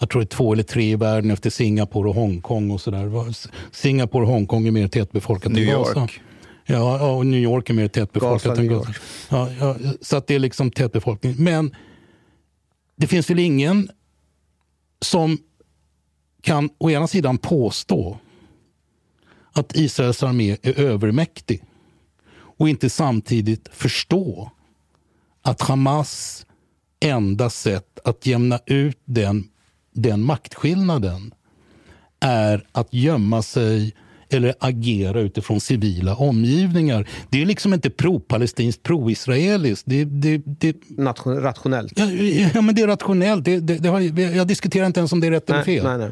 Jag 0.05 0.11
tror 0.11 0.23
det 0.23 0.25
är 0.25 0.37
två 0.37 0.53
eller 0.53 0.63
tre 0.63 0.91
i 0.91 0.97
världen 0.97 1.31
efter 1.31 1.51
Singapore 1.51 2.09
och 2.09 2.15
Hongkong 2.15 2.71
och 2.71 2.81
sådär. 2.81 3.35
Singapore 3.73 4.23
och 4.23 4.33
Hongkong 4.33 4.67
är 4.67 4.71
mer 4.71 4.89
tätbefolkat 4.89 5.53
än 5.53 5.67
Gaza. 5.67 6.01
York. 6.01 6.21
Ja, 6.67 7.11
och 7.11 7.27
New 7.27 7.41
York 7.41 7.71
är 7.71 7.75
mer 7.75 7.89
tätbefolkat 7.89 8.45
Gaza, 8.45 8.61
än 8.61 8.69
Gaza. 8.69 8.95
Ja, 9.29 9.51
ja, 9.61 9.77
så 10.01 10.17
att 10.17 10.27
det 10.27 10.35
är 10.35 10.39
liksom 10.39 10.71
tätbefolkning. 10.71 11.35
Men 11.39 11.75
det 12.97 13.07
finns 13.07 13.31
väl 13.31 13.39
ingen 13.39 13.91
som 15.01 15.39
kan 16.43 16.71
å 16.79 16.91
ena 16.91 17.07
sidan 17.07 17.39
påstå 17.39 18.19
att 19.53 19.77
Israels 19.77 20.23
armé 20.23 20.57
är 20.63 20.81
övermäktig 20.81 21.63
och 22.35 22.69
inte 22.69 22.91
samtidigt 22.91 23.69
förstå 23.73 24.51
att 25.43 25.61
Hamas 25.61 26.47
enda 27.01 27.51
sätt 27.51 27.99
att 28.05 28.27
jämna 28.27 28.61
ut 28.67 28.99
den, 29.05 29.49
den 29.95 30.25
maktskillnaden 30.25 31.35
är 32.21 32.67
att 32.73 32.95
gömma 32.95 33.43
sig 33.43 33.95
eller 34.35 34.55
agera 34.59 35.21
utifrån 35.21 35.61
civila 35.61 36.15
omgivningar. 36.15 37.09
Det 37.31 37.43
är 37.43 37.47
liksom 37.47 37.75
inte 37.75 37.91
pro-palestinskt, 37.91 38.83
pro-israeliskt. 38.83 39.83
Det, 39.87 40.05
det, 40.05 40.43
det, 40.47 40.77
Nation, 40.89 41.41
rationellt. 41.41 41.93
Ja, 41.97 42.11
ja, 42.55 42.61
men 42.61 42.75
det 42.75 42.83
är 42.83 42.87
rationellt. 42.87 43.45
Det, 43.45 43.61
det, 43.61 43.75
det 43.75 43.89
har, 43.89 44.01
jag 44.21 44.47
diskuterar 44.47 44.87
inte 44.87 45.01
ens 45.01 45.13
om 45.13 45.21
det 45.21 45.27
är 45.27 45.31
rätt 45.31 45.49
eller 45.51 45.59
Nej, 45.59 45.65
fel. 45.67 45.85
nej, 45.85 45.99
nej. 45.99 46.11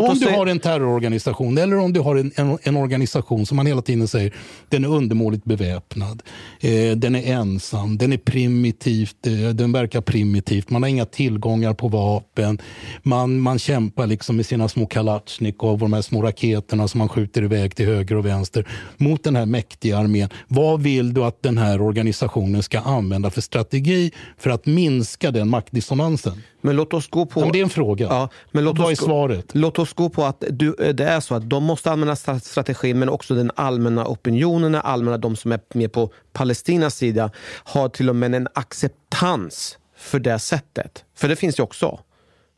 Om 0.00 0.14
du 0.14 0.20
säga- 0.20 0.36
har 0.36 0.46
en 0.46 0.58
terrororganisation 0.58 1.58
eller 1.58 1.76
om 1.78 1.92
du 1.92 2.00
har 2.00 2.16
en, 2.16 2.32
en, 2.36 2.58
en 2.62 2.76
organisation 2.76 3.46
som 3.46 3.56
man 3.56 3.66
hela 3.66 3.82
tiden 3.82 4.08
säger 4.08 4.34
den 4.68 4.84
är 4.84 4.88
undermåligt 4.88 5.44
beväpnad, 5.44 6.22
eh, 6.60 6.96
den 6.96 7.14
är 7.16 7.32
ensam, 7.32 7.98
den 7.98 8.12
är 8.12 8.16
primitivt, 8.18 9.26
eh, 9.26 9.32
den 9.48 9.72
verkar 9.72 10.00
primitivt, 10.00 10.70
man 10.70 10.82
har 10.82 10.90
inga 10.90 11.04
tillgångar 11.04 11.74
på 11.74 11.88
vapen, 11.88 12.58
man, 13.02 13.40
man 13.40 13.58
kämpar 13.58 14.06
liksom 14.06 14.36
med 14.36 14.46
sina 14.46 14.68
små 14.68 14.86
kalatjnikov 14.86 15.72
och 15.72 15.78
de 15.78 15.92
här 15.92 16.02
små 16.02 16.22
raketerna 16.22 16.88
som 16.88 16.98
man 16.98 17.08
skjuter 17.08 17.42
iväg 17.42 17.63
till 17.72 17.86
höger 17.86 18.16
och 18.16 18.26
vänster 18.26 18.68
mot 18.96 19.24
den 19.24 19.36
här 19.36 19.46
mäktiga 19.46 19.98
armén. 19.98 20.28
Vad 20.48 20.82
vill 20.82 21.14
du 21.14 21.24
att 21.24 21.42
den 21.42 21.58
här 21.58 21.82
organisationen 21.82 22.62
ska 22.62 22.80
använda 22.80 23.30
för 23.30 23.40
strategi 23.40 24.12
för 24.38 24.50
att 24.50 24.66
minska 24.66 25.30
den 25.30 25.48
maktdissonansen? 25.48 26.42
Men 26.60 26.76
låt 26.76 26.94
oss 26.94 27.08
gå 27.08 27.26
på... 27.26 27.40
Men 27.40 27.52
det 27.52 27.58
är 27.58 27.62
en 27.62 27.70
fråga. 27.70 28.06
Ja, 28.06 28.28
men 28.50 28.64
låt 28.64 28.78
Vad 28.78 28.92
oss 28.92 29.00
är 29.00 29.04
svaret? 29.04 29.46
Låt 29.52 29.78
oss 29.78 29.92
gå 29.92 30.08
på 30.08 30.24
att 30.24 30.44
du, 30.50 30.76
eh, 30.80 30.94
det 30.94 31.04
är 31.04 31.20
så 31.20 31.34
att 31.34 31.50
de 31.50 31.64
måste 31.64 31.90
använda 31.90 32.14
stra- 32.14 32.40
strategin 32.40 32.98
men 32.98 33.08
också 33.08 33.34
den 33.34 33.50
allmänna 33.54 34.06
opinionen, 34.06 34.72
den 34.72 34.80
allmänna, 34.84 35.18
de 35.18 35.36
som 35.36 35.52
är 35.52 35.60
med 35.74 35.92
på 35.92 36.10
Palestinas 36.32 36.96
sida 36.96 37.30
har 37.64 37.88
till 37.88 38.08
och 38.08 38.16
med 38.16 38.34
en 38.34 38.48
acceptans 38.54 39.78
för 39.96 40.18
det 40.18 40.38
sättet. 40.38 41.04
För 41.16 41.28
det 41.28 41.36
finns 41.36 41.58
ju 41.58 41.62
också. 41.62 42.00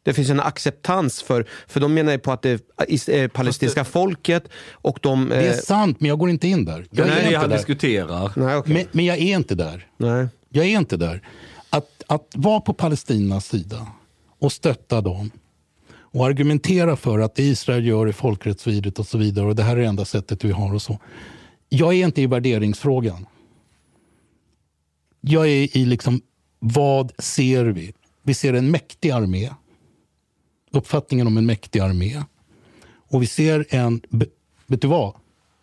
Det 0.07 0.15
finns 0.15 0.31
en 0.31 0.41
acceptans 0.41 1.23
för, 1.23 1.47
för 1.67 1.81
de 1.81 1.95
menar 1.95 2.13
ju 2.13 2.19
på 2.19 2.33
att 2.33 2.43
det 2.43 2.63
is- 2.89 3.09
eh, 3.09 3.29
palestinska 3.29 3.85
folket 3.85 4.49
och 4.73 4.99
de... 5.03 5.29
Det 5.29 5.37
är 5.37 5.49
eh, 5.51 5.57
sant, 5.57 6.01
men 6.01 6.09
jag 6.09 6.19
går 6.19 6.31
inte 6.31 6.49
in 6.49 6.65
där. 6.65 6.87
Jag 6.91 7.07
Det 7.07 7.13
är 7.13 7.17
är 7.17 7.21
det 7.21 7.27
inte 7.27 7.39
han 7.39 7.49
där. 7.51 7.57
diskuterar. 7.57 8.33
Nej, 8.37 8.57
okej. 8.57 8.75
Men, 8.75 8.85
men 8.93 9.05
jag 9.05 9.17
är 9.19 9.37
inte 9.37 9.55
där. 9.55 9.87
Nej. 9.97 10.27
Jag 10.49 10.65
är 10.67 10.79
inte 10.79 10.97
där. 10.97 11.23
Att, 11.71 12.03
att 12.07 12.29
vara 12.35 12.61
på 12.61 12.73
Palestinas 12.75 13.47
sida 13.49 13.87
och 14.39 14.53
stötta 14.53 15.01
dem 15.01 15.31
och 15.99 16.27
argumentera 16.27 16.97
för 16.97 17.19
att 17.19 17.35
det 17.35 17.43
Israel 17.43 17.87
gör 17.87 18.07
är 18.07 18.13
folkrättsvidrigt 18.13 18.99
och 18.99 19.07
så 19.07 19.19
vidare 19.19 19.47
och 19.47 19.55
det 19.57 19.63
här 19.63 19.77
är 19.77 19.81
det 19.81 19.87
enda 19.87 20.05
sättet 20.05 20.45
vi 20.45 20.51
har 20.53 20.75
och 20.75 20.83
så. 20.83 20.99
Jag 21.69 21.95
är 21.95 22.05
inte 22.07 22.23
i 22.23 22.27
värderingsfrågan. 22.27 23.27
Jag 25.21 25.47
är 25.49 25.77
i 25.77 25.85
liksom, 25.85 26.21
vad 26.59 27.13
ser 27.19 27.65
vi? 27.65 27.93
Vi 28.23 28.35
ser 28.35 28.55
en 28.55 28.71
mäktig 28.71 29.11
armé. 29.11 29.51
Uppfattningen 30.77 31.27
om 31.27 31.37
en 31.39 31.47
mäktig 31.47 31.81
armé. 31.81 32.23
Och 33.09 33.23
vi 33.23 33.27
ser 33.27 33.67
en, 33.71 34.01
vet 34.67 34.81
du 34.83 34.89
vad? 34.89 35.13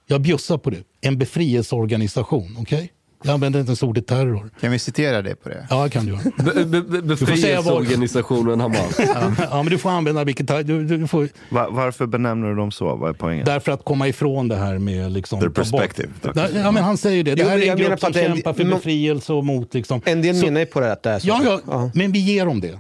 Jag 0.08 0.22
bjussar 0.22 0.58
på 0.58 0.70
det. 0.70 0.84
En 1.02 1.18
befrielseorganisation, 1.18 2.58
okej? 2.60 2.92
Jag 3.26 3.34
använder 3.34 3.60
inte 3.60 3.70
ens 3.70 3.84
ordet 3.84 4.08
terror. 4.08 4.50
Kan 4.62 4.72
vi 4.72 4.80
citera 4.80 5.22
det 5.22 5.36
på 5.36 5.50
det? 5.50 5.68
Ja, 5.70 5.90
kan 5.90 6.06
du 6.06 6.12
göra. 6.12 6.22
Be- 6.66 6.82
be- 6.82 7.02
Befrielseorganisationen 7.02 8.60
Hamas. 8.60 8.96
Ja, 9.00 9.32
ja, 9.38 9.64
men 9.64 9.66
du 9.72 9.78
får 9.78 9.90
använda 9.90 10.24
vilket... 10.24 10.48
Du, 10.68 10.86
du 10.98 11.08
får, 11.08 11.30
Va- 11.50 11.68
varför 11.72 12.06
benämner 12.06 12.48
du 12.50 12.56
dem 12.56 12.72
så? 12.72 12.96
Vad 12.96 13.10
är 13.10 13.14
poängen? 13.14 13.46
därför 13.46 13.72
att 13.72 13.86
komma 13.86 14.08
ifrån 14.08 14.48
det 14.48 14.56
här 14.56 14.78
med... 14.78 15.12
Liksom, 15.12 15.40
bort- 15.40 15.54
perspective. 15.56 16.10
Ja, 16.22 16.48
Ja, 16.54 16.72
men 16.72 16.84
han 16.84 16.98
säger 16.98 17.24
det. 17.24 17.36
Det 17.36 17.42
Jo, 17.42 17.48
här 17.50 17.58
men 17.58 17.68
är 17.68 17.72
en 17.72 17.78
grupp 17.78 18.00
som 18.00 18.14
är 18.16 18.18
en- 18.26 18.34
kämpar 18.36 18.54
för 18.54 18.64
befrielse 18.66 19.34
och 19.34 19.46
mot... 19.46 19.74
Liksom. 19.74 20.02
En 20.06 20.22
del 20.22 20.36
Så- 20.40 20.46
menar 20.46 20.60
ju 20.60 20.66
på 20.66 20.80
det 20.80 20.92
att 20.92 21.04
det 21.04 21.10
är 21.10 21.20
så. 21.20 21.28
Ja, 21.28 21.62
ja, 21.68 21.92
men 21.94 22.12
vi 22.12 22.20
ger 22.20 22.46
dem 22.46 22.62
det. 22.62 22.80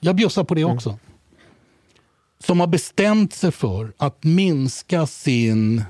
Jag 0.00 0.16
bjussar 0.16 0.44
på 0.44 0.54
det 0.54 0.64
också. 0.64 0.98
Som 2.38 2.60
har 2.60 2.66
bestämt 2.66 3.32
sig 3.32 3.52
för 3.52 3.92
att 3.96 4.24
minska 4.24 5.06
sin, 5.06 5.84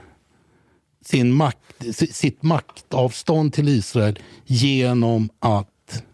sin 1.04 1.32
makt, 1.32 1.96
sitt 1.96 2.42
maktavstånd 2.42 3.52
till 3.52 3.68
Israel 3.68 4.18
genom 4.44 5.28
att 5.38 6.04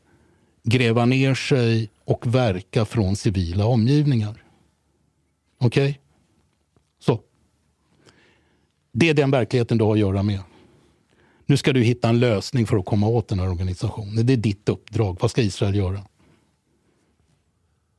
gräva 0.62 1.04
ner 1.04 1.34
sig 1.34 1.90
och 2.04 2.34
verka 2.34 2.84
från 2.84 3.16
civila 3.16 3.66
omgivningar. 3.66 4.44
Okej? 5.58 6.00
Så. 6.98 7.20
Det 8.92 9.08
är 9.08 9.14
den 9.14 9.30
verkligheten 9.30 9.78
du 9.78 9.84
har 9.84 9.92
att 9.92 9.98
göra 9.98 10.22
med. 10.22 10.40
Nu 11.46 11.56
ska 11.56 11.72
du 11.72 11.82
hitta 11.82 12.08
en 12.08 12.20
lösning 12.20 12.66
för 12.66 12.76
att 12.76 12.84
komma 12.84 13.06
åt 13.06 13.28
den 13.28 13.40
här 13.40 13.50
organisationen. 13.50 14.26
Det 14.26 14.32
är 14.32 14.36
ditt 14.36 14.68
uppdrag. 14.68 15.16
Vad 15.20 15.30
ska 15.30 15.42
Israel 15.42 15.74
göra? 15.74 16.02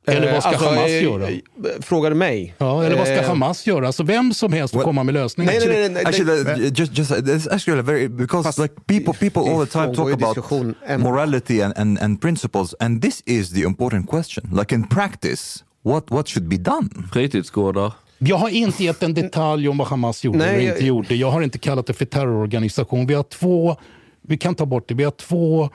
Eller 0.05 0.33
vad 0.33 0.41
ska 0.43 0.49
Eh, 0.51 0.55
alltså, 0.57 0.69
Hamas 0.69 0.89
eh, 0.89 1.03
göra? 1.03 1.29
eh, 1.29 1.37
Frågar 1.81 2.09
du 2.09 2.15
mig? 2.15 2.55
Ja, 2.57 2.83
eller 2.83 2.97
vad 2.97 3.07
ska 3.07 3.15
Eh, 3.15 3.27
Hamas 3.27 3.67
göra? 3.67 3.87
Alltså 3.87 4.03
vem 4.03 4.33
som 4.33 4.53
helst 4.53 4.73
får 4.73 4.81
komma 4.81 5.03
med 5.03 5.13
lösningar. 5.13 5.51
Nej, 5.51 5.67
nej, 5.67 5.77
nej, 5.79 5.89
nej, 5.89 6.05
Actually, 6.05 6.43
nej. 6.43 6.55
that- 6.55 6.79
just, 6.79 6.97
just 6.97 7.11
it's 7.11 7.53
actually 7.55 7.81
very 7.81 8.07
because 8.07 8.61
like 8.61 8.73
people, 8.85 9.13
people 9.13 9.41
all 9.53 9.65
the 9.67 9.71
time 9.71 9.95
talk 9.95 10.13
about 10.23 10.51
morality 10.99 11.61
and, 11.61 11.73
and, 11.77 11.99
and 11.99 12.21
principles, 12.21 12.75
and 12.79 13.01
this 13.01 13.21
is 13.25 13.53
the 13.53 13.61
important 13.61 14.09
question. 14.09 14.49
Like 14.59 14.75
in 14.75 14.83
practice, 14.87 15.63
what 15.83 16.11
what 16.11 16.27
should 16.27 16.47
be 16.49 16.57
done? 16.57 16.89
Fritidsgårdar. 17.13 17.91
Jag 18.19 18.37
har 18.37 18.49
inte 18.49 18.83
gett 18.83 19.03
en 19.03 19.13
detalj 19.13 19.69
om 19.69 19.77
vad 19.77 19.87
Hamas 19.87 20.23
gjorde 20.23 20.37
Nej, 20.37 20.47
eller 20.49 20.63
jag- 20.63 20.73
inte 20.75 20.85
gjorde. 20.85 21.15
Jag 21.15 21.31
har 21.31 21.41
inte 21.41 21.57
kallat 21.57 21.87
det 21.87 21.93
för 21.93 22.05
terrororganisation. 22.05 23.07
Vi 23.07 23.13
har 23.13 23.23
två, 23.23 23.75
vi 24.27 24.37
kan 24.37 24.55
ta 24.55 24.65
bort 24.65 24.87
det, 24.87 24.93
vi 24.93 25.03
har 25.03 25.11
två, 25.11 25.69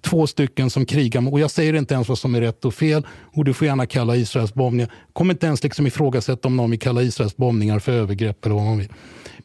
två 0.00 0.26
stycken 0.26 0.70
som 0.70 0.86
krigar. 0.86 1.32
Och 1.32 1.40
jag 1.40 1.50
säger 1.50 1.74
inte 1.74 1.94
ens 1.94 2.08
vad 2.08 2.18
som 2.18 2.34
är 2.34 2.40
rätt 2.40 2.64
och 2.64 2.74
fel. 2.74 3.06
Och 3.34 3.44
du 3.44 3.54
får 3.54 3.66
gärna 3.66 3.86
kalla 3.86 4.16
Israels 4.16 4.54
bombningar. 4.54 4.92
Kom 5.12 5.30
inte 5.30 5.46
ens 5.46 5.62
liksom 5.62 5.86
ifrågasätta 5.86 6.48
om 6.48 6.56
någon 6.56 6.70
vill 6.70 6.80
kalla 6.80 7.02
Israels 7.02 7.36
bombningar 7.36 7.78
för 7.78 7.92
övergrepp 7.92 8.46
eller 8.46 8.54
vad 8.54 8.64
man 8.64 8.78
vill. 8.78 8.88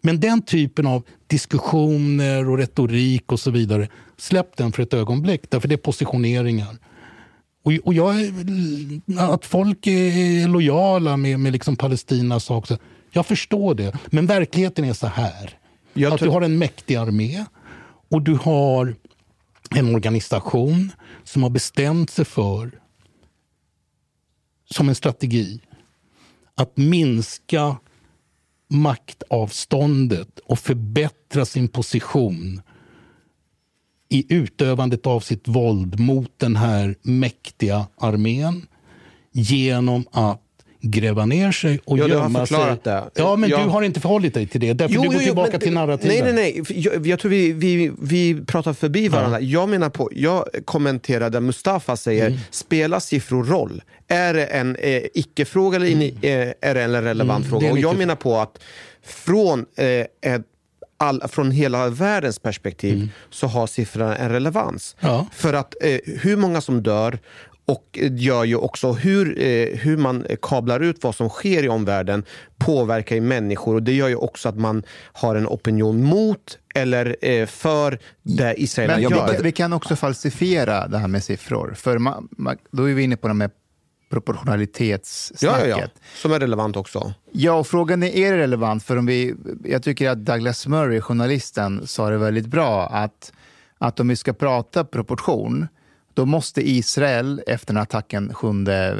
Men 0.02 0.20
den 0.20 0.42
typen 0.42 0.88
av 0.88 1.04
diskussioner 1.28 2.50
och 2.50 2.58
retorik 2.58 3.32
och 3.32 3.40
så 3.40 3.52
vidare, 3.52 3.88
släpp 4.18 4.58
den 4.58 4.72
för 4.72 4.84
ett 4.84 4.94
ögonblick. 4.94 5.42
Därför 5.50 5.68
det 5.68 5.76
är 5.76 5.78
positioneringar. 5.78 6.78
Och, 7.64 7.74
och 7.84 7.94
jag, 7.94 8.16
att 9.18 9.46
folk 9.46 9.88
är 9.88 10.48
lojala 10.48 11.18
med, 11.18 11.40
med 11.40 11.54
liksom 11.54 11.76
Palestinas 11.76 12.44
sak, 12.44 12.68
jag 13.12 13.26
förstår 13.26 13.76
det. 13.76 13.94
Men 14.08 14.26
verkligheten 14.26 14.86
är 14.86 14.94
så 14.94 15.08
här. 15.08 15.58
Att 16.12 16.20
du 16.20 16.30
har 16.30 16.42
en 16.42 16.58
mäktig 16.58 16.96
armé 16.96 17.46
och 18.12 18.22
du 18.22 18.36
har 18.36 18.96
en 19.76 19.96
organisation 19.96 20.92
som 21.24 21.44
har 21.44 21.50
bestämt 21.50 22.10
sig 22.10 22.26
för, 22.26 22.82
som 24.66 24.90
en 24.90 24.96
strategi, 24.96 25.62
att 26.56 26.78
minska 26.78 27.78
maktavståndet 28.68 30.40
och 30.40 30.60
förbättra 30.60 31.46
sin 31.46 31.68
position 31.68 32.62
i 34.10 34.34
utövandet 34.36 35.08
av 35.08 35.20
sitt 35.20 35.48
våld 35.48 36.00
mot 36.00 36.40
den 36.40 36.56
här 36.56 36.96
mäktiga 37.02 37.88
armén 37.98 38.68
genom 39.32 40.06
att 40.12 40.42
gräva 40.82 41.26
ner 41.26 41.52
sig 41.52 41.80
och 41.86 41.98
Ja, 41.98 42.08
gömma 42.08 42.46
sig. 42.46 42.58
det. 42.84 43.04
Ja, 43.16 43.36
men 43.36 43.50
Ja. 43.50 43.58
du 43.64 43.70
har 43.70 43.82
inte 43.82 44.00
förhållit 44.00 44.34
dig 44.34 44.48
till 44.48 44.62
det. 44.62 44.74
Därför 44.74 44.96
du 45.02 45.10
går 45.10 45.20
tillbaka 45.20 45.52
men- 45.52 45.60
till 45.60 45.74
narrativen. 45.74 46.24
Nej, 46.26 46.34
nej, 46.34 46.64
nej. 46.68 46.82
Jag, 46.82 47.08
jag 47.08 47.20
tror 47.20 47.32
vi, 47.32 47.52
vi, 47.54 47.92
vi 48.02 48.42
pratar 48.46 48.74
förbi 48.74 49.08
varandra. 49.08 49.42
Jag 49.42 49.70
menar 49.70 49.90
på, 49.90 50.10
jag 50.12 50.46
kommenterade 50.66 51.40
Mustafa 51.42 51.98
säger, 51.98 52.28
Mm. 52.28 52.40
spelar 52.52 53.00
siffror 53.00 53.44
roll? 53.44 53.82
Är 54.08 54.34
det 54.34 54.46
en 54.46 54.76
eh, 54.76 55.04
icke-fråga 55.14 55.76
eller 55.76 55.88
in, 55.88 56.02
eh, 56.02 56.32
är 56.62 56.74
det 56.76 56.82
en 56.84 57.02
relevant 57.04 57.46
Mm, 57.46 57.50
fråga? 57.50 57.72
Och 57.72 57.80
jag 57.80 57.98
menar 57.98 58.16
på 58.16 58.38
att 58.38 58.60
från, 59.06 59.66
eh, 59.78 59.86
ett, 60.34 60.42
all, 60.98 61.22
från 61.28 61.52
hela 61.52 61.88
världens 61.90 62.40
perspektiv 62.40 63.10
så 63.30 63.48
har 63.48 63.68
siffrorna 63.68 64.16
en 64.16 64.30
relevans. 64.30 64.96
Mm. 65.00 65.14
Ja. 65.16 65.28
För 65.34 65.54
att 65.54 65.76
eh, 65.84 65.98
hur 66.06 66.36
många 66.38 66.62
som 66.62 66.84
dör 66.84 67.20
och 67.70 68.00
gör 68.02 68.44
ju 68.44 68.56
också 68.56 68.92
hur, 68.92 69.42
eh, 69.42 69.78
hur 69.78 69.98
man 69.98 70.26
kablar 70.42 70.80
ut 70.80 71.04
vad 71.04 71.16
som 71.16 71.30
sker 71.30 71.64
i 71.64 71.70
omvärlden 71.70 72.24
påverkar 72.58 73.16
ju 73.16 73.22
människor 73.22 73.76
och 73.76 73.84
det 73.84 73.94
gör 73.94 74.08
ju 74.08 74.16
också 74.16 74.50
att 74.50 74.58
man 74.58 74.84
har 75.14 75.36
en 75.36 75.48
opinion 75.48 76.04
mot 76.04 76.58
eller 76.76 77.16
eh, 77.22 77.46
för 77.46 78.00
det 78.24 78.62
Israel 78.62 78.90
Men 78.90 79.02
gör. 79.02 79.32
vi, 79.38 79.44
vi 79.44 79.52
kan 79.52 79.74
också 79.74 79.96
falsifiera 79.96 80.88
det 80.88 80.98
här 80.98 81.08
med 81.08 81.24
siffror. 81.24 81.74
För 81.78 81.98
man, 81.98 82.28
man, 82.32 82.58
då 82.72 82.90
är 82.90 82.94
vi 82.94 83.04
inne 83.04 83.18
på 83.18 83.28
de 83.28 83.42
här 83.42 83.50
proportionalitetssnacket. 84.10 85.68
Ja, 85.68 85.78
ja, 85.78 85.80
ja, 85.82 86.02
som 86.16 86.32
är 86.34 86.40
relevant 86.40 86.78
också. 86.78 87.14
Ja, 87.32 87.54
och 87.54 87.68
frågan 87.68 88.04
är, 88.04 88.16
är 88.16 88.32
det 88.32 88.38
relevant? 88.38 88.84
För 88.84 88.98
om 88.98 89.06
vi, 89.06 89.36
jag 89.64 89.84
tycker 89.84 90.10
att 90.10 90.26
Douglas 90.26 90.68
Murray, 90.68 91.02
journalisten, 91.02 91.88
sa 91.88 92.10
det 92.10 92.18
väldigt 92.18 92.48
bra 92.48 92.88
att, 92.88 93.34
att 93.78 94.00
om 94.00 94.08
vi 94.08 94.16
ska 94.16 94.34
prata 94.34 94.84
proportion, 94.84 95.68
då 96.14 96.26
måste 96.26 96.70
Israel 96.70 97.42
efter 97.48 97.68
den 97.68 97.78
här 97.78 97.84
attacken 97.84 98.34
7 98.34 98.48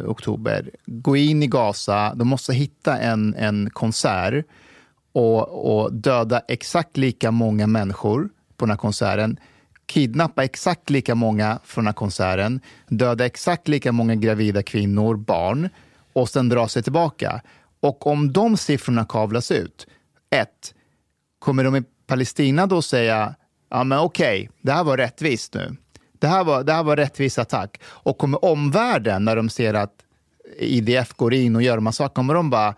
oktober 0.06 0.72
gå 0.86 1.18
in 1.18 1.44
i 1.44 1.48
Gaza, 1.48 2.14
de 2.16 2.28
måste 2.28 2.54
hitta 2.54 2.98
en, 2.98 3.36
en 3.36 3.70
konsert 3.70 4.46
och, 5.12 5.74
och 5.74 5.94
döda 5.94 6.42
exakt 6.48 6.98
lika 6.98 7.32
många 7.32 7.68
människor 7.68 8.30
på 8.58 8.66
den 8.66 8.70
här 8.70 8.78
konserten 8.78 9.40
kidnappa 9.90 10.44
exakt 10.44 10.90
lika 10.90 11.16
många 11.16 11.60
från 11.64 11.84
den 11.84 11.88
här 11.88 11.94
konserten, 11.94 12.62
döda 12.88 13.26
exakt 13.26 13.68
lika 13.68 13.92
många 13.92 14.16
gravida 14.16 14.64
kvinnor, 14.64 15.16
barn 15.16 15.70
och 16.14 16.30
sen 16.30 16.50
dra 16.50 16.68
sig 16.68 16.84
tillbaka. 16.84 17.42
Och 17.80 18.08
om 18.08 18.34
de 18.34 18.58
siffrorna 18.58 19.06
kavlas 19.06 19.52
ut, 19.52 19.88
ett, 20.30 20.74
kommer 21.40 21.64
de 21.64 21.76
i 21.76 21.84
Palestina 22.08 22.66
då 22.66 22.82
säga 22.82 23.36
ja 23.70 23.84
men 23.84 24.00
okej, 24.00 24.40
okay, 24.40 24.58
det 24.62 24.72
här 24.72 24.84
var 24.84 24.98
rättvist 24.98 25.54
nu. 25.54 25.76
Det 26.20 26.28
här 26.28 26.44
var, 26.44 26.64
det 26.64 26.74
här 26.74 26.84
var 26.84 26.96
rättvis 26.96 27.40
attack. 27.40 27.80
Och 27.84 28.18
kommer 28.18 28.46
omvärlden, 28.46 29.26
när 29.26 29.36
de 29.36 29.50
ser 29.50 29.74
att 29.74 29.94
IDF 30.60 31.14
går 31.14 31.34
in 31.34 31.56
och 31.56 31.62
gör 31.62 31.80
här 31.80 31.92
sakerna, 31.92 32.16
kommer 32.16 32.34
de 32.34 32.50
bara 32.50 32.76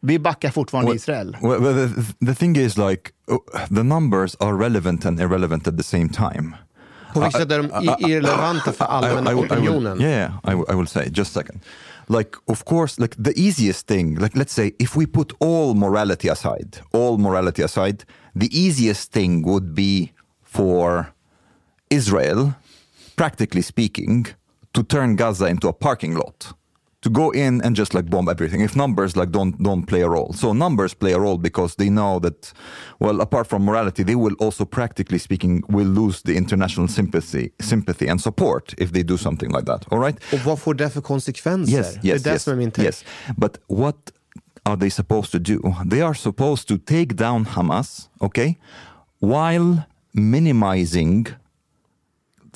vi 0.00 0.18
backar 0.18 0.50
fortfarande 0.50 0.90
well, 0.90 0.96
Israel. 0.96 1.36
Well, 1.42 1.88
the, 1.88 2.26
the 2.26 2.34
thing 2.34 2.56
is 2.56 2.76
like, 2.76 3.10
uh, 3.30 3.38
the 3.68 3.82
numbers 3.82 4.36
are 4.40 4.54
relevant 4.56 5.04
and 5.04 5.20
irrelevant 5.20 5.68
at 5.68 5.76
the 5.76 5.82
same 5.82 6.08
time. 6.08 6.56
På 7.12 7.20
vilket 7.20 7.40
sätt 7.40 7.52
är 7.52 7.58
de 7.58 8.10
irrelevanta 8.10 8.72
för 8.72 8.84
allmänna 8.84 9.34
opinionen? 9.34 10.00
Yeah, 10.00 10.30
yeah 10.44 10.54
I, 10.54 10.72
I 10.72 10.76
will 10.76 10.86
say, 10.86 11.08
just 11.12 11.36
a 11.36 11.40
second. 11.40 11.60
Like, 12.08 12.30
of 12.46 12.64
course, 12.64 13.02
like 13.02 13.16
the 13.22 13.32
easiest 13.40 13.86
thing, 13.86 14.18
like 14.18 14.38
let's 14.38 14.52
say 14.52 14.72
if 14.78 14.96
we 14.96 15.06
put 15.06 15.32
all 15.40 15.74
morality 15.74 16.28
aside, 16.28 16.78
all 16.92 17.18
morality 17.18 17.62
aside, 17.62 18.04
the 18.34 18.48
easiest 18.52 19.12
thing 19.12 19.42
would 19.42 19.74
be 19.74 20.12
for 20.44 21.06
Israel, 21.90 22.54
practically 23.16 23.62
speaking, 23.62 24.26
to 24.72 24.82
turn 24.82 25.16
Gaza 25.16 25.46
into 25.46 25.68
a 25.68 25.72
parking 25.72 26.14
lot 26.14 26.52
to 27.06 27.10
go 27.10 27.30
in 27.30 27.62
and 27.62 27.76
just 27.76 27.94
like 27.94 28.06
bomb 28.10 28.28
everything. 28.28 28.60
If 28.62 28.74
numbers 28.74 29.16
like 29.16 29.30
don't 29.30 29.62
don't 29.62 29.86
play 29.86 30.02
a 30.02 30.08
role. 30.08 30.32
So 30.32 30.52
numbers 30.52 30.94
play 30.94 31.12
a 31.12 31.18
role 31.18 31.38
because 31.38 31.76
they 31.76 31.88
know 31.88 32.18
that 32.20 32.52
well 32.98 33.20
apart 33.20 33.46
from 33.46 33.64
morality 33.64 34.02
they 34.02 34.16
will 34.16 34.34
also 34.40 34.64
practically 34.64 35.18
speaking 35.18 35.62
will 35.68 35.86
lose 36.00 36.22
the 36.22 36.36
international 36.36 36.88
sympathy 36.88 37.52
sympathy 37.60 38.08
and 38.08 38.20
support 38.20 38.74
if 38.78 38.90
they 38.90 39.04
do 39.04 39.16
something 39.16 39.50
like 39.50 39.66
that. 39.66 39.86
All 39.90 39.98
right? 39.98 40.16
Och 40.32 40.40
vad 40.44 40.58
får 40.58 40.74
det 40.74 40.90
för 40.90 41.00
konsekvenser 41.00 41.78
yes, 41.78 41.86
yes, 41.86 42.02
det 42.02 42.10
är 42.10 42.18
det 42.18 42.30
yes, 42.30 42.42
som 42.42 42.52
är 42.52 42.56
min 42.56 42.70
take. 42.70 42.86
yes. 42.86 43.04
But 43.36 43.58
what 43.66 43.96
are 44.64 44.76
they 44.76 44.90
supposed 44.90 45.30
to 45.32 45.38
do? 45.38 45.74
They 45.90 46.02
are 46.02 46.14
supposed 46.14 46.68
to 46.68 46.78
take 46.78 47.14
down 47.14 47.44
Hamas 47.44 48.08
okay 48.20 48.56
while 49.20 49.76
minimizing 50.12 51.26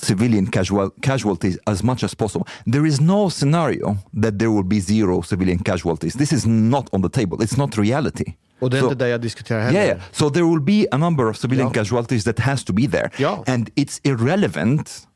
civilian 0.05 0.47
casual, 0.47 0.89
casualties 1.01 1.57
as 1.65 1.83
much 1.83 2.03
as 2.03 2.15
possible. 2.15 2.47
There 2.71 2.87
is 2.87 2.99
no 3.01 3.29
scenario 3.29 3.97
that 4.21 4.39
there 4.39 4.49
will 4.49 4.63
be 4.65 4.79
zero 4.81 5.21
civilian 5.21 5.59
casualties. 5.59 6.13
This 6.13 6.33
is 6.33 6.45
not 6.45 6.87
on 6.91 7.01
the 7.01 7.09
table. 7.09 7.37
It's 7.45 7.57
not 7.57 7.77
reality. 7.77 8.33
Och 8.59 8.69
det 8.69 8.77
är 8.77 8.81
So- 8.81 8.91
inte 8.91 9.05
det 9.05 9.09
jag 9.09 9.21
diskuterar 9.21 9.61
heller. 9.61 9.85
Yeah. 9.85 9.99
So 10.11 10.29
there 10.29 10.43
will 10.45 10.61
be 10.61 10.85
a 10.91 10.97
number 10.97 11.29
of 11.29 11.37
civilian 11.37 11.67
Ja. 11.67 11.73
casualties 11.73 12.23
that 12.23 12.39
has 12.39 12.63
to 12.63 12.73
be 12.73 12.87
there. 12.87 13.09
Ja. 13.17 13.43
And 13.47 13.69
it's 13.75 13.99
irrelevant 14.03 15.07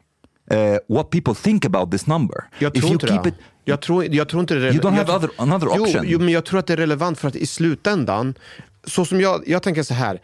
uh, 0.51 0.57
what 0.95 1.09
people 1.09 1.33
think 1.35 1.65
about 1.65 1.91
this 1.91 2.07
number. 2.07 2.43
Jag 2.59 2.73
tror 2.73 2.77
If 2.77 2.83
you 2.83 2.93
inte 2.93 3.07
keep 3.07 3.23
det. 3.23 3.29
it, 3.29 3.35
Jag 3.67 3.81
tror, 3.81 4.05
jag 4.05 4.29
tror 4.29 4.41
inte 4.41 4.55
det 4.55 4.67
är 4.67 4.71
You 4.73 4.81
don't 4.81 4.91
have 4.95 5.13
other- 5.13 5.29
another 5.37 5.67
jo, 5.75 5.83
option. 5.83 6.03
Jo, 6.07 6.19
men 6.19 6.29
jag 6.29 6.45
tror 6.45 6.59
att 6.59 6.67
det 6.67 6.73
är 6.73 6.77
relevant 6.77 7.19
för 7.19 7.27
att 7.27 7.35
i 7.35 7.45
slutändan, 7.45 8.33
så 8.83 9.05
som 9.05 9.21
jag, 9.21 9.43
jag 9.47 9.63
tänker 9.63 9.83
så 9.83 9.93
här. 9.93 10.21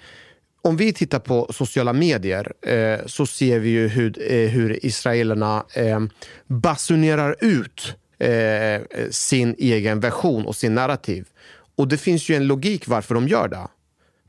Om 0.63 0.77
vi 0.77 0.93
tittar 0.93 1.19
på 1.19 1.53
sociala 1.53 1.93
medier 1.93 2.53
eh, 2.61 3.05
så 3.05 3.25
ser 3.25 3.59
vi 3.59 3.69
ju 3.69 3.87
hur, 3.87 4.31
eh, 4.31 4.49
hur 4.49 4.85
israelerna 4.85 5.65
eh, 5.73 5.99
basunerar 6.47 7.35
ut 7.39 7.95
eh, 8.19 8.81
sin 9.11 9.55
egen 9.57 9.99
version 9.99 10.45
och 10.45 10.55
sin 10.55 10.75
narrativ. 10.75 11.27
Och 11.75 11.87
det 11.87 11.97
finns 11.97 12.29
ju 12.29 12.35
en 12.35 12.47
logik 12.47 12.87
varför 12.87 13.15
de 13.15 13.27
gör 13.27 13.47
det. 13.47 13.67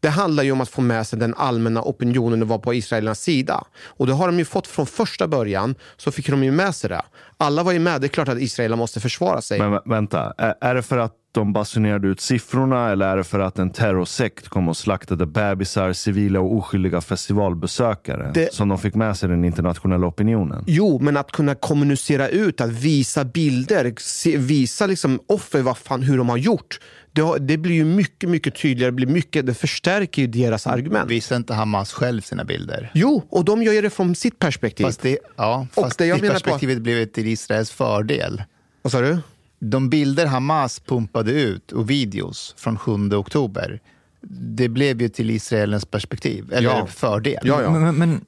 Det 0.03 0.09
handlar 0.11 0.43
ju 0.43 0.53
om 0.53 0.61
att 0.61 0.69
få 0.69 0.81
med 0.81 1.07
sig 1.07 1.19
den 1.19 1.35
allmänna 1.35 1.83
opinionen 1.83 2.43
och 2.43 2.49
vara 2.49 2.59
på 2.59 2.75
israelernas 2.75 3.21
sida. 3.21 3.65
Och 3.85 4.07
det 4.07 4.13
har 4.13 4.27
de 4.27 4.39
ju 4.39 4.45
fått 4.45 4.67
från 4.67 4.87
första 4.87 5.29
början, 5.29 5.75
så 5.97 6.11
fick 6.13 6.29
de 6.31 6.45
ju 6.45 6.51
med 6.53 6.75
sig 6.75 6.91
det. 6.91 7.03
Alla 7.37 7.63
var 7.63 7.73
ju 7.73 7.79
med, 7.79 8.01
det 8.01 8.07
är 8.07 8.09
klart 8.09 8.29
att 8.29 8.39
Israel 8.41 8.77
måste 8.77 9.01
försvara 9.01 9.41
sig. 9.43 9.59
Men 9.59 9.73
vä- 9.75 9.83
vänta, 9.85 10.33
är, 10.61 10.75
det 10.75 10.83
för 10.83 10.99
att 10.99 11.13
de 11.35 11.53
basunerade 11.53 12.09
ut 12.09 12.21
siffrorna 12.21 12.91
eller 12.91 13.07
är 13.07 13.17
det 13.17 13.25
för 13.25 13.41
att 13.41 13.59
en 13.59 13.71
terrorsekt 13.71 14.49
kom 14.49 14.69
och 14.69 14.77
slaktade 14.77 15.27
bebisar, 15.27 15.93
civila 15.93 16.41
och 16.41 16.57
oskyldiga 16.57 17.01
festivalbesökare 17.01 18.31
Det- 18.35 18.55
som 18.55 18.69
de 18.69 18.79
fick 18.79 18.95
med 18.95 19.17
sig 19.17 19.29
den 19.29 19.45
internationella 19.45 20.07
opinionen? 20.07 20.65
Jo, 20.67 20.99
men 21.03 21.17
att 21.17 21.33
kunna 21.33 21.55
kommunicera 21.55 22.29
ut, 22.29 22.61
att 22.61 22.71
visa 22.71 23.25
bilder, 23.25 23.95
se, 23.99 24.37
visa 24.37 24.87
liksom 24.87 25.21
offer 25.29 25.63
vad 25.63 25.79
fan, 25.79 26.03
hur 26.03 26.19
de 26.19 26.29
har 26.29 26.37
gjort. 26.37 26.81
Det, 27.13 27.21
har, 27.21 27.39
det 27.39 27.57
blir 27.59 27.75
ju 27.75 27.85
mycket, 27.85 28.29
mycket 28.31 28.55
tydligare, 28.63 28.91
det, 28.91 28.95
blir 28.95 29.07
mycket, 29.07 29.47
det 29.47 29.55
förstärker 29.55 30.23
ju 30.23 30.29
deras 30.29 30.67
argument. 30.67 31.11
Visar 31.11 31.37
inte 31.37 31.55
Hamas 31.55 31.93
själv 31.93 32.21
sina 32.21 32.45
bilder? 32.45 32.91
Jo, 32.95 33.23
och 33.29 33.45
de 33.45 33.63
gör 33.63 33.83
det 33.83 33.91
från 33.91 34.15
sitt 34.15 34.39
perspektiv. 34.39 34.85
Fast 34.85 35.01
det, 35.03 35.19
ja, 35.37 35.67
Och 35.75 35.83
fast 35.85 35.99
det 35.99 36.07
jag 36.07 36.19
det 36.19 36.23
menar 36.23 36.35
på- 36.35 36.41
perspektivet 36.41 36.79
blev 36.83 37.07
till 37.07 37.27
Israels 37.27 37.71
fördel. 37.71 38.43
Vad 38.83 38.93
sa 38.93 39.01
du? 39.01 39.19
De 39.59 39.91
bilder 39.91 40.27
Hamas 40.27 40.81
pumpade 40.81 41.33
ut 41.33 41.73
och 41.73 41.91
videos 41.91 42.55
från 42.59 42.79
7 42.79 42.93
oktober, 43.15 43.81
det 44.29 44.69
blev 44.69 45.03
ju 45.03 45.09
till 45.09 45.31
Israelens 45.31 45.85
perspektiv, 45.85 46.53
eller 46.53 46.69
Ja. 46.69 46.87
fördel. 46.87 47.39
Ja, 47.43 47.63
ja. 47.63 47.71
Men- 47.71 47.95
men- 47.97 48.25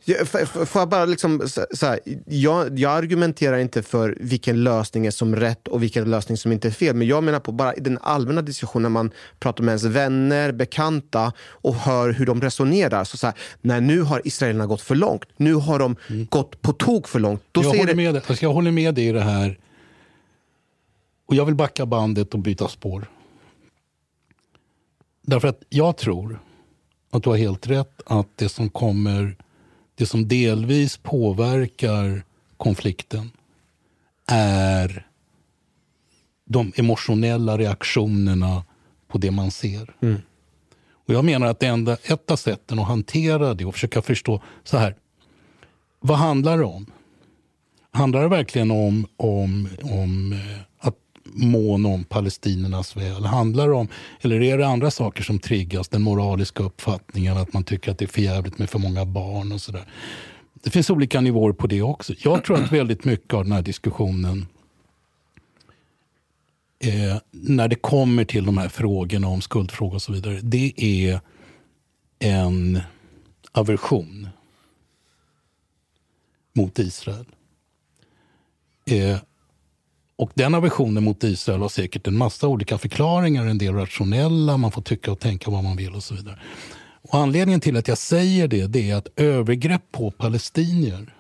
Får 0.66 0.80
jag 0.80 0.88
bara 0.88 1.04
liksom, 1.04 1.42
så, 1.74 1.86
här, 1.86 2.00
jag, 2.26 2.78
jag 2.78 2.92
argumenterar 2.92 3.58
inte 3.58 3.82
för 3.82 4.16
vilken 4.20 4.64
lösning 4.64 5.06
är 5.06 5.10
som 5.10 5.36
rätt 5.36 5.68
och 5.68 5.82
vilken 5.82 6.10
lösning 6.10 6.36
som 6.36 6.52
inte 6.52 6.68
är 6.68 6.72
fel. 6.72 6.96
Men 6.96 7.06
jag 7.08 7.24
menar 7.24 7.40
på 7.40 7.52
bara 7.52 7.74
i 7.74 7.80
den 7.80 7.98
allmänna 8.02 8.42
diskussionen 8.42 8.82
när 8.82 8.88
man 8.90 9.10
pratar 9.38 9.64
med 9.64 9.72
ens 9.72 9.84
vänner, 9.84 10.52
bekanta 10.52 11.32
och 11.40 11.74
hör 11.74 12.12
hur 12.12 12.26
de 12.26 12.40
resonerar. 12.40 13.04
Så, 13.04 13.16
så 13.16 13.26
här, 13.26 13.36
nej, 13.60 13.80
nu 13.80 14.00
har 14.02 14.22
israelerna 14.24 14.66
gått 14.66 14.80
för 14.80 14.94
långt. 14.94 15.24
Nu 15.36 15.54
har 15.54 15.78
de 15.78 15.96
gått 16.30 16.62
på 16.62 16.72
tok 16.72 17.08
för 17.08 17.18
långt. 17.20 17.42
Då 17.52 17.62
jag, 17.62 17.70
ser 17.70 17.78
håller 17.78 17.92
det, 17.92 17.96
med 17.96 18.14
dig. 18.14 18.22
Alltså, 18.26 18.44
jag 18.44 18.52
håller 18.52 18.70
med 18.70 18.94
dig 18.94 19.06
i 19.08 19.12
det 19.12 19.20
här. 19.22 19.58
Och 21.26 21.34
jag 21.34 21.44
vill 21.44 21.54
backa 21.54 21.86
bandet 21.86 22.34
och 22.34 22.40
byta 22.40 22.68
spår. 22.68 23.06
Därför 25.26 25.48
att 25.48 25.62
jag 25.68 25.96
tror 25.96 26.38
att 27.10 27.22
du 27.22 27.30
har 27.30 27.36
helt 27.36 27.66
rätt 27.66 28.02
att 28.06 28.28
det 28.36 28.48
som 28.48 28.70
kommer, 28.70 29.36
det 29.94 30.06
som 30.06 30.28
delvis 30.28 30.96
påverkar 30.96 32.24
konflikten 32.56 33.30
är 34.26 35.06
de 36.44 36.72
emotionella 36.76 37.58
reaktionerna 37.58 38.64
på 39.08 39.18
det 39.18 39.30
man 39.30 39.50
ser. 39.50 39.96
Och 41.06 41.14
jag 41.14 41.24
menar 41.24 41.46
att 41.46 41.60
det 41.60 41.66
enda, 41.66 41.96
ett 42.02 42.30
av 42.30 42.36
sätten 42.36 42.78
att 42.78 42.86
hantera 42.86 43.54
det 43.54 43.64
och 43.64 43.74
försöka 43.74 44.02
förstå, 44.02 44.42
så 44.64 44.76
här, 44.76 44.96
vad 46.00 46.18
handlar 46.18 46.58
det 46.58 46.64
om? 46.64 46.86
Handlar 47.90 48.22
det 48.22 48.28
verkligen 48.28 48.70
om, 48.70 49.06
om, 49.16 49.68
om 49.82 50.32
eh, 50.32 50.88
att 50.88 50.96
mån 51.24 51.86
om 51.86 52.04
palestinernas 52.04 52.96
väl? 52.96 53.24
Handlar 53.24 53.68
det 53.68 53.74
om, 53.74 53.88
eller 54.20 54.42
är 54.42 54.58
det 54.58 54.66
andra 54.66 54.90
saker 54.90 55.22
som 55.22 55.38
triggas? 55.38 55.88
Den 55.88 56.02
moraliska 56.02 56.62
uppfattningen, 56.62 57.36
att 57.36 57.52
man 57.52 57.64
tycker 57.64 57.90
att 57.90 57.98
det 57.98 58.04
är 58.04 58.06
för 58.06 58.22
jävligt 58.22 58.58
med 58.58 58.70
för 58.70 58.78
många 58.78 59.04
barn 59.04 59.52
och 59.52 59.60
sådär. 59.60 59.84
Det 60.62 60.70
finns 60.70 60.90
olika 60.90 61.20
nivåer 61.20 61.52
på 61.52 61.66
det 61.66 61.82
också. 61.82 62.14
Jag 62.18 62.44
tror 62.44 62.62
att 62.62 62.72
väldigt 62.72 63.04
mycket 63.04 63.34
av 63.34 63.44
den 63.44 63.52
här 63.52 63.62
diskussionen 63.62 64.46
eh, 66.78 67.16
när 67.30 67.68
det 67.68 67.76
kommer 67.76 68.24
till 68.24 68.44
de 68.44 68.58
här 68.58 68.68
frågorna 68.68 69.28
om 69.28 69.40
skuldfrågor 69.40 69.94
och 69.94 70.02
så 70.02 70.12
vidare, 70.12 70.40
det 70.42 70.72
är 70.76 71.20
en 72.18 72.80
aversion 73.52 74.28
mot 76.52 76.78
Israel. 76.78 77.26
Eh, 78.84 79.18
och 80.16 80.30
den 80.34 80.54
aversionen 80.54 81.04
mot 81.04 81.24
Israel 81.24 81.60
har 81.60 81.68
säkert 81.68 82.06
en 82.06 82.16
massa 82.16 82.48
olika 82.48 82.78
förklaringar, 82.78 83.46
en 83.46 83.58
del 83.58 83.74
rationella, 83.74 84.56
man 84.56 84.70
får 84.70 84.82
tycka 84.82 85.12
och 85.12 85.20
tänka 85.20 85.50
vad 85.50 85.64
man 85.64 85.76
vill 85.76 85.94
och 85.94 86.02
så 86.02 86.14
vidare. 86.14 86.38
Och 87.02 87.18
anledningen 87.18 87.60
till 87.60 87.76
att 87.76 87.88
jag 87.88 87.98
säger 87.98 88.48
det, 88.48 88.66
det 88.66 88.90
är 88.90 88.96
att 88.96 89.08
övergrepp 89.16 89.92
på 89.92 90.10
palestinier 90.10 91.14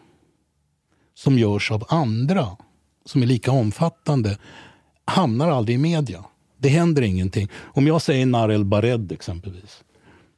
som 1.14 1.38
görs 1.38 1.70
av 1.70 1.84
andra 1.88 2.56
som 3.04 3.22
är 3.22 3.26
lika 3.26 3.52
omfattande 3.52 4.38
hamnar 5.04 5.50
aldrig 5.50 5.74
i 5.74 5.78
media. 5.78 6.24
Det 6.58 6.68
händer 6.68 7.02
ingenting. 7.02 7.48
Om 7.54 7.86
jag 7.86 8.02
säger 8.02 8.26
Narel 8.26 8.64
Bared 8.64 9.12
exempelvis 9.12 9.84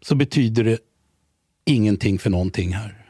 så 0.03 0.15
betyder 0.15 0.65
det 0.65 0.79
ingenting 1.65 2.19
för 2.19 2.31
någonting 2.31 2.73
här. 2.73 3.06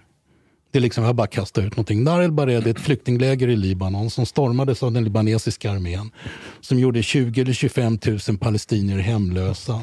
Det 0.77 0.81
är 0.81 0.83
liksom, 0.83 1.05
jag 1.05 1.15
bara 1.15 1.27
kastar 1.27 1.63
ut 1.63 1.77
någonting. 1.77 2.05
Narel 2.05 2.33
Bared 2.33 2.67
är 2.67 2.71
ett 2.71 2.81
flyktingläger 2.81 3.49
i 3.49 3.57
Libanon 3.57 4.11
som 4.11 4.27
stormades 4.27 4.83
av 4.83 4.93
den 4.93 5.05
libanesiska 5.05 5.71
armén. 5.71 6.11
Som 6.61 6.79
gjorde 6.79 7.03
20 7.03 7.41
eller 7.41 7.53
25 7.53 7.99
000 8.29 8.39
palestinier 8.39 8.99
hemlösa. 8.99 9.81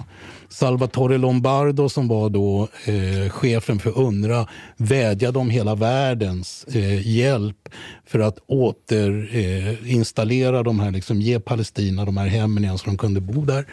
Salvatore 0.49 1.17
Lombardo 1.17 1.89
som 1.89 2.07
var 2.07 2.29
då 2.29 2.67
eh, 2.85 3.29
chefen 3.29 3.79
för 3.79 3.99
UNRWA 3.99 4.47
vädjade 4.77 5.39
om 5.39 5.49
hela 5.49 5.75
världens 5.75 6.63
eh, 6.63 7.07
hjälp 7.07 7.69
för 8.05 8.19
att 8.19 8.37
återinstallera 8.47 10.57
eh, 10.57 10.63
de 10.63 10.79
här, 10.79 10.91
liksom, 10.91 11.21
ge 11.21 11.39
Palestina 11.39 12.05
de 12.05 12.17
här 12.17 12.27
hemmen 12.27 12.63
igen 12.63 12.77
så 12.77 12.85
de 12.85 12.97
kunde 12.97 13.21
bo 13.21 13.45
där. 13.45 13.65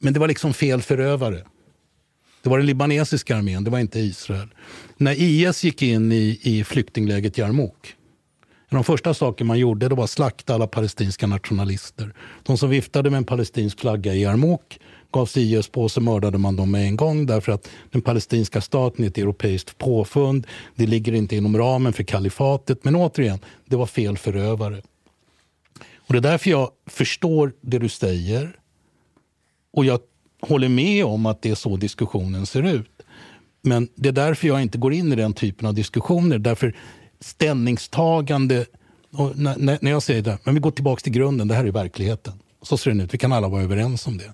Men 0.00 0.12
det 0.12 0.20
var 0.20 0.28
liksom 0.28 0.54
fel 0.54 0.82
förövare. 0.82 1.44
Det 2.44 2.50
var 2.50 2.58
den 2.58 2.66
libanesiska 2.66 3.36
armén, 3.36 3.64
det 3.64 3.70
var 3.70 3.78
inte 3.78 4.00
Israel. 4.00 4.48
När 4.96 5.14
IS 5.18 5.64
gick 5.64 5.82
in 5.82 6.12
i, 6.12 6.40
i 6.42 6.64
flyktingläget 6.64 7.38
Jarmouk 7.38 7.96
de 8.74 8.84
första 8.84 9.14
saker 9.14 9.44
man 9.44 9.58
gjorde 9.58 9.88
det 9.88 9.94
var 9.94 10.04
att 10.04 10.10
slakta 10.10 10.54
alla 10.54 10.66
palestinska 10.66 11.26
nationalister. 11.26 12.14
De 12.42 12.58
som 12.58 12.70
viftade 12.70 13.10
med 13.10 13.18
en 13.18 13.24
palestinsk 13.24 13.80
flagga 13.80 14.14
i 14.14 14.22
Jarmouk 14.22 14.80
gavs 15.12 15.36
IS 15.36 15.68
på 15.68 15.88
så 15.88 16.00
mördade 16.00 16.38
man 16.38 16.56
dem 16.56 16.70
med 16.70 16.86
en 16.86 16.96
gång 16.96 17.26
därför 17.26 17.52
att 17.52 17.70
den 17.90 18.02
palestinska 18.02 18.60
staten 18.60 19.04
är 19.04 19.08
ett 19.08 19.18
europeiskt 19.18 19.78
påfund. 19.78 20.46
Det 20.74 20.86
ligger 20.86 21.12
inte 21.12 21.36
inom 21.36 21.58
ramen 21.58 21.92
för 21.92 22.02
kalifatet. 22.02 22.84
Men 22.84 22.96
återigen, 22.96 23.38
det 23.66 23.76
var 23.76 23.86
fel 23.86 24.18
förövare. 24.18 24.82
Och 26.06 26.12
Det 26.12 26.18
är 26.18 26.22
därför 26.22 26.50
jag 26.50 26.70
förstår 26.86 27.52
det 27.60 27.78
du 27.78 27.88
säger. 27.88 28.56
Och 29.72 29.84
jag 29.84 30.00
håller 30.48 30.68
med 30.68 31.04
om 31.04 31.26
att 31.26 31.42
det 31.42 31.50
är 31.50 31.54
så 31.54 31.76
diskussionen 31.76 32.46
ser 32.46 32.62
ut. 32.62 33.02
Men 33.62 33.88
det 33.94 34.08
är 34.08 34.12
därför 34.12 34.48
jag 34.48 34.62
inte 34.62 34.78
går 34.78 34.92
in 34.92 35.12
i 35.12 35.16
den 35.16 35.32
typen 35.32 35.68
av 35.68 35.74
diskussioner. 35.74 36.38
Därför 36.38 36.76
ställningstagande, 37.20 38.66
när, 39.34 39.78
när 39.82 39.90
jag 39.90 40.02
säger 40.02 40.22
det, 40.22 40.38
men 40.44 40.54
vi 40.54 40.60
går 40.60 40.70
tillbaka 40.70 41.00
till 41.00 41.12
grunden, 41.12 41.48
det 41.48 41.54
här 41.54 41.64
är 41.64 41.72
verkligheten. 41.72 42.32
Så 42.62 42.76
ser 42.76 42.90
den 42.90 43.00
ut, 43.00 43.14
vi 43.14 43.18
kan 43.18 43.32
alla 43.32 43.48
vara 43.48 43.62
överens 43.62 44.06
om 44.06 44.18
det. 44.18 44.32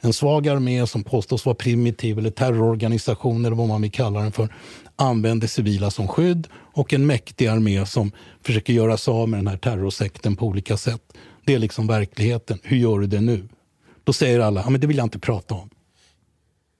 En 0.00 0.12
svag 0.12 0.48
armé 0.48 0.86
som 0.86 1.04
påstås 1.04 1.46
vara 1.46 1.54
primitiv 1.54 2.18
eller 2.18 2.30
terrororganisation 2.30 3.44
eller 3.44 3.56
vad 3.56 3.68
man 3.68 3.82
vill 3.82 3.90
kalla 3.90 4.20
den 4.20 4.32
för 4.32 4.48
använder 4.96 5.46
civila 5.46 5.90
som 5.90 6.08
skydd 6.08 6.48
och 6.52 6.92
en 6.92 7.06
mäktig 7.06 7.46
armé 7.46 7.86
som 7.86 8.12
försöker 8.42 8.72
göra 8.72 8.96
sig 8.96 9.12
av 9.12 9.28
med 9.28 9.38
den 9.38 9.46
här 9.46 9.56
terrorsekten 9.56 10.36
på 10.36 10.46
olika 10.46 10.76
sätt. 10.76 11.02
Det 11.44 11.54
är 11.54 11.58
liksom 11.58 11.86
verkligheten. 11.86 12.58
Hur 12.62 12.76
gör 12.76 12.98
du 12.98 13.06
det 13.06 13.20
nu? 13.20 13.48
Då 14.10 14.14
säger 14.14 14.40
alla, 14.40 14.60
ja, 14.60 14.70
men 14.70 14.80
det 14.80 14.86
vill 14.86 14.96
jag 14.96 15.06
inte 15.06 15.18
prata 15.18 15.54
om. 15.54 15.70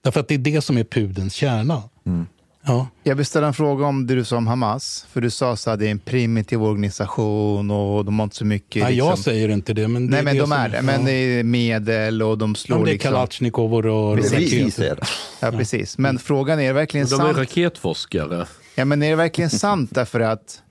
Därför 0.03 0.19
att 0.19 0.27
det 0.27 0.33
är 0.33 0.37
det 0.37 0.61
som 0.61 0.77
är 0.77 0.83
pudens 0.83 1.33
kärna. 1.33 1.83
Mm. 2.05 2.25
Ja. 2.63 2.87
Jag 3.03 3.15
vill 3.15 3.25
ställa 3.25 3.47
en 3.47 3.53
fråga 3.53 3.85
om 3.85 4.07
det 4.07 4.15
du 4.15 4.25
sa 4.25 4.37
om 4.37 4.47
Hamas. 4.47 5.05
För 5.11 5.21
du 5.21 5.29
sa 5.29 5.51
att 5.51 5.79
det 5.79 5.87
är 5.87 5.91
en 5.91 5.99
primitiv 5.99 6.63
organisation 6.63 7.71
och 7.71 8.05
de 8.05 8.19
har 8.19 8.23
inte 8.23 8.35
så 8.35 8.45
mycket... 8.45 8.83
Nej, 8.83 8.93
liksom... 8.93 9.09
jag 9.09 9.19
säger 9.19 9.49
inte 9.49 9.73
det. 9.73 9.87
Men 9.87 10.07
det 10.07 10.11
Nej, 10.11 10.23
men 10.23 10.35
det 10.35 10.41
de 10.41 10.51
är 10.51 10.69
det. 10.69 10.81
Men 10.81 11.05
det 11.05 11.11
är 11.11 11.43
medel 11.43 12.21
och 12.21 12.37
de 12.37 12.55
slår... 12.55 12.79
Ja, 12.79 12.85
det 12.85 12.91
är 12.91 12.93
liksom... 12.93 13.11
Kalashnikov 13.11 13.73
och 13.73 13.83
rör 13.83 14.17
raketer. 14.17 14.99
Ja, 15.39 15.51
precis. 15.51 15.97
Men 15.97 16.19
frågan 16.19 16.59
är, 16.59 16.63
är 16.63 16.67
det 16.67 16.73
verkligen 16.73 17.05
de 17.05 17.09
sant? 17.09 17.21
De 17.21 17.29
är 17.29 17.33
raketforskare. 17.33 18.45
Ja, 18.75 18.85
men 18.85 19.03
är 19.03 19.09
det 19.09 19.15
verkligen 19.15 19.49
sant 19.49 19.89
därför 19.93 20.19
att 20.19 20.61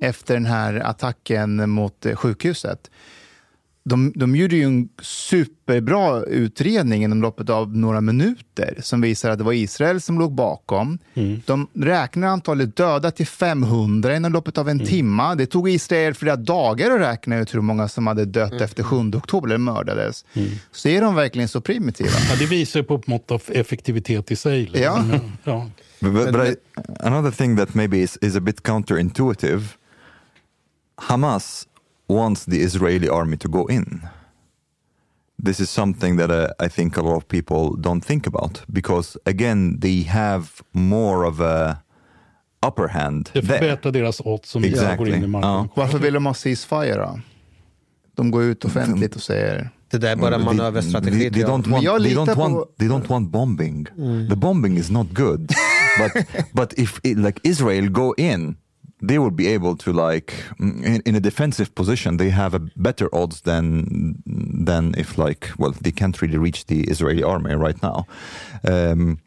efter 0.00 0.34
den 0.34 0.46
här 0.46 0.74
attacken 0.74 1.70
mot 1.70 2.06
sjukhuset 2.14 2.90
de, 3.86 4.12
de 4.16 4.36
gjorde 4.36 4.56
ju 4.56 4.64
en 4.64 4.88
superbra 5.02 6.22
utredning 6.22 7.04
inom 7.04 7.22
loppet 7.22 7.50
av 7.50 7.76
några 7.76 8.00
minuter 8.00 8.78
som 8.82 9.00
visar 9.00 9.30
att 9.30 9.38
det 9.38 9.44
var 9.44 9.52
Israel 9.52 10.00
som 10.00 10.18
låg 10.18 10.32
bakom. 10.32 10.98
Mm. 11.14 11.42
De 11.46 11.68
räknar 11.74 12.28
antalet 12.28 12.76
döda 12.76 13.10
till 13.10 13.26
500 13.26 14.16
inom 14.16 14.32
loppet 14.32 14.58
av 14.58 14.68
en 14.68 14.76
mm. 14.76 14.86
timme. 14.86 15.34
Det 15.34 15.46
tog 15.46 15.68
Israel 15.68 16.14
flera 16.14 16.36
dagar 16.36 16.90
att 16.90 17.00
räkna 17.00 17.38
ut 17.38 17.54
hur 17.54 17.60
många 17.60 17.88
som 17.88 18.06
hade 18.06 18.24
dött 18.24 18.52
mm. 18.52 18.62
efter 18.62 18.82
7 18.82 18.96
oktober 18.96 19.48
eller 19.48 19.58
mördades. 19.58 20.24
Mm. 20.34 20.50
Så 20.72 20.88
är 20.88 21.00
de 21.00 21.14
verkligen 21.14 21.48
så 21.48 21.60
primitiva? 21.60 22.10
Ja, 22.30 22.36
det 22.38 22.46
visar 22.46 22.82
på 22.82 22.94
ett 22.94 23.06
mått 23.06 23.30
av 23.30 23.42
effektivitet 23.48 24.30
i 24.30 24.36
sig. 24.36 24.60
Liksom. 24.60 25.10
Ja. 25.12 25.20
ja. 25.44 25.70
But, 26.00 26.32
but 26.32 26.48
I, 26.48 26.56
another 27.00 27.30
thing 27.30 27.56
that 27.56 27.74
maybe 27.74 27.98
is, 27.98 28.18
is 28.20 28.36
a 28.36 28.40
bit 28.40 28.62
counterintuitive. 28.62 29.62
Hamas 30.96 31.66
wants 32.08 32.44
the 32.44 32.56
Israeli 32.56 33.08
army 33.08 33.36
to 33.36 33.48
go 33.48 33.66
in. 33.70 34.00
This 35.44 35.60
is 35.60 35.70
something 35.70 36.16
that 36.16 36.30
uh, 36.30 36.66
I 36.66 36.68
think 36.68 36.96
a 36.96 37.02
lot 37.02 37.16
of 37.16 37.28
people 37.28 37.76
don't 37.80 38.04
think 38.04 38.26
about 38.26 38.62
because 38.66 39.18
again 39.26 39.80
they 39.80 40.02
have 40.02 40.46
more 40.72 41.26
of 41.26 41.40
a 41.40 41.82
upper 42.66 42.88
hand 42.88 43.30
Det 43.32 43.42
förbättrar 43.42 43.92
deras 43.92 44.20
odds 44.20 44.56
om 44.56 44.64
exactly. 44.64 45.10
går 45.10 45.16
in 45.16 45.24
i 45.24 45.26
marknaden. 45.26 45.68
Ja. 45.76 45.82
Varför 45.82 45.98
vill 45.98 46.14
de 46.14 46.26
ha 46.26 46.34
ceasefire 46.34 46.94
då? 46.94 47.20
De 48.16 48.30
går 48.30 48.42
ut 48.42 48.64
offentligt 48.64 49.16
och 49.16 49.22
säger 49.22 49.70
det 49.90 49.98
där 49.98 50.12
är 50.12 50.16
bara 50.16 50.38
manöverstrategi. 50.38 51.18
They, 51.18 51.30
they, 51.30 51.42
don't 51.42 51.70
want, 51.70 51.84
they, 52.02 52.14
don't 52.14 52.36
want, 52.36 52.78
they 52.78 52.88
don't 52.88 53.08
want 53.08 53.30
bombing. 53.30 53.86
Mm. 53.98 54.28
The 54.28 54.36
bombing 54.36 54.76
is 54.76 54.90
not 54.90 55.06
good. 55.12 55.52
but, 55.98 56.26
but 56.52 56.72
if 56.78 57.00
it, 57.02 57.18
like 57.18 57.40
Israel 57.42 57.88
go 57.88 58.14
in 58.18 58.56
they 59.08 59.18
would 59.18 59.36
be 59.36 59.46
able 59.46 59.76
to 59.76 59.92
like 59.92 60.34
in, 60.58 61.02
in, 61.04 61.14
a 61.14 61.20
defensive 61.20 61.74
position 61.74 62.16
they 62.16 62.30
have 62.30 62.54
a 62.54 62.58
better 62.76 63.08
odds 63.14 63.42
than 63.42 64.22
than 64.66 64.94
if 64.96 65.18
like 65.18 65.50
well 65.58 65.74
they 65.82 65.92
can't 65.92 66.20
really 66.22 66.38
reach 66.38 66.66
the 66.66 66.80
Israeli 66.84 67.22
army 67.22 67.54
right 67.54 67.80
now. 67.82 68.06
Um, 68.64 69.18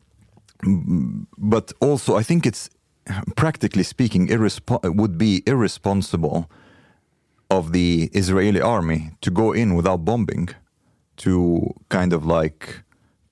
but 1.38 1.72
also 1.82 2.16
I 2.16 2.24
think 2.24 2.46
it's 2.46 2.70
practically 3.36 3.84
speaking 3.84 4.28
it 4.30 4.40
would 4.84 5.18
be 5.18 5.44
irresponsible 5.46 6.50
of 7.50 7.72
the 7.72 8.10
Israeli 8.14 8.62
army 8.62 9.12
to 9.22 9.32
go 9.32 9.54
in 9.54 9.76
without 9.76 10.04
bombing 10.04 10.50
to 11.18 11.74
kind 11.90 12.14
of 12.14 12.26
like 12.26 12.84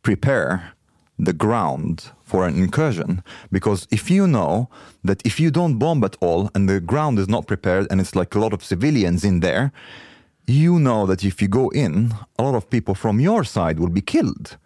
prepare 0.02 0.74
the 1.18 1.34
ground 1.34 2.12
for 2.26 2.46
an 2.46 2.56
incursion. 2.56 3.24
Because 3.52 3.88
if 3.92 4.10
you 4.10 4.28
know 4.28 4.68
that 5.04 5.26
if 5.26 5.40
you 5.40 5.52
don't 5.52 5.78
bomb 5.78 6.04
at 6.04 6.18
all 6.20 6.50
and 6.54 6.68
the 6.68 6.80
ground 6.80 7.20
is 7.20 7.28
not 7.28 7.46
prepared 7.48 7.88
and 7.90 8.02
it's 8.02 8.16
like 8.16 8.36
a 8.36 8.40
lot 8.40 8.54
of 8.54 8.64
civilians 8.64 9.24
in 9.24 9.40
there, 9.40 9.72
you 10.48 10.78
know 10.80 11.06
that 11.06 11.24
if 11.24 11.42
you 11.42 11.48
go 11.48 11.70
in, 11.70 12.14
a 12.38 12.44
lot 12.44 12.56
of 12.56 12.70
people 12.70 12.96
from 12.96 13.20
your 13.20 13.44
side 13.44 13.80
will 13.80 13.90
be 13.90 14.02
killed. 14.02 14.58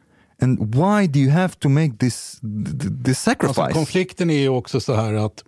And 0.42 0.74
why 0.74 1.06
do 1.08 1.20
you 1.20 1.30
have 1.32 1.60
to 1.60 1.70
make 1.70 2.00
this, 2.00 2.40
this 2.42 3.20
sacrifice? 3.20 3.62
Alltså, 3.62 3.74
konflikten 3.74 4.30
är 4.30 4.40
ju 4.40 4.50
också 4.50 4.80
så 4.80 4.96
här 4.96 5.14
att 5.14 5.44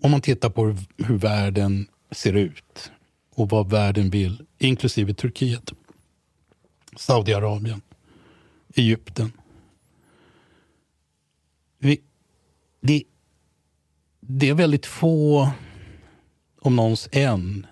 om 0.00 0.10
man 0.10 0.20
tittar 0.20 0.50
på 0.50 0.76
hur 0.96 1.18
världen 1.18 1.86
ser 2.10 2.32
ut 2.32 2.90
och 3.34 3.48
vad 3.50 3.70
världen 3.70 4.10
vill, 4.10 4.46
inklusive 4.58 5.14
Turkiet, 5.14 5.72
Saudiarabien, 6.96 7.80
Egypten. 8.74 9.32
Vi, 11.84 12.00
det, 12.80 13.02
det 14.20 14.48
är 14.48 14.54
väldigt 14.54 14.86
få, 14.86 15.50
om 16.60 16.76
någons 16.76 17.08
en, 17.12 17.66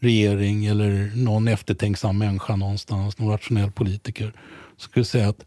regering 0.00 0.66
eller 0.66 1.12
någon 1.16 1.48
eftertänksam 1.48 2.18
människa 2.18 2.56
någonstans, 2.56 3.18
någon 3.18 3.30
rationell 3.30 3.70
politiker, 3.70 4.32
skulle 4.76 5.04
säga 5.04 5.28
att 5.28 5.44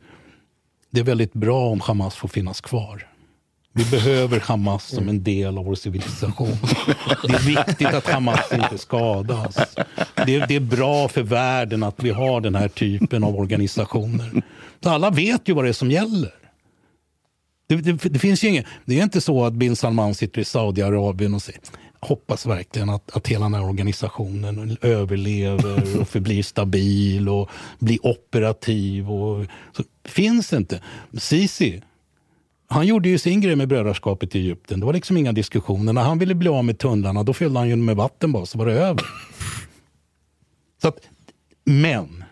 det 0.89 0.99
är 0.99 1.03
väldigt 1.03 1.33
bra 1.33 1.69
om 1.69 1.79
Hamas 1.79 2.15
får 2.15 2.27
finnas 2.27 2.61
kvar. 2.61 3.07
Vi 3.73 3.85
behöver 3.85 4.39
Hamas 4.39 4.87
som 4.87 5.09
en 5.09 5.23
del 5.23 5.57
av 5.57 5.65
vår 5.65 5.75
civilisation. 5.75 6.57
Det 7.23 7.33
är 7.33 7.65
viktigt 7.65 7.93
att 7.93 8.07
Hamas 8.07 8.51
inte 8.53 8.77
skadas. 8.77 9.55
Det 10.25 10.35
är, 10.35 10.47
det 10.47 10.55
är 10.55 10.59
bra 10.59 11.07
för 11.07 11.23
världen 11.23 11.83
att 11.83 12.03
vi 12.03 12.09
har 12.09 12.41
den 12.41 12.55
här 12.55 12.67
typen 12.67 13.23
av 13.23 13.35
organisationer. 13.35 14.43
Så 14.83 14.89
alla 14.89 15.09
vet 15.09 15.49
ju 15.49 15.53
vad 15.53 15.65
det 15.65 15.69
är 15.69 15.73
som 15.73 15.91
gäller. 15.91 16.40
Det, 17.75 17.81
det, 17.81 18.09
det 18.09 18.19
finns 18.19 18.43
ju 18.43 18.47
inget, 18.47 18.65
det 18.85 18.99
är 18.99 19.03
inte 19.03 19.21
så 19.21 19.45
att 19.45 19.53
bin 19.53 19.75
Salman 19.75 20.15
sitter 20.15 20.41
i 20.41 20.45
Saudiarabien 20.45 21.33
och 21.33 21.41
säger 21.41 21.61
hoppas 22.01 22.45
verkligen 22.45 22.89
att, 22.89 23.15
att 23.15 23.27
hela 23.27 23.45
den 23.45 23.53
här 23.53 23.63
organisationen 23.63 24.77
överlever 24.81 26.01
och 26.01 26.07
förblir 26.07 26.43
stabil 26.43 27.29
och 27.29 27.49
blir 27.79 28.05
operativ. 28.05 29.11
Och, 29.11 29.45
så, 29.77 29.83
finns 30.05 30.53
inte. 30.53 30.81
Sisi, 31.17 31.81
han 32.67 32.87
gjorde 32.87 33.09
ju 33.09 33.17
sin 33.17 33.41
grej 33.41 33.55
med 33.55 33.67
brödraskapet 33.67 34.35
i 34.35 34.39
Egypten. 34.39 34.79
Det 34.79 34.85
var 34.85 34.93
liksom 34.93 35.17
inga 35.17 35.31
diskussioner. 35.31 35.93
När 35.93 36.01
han 36.01 36.19
ville 36.19 36.35
bli 36.35 36.49
av 36.49 36.65
med 36.65 36.79
tunnlarna, 36.79 37.23
då 37.23 37.33
fyllde 37.33 37.59
han 37.59 37.69
ju 37.69 37.75
med 37.75 37.95
vatten 37.95 38.31
bara, 38.31 38.45
så 38.45 38.57
var 38.57 38.65
det 38.65 38.73
över. 38.73 39.05
Så 40.81 40.87
att, 40.87 40.99
men, 41.63 42.23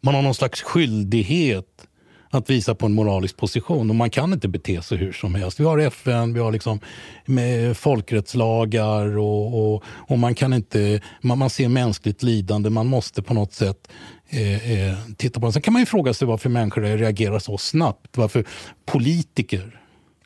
man 0.00 0.14
har 0.14 0.22
någon 0.22 0.34
slags 0.34 0.62
skyldighet 0.62 1.86
att 2.30 2.50
visa 2.50 2.74
på 2.74 2.86
en 2.86 2.94
moralisk 2.94 3.36
position. 3.36 3.90
Och 3.90 3.96
man 3.96 4.10
kan 4.10 4.32
inte 4.32 4.48
bete 4.48 4.82
sig 4.82 4.98
hur 4.98 5.12
som 5.12 5.34
helst. 5.34 5.60
Vi 5.60 5.64
har 5.64 5.78
FN, 5.78 6.34
vi 6.34 6.40
har 6.40 6.52
liksom 6.52 6.80
med 7.24 7.76
folkrättslagar 7.76 9.18
och, 9.18 9.74
och, 9.74 9.84
och 9.88 10.18
man 10.18 10.34
kan 10.34 10.52
inte... 10.52 11.00
Man, 11.20 11.38
man 11.38 11.50
ser 11.50 11.68
mänskligt 11.68 12.22
lidande. 12.22 12.70
Man 12.70 12.86
måste 12.86 13.22
på 13.22 13.34
något 13.34 13.52
sätt 13.52 13.88
eh, 14.28 14.72
eh, 14.90 14.94
titta 15.16 15.40
på 15.40 15.46
det. 15.46 15.52
Sen 15.52 15.62
kan 15.62 15.72
man 15.72 15.82
ju 15.82 15.86
fråga 15.86 16.14
sig 16.14 16.28
varför 16.28 16.48
människor 16.48 16.82
reagerar 16.82 17.38
så 17.38 17.58
snabbt. 17.58 18.16
Varför 18.16 18.44
politiker... 18.86 19.80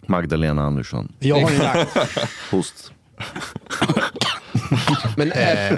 Magdalena 0.06 0.62
Andersson. 0.62 1.12
Jag 1.18 1.40
har 1.40 1.50
ju- 1.50 1.86
Host. 2.50 2.92
Men, 5.16 5.32
Eh, 5.32 5.76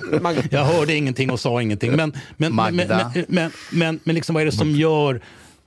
jag 0.50 0.64
hörde 0.64 0.94
ingenting 0.94 1.30
och 1.30 1.40
sa 1.40 1.62
ingenting. 1.62 1.96
Men, 1.96 2.12
men, 2.36 2.54
men, 2.54 3.50
men, 3.70 4.00
men 4.04 4.14
liksom, 4.14 4.34
vad 4.34 4.42
är 4.42 4.46
det 4.46 4.52
som 4.52 4.70
gör 4.70 5.20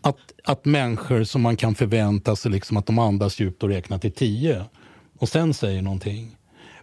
att, 0.10 0.18
att 0.44 0.66
människor 0.66 1.24
som 1.24 1.42
man 1.42 1.56
kan 1.58 1.76
förvänta 1.76 2.36
sig 2.36 2.52
liksom, 2.52 2.78
att 2.78 2.86
de 2.86 3.00
andas 3.00 3.40
djupt 3.40 3.64
och 3.64 3.70
räknar 3.70 3.98
till 4.00 4.12
tio 4.12 4.66
och 5.20 5.30
sen 5.30 5.54
säger 5.54 5.82
någonting? 5.82 6.36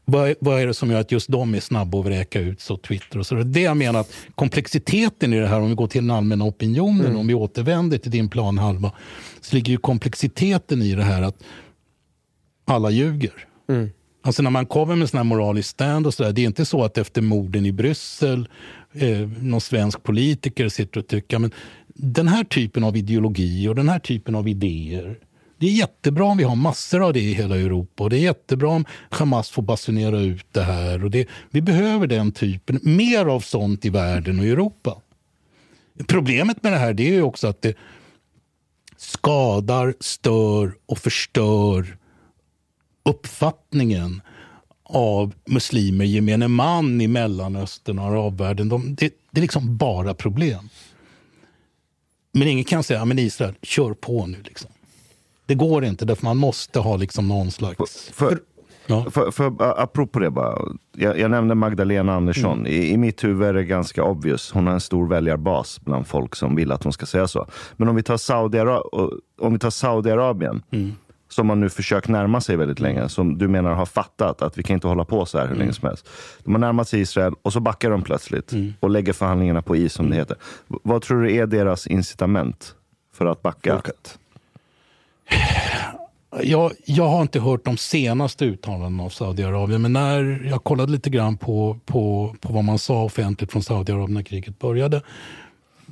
Vad, 0.05 0.29
är- 0.31 0.37
vad 0.41 0.61
är 0.61 0.67
det 0.67 0.75
som 0.75 0.91
gör 0.91 1.01
att 1.01 1.13
just 1.13 1.29
de 1.31 1.55
är 1.55 1.61
snabba 1.61 2.01
att 2.01 2.07
vräka 2.07 2.41
ut 2.41 2.61
så 2.61 2.77
Twitter 2.77 3.19
och 3.19 3.27
så? 3.27 3.35
Det 3.35 3.61
jag 3.61 3.77
menar 3.77 4.01
att 4.01 4.13
komplexiteten 4.35 5.33
i 5.33 5.39
det 5.41 5.47
här, 5.47 5.61
om 5.61 5.69
vi 5.69 5.75
går 5.75 5.87
till 5.87 6.03
den 6.07 6.17
allmänna 6.17 6.45
opinionen, 6.45 7.07
Mm. 7.07 7.19
om 7.19 7.27
vi 7.27 7.35
återvänder 7.35 7.99
till 7.99 8.11
din 8.11 8.29
plan 8.29 8.59
halva, 8.59 8.93
så 9.41 9.57
ligger 9.57 9.73
ju 9.73 9.79
komplexiteten 9.79 10.83
i 10.83 10.95
det 10.95 11.03
här 11.05 11.23
att 11.23 11.37
alla 12.65 12.91
ljuger. 12.91 13.33
Mm. 13.69 13.91
Alltså 14.25 14.43
när 14.43 14.51
man 14.51 14.67
kommer 14.67 14.97
med 14.97 15.11
sån 15.11 15.17
här 15.19 15.25
moralisk 15.25 15.69
stand 15.69 16.07
och 16.07 16.15
sådär, 16.15 16.33
det 16.33 16.41
är 16.41 16.47
inte 16.47 16.65
så 16.65 16.85
att 16.85 16.99
efter 16.99 17.23
morden 17.23 17.67
i 17.67 17.73
Bryssel 17.73 18.49
eh, 18.93 19.19
någon 19.41 19.61
svensk 19.61 20.03
politiker 20.03 20.69
sitter 20.69 21.01
och 21.01 21.07
tycker 21.07 21.39
men 21.39 21.51
den 22.03 22.29
här 22.29 22.45
typen 22.45 22.85
av 22.85 22.97
ideologi 22.97 23.69
och 23.69 23.75
den 23.75 23.89
här 23.89 23.99
typen 23.99 24.35
av 24.35 24.49
idéer 24.49 25.19
det 25.59 25.67
är 25.67 25.73
jättebra 25.73 26.25
om 26.25 26.37
vi 26.37 26.45
har 26.45 26.57
massor 26.57 27.07
av 27.07 27.13
det 27.13 27.21
i 27.21 27.33
hela 27.33 27.57
Europa 27.57 28.05
och 28.05 28.11
det 28.11 28.17
är 28.17 28.21
jättebra 28.21 28.69
om 28.69 28.85
Hamas 29.11 29.51
får 29.51 29.63
basunera 29.63 30.21
ut 30.21 30.47
det 30.53 30.63
här. 30.63 31.05
Och 31.05 31.11
det, 31.11 31.29
vi 31.51 31.63
behöver 31.63 32.07
den 32.07 32.33
typen, 32.33 32.81
mer 32.83 33.27
av 33.27 33.41
sånt 33.41 33.85
i 33.85 33.91
världen 33.91 34.39
och 34.39 34.45
i 34.45 34.51
Europa. 34.51 34.97
Problemet 36.07 36.63
med 36.63 36.73
det 36.73 36.79
här 36.79 36.95
det 36.95 37.09
är 37.09 37.13
ju 37.13 37.23
också 37.23 37.49
att 37.49 37.63
det 37.63 37.77
skadar, 38.97 39.95
stör 40.01 40.75
och 40.87 40.99
förstör 40.99 41.97
uppfattningen 43.03 44.23
av 44.83 45.35
muslimer, 45.45 46.05
gemene 46.05 46.49
man 46.49 47.01
i 47.01 47.09
Mellanöstern 47.09 47.99
och 47.99 48.05
arabvärlden. 48.05 48.69
De, 48.69 48.95
det, 48.95 49.15
det 49.31 49.41
är 49.41 49.43
liksom 49.43 49.77
bara 49.77 50.15
problem. 50.15 50.69
Men 52.33 52.49
ingen 52.49 52.65
kan 52.65 52.83
säga, 52.83 52.99
ja, 52.99 53.05
men 53.05 53.19
Israel, 53.19 53.55
kör 53.63 53.95
på 53.95 54.27
nu. 54.27 54.39
Liksom. 54.45 54.71
Det 55.47 55.55
går 55.55 55.85
inte, 55.85 56.05
därför 56.05 56.25
man 56.25 56.37
måste 56.37 56.79
ha 56.81 56.97
liksom 56.97 57.29
någon 57.29 57.51
slags... 57.51 57.77
För, 58.15 58.39
för, 59.11 59.31
för, 59.31 59.47
a- 59.59 59.75
apropå 59.79 60.19
det 60.19 60.31
bara. 60.31 60.59
Jag, 60.97 61.19
jag 61.19 61.31
nämnde 61.31 61.55
Magdalena 61.55 62.15
Andersson. 62.15 62.59
Mm. 62.59 62.73
I, 62.73 62.91
I 62.91 62.97
mitt 62.97 63.25
huvud 63.25 63.49
är 63.49 63.55
det 63.55 63.65
ganska 63.65 64.05
obvious. 64.05 64.51
Hon 64.53 64.67
har 64.67 64.75
en 64.75 64.81
stor 64.81 65.07
väljarbas 65.09 65.81
bland 65.81 66.07
folk 66.07 66.35
som 66.37 66.57
vill 66.57 66.73
att 66.73 66.83
hon 66.85 66.93
ska 66.93 67.07
säga 67.07 67.29
så. 67.29 67.47
Men 67.77 67.89
om 67.89 67.97
vi 67.97 68.03
tar 68.03 68.17
Saudiara- 68.17 68.83
om 69.41 69.53
vi 69.53 69.59
tar 69.59 69.71
Saudiarabien. 69.71 70.63
Mm. 70.71 70.93
Som 71.33 71.47
man 71.47 71.61
nu 71.61 71.69
försökt 71.71 72.09
närma 72.09 72.41
sig 72.41 72.57
väldigt 72.57 72.81
länge. 72.81 73.09
Som 73.09 73.39
du 73.39 73.49
menar 73.49 73.75
har 73.75 73.87
fattat 73.87 74.43
att 74.43 74.59
vi 74.59 74.63
kan 74.63 74.75
inte 74.75 74.87
hålla 74.87 75.05
på 75.05 75.27
så 75.27 75.39
här 75.39 75.45
hur 75.45 75.51
Mm. 75.53 75.59
länge 75.59 75.73
som 75.73 75.89
helst. 75.89 76.09
De 76.45 76.53
har 76.55 76.61
närmat 76.61 76.89
sig 76.89 77.01
Israel 77.01 77.35
och 77.43 77.53
så 77.53 77.61
backar 77.61 77.91
de 77.91 78.03
plötsligt. 78.03 78.53
Mm. 78.53 78.75
Och 78.81 78.91
lägger 78.91 79.13
förhandlingarna 79.13 79.63
på 79.63 79.77
is 79.77 79.93
som 79.93 80.11
det 80.11 80.17
heter. 80.17 80.37
V- 80.69 80.77
Vad 80.83 81.03
tror 81.03 81.23
du 81.23 81.35
är 81.37 81.47
deras 81.47 81.87
incitament 81.87 82.75
för 83.15 83.27
att 83.27 83.43
backa? 83.43 83.83
Jag, 86.43 86.73
jag 86.85 87.09
har 87.09 87.23
inte 87.23 87.41
hört 87.41 87.65
de 87.65 87.77
senaste 87.77 88.45
uttalandena 88.45 89.03
av 89.05 89.09
Saudiarabien, 89.09 89.83
men 89.83 89.93
när 89.93 90.47
jag 90.51 90.65
kollade 90.65 90.93
lite 90.93 91.11
grann 91.11 91.37
på, 91.37 91.79
på, 91.87 92.35
på 92.41 92.53
vad 92.53 92.65
man 92.65 92.79
sa 92.79 93.03
offentligt 93.03 93.53
från 93.53 93.63
Saudiarabien 93.63 94.15
när 94.15 94.23
kriget 94.23 94.59
började, 94.59 95.03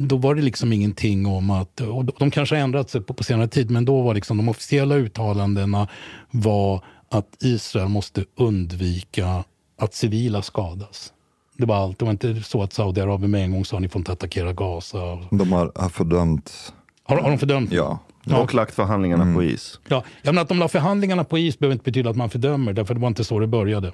då 0.08 0.16
var 0.16 0.34
det 0.34 0.42
liksom 0.42 0.72
ingenting 0.72 1.26
om 1.26 1.50
att, 1.50 1.80
och 1.80 2.04
de- 2.04 2.30
kanske 2.30 2.54
har 2.54 2.62
ändrat 2.62 2.90
sig 2.90 3.00
på, 3.00 3.14
på 3.14 3.24
senare 3.24 3.48
tid, 3.48 3.70
men 3.70 3.84
då 3.84 4.02
var 4.02 4.14
liksom 4.14 4.36
de 4.36 4.48
officiella 4.48 4.94
uttalandena 4.94 5.88
var 6.30 6.84
att 7.10 7.36
Israel 7.40 7.88
måste 7.88 8.24
undvika 8.36 9.44
att 9.78 9.94
civila 9.94 10.42
skadas. 10.42 11.12
Det 11.56 11.66
var 11.66 11.76
allt. 11.76 11.98
Det 11.98 12.04
var 12.04 12.12
inte 12.12 12.42
så 12.42 12.62
att 12.62 12.72
Saudiarabien 12.72 13.30
med 13.30 13.44
en 13.44 13.52
gång 13.52 13.64
sa 13.64 13.78
ni 13.78 13.88
får 13.88 13.98
inte 13.98 14.12
attackera 14.12 14.52
Gaza. 14.52 14.98
De 15.30 15.52
har, 15.52 15.72
har 15.74 15.88
fördömt... 15.88 16.72
Har, 17.02 17.16
har 17.16 17.30
de 17.30 17.38
fördömt? 17.38 17.72
Ja. 17.72 17.98
Och 18.42 18.54
lagt 18.54 18.74
förhandlingarna 18.74 19.34
på 19.34 19.42
is. 19.42 19.80
Ja, 19.88 20.04
jag 20.22 20.34
menar 20.34 20.42
att 20.42 20.48
de 20.48 20.58
la 20.58 20.68
förhandlingarna 20.68 21.24
på 21.24 21.38
is 21.38 21.58
behöver 21.58 21.72
inte 21.72 21.84
betyda 21.84 22.10
att 22.10 22.16
man 22.16 22.30
fördömer, 22.30 22.72
därför 22.72 22.94
det 22.94 23.00
var 23.00 23.08
inte 23.08 23.24
så 23.24 23.38
det 23.38 23.46
började. 23.46 23.92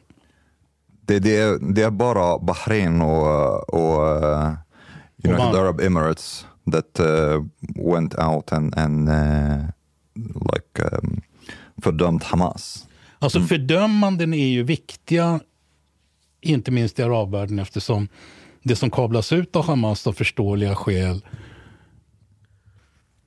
Det, 1.06 1.18
det, 1.18 1.36
är, 1.36 1.74
det 1.74 1.82
är 1.82 1.90
bara 1.90 2.38
Bahrain 2.38 3.02
och, 3.02 3.74
och 3.74 4.22
uh, 4.22 4.52
United 5.26 5.46
Oman. 5.46 5.56
Arab 5.56 5.80
Emirates 5.80 6.46
that 6.70 7.00
uh, 7.00 7.44
went 7.94 8.18
out 8.18 8.52
and, 8.52 8.78
and 8.78 9.08
uh, 9.08 9.66
like 10.52 10.96
um, 10.96 11.22
fördömt 11.82 12.24
Hamas. 12.24 12.88
Alltså 13.18 13.40
fördömanden 13.40 14.34
är 14.34 14.48
ju 14.48 14.62
viktiga, 14.62 15.40
inte 16.40 16.70
minst 16.70 16.98
i 16.98 17.02
arabvärlden 17.02 17.58
eftersom 17.58 18.08
det 18.62 18.76
som 18.76 18.90
kablas 18.90 19.32
ut 19.32 19.56
av 19.56 19.66
Hamas 19.66 20.06
av 20.06 20.12
förståeliga 20.12 20.74
skäl 20.74 21.24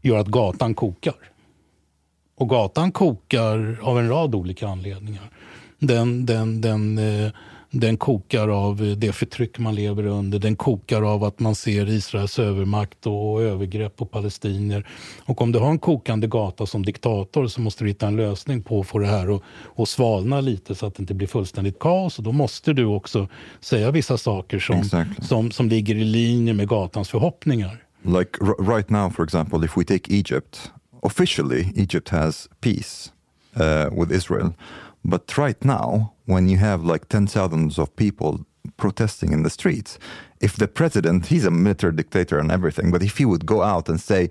gör 0.01 0.17
att 0.17 0.27
gatan 0.27 0.73
kokar. 0.73 1.15
Och 2.35 2.49
gatan 2.49 2.91
kokar 2.91 3.79
av 3.81 3.99
en 3.99 4.09
rad 4.09 4.35
olika 4.35 4.67
anledningar. 4.67 5.29
Den, 5.79 6.25
den, 6.25 6.61
den, 6.61 6.97
eh, 6.97 7.31
den 7.72 7.98
kokar 7.98 8.48
av 8.48 8.83
eh, 8.83 8.98
det 8.98 9.11
förtryck 9.11 9.59
man 9.59 9.75
lever 9.75 10.06
under. 10.06 10.39
Den 10.39 10.56
kokar 10.56 11.01
av 11.01 11.23
att 11.23 11.39
man 11.39 11.56
ser 11.56 11.89
Israels 11.89 12.39
övermakt 12.39 13.07
och 13.07 13.41
övergrepp 13.41 13.95
på 13.95 14.06
palestinier. 14.06 14.88
Och 15.25 15.41
om 15.41 15.51
du 15.51 15.59
har 15.59 15.69
en 15.69 15.80
kokande 15.80 16.27
gata 16.27 16.65
som 16.65 16.85
diktator 16.85 17.48
så 17.48 17.61
måste 17.61 17.83
du 17.83 17.88
hitta 17.88 18.07
en 18.07 18.15
lösning 18.15 18.64
på 18.64 18.80
att 18.80 18.88
få 18.88 18.99
det 18.99 19.07
här 19.07 19.35
att, 19.35 19.41
att 19.75 19.89
svalna 19.89 20.41
lite 20.41 20.75
så 20.75 20.85
att 20.85 20.95
det 20.95 21.01
inte 21.01 21.14
blir 21.14 21.27
fullständigt 21.27 21.80
kaos. 21.80 22.17
Och 22.17 22.23
då 22.23 22.31
måste 22.31 22.73
du 22.73 22.85
också 22.85 23.27
säga 23.59 23.91
vissa 23.91 24.17
saker 24.17 24.59
som, 24.59 24.75
Exactly. 24.75 25.25
som, 25.25 25.51
som 25.51 25.69
ligger 25.69 25.95
i 25.95 26.03
linje 26.03 26.53
med 26.53 26.67
gatans 26.67 27.09
förhoppningar. 27.09 27.83
Like 28.01 28.39
right 28.59 28.89
now, 28.89 29.09
for 29.09 29.23
example, 29.23 29.65
if 29.65 29.77
we 29.77 29.83
take 29.83 30.14
Egypt, 30.14 30.72
officially 31.01 31.73
Egypt 31.75 32.09
has 32.09 32.49
peace 32.61 33.11
uh, 33.56 33.99
with 33.99 34.11
Israel. 34.11 34.53
But 35.03 35.37
right 35.37 35.63
now, 35.65 36.13
when 36.25 36.49
you 36.49 36.57
have 36.57 36.83
like 36.83 37.07
tens 37.07 37.33
thousands 37.33 37.79
of 37.79 37.95
people 37.95 38.45
protesting 38.77 39.33
in 39.33 39.43
the 39.43 39.49
streets, 39.49 39.99
if 40.41 40.55
the 40.55 40.67
president, 40.67 41.25
he's 41.27 41.45
a 41.45 41.51
military 41.51 41.93
dictator 41.93 42.39
and 42.39 42.51
everything, 42.51 42.91
but 42.91 43.03
if 43.03 43.17
he 43.17 43.25
would 43.25 43.45
go 43.45 43.61
out 43.61 43.89
and 43.89 43.99
say, 44.01 44.29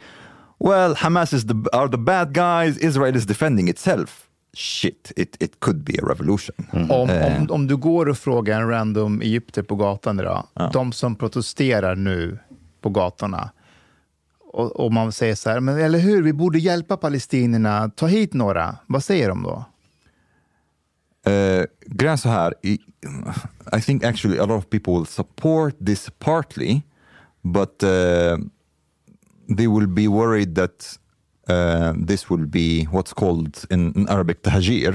well, 0.58 0.94
Hamas 0.94 1.32
is 1.32 1.46
the, 1.46 1.68
are 1.72 1.88
the 1.88 1.98
bad 1.98 2.32
guys, 2.32 2.78
Israel 2.78 3.16
is 3.16 3.26
defending 3.26 3.68
itself, 3.68 4.28
shit, 4.54 5.12
it, 5.16 5.36
it 5.40 5.60
could 5.60 5.84
be 5.84 5.94
a 6.02 6.06
revolution. 6.06 6.54
Om, 6.72 7.10
Eh, 7.10 7.36
om, 7.36 7.50
om 7.50 7.66
du 7.66 7.76
går 7.76 8.08
och 8.08 8.18
frågar 8.18 8.60
en 8.60 8.68
random 8.68 9.20
egypter 9.22 9.62
på 9.62 9.76
gatan 9.76 10.20
idag, 10.20 10.46
de 10.72 10.92
som 10.92 11.16
protesterar 11.16 11.96
nu 11.96 12.38
på 12.80 12.90
gatorna, 12.90 13.50
och, 14.52 14.80
och 14.80 14.92
man 14.92 15.12
säger 15.12 15.34
så 15.34 15.50
här, 15.50 15.60
men 15.60 15.78
eller 15.78 15.98
hur, 15.98 16.22
vi 16.22 16.32
borde 16.32 16.58
hjälpa 16.58 16.96
palestinierna, 16.96 17.90
ta 17.90 18.06
hit 18.06 18.34
några. 18.34 18.76
Vad 18.86 19.04
säger 19.04 19.28
de 19.28 19.42
då? 19.42 19.64
Uh, 21.26 21.64
grejen 21.86 22.18
så 22.18 22.28
här, 22.28 22.54
i, 22.62 22.78
I 23.72 23.80
think 23.80 24.04
actually 24.04 24.38
a 24.38 24.46
lot 24.46 24.56
of 24.56 24.70
people 24.70 24.92
will 24.92 25.06
support 25.06 25.76
this 25.86 26.10
partly, 26.18 26.82
but 27.42 27.82
uh, 27.82 28.38
they 29.56 29.66
will 29.66 29.86
be 29.86 30.08
worried 30.08 30.54
that 30.54 30.98
uh, 31.48 31.92
this 32.06 32.30
will 32.30 32.46
be 32.46 32.86
what's 32.90 33.12
called 33.12 33.66
in, 33.70 33.92
in 33.96 34.08
Arabic 34.08 34.42
tahajir, 34.42 34.94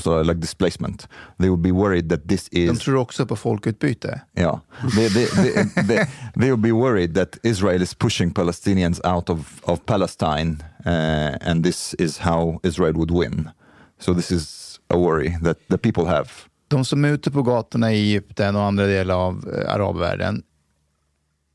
so 0.00 0.22
like 0.22 0.40
displacement. 0.40 1.06
They 1.38 1.48
will 1.48 1.62
be 1.62 1.72
worried 1.72 2.08
that 2.08 2.28
this 2.28 2.48
is... 2.52 2.70
De 2.70 2.76
tror 2.78 2.96
också 2.96 3.26
på 3.26 3.36
folkutbyte. 3.36 4.20
Yeah, 4.36 4.60
they, 4.96 5.08
they, 5.08 5.26
they, 5.26 5.82
they, 5.82 6.06
they 6.36 6.50
will 6.50 6.62
be 6.62 6.72
worried 6.72 7.14
that 7.14 7.38
Israel 7.42 7.82
is 7.82 7.94
pushing 7.94 8.32
Palestinians 8.32 9.00
out 9.04 9.30
of, 9.30 9.60
of 9.64 9.86
Palestine, 9.86 10.56
uh, 10.86 11.36
and 11.40 11.64
this 11.64 11.94
is 11.94 12.18
how 12.18 12.60
Israel 12.62 12.92
would 12.92 13.10
win. 13.10 13.50
So 13.98 14.14
this 14.14 14.30
is 14.30 14.63
a 14.88 14.96
worry 14.96 15.38
that 15.44 15.58
the 15.68 15.78
people 15.78 16.04
have. 16.04 16.28
De 16.68 16.84
som 16.84 17.04
är 17.04 17.08
ute 17.08 17.30
på 17.30 17.42
gatorna 17.42 17.92
i 17.92 17.96
Egypten 18.00 18.56
och 18.56 18.62
andra 18.62 18.86
delar 18.86 19.14
av 19.14 19.54
eh, 19.54 19.74
arabvärlden, 19.74 20.42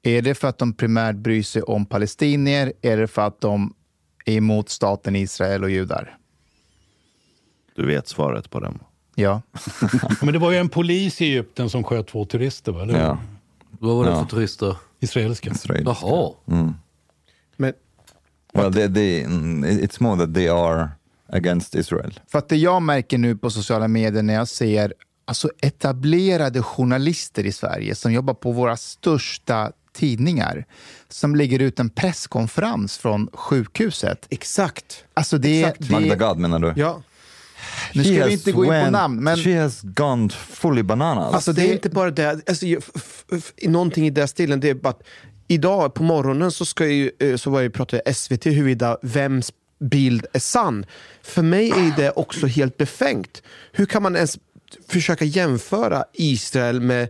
är 0.03 0.21
det 0.21 0.35
för 0.35 0.47
att 0.47 0.57
de 0.57 0.73
primärt 0.73 1.15
bryr 1.15 1.43
sig 1.43 1.61
om 1.61 1.85
palestinier? 1.85 2.73
Är 2.81 2.97
det 2.97 3.07
för 3.07 3.21
att 3.21 3.41
de 3.41 3.73
är 4.25 4.33
emot 4.37 4.69
staten 4.69 5.15
Israel 5.15 5.63
och 5.63 5.69
judar? 5.69 6.17
Du 7.75 7.85
vet 7.87 8.07
svaret 8.07 8.49
på 8.49 8.59
den. 8.59 8.79
Ja. 9.15 9.41
Men 10.21 10.33
det 10.33 10.39
var 10.39 10.51
ju 10.51 10.57
en 10.57 10.69
polis 10.69 11.21
i 11.21 11.25
Egypten 11.25 11.69
som 11.69 11.83
sköt 11.83 12.07
två 12.07 12.25
turister, 12.25 12.71
va? 12.71 12.85
Ja. 12.91 13.17
Vad 13.71 13.95
var 13.97 14.03
det 14.05 14.09
Ja. 14.11 14.19
för 14.23 14.29
turister? 14.29 14.75
Israeliska. 14.99 15.51
Israeliska. 15.51 15.95
Jaha. 16.07 16.33
Mm. 16.47 16.73
Men 17.57 17.73
Well, 18.53 18.73
they, 18.73 18.93
they, 18.93 19.23
mm, 19.23 19.63
it's 19.65 20.03
more 20.03 20.17
that 20.25 20.33
they 20.35 20.47
are 20.47 20.89
against 21.31 21.75
Israel. 21.75 22.19
För 22.27 22.39
att 22.39 22.49
det 22.49 22.57
jag 22.57 22.81
märker 22.81 23.17
nu 23.17 23.35
på 23.35 23.49
sociala 23.49 23.87
medier 23.87 24.23
när 24.23 24.33
jag 24.33 24.47
ser 24.47 24.93
alltså 25.25 25.49
etablerade 25.61 26.61
journalister 26.61 27.45
i 27.45 27.51
Sverige 27.51 27.95
som 27.95 28.13
jobbar 28.13 28.33
på 28.33 28.51
våra 28.51 28.77
största 28.77 29.71
tidningar 29.93 30.65
som 31.09 31.35
lägger 31.35 31.59
ut 31.59 31.79
en 31.79 31.89
presskonferens 31.89 32.97
från 32.97 33.29
sjukhuset. 33.33 34.27
Exakt. 34.29 35.03
Alltså 35.13 35.37
det, 35.37 35.63
Exakt. 35.63 35.87
det, 35.87 35.93
Magda 35.93 36.15
Gad 36.15 36.37
menar 36.37 36.59
du? 36.59 36.73
Ja. 36.75 37.01
Nu 37.93 38.03
ska 38.03 38.13
She 38.13 38.25
vi 38.25 38.33
inte 38.33 38.51
gå 38.51 38.65
in 38.65 38.85
på 38.85 38.91
namn, 38.91 39.23
men... 39.23 39.37
She 39.37 39.61
has 39.61 39.81
gone 39.81 40.29
fully 40.29 40.83
bananas. 40.83 41.33
Alltså 41.33 41.53
det 41.53 41.69
är 41.69 41.73
inte 41.73 41.89
bara 41.89 42.11
det, 42.11 42.49
alltså, 42.49 42.65
någonting 43.63 44.07
i 44.07 44.09
den 44.09 44.27
stilen. 44.27 44.59
Det 44.59 44.69
är 44.69 44.73
bara 44.73 44.89
att 44.89 45.03
idag 45.47 45.93
på 45.93 46.03
morgonen 46.03 46.51
så, 46.51 46.65
ska 46.65 46.87
ju, 46.87 47.11
eh, 47.19 47.35
så 47.35 47.49
var 47.49 47.61
jag 47.61 47.73
pratade 47.73 48.13
SVT 48.13 48.45
huruvida 48.45 48.97
vems 49.01 49.51
bild 49.79 50.25
är 50.33 50.39
sann. 50.39 50.85
För 51.21 51.41
mig 51.41 51.69
är 51.71 51.93
det 51.97 52.11
också 52.11 52.47
helt 52.47 52.77
befängt. 52.77 53.43
Hur 53.71 53.85
kan 53.85 54.03
man 54.03 54.15
ens 54.15 54.39
försöka 54.87 55.25
jämföra 55.25 56.03
Israel 56.13 56.81
med 56.81 57.09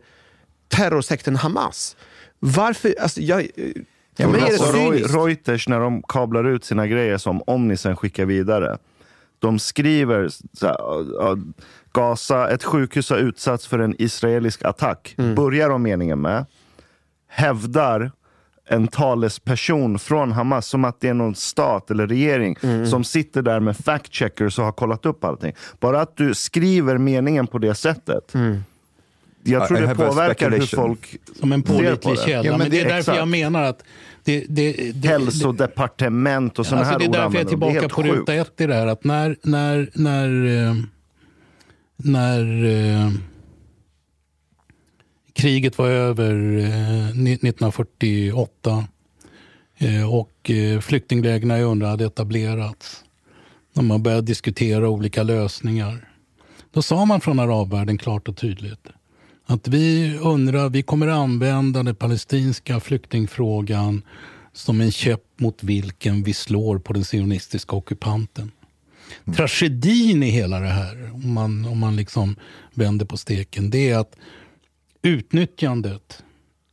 terrorsekten 0.68 1.36
Hamas? 1.36 1.96
Varför? 2.40 2.96
Alltså, 3.02 3.22
jag, 3.22 3.48
för 4.18 4.28
mig 4.28 4.42
är 4.42 4.46
det 4.46 4.52
Alltså, 4.52 4.74
cyniskt. 4.74 5.16
Reuters, 5.16 5.68
när 5.68 5.80
de 5.80 6.04
kablar 6.04 6.48
ut 6.48 6.66
sina 6.66 6.88
grejer 6.88 7.18
som 7.18 7.42
Omnisen 7.48 7.96
skickar 7.96 8.26
vidare. 8.26 8.78
De 9.40 9.60
skriver 9.60 10.30
här, 10.62 10.76
ja, 11.20 11.38
Gaza, 11.94 12.50
ett 12.50 12.64
sjukhus 12.64 13.10
har 13.10 13.18
utsatts 13.18 13.68
för 13.68 13.80
en 13.80 13.96
israelisk 14.02 14.66
attack. 14.66 15.16
Börjar 15.36 15.70
de 15.70 15.84
meningen 15.84 16.22
med. 16.22 16.46
Hävdar 17.28 18.12
en 18.72 18.88
talesperson 18.88 20.00
från 20.00 20.32
Hamas 20.32 20.68
som 20.68 20.86
att 20.86 21.02
det 21.02 21.08
är 21.08 21.14
någon 21.14 21.36
stat 21.36 21.92
eller 21.92 22.08
regering 22.08 22.56
som 22.90 23.04
sitter 23.04 23.42
där 23.42 23.60
med 23.60 23.76
fact-checkers 23.76 24.60
och 24.60 24.66
har 24.66 24.72
kollat 24.72 25.06
upp 25.06 25.24
allting. 25.24 25.54
Bara 25.80 26.02
att 26.02 26.18
du 26.18 26.34
skriver 26.34 26.98
meningen 26.98 27.48
på 27.48 27.58
det 27.58 27.76
sättet. 27.76 28.34
Jag 29.44 29.68
tror 29.68 29.78
I 29.78 29.82
det 29.82 29.96
påverkar 29.96 30.52
hur 30.52 30.62
folk 30.62 31.18
Som 31.40 31.52
en 31.52 31.62
pålitlig 31.64 32.16
det. 32.16 32.22
källa. 32.22 32.44
Ja, 32.46 32.52
men 32.52 32.60
men 32.60 32.70
det 32.70 32.80
är 32.82 32.86
därför 32.90 33.16
jag 33.16 33.28
menar 33.28 33.64
att 33.64 33.84
det, 34.24 34.46
det, 34.50 34.92
det, 34.94 35.08
Hälsodepartement 35.08 36.60
och 36.60 36.66
sådana 36.66 36.82
alltså 36.88 36.92
här 36.92 37.00
det 37.00 37.06
är 37.06 37.10
ord 37.10 37.16
därför 37.16 37.34
jag 37.36 37.42
är 37.42 37.46
är 37.46 37.50
tillbaka 37.50 37.74
helt 37.74 37.94
på 37.94 38.04
sjukt. 38.04 38.16
ruta 38.16 38.34
ett 38.34 38.62
i 38.62 38.66
det 38.66 38.74
här. 38.74 38.88
Att 38.88 39.04
när, 39.04 39.36
när, 39.44 39.90
när, 39.94 40.46
eh, 40.68 40.76
när 41.98 42.66
eh, 42.66 43.12
kriget 45.40 45.78
var 45.78 45.90
över 45.90 46.58
eh, 46.58 47.16
ni- 47.16 47.34
1948 47.34 48.88
eh, 49.78 50.14
och 50.14 50.50
eh, 50.50 50.80
flyktinglägren 50.80 51.52
i 51.52 51.62
UNRWA 51.62 51.90
hade 51.90 52.06
etablerats. 52.06 53.04
När 53.74 53.84
man 53.84 54.04
började 54.04 54.22
diskutera 54.22 54.90
olika 54.90 55.24
lösningar. 55.24 56.10
Då 56.72 56.82
sa 56.82 57.06
man 57.06 57.22
från 57.22 57.40
arabvärlden 57.40 57.98
klart 57.98 58.28
och 58.28 58.38
tydligt 58.38 58.88
att 59.46 59.68
vi 59.68 60.18
undrar, 60.18 60.70
vi 60.70 60.84
kommer 60.84 61.08
använda 61.08 61.84
den 61.84 61.96
palestinska 61.96 62.80
flyktingfrågan 62.80 64.02
som 64.54 64.82
en 64.82 64.92
käpp 64.92 65.24
mot 65.40 65.64
vilken 65.64 66.24
vi 66.24 66.34
slår 66.34 66.80
på 66.80 66.94
den 66.94 67.04
sionistiska 67.04 67.76
ockupanten. 67.76 68.52
Tragedin 69.36 70.24
i 70.24 70.30
hela 70.30 70.60
det 70.60 70.68
här, 70.68 71.12
om 71.14 71.34
man, 71.34 71.66
om 71.66 71.80
man 71.80 71.96
liksom 71.96 72.36
vänder 72.74 73.06
på 73.06 73.18
steken, 73.18 73.70
det 73.70 73.90
är 73.90 73.98
att 73.98 74.16
utnyttjandet 75.02 76.24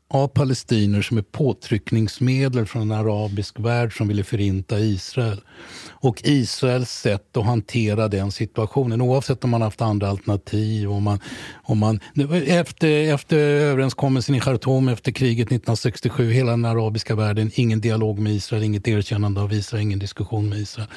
av 0.08 0.28
palestinier 0.28 1.02
som 1.02 1.18
är 1.18 1.22
påtryckningsmedel 1.22 2.66
från 2.66 2.82
en 2.82 2.92
arabisk 2.92 3.60
värld 3.60 3.96
som 3.96 4.08
ville 4.08 4.24
förinta 4.24 4.78
Israel. 4.78 5.40
Och 5.88 6.22
Israels 6.24 6.90
sätt 6.90 7.36
att 7.36 7.44
hantera 7.44 8.08
den 8.08 8.32
situationen, 8.32 9.00
oavsett 9.00 9.44
om 9.44 9.50
man 9.50 9.62
haft 9.62 9.80
andra 9.80 10.08
alternativ. 10.08 10.90
Om 10.90 11.02
man, 11.02 11.20
om 11.62 11.78
man, 11.78 12.00
efter, 12.46 13.14
efter 13.14 13.36
överenskommelsen 13.38 14.34
i 14.34 14.40
Khartoum 14.40 14.88
efter 14.88 15.12
kriget 15.12 15.46
1967, 15.46 16.30
hela 16.30 16.50
den 16.50 16.64
arabiska 16.64 17.14
världen, 17.14 17.50
ingen 17.54 17.80
dialog 17.80 18.18
med 18.18 18.32
Israel, 18.32 18.62
inget 18.62 18.88
erkännande 18.88 19.40
av 19.40 19.52
Israel, 19.52 19.82
ingen 19.82 19.98
diskussion 19.98 20.48
med 20.48 20.58
Israel. 20.58 20.88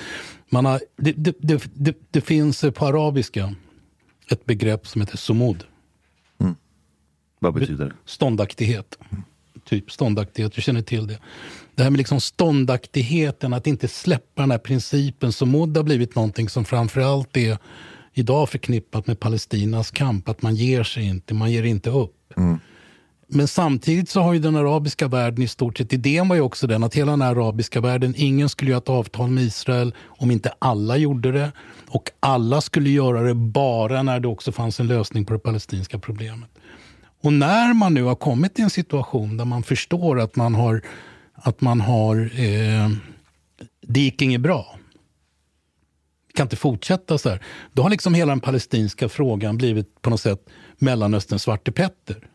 Man 0.49 0.65
har, 0.65 0.81
det, 0.97 1.11
det, 1.11 1.35
det, 1.39 1.63
det, 1.73 1.97
det 2.11 2.21
finns 2.21 2.61
på 2.61 2.85
arabiska 2.85 3.55
ett 4.31 4.45
begrepp 4.45 4.87
som 4.87 5.01
heter 5.01 5.17
sumud. 5.17 5.63
Vad 7.39 7.53
betyder 7.53 7.85
det? 7.85 7.93
Ståndaktighet. 8.05 8.97
Typ 9.65 9.91
ståndaktighet, 9.91 10.53
du 10.53 10.61
känner 10.61 10.81
till 10.81 11.07
det. 11.07 11.19
Det 11.75 11.83
här 11.83 11.89
med 11.89 11.97
liksom 11.97 12.21
ståndaktigheten, 12.21 13.53
att 13.53 13.67
inte 13.67 13.87
släppa 13.87 14.41
den 14.41 14.51
här 14.51 14.57
principen. 14.57 15.31
Så 15.31 15.45
mod 15.45 15.77
har 15.77 15.83
blivit 15.83 16.15
någonting 16.15 16.49
som 16.49 16.65
framförallt 16.65 17.37
är 17.37 17.57
idag 18.13 18.49
förknippat 18.49 19.07
med 19.07 19.19
Palestinas 19.19 19.91
kamp. 19.91 20.29
Att 20.29 20.41
man 20.41 20.55
ger 20.55 20.83
sig 20.83 21.03
inte, 21.03 21.33
man 21.33 21.51
ger 21.51 21.63
inte 21.63 21.89
upp. 21.89 22.33
Men 23.31 23.47
samtidigt 23.47 24.09
så 24.09 24.21
har 24.21 24.33
ju 24.33 24.39
den 24.39 24.55
arabiska 24.55 25.07
världen 25.07 25.43
i 25.43 25.47
stort 25.47 25.77
sett, 25.77 25.93
idén 25.93 26.27
var 26.27 26.35
ju 26.35 26.41
också 26.41 26.67
den 26.67 26.83
att 26.83 26.95
hela 26.95 27.11
den 27.11 27.21
arabiska 27.21 27.81
världen, 27.81 28.13
ingen 28.17 28.49
skulle 28.49 28.71
göra 28.71 28.77
ett 28.77 28.89
avtal 28.89 29.29
med 29.29 29.43
Israel 29.43 29.93
om 30.07 30.31
inte 30.31 30.53
alla 30.59 30.97
gjorde 30.97 31.31
det. 31.31 31.51
Och 31.87 32.11
alla 32.19 32.61
skulle 32.61 32.89
göra 32.89 33.21
det 33.21 33.33
bara 33.33 34.03
när 34.03 34.19
det 34.19 34.27
också 34.27 34.51
fanns 34.51 34.79
en 34.79 34.87
lösning 34.87 35.25
på 35.25 35.33
det 35.33 35.39
palestinska 35.39 35.99
problemet. 35.99 36.49
Och 37.21 37.33
när 37.33 37.73
man 37.73 37.93
nu 37.93 38.03
har 38.03 38.15
kommit 38.15 38.55
till 38.55 38.63
en 38.63 38.69
situation 38.69 39.37
där 39.37 39.45
man 39.45 39.63
förstår 39.63 40.19
att 40.19 40.35
man 40.35 40.55
har, 40.55 40.81
att 41.33 41.61
man 41.61 41.81
har 41.81 42.31
eh, 42.39 42.89
det 43.89 43.99
gick 43.99 44.21
inget 44.21 44.41
bra. 44.41 44.79
Vi 46.27 46.33
kan 46.33 46.45
inte 46.45 46.55
fortsätta 46.55 47.17
så 47.17 47.29
här. 47.29 47.43
Då 47.73 47.81
har 47.81 47.89
liksom 47.89 48.13
hela 48.13 48.31
den 48.31 48.39
palestinska 48.39 49.09
frågan 49.09 49.57
blivit 49.57 50.01
på 50.01 50.09
något 50.09 50.21
sätt 50.21 50.49
Mellanösterns 50.77 51.43
Svarte 51.43 51.71
Petter. 51.71 52.27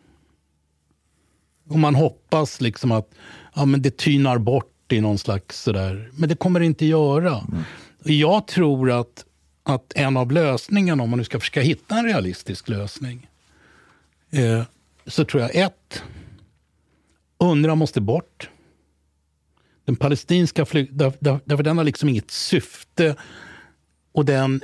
Och 1.69 1.79
man 1.79 1.95
hoppas 1.95 2.61
liksom 2.61 2.93
att 2.93 3.11
ja, 3.55 3.65
men 3.65 3.83
det 3.83 3.97
tynar 3.97 4.39
bort 4.39 4.93
i 4.93 5.01
någon 5.01 5.19
slags 5.19 5.63
sådär. 5.63 6.11
Men 6.13 6.29
det 6.29 6.37
kommer 6.37 6.61
det 6.61 6.67
inte 6.67 6.87
göra. 6.87 7.47
Jag 8.05 8.47
tror 8.47 8.91
att, 8.91 9.25
att 9.63 9.93
en 9.95 10.17
av 10.17 10.33
lösningarna, 10.33 11.03
om 11.03 11.11
man 11.11 11.19
nu 11.19 11.25
ska 11.25 11.41
försöka 11.41 11.61
hitta 11.61 11.99
en 11.99 12.05
realistisk 12.05 12.69
lösning, 12.69 13.29
eh, 14.31 14.63
så 15.07 15.25
tror 15.25 15.43
jag 15.43 15.57
ett, 15.57 16.03
UNRWA 17.39 17.75
måste 17.75 18.01
bort. 18.01 18.51
Den 19.85 19.97
palestinska 19.97 20.65
flyg... 20.65 20.97
Där, 20.97 21.13
därför 21.45 21.63
den 21.63 21.79
har 21.79 21.85
liksom 21.85 22.09
inget 22.09 22.31
syfte. 22.31 23.17
Och 24.13 24.25
den... 24.25 24.63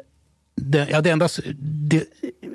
den 0.54 0.88
ja, 0.90 1.00
det 1.00 1.10
enda 1.10 1.28
det, 1.58 2.04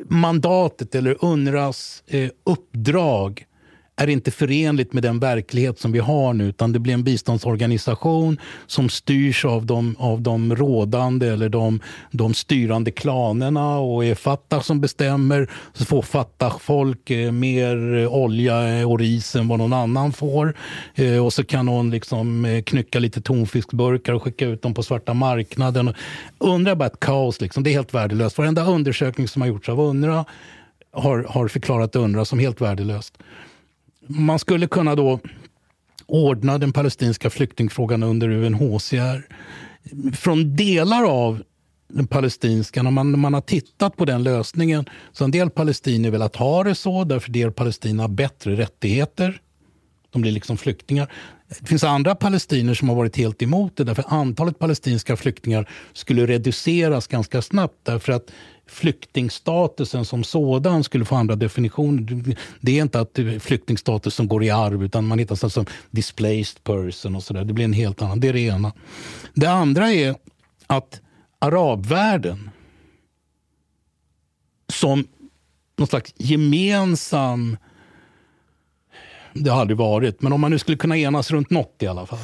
mandatet, 0.10 0.96
eller 0.96 1.26
UNRWAs 1.26 2.04
eh, 2.08 2.30
uppdrag 2.44 3.46
är 3.96 4.08
inte 4.10 4.32
förenligt 4.32 4.94
med 4.94 5.04
den 5.04 5.20
verklighet 5.20 5.80
som 5.80 5.92
vi 5.92 6.00
har 6.00 6.34
nu 6.34 6.48
utan 6.48 6.72
det 6.72 6.80
blir 6.80 6.94
en 6.94 7.04
biståndsorganisation 7.04 8.40
som 8.68 8.90
styrs 8.90 9.46
av 9.46 9.66
de, 9.66 9.96
av 10.00 10.22
de 10.22 10.56
rådande 10.56 11.28
eller 11.28 11.50
de, 11.50 11.80
de 12.12 12.34
styrande 12.34 12.92
klanerna 12.92 13.78
och 13.78 14.06
är 14.06 14.16
Fatah 14.16 14.62
som 14.62 14.82
bestämmer. 14.82 15.50
Så 15.74 15.86
får 15.86 16.02
Fatah-folk 16.02 17.10
eh, 17.10 17.32
mer 17.32 17.96
eh, 17.96 18.14
olja 18.14 18.88
och 18.88 19.00
ris 19.00 19.36
än 19.36 19.48
vad 19.48 19.60
någon 19.60 19.74
annan 19.74 20.14
får. 20.14 20.54
Eh, 20.96 21.26
och 21.26 21.34
så 21.34 21.44
kan 21.44 21.66
någon 21.66 21.90
liksom 21.90 22.46
eh, 22.46 22.62
knycka 22.62 23.00
lite 23.00 23.22
tonfiskburkar 23.22 24.14
och 24.14 24.24
skicka 24.24 24.46
ut 24.46 24.62
dem 24.62 24.74
på 24.74 24.84
svarta 24.84 25.14
marknaden. 25.14 25.94
Undra 26.38 26.76
bara 26.76 26.86
ett 26.86 27.00
kaos. 27.00 27.42
Liksom. 27.42 27.64
Det 27.64 27.70
är 27.70 27.74
helt 27.74 27.94
värdelöst. 27.94 28.38
Varenda 28.38 28.66
undersökning 28.66 29.28
som 29.28 29.42
har 29.42 29.50
gjorts 29.50 29.70
av 29.70 29.80
UNRWA 29.80 30.26
har, 30.92 31.26
har 31.30 31.48
förklarat 31.48 31.96
UNRWA 31.96 32.26
som 32.26 32.40
helt 32.40 32.62
värdelöst. 32.62 33.18
Man 34.08 34.40
skulle 34.40 34.68
kunna 34.68 34.96
då 34.96 35.20
ordna 36.06 36.58
den 36.58 36.74
palestinska 36.74 37.30
flyktingfrågan 37.30 38.04
under 38.04 38.30
UNHCR. 38.30 39.28
Från 40.16 40.56
delar 40.56 41.04
av 41.04 41.44
den 41.88 42.08
palestinska, 42.08 42.84
när 42.84 42.92
man, 42.92 43.12
när 43.12 43.20
man 43.20 43.34
har 43.34 43.42
tittat 43.42 43.98
på 43.98 44.06
den 44.06 44.24
lösningen, 44.24 44.86
så 45.12 45.24
har 45.24 45.28
en 45.28 45.32
del 45.32 45.50
palestinier 45.50 46.12
velat 46.12 46.36
ha 46.36 46.64
det 46.64 46.76
så, 46.76 47.04
därför 47.04 47.32
del 47.32 47.52
Palestina 47.52 48.04
har 48.04 48.08
bättre 48.08 48.56
rättigheter. 48.56 49.42
De 50.12 50.22
blir 50.22 50.32
liksom 50.32 50.58
flyktingar. 50.58 51.12
Det 51.60 51.68
finns 51.68 51.84
andra 51.84 52.16
palestinier 52.16 52.74
som 52.74 52.90
har 52.90 52.96
varit 52.96 53.18
helt 53.18 53.42
emot 53.42 53.78
det, 53.78 53.84
därför 53.84 54.06
antalet 54.08 54.60
palestinska 54.60 55.16
flyktingar 55.16 55.70
skulle 55.94 56.26
reduceras 56.26 57.08
ganska 57.08 57.42
snabbt, 57.42 57.80
därför 57.84 58.14
att 58.14 58.32
flyktingstatusen 58.68 60.06
som 60.06 60.24
sådan 60.24 60.84
skulle 60.84 61.06
få 61.06 61.16
andra 61.16 61.36
definitioner. 61.36 62.36
Det 62.62 62.78
är 62.78 62.82
inte 62.82 63.00
att 63.00 63.20
flyktingstatus 63.40 64.16
som 64.16 64.28
går 64.28 64.44
i 64.44 64.50
arv, 64.50 64.84
utan 64.84 65.08
man 65.08 65.20
hittar 65.20 65.36
sånt 65.36 65.54
som 65.54 65.66
displaced 65.92 66.64
person 66.64 67.16
och 67.16 67.24
sådär. 67.24 67.44
Det 67.44 67.54
blir 67.54 67.66
en 67.66 67.74
helt 67.74 68.02
annan. 68.02 68.20
Det 68.20 68.28
är 68.28 68.34
det 68.34 68.40
ena. 68.40 68.74
Det 69.34 69.48
andra 69.48 69.92
är 69.92 70.16
att 70.68 71.02
arabvärlden 71.40 72.50
som 74.74 75.08
någon 75.78 75.88
slags 75.88 76.14
gemensam 76.18 77.58
det 79.34 79.50
har 79.50 79.62
aldrig 79.62 79.78
varit, 79.78 80.22
men 80.22 80.34
om 80.34 80.42
man 80.42 80.52
nu 80.52 80.60
skulle 80.60 80.78
kunna 80.78 80.98
enas 80.98 81.32
runt 81.32 81.50
något 81.50 81.76
i 81.80 81.88
alla 81.88 82.06
fall 82.06 82.20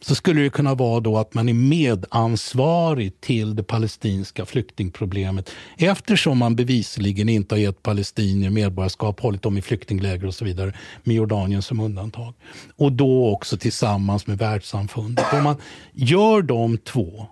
så 0.00 0.14
skulle 0.14 0.40
det 0.40 0.50
kunna 0.50 0.74
vara 0.74 1.00
då 1.00 1.18
att 1.18 1.34
man 1.34 1.48
är 1.48 1.54
medansvarig 1.54 3.20
till 3.20 3.56
det 3.56 3.62
palestinska 3.62 4.46
flyktingproblemet 4.46 5.50
eftersom 5.78 6.38
man 6.38 6.56
bevisligen 6.56 7.28
inte 7.28 7.54
har 7.54 7.60
gett 7.60 7.82
palestinier 7.82 8.50
medborgarskap, 8.50 9.20
hållit 9.20 9.42
dem 9.42 9.58
i 9.58 9.62
flyktingläger 9.62 10.26
och 10.26 10.34
så 10.34 10.44
vidare, 10.44 10.72
med 11.02 11.16
Jordanien 11.16 11.62
som 11.62 11.80
undantag. 11.80 12.34
Och 12.76 12.92
då 12.92 13.28
också 13.28 13.56
tillsammans 13.56 14.26
med 14.26 14.38
världssamfundet. 14.38 15.32
Om 15.32 15.42
man 15.42 15.56
gör 15.92 16.42
de 16.42 16.78
två 16.78 17.26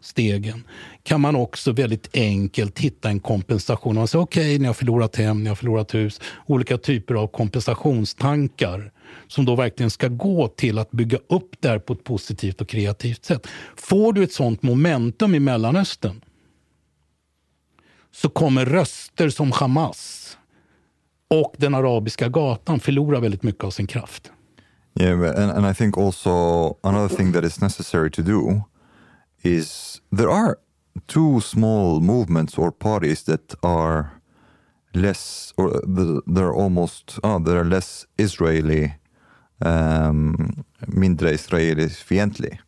stegen 0.00 0.64
kan 1.02 1.20
man 1.20 1.36
också 1.36 1.72
väldigt 1.72 2.16
enkelt 2.16 2.78
hitta 2.78 3.08
en 3.08 3.20
kompensation. 3.20 3.94
Man 3.94 4.08
säger 4.08 4.22
okej, 4.22 4.42
okay, 4.42 4.58
ni 4.58 4.66
har 4.66 4.74
förlorat 4.74 5.16
hem, 5.16 5.42
ni 5.42 5.48
har 5.48 5.56
förlorat 5.56 5.94
hus. 5.94 6.20
Olika 6.46 6.78
typer 6.78 7.14
av 7.14 7.26
kompensationstankar 7.26 8.92
som 9.26 9.44
då 9.44 9.56
verkligen 9.56 9.90
ska 9.90 10.08
gå 10.08 10.48
till 10.48 10.78
att 10.78 10.90
bygga 10.90 11.18
upp 11.28 11.50
det 11.60 11.68
här 11.68 11.78
på 11.78 11.92
ett 11.92 12.04
positivt 12.04 12.60
och 12.60 12.68
kreativt 12.68 13.24
sätt. 13.24 13.46
Får 13.76 14.12
du 14.12 14.22
ett 14.22 14.32
sånt 14.32 14.62
momentum 14.62 15.34
i 15.34 15.40
Mellanöstern 15.40 16.20
så 18.10 18.28
kommer 18.28 18.66
röster 18.66 19.30
som 19.30 19.52
Hamas 19.52 20.36
och 21.30 21.54
den 21.58 21.74
arabiska 21.74 22.28
gatan 22.28 22.80
förlora 22.80 23.20
väldigt 23.20 23.42
mycket 23.42 23.64
av 23.64 23.70
sin 23.70 23.86
kraft. 23.86 24.32
Yeah, 25.00 25.20
and, 25.20 25.50
and 25.50 25.66
I 25.66 25.74
think 25.74 25.98
also 25.98 26.76
another 26.82 27.16
thing 27.16 27.32
that 27.32 27.44
is 27.44 27.60
necessary 27.60 28.10
to 28.10 28.22
do 28.22 28.62
is 29.42 30.00
there 30.16 30.30
are 30.30 30.56
two 31.06 31.40
small 31.40 32.00
movements 32.00 32.58
or 32.58 32.70
parties 32.70 33.24
that 33.24 33.54
are 33.62 34.17
less 34.92 35.52
or 35.56 35.80
they're 36.26 36.52
almost 36.52 37.18
oh, 37.22 37.38
they're 37.38 37.64
less 37.64 38.06
Israeli 38.16 38.94
um, 39.58 40.64
mindre 40.86 41.32
israeliskt 41.32 42.02
fientlig. 42.02 42.60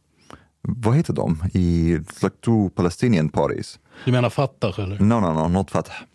Vad 0.63 0.95
heter 0.95 1.13
de? 1.13 1.37
I 1.55 2.01
like 2.23 2.37
two 2.41 2.71
Palestinian 2.75 3.29
parties. 3.29 3.79
Du 4.05 4.13
menar 4.13 4.31
Fatah 4.31 4.79
eller? 4.79 4.99
No, 5.01 5.21
no, 5.21 5.33
no, 5.33 5.49
not 5.49 5.71
Fatah. 5.71 6.07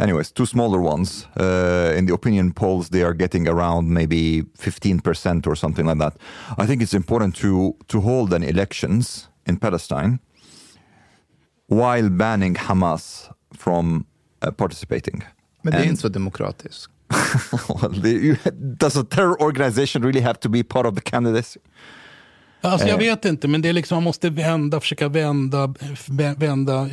Anyways, 0.00 0.32
two 0.32 0.46
smaller 0.46 0.80
ones. 0.80 1.26
Uh, 1.40 1.92
in 1.96 2.06
the 2.06 2.14
opinion 2.14 2.52
polls, 2.52 2.88
they 2.90 3.02
are 3.02 3.14
getting 3.14 3.48
around 3.48 3.88
maybe 3.92 4.44
15% 4.58 5.46
or 5.46 5.56
something 5.56 5.86
like 5.86 5.98
that. 5.98 6.16
I 6.56 6.66
think 6.66 6.82
it's 6.82 6.94
important 6.94 7.34
to, 7.36 7.74
to 7.88 8.00
hold 8.00 8.32
an 8.32 8.44
elections 8.44 9.28
in 9.46 9.56
Palestine 9.56 10.20
while 11.66 12.08
banning 12.08 12.54
Hamas 12.54 13.28
from 13.52 14.06
uh, 14.42 14.52
participating. 14.52 15.24
Men 15.62 15.72
det 15.72 15.78
är 15.78 15.84
inte 15.84 16.02
så 16.02 16.08
demokratiskt. 16.08 16.90
well, 17.82 18.36
does 18.52 18.96
a 18.96 19.06
terror 19.10 19.42
organization 19.42 20.02
really 20.02 20.20
have 20.20 20.34
to 20.34 20.48
be 20.48 20.64
part 20.64 20.86
of 20.86 20.94
the 20.94 21.00
candidacy? 21.00 21.60
Alltså 22.60 22.86
jag 22.88 23.02
eh. 23.02 23.10
vet 23.10 23.24
inte, 23.24 23.48
men 23.48 23.62
det 23.62 23.68
är 23.68 23.72
liksom, 23.72 23.96
man 23.96 24.04
måste 24.04 24.30
vända, 24.30 24.80
försöka 24.80 25.08
vända, 25.08 25.74
vända 26.36 26.90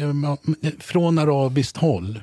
från 0.79 1.19
arabiskt 1.19 1.77
håll. 1.77 2.21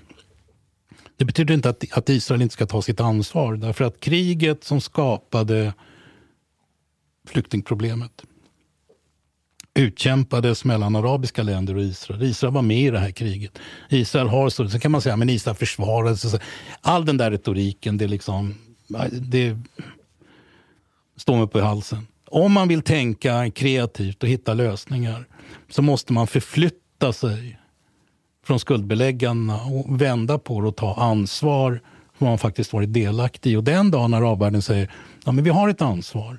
Det 1.17 1.25
betyder 1.25 1.55
inte 1.55 1.69
att, 1.69 1.85
att 1.93 2.09
Israel 2.09 2.43
inte 2.43 2.53
ska 2.53 2.67
ta 2.67 2.83
sitt 2.83 3.01
ansvar, 3.01 3.57
därför 3.57 3.85
att 3.85 4.01
kriget 4.01 4.65
som 4.65 4.81
skapade 4.81 5.73
flyktingproblemet 7.29 8.23
utkämpades 9.75 10.65
mellan 10.65 10.97
arabiska 10.97 11.42
länder 11.42 11.76
och 11.76 11.83
Israel. 11.83 12.23
Israel 12.23 12.55
var 12.55 12.62
med 12.62 12.81
i 12.81 12.91
det 12.91 12.99
här 12.99 13.10
kriget. 13.10 13.59
Israel 13.89 14.28
har 14.28 14.49
så, 14.49 14.68
så 14.68 14.78
kan 14.78 14.92
man 14.92 15.01
säga, 15.01 15.17
men 15.17 15.31
Israel 15.31 15.57
försvarade 15.57 16.17
sig. 16.17 16.41
All 16.81 17.05
den 17.05 17.17
där 17.17 17.31
retoriken, 17.31 17.99
det 17.99 18.07
liksom, 18.07 18.55
det 19.10 19.57
står 21.17 21.36
mig 21.36 21.47
på 21.47 21.60
halsen. 21.60 22.07
Om 22.26 22.52
man 22.52 22.68
vill 22.68 22.83
tänka 22.83 23.51
kreativt 23.51 24.23
och 24.23 24.28
hitta 24.28 24.55
lösningar 24.55 25.25
så 25.70 25.83
måste 25.83 26.12
man 26.12 26.26
förflytta 26.26 27.12
sig 27.12 27.59
från 28.47 28.60
skuldbeläggarna 28.60 29.62
och 29.65 30.01
vända 30.01 30.39
på 30.39 30.60
det 30.60 30.68
och 30.68 30.76
ta 30.76 30.94
ansvar 30.94 31.81
för 32.18 32.25
vad 32.25 32.31
man 32.31 32.39
faktiskt 32.39 32.73
varit 32.73 32.92
delaktig 32.92 33.52
i. 33.52 33.57
Och 33.57 33.65
den 33.65 33.91
dagen 33.91 34.15
arabvärlden 34.15 34.62
säger 34.62 34.91
ja, 35.25 35.33
men 35.33 35.44
vi 35.44 35.51
har 35.51 35.68
ett 35.68 35.83
ansvar 35.83 36.39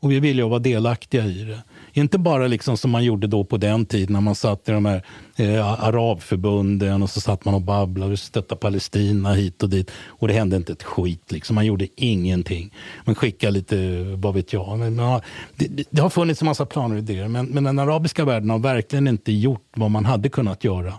och 0.00 0.10
vi 0.10 0.20
vill 0.20 0.36
ju 0.36 0.48
vara 0.48 0.58
delaktiga 0.58 1.24
i 1.26 1.44
det 1.44 1.62
inte 2.02 2.18
bara 2.18 2.46
liksom 2.46 2.76
som 2.76 2.90
man 2.90 3.04
gjorde 3.04 3.26
då 3.26 3.44
på 3.44 3.56
den 3.56 3.86
tiden 3.86 4.12
när 4.12 4.20
man 4.20 4.34
satt 4.34 4.68
i 4.68 4.72
de 4.72 4.86
här 4.86 5.02
eh, 5.36 5.84
arabförbunden 5.84 7.02
och 7.02 7.10
så 7.10 7.20
satt 7.20 7.44
man 7.44 7.54
och 7.54 7.62
babblade 7.62 8.12
och 8.12 8.18
stöttade 8.18 8.58
Palestina 8.58 9.34
hit 9.34 9.62
och 9.62 9.68
dit. 9.68 9.90
Och 10.06 10.28
det 10.28 10.34
hände 10.34 10.56
inte 10.56 10.72
ett 10.72 10.82
skit. 10.82 11.32
Liksom. 11.32 11.54
Man 11.54 11.66
gjorde 11.66 11.88
ingenting. 11.96 12.74
Man 13.04 13.14
skickade 13.14 13.52
lite, 13.52 14.04
vad 14.16 14.34
vet 14.34 14.52
jag. 14.52 14.78
Men, 14.78 14.98
ja, 14.98 15.20
det, 15.56 15.86
det, 15.90 16.00
har 16.00 16.10
funnits 16.10 16.42
en 16.42 16.46
massa 16.46 16.66
planer 16.66 16.96
och 16.96 17.02
idéer. 17.02 17.28
Men, 17.28 17.46
men 17.46 17.64
den 17.64 17.78
arabiska 17.78 18.24
världen 18.24 18.50
har 18.50 18.58
verkligen 18.58 19.08
inte 19.08 19.32
gjort 19.32 19.68
vad 19.76 19.90
man 19.90 20.04
hade 20.04 20.28
kunnat 20.28 20.64
göra 20.64 20.92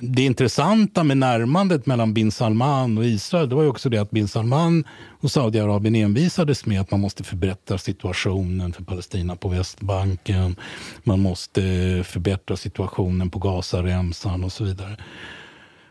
det 0.00 0.22
intressanta 0.22 1.04
med 1.04 1.16
närmandet 1.16 1.86
mellan 1.86 2.14
bin 2.14 2.32
Salman 2.32 2.98
och 2.98 3.04
Israel 3.04 3.48
det 3.48 3.54
var 3.54 3.62
ju 3.62 3.68
också 3.68 3.88
det 3.88 3.98
att 3.98 4.10
bin 4.10 4.28
Salman 4.28 4.84
och 5.20 5.30
Saudiarabien 5.30 5.94
envisades 5.94 6.66
med 6.66 6.80
att 6.80 6.90
man 6.90 7.00
måste 7.00 7.24
förbättra 7.24 7.78
situationen 7.78 8.72
för 8.72 8.84
Palestina 8.84 9.36
på 9.36 9.48
Västbanken. 9.48 10.56
Man 11.04 11.20
måste 11.20 11.60
förbättra 12.04 12.56
situationen 12.56 13.30
på 13.30 13.38
Gazaremsan 13.38 14.44
och 14.44 14.52
så 14.52 14.64
vidare. 14.64 14.96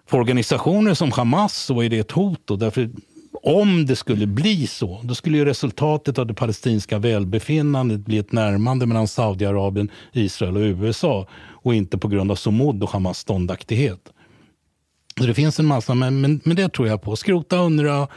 För 0.07 0.17
organisationer 0.17 0.93
som 0.93 1.11
Hamas 1.11 1.57
så 1.57 1.81
är 1.81 1.89
det 1.89 1.99
ett 1.99 2.11
hot. 2.11 2.51
Och 2.51 2.59
därför, 2.59 2.89
om 3.43 3.85
det 3.85 3.95
skulle 3.95 4.27
bli 4.27 4.67
så, 4.67 5.01
då 5.03 5.15
skulle 5.15 5.37
ju 5.37 5.45
resultatet 5.45 6.19
av 6.19 6.27
det 6.27 6.33
palestinska 6.33 6.99
välbefinnandet 6.99 7.99
bli 7.99 8.17
ett 8.17 8.31
närmande 8.31 8.85
mellan 8.85 9.07
Saudiarabien, 9.07 9.89
Israel 10.13 10.57
och 10.57 10.61
USA 10.61 11.27
och 11.65 11.75
inte 11.75 11.97
på 11.97 12.07
grund 12.07 12.31
av 12.31 12.35
Somod 12.35 12.83
och 12.83 12.89
Hamas 12.89 13.19
ståndaktighet. 13.19 14.13
Så 15.19 15.25
det 15.25 15.33
finns 15.33 15.59
en 15.59 15.65
massa, 15.65 15.93
men, 15.93 16.21
men, 16.21 16.41
men 16.43 16.55
det 16.55 16.69
tror 16.69 16.87
jag 16.87 17.01
på. 17.01 17.15
Skrota 17.15 17.57
UNRWA, 17.57 18.07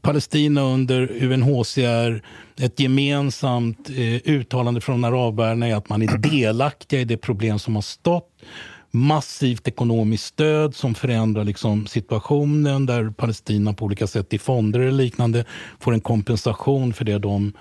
Palestina 0.00 0.62
under 0.62 1.22
UNHCR, 1.22 2.22
ett 2.56 2.80
gemensamt 2.80 3.90
eh, 3.90 4.32
uttalande 4.34 4.80
från 4.80 5.04
arabvärlden 5.04 5.62
är 5.62 5.74
att 5.74 5.88
man 5.88 6.02
är 6.02 6.18
delaktiga 6.18 7.00
i 7.00 7.04
det 7.04 7.16
problem 7.16 7.58
som 7.58 7.74
har 7.74 7.82
stått. 7.82 8.42
Massivt 8.90 9.68
ekonomiskt 9.68 10.24
stöd 10.24 10.74
som 10.74 10.94
förändrar 10.94 11.44
liksom 11.44 11.86
situationen 11.86 12.86
där 12.86 13.10
Palestina 13.10 13.72
på 13.72 13.84
olika 13.84 14.06
sätt 14.06 14.32
i 14.32 14.38
fonder 14.38 14.80
eller 14.80 14.92
liknande 14.92 15.44
får 15.80 15.92
en 15.94 16.00
kompensation 16.00 16.92
för 16.92 17.04
det 17.04 17.18
de 17.18 17.52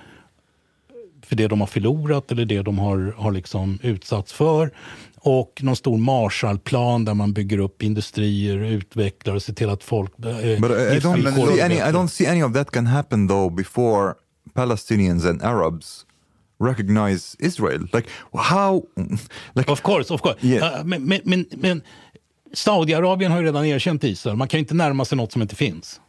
för 1.29 1.35
det 1.35 1.47
de 1.47 1.59
har 1.59 1.67
förlorat 1.67 2.31
eller 2.31 2.45
det 2.45 2.61
de 2.61 2.79
har, 2.79 3.13
har 3.17 3.31
liksom 3.31 3.79
utsatts 3.83 4.33
för 4.33 4.71
och 5.21 5.59
någon 5.63 5.75
stor 5.75 5.97
Marshallplan 5.97 7.05
där 7.05 7.13
man 7.13 7.33
bygger 7.33 7.57
upp 7.57 7.83
industrier, 7.83 8.57
utvecklar 8.57 9.35
och 9.35 9.43
ser 9.43 9.53
till 9.53 9.69
att 9.69 9.83
folk... 9.83 10.11
Eh, 10.19 10.59
But 10.59 10.71
I, 10.71 10.97
I, 10.97 10.99
don't 10.99 11.47
see 11.47 11.61
any, 11.61 11.75
I 11.75 11.91
don't 11.91 12.07
see 12.07 12.27
any 12.27 12.43
of 12.43 12.53
that 12.53 12.71
can 12.71 12.87
happen 12.87 13.27
though 13.27 13.55
before 13.55 14.13
Palestinians 14.53 15.25
and 15.25 15.41
Arabs 15.41 16.05
recognize 16.59 17.35
Israel. 17.39 17.87
Like 17.93 18.09
how... 18.33 18.83
Like, 19.53 19.71
of 19.71 19.81
course, 19.81 20.13
of 20.13 20.21
course. 20.21 20.37
Yeah. 20.41 20.79
Uh, 20.79 20.85
men, 20.85 21.21
men, 21.23 21.45
men, 21.51 21.81
Saudiarabien 22.53 23.31
har 23.31 23.39
ju 23.39 23.45
redan 23.45 23.65
erkänt 23.65 24.03
Israel. 24.03 24.37
Man 24.37 24.47
kan 24.47 24.59
inte 24.59 24.73
närma 24.73 25.05
sig 25.05 25.17
något 25.17 25.31
som 25.31 25.41
inte 25.41 25.55
finns. 25.55 26.01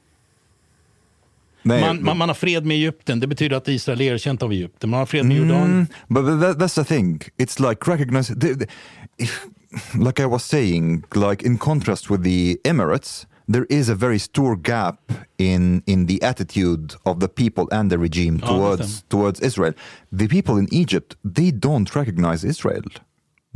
Nej, 1.63 1.81
man, 1.81 2.05
man, 2.05 2.19
man, 2.19 2.29
har 2.29 2.35
fred 2.35 2.67
med 2.67 2.77
Egypten, 2.77 3.21
det 3.21 3.27
betyder 3.27 3.57
att 3.57 3.69
Israel 3.69 4.01
är 4.01 4.13
erkänt 4.15 4.43
av 4.43 4.53
Egypten. 4.53 4.91
Man 4.91 4.99
har 4.99 5.07
fred 5.07 5.27
med 5.27 5.37
mm, 5.37 5.49
Jordanien. 5.49 5.87
but 6.09 6.41
that, 6.41 6.59
that's 6.59 6.75
the 6.75 6.85
thing, 6.85 7.21
it's 7.39 7.69
like 7.69 7.91
recognize... 7.91 8.35
The, 8.35 8.55
the, 8.55 8.67
like 9.95 10.21
I 10.21 10.27
was 10.27 10.45
saying, 10.45 11.05
like 11.15 11.47
in 11.47 11.59
contrast 11.59 12.11
with 12.11 12.23
the 12.25 12.59
Emirates, 12.65 13.27
there 13.49 13.67
is 13.69 13.89
a 13.89 13.95
very 13.95 14.19
stor 14.19 14.57
gap 14.57 15.13
in 15.39 15.83
in 15.87 16.07
the 16.07 16.23
attitude 16.23 16.95
of 17.05 17.19
the 17.21 17.29
people 17.29 17.69
and 17.73 17.91
the 17.91 17.99
regime 17.99 18.39
towards 18.39 19.03
towards 19.09 19.41
Israel. 19.41 19.75
The 20.13 20.29
people 20.29 20.57
in 20.57 20.69
Egypt, 20.73 21.17
they 21.25 21.51
don't 21.51 21.95
recognize 21.95 22.45
Israel. 22.45 22.83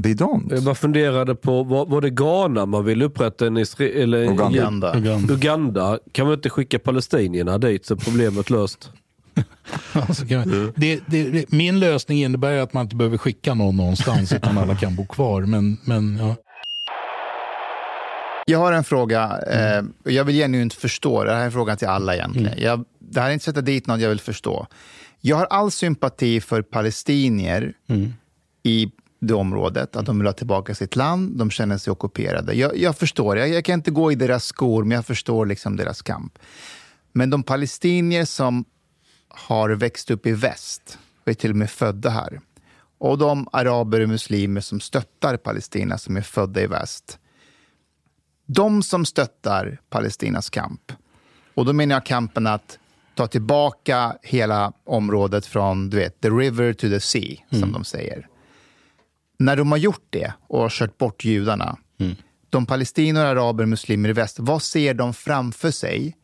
They 0.03 0.15
don't. 0.15 0.55
Jag 0.55 0.63
bara 0.63 0.75
funderade 0.75 1.35
på, 1.35 1.63
var, 1.63 1.87
var 1.87 2.01
det 2.01 2.11
Ghana 2.11 2.67
man 2.67 2.85
vill 2.85 3.03
upprätta 3.03 3.47
en 3.47 3.57
Israel... 3.57 4.03
Eller, 4.03 4.25
Uganda. 4.25 4.97
Uganda. 4.97 5.35
Uganda. 5.35 5.99
Kan 6.13 6.27
man 6.27 6.35
inte 6.35 6.51
skicka 6.51 6.79
palestinierna 6.79 7.59
dit 7.59 7.87
så 7.87 7.95
är 7.95 7.99
problemet 7.99 8.51
löst? 8.51 8.91
alltså, 9.93 10.25
man, 10.25 10.73
det, 10.77 11.01
det, 11.07 11.53
min 11.53 11.81
lösning 11.81 12.23
innebär 12.23 12.59
att 12.59 12.73
man 12.73 12.83
inte 12.83 12.97
behöver 12.97 13.19
skicka 13.19 13.55
någon 13.55 13.77
någonstans 13.77 14.33
utan 14.37 14.59
alla 14.59 14.77
kan 14.77 14.97
bo 14.97 15.07
kvar. 15.07 15.43
Men, 15.43 15.77
men, 15.85 16.19
ja. 16.19 16.37
Jag 18.47 18.59
har 18.59 18.73
en 18.73 18.85
fråga. 18.85 19.41
Eh, 19.51 19.85
jag 20.13 20.25
vill 20.25 20.37
genuint 20.37 20.75
förstå. 20.75 21.25
Det 21.25 21.33
här 21.33 21.41
är 21.41 21.45
en 21.45 21.53
fråga 21.53 21.77
till 21.77 21.89
alla 21.89 22.15
egentligen. 22.15 22.49
Mm. 22.49 22.65
Jag, 22.65 22.85
det 22.99 23.21
här 23.21 23.29
är 23.29 23.33
inte 23.33 23.45
sätta 23.45 23.61
dit 23.61 23.87
någon 23.87 24.01
jag 24.01 24.09
vill 24.09 24.21
förstå. 24.21 24.67
Jag 25.21 25.37
har 25.37 25.47
all 25.47 25.71
sympati 25.71 26.41
för 26.41 26.63
palestinier 26.63 27.73
mm. 27.89 28.13
i 28.63 28.91
det 29.25 29.35
området, 29.35 29.97
att 29.97 30.07
de 30.07 30.19
vill 30.19 30.27
ha 30.27 30.33
tillbaka 30.33 30.75
sitt 30.75 30.97
land, 30.97 31.39
de 31.39 31.51
känner 31.51 31.79
sig 31.79 31.91
ockuperade. 31.91 32.55
Jag, 32.55 32.77
jag 32.77 32.99
förstår, 32.99 33.39
jag, 33.39 33.49
jag, 33.49 33.65
kan 33.65 33.75
inte 33.75 33.91
gå 33.91 34.13
i 34.13 34.15
deras 34.15 34.45
skor, 34.45 34.85
men 34.85 34.95
jag 34.95 35.07
förstår 35.07 35.47
liksom 35.47 35.77
deras 35.77 36.03
kamp. 36.03 36.39
Men 37.13 37.31
de 37.31 37.43
palestinier 37.43 38.25
som 38.25 38.65
har 39.29 39.71
växt 39.71 40.11
upp 40.11 40.27
i 40.27 40.33
väst, 40.33 40.99
och 41.23 41.29
är 41.29 41.35
till 41.35 41.51
och 41.51 41.57
med 41.57 41.71
födda 41.71 42.11
här, 42.11 42.41
och 42.99 43.19
de 43.19 43.49
araber 43.53 44.01
och 44.01 44.09
muslimer 44.09 44.61
som 44.61 44.81
stöttar 44.81 45.37
Palestina, 45.37 45.99
som 45.99 46.17
är 46.17 46.23
födda 46.23 46.61
i 46.61 46.67
väst. 46.67 47.19
De 48.47 48.83
som 48.83 49.05
stöttar 49.05 49.81
Palestinas 49.91 50.51
kamp, 50.51 50.93
och 51.55 51.65
då 51.65 51.73
menar 51.73 51.95
jag 51.95 52.07
kampen 52.07 52.47
att 52.47 52.79
ta 53.15 53.27
tillbaka 53.27 54.17
hela 54.23 54.73
området 54.85 55.47
från 55.47 55.91
du 55.91 55.97
vet, 55.97 56.21
the 56.21 56.31
river 56.31 56.73
to 56.73 56.89
the 56.89 57.01
sea, 57.01 57.37
som 57.51 57.59
Mm. 57.59 57.73
de 57.73 57.85
säger. 57.85 58.29
När 59.39 59.57
de 59.57 59.71
har 59.71 59.79
gjort 59.79 60.07
det 60.11 60.33
och 60.47 60.61
har 60.61 60.69
kört 60.69 60.99
bort 60.99 61.25
judarna, 61.25 61.77
Mm. 61.99 62.17
de 62.51 62.67
palestinier, 62.67 63.25
araber, 63.25 63.67
muslimer 63.67 64.09
i 64.09 64.13
väst, 64.13 64.37
vad 64.41 64.63
ser 64.63 64.95
de 64.95 65.15
framför 65.15 65.71
sig 65.71 66.17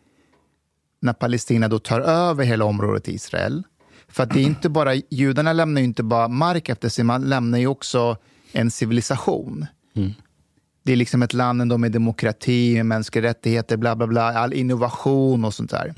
när 1.00 1.12
Palestina 1.12 1.68
då 1.68 1.78
tar 1.78 2.00
över 2.00 2.44
hela 2.44 2.64
området 2.64 3.08
Israel? 3.08 3.62
För 4.08 4.22
att 4.22 4.30
det 4.30 4.40
är 4.40 4.44
inte 4.44 4.68
bara, 4.68 4.94
judarna 4.94 5.52
lämnar 5.52 5.80
ju 5.80 5.84
inte 5.84 6.02
bara 6.02 6.28
mark 6.28 6.68
efter 6.68 6.88
sig, 6.88 7.04
man 7.04 7.22
lämnar 7.22 7.58
ju 7.58 7.66
också 7.66 8.16
en 8.52 8.70
civilisation. 8.70 9.66
Mm. 9.94 10.12
Det 10.82 10.92
är 10.92 10.96
liksom 10.96 11.22
ett 11.22 11.32
land 11.32 11.62
ändå 11.62 11.78
med 11.78 11.92
demokrati, 11.92 12.74
med 12.74 12.86
mänskliga 12.86 13.24
rättigheter, 13.24 13.76
bla 13.76 13.96
bla 13.96 14.06
bla, 14.06 14.22
all 14.38 14.52
innovation 14.52 15.44
och 15.44 15.54
sånt 15.54 15.70
där. 15.70 15.94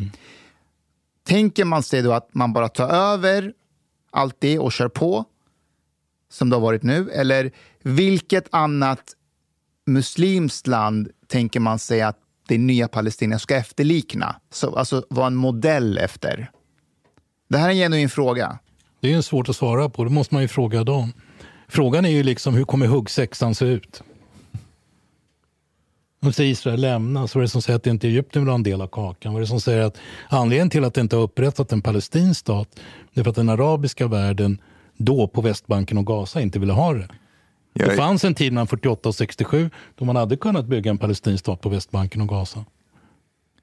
Tänker 1.24 1.64
man 1.64 1.82
sig 1.82 2.02
då 2.02 2.12
att 2.12 2.34
man 2.34 2.52
bara 2.52 2.68
tar 2.68 2.88
över 2.88 3.52
allt 4.10 4.36
det 4.38 4.58
och 4.58 4.72
kör 4.72 4.88
på, 4.88 5.24
som 6.32 6.50
det 6.50 6.56
har 6.56 6.60
varit 6.60 6.82
nu? 6.82 7.10
Eller 7.10 7.50
vilket 7.82 8.48
annat 8.50 9.02
muslimskt 9.86 10.66
land 10.66 11.08
tänker 11.26 11.60
man 11.60 11.78
sig 11.78 12.02
att 12.02 12.18
det 12.48 12.58
nya 12.58 12.88
Palestina 12.88 13.38
ska 13.38 13.56
efterlikna? 13.56 14.36
Så, 14.50 14.76
alltså 14.76 15.04
vara 15.10 15.26
en 15.26 15.34
modell 15.34 15.98
efter? 15.98 16.50
Det 17.48 17.58
här 17.58 17.68
är 17.68 17.72
en 17.72 17.76
genuin 17.76 18.08
fråga. 18.08 18.58
Det 19.00 19.12
är 19.12 19.20
svårt 19.20 19.48
att 19.48 19.56
svara 19.56 19.88
på, 19.88 20.04
det 20.04 20.10
måste 20.10 20.34
man 20.34 20.42
ju 20.42 20.48
fråga 20.48 20.84
dem. 20.84 21.12
Frågan 21.68 22.04
är 22.04 22.10
ju 22.10 22.22
liksom, 22.22 22.54
hur 22.54 22.64
kommer 22.64 22.86
huggsexan 22.86 23.54
se 23.54 23.64
ut? 23.64 24.02
Om 26.22 26.32
säger 26.32 26.50
Israel 26.50 26.80
lämnas, 26.80 27.34
vad 27.34 27.42
är 27.42 27.46
det 27.46 27.50
som 27.50 27.62
säger 27.62 27.76
att 27.76 27.86
inte 27.86 28.08
Egypten 28.08 28.42
vill 28.42 28.48
ha 28.48 28.54
en 28.54 28.62
del 28.62 28.80
av 28.80 28.86
kakan? 28.86 29.32
Vad 29.32 29.40
är 29.40 29.44
det 29.44 29.48
som 29.48 29.60
säger 29.60 29.80
att 29.80 29.98
anledningen 30.28 30.70
till 30.70 30.84
att 30.84 30.94
det 30.94 31.00
inte 31.00 31.16
har 31.16 31.22
upprättat 31.22 31.72
en 31.72 31.82
palestinsk 31.82 32.40
stat, 32.40 32.80
det 33.12 33.20
är 33.20 33.24
för 33.24 33.30
att 33.30 33.36
den 33.36 33.48
arabiska 33.48 34.06
världen 34.06 34.58
då 34.96 35.26
på 35.26 35.40
Västbanken 35.40 35.98
och 35.98 36.06
Gaza 36.06 36.40
inte 36.40 36.58
ville 36.58 36.72
ha 36.72 36.92
det. 36.92 37.08
Jag 37.72 37.88
Det 37.88 37.96
fanns 37.96 38.24
en 38.24 38.34
tid 38.34 38.52
mellan 38.52 38.66
48 38.66 39.08
och 39.08 39.14
67 39.14 39.70
då 39.94 40.04
man 40.04 40.16
hade 40.16 40.36
kunnat 40.36 40.66
bygga 40.66 40.90
en 40.90 40.98
palestinsk 40.98 41.40
stat 41.40 41.60
på 41.60 41.68
Västbanken 41.68 42.20
och 42.20 42.28
Gaza. 42.28 42.64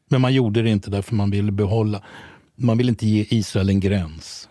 Men 0.09 0.21
man 0.21 0.33
gjorde 0.33 0.61
det 0.61 0.69
inte 0.69 0.89
därför 0.89 1.15
man 1.15 1.31
ville 1.31 1.51
behålla, 1.51 2.03
man 2.55 2.77
ville 2.77 2.89
inte 2.89 3.07
ge 3.07 3.25
Israel 3.29 3.69
en 3.69 3.79
gräns. 3.79 4.49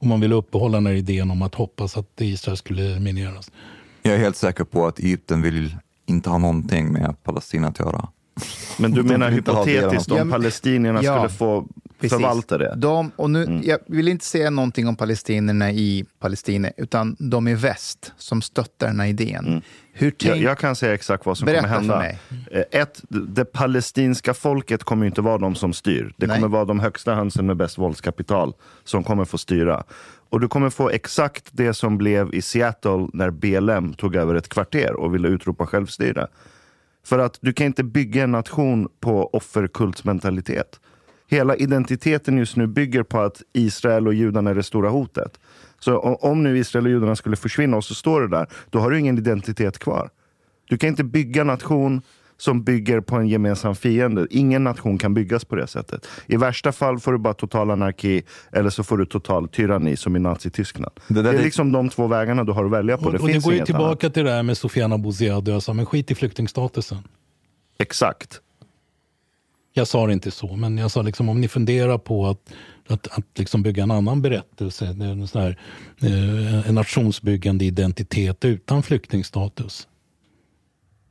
Och 0.00 0.06
man 0.06 0.20
ville 0.20 0.34
uppehålla 0.34 0.76
den 0.76 0.86
här 0.86 0.94
idén 0.94 1.30
om 1.30 1.42
att 1.42 1.54
hoppas 1.54 1.96
att 1.96 2.20
Israel 2.20 2.56
skulle 2.56 2.90
elimineras. 2.90 3.50
Jag 4.02 4.14
är 4.14 4.18
helt 4.18 4.36
säker 4.36 4.64
på 4.64 4.86
att 4.86 4.98
Egypten 4.98 5.42
vill 5.42 5.76
inte 6.06 6.30
ha 6.30 6.38
någonting 6.38 6.92
med 6.92 7.22
Palestina 7.22 7.68
att 7.68 7.78
göra. 7.78 8.08
Men 8.78 8.90
du 8.90 9.02
menar 9.02 9.30
hypotetiskt 9.30 10.10
om 10.12 10.30
palestinierna 10.30 11.02
Ja, 11.02 11.16
skulle 11.16 11.38
få 11.38 11.66
Precis. 12.00 12.18
förvalta 12.18 12.58
det? 12.58 12.74
De, 12.76 13.10
och 13.16 13.30
nu, 13.30 13.60
Jag 13.64 13.78
vill 13.86 14.08
inte 14.08 14.24
säga 14.24 14.50
någonting 14.50 14.88
om 14.88 14.96
palestinierna 14.96 15.70
i 15.72 16.04
Palestina, 16.20 16.70
utan 16.76 17.16
de 17.18 17.48
i 17.48 17.54
väst 17.54 18.12
som 18.16 18.42
stöttar 18.42 18.86
den 18.86 19.00
här 19.00 19.06
idén. 19.06 19.62
Hur 19.92 20.06
Jag, 20.06 20.18
tänk, 20.18 20.42
jag 20.44 20.58
kan 20.58 20.76
säga 20.76 20.94
exakt 20.94 21.26
vad 21.26 21.38
som 21.38 21.46
Berätta 21.46 21.62
kommer 21.62 21.74
hända. 21.74 21.94
för 21.94 22.00
mig. 22.00 22.18
Eh, 22.70 22.80
Ett, 22.80 23.02
det 23.08 23.44
palestinska 23.44 24.34
folket 24.34 24.84
kommer 24.84 25.06
inte 25.06 25.20
vara 25.20 25.38
de 25.38 25.54
som 25.54 25.72
styr. 25.72 26.14
Det 26.16 26.26
Nej. 26.26 26.36
kommer 26.36 26.48
vara 26.48 26.64
de 26.64 26.80
högsta 26.80 27.14
hönsen 27.14 27.46
med 27.46 27.56
bäst 27.56 27.78
våldskapital 27.78 28.52
som 28.84 29.04
kommer 29.04 29.24
få 29.24 29.38
styra. 29.38 29.84
Och 30.30 30.40
du 30.40 30.48
kommer 30.48 30.70
få 30.70 30.90
exakt 30.90 31.44
det 31.50 31.74
som 31.74 31.98
blev 31.98 32.34
i 32.34 32.42
Seattle 32.42 33.08
när 33.12 33.30
BLM 33.30 33.94
tog 33.94 34.16
över 34.16 34.34
ett 34.34 34.48
kvarter 34.48 34.92
och 34.92 35.14
ville 35.14 35.28
utropa 35.28 35.66
självstyre. 35.66 36.26
För 37.04 37.18
att 37.18 37.38
du 37.40 37.52
kan 37.52 37.66
inte 37.66 37.84
bygga 37.84 38.24
en 38.24 38.32
nation 38.32 38.88
på 39.00 39.30
offerkultsmentalitet. 39.32 40.80
Hela 41.28 41.56
identiteten 41.56 42.38
just 42.38 42.56
nu 42.56 42.66
bygger 42.66 43.02
på 43.02 43.20
att 43.20 43.42
Israel 43.52 44.06
och 44.06 44.14
judarna 44.14 44.50
är 44.50 44.54
det 44.54 44.62
stora 44.62 44.90
hotet. 44.90 45.40
Så 45.78 45.98
om 45.98 46.42
nu 46.42 46.58
Israel 46.58 46.86
och 46.86 46.90
judarna 46.90 47.16
skulle 47.16 47.36
försvinna 47.36 47.76
och 47.76 47.84
så 47.84 47.94
står 47.94 48.20
det 48.20 48.28
där, 48.28 48.46
då 48.70 48.78
har 48.78 48.90
du 48.90 48.98
ingen 48.98 49.18
identitet 49.18 49.78
kvar. 49.78 50.10
Du 50.68 50.78
kan 50.78 50.88
inte 50.88 51.04
bygga 51.04 51.44
nation 51.44 52.02
som 52.42 52.62
bygger 52.64 53.00
på 53.00 53.16
en 53.16 53.28
gemensam 53.28 53.74
fiende. 53.74 54.26
Ingen 54.30 54.64
nation 54.64 54.98
kan 54.98 55.14
byggas 55.14 55.44
på 55.44 55.56
det 55.56 55.66
sättet. 55.66 56.06
I 56.26 56.36
värsta 56.36 56.72
fall 56.72 56.98
får 57.00 57.12
du 57.12 57.18
bara 57.18 57.34
total 57.34 57.70
anarki 57.70 58.22
eller 58.52 58.70
så 58.70 58.84
får 58.84 58.98
du 58.98 59.06
total 59.06 59.48
tyranni 59.48 59.96
som 59.96 60.16
i 60.16 60.18
Nazityskland. 60.18 60.92
Det, 61.08 61.22
där- 61.22 61.32
är 61.32 61.38
det- 61.38 61.44
liksom 61.44 61.72
de 61.72 61.88
två 61.88 62.06
vägarna 62.06 62.44
du 62.44 62.52
har 62.52 62.64
att 62.64 62.70
välja 62.70 62.96
på. 62.96 63.04
Och, 63.04 63.12
Det 63.12 63.18
och 63.18 63.26
det 63.26 63.32
finns 63.32 63.44
går 63.44 63.54
ju 63.54 63.64
tillbaka 63.64 64.06
annat. 64.06 64.14
till 64.14 64.24
det 64.24 64.30
här 64.30 64.42
med 64.42 64.56
Sofiana 64.58 64.98
Bouzid 64.98 65.48
och 65.48 65.62
sa, 65.62 65.72
men 65.72 65.86
skit 65.86 66.10
i 66.10 66.14
flyktingstatusen. 66.14 66.98
Exakt. 67.78 68.40
Jag 69.72 69.88
sa 69.88 70.06
det 70.06 70.12
inte 70.12 70.30
så, 70.30 70.56
men 70.56 70.78
jag 70.78 70.90
sa 70.90 71.02
liksom 71.02 71.28
om 71.28 71.40
ni 71.40 71.48
funderar 71.48 71.98
på 71.98 72.26
att, 72.26 72.52
att, 72.88 73.18
att 73.18 73.38
liksom 73.38 73.62
bygga 73.62 73.82
en 73.82 73.90
annan 73.90 74.22
berättelse, 74.22 74.86
en, 74.86 75.28
sån 75.28 75.42
här, 75.42 75.58
eh, 76.02 76.68
en 76.68 76.74
nationsbyggande 76.74 77.64
identitet 77.64 78.44
utan 78.44 78.82
flyktingstatus. 78.82 79.88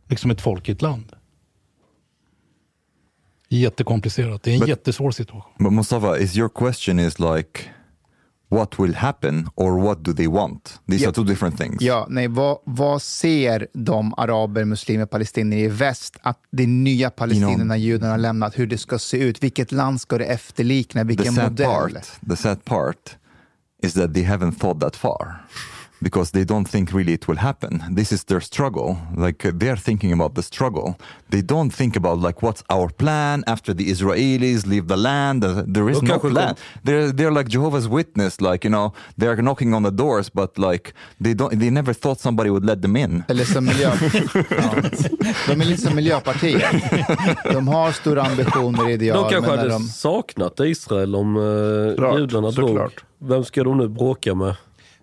Liksom 0.07 0.31
ett 0.31 0.41
folk 0.41 0.69
i 0.69 0.71
ett 0.71 0.81
land. 0.81 1.11
Jättekomplicerat. 3.57 4.43
Det 4.43 4.51
är 4.51 4.55
en 4.55 4.61
But- 4.61 4.67
jättesvår 4.69 5.11
situation. 5.11 5.51
But 5.59 5.73
Mustafa, 5.73 6.17
is 6.17 6.37
your 6.37 6.49
question 6.49 6.99
is 6.99 7.19
like 7.19 7.59
what 8.49 8.79
will 8.79 8.95
happen 8.95 9.49
or 9.55 9.81
what 9.83 10.03
do 10.03 10.13
they 10.13 10.27
want? 10.27 10.79
These 10.89 11.03
Ja. 11.03 11.09
are 11.09 11.13
two 11.13 11.23
different 11.23 11.57
things. 11.57 11.81
ja, 11.81 12.05
nej, 12.09 12.27
vad, 12.27 12.57
vad 12.63 13.01
ser 13.01 13.67
de 13.73 14.13
araber, 14.17 14.65
muslimer, 14.65 15.05
palestinier 15.05 15.59
i 15.65 15.67
väst 15.67 16.17
att 16.21 16.39
det 16.51 16.67
nya 16.67 17.09
palestinierna, 17.09 17.77
judarna 17.77 18.13
har 18.13 18.17
lämnat, 18.17 18.59
hur 18.59 18.67
det 18.67 18.77
ska 18.77 18.99
se 18.99 19.17
ut, 19.17 19.43
vilket 19.43 19.71
land 19.71 20.01
ska 20.01 20.17
det 20.17 20.25
efterlikna, 20.25 21.01
the 21.01 21.07
vilken 21.07 21.33
sad 21.33 21.51
modell? 21.51 21.65
part, 21.93 22.29
the 22.29 22.35
sad 22.35 22.65
part 22.65 23.15
is 23.83 23.93
that 23.93 24.13
they 24.13 24.23
haven't 24.23 24.59
thought 24.59 24.79
that 24.81 24.95
far 24.95 25.45
because 26.01 26.31
they 26.31 26.43
don't 26.43 26.67
think 26.69 26.91
really 26.93 27.13
it 27.13 27.27
will 27.27 27.37
happen. 27.37 27.83
This 27.95 28.11
is 28.11 28.23
their 28.23 28.41
struggle. 28.41 28.97
Like 29.15 29.45
uh, 29.45 29.51
they're 29.53 29.75
thinking 29.77 30.11
about 30.13 30.35
the 30.35 30.41
struggle. 30.43 30.95
They 31.29 31.41
don't 31.41 31.73
think 31.73 31.95
about 31.95 32.19
like 32.19 32.41
what's 32.41 32.63
our 32.69 32.89
plan 32.89 33.43
after 33.47 33.73
the 33.73 33.89
Israelis 33.89 34.65
leave 34.65 34.87
the 34.87 34.97
land. 34.97 35.43
Uh, 35.43 35.63
There 35.73 35.89
is 35.91 35.99
Då 35.99 36.07
no 36.07 36.19
plan. 36.19 36.55
They're 36.83 37.11
they're 37.11 37.31
like 37.31 37.49
Jehovah's 37.49 37.87
Witness. 37.87 38.41
Like 38.41 38.67
you 38.67 38.71
know, 38.71 38.93
they're 39.17 39.41
knocking 39.41 39.73
on 39.73 39.83
the 39.83 39.91
doors, 39.91 40.29
but 40.33 40.57
like 40.57 40.93
they 41.23 41.33
don't. 41.33 41.59
They 41.59 41.69
never 41.69 41.93
thought 41.93 42.19
somebody 42.19 42.49
would 42.49 42.65
let 42.65 42.81
them 42.81 42.95
in. 42.95 43.23
Eller 43.27 43.45
som 43.45 43.65
miljö... 43.65 43.87
ja. 44.49 44.73
De 45.47 45.61
är 45.61 45.65
lite 45.65 45.81
som 45.81 45.95
Miljöpartiet. 45.95 46.63
De 47.43 47.67
har 47.67 47.91
stora 47.91 48.21
ambitioner, 48.21 48.89
ideal. 48.89 49.23
de 49.23 49.29
kanske 49.29 49.51
hade 49.51 49.69
de... 49.69 49.83
saknat 49.83 50.59
Israel 50.59 51.15
om 51.15 51.35
uh, 51.37 52.19
judarna 52.19 52.51
drog. 52.51 52.69
såklart. 52.69 53.03
Vem 53.19 53.43
ska 53.43 53.63
de 53.63 53.77
nu 53.77 53.87
bråka 53.87 54.35
med? 54.35 54.55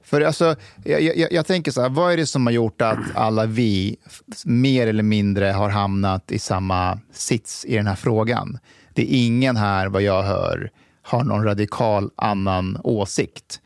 För 0.08 0.20
alltså, 0.20 0.56
jag, 0.84 1.02
jag, 1.02 1.32
jag 1.32 1.46
tänker 1.46 1.70
så 1.70 1.80
här, 1.80 1.88
vad 1.88 2.12
är 2.12 2.16
det 2.16 2.26
som 2.26 2.46
har 2.46 2.52
gjort 2.52 2.82
att 2.82 2.98
alla 3.14 3.46
vi 3.46 3.96
mer 4.44 4.86
eller 4.86 5.02
mindre 5.02 5.46
har 5.46 5.68
hamnat 5.68 6.32
i 6.32 6.38
samma 6.38 6.98
sits 7.12 7.64
i 7.64 7.76
den 7.76 7.86
här 7.86 7.94
frågan? 7.94 8.58
Det 8.94 9.02
är 9.02 9.26
ingen 9.26 9.56
här, 9.56 9.86
vad 9.86 10.02
jag 10.02 10.22
hör, 10.22 10.70
har 11.02 11.24
någon 11.24 11.44
radikal 11.44 12.10
annan 12.16 12.78
åsikt. 12.84 13.60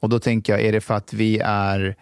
Och 0.00 0.08
då 0.08 0.18
tänker 0.18 0.52
jag, 0.52 0.62
är 0.62 0.72
det 0.72 0.80
för 0.80 0.94
att 0.94 1.12
vi 1.12 1.38
är 1.44 1.96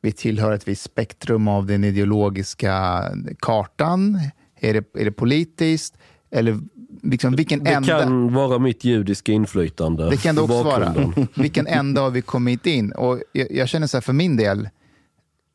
vi 0.00 0.12
tillhör 0.12 0.52
ett 0.52 0.68
visst 0.68 0.82
spektrum 0.82 1.48
av 1.48 1.66
den 1.66 1.84
ideologiska 1.84 3.04
kartan? 3.38 4.20
Är 4.60 4.74
det, 4.74 5.00
är 5.00 5.04
det 5.04 5.12
politiskt? 5.12 5.98
Eller 6.30 6.58
liksom, 7.02 7.36
vilken 7.36 7.64
Det 7.64 7.70
ända? 7.70 8.00
kan 8.00 8.34
vara 8.34 8.58
mitt 8.58 8.84
judiska 8.84 9.32
inflytande. 9.32 10.10
Det 10.10 10.16
kan 10.16 10.34
det 10.34 10.40
också 10.40 10.62
vara. 10.62 11.12
Vilken 11.34 11.66
ända 11.66 12.00
har 12.00 12.10
vi 12.10 12.22
kommit 12.22 12.66
in? 12.66 12.92
Och 12.92 13.20
jag, 13.32 13.52
jag 13.52 13.68
känner 13.68 13.86
så 13.86 13.96
här, 13.96 14.02
för 14.02 14.12
min 14.12 14.36
del 14.36 14.68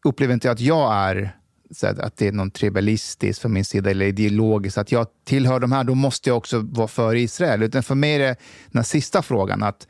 upplever 0.05 0.33
inte 0.33 0.47
jag 0.47 0.53
att 0.53 0.59
jag 0.59 0.93
är 0.93 1.35
här, 1.81 2.01
att 2.01 2.17
det 2.17 2.27
är 2.27 2.31
någon 2.31 2.51
tribalistisk 2.51 3.41
från 3.41 3.53
min 3.53 3.65
sida 3.65 3.91
eller 3.91 4.05
ideologiskt, 4.05 4.77
att 4.77 4.91
jag 4.91 5.07
tillhör 5.25 5.59
de 5.59 5.71
här, 5.71 5.83
då 5.83 5.95
måste 5.95 6.29
jag 6.29 6.37
också 6.37 6.59
vara 6.59 6.87
för 6.87 7.15
Israel. 7.15 7.63
Utan 7.63 7.83
för 7.83 7.95
mig 7.95 8.13
är 8.15 8.19
det 8.19 8.35
den 8.71 8.83
sista 8.83 9.21
frågan 9.21 9.63
att 9.63 9.87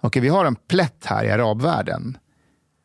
okej, 0.00 0.22
vi 0.22 0.28
har 0.28 0.44
en 0.44 0.54
plätt 0.54 1.04
här 1.04 1.24
i 1.24 1.30
arabvärlden 1.30 2.18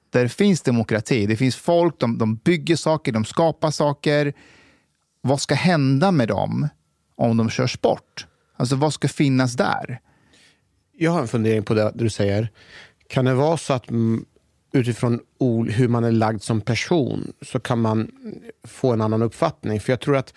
där 0.10 0.24
det 0.24 0.30
finns 0.30 0.62
demokrati, 0.62 1.26
det 1.26 1.36
finns 1.36 1.56
folk, 1.56 2.00
de, 2.00 2.18
de 2.18 2.36
bygger 2.36 2.76
saker, 2.76 3.12
de 3.12 3.26
skapar 3.26 3.72
saker. 3.72 4.34
Vad 5.22 5.42
ska 5.42 5.56
hända 5.56 6.12
med 6.12 6.28
dem 6.28 6.68
om 7.18 7.38
de 7.38 7.50
körs 7.50 7.82
bort? 7.82 8.28
Alltså 8.58 8.76
vad 8.76 8.94
ska 8.94 9.08
finnas 9.08 9.54
där? 9.54 10.00
Jag 10.98 11.12
har 11.12 11.22
en 11.22 11.28
fundering 11.28 11.64
på 11.64 11.74
det 11.74 11.92
du 11.96 12.10
säger. 12.10 12.52
Kan 13.08 13.26
det 13.26 13.34
vara 13.34 13.58
så 13.58 13.74
att 13.74 13.86
utifrån 14.74 15.20
hur 15.70 15.88
man 15.88 16.04
är 16.04 16.12
lagd 16.12 16.42
som 16.42 16.62
person 16.62 17.34
så 17.42 17.60
kan 17.60 17.82
man 17.82 18.12
få 18.64 18.94
en 18.94 19.02
annan 19.02 19.22
uppfattning? 19.22 19.80
För 19.80 19.92
jag 19.92 20.00
tror 20.00 20.18
att, 20.18 20.34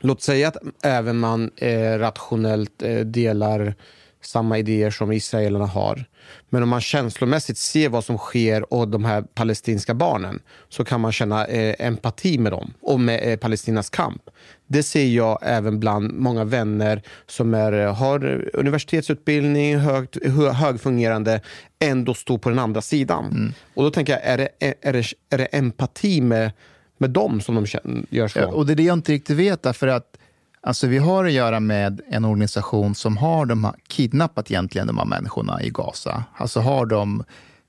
låt 0.00 0.22
säga 0.22 0.48
att 0.48 0.56
även 0.82 1.18
man 1.18 1.50
eh, 1.56 1.98
rationellt 1.98 2.82
eh, 2.82 3.00
delar 3.00 3.74
samma 4.20 4.58
idéer 4.58 4.90
som 4.90 5.12
israelerna 5.12 5.66
har. 5.66 6.04
Men 6.48 6.62
om 6.62 6.68
man 6.68 6.80
känslomässigt 6.80 7.58
ser 7.58 7.88
vad 7.88 8.04
som 8.04 8.18
sker 8.18 8.72
och 8.72 8.88
de 8.88 9.04
här 9.04 9.22
palestinska 9.22 9.94
barnen 9.94 10.40
så 10.68 10.84
kan 10.84 11.00
man 11.00 11.12
känna 11.12 11.46
eh, 11.46 11.86
empati 11.86 12.38
med 12.38 12.52
dem 12.52 12.74
och 12.80 13.00
med 13.00 13.32
eh, 13.32 13.38
Palestinas 13.38 13.90
kamp. 13.90 14.22
Det 14.66 14.82
ser 14.82 15.06
jag 15.06 15.38
även 15.42 15.80
bland 15.80 16.12
många 16.12 16.44
vänner 16.44 17.02
som 17.26 17.54
är, 17.54 17.72
har 17.86 18.50
universitetsutbildning, 18.52 19.78
högt, 19.78 20.16
hö- 20.24 20.50
högfungerande, 20.50 21.40
ändå 21.78 22.14
står 22.14 22.38
på 22.38 22.48
den 22.48 22.58
andra 22.58 22.82
sidan. 22.82 23.24
Mm. 23.24 23.52
Och 23.74 23.82
då 23.84 23.90
tänker 23.90 24.12
jag, 24.12 24.24
är 24.24 24.38
det, 24.38 24.48
är 24.80 24.92
det, 24.92 25.04
är 25.30 25.38
det 25.38 25.44
empati 25.44 26.20
med, 26.20 26.52
med 26.98 27.10
dem 27.10 27.40
som 27.40 27.54
de 27.54 27.66
känner, 27.66 28.04
gör 28.10 28.28
så? 28.28 28.38
Ja, 28.38 28.46
och 28.46 28.66
det 28.66 28.72
är 28.72 28.76
det 28.76 28.82
jag 28.82 28.94
inte 28.94 29.12
riktigt 29.12 29.36
vet, 29.36 29.62
därför 29.62 29.88
att 29.88 30.16
alltså, 30.60 30.86
vi 30.86 30.98
har 30.98 31.24
att 31.24 31.32
göra 31.32 31.60
med 31.60 32.00
en 32.08 32.24
organisation 32.24 32.94
som 32.94 33.16
har 33.16 33.46
de 33.46 33.64
här, 33.64 33.74
kidnappat 33.88 34.50
egentligen 34.50 34.86
de 34.86 34.98
här 34.98 35.04
människorna 35.04 35.62
i 35.62 35.70
Gaza. 35.70 36.24
Alltså 36.36 36.60
har 36.60 36.86
de, 36.86 37.24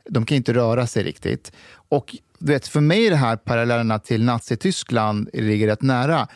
de 0.10 0.26
kan 0.26 0.38
inte 0.38 0.54
röra 0.54 0.88
sig 0.88 1.04
riktigt. 1.04 1.52
Och 1.90 2.16
du 2.40 2.52
vet, 2.52 2.68
för 2.68 2.82
mig 2.82 3.08
är 3.08 3.12
det 3.12 3.18
här 3.18 3.36
parallellerna 3.36 4.00
till 4.00 4.24
Nazityskland 4.24 5.30
ligger 5.34 5.68
rätt 5.68 5.82
nära. 5.82 6.28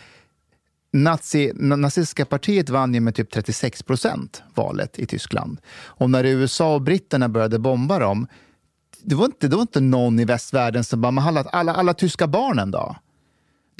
Nazi, 0.94 1.52
nazistiska 1.56 2.26
partiet 2.26 2.70
vann 2.70 2.94
ju 2.94 3.00
med 3.00 3.16
typ 3.16 3.32
36 3.32 3.84
procent 3.84 4.44
valet 4.56 5.00
i 5.00 5.06
Tyskland. 5.06 5.58
Och 5.86 6.10
när 6.10 6.24
USA 6.24 6.76
och 6.76 6.82
britterna 6.82 7.30
började 7.30 7.60
bomba 7.60 8.00
dem, 8.00 8.28
det 9.03 9.16
var 9.16 9.26
inte, 9.26 9.48
det 9.48 9.56
var 9.56 9.61
inte 9.61 9.80
någon 9.80 10.20
i 10.20 10.26
västvärlden 10.26 10.84
som 10.84 11.02
bara, 11.02 11.11
men 11.11 11.24
alla, 11.24 11.42
alla, 11.42 11.74
alla 11.74 11.94
tyska 11.94 12.28
barnen 12.28 12.72
då? 12.72 12.95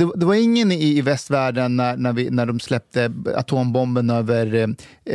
Det, 0.02 0.12
det 0.16 0.26
var 0.26 0.36
ingen 0.36 0.72
i, 0.72 0.98
i 0.98 1.02
västvärlden 1.02 1.76
när, 1.78 1.98
när, 1.98 2.14
vi, 2.14 2.30
när 2.30 2.46
de 2.46 2.60
släppte 2.60 3.12
atombomben 3.36 4.10
över 4.10 4.54
eh, 4.54 4.62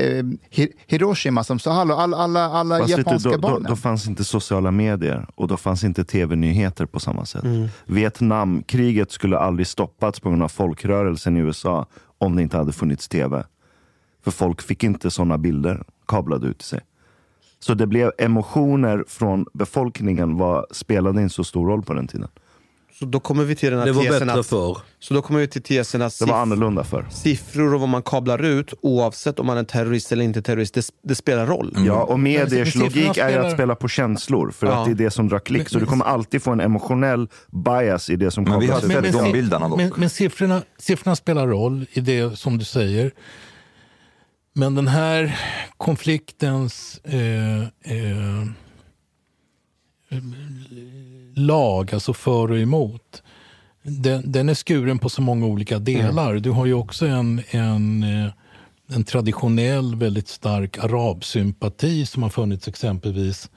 eh, 0.00 0.24
Hi- 0.50 0.73
Hiroshima 0.86 1.44
som 1.44 1.58
sa 1.58 1.73
hallå, 1.73 1.94
alla, 1.94 2.16
alla, 2.16 2.44
alla 2.44 2.78
Fast 2.78 2.98
japanska 2.98 3.28
då, 3.28 3.34
då, 3.34 3.40
barnen. 3.40 3.62
då 3.62 3.76
fanns 3.76 4.06
inte 4.08 4.24
sociala 4.24 4.70
medier 4.70 5.26
och 5.34 5.48
då 5.48 5.56
fanns 5.56 5.84
inte 5.84 6.05
tv-nyheter 6.05 6.86
på 6.86 7.00
samma 7.00 7.24
sätt. 7.24 7.44
Mm. 7.44 7.68
Vietnamkriget 7.86 9.10
skulle 9.10 9.39
aldrig 9.39 9.66
stoppats 9.66 10.20
på 10.20 10.28
grund 10.28 10.42
av 10.42 10.48
folkrörelsen 10.48 11.36
i 11.36 11.40
USA 11.40 11.86
om 12.18 12.36
det 12.36 12.42
inte 12.42 12.56
hade 12.56 12.73
funnits 12.73 13.08
tv. 13.08 13.44
För 14.24 14.31
folk 14.31 14.62
fick 14.62 14.84
inte 14.84 15.10
sådana 15.10 15.39
bilder 15.39 15.84
kablade 16.08 16.47
ut 16.47 16.58
till 16.58 16.68
sig. 16.68 16.81
Så 17.58 17.74
det 17.74 17.86
blev 17.86 18.12
emotioner 18.18 19.05
från 19.08 19.47
befolkningen 19.52 20.36
var, 20.36 20.66
spelade 20.70 21.23
inte 21.23 21.34
så 21.34 21.44
stor 21.44 21.66
roll 21.68 21.82
på 21.82 21.94
den 21.94 22.06
tiden. 22.06 22.28
Så 22.99 23.05
då 23.07 23.20
kommer 23.20 23.44
vi 23.44 23.57
till 23.57 23.70
den 23.70 23.78
här 23.78 23.86
Det 23.86 23.92
var 23.92 24.02
tesen 24.05 24.26
bättre 24.26 24.41
att, 24.41 24.47
förr. 24.47 24.78
Så 24.99 25.15
då 25.15 25.23
kommer 25.23 25.41
vi 25.41 25.49
till 25.49 25.62
tesen 25.62 26.02
att 26.02 26.18
Det 26.18 26.25
var 26.25 26.39
annorlunda 26.39 26.84
för. 26.84 27.07
siffror 27.10 27.75
och 27.75 27.81
vad 27.81 27.89
man 27.89 28.02
kablar 28.02 28.44
ut, 28.44 28.75
oavsett 28.83 29.39
om 29.39 29.47
man 29.47 29.58
är 29.58 29.65
terrorist 29.65 30.12
eller 30.12 30.25
inte 30.25 30.42
terrorist, 30.42 30.75
det, 30.75 30.86
det 31.02 31.15
spelar 31.15 31.47
roll. 31.47 31.75
Ja, 31.86 32.02
och 32.05 32.20
mediers 32.20 32.75
logik 32.75 33.16
är 33.16 33.31
ju 33.31 33.36
att 33.36 33.52
spela 33.52 33.75
på 33.75 33.89
känslor, 33.89 34.50
för 34.50 34.66
Ja. 34.66 34.73
att 34.81 34.84
det 34.86 34.91
är 34.92 34.94
det 34.94 35.10
som 35.10 35.28
drar 35.28 35.39
klick. 35.39 35.58
Men- 35.62 35.68
Så 35.70 35.78
du 35.78 35.86
kommer 35.86 36.05
alltid 36.05 36.42
få 36.42 36.50
en 36.50 36.60
emotionell 36.60 37.28
bias 37.65 38.10
i 38.10 38.16
det 38.16 38.31
som 38.31 38.44
Men 38.44 38.60
vi 38.60 38.66
har 38.66 38.81
kablas 38.81 38.99
ut. 39.07 39.12
sett 39.15 39.25
de 39.25 39.33
bilderna 39.33 39.68
dock. 39.68 39.78
Men, 39.78 39.92
men 39.97 40.10
siffrorna, 40.10 40.62
siffrorna 40.78 41.16
spelar 41.16 41.47
roll 41.47 41.86
i 41.92 42.00
det 42.00 42.39
som 42.39 42.58
du 42.58 42.65
säger. 42.65 43.12
Men 44.52 44.75
den 44.75 44.89
här 44.89 45.39
konfliktens 45.76 47.00
eh, 47.05 47.60
eh, 47.62 48.47
lag, 51.36 51.94
alltså 51.94 52.12
för 52.12 52.50
och 52.50 52.58
emot, 52.58 53.23
den, 53.82 54.32
den 54.32 54.48
är 54.48 54.55
skuren 54.55 54.98
på 54.98 55.08
så 55.08 55.23
många 55.23 55.47
olika 55.47 55.78
delar. 55.78 56.34
Du 56.34 56.50
har 56.50 56.66
ju 56.66 56.74
också 56.74 57.06
en, 57.06 57.42
en, 57.50 58.02
eh, 58.02 58.31
en 58.89 59.05
traditionell, 59.05 59.97
väldigt 59.97 60.28
stark 60.28 60.78
arabsympati 60.78 62.06
som 62.06 62.23
har 62.23 62.31
funnits 62.31 62.68
exempelvis 62.68 63.50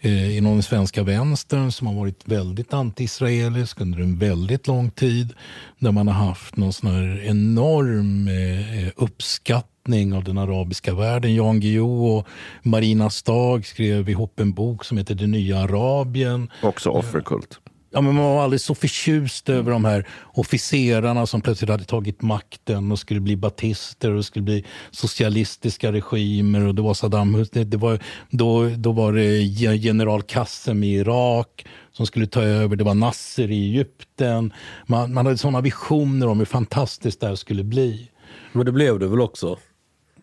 eh, 0.00 0.36
inom 0.36 0.52
den 0.52 0.62
svenska 0.62 1.02
vänstern 1.02 1.72
som 1.72 1.86
har 1.86 1.94
varit 1.94 2.28
väldigt 2.28 2.72
anti-israelisk 2.72 3.80
under 3.80 4.00
en 4.00 4.18
väldigt 4.18 4.66
lång 4.66 4.90
tid. 4.90 5.32
Där 5.78 5.92
man 5.92 6.08
har 6.08 6.26
haft 6.26 6.56
någon 6.56 6.72
sån 6.72 6.90
här 6.90 7.22
enorm 7.24 8.28
eh, 8.28 8.92
uppskattning 8.96 9.73
av 10.14 10.24
den 10.24 10.38
arabiska 10.38 10.94
världen. 10.94 11.34
Jan 11.34 11.60
Guillou 11.60 12.06
och 12.16 12.26
Marina 12.62 13.10
Stag 13.10 13.66
skrev 13.66 14.08
ihop 14.08 14.40
en 14.40 14.52
bok 14.52 14.84
som 14.84 14.98
heter 14.98 15.14
Det 15.14 15.26
nya 15.26 15.58
Arabien. 15.58 16.50
Också 16.62 16.90
offerkult. 16.90 17.58
Ja, 17.90 18.00
men 18.00 18.14
man 18.14 18.24
var 18.24 18.42
aldrig 18.44 18.60
så 18.60 18.74
förtjust 18.74 19.48
över 19.48 19.70
de 19.70 19.84
här 19.84 20.06
officerarna 20.34 21.26
som 21.26 21.40
plötsligt 21.40 21.70
hade 21.70 21.84
tagit 21.84 22.22
makten 22.22 22.92
och 22.92 22.98
skulle 22.98 23.20
bli 23.20 23.36
batister 23.36 24.10
och 24.10 24.24
skulle 24.24 24.42
bli 24.42 24.64
socialistiska 24.90 25.92
regimer. 25.92 26.66
och 26.66 26.74
Det 26.74 26.82
var 26.82 26.94
Saddam 26.94 27.34
Hussein, 27.34 27.62
det, 27.64 27.70
det 27.70 27.76
var, 27.76 27.98
då, 28.30 28.68
då 28.68 28.92
var 28.92 29.12
det 29.12 29.36
ge- 29.42 29.74
general 29.76 30.22
Qassem 30.22 30.84
i 30.84 30.94
Irak 30.94 31.66
som 31.92 32.06
skulle 32.06 32.26
ta 32.26 32.42
över. 32.42 32.76
Det 32.76 32.84
var 32.84 32.94
Nasser 32.94 33.50
i 33.50 33.64
Egypten. 33.68 34.52
Man, 34.86 35.14
man 35.14 35.26
hade 35.26 35.38
sådana 35.38 35.60
visioner 35.60 36.26
om 36.28 36.38
hur 36.38 36.46
fantastiskt 36.46 37.20
det 37.20 37.26
här 37.26 37.34
skulle 37.34 37.64
bli. 37.64 38.10
Men 38.52 38.66
det 38.66 38.72
blev 38.72 38.98
det 38.98 39.06
väl 39.08 39.20
också? 39.20 39.56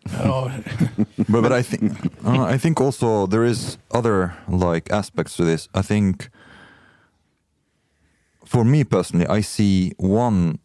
Ja. 0.09 0.51
but, 1.29 1.41
but 1.41 1.51
I 1.51 1.61
think 1.61 1.91
uh, 2.25 2.43
I 2.43 2.57
think 2.57 2.81
also 2.81 3.27
there 3.27 3.45
is 3.45 3.77
other 3.91 4.33
like 4.47 4.91
aspects 4.91 5.35
to 5.37 5.43
this. 5.45 5.69
I 5.73 5.81
think 5.81 6.29
for 8.45 8.65
me 8.65 8.83
personally, 8.83 9.27
I 9.27 9.41
see 9.41 9.93
one 9.97 10.59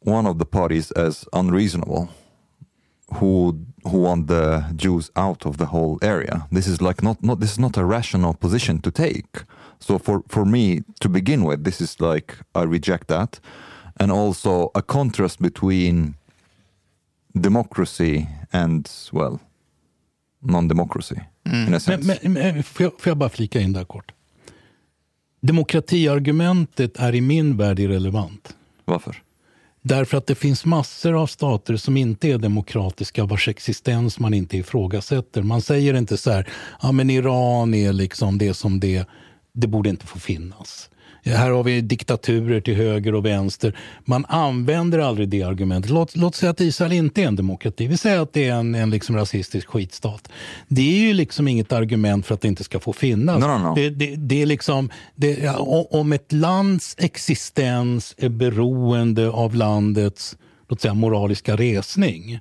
one 0.00 0.26
of 0.26 0.38
the 0.38 0.46
parties 0.46 0.90
as 0.92 1.24
unreasonable, 1.32 2.08
who 3.14 3.58
who 3.84 3.98
want 4.02 4.26
the 4.26 4.64
Jews 4.76 5.10
out 5.16 5.46
of 5.46 5.56
the 5.56 5.66
whole 5.66 5.98
area. 6.02 6.46
This 6.52 6.66
is 6.66 6.80
like 6.80 7.02
not 7.02 7.22
not 7.22 7.40
this 7.40 7.52
is 7.52 7.58
not 7.58 7.76
a 7.76 7.84
rational 7.84 8.34
position 8.34 8.80
to 8.80 8.90
take. 8.90 9.44
So 9.80 9.98
for 9.98 10.22
for 10.28 10.44
me 10.44 10.82
to 11.00 11.08
begin 11.08 11.44
with, 11.44 11.64
this 11.64 11.80
is 11.80 12.00
like 12.00 12.36
I 12.54 12.64
reject 12.64 13.08
that, 13.08 13.40
and 13.96 14.12
also 14.12 14.70
a 14.74 14.82
contrast 14.82 15.40
between 15.40 16.17
democracy 17.32 18.26
and 18.50 18.88
well 19.12 19.38
non-democracy 20.40 21.20
sense. 21.78 21.90
Men, 21.90 22.18
men, 22.22 22.32
men, 22.32 22.62
får, 22.62 22.84
jag, 22.84 22.92
får 23.00 23.10
jag 23.10 23.16
bara 23.16 23.28
flika 23.28 23.60
in 23.60 23.72
där 23.72 23.84
kort? 23.84 24.12
Demokratiargumentet 25.40 26.96
är 26.96 27.14
i 27.14 27.20
min 27.20 27.56
värld 27.56 27.78
irrelevant. 27.78 28.56
Varför? 28.84 29.22
Därför 29.82 30.18
att 30.18 30.26
det 30.26 30.34
finns 30.34 30.64
massor 30.64 31.22
av 31.22 31.26
stater 31.26 31.76
som 31.76 31.96
inte 31.96 32.28
är 32.28 32.38
demokratiska 32.38 33.24
vars 33.24 33.48
existens 33.48 34.18
man 34.18 34.34
inte 34.34 34.56
ifrågasätter. 34.56 35.42
Man 35.42 35.62
säger 35.62 35.94
inte 35.94 36.16
så 36.16 36.30
här, 36.30 36.48
ja 36.82 36.92
men 36.92 37.10
Iran 37.10 37.74
är 37.74 37.92
liksom 37.92 38.38
det 38.38 38.54
som 38.54 38.80
det, 38.80 39.08
det 39.52 39.66
borde 39.66 39.88
inte 39.88 40.06
få 40.06 40.18
finnas. 40.18 40.90
Här 41.24 41.50
har 41.50 41.64
vi 41.64 41.80
diktaturer 41.80 42.60
till 42.60 42.74
höger 42.74 43.14
och 43.14 43.24
vänster. 43.24 43.76
Man 44.04 44.24
använder 44.28 44.98
aldrig 44.98 45.28
det 45.28 45.42
argumentet. 45.42 45.90
Låt, 45.90 46.16
låt 46.16 46.34
säga 46.34 46.50
att 46.50 46.60
Israel 46.60 46.92
inte 46.92 47.22
är 47.22 47.26
en 47.26 47.36
demokrati. 47.36 47.86
Vi 47.86 47.96
säger 47.96 48.20
att 48.20 48.32
det 48.32 48.48
är 48.48 48.54
en, 48.54 48.74
en 48.74 48.90
liksom 48.90 49.16
rasistisk 49.16 49.68
skitstat. 49.68 50.28
Det 50.68 50.96
är 50.96 51.06
ju 51.08 51.12
liksom 51.12 51.48
inget 51.48 51.72
argument 51.72 52.26
för 52.26 52.34
att 52.34 52.40
det 52.40 52.48
inte 52.48 52.64
ska 52.64 52.80
få 52.80 52.92
finnas. 52.92 53.40
No, 53.40 53.46
no, 53.46 53.58
no. 53.58 53.74
Det, 53.74 53.90
det, 53.90 54.16
det 54.16 54.42
är 54.42 54.46
liksom, 54.46 54.90
det, 55.14 55.48
om 55.90 56.12
ett 56.12 56.32
lands 56.32 56.94
existens 56.98 58.14
är 58.18 58.28
beroende 58.28 59.28
av 59.28 59.54
landets 59.54 60.36
låt 60.68 60.80
säga, 60.80 60.94
moraliska 60.94 61.56
resning 61.56 62.40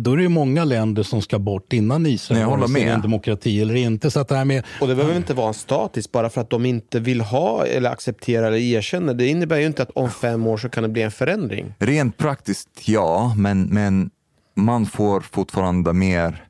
då 0.00 0.12
är 0.12 0.16
det 0.16 0.22
ju 0.22 0.28
många 0.28 0.64
länder 0.64 1.02
som 1.02 1.22
ska 1.22 1.38
bort 1.38 1.72
innan 1.72 2.06
Israel 2.06 2.42
håller 2.42 2.68
med. 2.68 2.88
en 2.88 3.00
demokrati 3.00 3.62
eller 3.62 3.74
inte. 3.74 4.10
Så 4.10 4.20
att 4.20 4.28
det 4.28 4.36
här 4.36 4.44
med, 4.44 4.64
Och 4.80 4.88
det 4.88 4.94
behöver 4.94 5.16
inte 5.16 5.34
vara 5.34 5.48
en 5.48 5.54
statisk 5.54 6.12
bara 6.12 6.30
för 6.30 6.40
att 6.40 6.50
de 6.50 6.66
inte 6.66 7.00
vill 7.00 7.20
ha 7.20 7.66
eller 7.66 7.90
acceptera 7.90 8.46
eller 8.46 8.58
erkänna. 8.58 9.12
Det 9.12 9.26
innebär 9.26 9.58
ju 9.58 9.66
inte 9.66 9.82
att 9.82 9.90
om 9.90 10.10
fem 10.10 10.46
år 10.46 10.56
så 10.56 10.68
kan 10.68 10.82
det 10.82 10.88
bli 10.88 11.02
en 11.02 11.10
förändring. 11.10 11.74
Rent 11.78 12.16
praktiskt 12.18 12.68
ja, 12.84 13.34
men, 13.36 13.62
men 13.62 14.10
man 14.54 14.86
får 14.86 15.20
fortfarande 15.20 15.92
mer 15.92 16.44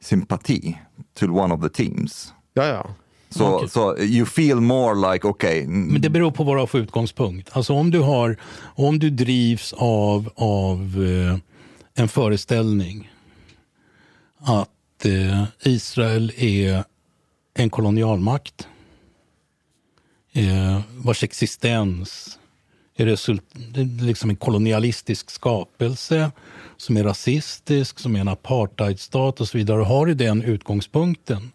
sympati 0.00 0.78
till 1.18 1.30
one 1.30 1.54
of 1.54 1.62
the 1.62 1.68
teams. 1.68 2.32
Ja, 2.54 2.66
ja. 2.66 2.86
Så 3.30 3.56
Okej. 3.56 3.68
so 3.68 3.98
you 3.98 4.26
feel 4.26 4.60
more 4.60 5.12
like, 5.12 5.28
okay, 5.28 5.66
Men 5.66 6.00
det 6.00 6.10
beror 6.10 6.30
på 6.30 6.44
vad 6.44 6.56
du 6.56 6.60
har 6.60 6.66
för 6.66 6.78
utgångspunkt. 6.78 7.48
Alltså 7.52 7.72
om 7.72 7.90
du, 7.90 7.98
har, 7.98 8.36
om 8.74 8.98
du 8.98 9.10
drivs 9.10 9.72
av, 9.72 10.30
av 10.34 10.78
eh, 10.80 11.38
en 11.94 12.08
föreställning 12.08 13.12
att 14.38 15.04
eh, 15.04 15.44
Israel 15.62 16.32
är 16.36 16.84
en 17.54 17.70
kolonialmakt 17.70 18.68
eh, 20.32 20.80
vars 20.90 21.24
existens 21.24 22.38
är 22.96 23.06
result, 23.06 23.42
liksom 24.00 24.30
en 24.30 24.36
kolonialistisk 24.36 25.30
skapelse 25.30 26.30
som 26.76 26.96
är 26.96 27.04
rasistisk, 27.04 27.98
som 27.98 28.16
är 28.16 28.20
en 28.20 28.28
apartheidstat 28.28 29.40
och 29.40 29.48
så 29.48 29.58
vidare. 29.58 29.82
Har 29.82 30.06
du 30.06 30.14
den 30.14 30.42
utgångspunkten 30.42 31.50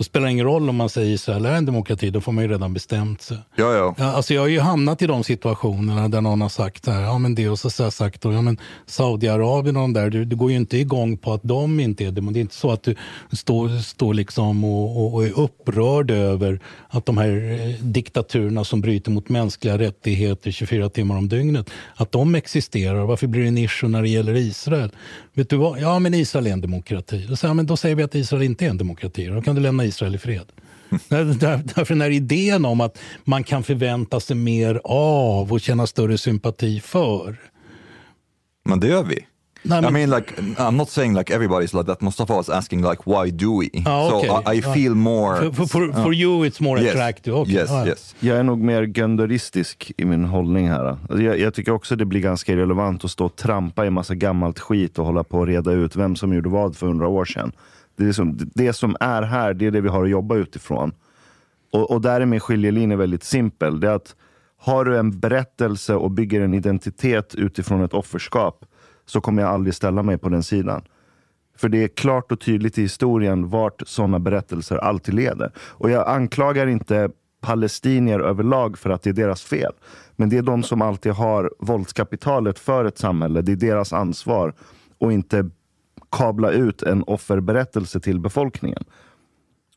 då 0.00 0.04
spelar 0.04 0.26
det 0.26 0.32
ingen 0.32 0.46
roll 0.46 0.68
om 0.68 0.76
man 0.76 0.88
säger 0.88 1.14
Israel 1.14 1.46
är 1.46 1.54
en 1.54 1.66
demokrati, 1.66 2.10
då 2.10 2.20
får 2.20 2.32
man 2.32 2.44
ju 2.44 2.50
redan 2.50 2.74
bestämt 2.74 3.22
sig. 3.22 3.38
Ja, 3.56 3.74
ja. 3.74 3.94
Ja, 3.98 4.04
alltså 4.04 4.34
jag 4.34 4.40
har 4.40 4.48
ju 4.48 4.60
hamnat 4.60 5.02
i 5.02 5.06
de 5.06 5.24
situationerna 5.24 6.08
där 6.08 6.20
någon 6.20 6.40
har 6.40 6.48
sagt 6.48 6.86
här, 6.86 7.02
ja 7.02 7.18
men 7.18 7.34
det 7.34 7.48
och 7.48 7.58
så 7.58 7.84
har 7.84 7.90
sagt 7.90 8.24
ja 8.24 8.42
men 8.42 8.58
Saudiarabien 8.86 9.76
och 9.76 9.82
de 9.82 9.92
där, 9.92 10.10
du, 10.10 10.24
du 10.24 10.36
går 10.36 10.50
ju 10.50 10.56
inte 10.56 10.76
igång 10.76 11.16
på 11.16 11.32
att 11.32 11.40
de 11.42 11.80
inte 11.80 12.04
är 12.04 12.10
det. 12.10 12.20
Det 12.20 12.38
är 12.38 12.40
inte 12.40 12.54
så 12.54 12.70
att 12.70 12.82
du 12.82 12.94
står, 13.32 13.82
står 13.82 14.14
liksom 14.14 14.64
och, 14.64 15.00
och, 15.00 15.14
och 15.14 15.24
är 15.24 15.38
upprörd 15.38 16.10
över 16.10 16.60
att 16.88 17.06
de 17.06 17.18
här 17.18 17.60
eh, 17.60 17.84
diktaturerna 17.84 18.64
som 18.64 18.80
bryter 18.80 19.10
mot 19.10 19.28
mänskliga 19.28 19.78
rättigheter 19.78 20.50
24 20.50 20.88
timmar 20.88 21.16
om 21.16 21.28
dygnet, 21.28 21.70
att 21.94 22.12
de 22.12 22.34
existerar. 22.34 23.04
Varför 23.04 23.26
blir 23.26 23.42
det 23.42 23.48
en 23.48 23.58
issue 23.58 23.88
när 23.88 24.02
det 24.02 24.08
gäller 24.08 24.34
Israel? 24.34 24.90
Vet 25.34 25.50
du 25.50 25.56
vad? 25.56 25.80
Ja, 25.80 25.98
men 25.98 26.14
Israel 26.14 26.46
är 26.46 26.52
en 26.52 26.60
demokrati. 26.60 27.26
Då 27.28 27.36
säger, 27.36 27.48
jag, 27.50 27.56
men 27.56 27.66
då 27.66 27.76
säger 27.76 27.94
vi 27.96 28.02
att 28.02 28.14
Israel 28.14 28.42
inte 28.42 28.66
är 28.66 28.70
en 28.70 28.78
demokrati. 28.78 29.26
Då 29.26 29.42
kan 29.42 29.54
du 29.54 29.60
lämna 29.60 29.84
Israel 29.84 30.14
i 30.14 30.18
fred. 30.18 30.46
Där- 31.08 31.24
där- 31.24 31.62
Därför 31.74 31.94
den 31.94 32.00
här 32.00 32.10
idén 32.10 32.64
om 32.64 32.80
att 32.80 32.98
man 33.24 33.44
kan 33.44 33.62
förvänta 33.62 34.20
sig 34.20 34.36
mer 34.36 34.80
av 34.84 35.52
och 35.52 35.60
känna 35.60 35.86
större 35.86 36.18
sympati 36.18 36.80
för. 36.80 37.36
Men 38.64 38.80
det 38.80 38.86
gör 38.88 39.02
vi. 39.04 39.26
Nej, 39.62 39.84
I 39.88 39.90
mean, 39.90 40.10
like, 40.10 40.34
I'm 40.58 40.70
not 40.76 40.90
saying 40.90 41.14
like 41.18 41.34
everybody's 41.34 41.74
like 41.78 41.86
that. 41.86 42.00
Mustafa 42.00 42.34
was 42.34 42.48
asking 42.48 42.82
like, 42.90 43.02
why 43.06 43.30
do 43.30 43.58
we? 43.60 43.68
Ja, 43.72 44.08
so 44.10 44.16
okej. 44.16 44.54
I, 44.54 44.56
I 44.58 44.60
Ja. 44.64 44.74
feel 44.74 44.94
more... 44.94 45.36
For- 45.36 45.52
for- 45.52 45.66
for- 45.66 46.02
for 46.02 46.14
you 46.14 46.44
it's 46.46 46.62
more 46.62 46.80
Yes. 46.80 46.94
attractive. 46.94 47.36
Okay. 47.36 47.54
Yes, 47.54 47.70
ja. 47.70 47.86
yes. 47.86 48.14
Jag 48.20 48.38
är 48.38 48.42
nog 48.42 48.58
mer 48.60 48.82
gönderistisk 48.82 49.92
i 49.96 50.04
min 50.04 50.24
hållning 50.24 50.68
här. 50.68 50.84
Alltså 50.84 51.22
jag, 51.22 51.38
jag 51.38 51.54
tycker 51.54 51.72
också 51.72 51.96
det 51.96 52.04
blir 52.04 52.20
ganska 52.20 52.52
irrelevant 52.52 53.04
att 53.04 53.10
stå 53.10 53.26
och 53.26 53.36
trampa 53.36 53.86
i 53.86 53.90
massa 53.90 54.14
gammalt 54.14 54.58
skit 54.58 54.98
och 54.98 55.06
hålla 55.06 55.24
på 55.24 55.38
och 55.38 55.46
reda 55.46 55.72
ut 55.72 55.96
vem 55.96 56.16
som 56.16 56.34
gjorde 56.34 56.48
vad 56.48 56.76
för 56.76 56.86
hundra 56.86 57.08
år 57.08 57.24
sedan. 57.24 57.52
Det, 57.96 58.04
är 58.08 58.12
som, 58.12 58.38
det 58.54 58.72
som 58.72 58.96
är 59.00 59.22
här, 59.22 59.54
det 59.54 59.66
är 59.66 59.70
det 59.70 59.80
vi 59.80 59.88
har 59.88 60.04
att 60.04 60.10
jobba 60.10 60.34
utifrån. 60.36 60.92
Och, 61.72 61.90
och 61.90 62.00
där 62.00 62.20
är 62.20 62.26
min 62.26 62.40
skiljelinje 62.40 62.96
väldigt 62.96 63.24
simpel. 63.24 63.80
Det 63.80 63.88
är 63.88 63.94
att 63.94 64.14
har 64.58 64.84
du 64.84 64.98
en 64.98 65.18
berättelse 65.20 65.94
och 65.94 66.10
bygger 66.10 66.40
en 66.40 66.54
identitet 66.54 67.34
utifrån 67.34 67.82
ett 67.84 67.94
offerskap 67.94 68.64
så 69.10 69.20
kommer 69.20 69.42
jag 69.42 69.50
aldrig 69.50 69.74
ställa 69.74 70.02
mig 70.02 70.18
på 70.18 70.28
den 70.28 70.42
sidan. 70.42 70.82
För 71.56 71.68
det 71.68 71.84
är 71.84 71.88
klart 71.88 72.32
och 72.32 72.40
tydligt 72.40 72.78
i 72.78 72.82
historien 72.82 73.48
vart 73.48 73.82
sådana 73.86 74.18
berättelser 74.18 74.76
alltid 74.76 75.14
leder. 75.14 75.52
Och 75.58 75.90
jag 75.90 76.08
anklagar 76.08 76.66
inte 76.66 77.10
palestinier 77.40 78.20
överlag 78.20 78.78
för 78.78 78.90
att 78.90 79.02
det 79.02 79.10
är 79.10 79.14
deras 79.14 79.42
fel. 79.42 79.72
Men 80.16 80.28
det 80.28 80.38
är 80.38 80.42
de 80.42 80.62
som 80.62 80.82
alltid 80.82 81.12
har 81.12 81.52
våldskapitalet 81.58 82.58
för 82.58 82.84
ett 82.84 82.98
samhälle. 82.98 83.42
Det 83.42 83.52
är 83.52 83.56
deras 83.56 83.92
ansvar. 83.92 84.54
Och 84.98 85.12
inte 85.12 85.50
kabla 86.10 86.50
ut 86.50 86.82
en 86.82 87.02
offerberättelse 87.02 88.00
till 88.00 88.20
befolkningen. 88.20 88.84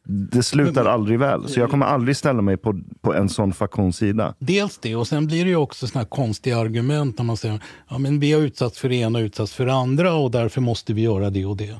Det 0.06 0.44
slutar 0.44 0.86
aldrig 0.86 1.20
väl. 1.20 1.50
Så 1.50 1.60
jag 1.60 1.70
kommer 1.70 1.86
aldrig 1.86 2.18
ställa 2.18 2.42
mig 2.42 2.58
på, 2.58 2.82
på 3.02 3.14
en 3.14 3.30
sån 3.30 3.54
faktions 3.54 3.98
sida. 3.98 4.36
Dels 4.40 4.78
det, 4.78 4.96
och 4.96 5.08
sen 5.08 5.28
blir 5.28 5.44
det 5.44 5.50
ju 5.50 5.56
också 5.56 5.88
såna 5.88 6.02
här 6.02 6.10
konstiga 6.10 6.58
argument 6.58 7.18
när 7.18 7.26
man 7.26 7.38
säger 7.38 7.60
ja, 7.90 7.98
men 7.98 8.20
vi 8.20 8.32
har 8.34 8.42
utsatts 8.42 8.80
för 8.80 8.90
det 8.90 8.96
ena 8.96 9.20
och 9.20 9.24
utsatts 9.24 9.54
för 9.54 9.66
det 9.66 9.74
andra 9.74 10.14
och 10.14 10.32
därför 10.32 10.62
måste 10.62 10.94
vi 10.94 11.02
göra 11.02 11.30
det 11.30 11.46
och 11.46 11.58
det. 11.58 11.76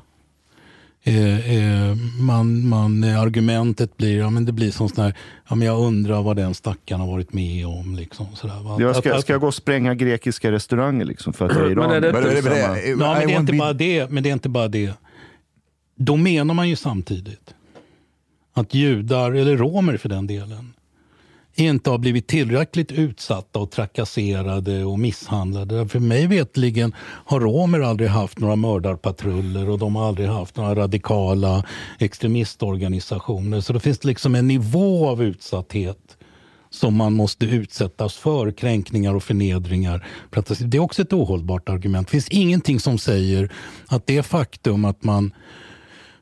Eh, 1.06 1.56
eh, 1.56 1.96
man, 2.20 2.68
man, 2.68 3.04
argumentet 3.04 3.96
blir, 3.96 4.18
ja, 4.18 4.30
men 4.30 4.44
det 4.44 4.52
blir 4.52 4.70
som 4.70 4.88
sån 4.88 5.04
här, 5.04 5.14
ja, 5.48 5.54
men 5.54 5.66
jag 5.68 5.80
undrar 5.80 6.22
vad 6.22 6.36
den 6.36 6.54
stackaren 6.54 7.00
har 7.00 7.08
varit 7.08 7.32
med 7.32 7.66
om. 7.66 7.94
Liksom, 7.96 8.26
sådär? 8.34 8.80
Jag 8.80 8.96
ska, 8.96 9.14
Att- 9.14 9.20
ska 9.20 9.32
jag 9.32 9.40
gå 9.40 9.46
och 9.46 9.54
spränga 9.54 9.94
grekiska 9.94 10.52
restauranger 10.52 11.04
liksom 11.04 11.32
för 11.32 11.46
att 11.46 11.52
jag 11.56 11.66
är 11.66 11.70
iranier? 11.70 11.94
Ja, 11.94 12.00
men 12.00 12.02
det 12.02 12.08
är 12.08 13.26
Samma- 13.26 13.40
inte 13.40 13.52
bara 13.52 13.72
det, 13.72 14.10
men 14.10 14.22
det 14.22 14.28
är 14.28 14.32
inte 14.32 14.48
bara 14.48 14.68
det. 14.68 14.92
Då 15.96 16.16
menar 16.16 16.54
man 16.54 16.68
ju 16.68 16.76
samtidigt 16.76 17.54
att 18.54 18.74
judar, 18.74 19.32
eller 19.32 19.56
romer 19.56 19.96
för 19.96 20.08
den 20.08 20.26
delen, 20.26 20.74
inte 21.54 21.90
har 21.90 21.98
blivit 21.98 22.26
tillräckligt 22.26 22.92
utsatta 22.92 23.58
och 23.58 23.70
trakasserade 23.70 24.84
och 24.84 24.98
misshandlade. 24.98 25.88
För 25.88 25.98
mig 25.98 26.26
vetligen 26.26 26.94
har 27.00 27.40
romer 27.40 27.80
aldrig 27.80 28.08
haft 28.08 28.38
några 28.38 28.56
mördarpatruller 28.56 29.70
och 29.70 29.78
de 29.78 29.96
har 29.96 30.08
aldrig 30.08 30.28
haft 30.28 30.56
några 30.56 30.74
radikala 30.74 31.64
extremistorganisationer. 31.98 33.60
Så 33.60 33.72
det 33.72 33.80
finns 33.80 34.04
liksom 34.04 34.34
en 34.34 34.48
nivå 34.48 35.08
av 35.08 35.22
utsatthet 35.22 36.16
som 36.70 36.96
man 36.96 37.12
måste 37.12 37.46
utsättas 37.46 38.16
för, 38.16 38.50
kränkningar 38.50 39.14
och 39.14 39.22
förnedringar. 39.22 40.06
Det 40.58 40.76
är 40.76 40.78
också 40.78 41.02
ett 41.02 41.12
ohållbart 41.12 41.68
argument. 41.68 42.06
Det 42.06 42.10
finns 42.10 42.28
ingenting 42.28 42.80
som 42.80 42.98
säger 42.98 43.52
att 43.86 44.06
det 44.06 44.22
faktum 44.22 44.84
att 44.84 45.04
man 45.04 45.32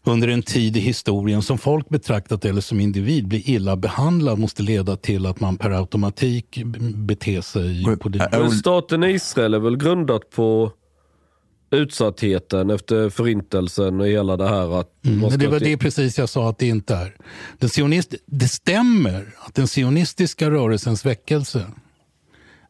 under 0.05 0.29
en 0.29 0.43
tid 0.43 0.77
i 0.77 0.81
historien 0.81 1.43
som 1.43 1.59
folk 1.59 1.89
betraktat 1.89 2.45
eller 2.45 2.61
som 2.61 2.81
individ 2.81 3.29
blir 3.29 3.51
illa 3.51 3.77
behandlad 3.77 4.39
måste 4.39 4.63
leda 4.63 4.97
till 4.97 5.27
att 5.27 5.41
man 5.41 5.57
per 5.57 5.71
automatik 5.71 6.63
beter 6.95 7.41
sig 7.41 7.97
på 7.97 8.09
det 8.09 8.29
Men 8.33 8.51
staten 8.51 9.05
Israel 9.05 9.55
är 9.55 9.59
väl 9.59 9.77
grundat 9.77 10.31
på 10.31 10.73
utsattheten 11.71 12.71
efter 12.71 13.11
förintelsen 13.11 14.01
och 14.01 14.07
hela 14.07 14.37
det 14.37 14.49
här 14.49 14.81
att 14.81 14.89
Mm, 15.05 15.39
det 15.39 15.47
var 15.47 15.61
det 15.61 15.77
precis 15.77 16.19
jag 16.19 16.29
sa 16.29 16.49
att 16.49 16.59
det 16.59 16.67
inte 16.67 16.95
är. 16.95 17.17
Den 17.59 17.69
sionist, 17.69 18.15
det 18.27 18.49
stämmer 18.49 19.35
att 19.39 19.55
den 19.55 19.69
sionistiska 19.69 20.51
rörelsens 20.51 21.07
väckelse 21.07 21.67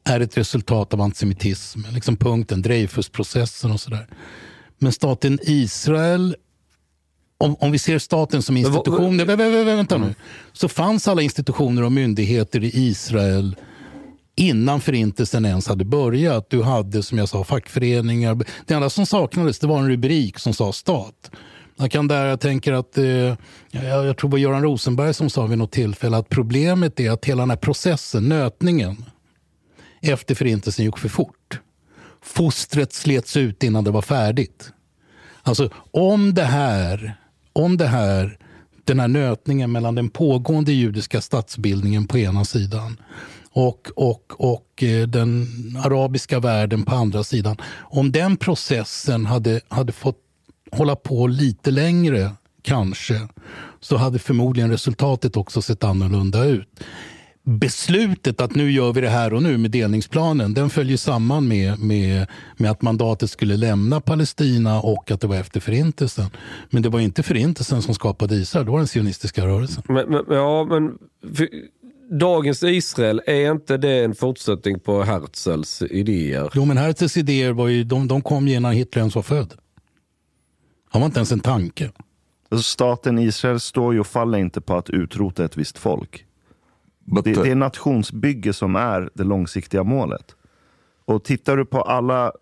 är 0.04 0.20
ett 0.20 0.36
resultat 0.36 0.94
av 0.94 1.00
antisemitism. 1.00 1.80
Liksom 1.94 2.16
punkten, 2.16 2.62
Dreyfusprocessen 2.62 3.70
och 3.70 3.80
sådär. 3.80 4.06
Men 4.78 4.92
staten 4.92 5.38
Israel, 5.42 6.36
om, 7.42 7.56
om 7.60 7.72
vi 7.72 7.78
ser 7.78 7.98
staten 7.98 8.42
som 8.42 8.56
institution, 8.56 9.20
vä- 9.20 9.24
vä- 9.24 9.36
vä- 9.36 9.64
vä- 9.64 9.76
vänta 9.76 9.98
nu, 9.98 10.14
så 10.52 10.68
fanns 10.68 11.08
alla 11.08 11.22
institutioner 11.22 11.82
och 11.82 11.92
myndigheter 11.92 12.64
i 12.64 12.70
Israel 12.74 13.56
innan 14.36 14.80
förintelsen 14.80 15.44
ens 15.44 15.68
hade 15.68 15.84
börjat. 15.84 16.50
Du 16.50 16.62
hade 16.62 17.02
som 17.02 17.18
jag 17.18 17.28
sa 17.28 17.44
fackföreningar. 17.44 18.38
Det 18.66 18.74
enda 18.74 18.90
som 18.90 19.06
saknades 19.06 19.58
det 19.58 19.66
var 19.66 19.78
en 19.78 19.88
rubrik 19.88 20.38
som 20.38 20.54
sa 20.54 20.72
stat. 20.72 21.30
Jag 21.76 21.90
kan 21.90 22.08
där, 22.08 22.26
jag 22.26 22.40
tänker 22.40 22.72
att, 22.72 22.98
eh, 22.98 23.04
jag, 23.04 23.36
jag 24.06 24.16
tror 24.16 24.30
det 24.30 24.32
var 24.32 24.38
Göran 24.38 24.62
Rosenberg 24.62 25.14
som 25.14 25.30
sa 25.30 25.46
vid 25.46 25.58
något 25.58 25.72
tillfälle 25.72 26.16
att 26.16 26.28
problemet 26.28 27.00
är 27.00 27.10
att 27.10 27.24
hela 27.24 27.42
den 27.42 27.50
här 27.50 27.56
processen, 27.56 28.28
nötningen, 28.28 29.04
efter 30.00 30.34
förintelsen 30.34 30.84
gick 30.84 30.98
för 30.98 31.08
fort. 31.08 31.60
Fostret 32.22 32.92
slets 32.92 33.36
ut 33.36 33.62
innan 33.62 33.84
det 33.84 33.90
var 33.90 34.02
färdigt. 34.02 34.72
Alltså 35.42 35.70
om 35.90 36.34
det 36.34 36.44
här, 36.44 37.16
om 37.52 37.76
det 37.76 37.86
här, 37.86 38.38
den 38.84 39.00
här 39.00 39.08
nötningen 39.08 39.72
mellan 39.72 39.94
den 39.94 40.10
pågående 40.10 40.72
judiska 40.72 41.20
statsbildningen 41.20 42.06
på 42.06 42.18
ena 42.18 42.44
sidan 42.44 42.96
och, 43.52 43.88
och, 43.96 44.32
och 44.38 44.82
eh, 44.82 45.06
den 45.06 45.46
arabiska 45.84 46.40
världen 46.40 46.84
på 46.84 46.94
andra 46.94 47.24
sidan. 47.24 47.56
Om 47.74 48.12
den 48.12 48.36
processen 48.36 49.26
hade, 49.26 49.60
hade 49.68 49.92
fått 49.92 50.18
hålla 50.70 50.96
på 50.96 51.26
lite 51.26 51.70
längre, 51.70 52.30
kanske, 52.62 53.28
så 53.80 53.96
hade 53.96 54.18
förmodligen 54.18 54.70
resultatet 54.70 55.36
också 55.36 55.62
sett 55.62 55.84
annorlunda 55.84 56.44
ut. 56.44 56.68
Beslutet 57.44 58.40
att 58.40 58.54
nu 58.54 58.70
gör 58.70 58.92
vi 58.92 59.00
det 59.00 59.08
här 59.08 59.34
och 59.34 59.42
nu 59.42 59.58
med 59.58 59.70
delningsplanen, 59.70 60.54
den 60.54 60.70
följer 60.70 60.96
samman 60.96 61.48
med, 61.48 61.78
med, 61.78 62.26
med 62.56 62.70
att 62.70 62.82
mandatet 62.82 63.30
skulle 63.30 63.56
lämna 63.56 64.00
Palestina 64.00 64.80
och 64.80 65.10
att 65.10 65.20
det 65.20 65.26
var 65.26 65.36
efter 65.36 65.60
förintelsen. 65.60 66.26
Men 66.70 66.82
det 66.82 66.88
var 66.88 67.00
inte 67.00 67.22
förintelsen 67.22 67.82
som 67.82 67.94
skapade 67.94 68.34
Israel, 68.34 68.66
det 68.66 68.72
var 68.72 68.78
den 68.78 68.88
sionistiska 68.88 69.46
rörelsen. 69.46 69.82
Men, 69.88 70.08
men, 70.10 70.24
ja, 70.28 70.64
men 70.64 70.98
för, 71.36 71.48
dagens 72.18 72.62
Israel, 72.62 73.22
är 73.26 73.50
inte 73.50 73.76
det 73.76 74.04
en 74.04 74.14
fortsättning 74.14 74.80
på 74.80 75.02
Herzls 75.02 75.82
idéer? 75.82 76.50
Jo, 76.54 76.64
men 76.64 76.76
Herzls 76.76 77.16
idéer 77.16 77.52
var 77.52 77.68
ju, 77.68 77.84
de, 77.84 78.08
de 78.08 78.22
kom 78.22 78.48
ju 78.48 78.54
innan 78.54 78.72
Hitler 78.72 79.00
ens 79.00 79.14
var 79.14 79.22
född. 79.22 79.54
Han 80.90 81.00
var 81.00 81.06
inte 81.06 81.18
ens 81.18 81.32
en 81.32 81.40
tanke. 81.40 81.90
Alltså, 82.48 82.62
staten 82.62 83.18
Israel 83.18 83.60
står 83.60 83.94
ju 83.94 84.00
och 84.00 84.06
faller 84.06 84.38
inte 84.38 84.60
på 84.60 84.76
att 84.76 84.90
utrota 84.90 85.44
ett 85.44 85.56
visst 85.56 85.78
folk. 85.78 86.26
Det, 87.04 87.22
det 87.42 87.50
är 87.50 87.54
nationsbygge 87.54 88.52
som 88.52 88.76
är 88.76 89.10
det 89.14 89.24
långsiktiga 89.24 89.82
målet. 89.82 90.36
Och 91.04 91.24
tittar 91.24 91.56
du 91.56 91.64
på 91.64 91.82
alla... 91.82 92.32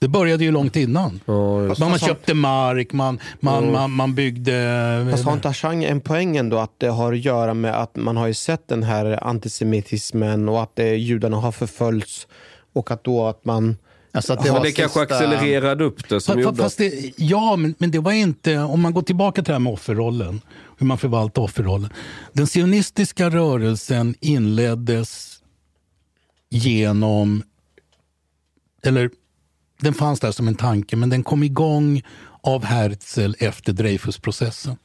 Det 0.00 0.08
började 0.08 0.44
ju 0.44 0.50
långt 0.50 0.76
innan. 0.76 1.20
man, 1.26 1.66
man 1.66 1.76
Fast- 1.76 2.06
köpte 2.06 2.34
mark, 2.34 2.92
man, 2.92 3.18
man, 3.40 3.64
Ja. 3.64 3.70
man, 3.72 3.90
man 3.90 4.14
byggde... 4.14 5.08
Fast 5.10 5.24
har 5.24 5.32
inte 5.32 5.52
Chang 5.52 5.84
en 5.84 6.00
poäng 6.00 6.36
ändå 6.36 6.58
att 6.58 6.72
det 6.78 6.88
har 6.88 7.12
att 7.12 7.24
göra 7.24 7.54
med 7.54 7.74
att 7.82 7.96
man 7.96 8.16
har 8.16 8.26
ju 8.26 8.34
sett 8.34 8.68
den 8.68 8.82
här 8.82 9.24
antisemitismen 9.24 10.48
och 10.48 10.62
att 10.62 10.78
eh, 10.78 10.94
judarna 10.94 11.36
har 11.36 11.52
förföljts 11.52 12.26
och 12.72 12.90
att 12.90 13.04
då 13.04 13.26
att 13.26 13.44
man... 13.44 13.76
Alltså 14.18 14.32
att 14.32 14.44
det, 14.44 14.52
men 14.52 14.62
det 14.62 14.72
kanske 14.72 15.00
accelererade 15.00 15.84
upp 15.84 16.08
det 16.08 16.20
som 16.20 16.34
Fa- 16.34 16.38
fa- 16.38 16.42
gjorde 16.42 16.56
Fast 16.56 16.78
det, 16.78 17.12
ja, 17.16 17.56
men, 17.56 17.74
men 17.78 17.90
det 17.90 17.98
var 17.98 18.12
inte... 18.12 18.58
Om 18.58 18.80
man 18.80 18.92
går 18.94 19.02
tillbaka 19.02 19.42
till 19.42 19.50
det 19.50 19.52
här 19.54 19.58
med 19.58 19.72
offerrollen, 19.72 20.40
hur 20.78 20.86
man 20.86 20.98
förvaltar 20.98 21.42
offerrollen. 21.42 21.90
Den 22.32 22.46
sionistiska 22.46 23.30
rörelsen 23.30 24.14
inleddes 24.20 25.38
genom... 26.50 27.42
Eller 28.82 29.10
den 29.80 29.94
fanns 29.94 30.20
där 30.20 30.32
som 30.32 30.48
en 30.48 30.54
tanke, 30.54 30.96
men 30.96 31.10
den 31.10 31.22
kom 31.22 31.42
igång 31.42 32.02
av 32.40 32.64
Herzl 32.64 33.32
efter 33.38 33.72
Dreyfusprocessen. 33.72 34.76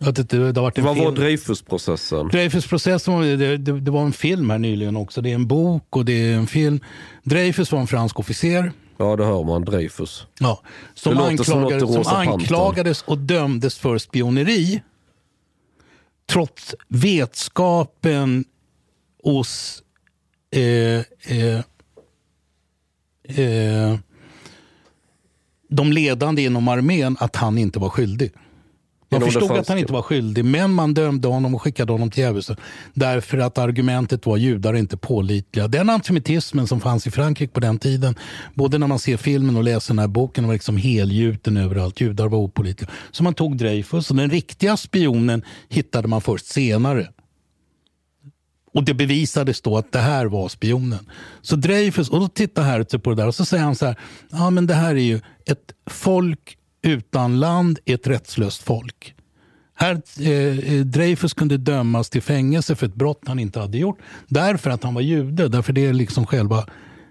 Att 0.00 0.16
det, 0.16 0.22
det, 0.22 0.52
det 0.52 0.60
har 0.60 0.62
varit 0.62 0.78
en 0.78 0.84
Vad 0.84 0.96
var 0.96 1.04
film. 1.04 1.14
Dreyfusprocessen? 1.14 2.28
Dreyfusprocessen, 2.28 3.14
var- 3.14 3.24
det, 3.24 3.56
det, 3.56 3.80
det 3.80 3.90
var 3.90 4.02
en 4.02 4.12
film 4.12 4.50
här 4.50 4.58
nyligen 4.58 4.96
också. 4.96 5.20
Det 5.20 5.30
är 5.30 5.34
en 5.34 5.46
bok 5.46 5.96
och 5.96 6.04
det 6.04 6.12
är 6.12 6.36
en 6.36 6.46
film. 6.46 6.80
Dreyfus 7.22 7.72
var 7.72 7.80
en 7.80 7.86
fransk 7.86 8.20
officer. 8.20 8.72
Ja, 8.96 9.16
det 9.16 9.24
hör 9.24 9.44
man. 9.44 9.64
Dreyfus. 9.64 10.26
Ja, 10.40 10.60
som, 10.94 11.14
låter 11.14 11.44
som 11.44 12.04
som 12.04 12.16
anklagades 12.16 13.02
och 13.02 13.18
dömdes 13.18 13.78
för 13.78 13.98
spioneri. 13.98 14.82
Trots 16.28 16.74
vetskapen 16.88 18.44
hos 19.24 19.82
eh, 20.50 20.62
eh, 21.36 21.58
eh, 23.24 23.98
de 25.68 25.92
ledande 25.92 26.42
inom 26.42 26.68
armén 26.68 27.16
att 27.20 27.36
han 27.36 27.58
inte 27.58 27.78
var 27.78 27.88
skyldig. 27.88 28.32
Man 29.20 29.26
förstod 29.30 29.42
att 29.42 29.48
franska. 29.48 29.72
han 29.72 29.78
inte 29.78 29.92
var 29.92 30.02
skyldig, 30.02 30.44
men 30.44 30.72
man 30.72 30.94
dömde 30.94 31.28
honom 31.28 31.54
och 31.54 31.62
skickade 31.62 31.92
honom 31.92 32.10
till 32.10 32.22
djävulsen. 32.22 32.56
Därför 32.94 33.38
att 33.38 33.58
argumentet 33.58 34.26
var 34.26 34.36
judar 34.36 34.74
är 34.74 34.78
inte 34.78 34.96
pålitliga. 34.96 35.68
Den 35.68 35.90
antisemitismen 35.90 36.66
som 36.66 36.80
fanns 36.80 37.06
i 37.06 37.10
Frankrike 37.10 37.52
på 37.52 37.60
den 37.60 37.78
tiden, 37.78 38.14
både 38.54 38.78
när 38.78 38.86
man 38.86 38.98
ser 38.98 39.16
filmen 39.16 39.56
och 39.56 39.64
läser 39.64 39.94
den 39.94 39.98
här 39.98 40.08
boken, 40.08 40.46
var 40.46 40.52
liksom 40.52 40.76
helgjuten 40.76 41.56
överallt. 41.56 42.00
Judar 42.00 42.28
var 42.28 42.38
opålitliga. 42.38 42.90
Så 43.10 43.22
man 43.22 43.34
tog 43.34 43.56
Dreyfus 43.56 44.10
och 44.10 44.16
den 44.16 44.30
riktiga 44.30 44.76
spionen 44.76 45.42
hittade 45.68 46.08
man 46.08 46.20
först 46.20 46.46
senare. 46.46 47.08
Och 48.74 48.84
det 48.84 48.94
bevisades 48.94 49.60
då 49.60 49.76
att 49.76 49.92
det 49.92 49.98
här 49.98 50.26
var 50.26 50.48
spionen. 50.48 51.10
Så 51.42 51.56
Dreyfus, 51.56 52.08
och 52.08 52.20
då 52.20 52.28
tittar 52.28 52.62
Hertz 52.62 52.94
på 53.02 53.10
det 53.10 53.16
där 53.16 53.26
och 53.26 53.34
så 53.34 53.44
säger 53.44 53.64
han 53.64 53.76
så 53.76 53.86
här, 53.86 53.96
ja 54.30 54.50
men 54.50 54.66
det 54.66 54.74
här 54.74 54.94
är 54.94 55.02
ju 55.02 55.20
ett 55.46 55.72
folk 55.90 56.58
utan 56.84 57.40
land, 57.40 57.78
är 57.84 57.94
ett 57.94 58.06
rättslöst 58.06 58.62
folk. 58.62 59.14
Här, 59.76 60.02
eh, 60.20 60.74
eh, 60.74 60.84
Dreyfus 60.84 61.34
kunde 61.34 61.56
dömas 61.56 62.10
till 62.10 62.22
fängelse 62.22 62.76
för 62.76 62.86
ett 62.86 62.94
brott 62.94 63.20
han 63.26 63.38
inte 63.38 63.60
hade 63.60 63.78
gjort 63.78 63.98
därför 64.28 64.70
att 64.70 64.82
han 64.82 64.94
var 64.94 65.02
jude. 65.02 65.48
Därför 65.48 65.72
det 65.72 65.86
är 65.86 65.92
liksom 65.92 66.26
själva 66.26 66.66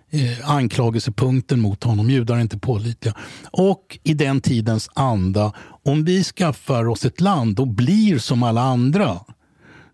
eh, 0.10 0.50
anklagelsepunkten 0.52 1.60
mot 1.60 1.84
honom. 1.84 2.10
Judar 2.10 2.36
är 2.36 2.42
inte 2.42 2.58
pålitliga. 2.58 3.16
Och 3.52 4.00
i 4.04 4.14
den 4.14 4.42
tidens 4.42 4.90
anda, 4.94 5.54
om 5.84 6.06
vi 6.06 6.24
skaffar 6.24 6.88
oss 6.88 7.06
ett 7.06 7.22
land 7.22 7.60
och 7.60 7.68
blir 7.68 8.18
som 8.18 8.44
alla 8.44 8.62
andra 8.62 9.20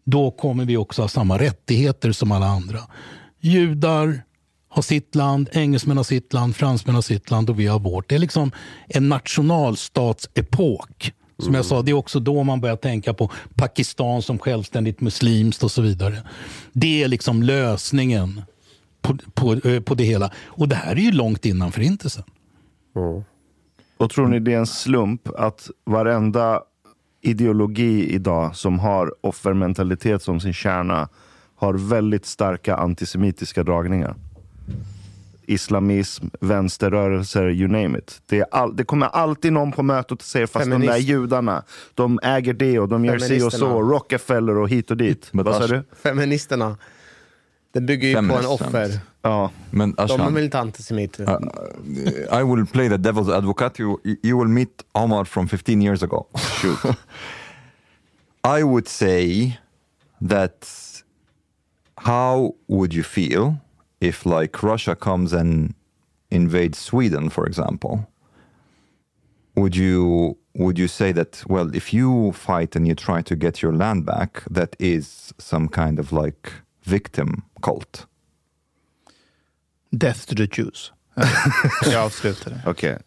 då 0.09 0.31
kommer 0.31 0.65
vi 0.65 0.77
också 0.77 1.01
ha 1.01 1.09
samma 1.09 1.37
rättigheter 1.37 2.11
som 2.11 2.31
alla 2.31 2.45
andra. 2.45 2.79
Judar 3.39 4.21
har 4.69 4.81
sitt 4.81 5.15
land, 5.15 5.49
engelsmän 5.51 5.97
har 5.97 6.03
sitt 6.03 6.33
land, 6.33 6.55
fransmän 6.55 6.95
har 6.95 7.01
sitt 7.01 7.31
land 7.31 7.49
och 7.49 7.59
vi 7.59 7.67
har 7.67 7.79
vårt. 7.79 8.09
Det 8.09 8.15
är 8.15 8.19
liksom 8.19 8.51
en 8.87 9.09
nationalstatsepok. 9.09 11.13
Som 11.37 11.53
jag 11.53 11.65
sa, 11.65 11.81
det 11.81 11.91
är 11.91 11.95
också 11.95 12.19
då 12.19 12.43
man 12.43 12.61
börjar 12.61 12.75
tänka 12.75 13.13
på 13.13 13.31
Pakistan 13.55 14.21
som 14.21 14.39
självständigt 14.39 15.01
muslimskt 15.01 15.63
och 15.63 15.71
så 15.71 15.81
vidare. 15.81 16.17
Det 16.73 17.03
är 17.03 17.07
liksom 17.07 17.43
lösningen 17.43 18.41
på, 19.01 19.17
på, 19.33 19.53
eh, 19.53 19.81
på 19.81 19.95
det 19.95 20.03
hela. 20.03 20.31
Och 20.45 20.67
det 20.67 20.75
här 20.75 20.91
är 20.91 20.99
ju 20.99 21.11
långt 21.11 21.45
innan 21.45 21.71
förintelsen. 21.71 22.23
Mm. 22.95 23.23
Och 23.97 24.09
tror 24.09 24.27
ni 24.27 24.39
det 24.39 24.53
är 24.53 24.57
en 24.57 24.67
slump 24.67 25.29
att 25.37 25.69
varenda 25.85 26.61
ideologi 27.21 28.13
idag 28.13 28.55
som 28.55 28.79
har 28.79 29.13
offermentalitet 29.21 30.23
som 30.23 30.39
sin 30.39 30.53
kärna 30.53 31.09
har 31.55 31.73
väldigt 31.73 32.25
starka 32.25 32.75
antisemitiska 32.75 33.63
dragningar? 33.63 34.15
Islamism, 35.49 36.27
vänsterrörelser, 36.39 37.49
you 37.49 37.67
name 37.67 37.99
it. 37.99 38.21
Det, 38.25 38.39
är 38.39 38.45
all, 38.51 38.75
det 38.75 38.83
kommer 38.83 39.07
alltid 39.07 39.53
någon 39.53 39.71
på 39.71 39.83
mötet 39.83 40.11
och 40.11 40.21
säger 40.21 40.47
fast 40.47 40.65
de 40.65 40.71
Feminist. 40.71 40.93
där 40.93 40.99
judarna, 40.99 41.63
de 41.93 42.19
äger 42.23 42.53
det 42.53 42.79
och 42.79 42.89
de 42.89 43.05
gör 43.05 43.19
si 43.19 43.41
och 43.41 43.53
så, 43.53 43.81
Rockefeller 43.81 44.57
och 44.57 44.69
hit 44.69 44.91
och 44.91 44.97
dit. 44.97 45.29
Vad 45.31 45.55
sa 45.55 45.67
du? 45.67 45.83
Feministerna. 46.03 46.77
Det 47.71 47.81
bygger 47.81 48.07
ju 48.07 48.13
på 48.13 48.37
en 48.37 48.45
offer. 48.45 48.99
Ja. 49.21 49.51
Men 49.71 49.95
De 49.95 50.37
är 50.37 50.41
inte 50.41 50.59
antisemiter? 50.59 51.23
uh, 51.23 52.41
I 52.41 52.43
will 52.43 52.65
play 52.65 52.89
the 52.89 52.97
devil's 52.97 53.37
advocate. 53.37 53.81
You, 53.83 53.97
you 54.23 54.39
will 54.39 54.47
meet 54.47 54.85
Omar 54.91 55.25
from 55.25 55.47
15 55.47 55.81
years 55.81 56.03
ago. 56.03 56.27
Shoot. 56.61 56.95
I 58.59 58.63
would 58.63 58.87
say 58.87 59.53
that 60.29 60.67
how 61.95 62.55
would 62.67 62.93
you 62.93 63.03
feel 63.03 63.55
if 64.01 64.25
like 64.25 64.63
Russia 64.63 64.95
comes 64.95 65.33
and 65.33 65.73
invades 66.31 66.77
Sweden, 66.77 67.29
for 67.29 67.47
example? 67.47 67.99
Would 69.55 69.75
you 69.75 70.35
would 70.55 70.79
you 70.79 70.87
say 70.87 71.13
that 71.13 71.43
well, 71.47 71.75
if 71.75 71.93
you 71.93 72.33
fight 72.33 72.75
and 72.75 72.87
you 72.87 72.95
try 72.95 73.21
to 73.23 73.35
get 73.35 73.61
your 73.63 73.73
land 73.77 74.05
back, 74.05 74.43
that 74.55 74.75
is 74.79 75.33
some 75.37 75.67
kind 75.67 75.99
of 75.99 76.11
like 76.11 76.49
victim 76.85 77.41
cult? 77.61 78.05
Death 79.91 80.25
to 80.27 80.35
the 80.35 80.47
Jews. 80.47 80.91
Jag 81.91 82.03
avslutar 82.05 82.49
det. 82.51 82.61
Okej. 82.69 82.97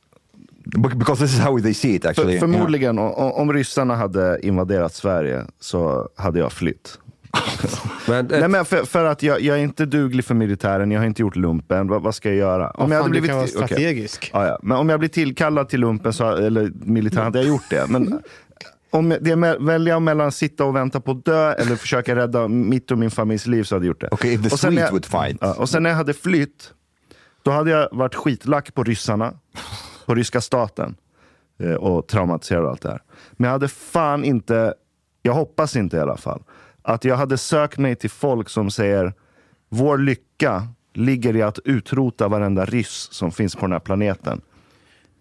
Bec- 0.65 0.99
Because 0.99 1.21
this 1.25 1.35
is 1.35 1.41
how 1.41 1.59
they 1.61 1.75
see 1.75 1.95
it 1.95 2.05
actually. 2.05 2.33
För, 2.41 2.47
förmodligen, 2.47 2.99
o- 2.99 3.15
o- 3.17 3.33
om 3.43 3.53
ryssarna 3.53 3.95
hade 3.97 4.39
invaderat 4.47 4.95
Sverige 4.95 5.47
så 5.61 6.09
hade 6.17 6.39
jag 6.39 6.53
flytt. 6.53 6.99
Men, 8.09 8.27
Nej, 8.31 8.49
men 8.49 8.65
för, 8.65 8.85
för 8.85 9.05
att 9.05 9.23
jag, 9.23 9.41
jag 9.41 9.59
är 9.59 9.63
inte 9.63 9.87
duglig 9.87 10.25
för 10.25 10.35
militären, 10.35 10.91
jag 10.91 11.01
har 11.01 11.07
inte 11.07 11.23
gjort 11.23 11.37
lumpen. 11.37 11.89
Vad, 11.89 12.03
vad 12.03 12.15
ska 12.15 12.29
jag 12.29 12.39
göra? 12.39 12.73
Vad 12.79 12.91
jag 12.91 13.03
fan, 13.03 13.11
du 13.11 13.23
kan 13.23 13.37
vara 13.37 13.47
strategisk. 13.47 14.31
Ja, 14.35 14.47
ja. 14.47 14.59
Men 14.63 14.77
om 14.79 14.89
jag 14.89 14.99
blir 14.99 15.09
tillkallad 15.09 15.69
till 15.69 15.81
lumpen, 15.81 16.13
så, 16.13 16.37
eller 16.37 16.73
militär, 16.75 17.23
hade 17.23 17.39
jag 17.39 17.49
gjort 17.49 17.71
det. 17.71 17.87
Men 17.89 18.21
om 18.91 19.09
det 19.21 19.31
är 19.31 19.59
välja 19.59 20.01
mellan 20.01 20.29
att 20.29 20.35
sitta 20.35 20.65
och 20.65 20.77
vänta 20.77 21.01
på 21.01 21.11
att 21.11 21.25
dö 21.25 21.53
eller 21.53 21.77
försöka 21.77 22.17
rädda 22.17 22.49
mitt 22.49 22.91
och 22.91 22.99
min 22.99 23.11
familjs 23.11 23.47
liv 23.47 23.63
så 23.65 23.75
hade 23.75 23.85
jag 23.87 23.89
gjort 23.89 24.01
det. 24.01 24.09
Okay, 24.11 24.33
if 24.33 24.43
the 24.43 24.49
Och 24.49 24.61
sen 24.61 24.75
när 24.75 24.81
Swedes 24.89 25.05
jag- 25.05 25.15
would 25.17 25.29
fight. 25.31 25.39
Ja, 25.41 25.55
och 25.55 25.69
sen 25.69 25.83
när 25.83 25.91
jag 25.91 25.97
hade 25.97 26.15
flytt, 26.15 26.73
då 27.43 27.51
hade 27.51 27.71
jag 27.71 27.89
varit 27.93 28.15
skitlack 28.15 28.75
på 28.75 28.85
ryssarna, 28.85 29.35
på 30.07 30.15
ryska 30.15 30.41
staten 30.41 30.95
eh, 31.63 31.75
och 31.75 32.07
traumatiserad 32.07 32.65
och 32.65 32.71
allt 32.71 32.83
det 32.83 32.89
här. 32.91 33.03
Men 33.33 33.45
jag 33.45 33.53
hade 33.53 33.69
fan 33.69 34.25
inte, 34.25 34.75
jag 35.23 35.33
hoppas 35.33 35.77
inte 35.77 35.97
i 35.97 36.01
alla 36.01 36.17
fall, 36.17 36.43
att 36.83 37.05
jag 37.05 37.17
hade 37.17 37.39
sökt 37.39 37.79
mig 37.79 37.97
till 37.97 38.11
folk 38.11 38.49
som 38.49 38.71
säger 38.71 39.13
vår 39.69 39.99
lycka 39.99 40.69
ligger 40.95 41.37
i 41.37 41.43
att 41.43 41.59
utrota 41.65 42.29
varenda 42.29 42.65
ryss 42.65 43.09
som 43.13 43.33
finns 43.33 43.55
på 43.55 43.61
den 43.61 43.73
här 43.73 43.81
planeten. 43.81 44.41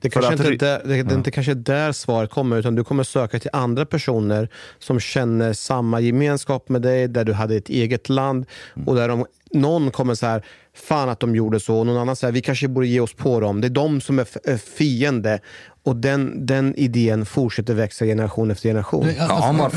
Det 0.02 0.10
kanske, 0.10 0.34
att 0.34 0.46
inte, 0.46 0.66
där, 0.66 0.82
det, 0.86 1.04
det 1.04 1.16
inte 1.16 1.32
kanske 1.32 1.52
är 1.52 1.56
där 1.56 1.92
svaret 1.92 2.30
kommer, 2.30 2.58
utan 2.58 2.76
du 2.76 2.84
kommer 2.84 3.04
söka 3.04 3.40
till 3.40 3.50
andra 3.54 3.86
personer 3.86 4.50
som 4.80 5.00
känner 5.00 5.54
samma 5.54 6.00
gemenskap 6.00 6.70
med 6.70 6.82
dig, 6.82 7.08
där 7.08 7.24
du 7.24 7.34
hade 7.34 7.56
ett 7.56 7.70
eget 7.70 8.10
land 8.10 8.46
och 8.86 8.96
där 8.96 9.08
de, 9.08 9.26
någon 9.52 9.92
kommer 9.92 10.16
så 10.16 10.26
här, 10.26 10.46
fan 10.74 11.10
att 11.10 11.20
de 11.20 11.36
gjorde 11.36 11.60
så, 11.60 11.78
och 11.78 11.86
någon 11.86 11.98
annan 11.98 12.16
säger, 12.16 12.32
vi 12.34 12.42
kanske 12.42 12.68
borde 12.68 12.88
ge 12.88 13.00
oss 13.00 13.14
på 13.14 13.40
dem. 13.40 13.62
Det 13.62 13.68
är 13.68 13.70
de 13.70 14.02
som 14.02 14.20
är 14.20 14.28
är 14.44 14.58
fiende 14.58 15.40
och 15.84 15.96
den, 15.96 16.46
den 16.46 16.76
idén 16.76 17.26
fortsätter 17.26 17.74
växa 17.74 18.06
generation 18.06 18.52
efter 18.52 18.70
generation. 18.70 19.06
Nej, 19.06 19.20
alltså, 19.20 19.36
men- 19.54 19.72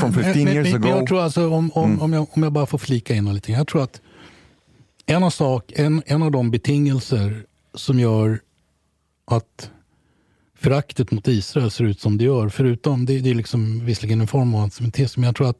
men- 0.53 0.63
men 0.81 0.89
Jag 0.97 1.07
tror 1.07 1.21
alltså, 1.21 1.49
om, 1.49 1.71
om, 1.73 2.01
om, 2.01 2.13
jag, 2.13 2.27
om 2.31 2.43
jag 2.43 2.51
bara 2.51 2.65
får 2.65 2.77
flika 2.77 3.13
in 3.15 3.33
lite. 3.33 3.51
Jag 3.51 3.67
tror 3.67 3.83
att 3.83 4.01
en 5.05 5.23
av, 5.23 5.29
sak, 5.29 5.71
en, 5.75 6.03
en 6.05 6.23
av 6.23 6.31
de 6.31 6.51
betingelser 6.51 7.43
som 7.73 7.99
gör 7.99 8.39
att 9.31 9.69
föraktet 10.57 11.11
mot 11.11 11.27
Israel 11.27 11.71
ser 11.71 11.83
ut 11.83 11.99
som 12.01 12.17
det 12.17 12.23
gör, 12.23 12.49
förutom, 12.49 13.05
det, 13.05 13.19
det 13.19 13.29
är 13.29 13.35
liksom 13.35 13.85
visserligen 13.85 14.21
en 14.21 14.27
form 14.27 14.55
av 14.55 14.61
antisemitism, 14.61 15.19
men 15.21 15.25
jag 15.27 15.35
tror 15.35 15.49
att 15.49 15.59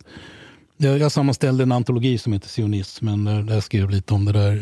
jag, 0.78 1.00
jag 1.00 1.12
sammanställde 1.12 1.64
en 1.64 1.72
antologi 1.72 2.18
som 2.18 2.34
heter 2.34 2.50
Sionismen, 2.50 3.24
där, 3.26 3.42
där 3.42 3.54
jag 3.54 3.64
skrev 3.64 3.90
lite 3.90 4.14
om 4.14 4.26
det 4.26 4.32
där. 4.32 4.56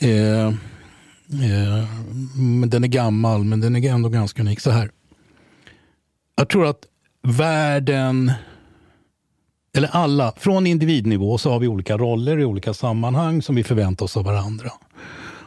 Eh, 0.00 0.10
eh, 0.10 0.52
Eh, 1.42 1.88
men 2.36 2.70
den 2.70 2.84
är 2.84 2.88
gammal, 2.88 3.44
men 3.44 3.60
den 3.60 3.76
är 3.76 3.92
ändå 3.92 4.08
ganska 4.08 4.42
unik. 4.42 4.60
Så 4.60 4.70
här. 4.70 4.90
Jag 6.36 6.48
tror 6.48 6.66
att 6.66 6.86
världen, 7.22 8.32
eller 9.76 9.88
alla, 9.88 10.32
från 10.36 10.66
individnivå 10.66 11.38
så 11.38 11.50
har 11.50 11.58
vi 11.58 11.68
olika 11.68 11.96
roller 11.96 12.38
i 12.38 12.44
olika 12.44 12.74
sammanhang 12.74 13.42
som 13.42 13.54
vi 13.54 13.64
förväntar 13.64 14.04
oss 14.04 14.16
av 14.16 14.24
varandra. 14.24 14.70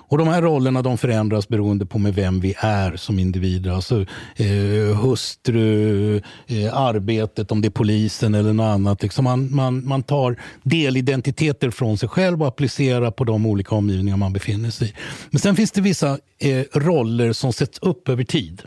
Och 0.10 0.18
de 0.18 0.28
här 0.28 0.42
rollerna 0.42 0.82
de 0.82 0.98
förändras 0.98 1.48
beroende 1.48 1.86
på 1.86 2.00
med 2.00 2.16
vem 2.16 2.40
vi 2.40 2.56
är 2.58 2.96
som 2.96 3.20
individer. 3.20 3.72
Alltså 3.72 4.06
eh, 4.36 4.98
hustru, 5.02 6.16
eh, 6.48 6.74
arbetet, 6.74 7.52
om 7.52 7.62
det 7.62 7.68
är 7.68 7.70
polisen 7.70 8.36
eller 8.36 8.54
något 8.54 8.74
annat. 8.74 9.02
Liksom 9.02 9.24
man, 9.24 9.56
man, 9.56 9.88
man 9.88 10.04
tar 10.04 10.40
delidentiteter 10.64 11.70
från 11.70 11.98
sig 11.98 12.10
själv 12.10 12.42
och 12.42 12.48
applicerar 12.48 13.12
på 13.12 13.24
de 13.24 13.46
olika 13.46 13.76
omgivningar 13.76 14.18
man 14.18 14.34
befinner 14.34 14.70
sig 14.70 14.88
i. 14.88 14.94
Men 15.30 15.40
sen 15.40 15.56
finns 15.56 15.72
det 15.72 15.82
vissa 15.82 16.20
eh, 16.40 16.64
roller 16.74 17.34
som 17.34 17.54
sätts 17.54 17.80
upp 17.80 18.10
över 18.10 18.24
tid. 18.24 18.62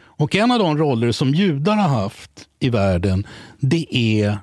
Och 0.00 0.34
en 0.34 0.50
av 0.50 0.58
de 0.58 0.78
roller 0.78 1.12
som 1.12 1.34
judar 1.34 1.76
har 1.76 1.88
haft 1.88 2.30
i 2.60 2.70
världen, 2.70 3.26
det 3.60 3.96
är 3.96 4.38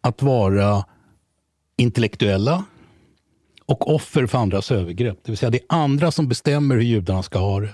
att 0.00 0.22
vara 0.22 0.84
intellektuella 1.76 2.64
och 3.72 3.94
offer 3.94 4.26
för 4.26 4.38
andras 4.38 4.70
övergrepp. 4.70 5.18
Det 5.24 5.32
vill 5.32 5.38
säga 5.38 5.50
det 5.50 5.58
är 5.58 5.64
andra 5.68 6.10
som 6.10 6.28
bestämmer 6.28 6.74
hur 6.74 6.82
judarna 6.82 7.22
ska 7.22 7.38
ha 7.38 7.60
det. 7.60 7.68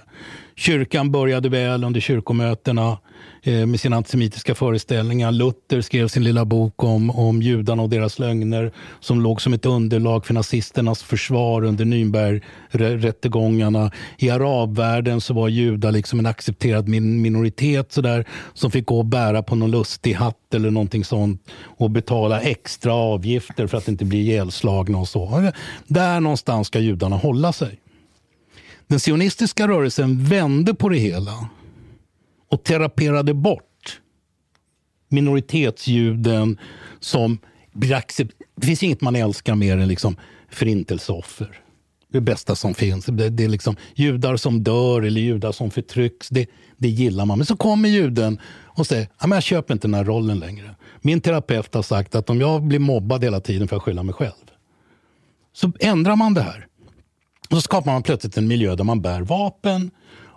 Kyrkan 0.58 1.10
började 1.10 1.48
väl 1.48 1.84
under 1.84 2.00
kyrkomötena 2.00 2.98
eh, 3.42 3.66
med 3.66 3.80
sina 3.80 3.96
antisemitiska 3.96 4.54
föreställningar. 4.54 5.32
Luther 5.32 5.80
skrev 5.80 6.08
sin 6.08 6.24
lilla 6.24 6.44
bok 6.44 6.84
om, 6.84 7.10
om 7.10 7.42
judarna 7.42 7.82
och 7.82 7.88
deras 7.88 8.18
lögner 8.18 8.72
som 9.00 9.20
låg 9.20 9.42
som 9.42 9.52
ett 9.52 9.66
underlag 9.66 10.26
för 10.26 10.34
nazisternas 10.34 11.02
försvar 11.02 11.64
under 11.64 11.84
Nürnbergrättegångarna. 11.84 13.90
I 14.18 14.30
arabvärlden 14.30 15.20
så 15.20 15.34
var 15.34 15.48
judar 15.48 15.92
liksom 15.92 16.18
en 16.18 16.26
accepterad 16.26 16.88
min 16.88 17.22
minoritet 17.22 17.92
sådär, 17.92 18.24
som 18.54 18.70
fick 18.70 18.86
gå 18.86 18.98
och 18.98 19.06
bära 19.06 19.42
på 19.42 19.54
någon 19.54 19.70
lustig 19.70 20.14
hatt 20.14 20.54
eller 20.54 20.70
någonting 20.70 21.04
sånt 21.04 21.42
och 21.62 21.90
betala 21.90 22.40
extra 22.40 22.94
avgifter 22.94 23.66
för 23.66 23.78
att 23.78 23.88
inte 23.88 24.04
bli 24.04 24.18
ihjälslagna 24.18 24.98
och 24.98 25.08
så. 25.08 25.50
Där 25.86 26.20
någonstans 26.20 26.66
ska 26.66 26.78
judarna 26.78 27.16
hålla 27.16 27.52
sig. 27.52 27.78
Den 28.88 29.00
sionistiska 29.00 29.68
rörelsen 29.68 30.24
vände 30.24 30.74
på 30.74 30.88
det 30.88 30.98
hela 30.98 31.48
och 32.48 32.64
teraperade 32.64 33.34
bort 33.34 34.00
minoritetsjuden 35.08 36.58
som 37.00 37.38
Det 38.54 38.66
finns 38.66 38.82
inget 38.82 39.00
man 39.00 39.16
älskar 39.16 39.54
mer 39.54 39.78
än 39.78 39.88
liksom 39.88 40.16
förintelseoffer. 40.50 41.60
Det 42.12 42.20
bästa 42.20 42.54
som 42.54 42.74
finns. 42.74 43.06
Det, 43.06 43.28
det 43.28 43.44
är 43.44 43.48
liksom 43.48 43.76
judar 43.94 44.36
som 44.36 44.64
dör 44.64 45.02
eller 45.02 45.20
judar 45.20 45.52
som 45.52 45.70
förtrycks. 45.70 46.28
Det, 46.28 46.46
det 46.76 46.88
gillar 46.88 47.24
man. 47.24 47.38
Men 47.38 47.46
så 47.46 47.56
kommer 47.56 47.88
juden 47.88 48.40
och 48.64 48.86
säger 48.86 49.08
att 49.16 49.30
jag 49.30 49.42
köper 49.42 49.74
inte 49.74 49.88
den 49.88 49.94
här 49.94 50.04
rollen 50.04 50.38
längre. 50.38 50.74
Min 51.00 51.20
terapeut 51.20 51.74
har 51.74 51.82
sagt 51.82 52.14
att 52.14 52.30
om 52.30 52.40
jag 52.40 52.62
blir 52.62 52.78
mobbad 52.78 53.24
hela 53.24 53.40
tiden 53.40 53.68
får 53.68 53.76
jag 53.76 53.82
skylla 53.82 54.02
mig 54.02 54.14
själv. 54.14 54.32
Så 55.52 55.72
ändrar 55.80 56.16
man 56.16 56.34
det 56.34 56.42
här. 56.42 56.67
Och 57.50 57.56
så 57.56 57.60
skapar 57.60 57.92
man 57.92 58.02
plötsligt 58.02 58.36
en 58.36 58.48
miljö 58.48 58.74
där 58.74 58.84
man 58.84 59.00
bär 59.00 59.20
vapen 59.20 59.90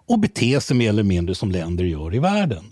och 0.07 0.19
beter 0.19 0.59
sig 0.59 0.77
mer 0.77 0.89
eller 0.89 1.03
mindre 1.03 1.35
som 1.35 1.51
länder 1.51 1.83
gör 1.83 2.15
i 2.15 2.19
världen. 2.19 2.63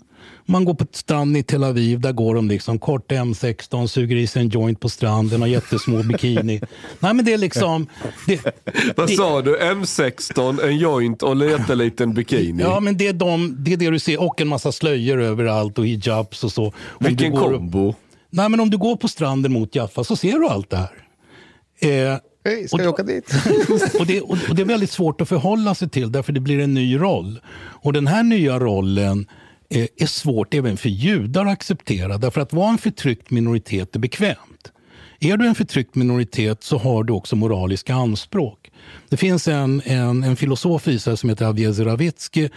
Man 0.46 0.64
går 0.64 0.74
på 0.74 0.86
stranden 0.92 1.36
i 1.36 1.42
Tel 1.42 1.64
Aviv, 1.64 2.00
där 2.00 2.12
går 2.12 2.34
de 2.34 2.48
liksom 2.48 2.78
kort 2.78 3.12
M16, 3.12 3.86
suger 3.86 4.16
i 4.16 4.26
sig 4.26 4.42
en 4.42 4.48
joint 4.48 4.80
på 4.80 4.88
stranden 4.88 5.42
och 5.42 5.48
jättesmå 5.48 6.02
bikini. 6.02 6.60
Nej 7.00 7.14
men 7.14 7.24
det 7.24 7.32
är 7.32 7.38
liksom... 7.38 7.86
Det, 8.26 8.40
Vad 8.96 9.08
det, 9.08 9.16
sa 9.16 9.42
du? 9.42 9.58
M16, 9.58 10.66
en 10.66 10.78
joint 10.78 11.22
och 11.22 11.32
en 11.32 11.40
jätteliten 11.40 12.14
bikini? 12.14 12.62
Ja 12.62 12.80
men 12.80 12.96
det 12.96 13.06
är, 13.06 13.12
de, 13.12 13.56
det 13.58 13.72
är 13.72 13.76
det 13.76 13.90
du 13.90 13.98
ser 13.98 14.22
och 14.22 14.40
en 14.40 14.48
massa 14.48 14.72
slöjor 14.72 15.20
överallt 15.20 15.78
och 15.78 15.86
hijabs 15.86 16.44
och 16.44 16.52
så. 16.52 16.64
Om 16.64 16.72
Vilken 17.00 17.32
kombo! 17.32 17.94
Nej 18.30 18.48
men 18.48 18.60
om 18.60 18.70
du 18.70 18.78
går 18.78 18.96
på 18.96 19.08
stranden 19.08 19.52
mot 19.52 19.74
Jaffa 19.74 20.04
så 20.04 20.16
ser 20.16 20.38
du 20.38 20.48
allt 20.48 20.70
det 20.70 20.76
här. 20.76 22.12
Eh, 22.12 22.18
Hej, 22.44 22.68
ska 22.68 22.76
och, 22.76 22.82
vi 22.82 22.86
åka 22.86 23.02
dit? 23.02 23.32
och, 23.98 24.06
det, 24.06 24.20
och, 24.20 24.30
och 24.48 24.54
det 24.54 24.62
är 24.62 24.66
väldigt 24.66 24.90
svårt 24.90 25.20
att 25.20 25.28
förhålla 25.28 25.74
sig 25.74 25.88
till 25.88 26.12
därför 26.12 26.32
det 26.32 26.40
blir 26.40 26.60
en 26.60 26.74
ny 26.74 26.98
roll. 26.98 27.40
Och 27.56 27.92
den 27.92 28.06
här 28.06 28.22
nya 28.22 28.58
rollen 28.58 29.26
eh, 29.68 29.86
är 29.96 30.06
svårt 30.06 30.54
även 30.54 30.76
för 30.76 30.88
judar 30.88 31.46
att 31.46 31.52
acceptera 31.52 32.18
därför 32.18 32.40
att 32.40 32.52
vara 32.52 32.70
en 32.70 32.78
förtryckt 32.78 33.30
minoritet 33.30 33.96
är 33.96 34.00
bekvämt. 34.00 34.72
Är 35.20 35.36
du 35.36 35.46
en 35.46 35.54
förtryckt 35.54 35.94
minoritet 35.94 36.62
så 36.62 36.78
har 36.78 37.04
du 37.04 37.12
också 37.12 37.36
moraliska 37.36 37.94
anspråk. 37.94 38.70
Det 39.08 39.16
finns 39.16 39.48
en, 39.48 39.82
en, 39.84 40.22
en 40.22 40.36
filosof 40.36 40.88
i 40.88 40.92
Israel 40.92 41.16
som 41.16 41.30
heter 41.30 41.46
Aviezer 41.46 41.84
Ravitsky 41.84 42.48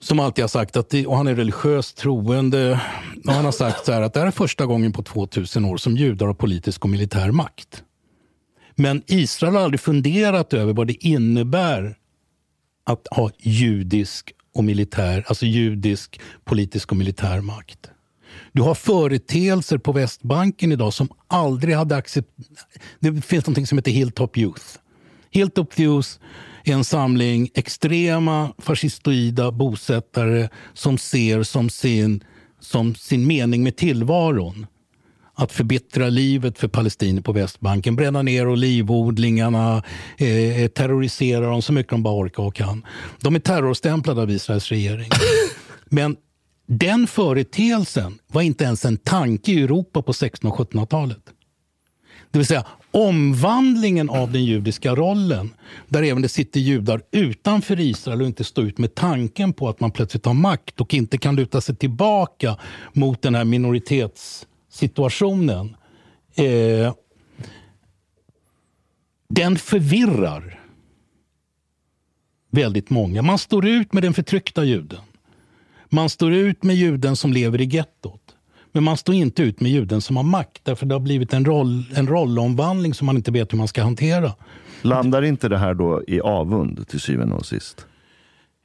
som 0.00 0.20
alltid 0.20 0.42
har 0.42 0.48
sagt 0.48 0.76
att, 0.76 0.90
det, 0.90 1.06
och 1.06 1.16
han 1.16 1.26
är 1.26 1.34
religiöst 1.34 1.96
troende, 1.96 2.80
och 3.26 3.32
han 3.32 3.44
har 3.44 3.52
sagt 3.52 3.84
så 3.86 3.92
här 3.92 4.02
att 4.02 4.14
det 4.14 4.20
här 4.20 4.26
är 4.26 4.30
första 4.30 4.66
gången 4.66 4.92
på 4.92 5.02
2000 5.02 5.64
år 5.64 5.76
som 5.76 5.96
judar 5.96 6.26
har 6.26 6.34
politisk 6.34 6.84
och 6.84 6.90
militär 6.90 7.30
makt. 7.30 7.82
Men 8.80 9.02
Israel 9.06 9.54
har 9.54 9.62
aldrig 9.62 9.80
funderat 9.80 10.52
över 10.52 10.72
vad 10.72 10.86
det 10.86 11.06
innebär 11.06 11.96
att 12.86 13.06
ha 13.10 13.30
judisk 13.38 14.32
och 14.54 14.64
militär, 14.64 15.24
alltså 15.28 15.46
judisk 15.46 16.20
politisk 16.44 16.90
och 16.90 16.96
militär 16.96 17.40
makt. 17.40 17.90
Du 18.52 18.62
har 18.62 18.74
företeelser 18.74 19.78
på 19.78 19.92
Västbanken 19.92 20.72
idag 20.72 20.94
som 20.94 21.08
aldrig 21.26 21.74
hade 21.74 21.96
accepterat... 21.96 22.68
Det 23.00 23.22
finns 23.22 23.46
något 23.46 23.68
som 23.68 23.78
heter 23.78 23.90
Hilltop 23.90 24.38
Youth. 24.38 24.64
Hilltop 25.30 25.78
Youth 25.78 26.08
är 26.64 26.72
en 26.72 26.84
samling 26.84 27.50
extrema 27.54 28.52
fascistoida 28.58 29.52
bosättare 29.52 30.48
som 30.74 30.98
ser 30.98 31.42
som 31.42 31.70
sin, 31.70 32.24
som 32.60 32.94
sin 32.94 33.26
mening 33.26 33.62
med 33.62 33.76
tillvaron 33.76 34.66
att 35.38 35.52
förbittra 35.52 36.08
livet 36.08 36.58
för 36.58 36.68
palestinier 36.68 37.22
på 37.22 37.32
Västbanken, 37.32 37.96
bränna 37.96 38.22
ner 38.22 38.48
olivodlingarna, 38.48 39.82
eh, 40.16 40.68
terrorisera 40.68 41.46
dem 41.46 41.62
så 41.62 41.72
mycket 41.72 41.90
de 41.90 42.02
bara 42.02 42.14
orkar 42.14 42.42
och 42.42 42.54
kan. 42.54 42.86
De 43.20 43.34
är 43.34 43.38
terrorstämplade 43.40 44.22
av 44.22 44.30
Israels 44.30 44.68
regering. 44.68 45.08
Men 45.84 46.16
den 46.66 47.06
företeelsen 47.06 48.18
var 48.26 48.42
inte 48.42 48.64
ens 48.64 48.84
en 48.84 48.96
tanke 48.96 49.52
i 49.52 49.62
Europa 49.62 50.02
på 50.02 50.10
1600 50.10 50.56
och 50.58 50.72
1700-talet. 50.72 51.22
Det 52.30 52.38
vill 52.38 52.46
säga 52.46 52.64
omvandlingen 52.90 54.10
av 54.10 54.32
den 54.32 54.44
judiska 54.44 54.94
rollen, 54.94 55.54
där 55.88 56.02
även 56.02 56.22
det 56.22 56.28
sitter 56.28 56.60
judar 56.60 57.00
utanför 57.12 57.80
Israel 57.80 58.20
och 58.20 58.26
inte 58.26 58.44
står 58.44 58.64
ut 58.64 58.78
med 58.78 58.94
tanken 58.94 59.52
på 59.52 59.68
att 59.68 59.80
man 59.80 59.90
plötsligt 59.90 60.26
har 60.26 60.34
makt 60.34 60.80
och 60.80 60.94
inte 60.94 61.18
kan 61.18 61.36
luta 61.36 61.60
sig 61.60 61.76
tillbaka 61.76 62.56
mot 62.92 63.22
den 63.22 63.34
här 63.34 63.44
minoritetssituationen. 64.68 65.76
Eh, 66.34 66.94
den 69.28 69.56
förvirrar 69.56 70.60
väldigt 72.50 72.90
många. 72.90 73.22
Man 73.22 73.38
står 73.38 73.66
ut 73.66 73.92
med 73.92 74.02
den 74.02 74.14
förtryckta 74.14 74.64
juden. 74.64 75.00
Man 75.90 76.08
står 76.08 76.32
ut 76.32 76.62
med 76.62 76.76
juden 76.76 77.16
som 77.16 77.32
lever 77.32 77.60
i 77.60 77.64
gettot. 77.64 78.20
Men 78.72 78.84
man 78.84 78.96
står 78.96 79.14
inte 79.14 79.42
ut 79.42 79.60
med 79.60 79.70
juden 79.70 80.00
som 80.00 80.16
har 80.16 80.22
makt 80.22 80.60
därför 80.64 80.86
det 80.86 80.94
har 80.94 81.00
blivit 81.00 81.32
en, 81.32 81.44
roll, 81.44 81.84
en 81.94 82.06
rollomvandling 82.06 82.94
som 82.94 83.06
man 83.06 83.16
inte 83.16 83.30
vet 83.30 83.52
hur 83.52 83.58
man 83.58 83.68
ska 83.68 83.82
hantera. 83.82 84.32
Landar 84.82 85.22
inte 85.22 85.48
det 85.48 85.58
här 85.58 85.74
då 85.74 86.02
i 86.06 86.20
avund 86.20 86.88
till 86.88 87.00
syvende 87.00 87.34
och 87.34 87.46
sist? 87.46 87.86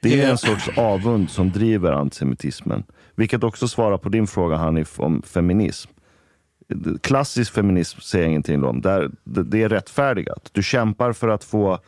Det 0.02 0.20
är 0.20 0.24
Eh. 0.24 0.30
en 0.30 0.38
sorts 0.38 0.68
avund 0.76 1.30
som 1.30 1.50
driver 1.50 1.92
antisemitismen. 1.92 2.82
Vilket 3.16 3.44
också 3.44 3.68
svarar 3.68 3.98
på 3.98 4.08
din 4.08 4.26
fråga 4.26 4.56
Hanif 4.56 5.00
om 5.00 5.22
feminism. 5.22 5.90
Klassisk 7.00 7.52
feminism 7.52 8.00
säger 8.00 8.26
ingenting 8.26 8.64
om. 8.64 8.80
Där, 8.80 9.10
det, 9.24 9.62
är 9.62 9.68
rättfärdigat. 9.68 10.48
Du 10.52 10.62
kämpar 10.62 11.12
för 11.12 11.28
att 11.28 11.44
få 11.44 11.78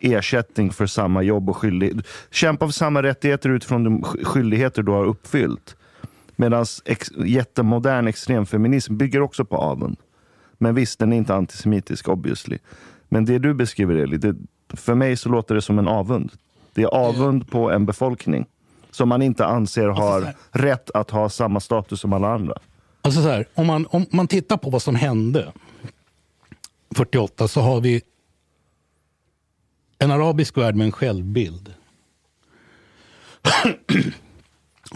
ersättning 0.00 0.70
för 0.70 0.86
samma 0.86 1.22
jobb 1.22 1.50
och 1.50 1.56
skyldigheter. 1.56 2.04
Kämpa 2.30 2.66
för 2.66 2.72
samma 2.72 3.02
rättigheter 3.02 3.50
utifrån 3.50 3.84
de 3.84 4.00
sk- 4.02 4.24
skyldigheter 4.24 4.82
du 4.82 4.92
har 4.92 5.04
uppfyllt. 5.04 5.76
Medan 6.36 6.66
ex, 6.84 7.10
jättemodern 7.16 8.06
extremfeminism 8.08 8.96
bygger 8.96 9.20
också 9.20 9.44
på 9.44 9.56
avund. 9.56 9.96
Men 10.58 10.74
visst, 10.74 10.98
den 10.98 11.12
är 11.12 11.16
inte 11.16 11.34
antisemitisk 11.34 12.08
obviously. 12.08 12.58
Men 13.08 13.24
det 13.24 13.38
du 13.38 13.54
beskriver 13.54 13.94
Eli, 13.94 14.16
det, 14.16 14.36
för 14.68 14.94
mig 14.94 15.16
så 15.16 15.28
låter 15.28 15.54
det 15.54 15.62
som 15.62 15.78
en 15.78 15.88
avund. 15.88 16.32
Det 16.74 16.82
är 16.82 16.86
avund 16.86 17.50
på 17.50 17.70
en 17.70 17.86
befolkning 17.86 18.46
som 18.90 19.08
man 19.08 19.22
inte 19.22 19.46
anser 19.46 19.88
har 19.88 20.34
rätt 20.50 20.90
att 20.90 21.10
ha 21.10 21.28
samma 21.28 21.60
status 21.60 22.00
som 22.00 22.12
alla 22.12 22.34
andra. 22.34 22.54
Alltså 23.02 23.22
så 23.22 23.28
här, 23.28 23.48
om, 23.54 23.66
man, 23.66 23.86
om 23.90 24.06
man 24.10 24.28
tittar 24.28 24.56
på 24.56 24.70
vad 24.70 24.82
som 24.82 24.94
hände 24.94 25.52
48 26.96 27.48
så 27.48 27.60
har 27.60 27.80
vi 27.80 28.02
en 29.98 30.10
arabisk 30.10 30.56
värld 30.56 30.74
med 30.74 30.84
en 30.84 30.92
självbild. 30.92 31.74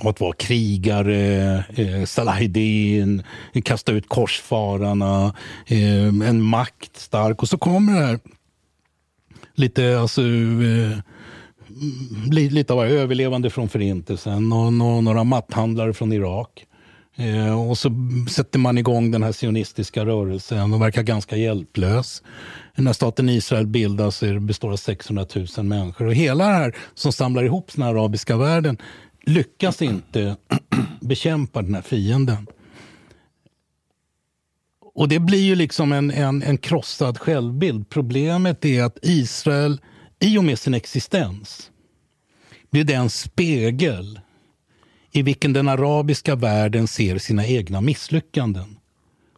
Att 0.04 0.20
vara 0.20 0.32
krigare, 0.32 1.58
eh, 1.76 2.04
Salahedin, 2.04 3.22
kasta 3.64 3.92
ut 3.92 4.08
korsfararna, 4.08 5.34
eh, 5.66 6.06
en 6.28 6.42
makt 6.42 6.96
stark. 6.96 7.42
Och 7.42 7.48
så 7.48 7.58
kommer 7.58 8.00
det 8.00 8.06
här 8.06 8.18
lite, 9.54 9.98
alltså, 10.00 10.22
eh, 10.22 10.98
li- 12.30 12.50
lite 12.50 12.72
av 12.72 12.84
överlevande 12.84 13.50
från 13.50 13.68
förintelsen 13.68 14.52
och 14.52 14.72
nå- 14.72 15.00
några 15.00 15.24
matthandlare 15.24 15.94
från 15.94 16.12
Irak. 16.12 16.66
Eh, 17.16 17.68
och 17.68 17.78
så 17.78 17.90
sätter 18.30 18.58
man 18.58 18.78
igång 18.78 19.10
den 19.10 19.22
här 19.22 19.32
sionistiska 19.32 20.06
rörelsen 20.06 20.74
och 20.74 20.82
verkar 20.82 21.02
ganska 21.02 21.36
hjälplös. 21.36 22.22
När 22.74 22.92
staten 22.92 23.28
Israel 23.28 23.66
bildas 23.66 24.22
består 24.40 24.72
av 24.72 24.76
600 24.76 25.26
000 25.56 25.66
människor. 25.66 26.06
Och 26.06 26.14
hela 26.14 26.46
det 26.46 26.54
här 26.54 26.76
som 26.94 27.12
samlar 27.12 27.44
ihop 27.44 27.70
den 27.74 27.82
arabiska 27.82 28.36
världen 28.36 28.78
lyckas 29.26 29.82
inte 29.82 30.36
bekämpa 31.00 31.62
den 31.62 31.74
här 31.74 31.82
fienden. 31.82 32.46
Och 34.94 35.08
det 35.08 35.18
blir 35.18 35.42
ju 35.42 35.54
liksom 35.54 35.92
en, 35.92 36.10
en, 36.10 36.42
en 36.42 36.58
krossad 36.58 37.18
självbild. 37.18 37.88
Problemet 37.88 38.64
är 38.64 38.82
att 38.82 38.98
Israel, 39.02 39.80
i 40.20 40.38
och 40.38 40.44
med 40.44 40.58
sin 40.58 40.74
existens, 40.74 41.70
blir 42.70 42.84
den 42.84 43.10
spegel 43.10 44.20
i 45.16 45.22
vilken 45.22 45.52
den 45.52 45.68
arabiska 45.68 46.34
världen 46.34 46.88
ser 46.88 47.18
sina 47.18 47.46
egna 47.46 47.80
misslyckanden. 47.80 48.76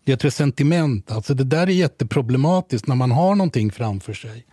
Det 0.05 0.12
är 0.12 0.16
ett 0.16 0.24
resentiment. 0.24 1.10
Alltså 1.10 1.34
det 1.34 1.44
där 1.44 1.66
är 1.66 1.73
jätteproblematiskt 1.73 2.86
när 2.86 2.94
man 2.94 3.10
har 3.10 3.34
någonting 3.34 3.73
framför 3.73 4.12
sig 4.12 4.47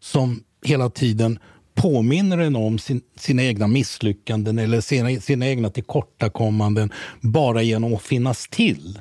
som 0.00 0.42
hela 0.64 0.90
tiden 0.90 1.38
påminner 1.74 2.38
en 2.38 2.56
om 2.56 2.78
sin, 2.78 3.00
sina 3.16 3.42
egna 3.42 3.66
misslyckanden 3.66 4.58
eller 4.58 4.80
sina, 4.80 5.20
sina 5.20 5.46
egna 5.46 5.70
tillkortakommanden 5.70 6.92
bara 7.20 7.62
genom 7.62 7.94
att 7.94 8.02
finnas 8.02 8.48
till 8.48 8.98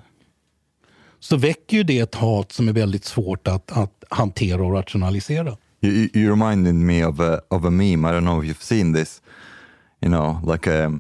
så 1.20 1.38
väcker 1.38 1.78
ju 1.78 1.84
det 1.84 2.00
ett 2.00 2.16
hat 2.16 2.52
som 2.52 2.68
är 2.70 2.74
väldigt 2.74 3.06
svårt 3.06 3.48
att, 3.48 3.78
att 3.78 4.04
hantera 4.10 4.64
och 4.64 4.74
rationalisera. 4.74 5.58
You, 5.82 6.10
you 6.14 6.30
reminded 6.30 6.76
me 6.76 7.06
of 7.06 7.20
a, 7.20 7.40
of 7.48 7.66
a 7.66 7.70
meme. 7.70 8.10
I 8.10 8.12
don't 8.12 8.22
know 8.22 8.44
if 8.44 8.50
you've 8.50 8.64
seen 8.64 8.94
this. 8.94 9.22
You 10.02 10.12
know, 10.12 10.54
like 10.54 10.68
a, 10.68 11.00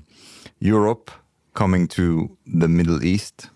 Europe 0.59 1.11
coming 1.53 1.87
to 1.87 2.29
the 2.59 2.67
Middle 2.67 3.03
East, 3.03 3.49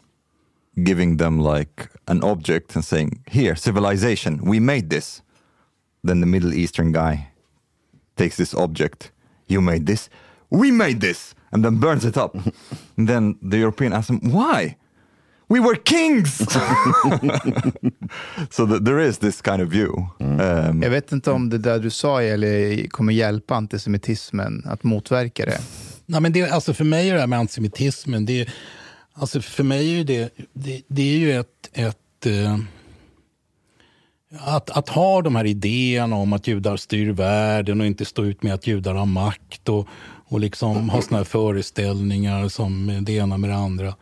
giving 0.83 1.17
them 1.17 1.39
like 1.39 1.89
an 2.07 2.23
object 2.23 2.75
and 2.75 2.85
saying, 2.85 3.11
"Here, 3.31 3.55
civilization, 3.55 4.39
we 4.43 4.59
made 4.59 4.89
this." 4.89 5.21
Then 6.07 6.19
the 6.19 6.27
Middle 6.27 6.53
Eastern 6.53 6.91
guy 6.91 7.27
takes 8.15 8.38
this 8.38 8.53
object. 8.53 9.11
You 9.47 9.61
made 9.61 9.85
this. 9.85 10.09
We 10.49 10.71
made 10.71 10.99
this, 10.99 11.35
and 11.51 11.63
then 11.63 11.80
burns 11.80 12.05
it 12.05 12.17
up. 12.17 12.35
and 12.97 13.09
then 13.09 13.35
the 13.49 13.57
European 13.57 13.93
asks 13.93 14.09
him, 14.09 14.19
"Why?" 14.31 14.77
We 15.51 15.59
were 15.59 15.75
kings! 15.75 16.38
so 18.49 18.65
that 18.65 18.85
there 18.85 18.99
is 18.99 19.17
this 19.17 19.41
kind 19.41 19.61
of 19.61 19.69
view. 19.69 20.07
Um, 20.19 20.83
Jag 20.83 20.89
vet 20.89 21.11
inte 21.11 21.31
om 21.31 21.49
det 21.49 21.57
där 21.57 21.80
du 21.80 21.89
sa 21.89 22.21
eller 22.21 22.88
kommer 22.88 23.13
hjälpa 23.13 23.55
antisemitismen 23.55 24.63
att 24.65 24.83
motverka 24.83 25.45
det. 25.45 25.61
Nej, 26.11 26.22
men 26.22 26.33
det, 26.33 26.49
alltså 26.49 26.73
för 26.73 26.83
mig 26.83 27.09
är 27.09 27.14
det 27.14 27.19
här 27.19 27.27
med 27.27 27.40
antisemitismen, 27.40 28.25
det, 28.25 28.49
alltså 29.14 29.41
för 29.41 29.64
mig 29.64 29.99
är 29.99 30.03
det, 30.03 30.33
det, 30.53 30.81
det 30.88 31.01
är 31.01 31.17
ju 31.17 31.40
ett... 31.40 31.69
ett 31.73 32.25
eh, 32.25 32.57
att, 34.40 34.69
att 34.69 34.90
ha 34.90 35.22
de 35.22 35.35
här 35.35 35.45
idéerna 35.45 36.15
om 36.15 36.33
att 36.33 36.48
judar 36.48 36.77
styr 36.77 37.11
världen 37.11 37.81
och 37.81 37.88
inte 37.88 38.06
stå 38.06 38.25
ut 38.25 38.43
med 38.43 38.53
att 38.53 38.67
judar 38.67 38.93
har 38.93 39.06
makt 39.06 39.69
och, 39.69 39.88
och 40.25 40.40
liksom 40.40 40.90
ha 40.90 41.01
såna 41.01 41.17
här 41.17 41.23
föreställningar 41.23 42.48
som 42.48 42.99
det 43.01 43.14
ena 43.14 43.38
med 43.38 43.49
det 43.49 43.56
andra. 43.56 43.95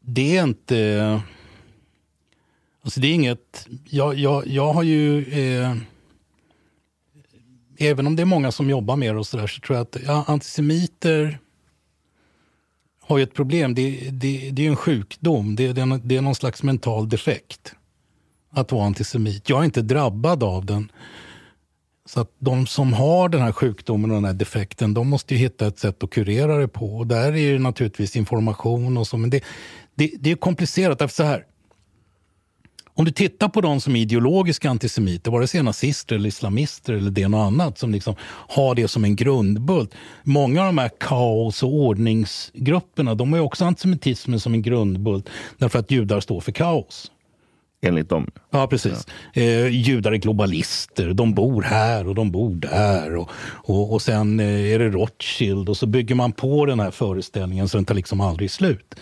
Det 0.00 0.36
är 0.36 0.42
inte... 0.42 1.20
Alltså 2.82 3.00
det 3.00 3.08
är 3.08 3.14
inget... 3.14 3.68
Jag, 3.84 4.14
jag, 4.14 4.46
jag 4.46 4.72
har 4.72 4.82
ju... 4.82 5.24
Eh, 5.24 5.76
även 7.78 8.06
om 8.06 8.16
det 8.16 8.22
är 8.22 8.26
många 8.26 8.52
som 8.52 8.70
jobbar 8.70 8.96
med 8.96 9.14
det 9.14 9.18
och 9.18 9.26
så 9.26 9.36
där, 9.36 9.46
så 9.46 9.60
tror 9.60 9.76
jag 9.76 9.82
att 9.82 9.96
ja, 10.06 10.24
antisemiter 10.26 11.38
har 13.00 13.18
ju 13.18 13.22
ett 13.22 13.34
problem. 13.34 13.74
Det, 13.74 14.10
det, 14.10 14.50
det 14.50 14.66
är 14.66 14.70
en 14.70 14.76
sjukdom. 14.76 15.56
Det, 15.56 15.72
det, 15.72 15.80
är, 15.80 16.00
det 16.04 16.16
är 16.16 16.20
någon 16.20 16.34
slags 16.34 16.62
mental 16.62 17.08
defekt 17.08 17.74
att 18.50 18.72
vara 18.72 18.86
antisemit. 18.86 19.48
Jag 19.48 19.60
är 19.60 19.64
inte 19.64 19.82
drabbad 19.82 20.42
av 20.42 20.66
den. 20.66 20.92
Så 22.06 22.20
att 22.20 22.32
de 22.38 22.66
som 22.66 22.92
har 22.92 23.28
den 23.28 23.40
här 23.40 23.52
sjukdomen 23.52 24.10
och 24.10 24.16
den 24.16 24.24
här 24.24 24.32
defekten, 24.32 24.94
de 24.94 25.08
måste 25.08 25.34
ju 25.34 25.40
hitta 25.40 25.66
ett 25.66 25.78
sätt 25.78 26.02
att 26.02 26.10
kurera 26.10 26.58
det 26.58 26.68
på. 26.68 26.96
Och 26.96 27.06
där 27.06 27.32
är 27.32 27.36
ju 27.36 27.58
naturligtvis 27.58 28.16
information 28.16 28.96
och 28.96 29.06
så, 29.06 29.16
men 29.16 29.30
det, 29.30 29.44
det, 29.94 30.12
det 30.20 30.30
är 30.30 30.36
komplicerat. 30.36 30.98
Därför 30.98 31.14
så 31.14 31.22
här, 31.22 31.44
om 32.98 33.04
du 33.04 33.10
tittar 33.10 33.48
på 33.48 33.60
de 33.60 33.80
som 33.80 33.96
är 33.96 34.00
ideologiska 34.00 34.70
antisemiter, 34.70 35.30
vare 35.30 35.46
sig 35.46 35.62
nazister 35.62 36.16
eller 36.16 36.28
islamister 36.28 36.92
eller 36.92 37.10
det 37.10 37.28
något 37.28 37.46
annat, 37.46 37.78
som 37.78 37.92
liksom 37.92 38.14
har 38.24 38.74
det 38.74 38.88
som 38.88 39.04
en 39.04 39.16
grundbult. 39.16 39.94
Många 40.22 40.60
av 40.60 40.66
de 40.66 40.78
här 40.78 40.90
kaos 41.00 41.62
och 41.62 41.74
ordningsgrupperna, 41.74 43.14
de 43.14 43.32
har 43.32 43.40
också 43.40 43.64
antisemitismen 43.64 44.40
som 44.40 44.54
en 44.54 44.62
grundbult, 44.62 45.28
därför 45.58 45.78
att 45.78 45.90
judar 45.90 46.20
står 46.20 46.40
för 46.40 46.52
kaos. 46.52 47.10
Enligt 47.80 48.08
dem? 48.08 48.30
Ja, 48.50 48.66
precis. 48.66 49.06
Ja. 49.32 49.42
Eh, 49.42 49.68
judar 49.68 50.12
är 50.12 50.16
globalister. 50.16 51.12
De 51.12 51.34
bor 51.34 51.62
här 51.62 52.08
och 52.08 52.14
de 52.14 52.30
bor 52.30 52.54
där. 52.54 53.16
Och, 53.16 53.30
och, 53.40 53.92
och 53.92 54.02
sen 54.02 54.40
eh, 54.40 54.72
är 54.72 54.78
det 54.78 54.90
Rothschild 54.90 55.68
och 55.68 55.76
så 55.76 55.86
bygger 55.86 56.14
man 56.14 56.32
på 56.32 56.66
den 56.66 56.80
här 56.80 56.90
föreställningen 56.90 57.68
så 57.68 57.76
den 57.76 57.84
tar 57.84 57.94
liksom 57.94 58.20
aldrig 58.20 58.50
slut. 58.50 58.94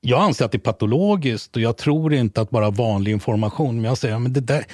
Jag 0.00 0.22
anser 0.22 0.44
att 0.44 0.52
det 0.52 0.56
är 0.56 0.60
patologiskt 0.60 1.56
och 1.56 1.62
jag 1.62 1.76
tror 1.76 2.14
inte 2.14 2.40
att 2.40 2.50
bara 2.50 2.70
vanlig 2.70 3.12
information, 3.12 3.76
men 3.76 3.84
jag 3.84 3.98
säger 3.98 4.18
men 4.18 4.32
det 4.32 4.40
där, 4.40 4.64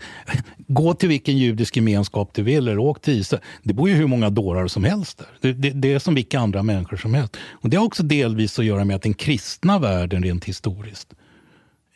gå 0.56 0.94
till 0.94 1.08
vilken 1.08 1.38
judisk 1.38 1.76
gemenskap 1.76 2.34
du 2.34 2.42
vill 2.42 2.68
eller 2.68 2.78
åk 2.78 3.00
till 3.00 3.14
Israel. 3.14 3.42
Det 3.62 3.74
bor 3.74 3.88
ju 3.88 3.94
hur 3.94 4.06
många 4.06 4.30
dårar 4.30 4.66
som 4.66 4.84
helst 4.84 5.18
där. 5.18 5.28
Det, 5.40 5.52
det, 5.52 5.70
det, 5.70 5.92
är 5.92 5.98
som 5.98 6.14
vilka 6.14 6.40
andra 6.40 6.62
människor 6.62 6.96
som 6.96 7.14
helst. 7.14 7.36
Och 7.50 7.70
det 7.70 7.76
har 7.76 7.84
också 7.84 8.02
delvis 8.02 8.58
att 8.58 8.64
göra 8.64 8.84
med 8.84 8.96
att 8.96 9.02
den 9.02 9.14
kristna 9.14 9.78
världen 9.78 10.22
rent 10.22 10.44
historiskt 10.44 11.14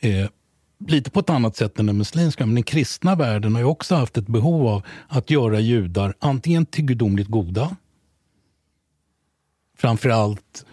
eh, 0.00 0.26
lite 0.88 1.10
på 1.10 1.20
ett 1.20 1.30
annat 1.30 1.56
sätt 1.56 1.78
än 1.78 1.86
den 1.86 1.98
muslimska, 1.98 2.46
men 2.46 2.54
den 2.54 2.64
kristna 2.64 3.14
världen 3.14 3.54
har 3.54 3.60
ju 3.60 3.66
också 3.66 3.94
haft 3.94 4.16
ett 4.16 4.26
behov 4.26 4.66
av 4.66 4.82
att 5.08 5.30
göra 5.30 5.60
judar 5.60 6.14
antingen 6.18 6.66
till 6.66 6.84
gudomligt 6.84 7.28
goda, 7.28 7.76
framförallt 9.78 10.64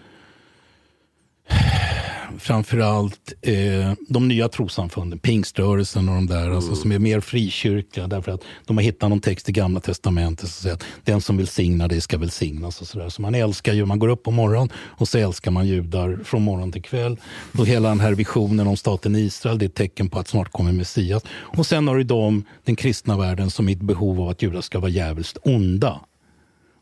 framförallt 2.39 3.33
eh, 3.41 3.93
de 4.09 4.27
nya 4.27 4.49
trossamfunden, 4.49 5.19
pingströrelsen 5.19 6.09
och 6.09 6.15
de 6.15 6.27
där, 6.27 6.35
alltså, 6.35 6.49
mm. 6.49 6.57
alltså, 6.57 6.75
som 6.75 6.91
är 6.91 6.99
mer 6.99 7.19
frikyrkliga 7.19 8.07
därför 8.07 8.31
att 8.31 8.41
de 8.65 8.77
har 8.77 8.83
hittat 8.83 9.09
någon 9.09 9.19
text 9.19 9.49
i 9.49 9.51
Gamla 9.51 9.79
Testamentet 9.79 10.49
som 10.49 10.63
säger 10.63 10.75
att 10.75 10.83
den 11.03 11.21
som 11.21 11.37
välsignar 11.37 11.87
dig 11.87 12.01
ska 12.01 12.17
välsignas. 12.17 12.81
Och 12.81 12.87
så, 12.87 12.99
där. 12.99 13.09
så 13.09 13.21
man 13.21 13.35
älskar 13.35 13.73
ju, 13.73 13.85
man 13.85 13.99
går 13.99 14.07
upp 14.07 14.23
på 14.23 14.31
morgonen 14.31 14.69
och 14.75 15.07
så 15.07 15.17
älskar 15.17 15.51
man 15.51 15.67
judar 15.67 16.19
från 16.23 16.41
morgon 16.41 16.71
till 16.71 16.81
kväll. 16.81 17.17
Och 17.57 17.67
hela 17.67 17.89
den 17.89 17.99
här 17.99 18.13
visionen 18.13 18.67
om 18.67 18.77
staten 18.77 19.15
Israel, 19.15 19.57
det 19.57 19.65
är 19.65 19.69
ett 19.69 19.75
tecken 19.75 20.09
på 20.09 20.19
att 20.19 20.27
snart 20.27 20.51
kommer 20.51 20.71
Messias. 20.71 21.23
Och 21.29 21.65
sen 21.65 21.87
har 21.87 21.95
du 21.95 22.03
de, 22.03 22.43
den 22.63 22.75
kristna 22.75 23.17
världen, 23.17 23.49
som 23.49 23.69
är 23.69 23.71
ett 23.71 23.81
behov 23.81 24.21
av 24.21 24.29
att 24.29 24.41
judar 24.41 24.61
ska 24.61 24.79
vara 24.79 24.91
djävulskt 24.91 25.37
onda. 25.43 25.99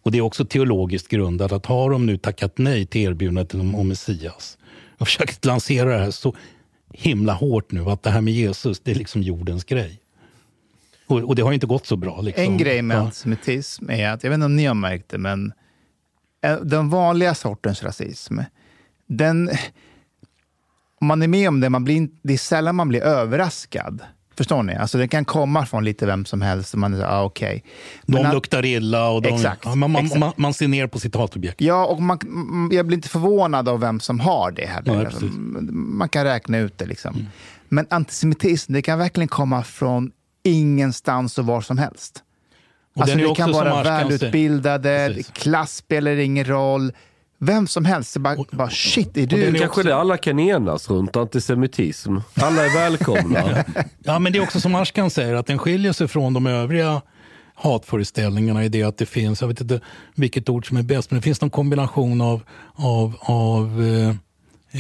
Och 0.04 0.12
det 0.12 0.18
är 0.18 0.22
också 0.22 0.46
teologiskt 0.46 1.08
grundat 1.08 1.52
att 1.52 1.66
har 1.66 1.90
de 1.90 2.06
nu 2.06 2.18
tackat 2.18 2.58
nej 2.58 2.86
till 2.86 3.02
erbjudandet 3.02 3.54
om 3.54 3.88
Messias 3.88 4.58
har 4.98 5.06
försökt 5.06 5.46
lansera 5.46 5.90
det 5.90 6.04
här 6.04 6.12
så 6.12 6.36
himla 6.94 7.34
hårt 7.34 7.72
nu 7.72 7.82
att 7.82 8.04
det 8.04 8.10
här 8.10 8.22
med 8.22 8.34
Jesus, 8.34 8.80
det 8.80 8.92
är 8.92 8.96
liksom 8.96 9.22
jordens 9.22 9.64
grej. 9.64 10.00
Och, 11.08 11.20
och 11.20 11.36
det 11.36 11.42
har 11.42 11.54
inte 11.54 11.68
gått 11.68 11.86
så 11.86 11.96
bra. 11.96 12.22
Liksom. 12.22 12.44
En 12.44 12.58
grej 12.58 12.82
med 12.82 12.98
antisemitism 12.98 13.90
är 13.90 14.10
att, 14.10 14.24
jag 14.24 14.30
vet 14.30 14.36
inte 14.36 14.46
om 14.46 14.56
ni 14.56 14.66
har 14.66 14.74
märkt 14.74 15.10
det, 15.10 15.18
men 15.18 15.54
eh, 16.42 16.60
den 16.62 16.90
vanliga 16.90 17.36
sortens 17.36 17.84
rasism, 17.84 18.40
den, 19.08 19.50
om 21.02 21.08
man 21.08 21.22
är 21.22 21.28
med 21.28 21.48
om 21.48 21.60
det, 21.60 21.70
man 21.70 21.84
blir, 21.84 22.10
det 22.22 22.34
är 22.34 22.38
sällan 22.38 22.76
man 22.76 22.88
blir 22.88 23.02
överraskad. 23.02 24.02
Förstår 24.38 24.64
ni? 24.64 24.76
Alltså 24.76 24.98
det 24.98 25.08
kan 25.08 25.26
komma 25.26 25.66
från 25.66 25.86
lite 25.86 26.06
vem 26.06 26.26
som 26.26 26.42
helst. 26.42 26.74
Och 26.74 26.80
man 26.80 26.94
är 26.94 27.06
ah, 27.06 27.24
okay. 27.24 27.62
De 28.06 28.26
att, 28.26 28.34
luktar 28.34 28.66
illa 28.66 29.10
och 29.10 29.22
de, 29.22 29.36
exakt, 29.36 29.62
ja, 29.66 29.76
man, 29.76 29.92
man, 29.92 30.06
exakt. 30.06 30.20
Man, 30.20 30.34
man, 30.36 30.54
ser 30.54 30.68
ner 30.68 30.88
på 30.88 31.00
sitt 31.00 31.16
hatobjekt. 31.16 31.62
Ja, 31.62 31.86
och 31.86 32.02
man, 32.02 32.20
jag 32.72 32.86
blir 32.86 32.98
inte 32.98 33.10
förvånad 33.10 33.70
av 33.70 33.80
vem 33.80 34.00
som 34.00 34.20
har 34.20 34.52
det. 34.52 34.66
Här. 34.66 34.84
Nej, 34.86 35.06
alltså, 35.06 35.26
man 35.72 36.10
kan 36.10 36.24
räkna 36.24 36.58
ut 36.58 36.78
det. 36.78 36.86
Liksom. 36.86 37.16
Mm. 37.16 37.28
Men 37.70 37.88
antisemitism, 37.90 38.74
det 38.74 38.82
kan 38.82 39.00
verkligen 39.00 39.28
komma 39.28 39.64
från 39.64 40.12
ingenstans 40.44 41.38
och 41.38 41.46
var 41.46 41.62
som 41.62 41.78
helst. 41.78 42.24
Och 42.96 43.02
alltså, 43.02 43.18
det 43.18 43.36
kan 43.36 43.52
vara 43.52 43.84
välutbildade, 43.84 45.16
klass 45.34 45.76
spelar 45.76 46.16
ingen 46.16 46.46
roll. 46.46 46.92
Vem 47.46 47.68
som 47.68 47.86
helst. 47.86 48.18
Bara, 48.18 48.36
och, 48.38 48.48
bara 48.52 48.70
shit, 48.70 49.18
är 49.18 49.28
du... 49.28 49.36
Och 49.36 49.54
det 49.54 49.60
kanske 49.60 49.66
också... 49.66 49.84
det 49.84 49.96
alla 49.96 50.18
kan 50.18 50.40
enas 50.40 50.90
runt, 50.90 51.16
antisemitism. 51.16 52.18
Alla 52.36 52.66
är 52.66 52.74
välkomna. 52.74 53.64
ja, 54.04 54.20
men 54.20 54.34
det 54.34 54.40
är 54.40 54.44
också 54.44 54.60
som 54.60 54.76
Ashkan 54.76 55.10
säger, 55.10 55.34
att 55.34 55.48
den 55.48 55.58
skiljer 55.58 55.94
sig 55.94 56.08
från 56.08 56.34
de 56.34 56.48
övriga 56.48 57.02
hatföreställningarna 57.56 58.66
i 58.66 58.70
det 58.70 58.84
att 58.84 58.98
det 58.98 59.06
finns, 59.06 59.42
jag 59.42 59.48
vet 59.48 59.62
inte 59.62 59.80
vilket 60.16 60.50
ord 60.50 60.68
som 60.68 60.78
är 60.78 60.84
bäst, 60.84 61.12
men 61.12 61.20
det 61.20 61.24
finns 61.24 61.42
någon 61.42 61.50
kombination 61.50 62.22
av, 62.22 62.42
av, 62.76 63.16
av 63.20 63.84
eh, 63.84 64.16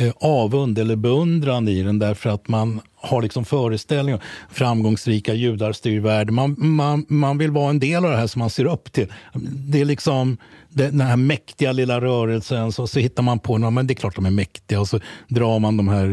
Eh, 0.02 0.14
avund 0.20 0.80
eller 0.80 0.96
beundran 0.96 1.68
i 1.68 1.84
den 1.84 2.00
därför 2.00 2.30
att 2.30 2.48
man 2.48 2.82
har 2.96 3.22
liksom 3.22 3.46
föreställningar. 3.46 4.24
Framgångsrika 4.50 5.34
judar 5.34 5.74
styr 5.74 6.00
världen. 6.00 6.36
Man, 6.36 6.56
man, 6.58 7.06
man 7.10 7.38
vill 7.38 7.52
vara 7.52 7.70
en 7.70 7.80
del 7.80 8.06
av 8.06 8.12
det 8.12 8.18
här 8.18 8.28
som 8.28 8.40
man 8.40 8.50
ser 8.50 8.66
upp 8.66 8.92
till. 8.92 9.14
Det 9.44 9.82
är 9.82 9.86
liksom 9.86 10.38
den 10.70 11.02
här 11.02 11.18
mäktiga 11.18 11.72
lilla 11.72 12.02
rörelsen. 12.02 12.72
Så, 12.72 12.88
så 12.88 13.00
hittar 13.00 13.24
man 13.24 13.40
på 13.40 13.58
något, 13.58 13.74
men 13.74 13.88
det 13.88 13.94
är 13.94 13.96
klart 13.96 14.16
de 14.16 14.26
är 14.26 14.32
mäktiga. 14.32 14.80
Och 14.80 14.88
så 14.88 15.00
drar 15.28 15.60
man 15.60 15.78
de 15.78 15.88
här 15.88 16.08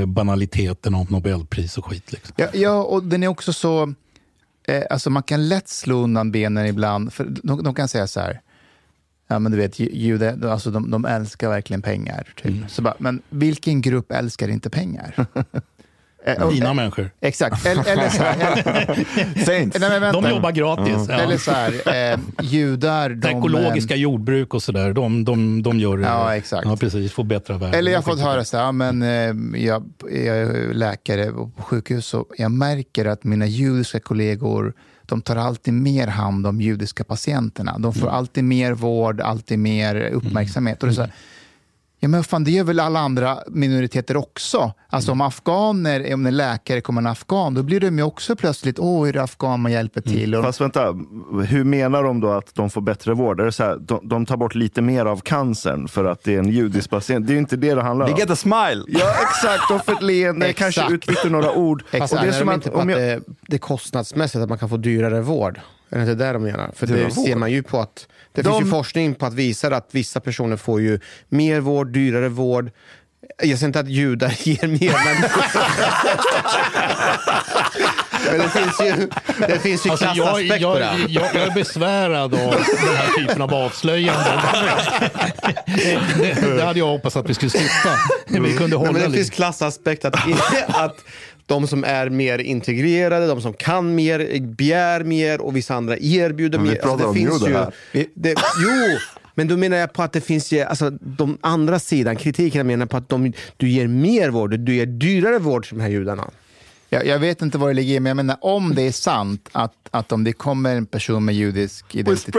eh, 0.00 0.06
banaliteterna 0.06 0.98
om 0.98 1.06
Nobelpris 1.10 1.78
och 1.78 1.84
skit. 1.84 2.12
Liksom. 2.12 2.34
Ja, 2.36 2.48
ja, 2.54 2.82
och 2.82 3.04
den 3.04 3.22
är 3.22 3.28
också 3.28 3.52
så... 3.52 3.94
Eh, 4.68 4.82
alltså 4.90 5.10
man 5.10 5.22
kan 5.22 5.48
lätt 5.48 5.68
slå 5.68 5.96
undan 5.96 6.32
benen 6.32 6.66
ibland. 6.66 7.12
För 7.12 7.24
de, 7.42 7.62
de 7.62 7.74
kan 7.74 7.88
säga 7.88 8.06
så 8.06 8.20
här 8.20 8.40
Ja, 9.30 9.38
men 9.38 9.52
du 9.52 9.58
vet, 9.58 9.78
judar, 9.78 10.50
alltså 10.50 10.70
de, 10.70 10.90
de 10.90 11.04
älskar 11.04 11.48
verkligen 11.48 11.82
pengar. 11.82 12.26
Typ. 12.36 12.46
Mm. 12.46 12.68
Så 12.68 12.82
bara, 12.82 12.94
men 12.98 13.22
vilken 13.28 13.80
grupp 13.80 14.12
älskar 14.12 14.48
inte 14.48 14.70
pengar? 14.70 15.26
Eh, 16.24 16.74
människor. 16.74 17.10
Exakt. 17.20 17.66
Eller, 17.66 17.88
eller 17.88 18.08
så 18.08 18.22
här, 18.22 19.44
Saints. 19.44 19.80
Nej, 19.80 20.12
De 20.12 20.30
jobbar 20.30 20.50
gratis. 20.52 20.94
Mm. 20.94 21.06
Ja. 21.08 21.14
Eller 21.14 21.36
så 21.36 21.50
här, 21.50 22.12
eh, 22.12 22.18
judar... 22.42 23.10
De, 23.10 23.28
ekologiska 23.28 23.94
eh, 23.94 24.00
jordbruk 24.00 24.54
och 24.54 24.62
sådär, 24.62 24.92
de, 24.92 25.24
de, 25.24 25.62
de 25.62 25.78
gör 25.78 25.98
ja, 25.98 26.36
exakt. 26.36 26.66
Ja, 26.66 26.76
precis, 26.76 27.12
får 27.12 27.24
bättre 27.24 27.54
värden. 27.54 27.74
Eller 27.74 27.92
jag 27.92 27.98
har 27.98 28.02
fått 28.02 28.20
höra 28.20 28.44
så 28.44 28.56
här, 28.56 28.72
men, 28.72 29.02
eh, 29.02 29.60
jag, 29.64 29.92
jag 30.10 30.36
är 30.36 30.74
läkare 30.74 31.32
på 31.32 31.50
sjukhus 31.62 32.14
och 32.14 32.26
jag 32.38 32.50
märker 32.50 33.04
att 33.06 33.24
mina 33.24 33.46
judiska 33.46 34.00
kollegor 34.00 34.74
de 35.10 35.22
tar 35.22 35.36
alltid 35.36 35.74
mer 35.74 36.06
hand 36.06 36.46
om 36.46 36.60
judiska 36.60 37.04
patienterna. 37.04 37.78
De 37.78 37.94
får 37.94 38.02
Mm. 38.02 38.14
alltid 38.14 38.44
mer 38.44 38.72
vård, 38.72 39.20
alltid 39.20 39.58
mer 39.58 39.96
uppmärksamhet. 39.96 40.82
Och 40.82 40.88
det 40.88 40.92
är 40.92 40.94
så 40.94 41.00
här, 41.02 41.12
Ja, 42.02 42.08
men 42.08 42.24
fan, 42.24 42.44
det 42.44 42.50
gör 42.50 42.64
väl 42.64 42.80
alla 42.80 43.00
andra 43.00 43.38
minoriteter 43.48 44.16
också? 44.16 44.72
Alltså 44.88 45.12
om 45.12 45.20
afghaner, 45.20 46.14
om 46.14 46.26
en 46.26 46.36
läkare 46.36 46.80
kommer 46.80 47.00
en 47.00 47.06
afghan, 47.06 47.54
då 47.54 47.62
blir 47.62 47.80
de 47.80 47.98
ju 47.98 48.04
också 48.04 48.36
plötsligt, 48.36 48.78
åh, 48.78 49.08
är 49.08 49.12
det 49.12 49.22
afghan 49.22 49.60
man 49.60 49.72
hjälper 49.72 50.00
till? 50.00 50.34
Och, 50.34 50.44
Fast 50.44 50.60
vänta, 50.60 50.86
hur 51.48 51.64
menar 51.64 52.02
de 52.02 52.20
då 52.20 52.30
att 52.30 52.54
de 52.54 52.70
får 52.70 52.80
bättre 52.80 53.14
vård? 53.14 53.40
Är 53.40 53.44
det 53.44 53.52
så 53.52 53.64
här, 53.64 53.76
de, 53.76 54.08
de 54.08 54.26
tar 54.26 54.36
bort 54.36 54.54
lite 54.54 54.82
mer 54.82 55.06
av 55.06 55.20
cancern 55.20 55.88
för 55.88 56.04
att 56.04 56.24
det 56.24 56.34
är 56.34 56.38
en 56.38 56.48
judisk 56.48 56.90
patient? 56.90 57.26
Det 57.26 57.30
är 57.32 57.34
ju 57.34 57.40
inte 57.40 57.56
det 57.56 57.74
det 57.74 57.82
handlar 57.82 58.06
They 58.06 58.12
om. 58.12 58.18
get 58.18 58.30
a 58.30 58.36
smile! 58.36 58.84
Ja, 58.88 59.12
exakt. 59.22 59.62
De 59.68 59.80
får 59.80 59.92
ett 59.92 60.02
leende, 60.02 60.52
kanske 60.56 60.92
utbyter 60.92 61.30
några 61.30 61.52
ord. 61.52 61.84
Exakt. 61.90 62.12
Och 62.12 62.18
det 62.18 62.24
är 62.24 62.28
är 62.28 62.32
som 62.32 62.46
de 62.46 62.52
att, 62.52 62.56
inte 62.56 62.70
på 62.70 62.78
om 62.78 62.88
jag, 62.88 62.98
det, 62.98 63.20
det 63.48 63.56
är 63.56 63.58
kostnadsmässigt, 63.58 64.42
att 64.42 64.48
man 64.48 64.58
kan 64.58 64.68
få 64.68 64.76
dyrare 64.76 65.20
vård? 65.20 65.60
Är 65.90 65.96
det 65.96 66.02
inte 66.02 66.14
det 66.24 66.32
de 66.32 66.42
menar? 66.42 66.70
För 66.76 66.86
Dyrare 66.86 67.04
det 67.04 67.10
ser 67.10 67.36
man 67.36 67.50
ju 67.52 67.62
på 67.62 67.80
att 67.80 68.06
det 68.32 68.42
De- 68.42 68.52
finns 68.52 68.66
ju 68.66 68.70
forskning 68.70 69.14
på 69.14 69.26
att 69.26 69.34
visa 69.34 69.76
att 69.76 69.88
vissa 69.90 70.20
personer 70.20 70.56
får 70.56 70.80
ju 70.80 71.00
mer 71.28 71.60
vård, 71.60 71.92
dyrare 71.92 72.28
vård. 72.28 72.70
Jag 73.42 73.58
säger 73.58 73.66
inte 73.66 73.80
att 73.80 73.88
judar 73.88 74.34
ger 74.48 74.66
mer, 74.66 74.94
men... 75.04 75.30
men 78.30 78.38
det 78.40 78.48
finns 78.48 78.80
ju, 78.80 79.08
det 79.46 79.58
finns 79.58 79.86
ju 79.86 79.90
Alltså, 79.90 80.04
jag, 80.06 80.14
klassaspekt 80.14 80.60
jag, 80.62 80.76
det. 80.76 80.96
jag, 81.08 81.24
jag 81.34 81.42
är 81.42 81.50
besvärad 81.50 82.34
av 82.34 82.50
den 82.84 82.96
här 82.96 83.08
typen 83.18 83.42
av 83.42 83.54
avslöjanden. 83.54 84.38
det, 85.66 86.56
det 86.56 86.64
hade 86.64 86.78
jag 86.78 86.86
hoppats 86.86 87.16
att 87.16 87.28
vi 87.30 87.34
skulle 87.34 87.50
slippa. 87.50 87.96
Vi 88.28 88.38
kunde 88.56 88.76
Nej, 88.76 88.78
hålla 88.78 88.92
men 88.92 88.94
det 88.94 89.08
lite. 89.08 89.12
finns 89.18 89.30
klassaspekt 89.30 90.04
att, 90.04 90.14
att 90.68 90.96
de 91.50 91.66
som 91.66 91.84
är 91.84 92.08
mer 92.08 92.38
integrerade, 92.38 93.26
de 93.26 93.40
som 93.42 93.52
kan 93.52 93.94
mer, 93.94 94.40
begär 94.40 95.04
mer 95.04 95.40
och 95.40 95.56
vissa 95.56 95.74
andra 95.74 95.96
erbjuder 95.98 96.58
Men 96.58 96.66
vi 96.66 96.72
mer. 96.72 96.80
Alltså, 96.82 96.96
pratar 96.96 97.10
om 97.10 97.16
judar 97.16 97.48
ju, 97.48 97.54
här. 97.54 98.06
det, 98.14 98.34
Jo, 98.62 98.98
men 99.34 99.48
då 99.48 99.56
menar 99.56 99.76
jag 99.76 99.92
på 99.92 100.02
att 100.02 100.12
det 100.12 100.20
finns 100.20 100.52
ju, 100.52 100.60
alltså, 100.60 100.90
de 100.90 101.38
andra 101.40 101.78
sidan, 101.78 102.16
kritiken 102.16 102.66
menar 102.66 102.86
på 102.86 102.96
att 102.96 103.08
de, 103.08 103.32
du 103.56 103.68
ger 103.68 103.86
mer 103.86 104.30
vård, 104.30 104.58
du 104.60 104.74
ger 104.74 104.86
dyrare 104.86 105.38
vård 105.38 105.64
till 105.66 105.76
de 105.78 105.82
här 105.82 105.90
judarna. 105.90 106.30
Jag, 106.92 107.06
jag 107.06 107.18
vet 107.18 107.42
inte 107.42 107.58
vad 107.58 107.70
det 107.70 107.74
ligger 107.74 107.94
i, 107.94 108.00
men 108.00 108.10
jag 108.10 108.16
menar 108.16 108.36
om 108.40 108.74
det 108.74 108.82
är 108.82 108.92
sant 108.92 109.48
att, 109.52 109.72
att 109.90 110.12
om 110.12 110.24
det 110.24 110.32
kommer 110.32 110.76
en 110.76 110.86
person 110.86 111.24
med 111.24 111.34
judisk 111.34 111.84
identitet 111.94 112.32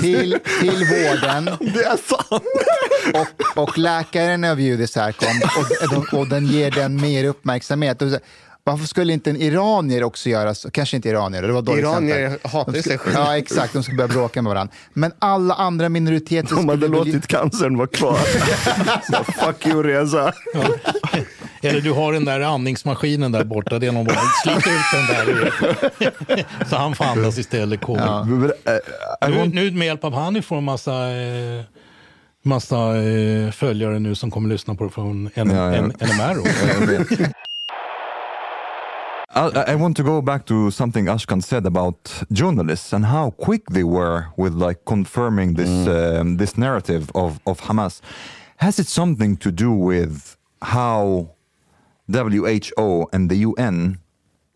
till, 0.00 0.38
till 0.60 0.70
vården 0.86 1.44
det 1.74 1.84
är 1.84 1.96
sant! 2.08 2.42
och, 3.14 3.62
och 3.62 3.78
läkaren 3.78 4.44
är 4.44 4.50
av 4.50 4.60
judisk 4.60 4.96
härkomst 4.96 5.42
och, 5.96 6.18
och 6.18 6.28
den 6.28 6.46
ger 6.46 6.70
den 6.70 7.00
mer 7.00 7.24
uppmärksamhet. 7.24 8.02
Och 8.02 8.10
så- 8.10 8.18
Varför 8.64 8.86
skulle 8.86 9.12
inte 9.12 9.30
en 9.30 9.36
iranier 9.36 10.04
också 10.04 10.28
göra 10.28 10.54
så? 10.54 10.70
Kanske 10.70 10.96
inte 10.96 11.08
iranier, 11.08 11.42
det 11.42 11.52
var 11.52 11.62
dåligt 11.62 11.80
Iranier 11.84 12.24
exempel. 12.26 12.50
hatar 12.50 12.72
ju 12.74 12.82
sig 12.82 12.98
själva. 12.98 13.20
Ja, 13.20 13.36
exakt. 13.38 13.72
De 13.72 13.82
skulle 13.82 13.96
börja 13.96 14.08
bråka 14.08 14.42
med 14.42 14.50
varandra. 14.50 14.74
Men 14.92 15.12
alla 15.18 15.54
andra 15.54 15.88
minoriteter 15.88 16.56
de 16.56 16.68
hade 16.68 16.88
låtit 16.88 17.26
cancern 17.26 17.76
vara 17.76 17.86
kvar. 17.86 18.18
så, 19.10 19.24
fuck 19.32 19.66
you 19.66 19.82
Reza. 19.82 20.32
Eller 21.62 21.80
du 21.80 21.92
har 21.92 22.12
den 22.12 22.24
där 22.24 22.40
andningsmaskinen 22.40 23.32
där 23.32 23.44
borta. 23.44 23.78
Det 23.78 23.86
är 23.86 23.92
någon 23.92 24.04
bara, 24.06 24.20
slit 24.44 24.56
ut 24.56 24.64
den 24.92 25.06
där. 25.06 26.44
Så 26.70 26.76
han 26.76 26.94
får 26.94 27.04
andas 27.04 27.38
istället. 27.38 27.80
But, 27.80 27.88
uh, 27.98 28.04
I 29.28 29.30
Nu, 29.30 29.46
nu 29.46 29.70
med 29.70 29.86
hjälp 29.86 30.04
av 30.04 30.14
Hanif 30.14 30.44
får 30.44 30.56
en 30.58 30.64
massa, 30.64 30.92
eh, 31.10 31.62
massa 32.44 32.96
eh, 32.96 33.50
följare 33.50 33.98
nu 33.98 34.14
som 34.14 34.30
kommer 34.30 34.48
lyssna 34.48 34.74
på 34.74 34.84
det 34.84 34.90
från 34.90 35.30
N- 35.34 35.50
Ja, 35.54 35.74
ja. 35.76 35.82
NMR. 35.82 37.41
I, 39.34 39.72
I 39.72 39.74
want 39.76 39.96
to 39.96 40.02
go 40.02 40.20
back 40.20 40.44
to 40.46 40.70
something 40.70 41.06
Ashkan 41.06 41.42
said 41.42 41.64
about 41.64 42.22
journalists 42.32 42.92
and 42.92 43.06
how 43.06 43.30
quick 43.30 43.70
they 43.70 43.84
were 43.84 44.26
with 44.36 44.52
like 44.52 44.84
confirming 44.84 45.54
this 45.54 45.86
um, 45.88 46.36
this 46.36 46.58
narrative 46.58 47.10
of, 47.14 47.40
of 47.46 47.60
Hamas. 47.62 48.00
Has 48.56 48.78
it 48.78 48.86
something 48.86 49.36
to 49.38 49.50
do 49.50 49.72
with 49.72 50.36
how 50.60 51.30
WHO 52.08 53.08
and 53.12 53.30
the 53.30 53.36
UN 53.36 53.98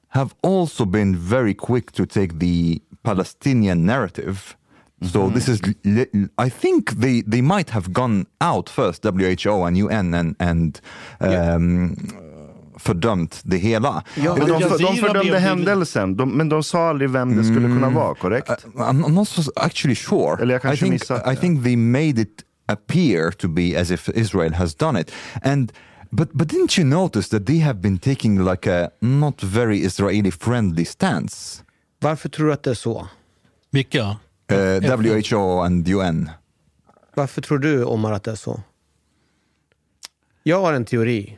have 0.09 0.35
also 0.43 0.85
been 0.85 1.17
very 1.17 1.55
quick 1.55 1.93
to 1.93 2.07
take 2.07 2.39
the 2.39 2.83
Palestinian 3.03 3.87
narrative? 3.87 4.57
So 5.03 5.29
this 5.29 5.47
is, 5.47 5.61
I 6.39 6.49
think 6.49 6.93
they, 6.93 7.21
they 7.21 7.43
might 7.43 7.69
have 7.71 7.93
gone 7.93 8.27
out 8.41 8.71
first, 8.71 9.05
WHO 9.05 9.65
and 9.65 9.77
UN, 9.77 10.15
and, 10.15 10.35
and 10.41 10.81
um, 11.21 11.95
fördömt 12.77 13.41
det 13.45 13.57
hela. 13.57 14.05
Ja, 14.15 14.37
Men 14.37 14.49
de, 14.49 14.61
de, 14.63 14.79
de 14.79 14.97
fördömde 14.97 15.39
händelsen, 15.39 16.17
de, 16.17 16.31
men 16.31 16.49
de 16.49 16.63
sa 16.63 16.89
aldrig 16.89 17.11
vem 17.11 17.37
det 17.37 17.45
skulle 17.45 17.67
kunna 17.69 17.91
vara, 17.91 18.15
korrekt? 18.15 18.51
Uh, 18.51 18.81
I'm 18.81 19.09
not 19.09 19.29
so 19.29 19.43
actually 19.57 19.95
sure. 19.95 20.43
Eller 20.43 20.55
jag 20.55 20.61
I 20.61 20.63
kanske 20.63 20.85
think, 20.85 20.93
missat 20.93 21.27
I 21.27 21.31
det. 21.31 21.37
think 21.41 21.65
they 21.65 21.77
made 21.77 22.21
it 22.23 22.43
appear 22.67 23.31
to 23.31 23.49
be 23.49 23.81
as 23.81 23.91
if 23.91 24.09
Israel 24.09 24.53
has 24.55 24.75
done 24.75 25.01
it. 25.01 25.11
And 25.43 25.73
but 26.11 26.33
but 26.33 26.49
didn't 26.49 26.79
you 26.79 26.89
notice 26.89 27.29
that 27.29 27.47
they 27.47 27.59
have 27.59 27.81
been 27.81 27.99
taking 27.99 28.45
like 28.45 28.71
a 28.71 28.91
not 29.01 29.43
very 29.43 29.79
Israeli 29.79 30.31
friendly 30.31 30.85
stance? 30.85 31.63
Varför 32.01 32.29
tror 32.29 32.47
du 32.47 32.53
att 32.53 32.63
det 32.63 32.71
är 32.71 32.75
så? 32.75 33.09
Vilka? 33.71 34.17
Uh, 34.53 34.97
WHO 34.97 35.61
and 35.61 35.89
UN. 35.89 36.31
Varför 37.15 37.43
tror 37.43 37.59
du, 37.59 37.85
Omar, 37.85 38.13
att 38.13 38.25
det 38.25 38.31
är 38.31 38.35
så? 38.35 38.61
Jag 40.43 40.61
har 40.61 40.73
en 40.73 40.85
teori. 40.85 41.37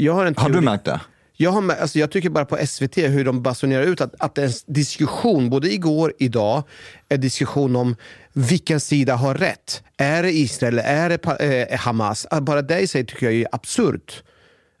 Jag 0.00 0.14
har 0.14 0.26
en 0.26 0.34
teori. 0.34 0.52
Har 0.52 0.60
du 0.60 0.64
märkt 0.64 0.84
det? 0.84 1.00
Jag, 1.36 1.50
har, 1.50 1.70
alltså 1.70 1.98
jag 1.98 2.10
tycker 2.10 2.30
bara 2.30 2.44
på 2.44 2.66
SVT 2.66 2.98
hur 2.98 3.24
de 3.24 3.42
basunerar 3.42 3.82
ut 3.82 4.00
att, 4.00 4.14
att 4.18 4.38
en 4.38 4.50
diskussion, 4.66 5.50
både 5.50 5.72
igår 5.72 6.08
och 6.08 6.16
idag, 6.18 6.62
en 7.08 7.20
diskussion 7.20 7.76
om 7.76 7.96
vilken 8.32 8.80
sida 8.80 9.14
har 9.14 9.34
rätt. 9.34 9.82
Är 9.96 10.22
det 10.22 10.32
Israel, 10.32 10.80
är 10.84 11.08
det 11.08 11.26
eh, 11.70 11.78
Hamas? 11.78 12.26
Bara 12.42 12.62
det 12.62 12.80
i 12.80 12.86
sig 12.86 13.06
tycker 13.06 13.26
jag 13.26 13.34
är 13.34 13.46
absurt. 13.52 14.22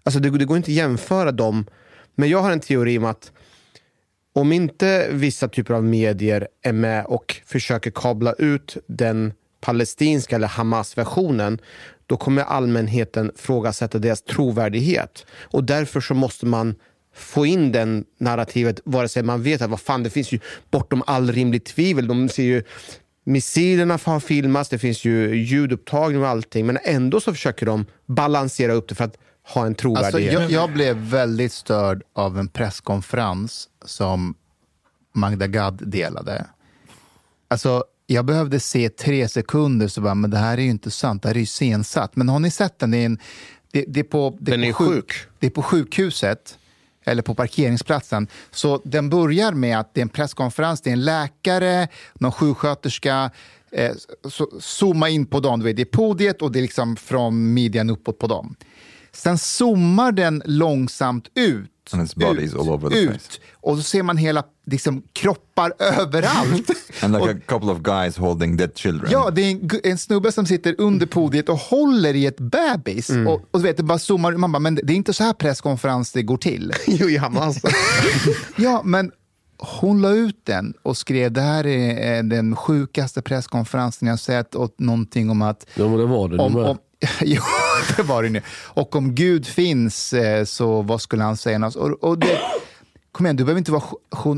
Alltså 0.02 0.20
det, 0.20 0.30
det 0.30 0.44
går 0.44 0.56
inte 0.56 0.70
att 0.70 0.74
jämföra 0.74 1.32
dem. 1.32 1.66
Men 2.14 2.28
jag 2.28 2.42
har 2.42 2.50
en 2.50 2.60
teori 2.60 2.98
om 2.98 3.04
att 3.04 3.32
om 4.32 4.52
inte 4.52 5.08
vissa 5.10 5.48
typer 5.48 5.74
av 5.74 5.84
medier 5.84 6.48
är 6.62 6.72
med 6.72 7.04
och 7.06 7.36
försöker 7.46 7.90
kabla 7.90 8.32
ut 8.32 8.76
den 8.86 9.32
palestinska 9.60 10.36
eller 10.36 10.48
Hamas-versionen, 10.48 11.58
då 12.08 12.16
kommer 12.16 12.42
allmänheten 12.42 13.32
frågasätta 13.36 13.98
deras 13.98 14.22
trovärdighet. 14.22 15.26
Och 15.42 15.64
därför 15.64 16.00
så 16.00 16.14
måste 16.14 16.46
man 16.46 16.74
få 17.14 17.46
in 17.46 17.72
den 17.72 18.04
narrativet, 18.18 18.80
vare 18.84 19.08
sig 19.08 19.22
man 19.22 19.42
vet 19.42 19.62
att 19.62 19.70
vad 19.70 19.80
fan, 19.80 20.02
det 20.02 20.10
finns 20.10 20.32
ju 20.32 20.40
bortom 20.70 21.02
all 21.06 21.32
rimligt 21.32 21.64
tvivel. 21.64 22.06
De 22.06 22.28
ser 22.28 22.42
ju 22.42 22.62
Missilerna 23.24 23.98
har 24.04 24.20
filmats, 24.20 24.70
det 24.70 24.78
finns 24.78 25.04
ju 25.04 25.34
ljudupptagning 25.36 26.22
och 26.22 26.28
allting, 26.28 26.66
men 26.66 26.78
ändå 26.84 27.20
så 27.20 27.32
försöker 27.32 27.66
de 27.66 27.86
balansera 28.06 28.72
upp 28.72 28.88
det 28.88 28.94
för 28.94 29.04
att 29.04 29.16
ha 29.54 29.60
en 29.62 29.68
Alltså, 29.68 29.82
trovärdighet. 29.82 30.32
jag, 30.32 30.50
jag 30.50 30.72
blev 30.72 30.96
väldigt 30.96 31.52
störd 31.52 32.02
av 32.12 32.38
en 32.38 32.48
presskonferens 32.48 33.68
som 33.84 34.34
Magda 35.14 35.46
Gad 35.46 35.82
delade. 35.86 36.46
Alltså, 37.48 37.84
jag 38.10 38.24
behövde 38.24 38.60
se 38.60 38.88
tre 38.88 39.28
sekunder 39.28 39.88
så 39.88 40.00
bara, 40.00 40.14
men 40.14 40.30
det 40.30 40.38
här 40.38 40.58
är 40.58 40.62
ju 40.62 40.70
inte 40.70 40.90
sant, 40.90 41.22
det 41.22 41.28
här 41.28 41.34
är 41.34 41.40
ju 41.40 41.46
sensatt. 41.46 42.16
Men 42.16 42.28
har 42.28 42.38
ni 42.38 42.50
sett 42.50 42.78
den? 42.78 42.90
Det 42.90 42.98
är, 42.98 43.06
en, 43.06 43.18
det, 43.72 43.84
det 43.88 44.00
är 44.00 44.04
på, 44.04 44.36
det 44.40 44.50
Den 44.50 44.60
på 44.60 44.66
är 44.66 44.72
sjuk- 44.72 44.88
sjuk. 44.94 45.14
Det 45.38 45.46
är 45.46 45.50
på 45.50 45.62
sjukhuset, 45.62 46.58
eller 47.04 47.22
på 47.22 47.34
parkeringsplatsen. 47.34 48.28
Så 48.50 48.80
den 48.84 49.10
börjar 49.10 49.52
med 49.52 49.78
att 49.78 49.94
det 49.94 50.00
är 50.00 50.02
en 50.02 50.08
presskonferens, 50.08 50.80
det 50.80 50.90
är 50.90 50.92
en 50.92 51.04
läkare, 51.04 51.88
någon 52.14 52.32
sjuksköterska, 52.32 53.30
eh, 53.72 53.92
så, 54.28 54.48
zooma 54.60 55.08
in 55.08 55.26
på 55.26 55.40
dem. 55.40 55.60
Det 55.60 55.80
är 55.80 55.84
podiet 55.84 56.42
och 56.42 56.52
det 56.52 56.58
är 56.58 56.62
liksom 56.62 56.96
från 56.96 57.54
midjan 57.54 57.90
uppåt 57.90 58.18
på 58.18 58.26
dem. 58.26 58.56
Sen 59.12 59.38
zoomar 59.38 60.12
den 60.12 60.42
långsamt 60.44 61.28
ut. 61.34 61.70
And 61.94 62.02
its 62.02 62.14
body 62.14 62.42
is 62.42 62.54
all 62.54 62.70
over 62.70 62.90
the 62.90 62.96
ut, 62.98 63.08
place. 63.10 63.40
Och 63.52 63.76
så 63.76 63.82
ser 63.82 64.02
man 64.02 64.16
hela 64.16 64.42
liksom, 64.66 65.02
kroppar 65.12 65.72
överallt. 66.00 66.70
And 67.02 67.12
like 67.14 67.24
Och- 67.24 67.30
a 67.30 67.40
couple 67.46 67.70
of 67.72 67.78
guys 67.78 68.16
holding 68.16 68.56
dead 68.56 68.70
children. 68.78 69.10
Ja, 69.12 69.30
det 69.30 69.42
är 69.42 69.50
en, 69.50 69.70
en 69.84 69.98
snubbe 69.98 70.32
som 70.32 70.46
sitter 70.46 70.74
under 70.78 71.06
podiet 71.06 71.48
och 71.48 71.58
håller 71.58 72.14
i 72.14 72.26
ett 72.26 72.40
bebis. 72.40 73.10
Mm. 73.10 73.26
Och, 73.28 73.34
och 73.50 73.60
du 73.60 73.62
vet, 73.62 73.76
det 73.76 73.82
bara 73.82 73.98
zoomar 73.98 74.32
Man 74.32 74.52
bara, 74.52 74.58
men 74.58 74.74
det 74.74 74.92
är 74.92 74.96
inte 74.96 75.12
så 75.12 75.24
här 75.24 75.32
presskonferenser 75.32 76.22
går 76.22 76.36
till. 76.36 76.72
Jo, 76.86 77.08
i 77.08 77.16
Hamas. 77.16 77.58
ja, 78.56 78.82
men 78.84 79.12
hon 79.58 80.02
la 80.02 80.10
ut 80.10 80.40
den 80.44 80.74
och 80.82 80.96
skrev 80.96 81.32
det 81.32 81.40
här 81.40 81.66
är 81.66 82.22
den 82.22 82.56
sjukaste 82.56 83.22
presskonferensen 83.22 84.08
jag 84.08 84.18
sett 84.18 84.54
och 84.54 84.74
någonting 84.78 85.30
om 85.30 85.42
att... 85.42 85.66
Ja, 85.74 85.88
men 85.88 85.98
det 85.98 86.06
var 86.06 86.28
det 86.28 86.36
nu 86.36 86.42
om, 86.42 86.56
om, 86.56 86.78
jo, 87.20 87.42
det 87.96 88.02
var 88.02 88.22
det 88.22 88.28
nu. 88.28 88.42
Och 88.64 88.96
om 88.96 89.14
Gud 89.14 89.46
finns, 89.46 90.12
eh, 90.12 90.44
så 90.44 90.82
vad 90.82 91.00
skulle 91.02 91.22
han 91.24 91.36
säga? 91.36 91.66
Och, 91.76 92.04
och 92.04 92.18
det, 92.18 92.38
kom 93.12 93.26
igen, 93.26 93.36
du 93.36 93.44
behöver 93.44 93.58
inte 93.58 93.72
vara... 93.72 93.84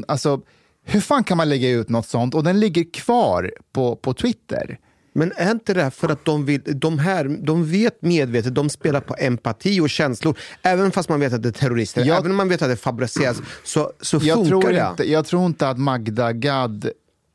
Alltså, 0.08 0.40
hur 0.84 1.00
fan 1.00 1.24
kan 1.24 1.36
man 1.36 1.48
lägga 1.48 1.68
ut 1.70 1.88
något 1.88 2.06
sånt? 2.06 2.34
Och 2.34 2.44
den 2.44 2.60
ligger 2.60 2.92
kvar 2.92 3.52
på, 3.72 3.96
på 3.96 4.14
Twitter. 4.14 4.78
Men 5.12 5.32
är 5.36 5.50
inte 5.50 5.74
det 5.74 5.90
för 5.90 6.08
att 6.08 6.24
de, 6.24 6.44
vill, 6.44 6.62
de, 6.66 6.98
här, 6.98 7.24
de 7.42 7.70
vet 7.70 8.02
medvetet, 8.02 8.54
de 8.54 8.70
spelar 8.70 9.00
på 9.00 9.14
empati 9.18 9.80
och 9.80 9.90
känslor. 9.90 10.38
Även 10.62 10.90
fast 10.90 11.08
man 11.08 11.20
vet 11.20 11.32
att 11.32 11.42
det 11.42 11.48
är 11.48 11.52
terrorister, 11.52 12.04
Jag- 12.04 12.18
även 12.18 12.30
om 12.30 12.36
man 12.36 12.48
vet 12.48 12.62
att 12.62 12.68
det 12.68 12.76
fabriceras, 12.76 13.36
så, 13.64 13.92
så 14.00 14.20
funkar 14.20 14.44
tror 14.44 14.72
det. 14.72 14.88
inte, 14.90 15.10
jag 15.10 15.26
tror 15.26 15.46
inte 15.46 15.68
att 15.68 15.78
Magda 15.78 16.32
Gad 16.32 16.90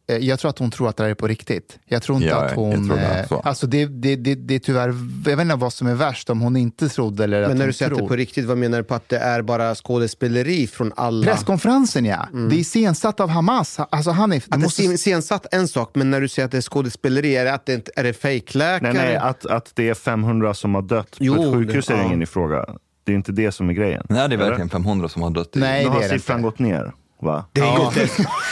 jag 0.08 0.40
tror 0.40 0.50
att 0.50 0.60
hon 0.60 0.72
tror 0.72 0.90
att 0.90 0.98
det 0.98 1.04
här 1.04 1.10
är 1.10 1.14
på 1.14 1.28
riktigt. 1.28 1.80
Jag 1.86 2.02
tror 2.04 2.16
inte 2.16 2.28
Ja, 2.30 2.36
att 2.46 2.52
hon... 2.56 2.88
tror 2.88 2.98
det 2.98 3.28
eh. 3.32 3.40
Alltså 3.44 3.68
det, 3.68 3.86
det, 3.86 4.16
det, 4.16 4.36
det 4.36 4.56
är 4.56 4.60
tyvärr... 4.60 4.88
Jag 5.26 5.36
vet 5.38 5.44
inte 5.44 5.56
vad 5.56 5.74
som 5.74 5.88
är 5.88 5.94
värst, 5.96 6.30
om 6.30 6.40
hon 6.42 6.56
inte 6.58 6.90
trodde 6.90 7.24
eller 7.24 7.42
att 7.42 7.48
Men 7.48 7.58
när 7.58 7.64
hon 7.64 7.68
du 7.70 7.74
säger 7.74 7.92
att 7.92 7.98
det 7.98 8.00
är 8.00 8.02
tror. 8.02 8.08
på 8.10 8.16
riktigt, 8.16 8.46
vad 8.46 8.58
menar 8.58 8.78
du 8.78 8.84
på 8.84 8.96
att 8.96 9.10
det 9.10 9.18
är 9.18 9.42
bara 9.42 9.76
skådespeleri 9.76 10.68
från 10.68 10.94
alla? 10.96 11.26
Presskonferensen, 11.32 12.06
ja. 12.06 12.28
Det 12.50 12.56
är 12.56 12.60
iscensatt 12.60 13.20
av 13.20 13.30
Hamas. 13.30 13.80
Alltså, 13.90 14.12
han 14.12 14.34
är, 14.34 14.38
Att 14.50 14.62
det 14.78 14.84
är 14.84 14.94
iscensatt 14.94 15.46
en 15.52 15.68
sak, 15.68 15.92
men 15.94 16.12
när 16.12 16.22
du 16.22 16.28
säger 16.28 16.46
att 16.46 16.52
det 16.52 16.58
är 16.58 16.62
skådespeleri, 16.62 17.36
är 17.36 17.46
det, 17.46 17.54
att 17.54 17.66
det, 17.66 17.74
inte- 17.74 17.92
är 17.96 18.04
det 18.04 18.14
fejkläkare? 18.14 18.94
Nej, 18.94 19.06
nej, 19.08 19.16
att, 19.16 19.46
att 19.46 19.72
det 19.76 19.90
är 19.90 19.94
500 19.94 20.54
som 20.54 20.76
har 20.76 20.82
dött 20.82 21.16
Jo, 21.20 21.36
på 21.36 21.42
ett 21.44 21.54
sjukhus 21.54 21.86
det- 21.86 21.94
är 21.94 21.98
ja. 21.98 22.04
ingen 22.06 22.22
i 22.22 22.26
fråga. 22.26 22.66
Det 23.04 23.12
är 23.12 23.16
inte 23.16 23.32
det 23.32 23.52
som 23.52 23.70
är 23.70 23.74
grejen. 23.74 24.06
Nej, 24.10 24.30
det 24.30 24.36
är 24.36 24.40
verkligen 24.40 24.70
500 24.70 25.10
som 25.10 25.22
har 25.22 25.30
dött. 25.30 25.50
Nej, 25.54 25.84
Nu 25.84 25.90
det 25.90 25.96
har 25.96 26.02
är 26.04 26.10
det 26.10 26.20
siffran 26.20 26.38
inte. 26.40 26.44
gått 26.50 26.60
ner. 26.60 26.94
Va? 27.22 27.46
Det 27.52 27.62
är 27.62 27.66
ja. 27.66 27.92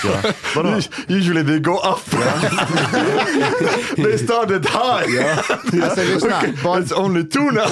Ja. 0.04 0.32
Vadå? 0.56 0.80
Usually 1.08 1.44
they 1.46 1.60
go 1.60 1.72
up. 1.72 2.10
they 3.96 4.18
started 4.18 4.66
high. 4.66 5.84
Alltså, 5.84 6.04
lyssna. 6.04 6.42
Bara, 6.64 6.80
It's 6.82 6.94
only 7.00 7.24
two 7.30 7.40
now. 7.52 7.68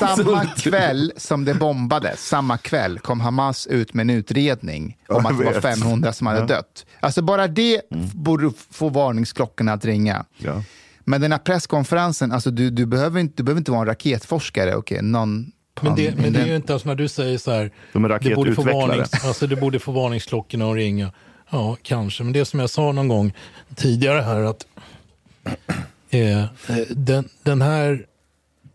samma 0.00 0.44
kväll 0.56 1.12
som 1.16 1.44
det 1.44 1.54
bombades, 1.54 2.26
samma 2.28 2.58
kväll 2.58 2.98
kom 2.98 3.20
Hamas 3.20 3.66
ut 3.66 3.94
med 3.94 4.02
en 4.02 4.10
utredning 4.10 4.96
om 5.08 5.22
Ja, 5.24 5.30
att 5.30 5.38
det 5.38 5.44
var 5.44 5.52
vet. 5.52 5.62
500 5.62 6.12
som 6.12 6.26
hade 6.26 6.38
Ja. 6.38 6.42
Mm. 6.44 6.56
dött. 6.56 6.86
Alltså 7.00 7.22
bara 7.22 7.48
det 7.48 7.80
borde 8.14 8.50
få 8.70 8.88
varningsklockorna 8.88 9.72
att 9.72 9.84
ringa. 9.84 10.24
Ja. 10.38 10.62
Men 11.04 11.20
den 11.20 11.32
här 11.32 11.38
presskonferensen, 11.38 12.32
alltså 12.32 12.50
du, 12.50 12.70
du, 12.70 12.86
behöver, 12.86 13.20
inte, 13.20 13.34
du 13.36 13.42
behöver 13.42 13.60
inte 13.60 13.70
vara 13.70 13.80
en 13.80 13.86
raketforskare. 13.86 14.76
Okay, 14.76 15.02
någon 15.02 15.46
Men 15.80 15.94
det, 15.96 16.18
men 16.18 16.32
det 16.32 16.40
är 16.40 16.46
ju 16.46 16.56
inte 16.56 16.72
alltså 16.72 16.88
när 16.88 16.94
du 16.94 17.08
säger 17.08 17.38
så 17.38 17.50
här, 17.50 17.70
De 17.92 18.04
är 18.04 18.18
det 18.18 18.34
borde, 18.34 18.54
få 18.54 18.62
varnings, 18.62 19.24
alltså 19.24 19.46
det 19.46 19.56
borde 19.56 19.78
få 19.78 19.92
varningsklockorna 19.92 20.70
att 20.70 20.76
ringa. 20.76 21.12
Ja, 21.50 21.76
kanske. 21.82 22.24
Men 22.24 22.32
det 22.32 22.44
som 22.44 22.60
jag 22.60 22.70
sa 22.70 22.92
någon 22.92 23.08
gång 23.08 23.32
tidigare 23.74 24.20
här 24.20 24.40
att 24.40 24.66
eh, 26.10 26.42
eh, 26.42 26.46
den, 26.90 27.28
den 27.42 27.62
här, 27.62 28.06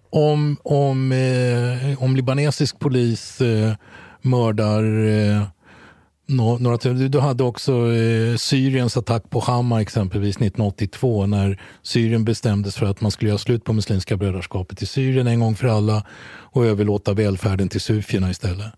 om, 0.09 0.57
om, 0.63 1.11
eh, 1.11 2.03
om 2.03 2.15
libanesisk 2.15 2.79
polis 2.79 3.41
eh, 3.41 3.73
mördar 4.21 5.07
eh, 5.07 5.43
nå- 6.29 6.57
några, 6.57 6.77
du, 7.07 7.19
hade 7.19 7.43
också 7.43 7.93
eh, 7.93 8.35
Syriens 8.35 8.97
attack 8.97 9.29
på 9.29 9.39
Hama 9.39 9.81
exempelvis 9.81 10.35
1982 10.35 11.25
när 11.25 11.61
Syrien 11.81 12.25
bestämdes 12.25 12.75
för 12.75 12.85
att 12.85 13.01
man 13.01 13.11
skulle 13.11 13.29
göra 13.29 13.37
slut 13.37 13.63
på 13.63 13.73
Muslimska 13.73 14.17
brödraskapet 14.17 14.81
i 14.81 14.85
Syrien 14.85 15.27
en 15.27 15.39
gång 15.39 15.55
för 15.55 15.67
alla 15.67 16.05
och 16.51 16.65
överlåta 16.65 17.13
välfärden 17.13 17.69
till 17.69 17.81
sufierna 17.81 18.29
istället. 18.29 18.73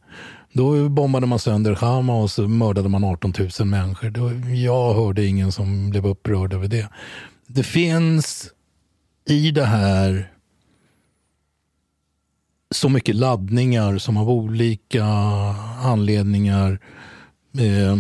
Då 0.54 0.90
bombade 0.90 1.28
man 1.28 1.40
sönder 1.40 1.76
Hama 1.76 2.16
och 2.16 2.32
så 2.32 2.48
mördade 2.48 2.90
man 2.90 3.04
18 3.04 3.34
000 3.60 3.68
människor. 3.68 4.10
Då, 4.10 4.32
jag 4.56 4.94
hörde 4.94 5.26
ingen 5.26 5.52
som 5.52 5.90
blev 5.90 6.08
upprörd 6.08 6.54
över 6.54 6.68
det. 6.68 6.90
Det 7.48 7.64
finns 7.64 8.50
i 9.30 9.52
det 9.52 9.66
här 9.66 10.32
så 12.72 12.90
mycket 12.90 13.16
laddningar 13.16 13.98
som 13.98 14.18
av 14.18 14.30
olika 14.30 15.06
anledningar 15.84 16.80
eh, 17.58 17.98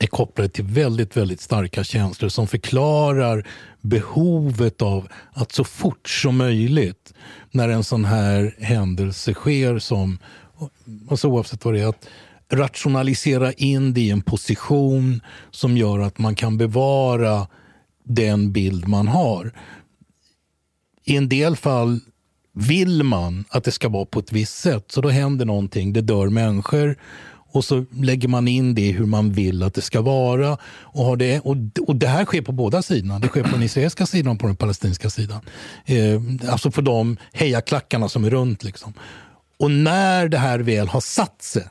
är 0.00 0.06
kopplade 0.06 0.48
till 0.48 0.64
väldigt, 0.64 1.16
väldigt 1.16 1.40
starka 1.40 1.84
känslor 1.84 2.28
som 2.28 2.46
förklarar 2.46 3.46
behovet 3.80 4.82
av 4.82 5.08
att 5.32 5.52
så 5.52 5.64
fort 5.64 6.08
som 6.08 6.36
möjligt 6.36 7.14
när 7.50 7.68
en 7.68 7.84
sån 7.84 8.04
här 8.04 8.54
händelse 8.58 9.34
sker 9.34 9.78
som, 9.78 10.18
alltså 11.10 11.28
oavsett 11.28 11.64
vad 11.64 11.74
det 11.74 11.80
är, 11.80 11.86
att 11.86 12.08
rationalisera 12.52 13.52
in 13.52 13.94
det 13.94 14.00
i 14.00 14.10
en 14.10 14.22
position 14.22 15.20
som 15.50 15.76
gör 15.76 15.98
att 15.98 16.18
man 16.18 16.34
kan 16.34 16.58
bevara 16.58 17.46
den 18.04 18.52
bild 18.52 18.88
man 18.88 19.08
har. 19.08 19.52
I 21.04 21.16
en 21.16 21.28
del 21.28 21.56
fall 21.56 22.00
vill 22.52 23.02
man 23.02 23.44
att 23.48 23.64
det 23.64 23.72
ska 23.72 23.88
vara 23.88 24.04
på 24.04 24.18
ett 24.18 24.32
visst 24.32 24.58
sätt, 24.58 24.84
så 24.88 25.00
då 25.00 25.08
händer 25.08 25.44
någonting, 25.44 25.92
det 25.92 26.00
dör 26.00 26.28
människor 26.28 26.96
och 27.52 27.64
så 27.64 27.84
lägger 27.92 28.28
man 28.28 28.48
in 28.48 28.74
det 28.74 28.92
hur 28.92 29.06
man 29.06 29.32
vill 29.32 29.62
att 29.62 29.74
det 29.74 29.80
ska 29.80 30.00
vara. 30.00 30.58
Och, 30.64 31.04
har 31.04 31.16
det, 31.16 31.40
och, 31.40 31.56
och 31.86 31.96
det 31.96 32.06
här 32.06 32.24
sker 32.24 32.42
på 32.42 32.52
båda 32.52 32.82
sidorna. 32.82 33.18
Det 33.18 33.28
sker 33.28 33.42
på 33.42 33.50
den 33.50 33.62
israeliska 33.62 34.06
sidan 34.06 34.32
och 34.32 34.40
på 34.40 34.46
den 34.46 34.56
palestinska 34.56 35.10
sidan. 35.10 35.40
Eh, 35.84 36.20
alltså 36.50 36.70
för 36.70 36.82
de 36.82 37.16
hejaklackarna 37.32 38.08
som 38.08 38.24
är 38.24 38.30
runt. 38.30 38.64
Liksom. 38.64 38.94
Och 39.58 39.70
när 39.70 40.28
det 40.28 40.38
här 40.38 40.58
väl 40.58 40.88
har 40.88 41.00
satt 41.00 41.42
sig, 41.42 41.64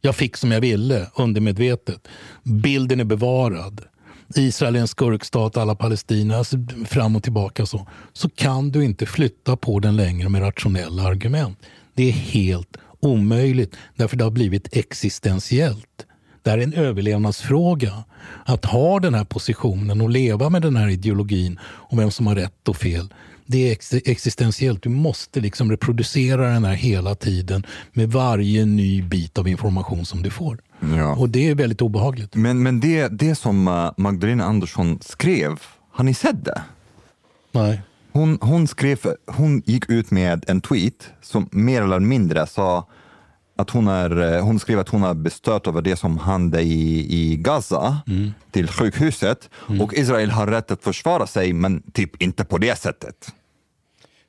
jag 0.00 0.16
fick 0.16 0.36
som 0.36 0.52
jag 0.52 0.60
ville 0.60 1.06
undermedvetet, 1.14 2.08
bilden 2.42 3.00
är 3.00 3.04
bevarad. 3.04 3.80
Israel 4.36 4.76
är 4.76 4.80
en 4.80 4.88
skurkstat, 4.88 5.56
alla 5.56 5.74
palestinier, 5.74 6.38
alltså 6.38 6.56
fram 6.86 7.16
och 7.16 7.22
tillbaka 7.22 7.66
så. 7.66 7.86
Så 8.12 8.28
kan 8.28 8.70
du 8.70 8.84
inte 8.84 9.06
flytta 9.06 9.56
på 9.56 9.78
den 9.78 9.96
längre 9.96 10.28
med 10.28 10.42
rationella 10.42 11.02
argument. 11.02 11.58
Det 11.94 12.08
är 12.08 12.12
helt 12.12 12.76
omöjligt, 13.04 13.76
därför 13.96 14.16
det 14.16 14.24
har 14.24 14.30
blivit 14.30 14.76
existentiellt. 14.76 16.06
Det 16.42 16.50
här 16.50 16.58
är 16.58 16.62
en 16.62 16.72
överlevnadsfråga. 16.74 18.04
Att 18.44 18.64
ha 18.64 19.00
den 19.00 19.14
här 19.14 19.24
positionen 19.24 20.00
och 20.00 20.10
leva 20.10 20.50
med 20.50 20.62
den 20.62 20.76
här 20.76 20.88
ideologin 20.88 21.58
om 21.64 21.98
vem 21.98 22.10
som 22.10 22.26
har 22.26 22.34
rätt 22.34 22.68
och 22.68 22.76
fel. 22.76 23.14
Det 23.46 23.68
är 23.68 23.72
ex- 23.72 23.94
existentiellt. 23.94 24.82
Du 24.82 24.88
måste 24.88 25.40
liksom 25.40 25.70
reproducera 25.70 26.52
den 26.52 26.64
här 26.64 26.74
hela 26.74 27.14
tiden 27.14 27.66
med 27.92 28.12
varje 28.12 28.64
ny 28.64 29.02
bit 29.02 29.38
av 29.38 29.48
information 29.48 30.06
som 30.06 30.22
du 30.22 30.30
får. 30.30 30.58
Ja. 30.96 31.14
Och 31.14 31.28
det 31.28 31.50
är 31.50 31.54
väldigt 31.54 31.82
obehagligt. 31.82 32.34
Men, 32.34 32.62
men 32.62 32.80
det, 32.80 33.08
det 33.08 33.34
som 33.34 33.68
eh, 33.68 33.90
Magdalena 33.96 34.44
Andersson 34.44 34.98
skrev, 35.02 35.60
har 35.92 36.04
ni 36.04 36.14
sett 36.14 36.44
det? 36.44 36.62
Nej. 37.52 37.82
Hon, 38.16 38.38
hon, 38.40 38.66
skrev, 38.66 38.98
hon 39.26 39.62
gick 39.66 39.90
ut 39.90 40.10
med 40.10 40.44
en 40.48 40.60
tweet 40.60 41.10
som 41.22 41.48
mer 41.52 41.82
eller 41.82 42.00
mindre 42.00 42.46
sa 42.46 42.88
att 43.56 43.70
hon, 43.70 43.88
är, 43.88 44.34
eh, 44.34 44.44
hon 44.44 44.58
skrev 44.58 44.78
att 44.78 44.88
hon 44.88 45.04
är 45.04 45.14
bestört 45.14 45.66
över 45.66 45.82
det 45.82 45.96
som 45.96 46.18
hände 46.18 46.60
i, 46.60 47.06
i 47.14 47.36
Gaza 47.36 47.96
till 48.50 48.68
sjukhuset 48.68 49.50
och 49.80 49.94
Israel 49.94 50.30
har 50.30 50.46
rätt 50.46 50.70
att 50.70 50.84
försvara 50.84 51.26
sig 51.26 51.52
men 51.52 51.82
typ 51.92 52.22
inte 52.22 52.44
på 52.44 52.58
det 52.58 52.78
sättet. 52.78 53.32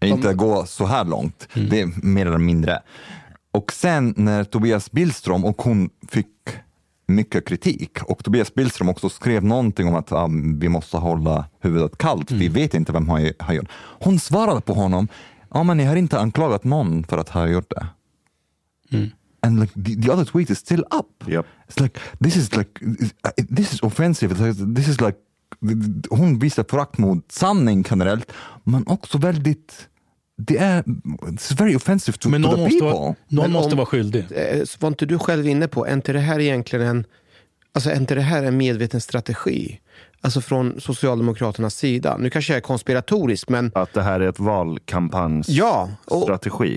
Inte 0.02 0.34
gå 0.34 0.66
så 0.66 0.86
här 0.86 1.06
långt. 1.06 1.48
Det 1.54 1.82
är 1.82 2.06
mer 2.06 2.26
eller 2.26 2.38
mindre. 2.38 2.82
Och 3.52 3.72
sen 3.72 4.14
när 4.18 4.44
Tobias 4.44 4.92
Billström 4.92 5.46
och 5.46 5.62
hon 5.62 5.90
fick 6.10 6.28
mycket 7.06 7.48
kritik 7.48 8.04
och 8.04 8.24
Tobias 8.24 8.54
Billström 8.54 8.90
också 8.90 9.10
skrev 9.10 9.44
någonting 9.44 9.88
om 9.88 9.96
att 9.96 10.12
ah, 10.12 10.30
vi 10.60 10.70
måste 10.70 10.98
hålla 10.98 11.46
huvudet 11.62 11.98
kallt, 11.98 12.32
vi 12.32 12.48
vet 12.48 12.74
inte 12.74 12.92
vem 12.92 13.10
har, 13.10 13.44
har 13.44 13.54
gjort. 13.54 13.70
Hon 14.00 14.20
svarade 14.20 14.62
på 14.62 14.74
honom, 14.74 15.08
ja 15.54 15.64
men 15.64 15.78
ni 15.78 15.84
har 15.84 15.96
inte 15.96 16.20
anklagat 16.20 16.64
någon 16.64 17.04
för 17.04 17.18
att 17.18 17.30
ha 17.30 17.48
gjort 17.48 17.70
det. 17.70 17.88
And 19.42 19.60
like 19.60 19.74
the, 19.74 20.02
the 20.02 20.12
other 20.12 20.26
tweet 20.26 20.50
is 20.50 20.60
still 20.60 20.84
up. 20.92 21.24
It's 21.68 21.82
like 21.82 22.00
this 22.20 22.36
is 22.36 22.56
like 22.56 22.80
this 23.56 23.74
is 23.74 23.84
offensive. 23.84 24.36
It's 24.36 24.42
like, 24.48 24.76
this 24.76 24.88
is 24.88 25.02
like 25.02 25.18
hon 26.10 26.40
visar 26.40 26.66
förakt 26.70 26.98
mot 26.98 27.32
sanning 27.32 27.86
generellt, 27.90 28.32
men 28.64 28.88
också 28.88 29.18
väldigt 29.18 29.88
det 30.38 30.58
är 30.58 30.84
it's 30.84 31.58
very 31.58 31.76
offensive 31.76 32.18
to, 32.18 32.30
Men 32.30 32.44
to 32.44 32.48
någon 32.50 32.56
the 32.58 32.62
måste 32.64 32.80
people. 32.80 33.00
vara- 33.00 33.16
någon 33.28 33.44
Men 33.44 33.52
måste 33.52 33.72
om- 33.72 33.78
vara 33.78 33.86
skyldig. 33.86 34.26
Eh, 34.32 34.64
Var 34.80 34.88
inte 34.88 35.06
du 35.06 35.20
själv 35.20 35.48
inne 35.48 35.68
på, 35.68 35.88
är 35.88 35.94
inte 35.94 36.14
det 36.14 36.20
här 36.20 36.40
egentligen 36.40 36.86
en, 36.88 37.06
alltså 37.74 37.90
är 37.90 37.96
inte 37.96 38.16
det 38.16 38.22
här 38.22 38.44
en 38.44 38.58
medveten 38.58 39.02
strategi? 39.02 39.80
Alltså 40.22 40.42
från 40.42 40.82
Socialdemokraternas 40.82 41.76
sida. 41.76 42.18
Nu 42.18 42.30
kanske 42.30 42.54
jag 42.54 42.58
är 42.58 42.62
konspiratorisk, 42.62 43.50
men 43.50 43.72
Att 43.76 43.94
det 43.94 44.02
här 44.02 44.20
är 44.20 44.30
ett 44.30 44.40
valkampanjs 44.40 45.50
Ja, 45.50 45.90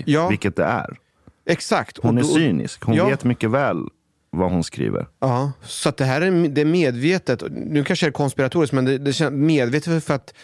ja. 0.06 0.28
vilket 0.28 0.56
det 0.56 0.64
är. 0.64 0.96
exakt. 1.46 1.98
Hon 2.02 2.18
Och 2.18 2.24
är 2.24 2.28
cynisk, 2.28 2.82
hon 2.84 2.94
Ja. 2.94 3.06
vet 3.08 3.24
mycket 3.24 3.50
väl 3.50 3.76
vad 4.30 4.50
hon 4.50 4.64
skriver. 4.64 5.06
Ja, 5.20 5.52
så 5.62 5.88
att 5.88 5.96
det 5.96 6.04
här 6.04 6.20
är, 6.20 6.48
det 6.48 6.60
är 6.60 6.64
medvetet. 6.64 7.42
Nu 7.50 7.84
kanske 7.84 8.06
det 8.06 8.10
är 8.10 8.12
konspiratoriskt, 8.12 8.74
men 8.74 8.84
det, 8.84 8.98
det 8.98 9.12
känns 9.12 9.32
medvetet 9.32 10.04
för 10.04 10.14
att 10.14 10.34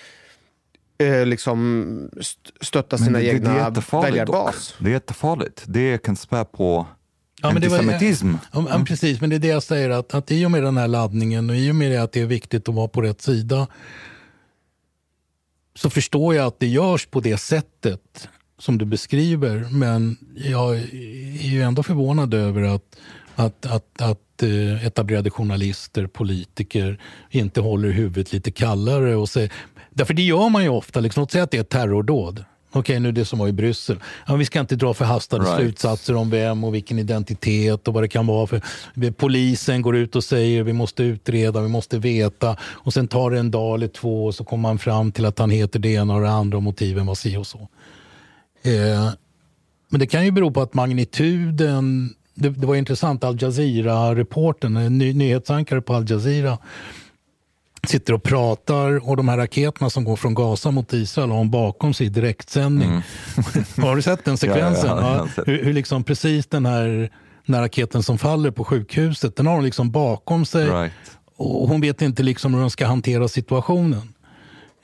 eh, 0.99 1.27
liksom 1.27 2.11
st- 2.21 2.51
stötta 2.61 2.99
sina 2.99 3.11
Men 3.11 3.21
det, 3.21 3.33
det, 3.33 3.39
det 3.39 3.51
är 3.51 3.67
egna 3.69 4.01
väljarbas. 4.03 4.69
dock. 4.73 4.85
Det 4.85 4.91
är 4.91 4.93
jättefarligt. 4.93 5.65
Det 5.67 6.03
kan 6.03 6.17
spä 6.17 6.45
på 6.45 6.87
Ja, 7.43 7.53
men 7.53 7.63
det 7.63 7.69
var- 7.69 7.79
antisemitism. 7.79 8.35
Ja, 8.53 8.67
ja, 8.71 8.85
precis, 8.87 9.21
men 9.21 9.31
det 9.31 9.37
är 9.37 9.41
det 9.41 9.49
jag 9.49 9.63
säger 9.63 9.91
att, 9.91 10.15
att 10.15 10.31
i 10.31 10.47
och 10.47 10.51
med 10.51 10.63
den 10.63 10.77
här 10.77 10.89
laddningen 10.89 11.51
och 11.51 11.57
i 11.57 11.71
och 11.71 11.75
med 11.77 11.91
det 11.91 12.03
att 12.03 12.13
det 12.13 12.21
är 12.21 12.27
viktigt 12.27 12.69
att 12.69 12.75
vara 12.75 12.89
på 12.89 13.01
rätt 13.03 13.23
sida 13.23 13.67
så 15.77 15.91
förstår 15.91 16.35
jag 16.35 16.47
att 16.47 16.61
det 16.61 16.67
görs 16.67 17.07
på 17.07 17.21
det 17.21 17.37
sättet 17.37 18.29
som 18.59 18.79
du 18.79 18.85
beskriver. 18.85 19.69
Men 19.71 20.17
jag 20.37 20.77
är 20.77 21.49
ju 21.49 21.63
ändå 21.63 21.83
förvånad 21.83 22.35
över 22.35 22.63
att 22.63 22.97
Att, 23.37 23.67
att, 23.67 24.01
att 24.03 24.43
eh, 24.43 24.87
etablerade 24.87 25.31
journalister, 25.31 26.07
politiker 26.07 26.99
inte 27.31 27.61
håller 27.61 27.91
huvudet 27.91 28.33
lite 28.33 28.51
kallare. 28.51 29.17
Och 29.17 29.29
säger, 29.29 29.53
därför 29.95 30.15
det 30.15 30.23
gör 30.23 30.49
man 30.49 30.63
ju 30.63 30.69
ofta. 30.69 31.01
Liksom, 31.01 31.21
låt 31.21 31.31
säga 31.33 31.45
att 31.45 31.51
det 31.51 31.57
är 31.57 31.61
ett 31.61 31.69
terrordåd. 31.69 32.45
Okej, 32.77 33.01
nu 33.01 33.13
det 33.13 33.25
som 33.25 33.39
var 33.39 33.49
i 33.49 33.53
Bryssel. 33.53 33.99
Ja, 34.27 34.37
vi 34.37 34.45
ska 34.45 34.61
inte 34.61 34.77
dra 34.77 34.95
förhastade 34.95 35.45
Right. 35.45 35.57
slutsatser 35.57 36.15
om 36.15 36.31
vem 36.31 36.65
och 36.65 36.75
vilken 36.75 36.99
identitet 36.99 37.89
och 37.89 37.95
vad 37.95 38.03
det 38.03 38.09
kan 38.09 38.27
vara. 38.27 38.47
för 38.47 38.61
Polisen 39.11 39.83
går 39.83 39.97
ut 39.97 40.17
och 40.17 40.25
säger 40.25 40.63
vi 40.63 40.73
måste 40.73 41.03
utreda, 41.03 41.61
vi 41.61 41.69
måste 41.69 41.99
veta. 41.99 42.57
Och 42.63 42.93
sen 42.93 43.09
tar 43.09 43.31
det 43.31 43.39
en 43.39 43.51
dag 43.51 43.75
eller 43.75 43.89
två 43.89 44.27
och 44.27 44.35
så 44.35 44.45
kommer 44.45 44.63
man 44.63 44.79
fram 44.79 45.13
till 45.13 45.25
att 45.25 45.39
han 45.39 45.51
heter 45.51 45.79
det 45.79 45.89
ena 45.89 46.15
och 46.15 46.21
det 46.21 46.31
andra 46.31 46.57
och 46.57 46.63
motiven 46.63 47.07
var 47.07 47.15
si 47.15 47.37
och 47.37 47.47
så. 47.47 47.69
Eh, 48.63 49.11
men 49.89 50.01
det 50.01 50.07
kan 50.07 50.25
ju 50.25 50.31
bero 50.31 50.51
på 50.51 50.63
att 50.63 50.75
magnituden... 50.75 52.15
Det, 52.37 52.49
det 52.49 52.67
var 52.67 52.75
intressant, 52.75 53.25
Al 53.25 53.43
Jazeera-reportern, 53.43 54.99
ny, 54.99 55.13
nyhetsankare 55.13 55.81
på 55.81 55.95
Al 55.95 56.11
Jazeera 56.11 56.59
sitter 57.89 58.13
och 58.13 58.23
pratar 58.23 59.09
och 59.09 59.17
de 59.17 59.29
här 59.29 59.37
raketerna 59.37 59.91
som 59.91 60.05
går 60.05 60.17
från 60.17 60.35
Gaza 60.35 60.71
mot 60.71 60.93
Israel 60.93 61.31
har 61.31 61.39
hon 61.39 61.51
bakom 61.51 61.95
sig 61.95 62.07
i 62.07 62.11
direktsändning. 62.11 62.91
har 63.77 63.97
du 63.97 64.03
sett 64.03 64.25
den 64.25 64.39
sekvensen? 64.39 64.91
Ja, 64.91 65.17
ja, 65.17 65.29
Ja, 65.37 65.43
hur, 65.47 65.65
hur 65.65 65.73
liksom 65.73 66.05
precis 66.05 66.47
den 66.47 66.67
här, 66.67 67.11
den 67.47 67.55
här 67.55 67.63
raketen 67.63 68.03
som 68.03 68.19
faller 68.19 68.51
på 68.51 68.65
sjukhuset, 68.65 69.37
den 69.37 69.47
har 69.47 69.55
hon 69.55 69.65
liksom 69.65 69.91
bakom 69.91 70.45
sig. 70.45 70.69
Right. 70.69 70.93
Och 71.37 71.69
hon 71.69 71.81
vet 71.81 72.03
inte 72.03 72.23
liksom 72.23 72.55
hur 72.55 72.61
hon 72.61 72.71
ska 72.71 72.87
hantera 72.87 73.29
situationen. 73.29 74.15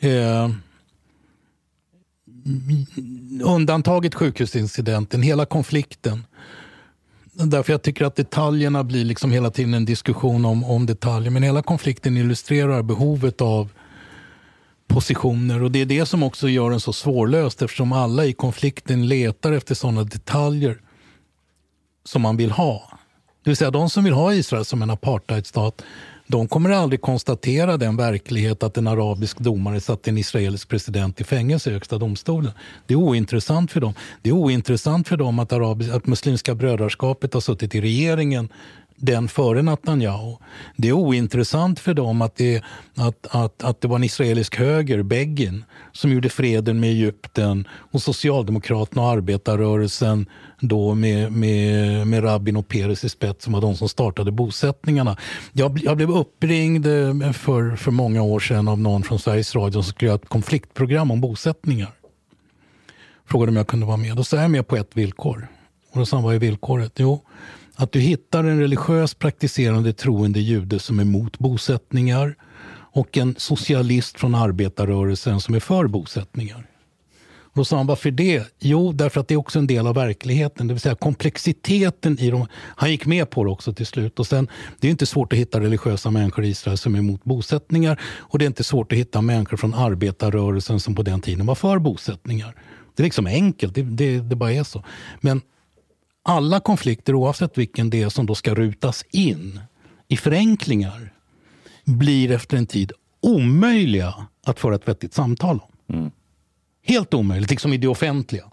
Eh, 0.01 0.51
undantaget 3.45 4.15
sjukhusincidenten, 4.15 5.23
hela 5.23 5.47
konflikten. 5.47 6.25
Därför 7.33 7.73
jag 7.73 7.83
tycker 7.83 8.05
att 8.05 8.17
detaljerna 8.17 8.85
blir 8.85 9.05
liksom 9.05 9.31
hela 9.31 9.51
tiden 9.51 9.75
en 9.75 9.85
diskussion 9.85 10.45
om, 10.45 10.65
om 10.65 10.87
detaljer. 10.87 11.31
Men 11.31 11.43
hela 11.43 11.63
konflikten 11.63 12.17
illustrerar 12.17 12.83
behovet 12.83 13.41
av 13.41 13.73
positioner. 14.89 15.63
Och 15.63 15.71
det 15.71 15.79
är 15.79 15.87
det 15.87 16.07
som 16.07 16.23
också 16.23 16.49
gör 16.49 16.71
den 16.71 16.81
så 16.81 16.93
svårlöst 16.93 17.63
eftersom 17.63 17.93
alla 17.93 18.25
i 18.25 18.33
konflikten 18.33 19.09
letar 19.09 19.53
efter 19.53 19.75
sådana 19.75 20.05
detaljer 20.05 20.81
som 22.05 22.23
man 22.23 22.37
vill 22.37 22.51
ha. 22.51 22.99
Det 23.45 23.51
vill 23.51 23.57
säga 23.57 23.71
de 23.71 23.91
som 23.91 24.05
vill 24.05 24.13
ha 24.13 24.35
Israel 24.35 24.65
som 24.65 24.83
en 24.83 24.91
apartheidstat 24.91 25.83
de 26.31 26.49
kommer 26.49 26.71
aldrig 26.71 27.01
konstatera 27.01 27.77
den 27.77 27.97
verklighet 27.97 28.63
att 28.63 28.77
en 28.77 28.87
arabisk 28.87 29.39
domare 29.39 29.81
satte 29.81 30.11
en 30.11 30.19
israelisk 30.19 30.69
president 30.69 31.21
i 31.21 31.25
fängelse 31.25 31.71
i 31.71 31.73
högsta 31.73 31.99
domstolen. 31.99 32.53
Det 32.87 32.95
är 32.95 32.99
ointressant 32.99 33.73
för 33.73 33.81
dem. 33.81 33.95
Det 34.23 34.31
är 34.31 34.35
ointressant 34.35 35.09
för 35.09 35.17
dem 35.17 35.39
att, 35.39 35.53
arabisk, 35.53 35.91
att 35.91 36.07
Muslimska 36.07 36.55
brödraskapet 36.55 37.35
har 37.35 37.41
suttit 37.41 37.75
i 37.75 37.81
regeringen 37.81 38.49
den 39.01 39.29
före 39.29 39.63
Netanyahu. 39.63 40.37
Det 40.77 40.89
är 40.89 40.93
ointressant 40.93 41.81
för 41.81 41.95
dem 41.95 42.23
att 42.23 42.37
det, 42.37 42.63
att, 42.95 43.27
att, 43.31 43.65
att 43.65 43.81
det 43.81 43.89
var 43.89 43.97
en 43.97 44.05
israelisk 44.05 44.57
höger, 44.57 45.03
Begin, 45.03 45.65
som 45.93 46.13
gjorde 46.13 46.29
freden 46.29 46.81
med 46.81 46.91
Egypten 46.91 47.69
och 47.71 48.03
Socialdemokraterna 48.03 49.03
och 49.03 49.09
arbetarrörelsen 49.09 50.27
då 50.61 50.95
med, 50.95 51.33
med, 51.33 52.07
med 52.07 52.25
Rabin 52.25 52.57
och 52.57 52.69
Peres 52.69 53.05
i 53.05 53.09
spetsen 53.09 53.53
var 53.53 53.61
de 53.61 53.77
som 53.77 53.89
startade 53.89 54.31
bosättningarna. 54.31 55.17
Jag, 55.53 55.81
jag 55.83 55.97
blev 55.97 56.11
uppringd 56.11 56.87
eh, 56.87 57.33
för, 57.33 57.77
för 57.77 57.91
många 57.91 58.23
år 58.23 58.41
sedan 58.41 58.69
av 58.69 58.79
någon 58.79 59.03
från 59.03 59.19
Sveriges 59.19 59.55
Radio 59.55 59.73
som 59.73 59.93
skulle 59.93 60.09
göra 60.09 60.19
ett 60.19 60.29
konfliktprogram 60.29 61.11
om 61.11 61.21
bosättningar. 61.21 61.91
Frågade 63.27 63.51
om 63.51 63.57
jag 63.57 63.67
kunde 63.67 63.87
vara 63.87 63.97
med. 63.97 64.17
Då 64.17 64.25
sa 64.25 64.37
jag 64.37 64.51
med 64.51 64.67
på 64.67 64.77
ett 64.77 64.91
villkor. 64.93 65.49
Och 65.93 65.99
då 65.99 66.07
sa 66.07 66.17
han, 66.17 66.25
vad 66.25 66.35
är 66.35 66.39
villkoret? 66.39 66.93
Jo, 66.97 67.21
att 67.81 67.93
du 67.93 68.01
hittar 68.01 68.45
en 68.45 68.61
religiös 68.61 69.15
praktiserande 69.15 69.93
troende 69.93 70.41
jude 70.41 70.79
som 70.79 70.99
är 70.99 71.03
emot 71.03 71.39
bosättningar 71.39 72.35
och 72.93 73.19
en 73.19 73.35
socialist 73.39 74.21
från 74.21 74.35
arbetarrörelsen 74.35 75.41
som 75.41 75.55
är 75.55 75.61
för 75.61 75.87
bosättningar. 75.87 76.67
Och 77.43 77.57
då 77.57 77.65
sa 77.65 77.77
han, 77.77 77.87
varför 77.87 78.11
det? 78.11 78.55
Jo, 78.59 78.93
därför 78.93 79.21
att 79.21 79.29
det 79.29 79.35
är 79.35 79.39
också 79.39 79.59
en 79.59 79.67
del 79.67 79.87
av 79.87 79.95
verkligheten. 79.95 80.69
Det 80.69 80.75
vill 80.75 80.81
säga 80.81 80.95
komplexiteten 80.95 82.19
i 82.19 82.31
dem. 82.31 82.47
Han 82.55 82.91
gick 82.91 83.07
med 83.07 83.31
på 83.31 83.45
det 83.45 83.51
också 83.51 83.73
till 83.73 83.87
slut. 83.87 84.19
Och 84.19 84.27
sen, 84.27 84.49
det 84.81 84.87
är 84.87 84.91
inte 84.91 85.07
svårt 85.07 85.33
att 85.33 85.39
hitta 85.39 85.61
religiösa 85.61 86.11
människor 86.11 86.45
i 86.45 86.49
Israel 86.49 86.79
som 86.79 86.95
är 86.95 86.99
emot 86.99 87.25
bosättningar. 87.25 88.01
Och 88.03 88.39
det 88.39 88.45
är 88.45 88.47
inte 88.47 88.65
svårt 88.65 88.93
att 88.93 88.99
hitta 88.99 89.21
människor 89.21 89.57
från 89.57 89.75
arbetarrörelsen 89.75 90.81
som 90.81 90.95
på 90.95 91.03
den 91.03 91.21
tiden 91.21 91.47
var 91.47 91.55
för 91.55 91.79
bosättningar. 91.79 92.55
Det 92.95 93.03
är 93.03 93.05
liksom 93.05 93.27
enkelt, 93.27 93.75
det, 93.75 93.83
det, 93.83 94.19
det 94.19 94.37
bara 94.37 94.53
är 94.53 94.65
så. 94.65 94.85
Men 95.21 95.41
alla 96.23 96.61
konflikter, 96.61 97.15
oavsett 97.15 97.59
vilken 97.59 97.91
det 97.91 98.03
är 98.03 98.09
som 98.09 98.27
då 98.27 98.35
ska 98.35 98.55
rutas 98.55 99.05
in 99.11 99.61
i 100.09 100.17
förenklingar, 100.17 101.13
blir 101.85 102.31
efter 102.31 102.57
en 102.57 102.67
tid 102.67 102.93
omöjliga 103.21 104.15
att 104.47 104.61
föra 104.61 104.75
ett 104.75 104.89
vettigt 104.89 105.15
samtal 105.15 105.61
om. 105.61 106.11
Helt 106.83 107.15
omöjligt, 107.15 107.51
liksom 107.51 107.73
i 107.73 107.77
det 107.77 107.89
offentliga. 107.89 108.45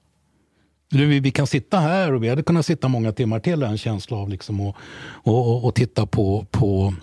Vi, 0.89 1.19
vi 1.19 1.31
kan 1.31 1.47
sitta 1.47 1.79
här 1.79 2.13
och 2.13 2.23
vi 2.23 2.29
hade 2.29 2.43
kunnat 2.43 2.65
sitta 2.65 2.87
många 2.87 3.11
timmar 3.11 3.39
till, 3.39 3.63
en 3.63 3.77
känsla 3.77 4.17
av, 4.17 4.29
liksom, 4.29 4.61
och, 4.61 4.75
och, 5.07 5.51
och, 5.51 5.65
och 5.65 5.75
titta 5.75 6.05
på, 6.05 6.45
på, 6.51 6.93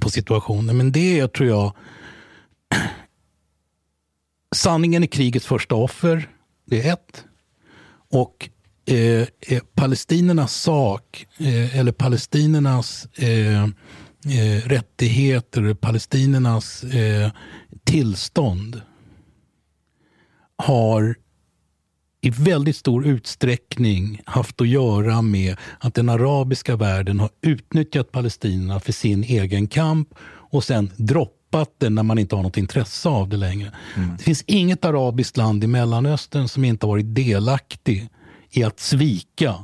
på 0.00 0.10
situationen. 0.10 0.76
Men 0.76 0.92
det 0.92 1.20
är, 1.20 1.28
tror 1.28 1.48
jag, 1.48 1.72
sanningen 4.56 5.02
är 5.02 5.06
krigets 5.06 5.46
första 5.46 5.74
offer. 5.74 6.28
Det 6.64 6.86
är 6.86 6.92
ett. 6.92 7.24
Och 8.10 8.50
eh, 8.88 9.26
eh, 9.40 9.62
palestinernas 9.74 10.54
sak, 10.54 11.26
eh, 11.38 11.78
eller 11.78 11.92
palestinernas 11.92 13.06
eh, 13.16 13.62
eh, 13.64 14.66
rättigheter, 14.66 15.74
palestinernas 15.74 16.84
eh, 16.84 17.30
tillstånd 17.84 18.82
har 20.56 21.14
i 22.20 22.30
väldigt 22.30 22.76
stor 22.76 23.06
utsträckning 23.06 24.20
haft 24.24 24.60
att 24.60 24.68
göra 24.68 25.22
med 25.22 25.56
att 25.78 25.94
den 25.94 26.08
arabiska 26.08 26.76
världen 26.76 27.20
har 27.20 27.30
utnyttjat 27.42 28.12
palestinierna 28.12 28.80
för 28.80 28.92
sin 28.92 29.24
egen 29.24 29.66
kamp 29.66 30.08
och 30.50 30.64
sen 30.64 30.90
droppat 30.96 31.74
det 31.78 31.90
när 31.90 32.02
man 32.02 32.18
inte 32.18 32.36
har 32.36 32.42
något 32.42 32.56
intresse 32.56 33.08
av 33.08 33.28
det 33.28 33.36
längre. 33.36 33.72
Det 34.18 34.24
finns 34.24 34.44
inget 34.46 34.84
arabiskt 34.84 35.36
land 35.36 35.64
i 35.64 35.66
Mellanöstern 35.66 36.48
som 36.48 36.64
inte 36.64 36.86
har 36.86 36.88
varit 36.88 37.14
delaktig 37.14 38.08
i 38.50 38.64
att 38.64 38.80
svika 38.80 39.54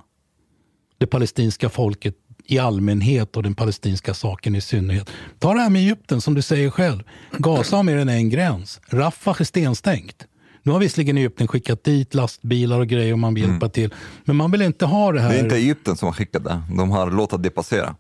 det 0.99 1.07
palestinska 1.07 1.69
folket 1.69 2.15
i 2.47 2.59
allmänhet 2.59 3.37
och 3.37 3.43
den 3.43 3.55
palestinska 3.55 4.15
saken 4.15 4.55
i 4.57 4.61
synnerhet. 4.61 5.11
Ta 5.39 5.55
det 5.55 5.61
här 5.61 5.71
med 5.71 5.83
Egypten 5.83 6.21
som 6.21 6.35
du 6.35 6.43
säger 6.43 6.71
själv. 6.71 7.03
Gaza 7.39 7.77
har 7.77 7.83
mer 7.83 7.97
än 7.97 8.09
en 8.09 8.31
gräns. 8.31 8.81
Rafah 8.89 9.37
är 9.41 9.45
stenstängt. 9.45 10.27
Nu 10.63 10.73
har 10.73 10.79
visserligen 10.81 11.19
Egypten 11.19 11.49
skickat 11.49 11.85
dit 11.85 12.15
lastbilar 12.15 12.81
och 12.81 12.87
grejer 12.87 13.13
om 13.15 13.21
man 13.21 13.35
vill 13.35 13.49
hjälpa 13.51 13.69
till. 13.69 13.95
Men 14.25 14.37
man 14.37 14.51
vill 14.51 14.63
inte 14.63 14.87
ha 14.87 15.13
det 15.13 15.21
här. 15.21 15.29
Det 15.29 15.35
är 15.39 15.43
inte 15.45 15.57
Egypten 15.57 15.97
som 15.97 16.07
har 16.07 16.13
skickat 16.13 16.45
det, 16.45 16.63
de 16.77 16.91
har 16.91 17.11
låtit 17.11 17.43
det 17.43 17.51
passera. 17.51 17.95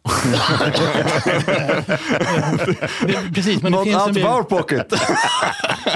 Det- 3.06 3.30
Precis, 3.34 3.62
men 3.62 3.72
det 3.72 3.78
Not 3.78 3.84
finns 3.84 4.06
out 4.06 4.16
en 4.16 4.26
our 4.26 4.42
pocket. 4.42 4.92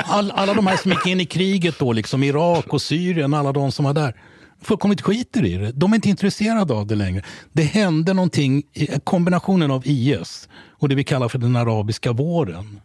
All, 0.05 0.31
alla 0.31 0.55
de 0.55 0.67
här 0.67 0.76
som 0.76 0.91
gick 0.91 1.07
in 1.07 1.20
i 1.20 1.26
kriget 1.26 1.78
då, 1.78 1.92
liksom 1.92 2.23
Irak 2.23 2.67
och 2.68 2.83
Syrien, 2.83 3.34
alla 3.34 3.52
de 3.52 3.73
som 3.73 3.84
var 3.84 3.94
där, 3.94 4.15
fullkomligt 4.62 5.01
skiter 5.01 5.45
i 5.45 5.55
det. 5.57 5.73
De 5.73 5.93
är 5.93 5.95
inte 5.95 6.09
intresserade 6.09 6.75
av 6.75 6.87
det 6.87 6.95
längre. 6.95 7.23
Det 7.53 7.62
hände 7.62 8.15
någonting, 8.15 8.62
i- 8.73 8.89
kombinationen 9.05 9.70
av 9.70 9.83
IS 9.87 10.49
och 10.55 10.89
det 10.89 10.95
vi 10.95 11.05
kallar 11.05 11.28
för 11.28 11.39
den 11.39 11.57
arabiska 11.57 12.12
våren 12.12 12.81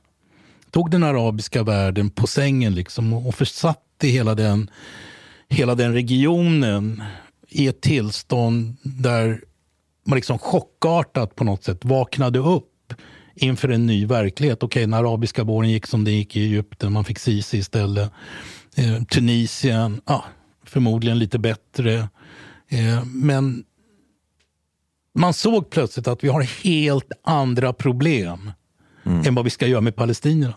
tog 0.72 0.92
den 0.92 1.04
arabiska 1.04 1.64
världen 1.64 2.10
på 2.10 2.28
sängen 2.28 2.76
liksom 2.76 3.14
och 3.14 3.36
försatte 3.36 4.08
hela 4.08 4.36
den, 4.36 4.70
hela 5.50 5.76
den 5.76 5.94
regionen 5.94 7.04
i 7.50 7.68
ett 7.68 7.82
tillstånd 7.82 8.76
där 8.84 9.42
man 10.06 10.16
liksom 10.16 10.40
chockartat 10.40 11.36
på 11.36 11.44
något 11.44 11.64
sätt 11.64 11.86
vaknade 11.86 12.40
upp 12.40 12.94
inför 13.36 13.70
en 13.70 13.86
ny 13.86 14.06
verklighet. 14.06 14.64
Okej, 14.64 14.82
den 14.84 14.94
arabiska 14.94 15.44
våren 15.44 15.70
gick 15.70 15.88
som 15.88 16.04
det 16.04 16.12
gick 16.12 16.36
i 16.36 16.44
Egypten, 16.44 16.92
man 16.94 17.04
fick 17.04 17.20
Sisi 17.20 17.58
istället. 17.58 18.12
Eh, 18.76 19.04
Tunisien, 19.04 20.02
ah, 20.06 20.22
förmodligen 20.74 21.20
lite 21.20 21.40
bättre. 21.40 22.10
Eh, 22.68 23.06
men 23.06 23.64
man 25.16 25.34
såg 25.34 25.70
plötsligt 25.70 26.08
att 26.08 26.24
vi 26.24 26.28
har 26.28 26.42
helt 26.42 27.12
andra 27.24 27.74
problem 27.74 28.52
än 29.04 29.36
vad 29.36 29.44
vi 29.44 29.50
ska 29.50 29.68
göra 29.68 29.82
med 29.82 29.96
palestinierna. 29.96 30.56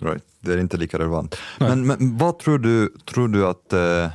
Right. 0.00 0.24
Det 0.40 0.52
är 0.52 0.58
inte 0.58 0.76
lika 0.76 0.98
relevant. 0.98 1.36
Men, 1.58 1.86
men 1.86 2.18
vad 2.18 2.38
tror 2.38 2.58
du, 2.58 2.94
tror 3.04 3.28
du 3.28 3.46
att, 3.46 3.72
eh, 3.72 4.10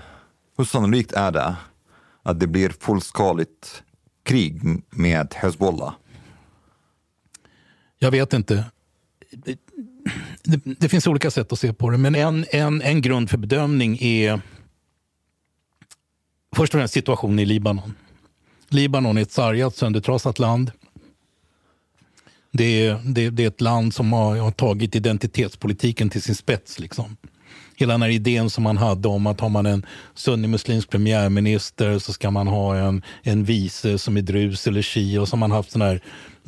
hur 0.57 0.65
sannolikt 0.65 1.11
är 1.11 1.31
det 1.31 1.55
att 2.23 2.39
det 2.39 2.47
blir 2.47 2.69
fullskaligt 2.69 3.83
krig 4.23 4.61
med 4.89 5.33
Hezbollah? 5.35 5.93
Jag 7.99 8.11
vet 8.11 8.33
inte. 8.33 8.65
Det, 10.43 10.61
det 10.79 10.89
finns 10.89 11.07
olika 11.07 11.31
sätt 11.31 11.51
att 11.51 11.59
se 11.59 11.73
på 11.73 11.89
det, 11.89 11.97
men 11.97 12.15
en, 12.15 12.45
en, 12.51 12.81
en 12.81 13.01
grund 13.01 13.29
för 13.29 13.37
bedömning 13.37 13.97
är 14.01 14.41
först 16.57 16.73
och 16.73 16.79
främst 16.79 16.93
situationen 16.93 17.39
i 17.39 17.45
Libanon. 17.45 17.93
Libanon 18.69 19.17
är 19.17 19.21
ett 19.21 19.31
sargat, 19.31 19.75
söndertrasat 19.75 20.39
land. 20.39 20.71
Det 22.51 22.85
är, 22.85 23.01
det, 23.05 23.29
det 23.29 23.43
är 23.43 23.47
ett 23.47 23.61
land 23.61 23.93
som 23.93 24.13
har, 24.13 24.37
har 24.37 24.51
tagit 24.51 24.95
identitetspolitiken 24.95 26.09
till 26.09 26.21
sin 26.21 26.35
spets. 26.35 26.79
Liksom. 26.79 27.17
Hela 27.75 27.93
den 27.93 28.01
här 28.01 28.09
idén 28.09 28.49
som 28.49 28.63
man 28.63 28.77
hade 28.77 29.07
om 29.07 29.27
att 29.27 29.39
har 29.39 29.49
man 29.49 29.65
en 29.65 29.85
sunnimuslimsk 30.13 30.89
premiärminister 30.89 31.99
så 31.99 32.13
ska 32.13 32.31
man 32.31 32.47
ha 32.47 32.75
en, 32.75 33.01
en 33.23 33.43
vice 33.43 33.97
som 33.97 34.17
är 34.17 34.21
drus 34.21 34.67
eller 34.67 34.81
shia 34.81 35.21
och 35.21 35.27
så 35.27 35.35
har 35.35 35.39
man 35.39 35.51
haft 35.51 35.71
såna 35.71 35.85
här 35.85 36.03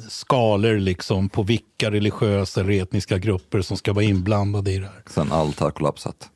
skalor 0.10 0.80
liksom 0.80 1.30
på 1.30 1.44
vilka 1.44 1.92
religiösa 1.92 2.62
eller 2.62 2.82
etniska 2.82 3.18
grupper 3.18 3.62
som 3.62 3.78
ska 3.78 3.94
vara 3.94 4.06
inblandade 4.06 4.72
i 4.72 4.78
det 4.78 4.86
här. 4.86 5.04
Sen 5.10 5.32
allt 5.32 5.60
har 5.60 5.72
kollapsat. 5.72 6.30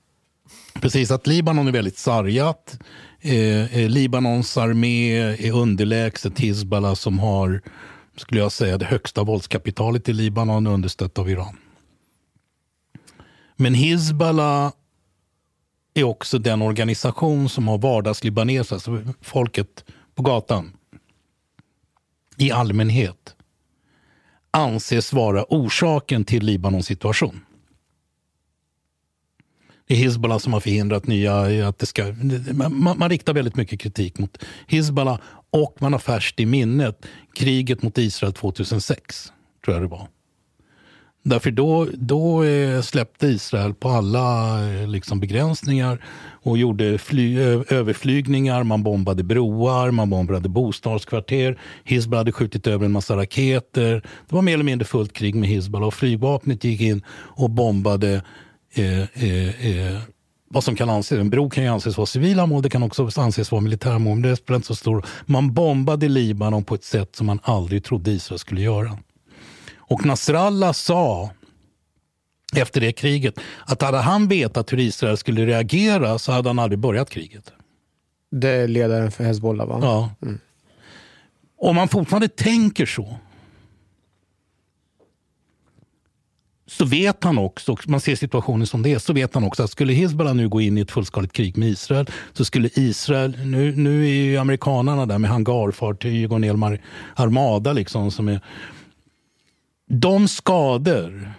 Precis, 0.74 1.12
att 1.12 1.28
Libanon 1.28 1.68
är 1.68 1.72
väldigt 1.72 1.98
sargat. 1.98 2.80
Eh, 3.26 3.78
eh, 3.78 3.90
Libanons 3.90 4.58
armé 4.58 5.18
är 5.18 5.52
underlägset 5.52 6.40
Hizbollah 6.40 6.94
som 6.94 7.20
har, 7.20 7.62
skulle 8.16 8.42
jag 8.42 8.52
säga, 8.52 8.78
det 8.78 8.86
högsta 8.86 9.24
våldskapitalet 9.24 10.10
i 10.10 10.14
Libanon 10.14 10.68
understött 10.68 11.18
av 11.18 11.30
Iran. 11.30 11.58
Men 13.56 13.74
Hizbollah 13.74 14.72
är 15.94 16.04
också 16.04 16.40
den 16.40 16.62
organisation 16.62 17.50
som 17.50 17.68
har 17.68 17.78
vardagslibaneser, 17.78 18.76
alltså 18.76 19.04
folket 19.22 19.86
på 20.16 20.24
gatan 20.24 20.72
i 22.38 22.52
allmänhet 22.52 23.36
anses 24.52 25.14
vara 25.14 25.46
orsaken 25.50 26.26
till 26.26 26.46
Libanons 26.46 26.86
situation. 26.86 27.42
Det 29.88 29.94
är 29.94 29.98
Hizbollah 29.98 30.38
som 30.38 30.54
har 30.54 30.60
förhindrat 30.60 31.08
nya... 31.08 31.68
Att 31.68 31.80
det 31.80 31.86
ska, 31.86 32.14
man, 32.54 32.98
man 32.98 33.10
riktar 33.10 33.34
väldigt 33.34 33.56
mycket 33.56 33.80
kritik 33.80 34.20
mot 34.20 34.38
Hizbollah 34.68 35.20
och 35.52 35.76
man 35.80 35.94
har 35.94 36.00
färskt 36.00 36.40
i 36.40 36.46
minnet 36.46 37.06
kriget 37.36 37.82
mot 37.82 37.98
Israel 37.98 38.34
2006, 38.34 39.34
tror 39.66 39.76
jag 39.76 39.84
det 39.84 39.88
var. 39.88 40.08
Därför 41.26 41.52
då, 41.52 41.88
då 41.94 42.44
eh, 42.44 42.82
släppte 42.82 43.28
Israel 43.28 43.74
på 43.74 43.90
alla 43.90 44.60
eh, 44.70 44.88
liksom, 44.88 45.20
begränsningar 45.20 46.06
och 46.44 46.58
gjorde 46.58 46.98
fly, 46.98 47.42
eh, 47.42 47.62
överflygningar, 47.70 48.64
man 48.64 48.84
bombade 48.84 49.24
broar, 49.24 49.92
man 49.92 50.10
bombade 50.10 50.50
bostadskvarter. 50.50 51.60
Hizbollah 51.84 52.20
hade 52.20 52.32
skjutit 52.32 52.68
över 52.68 52.86
en 52.86 52.92
massa 52.92 53.18
raketer. 53.18 53.94
Det 54.30 54.36
var 54.36 54.42
mer 54.42 54.54
eller 54.54 54.64
mindre 54.64 54.86
fullt 54.86 55.14
krig 55.14 55.36
med 55.36 55.50
Hizbollah 55.50 55.88
och 55.88 55.94
flygvapnet 55.94 56.64
gick 56.64 56.82
in 56.82 57.04
och 57.10 57.50
bombade 57.50 58.22
vad 60.50 60.64
som 60.64 60.76
kan 60.76 60.90
anses, 60.90 61.20
en 61.20 61.30
bro 61.30 61.50
kan 61.50 61.64
ju 61.64 61.70
anses 61.70 61.98
vara 61.98 62.06
civila 62.06 62.46
mål, 62.46 62.62
det 62.62 62.70
kan 62.70 62.84
också 62.84 63.10
anses 63.18 63.52
vara 63.52 63.62
militära 63.62 64.00
mål, 64.00 64.16
men 64.20 64.30
det 64.30 64.36
spelar 64.36 64.56
inte 64.56 64.68
så 64.68 64.76
stor 64.76 65.06
Man 65.26 65.54
bombade 65.54 66.08
Libanon 66.08 66.64
på 66.64 66.76
ett 66.76 66.84
sätt 66.84 67.16
som 67.16 67.28
man 67.28 67.40
aldrig 67.44 67.84
trodde 67.84 68.12
Israel 68.12 68.40
skulle 68.40 68.62
göra. 68.62 68.98
Och 69.78 70.06
Nasrallah 70.06 70.72
sa 70.72 71.30
efter 72.56 72.82
det 72.82 72.92
kriget 72.92 73.40
att 73.66 73.82
hade 73.82 73.98
han 73.98 74.28
vetat 74.28 74.74
hur 74.74 74.80
Israel 74.80 75.18
skulle 75.18 75.46
reagera 75.46 76.20
så 76.20 76.32
hade 76.32 76.50
han 76.50 76.60
aldrig 76.60 76.80
börjat 76.80 77.10
kriget. 77.10 77.52
Det 78.32 78.50
är 78.50 78.68
ledaren 78.68 79.12
för 79.12 79.24
Hezbollah 79.24 79.68
va? 79.68 79.80
Ja. 79.82 80.10
Mm. 80.22 80.40
Om 81.58 81.76
man 81.76 81.88
fortfarande 81.88 82.28
tänker 82.28 82.86
så 82.86 83.18
så 86.66 86.86
vet 86.86 87.24
han 87.24 87.38
också, 87.38 87.78
man 87.88 88.00
ser 88.00 88.16
situationen 88.16 88.68
som 88.68 88.82
det 88.82 88.94
är, 88.94 89.00
så 89.00 89.14
vet 89.14 89.34
han 89.34 89.44
också 89.44 89.64
att 89.64 89.72
skulle 89.72 89.94
Hizbollah 89.94 90.36
nu 90.36 90.50
gå 90.50 90.62
in 90.62 90.78
i 90.78 90.82
ett 90.82 90.92
fullskaligt 90.92 91.34
krig 91.34 91.58
med 91.58 91.70
Israel 91.70 92.10
så 92.34 92.46
skulle 92.46 92.70
Israel, 92.74 93.38
nu, 93.46 93.76
nu 93.76 94.04
är 94.04 94.14
ju 94.14 94.38
amerikanerna 94.38 95.06
där 95.06 95.18
med 95.18 95.30
hangarfartyg 95.30 96.32
och 96.32 96.36
en 96.36 96.44
hel 96.44 96.80
armada 97.16 97.74
liksom 97.74 98.12
som 98.12 98.28
är 98.28 98.42
de 99.90 100.28
skador 100.28 101.34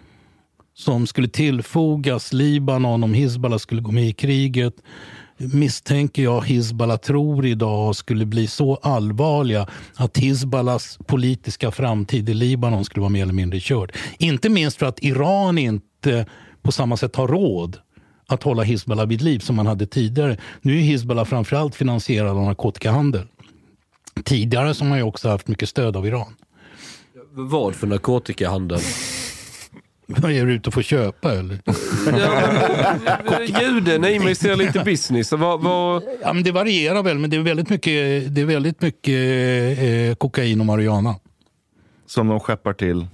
som 0.75 1.07
skulle 1.07 1.29
tillfogas 1.29 2.33
Libanon 2.33 3.05
om 3.05 3.15
Hizbollah 3.15 3.59
skulle 3.59 3.81
gå 3.81 3.93
med 3.93 4.09
i 4.09 4.13
kriget 4.13 4.75
misstänker 5.37 6.23
jag 6.23 6.47
Hizbullah 6.47 6.97
tror 6.97 7.47
idag 7.47 7.97
skulle 7.97 8.27
bli 8.27 8.47
så 8.47 8.75
allvarliga 8.75 9.69
att 9.95 10.19
Hizbullahs 10.19 10.99
politiska 11.07 11.71
framtid 11.71 12.29
i 12.29 12.35
Libanon 12.35 12.85
skulle 12.85 13.01
vara 13.01 13.11
mer 13.11 13.23
eller 13.23 13.33
mindre 13.33 13.61
körd. 13.61 13.93
Inte 14.19 14.49
minst 14.49 14.77
för 14.77 14.87
att 14.87 15.03
Iran 15.03 15.59
inte 15.59 16.27
på 16.63 16.73
samma 16.73 16.97
sätt 16.97 17.17
har 17.17 17.29
råd 17.29 17.79
att 18.27 18.43
hålla 18.43 18.63
Hizbullah 18.63 19.07
vid 19.07 19.23
liv 19.23 19.39
som 19.39 19.57
man 19.57 19.67
hade 19.67 19.87
tidigare. 19.87 20.37
Nu 20.63 20.77
är 20.77 20.81
Hizbullah 20.81 21.25
framförallt 21.25 21.75
finansierad 21.75 22.31
av 22.31 22.43
narkotikahandel. 22.43 23.27
Tidigare 24.25 24.75
så 24.75 24.85
har 24.85 24.89
man 24.89 24.99
ju 24.99 25.05
också 25.05 25.29
haft 25.29 25.49
mycket 25.49 25.69
stöd 25.69 25.97
av 25.97 26.07
Iran. 26.07 26.35
Vad 27.31 27.75
för 27.75 27.87
narkotikahandel? 27.87 28.81
Vad 30.07 30.33
är 30.33 30.47
du 30.47 30.53
ute 30.55 30.69
och 30.69 30.75
får 30.75 30.83
köpa 30.83 31.33
eller? 31.33 31.59
Ja, 33.31 33.61
Juden 33.61 34.05
i 34.05 34.19
mig 34.19 34.35
ser 34.35 34.57
lite 34.57 34.85
business. 34.85 35.33
Vad, 35.33 35.61
vad... 35.61 36.03
Ja, 36.23 36.33
men 36.33 36.43
det 36.43 36.53
varierar 36.53 37.03
väl, 37.03 37.19
men 37.19 37.31
det 37.31 37.37
är 37.37 37.41
väldigt 37.41 37.71
mycket, 37.71 38.35
det 38.35 38.41
är 38.41 38.45
väldigt 38.45 38.81
mycket 38.81 39.79
eh, 39.79 40.15
kokain 40.15 40.61
och 40.61 40.67
marijuana. 40.67 41.15
Som 42.07 42.29
de 42.29 42.41
skeppar 42.41 42.73
till? 42.73 43.07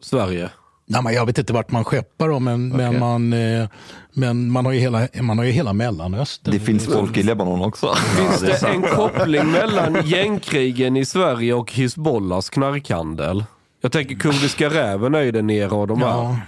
Sverige? 0.00 0.50
Nej, 0.86 1.02
men 1.02 1.14
jag 1.14 1.26
vet 1.26 1.38
inte 1.38 1.52
vart 1.52 1.70
man 1.70 1.84
skeppar 1.84 2.28
dem, 2.28 2.44
men, 2.44 2.72
okay. 2.72 2.90
men, 2.90 3.00
man, 3.00 3.32
eh, 3.32 3.68
men 4.12 4.50
man, 4.50 4.66
har 4.66 4.72
ju 4.72 4.78
hela, 4.78 5.08
man 5.20 5.38
har 5.38 5.44
ju 5.44 5.50
hela 5.50 5.72
Mellanöstern. 5.72 6.54
Det 6.54 6.60
finns 6.60 6.86
folk 6.86 7.16
i 7.16 7.22
Libanon 7.22 7.62
också. 7.62 7.94
Finns 8.16 8.40
det 8.40 8.68
en 8.68 8.82
koppling 8.82 9.50
mellan 9.50 10.06
gängkrigen 10.06 10.96
i 10.96 11.04
Sverige 11.04 11.54
och 11.54 11.72
Hizbollahs 11.72 12.50
knarkhandel? 12.50 13.44
Jag 13.84 13.92
tänker 13.92 14.14
kurdiska 14.14 14.68
räven 14.68 15.14
är 15.14 15.20
ju 15.20 15.32
där 15.32 15.42
nere 15.42 15.70
och 15.70 15.86
de 15.86 16.00
ja. 16.00 16.22
här. 16.22 16.40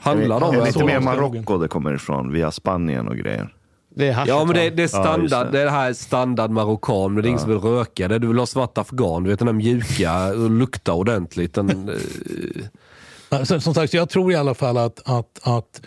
Handlar 0.00 0.40
de. 0.40 0.54
Det 0.54 0.60
är 0.60 0.66
lite 0.66 0.84
mer 0.84 1.00
Marocko 1.00 1.58
det 1.58 1.68
kommer 1.68 1.94
ifrån, 1.94 2.32
via 2.32 2.50
Spanien 2.50 3.08
och 3.08 3.16
grejer. 3.16 3.54
Det 3.94 4.08
är 4.08 4.26
ja 4.26 4.44
men 4.44 4.54
det, 4.54 4.70
det 4.70 4.82
är 4.82 4.88
standard, 4.88 5.30
ja, 5.30 5.44
det. 5.44 5.64
det. 5.64 5.70
här 5.70 5.88
är 5.88 5.92
standard 5.92 6.50
marockan, 6.50 7.14
men 7.14 7.22
det 7.22 7.26
är 7.26 7.28
ja. 7.28 7.28
ingen 7.28 7.40
som 7.40 7.50
vill 7.50 7.58
röka 7.58 8.08
det. 8.08 8.18
Du 8.18 8.26
vill 8.26 8.38
ha 8.38 8.46
svart 8.46 8.78
afghan, 8.78 9.22
du 9.22 9.30
vet 9.30 9.38
den 9.38 9.46
där 9.46 9.52
mjuka 9.52 10.26
och 10.26 10.50
lukta 10.50 10.92
ordentligt. 10.92 11.54
Den, 11.54 11.90
eh. 13.30 13.42
som 13.44 13.74
sagt, 13.74 13.94
jag 13.94 14.08
tror 14.08 14.32
i 14.32 14.36
alla 14.36 14.54
fall 14.54 14.76
att, 14.76 15.00
att, 15.04 15.40
att, 15.42 15.80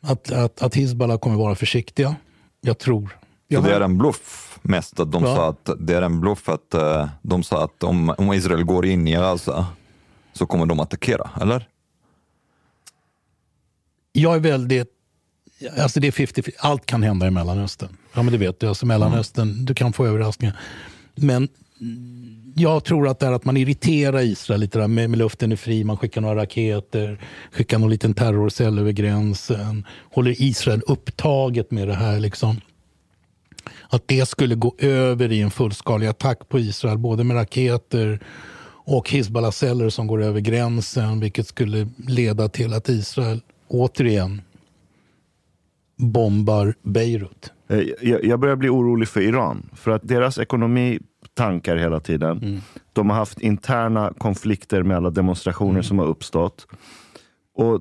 att, 0.00 0.32
att, 0.32 0.62
att 0.62 0.74
Hizbollah 0.74 1.18
kommer 1.18 1.36
vara 1.36 1.54
försiktiga. 1.54 2.16
Jag 2.60 2.78
tror. 2.78 3.16
Så 3.54 3.60
det 3.60 3.74
är 3.74 3.80
en 3.80 3.98
bluff 3.98 4.58
mest, 4.62 5.00
att 5.00 5.12
de 5.12 5.24
ja. 5.24 5.36
sa 5.36 5.48
att 5.48 5.70
det 5.78 5.94
är 5.94 6.02
en 6.02 6.20
bluff 6.20 6.48
att 6.48 6.74
eh, 6.74 7.08
de 7.22 7.42
sa 7.42 7.64
att 7.64 7.84
om, 7.84 8.14
om 8.18 8.32
Israel 8.32 8.64
går 8.64 8.86
in 8.86 9.08
i 9.08 9.12
Gaza 9.12 9.66
så 10.34 10.46
kommer 10.46 10.66
de 10.66 10.80
attackera, 10.80 11.30
eller? 11.40 11.68
Jag 14.12 14.34
är 14.34 14.40
väldigt... 14.40 14.88
Alltså 15.78 16.00
det 16.00 16.06
är 16.06 16.12
50 16.12 16.42
Allt 16.58 16.86
kan 16.86 17.02
hända 17.02 17.26
i 17.26 17.30
Mellanöstern. 17.30 17.96
Ja, 18.12 18.22
men 18.22 18.32
det 18.32 18.38
vet 18.38 18.60
du. 18.60 18.68
Alltså 18.68 18.86
Mellanöstern, 18.86 19.50
mm. 19.50 19.64
du 19.64 19.74
kan 19.74 19.92
få 19.92 20.06
överraskningar. 20.06 20.56
Men 21.14 21.48
jag 22.54 22.84
tror 22.84 23.08
att 23.08 23.18
det 23.18 23.26
är 23.26 23.32
att 23.32 23.44
man 23.44 23.56
irriterar 23.56 24.20
Israel 24.20 24.60
lite 24.60 24.78
där, 24.78 24.88
med, 24.88 25.10
med 25.10 25.18
luften 25.18 25.52
är 25.52 25.56
fri, 25.56 25.84
man 25.84 25.96
skickar 25.96 26.20
några 26.20 26.36
raketer, 26.36 27.20
skickar 27.52 27.78
någon 27.78 27.90
liten 27.90 28.14
terrorcell 28.14 28.78
över 28.78 28.92
gränsen, 28.92 29.86
håller 30.12 30.42
Israel 30.42 30.82
upptaget 30.86 31.70
med 31.70 31.88
det 31.88 31.94
här. 31.94 32.20
Liksom. 32.20 32.60
Att 33.88 34.08
det 34.08 34.28
skulle 34.28 34.54
gå 34.54 34.74
över 34.78 35.32
i 35.32 35.40
en 35.40 35.50
fullskalig 35.50 36.06
attack 36.06 36.48
på 36.48 36.58
Israel, 36.58 36.98
både 36.98 37.24
med 37.24 37.36
raketer 37.36 38.20
och 38.84 39.10
Hizbollah-celler 39.10 39.88
som 39.88 40.06
går 40.06 40.22
över 40.22 40.40
gränsen 40.40 41.20
vilket 41.20 41.46
skulle 41.46 41.88
leda 42.06 42.48
till 42.48 42.74
att 42.74 42.88
Israel 42.88 43.40
återigen 43.68 44.42
bombar 45.96 46.74
Beirut. 46.82 47.52
Eh, 47.68 47.78
jag 48.22 48.40
börjar 48.40 48.56
bli 48.56 48.68
orolig 48.68 49.08
för 49.08 49.20
Iran. 49.20 49.70
För 49.72 49.90
att 49.90 50.08
deras 50.08 50.38
ekonomi 50.38 50.98
tankar 51.34 51.76
hela 51.76 52.00
tiden. 52.00 52.38
Mm. 52.38 52.60
De 52.92 53.10
har 53.10 53.16
haft 53.16 53.40
interna 53.40 54.12
konflikter 54.18 54.82
med 54.82 54.96
alla 54.96 55.10
demonstrationer 55.10 55.70
mm. 55.70 55.82
som 55.82 55.98
har 55.98 56.06
uppstått. 56.06 56.66
Och 57.54 57.80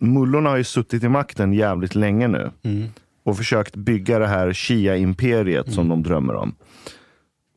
Mullorna 0.00 0.50
har 0.50 0.56
ju 0.56 0.64
suttit 0.64 1.02
i 1.02 1.08
makten 1.08 1.52
jävligt 1.52 1.94
länge 1.94 2.28
nu. 2.28 2.50
Mm. 2.62 2.88
Och 3.24 3.36
försökt 3.36 3.76
bygga 3.76 4.18
det 4.18 4.26
här 4.26 4.52
Shia-imperiet 4.52 5.72
som 5.72 5.86
mm. 5.86 5.88
de 5.88 6.08
drömmer 6.08 6.34
om. 6.34 6.54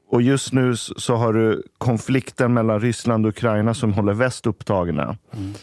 Och 0.09 0.21
just 0.21 0.53
nu 0.53 0.75
så 0.75 1.15
har 1.15 1.33
du 1.33 1.63
konflikten 1.77 2.53
mellan 2.53 2.79
Ryssland 2.79 3.25
och 3.25 3.29
Ukraina 3.29 3.73
som 3.73 3.93
håller 3.93 4.13
väst 4.13 4.47
upptagna. 4.47 5.03
Mm. 5.03 5.53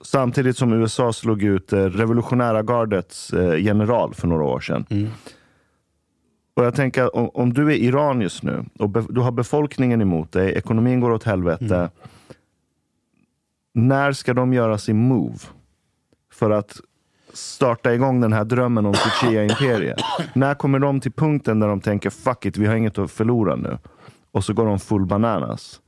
Samtidigt 0.00 0.56
som 0.56 0.72
USA 0.72 1.12
slog 1.12 1.42
ut 1.42 1.72
eh, 1.72 1.84
revolutionära 1.84 2.62
gardets 2.62 3.32
eh, 3.32 3.64
general 3.64 4.14
för 4.14 4.28
några 4.28 4.44
år 4.44 4.60
sedan. 4.60 4.86
Mm. 4.90 5.08
Och 6.54 6.64
jag 6.64 6.74
tänker 6.74 7.16
om, 7.16 7.28
om, 7.28 7.52
du 7.52 7.72
är 7.72 7.76
Iran 7.76 8.20
just 8.20 8.42
nu 8.42 8.64
och 8.78 8.90
du 8.90 9.20
har 9.20 9.32
befolkningen 9.32 10.00
emot 10.00 10.32
dig, 10.32 10.52
ekonomin 10.52 11.00
går 11.00 11.10
åt 11.10 11.24
helvete. 11.24 11.76
Mm. 11.76 11.90
När 13.72 14.12
ska 14.12 14.34
de 14.34 14.52
göra 14.52 14.78
sin 14.78 14.96
move? 14.96 15.38
För 16.32 16.50
att 16.50 16.80
starta 17.32 17.94
igång 17.94 18.20
den 18.20 18.32
här 18.32 18.44
drömmen 18.44 18.86
om 18.86 18.94
Fuchia 18.94 19.44
imperiet 19.44 20.00
När 20.34 20.54
kommer 20.54 20.78
de 20.78 21.00
till 21.00 21.12
punkten 21.12 21.60
där 21.60 21.68
de 21.68 21.80
tänker 21.80 22.10
fuck 22.10 22.46
it, 22.46 22.56
vi 22.56 22.66
har 22.66 22.74
inget 22.74 22.98
att 22.98 23.10
förlora 23.10 23.56
nu? 23.56 23.78
och 24.32 24.44
så 24.44 24.52
går 24.52 24.66
de 24.66 24.78
full 24.78 25.06
bananas. 25.06 25.80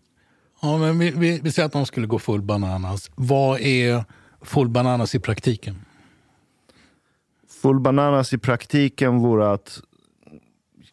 Ja, 0.63 0.79
men 0.79 0.99
vi, 0.99 1.11
vi, 1.11 1.41
vi 1.43 1.53
säger 1.53 1.67
att 1.67 1.73
de 1.73 1.87
skulle 1.87 2.07
gå 2.07 2.19
full 2.19 2.43
bananas. 2.43 3.11
Vad 3.15 3.61
är 3.61 4.05
full 4.43 4.69
bananas 4.69 5.15
i 5.15 5.19
praktiken? 5.19 5.85
Full 7.63 7.81
bananas 7.81 8.33
i 8.33 8.39
praktiken 8.39 9.19
vore 9.19 9.53
att 9.53 9.81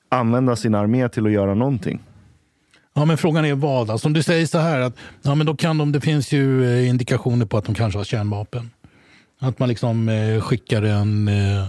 använda 0.09 0.55
sin 0.55 0.75
armé 0.75 1.09
till 1.09 1.25
att 1.25 1.31
göra 1.31 1.53
någonting. 1.53 2.01
Ja, 2.93 3.05
men 3.05 3.17
frågan 3.17 3.45
är 3.45 3.55
vad? 3.55 3.89
Alltså, 3.89 4.07
om 4.07 4.13
du 4.13 4.23
säger 4.23 4.45
så 4.45 4.57
här 4.57 4.79
att 4.79 4.97
ja, 5.21 5.35
men 5.35 5.45
då 5.45 5.55
kan 5.55 5.77
de, 5.77 5.91
det 5.91 6.01
finns 6.01 6.31
ju 6.31 6.65
eh, 6.65 6.89
indikationer 6.89 7.45
på 7.45 7.57
att 7.57 7.65
de 7.65 7.75
kanske 7.75 7.99
har 7.99 8.03
kärnvapen. 8.03 8.69
Att 9.39 9.59
man 9.59 9.69
liksom 9.69 10.09
eh, 10.09 10.41
skickar 10.41 10.81
en, 10.81 11.27
eh, 11.27 11.67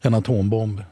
en 0.00 0.14
atombomb. 0.14 0.82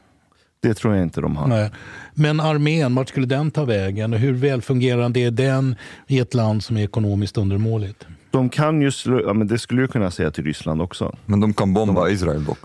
Det 0.61 0.73
tror 0.73 0.95
jag 0.95 1.03
inte 1.03 1.21
de 1.21 1.35
har. 1.35 1.47
Nej. 1.47 1.71
Men 2.13 2.39
armén, 2.39 2.95
vart 2.95 3.09
skulle 3.09 3.25
den 3.25 3.51
ta 3.51 3.65
vägen? 3.65 4.13
Hur 4.13 4.33
välfungerande 4.33 5.19
är 5.19 5.31
den 5.31 5.75
i 6.07 6.19
ett 6.19 6.33
land 6.33 6.63
som 6.63 6.77
är 6.77 6.83
ekonomiskt 6.83 7.37
undermåligt? 7.37 8.07
De 8.31 8.49
kan 8.49 8.81
ju 8.81 8.91
slå, 8.91 9.21
ja, 9.21 9.33
men 9.33 9.47
det 9.47 9.57
skulle 9.59 9.81
du 9.81 9.87
kunna 9.87 10.11
säga 10.11 10.31
till 10.31 10.43
Ryssland 10.43 10.81
också. 10.81 11.15
Men 11.25 11.39
de 11.39 11.53
kan 11.53 11.73
bomba 11.73 12.09
Israel 12.09 12.45
dock. 12.45 12.59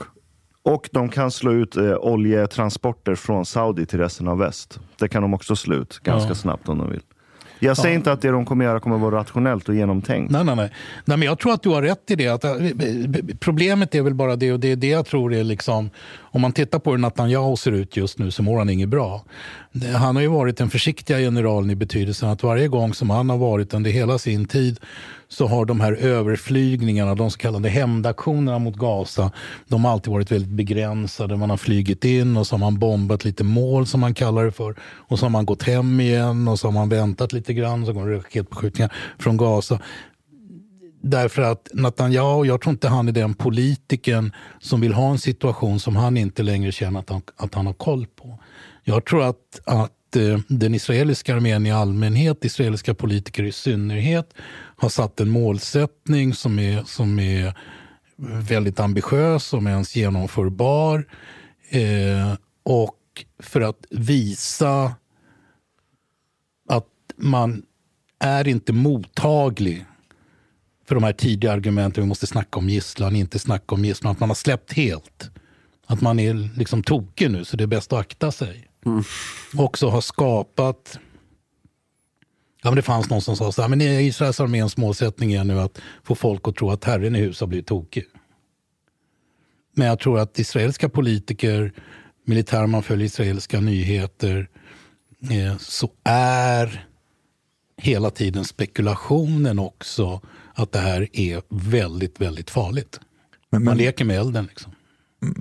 Och 0.64 0.88
de 0.92 1.08
kan 1.08 1.30
slå 1.30 1.52
ut 1.52 1.76
eh, 1.76 1.94
oljetransporter 1.96 3.14
från 3.14 3.46
Saudi 3.46 3.86
till 3.86 3.98
resten 3.98 4.28
av 4.28 4.38
väst. 4.38 4.80
Det 4.98 5.08
kan 5.08 5.22
de 5.22 5.34
också 5.34 5.56
slå 5.56 5.74
ut 5.76 5.98
ganska 6.02 6.28
Ja. 6.28 6.34
snabbt 6.34 6.68
om 6.68 6.78
de 6.78 6.90
vill. 6.90 7.00
Jag 7.64 7.76
säger 7.76 7.88
Ja. 7.90 7.94
inte 7.98 8.12
att 8.12 8.20
det 8.22 8.30
de 8.30 8.44
kommer 8.44 8.64
göra 8.64 8.80
kommer 8.80 8.98
vara 8.98 9.16
rationellt 9.16 9.68
och 9.68 9.74
genomtänkt. 9.74 10.32
Nej, 10.32 10.44
nej, 10.44 10.56
nej. 10.56 10.70
nej 11.04 11.16
men 11.16 11.26
jag 11.26 11.38
tror 11.38 11.52
att 11.52 11.62
du 11.62 11.68
har 11.68 11.82
rätt 11.82 12.10
i 12.10 12.14
det. 12.14 12.28
Att, 12.28 12.44
eh, 12.44 12.52
problemet 13.40 13.94
är 13.94 14.02
väl 14.02 14.14
bara 14.14 14.36
det, 14.36 14.52
och 14.52 14.60
det 14.60 14.72
är 14.72 14.76
det 14.76 14.88
jag 14.88 15.06
tror 15.06 15.34
är 15.34 15.44
liksom... 15.44 15.90
Om 16.34 16.40
man 16.40 16.52
tittar 16.52 16.78
på 16.78 16.90
hur 16.90 16.98
Netanyahu 16.98 17.56
ser 17.56 17.72
ut 17.72 17.96
just 17.96 18.18
nu 18.18 18.30
så 18.30 18.42
mår 18.42 18.58
han 18.58 18.70
inget 18.70 18.88
bra. 18.88 19.24
Han 19.96 20.16
har 20.16 20.22
ju 20.22 20.28
varit 20.28 20.56
den 20.56 20.70
försiktiga 20.70 21.18
generalen 21.18 21.70
i 21.70 21.74
betydelsen 21.74 22.28
att 22.28 22.42
varje 22.42 22.68
gång 22.68 22.94
som 22.94 23.10
han 23.10 23.30
har 23.30 23.38
varit 23.38 23.74
under 23.74 23.90
hela 23.90 24.18
sin 24.18 24.44
tid 24.44 24.80
så 25.32 25.46
har 25.46 25.64
de 25.64 25.80
här 25.80 25.92
överflygningarna, 25.92 27.14
de 27.14 27.30
så 27.30 27.38
kallade 27.38 27.68
hämndaktionerna 27.68 28.58
mot 28.58 28.76
Gaza, 28.76 29.30
de 29.68 29.84
har 29.84 29.92
alltid 29.92 30.12
varit 30.12 30.32
väldigt 30.32 30.50
begränsade. 30.50 31.36
Man 31.36 31.50
har 31.50 31.56
flygit 31.56 32.04
in 32.04 32.36
och 32.36 32.46
så 32.46 32.54
har 32.54 32.60
man 32.60 32.78
bombat 32.78 33.24
lite 33.24 33.44
mål 33.44 33.86
som 33.86 34.00
man 34.00 34.14
kallar 34.14 34.44
det 34.44 34.52
för. 34.52 34.74
Och 34.82 35.18
så 35.18 35.24
har 35.24 35.30
man 35.30 35.46
gått 35.46 35.62
hem 35.62 36.00
igen 36.00 36.48
och 36.48 36.58
så 36.58 36.66
har 36.66 36.72
man 36.72 36.88
väntat 36.88 37.32
lite 37.32 37.54
grann. 37.54 37.86
Så 37.86 37.92
går 37.92 38.08
det 38.08 38.16
raketbeskjutningar 38.16 38.92
från 39.18 39.36
Gaza. 39.36 39.78
Därför 41.02 41.42
att 41.42 41.68
Netanyahu, 41.72 42.44
jag 42.44 42.60
tror 42.60 42.70
inte 42.70 42.88
han 42.88 43.08
är 43.08 43.12
den 43.12 43.34
politikern 43.34 44.32
som 44.60 44.80
vill 44.80 44.92
ha 44.92 45.10
en 45.10 45.18
situation 45.18 45.80
som 45.80 45.96
han 45.96 46.16
inte 46.16 46.42
längre 46.42 46.72
känner 46.72 47.00
att 47.00 47.10
han, 47.10 47.22
att 47.36 47.54
han 47.54 47.66
har 47.66 47.74
koll 47.74 48.06
på. 48.06 48.38
Jag 48.84 49.04
tror 49.04 49.22
att, 49.22 49.60
att 49.64 50.16
eh, 50.16 50.38
den 50.48 50.74
israeliska 50.74 51.34
armén 51.36 51.66
i 51.66 51.72
allmänhet, 51.72 52.44
israeliska 52.44 52.94
politiker 52.94 53.42
i 53.42 53.52
synnerhet, 53.52 54.34
har 54.82 54.88
satt 54.88 55.20
en 55.20 55.30
målsättning 55.30 56.34
som 56.34 56.58
är, 56.58 56.84
som 56.84 57.18
är 57.18 57.54
väldigt 58.48 58.80
ambitiös, 58.80 59.44
som 59.44 59.66
är 59.66 59.70
ens 59.70 59.96
genomförbar. 59.96 61.06
Eh, 61.68 62.34
och 62.62 63.24
för 63.38 63.60
att 63.60 63.86
visa 63.90 64.94
att 66.68 66.88
man 67.16 67.62
är 68.18 68.48
inte 68.48 68.72
mottaglig 68.72 69.84
för 70.88 70.94
de 70.94 71.04
här 71.04 71.12
tidiga 71.12 71.52
argumenten. 71.52 72.04
Vi 72.04 72.08
måste 72.08 72.26
snacka 72.26 72.58
om 72.58 72.68
gisslan, 72.68 73.16
inte 73.16 73.38
snacka 73.38 73.74
om 73.74 73.84
gisslan. 73.84 74.12
Att 74.12 74.20
man 74.20 74.30
har 74.30 74.34
släppt 74.34 74.72
helt. 74.72 75.30
Att 75.86 76.00
man 76.00 76.18
är 76.18 76.58
liksom 76.58 76.82
tokig 76.82 77.30
nu, 77.30 77.44
så 77.44 77.56
det 77.56 77.64
är 77.64 77.68
bäst 77.68 77.92
att 77.92 78.00
akta 78.00 78.32
sig. 78.32 78.68
Också 79.54 79.88
har 79.88 80.00
skapat... 80.00 80.98
Ja, 82.62 82.70
men 82.70 82.76
det 82.76 82.82
fanns 82.82 83.10
någon 83.10 83.22
som 83.22 83.36
sa 83.36 83.52
så 83.52 83.62
här, 83.62 83.68
men 83.68 83.80
Israels 83.80 84.40
arméns 84.40 84.76
målsättning 84.76 85.32
är 85.32 85.44
nu 85.44 85.60
att 85.60 85.78
få 86.04 86.14
folk 86.14 86.48
att 86.48 86.56
tro 86.56 86.70
att 86.70 86.84
Herren 86.84 87.16
i 87.16 87.18
hus 87.18 87.40
har 87.40 87.46
blivit 87.46 87.66
tokig. 87.66 88.04
Men 89.74 89.86
jag 89.86 89.98
tror 89.98 90.18
att 90.18 90.38
israeliska 90.38 90.88
politiker, 90.88 91.72
militär, 92.24 92.66
man 92.66 92.82
följer 92.82 93.06
israeliska 93.06 93.60
nyheter, 93.60 94.48
eh, 95.30 95.56
så 95.58 95.90
är 96.04 96.86
hela 97.76 98.10
tiden 98.10 98.44
spekulationen 98.44 99.58
också 99.58 100.20
att 100.54 100.72
det 100.72 100.78
här 100.78 101.08
är 101.12 101.42
väldigt, 101.48 102.20
väldigt 102.20 102.50
farligt. 102.50 103.00
Men, 103.50 103.64
Man 103.64 103.76
men, 103.76 103.84
leker 103.84 104.04
med 104.04 104.18
elden. 104.18 104.44
Liksom. 104.44 104.72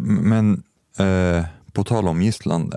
men 0.06 0.64
eh, 1.00 1.46
på 1.74 1.84
tal 1.84 2.08
om 2.08 2.22
gisslan, 2.22 2.72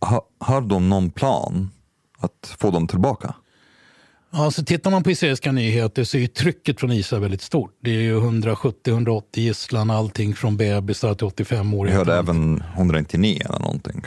ha, 0.00 0.26
har 0.38 0.60
de 0.60 0.88
någon 0.88 1.10
plan 1.10 1.70
att 2.18 2.56
få 2.58 2.70
dem 2.70 2.86
tillbaka? 2.86 3.34
Alltså, 4.32 4.64
tittar 4.64 4.90
man 4.90 5.02
på 5.02 5.10
israeliska 5.10 5.52
nyheter 5.52 6.04
så 6.04 6.16
är 6.16 6.26
trycket 6.26 6.80
från 6.80 6.92
Israel 6.92 7.22
väldigt 7.22 7.42
stort. 7.42 7.76
Det 7.82 7.90
är 7.90 8.00
ju 8.00 8.20
170-180 8.20 9.22
gisslan, 9.34 9.90
allting 9.90 10.34
från 10.34 10.56
bebisar 10.56 11.14
till 11.14 11.26
85 11.26 11.74
år. 11.74 11.86
Vi 11.86 11.92
hörde 11.92 12.14
även 12.14 12.62
199 12.74 13.42
eller 13.48 13.58
någonting. 13.58 14.02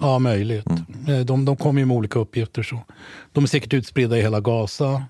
Ja, 0.00 0.18
möjligt. 0.18 0.66
Eh, 1.08 1.18
De, 1.18 1.44
de 1.44 1.56
kommer 1.56 1.80
ju 1.80 1.86
med 1.86 1.96
olika 1.96 2.18
uppgifter. 2.18 2.62
så. 2.62 2.84
De 3.32 3.44
är 3.44 3.48
säkert 3.48 3.74
utspridda 3.74 4.18
i 4.18 4.22
hela 4.22 4.40
Gaza. 4.40 5.04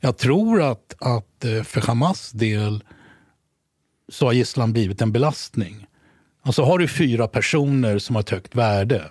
Jag 0.00 0.16
tror 0.18 0.62
att, 0.62 0.94
att 1.00 1.44
eh, 1.44 1.62
för 1.62 1.80
Hamas 1.80 2.30
del 2.30 2.84
så 4.12 4.26
har 4.26 4.32
gisslan 4.32 4.72
blivit 4.72 5.02
en 5.02 5.12
belastning. 5.12 5.86
Alltså 6.42 6.62
har 6.62 6.78
du 6.78 6.88
fyra 6.88 7.28
personer 7.28 7.98
som 7.98 8.16
har 8.16 8.20
ett 8.22 8.30
högt 8.30 8.54
värde, 8.54 9.04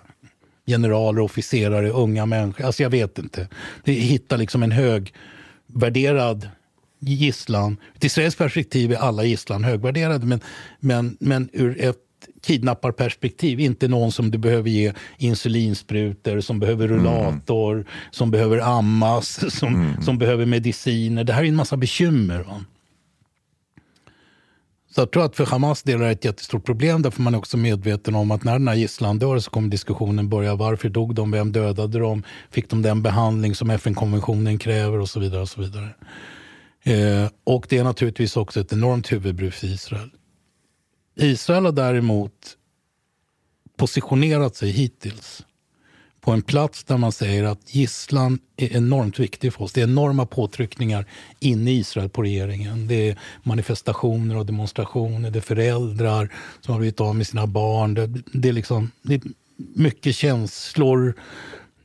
generaler, 0.70 1.20
officerare, 1.20 1.90
unga 1.90 2.26
människor, 2.26 2.64
alltså 2.64 2.82
jag 2.82 2.90
vet 2.90 3.18
inte. 3.18 3.48
Det 3.84 3.92
hittar 3.92 4.38
liksom 4.38 4.62
en 4.62 4.72
högvärderad 4.72 6.48
gisslan. 7.00 7.76
Ur 8.00 8.06
israelskt 8.06 8.38
perspektiv 8.38 8.92
är 8.92 8.96
alla 8.96 9.24
gisslan 9.24 9.64
högvärderade 9.64 10.26
men, 10.26 10.40
men, 10.80 11.16
men 11.20 11.48
ur 11.52 11.80
ett 11.80 11.96
kidnapparperspektiv, 12.42 13.60
inte 13.60 13.88
någon 13.88 14.12
som 14.12 14.30
du 14.30 14.38
behöver 14.38 14.70
ge 14.70 14.92
insulinsprutor, 15.18 16.40
som 16.40 16.60
behöver 16.60 16.88
rullator, 16.88 17.86
som 18.10 18.30
behöver 18.30 18.58
ammas, 18.58 19.54
som, 19.58 19.96
som 20.02 20.18
behöver 20.18 20.46
mediciner. 20.46 21.24
Det 21.24 21.32
här 21.32 21.42
är 21.42 21.48
en 21.48 21.56
massa 21.56 21.76
bekymmer. 21.76 22.38
Va? 22.38 22.64
Så 24.94 25.00
jag 25.00 25.10
tror 25.10 25.24
att 25.24 25.36
för 25.36 25.46
Hamas 25.46 25.82
del 25.82 26.00
är 26.00 26.04
det 26.04 26.10
ett 26.10 26.24
jättestort 26.24 26.64
problem 26.64 27.02
därför 27.02 27.22
man 27.22 27.34
är 27.34 27.38
också 27.38 27.56
medveten 27.56 28.14
om 28.14 28.30
att 28.30 28.44
när 28.44 28.52
den 28.52 28.68
här 28.68 28.74
gisslan 28.74 29.18
dör 29.18 29.38
så 29.38 29.50
kommer 29.50 29.68
diskussionen 29.68 30.28
börja. 30.28 30.54
Varför 30.54 30.88
dog 30.88 31.14
de? 31.14 31.30
Vem 31.30 31.52
dödade 31.52 31.98
dem? 31.98 32.22
Fick 32.50 32.70
de 32.70 32.82
den 32.82 33.02
behandling 33.02 33.54
som 33.54 33.70
FN-konventionen 33.70 34.58
kräver? 34.58 34.98
Och 34.98 35.08
så 35.08 35.20
vidare. 35.20 35.42
Och 35.42 35.48
så 35.48 35.60
vidare. 35.60 35.94
Eh, 36.82 37.30
och 37.44 37.66
det 37.68 37.78
är 37.78 37.84
naturligtvis 37.84 38.36
också 38.36 38.60
ett 38.60 38.72
enormt 38.72 39.12
huvudbry 39.12 39.50
för 39.50 39.66
Israel. 39.66 40.10
Israel 41.16 41.64
har 41.64 41.72
däremot 41.72 42.56
positionerat 43.76 44.56
sig 44.56 44.70
hittills 44.70 45.44
på 46.20 46.30
en 46.30 46.42
plats 46.42 46.84
där 46.84 46.96
man 46.96 47.12
säger 47.12 47.44
att 47.44 47.74
gisslan 47.74 48.38
är 48.56 48.76
enormt 48.76 49.18
viktig 49.18 49.52
för 49.52 49.64
oss. 49.64 49.72
Det 49.72 49.80
är 49.80 49.84
enorma 49.84 50.26
påtryckningar 50.26 51.06
inne 51.40 51.70
i 51.70 51.78
Israel 51.78 52.08
på 52.08 52.22
regeringen. 52.22 52.88
Det 52.88 53.08
är 53.08 53.18
manifestationer 53.42 54.36
och 54.36 54.46
demonstrationer. 54.46 55.30
Det 55.30 55.38
är 55.38 55.40
föräldrar 55.40 56.32
som 56.60 56.72
har 56.72 56.78
blivit 56.78 57.00
av 57.00 57.16
med 57.16 57.26
sina 57.26 57.46
barn. 57.46 57.94
Det, 57.94 58.06
det, 58.32 58.48
är, 58.48 58.52
liksom, 58.52 58.90
det 59.02 59.14
är 59.14 59.20
mycket 59.56 60.14
känslor, 60.16 61.14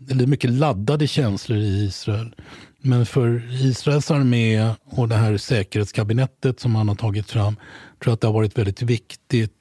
eller 0.09 0.27
mycket 0.27 0.49
laddade 0.49 1.07
känslor 1.07 1.57
i 1.57 1.85
Israel. 1.85 2.35
Men 2.81 3.05
för 3.05 3.51
Israels 3.65 4.11
armé 4.11 4.73
och 4.85 5.09
det 5.09 5.15
här 5.15 5.37
säkerhetskabinettet 5.37 6.59
som 6.59 6.71
man 6.71 6.87
har 6.87 6.95
tagit 6.95 7.31
fram 7.31 7.55
tror 7.55 7.63
jag 7.99 8.13
att 8.13 8.21
det 8.21 8.27
har 8.27 8.33
varit 8.33 8.57
väldigt 8.57 8.81
viktigt 8.81 9.51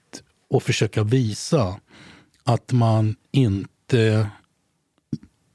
att 0.54 0.62
försöka 0.62 1.02
visa 1.02 1.76
att 2.44 2.72
man 2.72 3.16
inte 3.32 4.30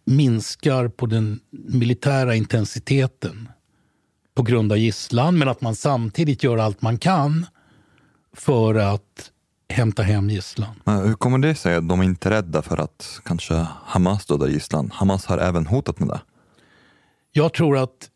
minskar 0.10 0.88
på 0.88 1.06
den 1.06 1.40
militära 1.52 2.36
intensiteten 2.36 3.50
på 4.36 4.44
grund 4.44 4.72
av 4.72 4.78
gisslan 4.78 5.38
men 5.38 5.48
att 5.48 5.62
man 5.62 5.76
samtidigt 5.76 6.44
gör 6.44 6.58
allt 6.58 6.82
man 6.82 6.98
kan 6.98 7.46
för 8.34 8.76
att 8.76 9.32
hämta 9.70 10.04
hem 10.04 10.30
gisslan. 10.30 10.76
Hur 10.86 11.14
kommer 11.14 11.38
det 11.38 11.56
sig 11.56 11.76
att 11.76 11.90
de 11.90 12.02
inte 12.02 12.30
är 12.30 12.32
rädda 12.32 12.62
för 12.62 12.78
att 12.78 13.20
kanske 13.26 13.68
Hamas 13.86 14.26
dödar 14.26 14.48
gisslan? 14.48 14.92
Hamas 14.94 15.26
har 15.26 15.38
även 15.38 15.66
hotat 15.68 16.00
med 16.00 16.08
det. 16.08 16.22
Jag 17.32 17.54
tror 17.54 17.78
att 17.78 18.10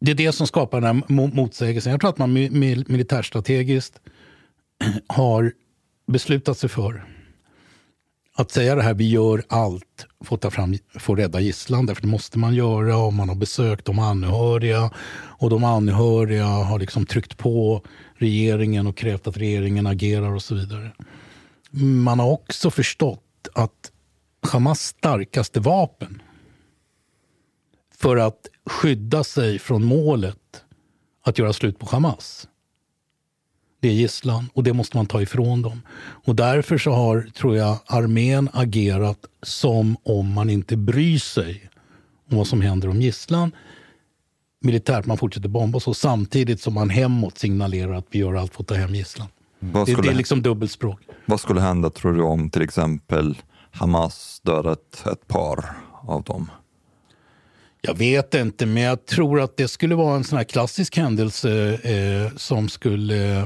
det 0.00 0.10
är 0.10 0.14
det 0.14 0.32
som 0.32 0.46
skapar 0.46 0.80
den 0.80 0.96
här 0.96 1.02
mo- 1.06 1.34
motsägelsen. 1.34 1.90
Jag 1.92 2.00
tror 2.00 2.10
att 2.10 2.18
man 2.18 2.36
mi- 2.36 2.50
mi- 2.50 2.84
militärstrategiskt 2.92 4.00
har 5.06 5.52
beslutat 6.06 6.58
sig 6.58 6.68
för 6.68 7.15
att 8.38 8.50
säga 8.50 8.74
det 8.74 8.82
här, 8.82 8.94
vi 8.94 9.08
gör 9.10 9.42
allt 9.48 10.06
för 10.24 10.34
att 10.34 10.40
ta 10.40 10.50
fram, 10.50 10.78
för 10.94 11.12
att 11.12 11.18
rädda 11.18 11.40
gisslan. 11.40 11.86
Därför 11.86 12.02
det 12.02 12.08
måste 12.08 12.38
man 12.38 12.54
göra 12.54 12.96
om 12.96 13.14
man 13.14 13.28
har 13.28 13.36
besökt 13.36 13.84
de 13.84 13.98
anhöriga. 13.98 14.90
Och 15.38 15.50
de 15.50 15.64
anhöriga 15.64 16.46
har 16.46 16.78
liksom 16.78 17.06
tryckt 17.06 17.36
på 17.36 17.82
regeringen 18.14 18.86
och 18.86 18.96
krävt 18.96 19.26
att 19.26 19.36
regeringen 19.36 19.86
agerar 19.86 20.32
och 20.32 20.42
så 20.42 20.54
vidare. 20.54 20.90
Man 22.04 22.18
har 22.18 22.30
också 22.30 22.70
förstått 22.70 23.48
att 23.54 23.92
Hamas 24.40 24.80
starkaste 24.80 25.60
vapen 25.60 26.22
för 27.94 28.16
att 28.16 28.46
skydda 28.66 29.24
sig 29.24 29.58
från 29.58 29.84
målet 29.84 30.64
att 31.24 31.38
göra 31.38 31.52
slut 31.52 31.78
på 31.78 31.86
Hamas. 31.86 32.48
Det 33.80 33.88
är 33.88 33.92
gisslan 33.92 34.48
och 34.54 34.62
det 34.64 34.72
måste 34.72 34.96
man 34.96 35.06
ta 35.06 35.22
ifrån 35.22 35.62
dem. 35.62 35.82
Och 36.24 36.36
därför 36.36 36.78
så 36.78 36.90
har, 36.92 37.20
tror 37.34 37.56
jag, 37.56 37.78
armén 37.86 38.48
agerat 38.52 39.18
som 39.42 39.96
om 40.02 40.32
man 40.32 40.50
inte 40.50 40.76
bryr 40.76 41.18
sig 41.18 41.70
om 42.30 42.36
vad 42.36 42.46
som 42.46 42.60
händer 42.60 42.88
om 42.88 43.00
gisslan. 43.02 43.52
Militärt, 44.60 45.06
man 45.06 45.16
fortsätter 45.18 45.48
bomba 45.48 45.80
så 45.80 45.94
samtidigt 45.94 46.60
som 46.60 46.74
man 46.74 46.90
hemåt 46.90 47.38
signalerar 47.38 47.92
att 47.94 48.06
vi 48.10 48.18
gör 48.18 48.34
allt 48.34 48.54
för 48.54 48.62
att 48.62 48.68
ta 48.68 48.74
hem 48.74 48.94
gisslan. 48.94 49.28
Vad 49.58 49.86
Det, 49.86 49.92
skulle- 49.92 50.08
det 50.08 50.14
är 50.14 50.16
liksom 50.16 50.42
dubbelspråk. 50.42 51.00
Vad 51.26 51.40
skulle 51.40 51.60
hända 51.60 51.90
tror 51.90 52.12
du 52.12 52.22
om 52.22 52.50
till 52.50 52.62
exempel 52.62 53.38
Hamas 53.70 54.40
dödat 54.44 55.06
ett 55.12 55.28
par 55.28 55.64
av 56.02 56.22
dem? 56.22 56.50
Jag 57.80 57.94
vet 57.94 58.34
inte, 58.34 58.66
men 58.66 58.82
jag 58.82 59.06
tror 59.06 59.40
att 59.40 59.56
det 59.56 59.68
skulle 59.68 59.94
vara 59.94 60.16
en 60.16 60.24
sån 60.24 60.36
här 60.36 60.44
klassisk 60.44 60.96
händelse 60.96 61.74
eh, 61.82 62.36
som 62.36 62.68
skulle 62.68 63.38
eh, 63.40 63.44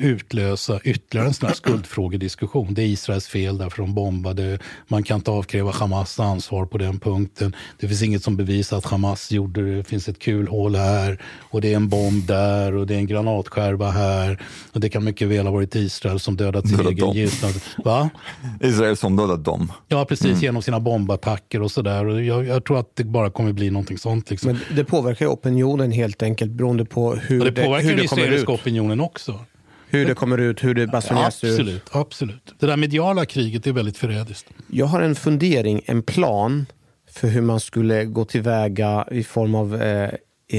utlösa 0.00 0.80
ytterligare 0.84 1.28
en 1.28 1.34
sån 1.34 1.46
här 1.48 1.54
skuldfrågediskussion. 1.54 2.74
Det 2.74 2.82
är 2.82 2.86
Israels 2.86 3.26
fel 3.26 3.58
därför 3.58 3.82
de 3.82 3.94
bombade. 3.94 4.58
Man 4.88 5.02
kan 5.02 5.16
inte 5.16 5.30
avkräva 5.30 5.70
Hamas 5.70 6.20
ansvar 6.20 6.66
på 6.66 6.78
den 6.78 7.00
punkten. 7.00 7.56
Det 7.80 7.88
finns 7.88 8.02
inget 8.02 8.22
som 8.22 8.36
bevisar 8.36 8.78
att 8.78 8.84
Hamas 8.84 9.32
gjorde 9.32 9.62
det. 9.62 9.76
Det 9.76 9.84
finns 9.84 10.08
ett 10.08 10.18
kulhål 10.18 10.76
här 10.76 11.22
och 11.38 11.60
det 11.60 11.72
är 11.72 11.76
en 11.76 11.88
bomb 11.88 12.26
där 12.26 12.74
och 12.74 12.86
det 12.86 12.94
är 12.94 12.98
en 12.98 13.06
granatskärva 13.06 13.90
här. 13.90 14.42
Och 14.72 14.80
det 14.80 14.88
kan 14.88 15.04
mycket 15.04 15.28
väl 15.28 15.46
ha 15.46 15.52
varit 15.52 15.74
Israel 15.74 16.20
som 16.20 16.36
dödat 16.36 16.68
sin 16.68 16.76
Dödat 16.76 16.92
egen 16.92 17.06
dem. 17.06 17.16
gisslan. 17.16 17.52
Va? 17.84 18.10
Israel 18.60 18.96
som 18.96 19.16
dödat 19.16 19.44
dem. 19.44 19.72
Ja, 19.88 20.04
precis. 20.04 20.26
Mm. 20.26 20.40
Genom 20.40 20.62
sina 20.62 20.80
bombattacker 20.80 21.62
och 21.62 21.70
sådär. 21.70 22.20
Jag, 22.20 22.46
jag 22.46 22.64
tror 22.64 22.78
att 22.78 22.96
det 22.96 23.04
bara 23.04 23.30
kommer 23.30 23.52
bli 23.52 23.70
någonting 23.70 23.98
sånt. 23.98 24.30
Liksom. 24.30 24.52
Men 24.52 24.76
det 24.76 24.84
påverkar 24.84 25.26
ju 25.26 25.30
opinionen 25.32 25.92
helt 25.92 26.22
enkelt 26.22 26.50
beroende 26.52 26.84
på 26.84 27.14
hur 27.14 27.40
och 27.40 27.44
det 27.44 27.50
det, 27.50 27.80
hur 27.80 27.96
det 27.96 28.06
kommer 28.06 28.26
ut. 28.26 28.51
Opinionen 28.54 29.00
också. 29.00 29.44
Hur 29.88 30.06
det 30.06 30.14
kommer 30.14 30.38
ut, 30.38 30.64
hur 30.64 30.74
det 30.74 30.86
basuneras 30.86 31.44
ut. 31.44 31.50
Absolut, 31.50 31.82
absolut. 31.92 32.54
Det 32.58 32.66
där 32.66 32.76
mediala 32.76 33.26
kriget 33.26 33.66
är 33.66 33.72
väldigt 33.72 33.98
förrädiskt. 33.98 34.46
Jag 34.70 34.86
har 34.86 35.00
en 35.00 35.14
fundering, 35.14 35.82
en 35.86 36.02
plan 36.02 36.66
för 37.10 37.28
hur 37.28 37.40
man 37.40 37.60
skulle 37.60 38.04
gå 38.04 38.24
tillväga 38.24 39.06
i 39.10 39.24
form 39.24 39.54
av 39.54 39.82
eh, 39.82 40.10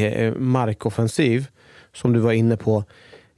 eh, 0.01 0.33
markoffensiv, 0.35 1.47
som 1.93 2.13
du 2.13 2.19
var 2.19 2.31
inne 2.31 2.57
på. 2.57 2.83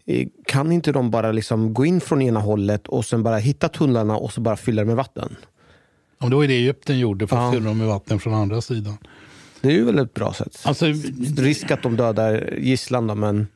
Eh, 0.05 0.27
Kan 0.45 0.71
inte 0.71 0.91
de 0.91 1.11
bara 1.11 1.31
liksom 1.31 1.73
gå 1.73 1.85
in 1.85 2.01
från 2.01 2.21
ena 2.21 2.39
hållet 2.39 2.87
och 2.87 3.05
sen 3.05 3.23
bara 3.23 3.37
hitta 3.37 3.69
tunnlarna 3.69 4.17
och 4.17 4.31
så 4.33 4.41
bara 4.41 4.57
fylla 4.57 4.81
det 4.81 4.85
med 4.85 4.95
vatten? 4.95 5.35
Om 6.19 6.29
det 6.29 6.35
var 6.35 6.47
det 6.47 6.53
Egypten 6.53 6.99
gjorde 6.99 7.27
för 7.27 7.47
att 7.47 7.53
fylla 7.53 7.65
dem 7.67 7.77
med 7.77 7.87
vatten 7.87 8.19
från 8.19 8.33
andra 8.33 8.61
sidan. 8.61 8.97
Det 9.61 9.67
är 9.67 9.73
ju 9.73 9.85
väl 9.85 9.99
ett 9.99 10.13
bra 10.13 10.33
sätt. 10.33 10.59
Alltså, 10.63 10.85
Risk 11.37 11.71
att 11.71 11.83
de 11.83 11.97
dödar 11.97 12.53
gisslan 12.57 13.07
då, 13.07 13.15
men... 13.15 13.47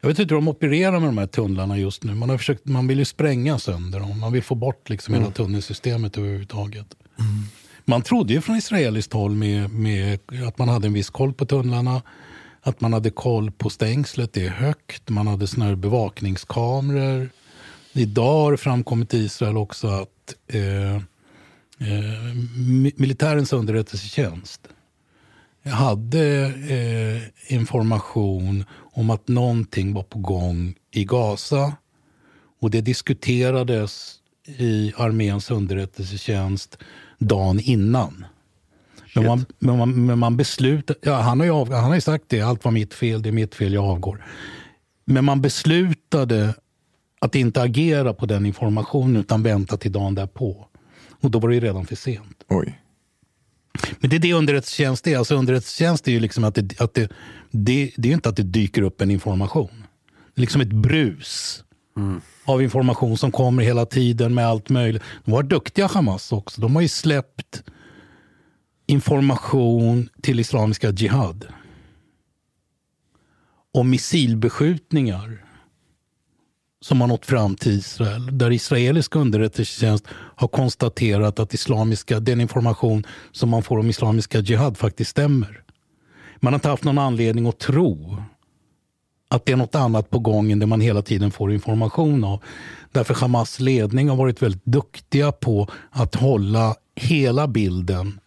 Jag 0.00 0.08
vet 0.08 0.18
inte 0.18 0.34
hur 0.34 0.40
de 0.40 0.48
opererar 0.48 1.00
med 1.00 1.08
de 1.08 1.18
här 1.18 1.26
tunnlarna 1.26 1.78
just 1.78 2.04
nu. 2.04 2.14
Man, 2.14 2.30
har 2.30 2.38
försökt, 2.38 2.64
man 2.64 2.86
vill 2.88 2.98
ju 2.98 3.04
spränga 3.04 3.58
sönder 3.58 4.00
dem. 4.00 4.20
Man 4.20 4.32
vill 4.32 4.42
få 4.42 4.54
bort 4.54 4.90
liksom 4.90 5.14
hela 5.14 5.30
tunnelsystemet 5.30 6.18
överhuvudtaget. 6.18 6.86
Man 7.84 8.02
trodde 8.02 8.32
ju 8.32 8.40
från 8.40 8.56
israeliskt 8.56 9.12
håll 9.12 9.34
med, 9.34 9.70
med 9.70 10.18
att 10.48 10.58
man 10.58 10.68
hade 10.68 10.86
en 10.86 10.92
viss 10.92 11.10
koll 11.10 11.32
på 11.32 11.46
tunnlarna. 11.46 12.02
Att 12.62 12.80
man 12.80 12.92
hade 12.92 13.10
koll 13.10 13.50
på 13.50 13.70
stängslet, 13.70 14.32
det 14.32 14.46
är 14.46 14.50
högt. 14.50 15.08
Man 15.08 15.26
hade 15.26 15.46
såna 15.46 15.64
här 15.66 15.74
bevakningskameror. 15.74 17.30
Idag 17.92 18.42
har 18.42 18.52
det 18.52 18.58
framkommit 18.58 19.14
i 19.14 19.18
Israel 19.18 19.56
också 19.56 19.86
att 19.88 20.34
eh, 20.48 20.94
eh, 20.96 21.00
mi- 22.56 22.92
militärens 22.96 23.52
underrättelsetjänst 23.52 24.60
hade 25.64 26.44
eh, 26.46 27.52
information 27.54 28.64
om 28.98 29.10
att 29.10 29.28
någonting 29.28 29.94
var 29.94 30.02
på 30.02 30.18
gång 30.18 30.74
i 30.90 31.04
Gaza. 31.04 31.72
Och 32.60 32.70
det 32.70 32.80
diskuterades 32.80 34.14
i 34.58 34.92
arméns 34.96 35.50
underrättelsetjänst 35.50 36.78
dagen 37.18 37.60
innan. 37.60 38.24
Men 39.14 39.24
man, 39.24 39.46
men 39.58 39.78
man, 39.78 40.06
men 40.06 40.18
man 40.18 40.36
beslutade, 40.36 40.98
ja, 41.02 41.14
han, 41.20 41.40
har 41.40 41.46
ju 41.46 41.52
av, 41.52 41.72
han 41.72 41.90
har 41.90 42.00
sagt 42.00 42.24
det, 42.28 42.40
allt 42.40 42.64
var 42.64 42.72
mitt 42.72 42.94
fel, 42.94 43.22
det 43.22 43.28
är 43.28 43.32
mitt 43.32 43.54
fel, 43.54 43.72
jag 43.72 43.84
avgår. 43.84 44.24
Men 45.04 45.24
man 45.24 45.40
beslutade 45.40 46.54
att 47.20 47.34
inte 47.34 47.62
agera 47.62 48.14
på 48.14 48.26
den 48.26 48.46
informationen 48.46 49.16
utan 49.16 49.42
vänta 49.42 49.76
till 49.76 49.92
dagen 49.92 50.14
därpå. 50.14 50.66
Och 51.20 51.30
då 51.30 51.38
var 51.38 51.48
det 51.48 51.54
ju 51.54 51.60
redan 51.60 51.86
för 51.86 51.96
sent. 51.96 52.44
Oj. 52.48 52.80
Men 54.00 54.10
det 54.10 54.16
är 54.16 54.20
det 54.20 54.32
underrättelsetjänst 54.32 55.06
är. 55.06 55.18
Alltså 55.18 55.34
underrättelsetjänst 55.34 56.08
är 56.08 56.12
ju 56.12 56.20
liksom 56.20 56.44
att 56.44 56.54
det, 56.54 56.80
att 56.80 56.94
det, 56.94 57.12
det, 57.50 57.92
det 57.96 58.08
är 58.08 58.12
inte 58.12 58.28
att 58.28 58.36
det 58.36 58.42
dyker 58.42 58.82
upp 58.82 59.00
en 59.00 59.10
information. 59.10 59.84
Det 60.34 60.40
är 60.40 60.40
liksom 60.40 60.60
ett 60.60 60.72
brus 60.72 61.64
av 62.44 62.62
information 62.62 63.18
som 63.18 63.32
kommer 63.32 63.62
hela 63.62 63.86
tiden 63.86 64.34
med 64.34 64.46
allt 64.46 64.68
möjligt. 64.68 65.02
De 65.24 65.30
var 65.30 65.42
duktiga 65.42 65.86
Hamas 65.86 66.32
också. 66.32 66.60
De 66.60 66.74
har 66.74 66.82
ju 66.82 66.88
släppt 66.88 67.62
information 68.86 70.08
till 70.22 70.40
Islamiska 70.40 70.90
Jihad 70.90 71.46
om 73.72 73.90
missilbeskjutningar 73.90 75.44
som 76.80 77.00
har 77.00 77.08
nått 77.08 77.26
fram 77.26 77.56
till 77.56 77.72
Israel. 77.72 78.38
Där 78.38 78.50
israelisk 78.50 79.16
underrättelsetjänst 79.16 80.04
har 80.12 80.48
konstaterat 80.48 81.38
att 81.38 81.54
islamiska, 81.54 82.20
den 82.20 82.40
information 82.40 83.06
som 83.32 83.48
man 83.48 83.62
får 83.62 83.78
om 83.78 83.90
Islamiska 83.90 84.38
Jihad 84.38 84.78
faktiskt 84.78 85.10
stämmer. 85.10 85.62
Man 86.40 86.52
har 86.52 86.58
inte 86.58 86.68
haft 86.68 86.84
någon 86.84 86.98
anledning 86.98 87.46
att 87.46 87.58
tro 87.58 88.16
att 89.30 89.46
det 89.46 89.52
är 89.52 89.56
något 89.56 89.74
annat 89.74 90.10
på 90.10 90.18
gång 90.18 90.52
än 90.52 90.58
det 90.58 90.66
man 90.66 90.80
hela 90.80 91.02
tiden 91.02 91.30
får 91.30 91.52
information 91.52 92.24
av. 92.24 92.42
Därför 92.92 93.14
Hamas 93.14 93.60
ledning 93.60 94.08
har 94.08 94.16
varit 94.16 94.42
väldigt 94.42 94.64
duktiga 94.64 95.32
på 95.32 95.68
att 95.90 96.14
hålla 96.14 96.74
hela 96.96 97.48
bilden 97.48 98.20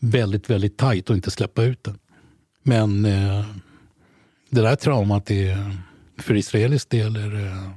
väldigt, 0.00 0.50
väldigt 0.50 0.76
tajt 0.78 1.10
och 1.10 1.16
inte 1.16 1.30
släppa 1.30 1.62
ut 1.62 1.84
den. 1.84 1.98
Men 2.62 3.04
eh, 3.04 3.44
det 4.50 4.60
där 4.60 4.76
traumat 4.76 5.30
är, 5.30 5.76
för 6.18 6.34
israelisk 6.36 6.90
del 6.90 7.16
är, 7.16 7.46
eh, 7.46 7.70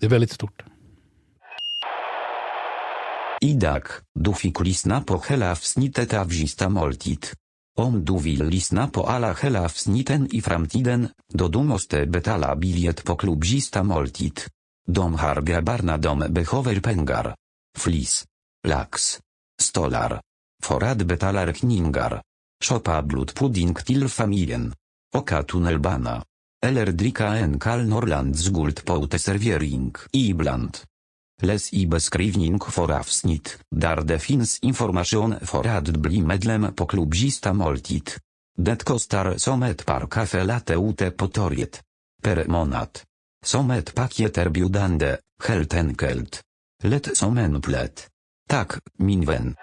det- 0.00 0.06
är 0.06 0.10
väldigt 0.10 0.32
stort. 0.32 0.62
Idag, 3.40 3.82
du 4.14 4.32
fick 4.32 4.60
lyssna 4.60 5.00
på 5.02 5.22
hela 5.28 5.50
avsnittet 5.50 6.14
av 6.14 6.32
Gista 6.32 6.68
måltid. 6.68 7.26
Om 7.78 8.04
du 8.04 8.18
vill 8.18 8.44
lyssna 8.44 8.88
på 8.88 9.02
alla 9.02 9.34
hela 9.34 9.64
avsnitten 9.64 10.28
i 10.34 10.42
framtiden, 10.42 11.08
då 11.32 11.48
du 11.48 11.58
måste 11.58 12.06
betala 12.06 12.56
biljett 12.56 13.04
på 13.04 13.16
klubb 13.16 13.44
Gista 13.44 13.82
måltid. 13.82 14.40
De 14.86 15.14
har 15.14 15.42
grabbarna 15.42 15.96
de 15.96 16.18
behöver 16.18 16.80
pengar. 16.80 17.34
Flis. 17.78 18.24
Lax. 18.66 19.20
Stolar. 19.60 20.20
För 20.62 20.80
att 20.84 21.02
betala 21.02 21.46
räkningar. 21.46 22.22
Shoppa 22.64 23.02
blodpudding 23.02 23.74
till 23.74 24.08
familjen. 24.08 24.74
Oka 25.16 25.42
tunnelbana. 25.42 26.24
Eller 26.66 26.86
dricka 26.86 27.26
en 27.26 27.60
kall 27.60 27.86
Norrlands 27.88 28.48
guld 28.48 28.84
på 28.84 29.04
uteservering 29.04 29.94
ibland. 30.12 30.78
Les 31.42 31.72
i 31.72 31.86
beskrivning 31.86 32.60
för 32.60 32.92
avsnitt, 32.92 33.58
där 33.70 33.96
det 33.96 34.18
finns 34.18 34.58
information 34.58 35.34
för 35.42 35.66
att 35.66 35.88
bli 35.88 36.22
medlem 36.22 36.74
på 36.74 36.86
klubb 36.86 37.14
Gista 37.14 37.52
måltid. 37.52 38.10
Det 38.58 38.84
kostar 38.84 39.36
som 39.36 39.62
ett 39.62 39.86
par 39.86 40.06
kaffe 40.06 40.44
latte 40.44 40.74
ute 40.74 41.10
på 41.10 41.28
torget. 41.28 41.82
Per 42.22 42.44
månad. 42.46 42.88
Som 43.44 43.70
ett 43.70 43.94
paket 43.94 44.38
erbjudande, 44.38 45.16
helt 45.48 45.74
enkelt. 45.74 46.42
Lätt 46.82 47.16
som 47.16 47.38
en 47.38 47.62
plätt. 47.62 48.08
Tack, 48.48 48.72
min 48.98 49.24
vän. 49.24 49.56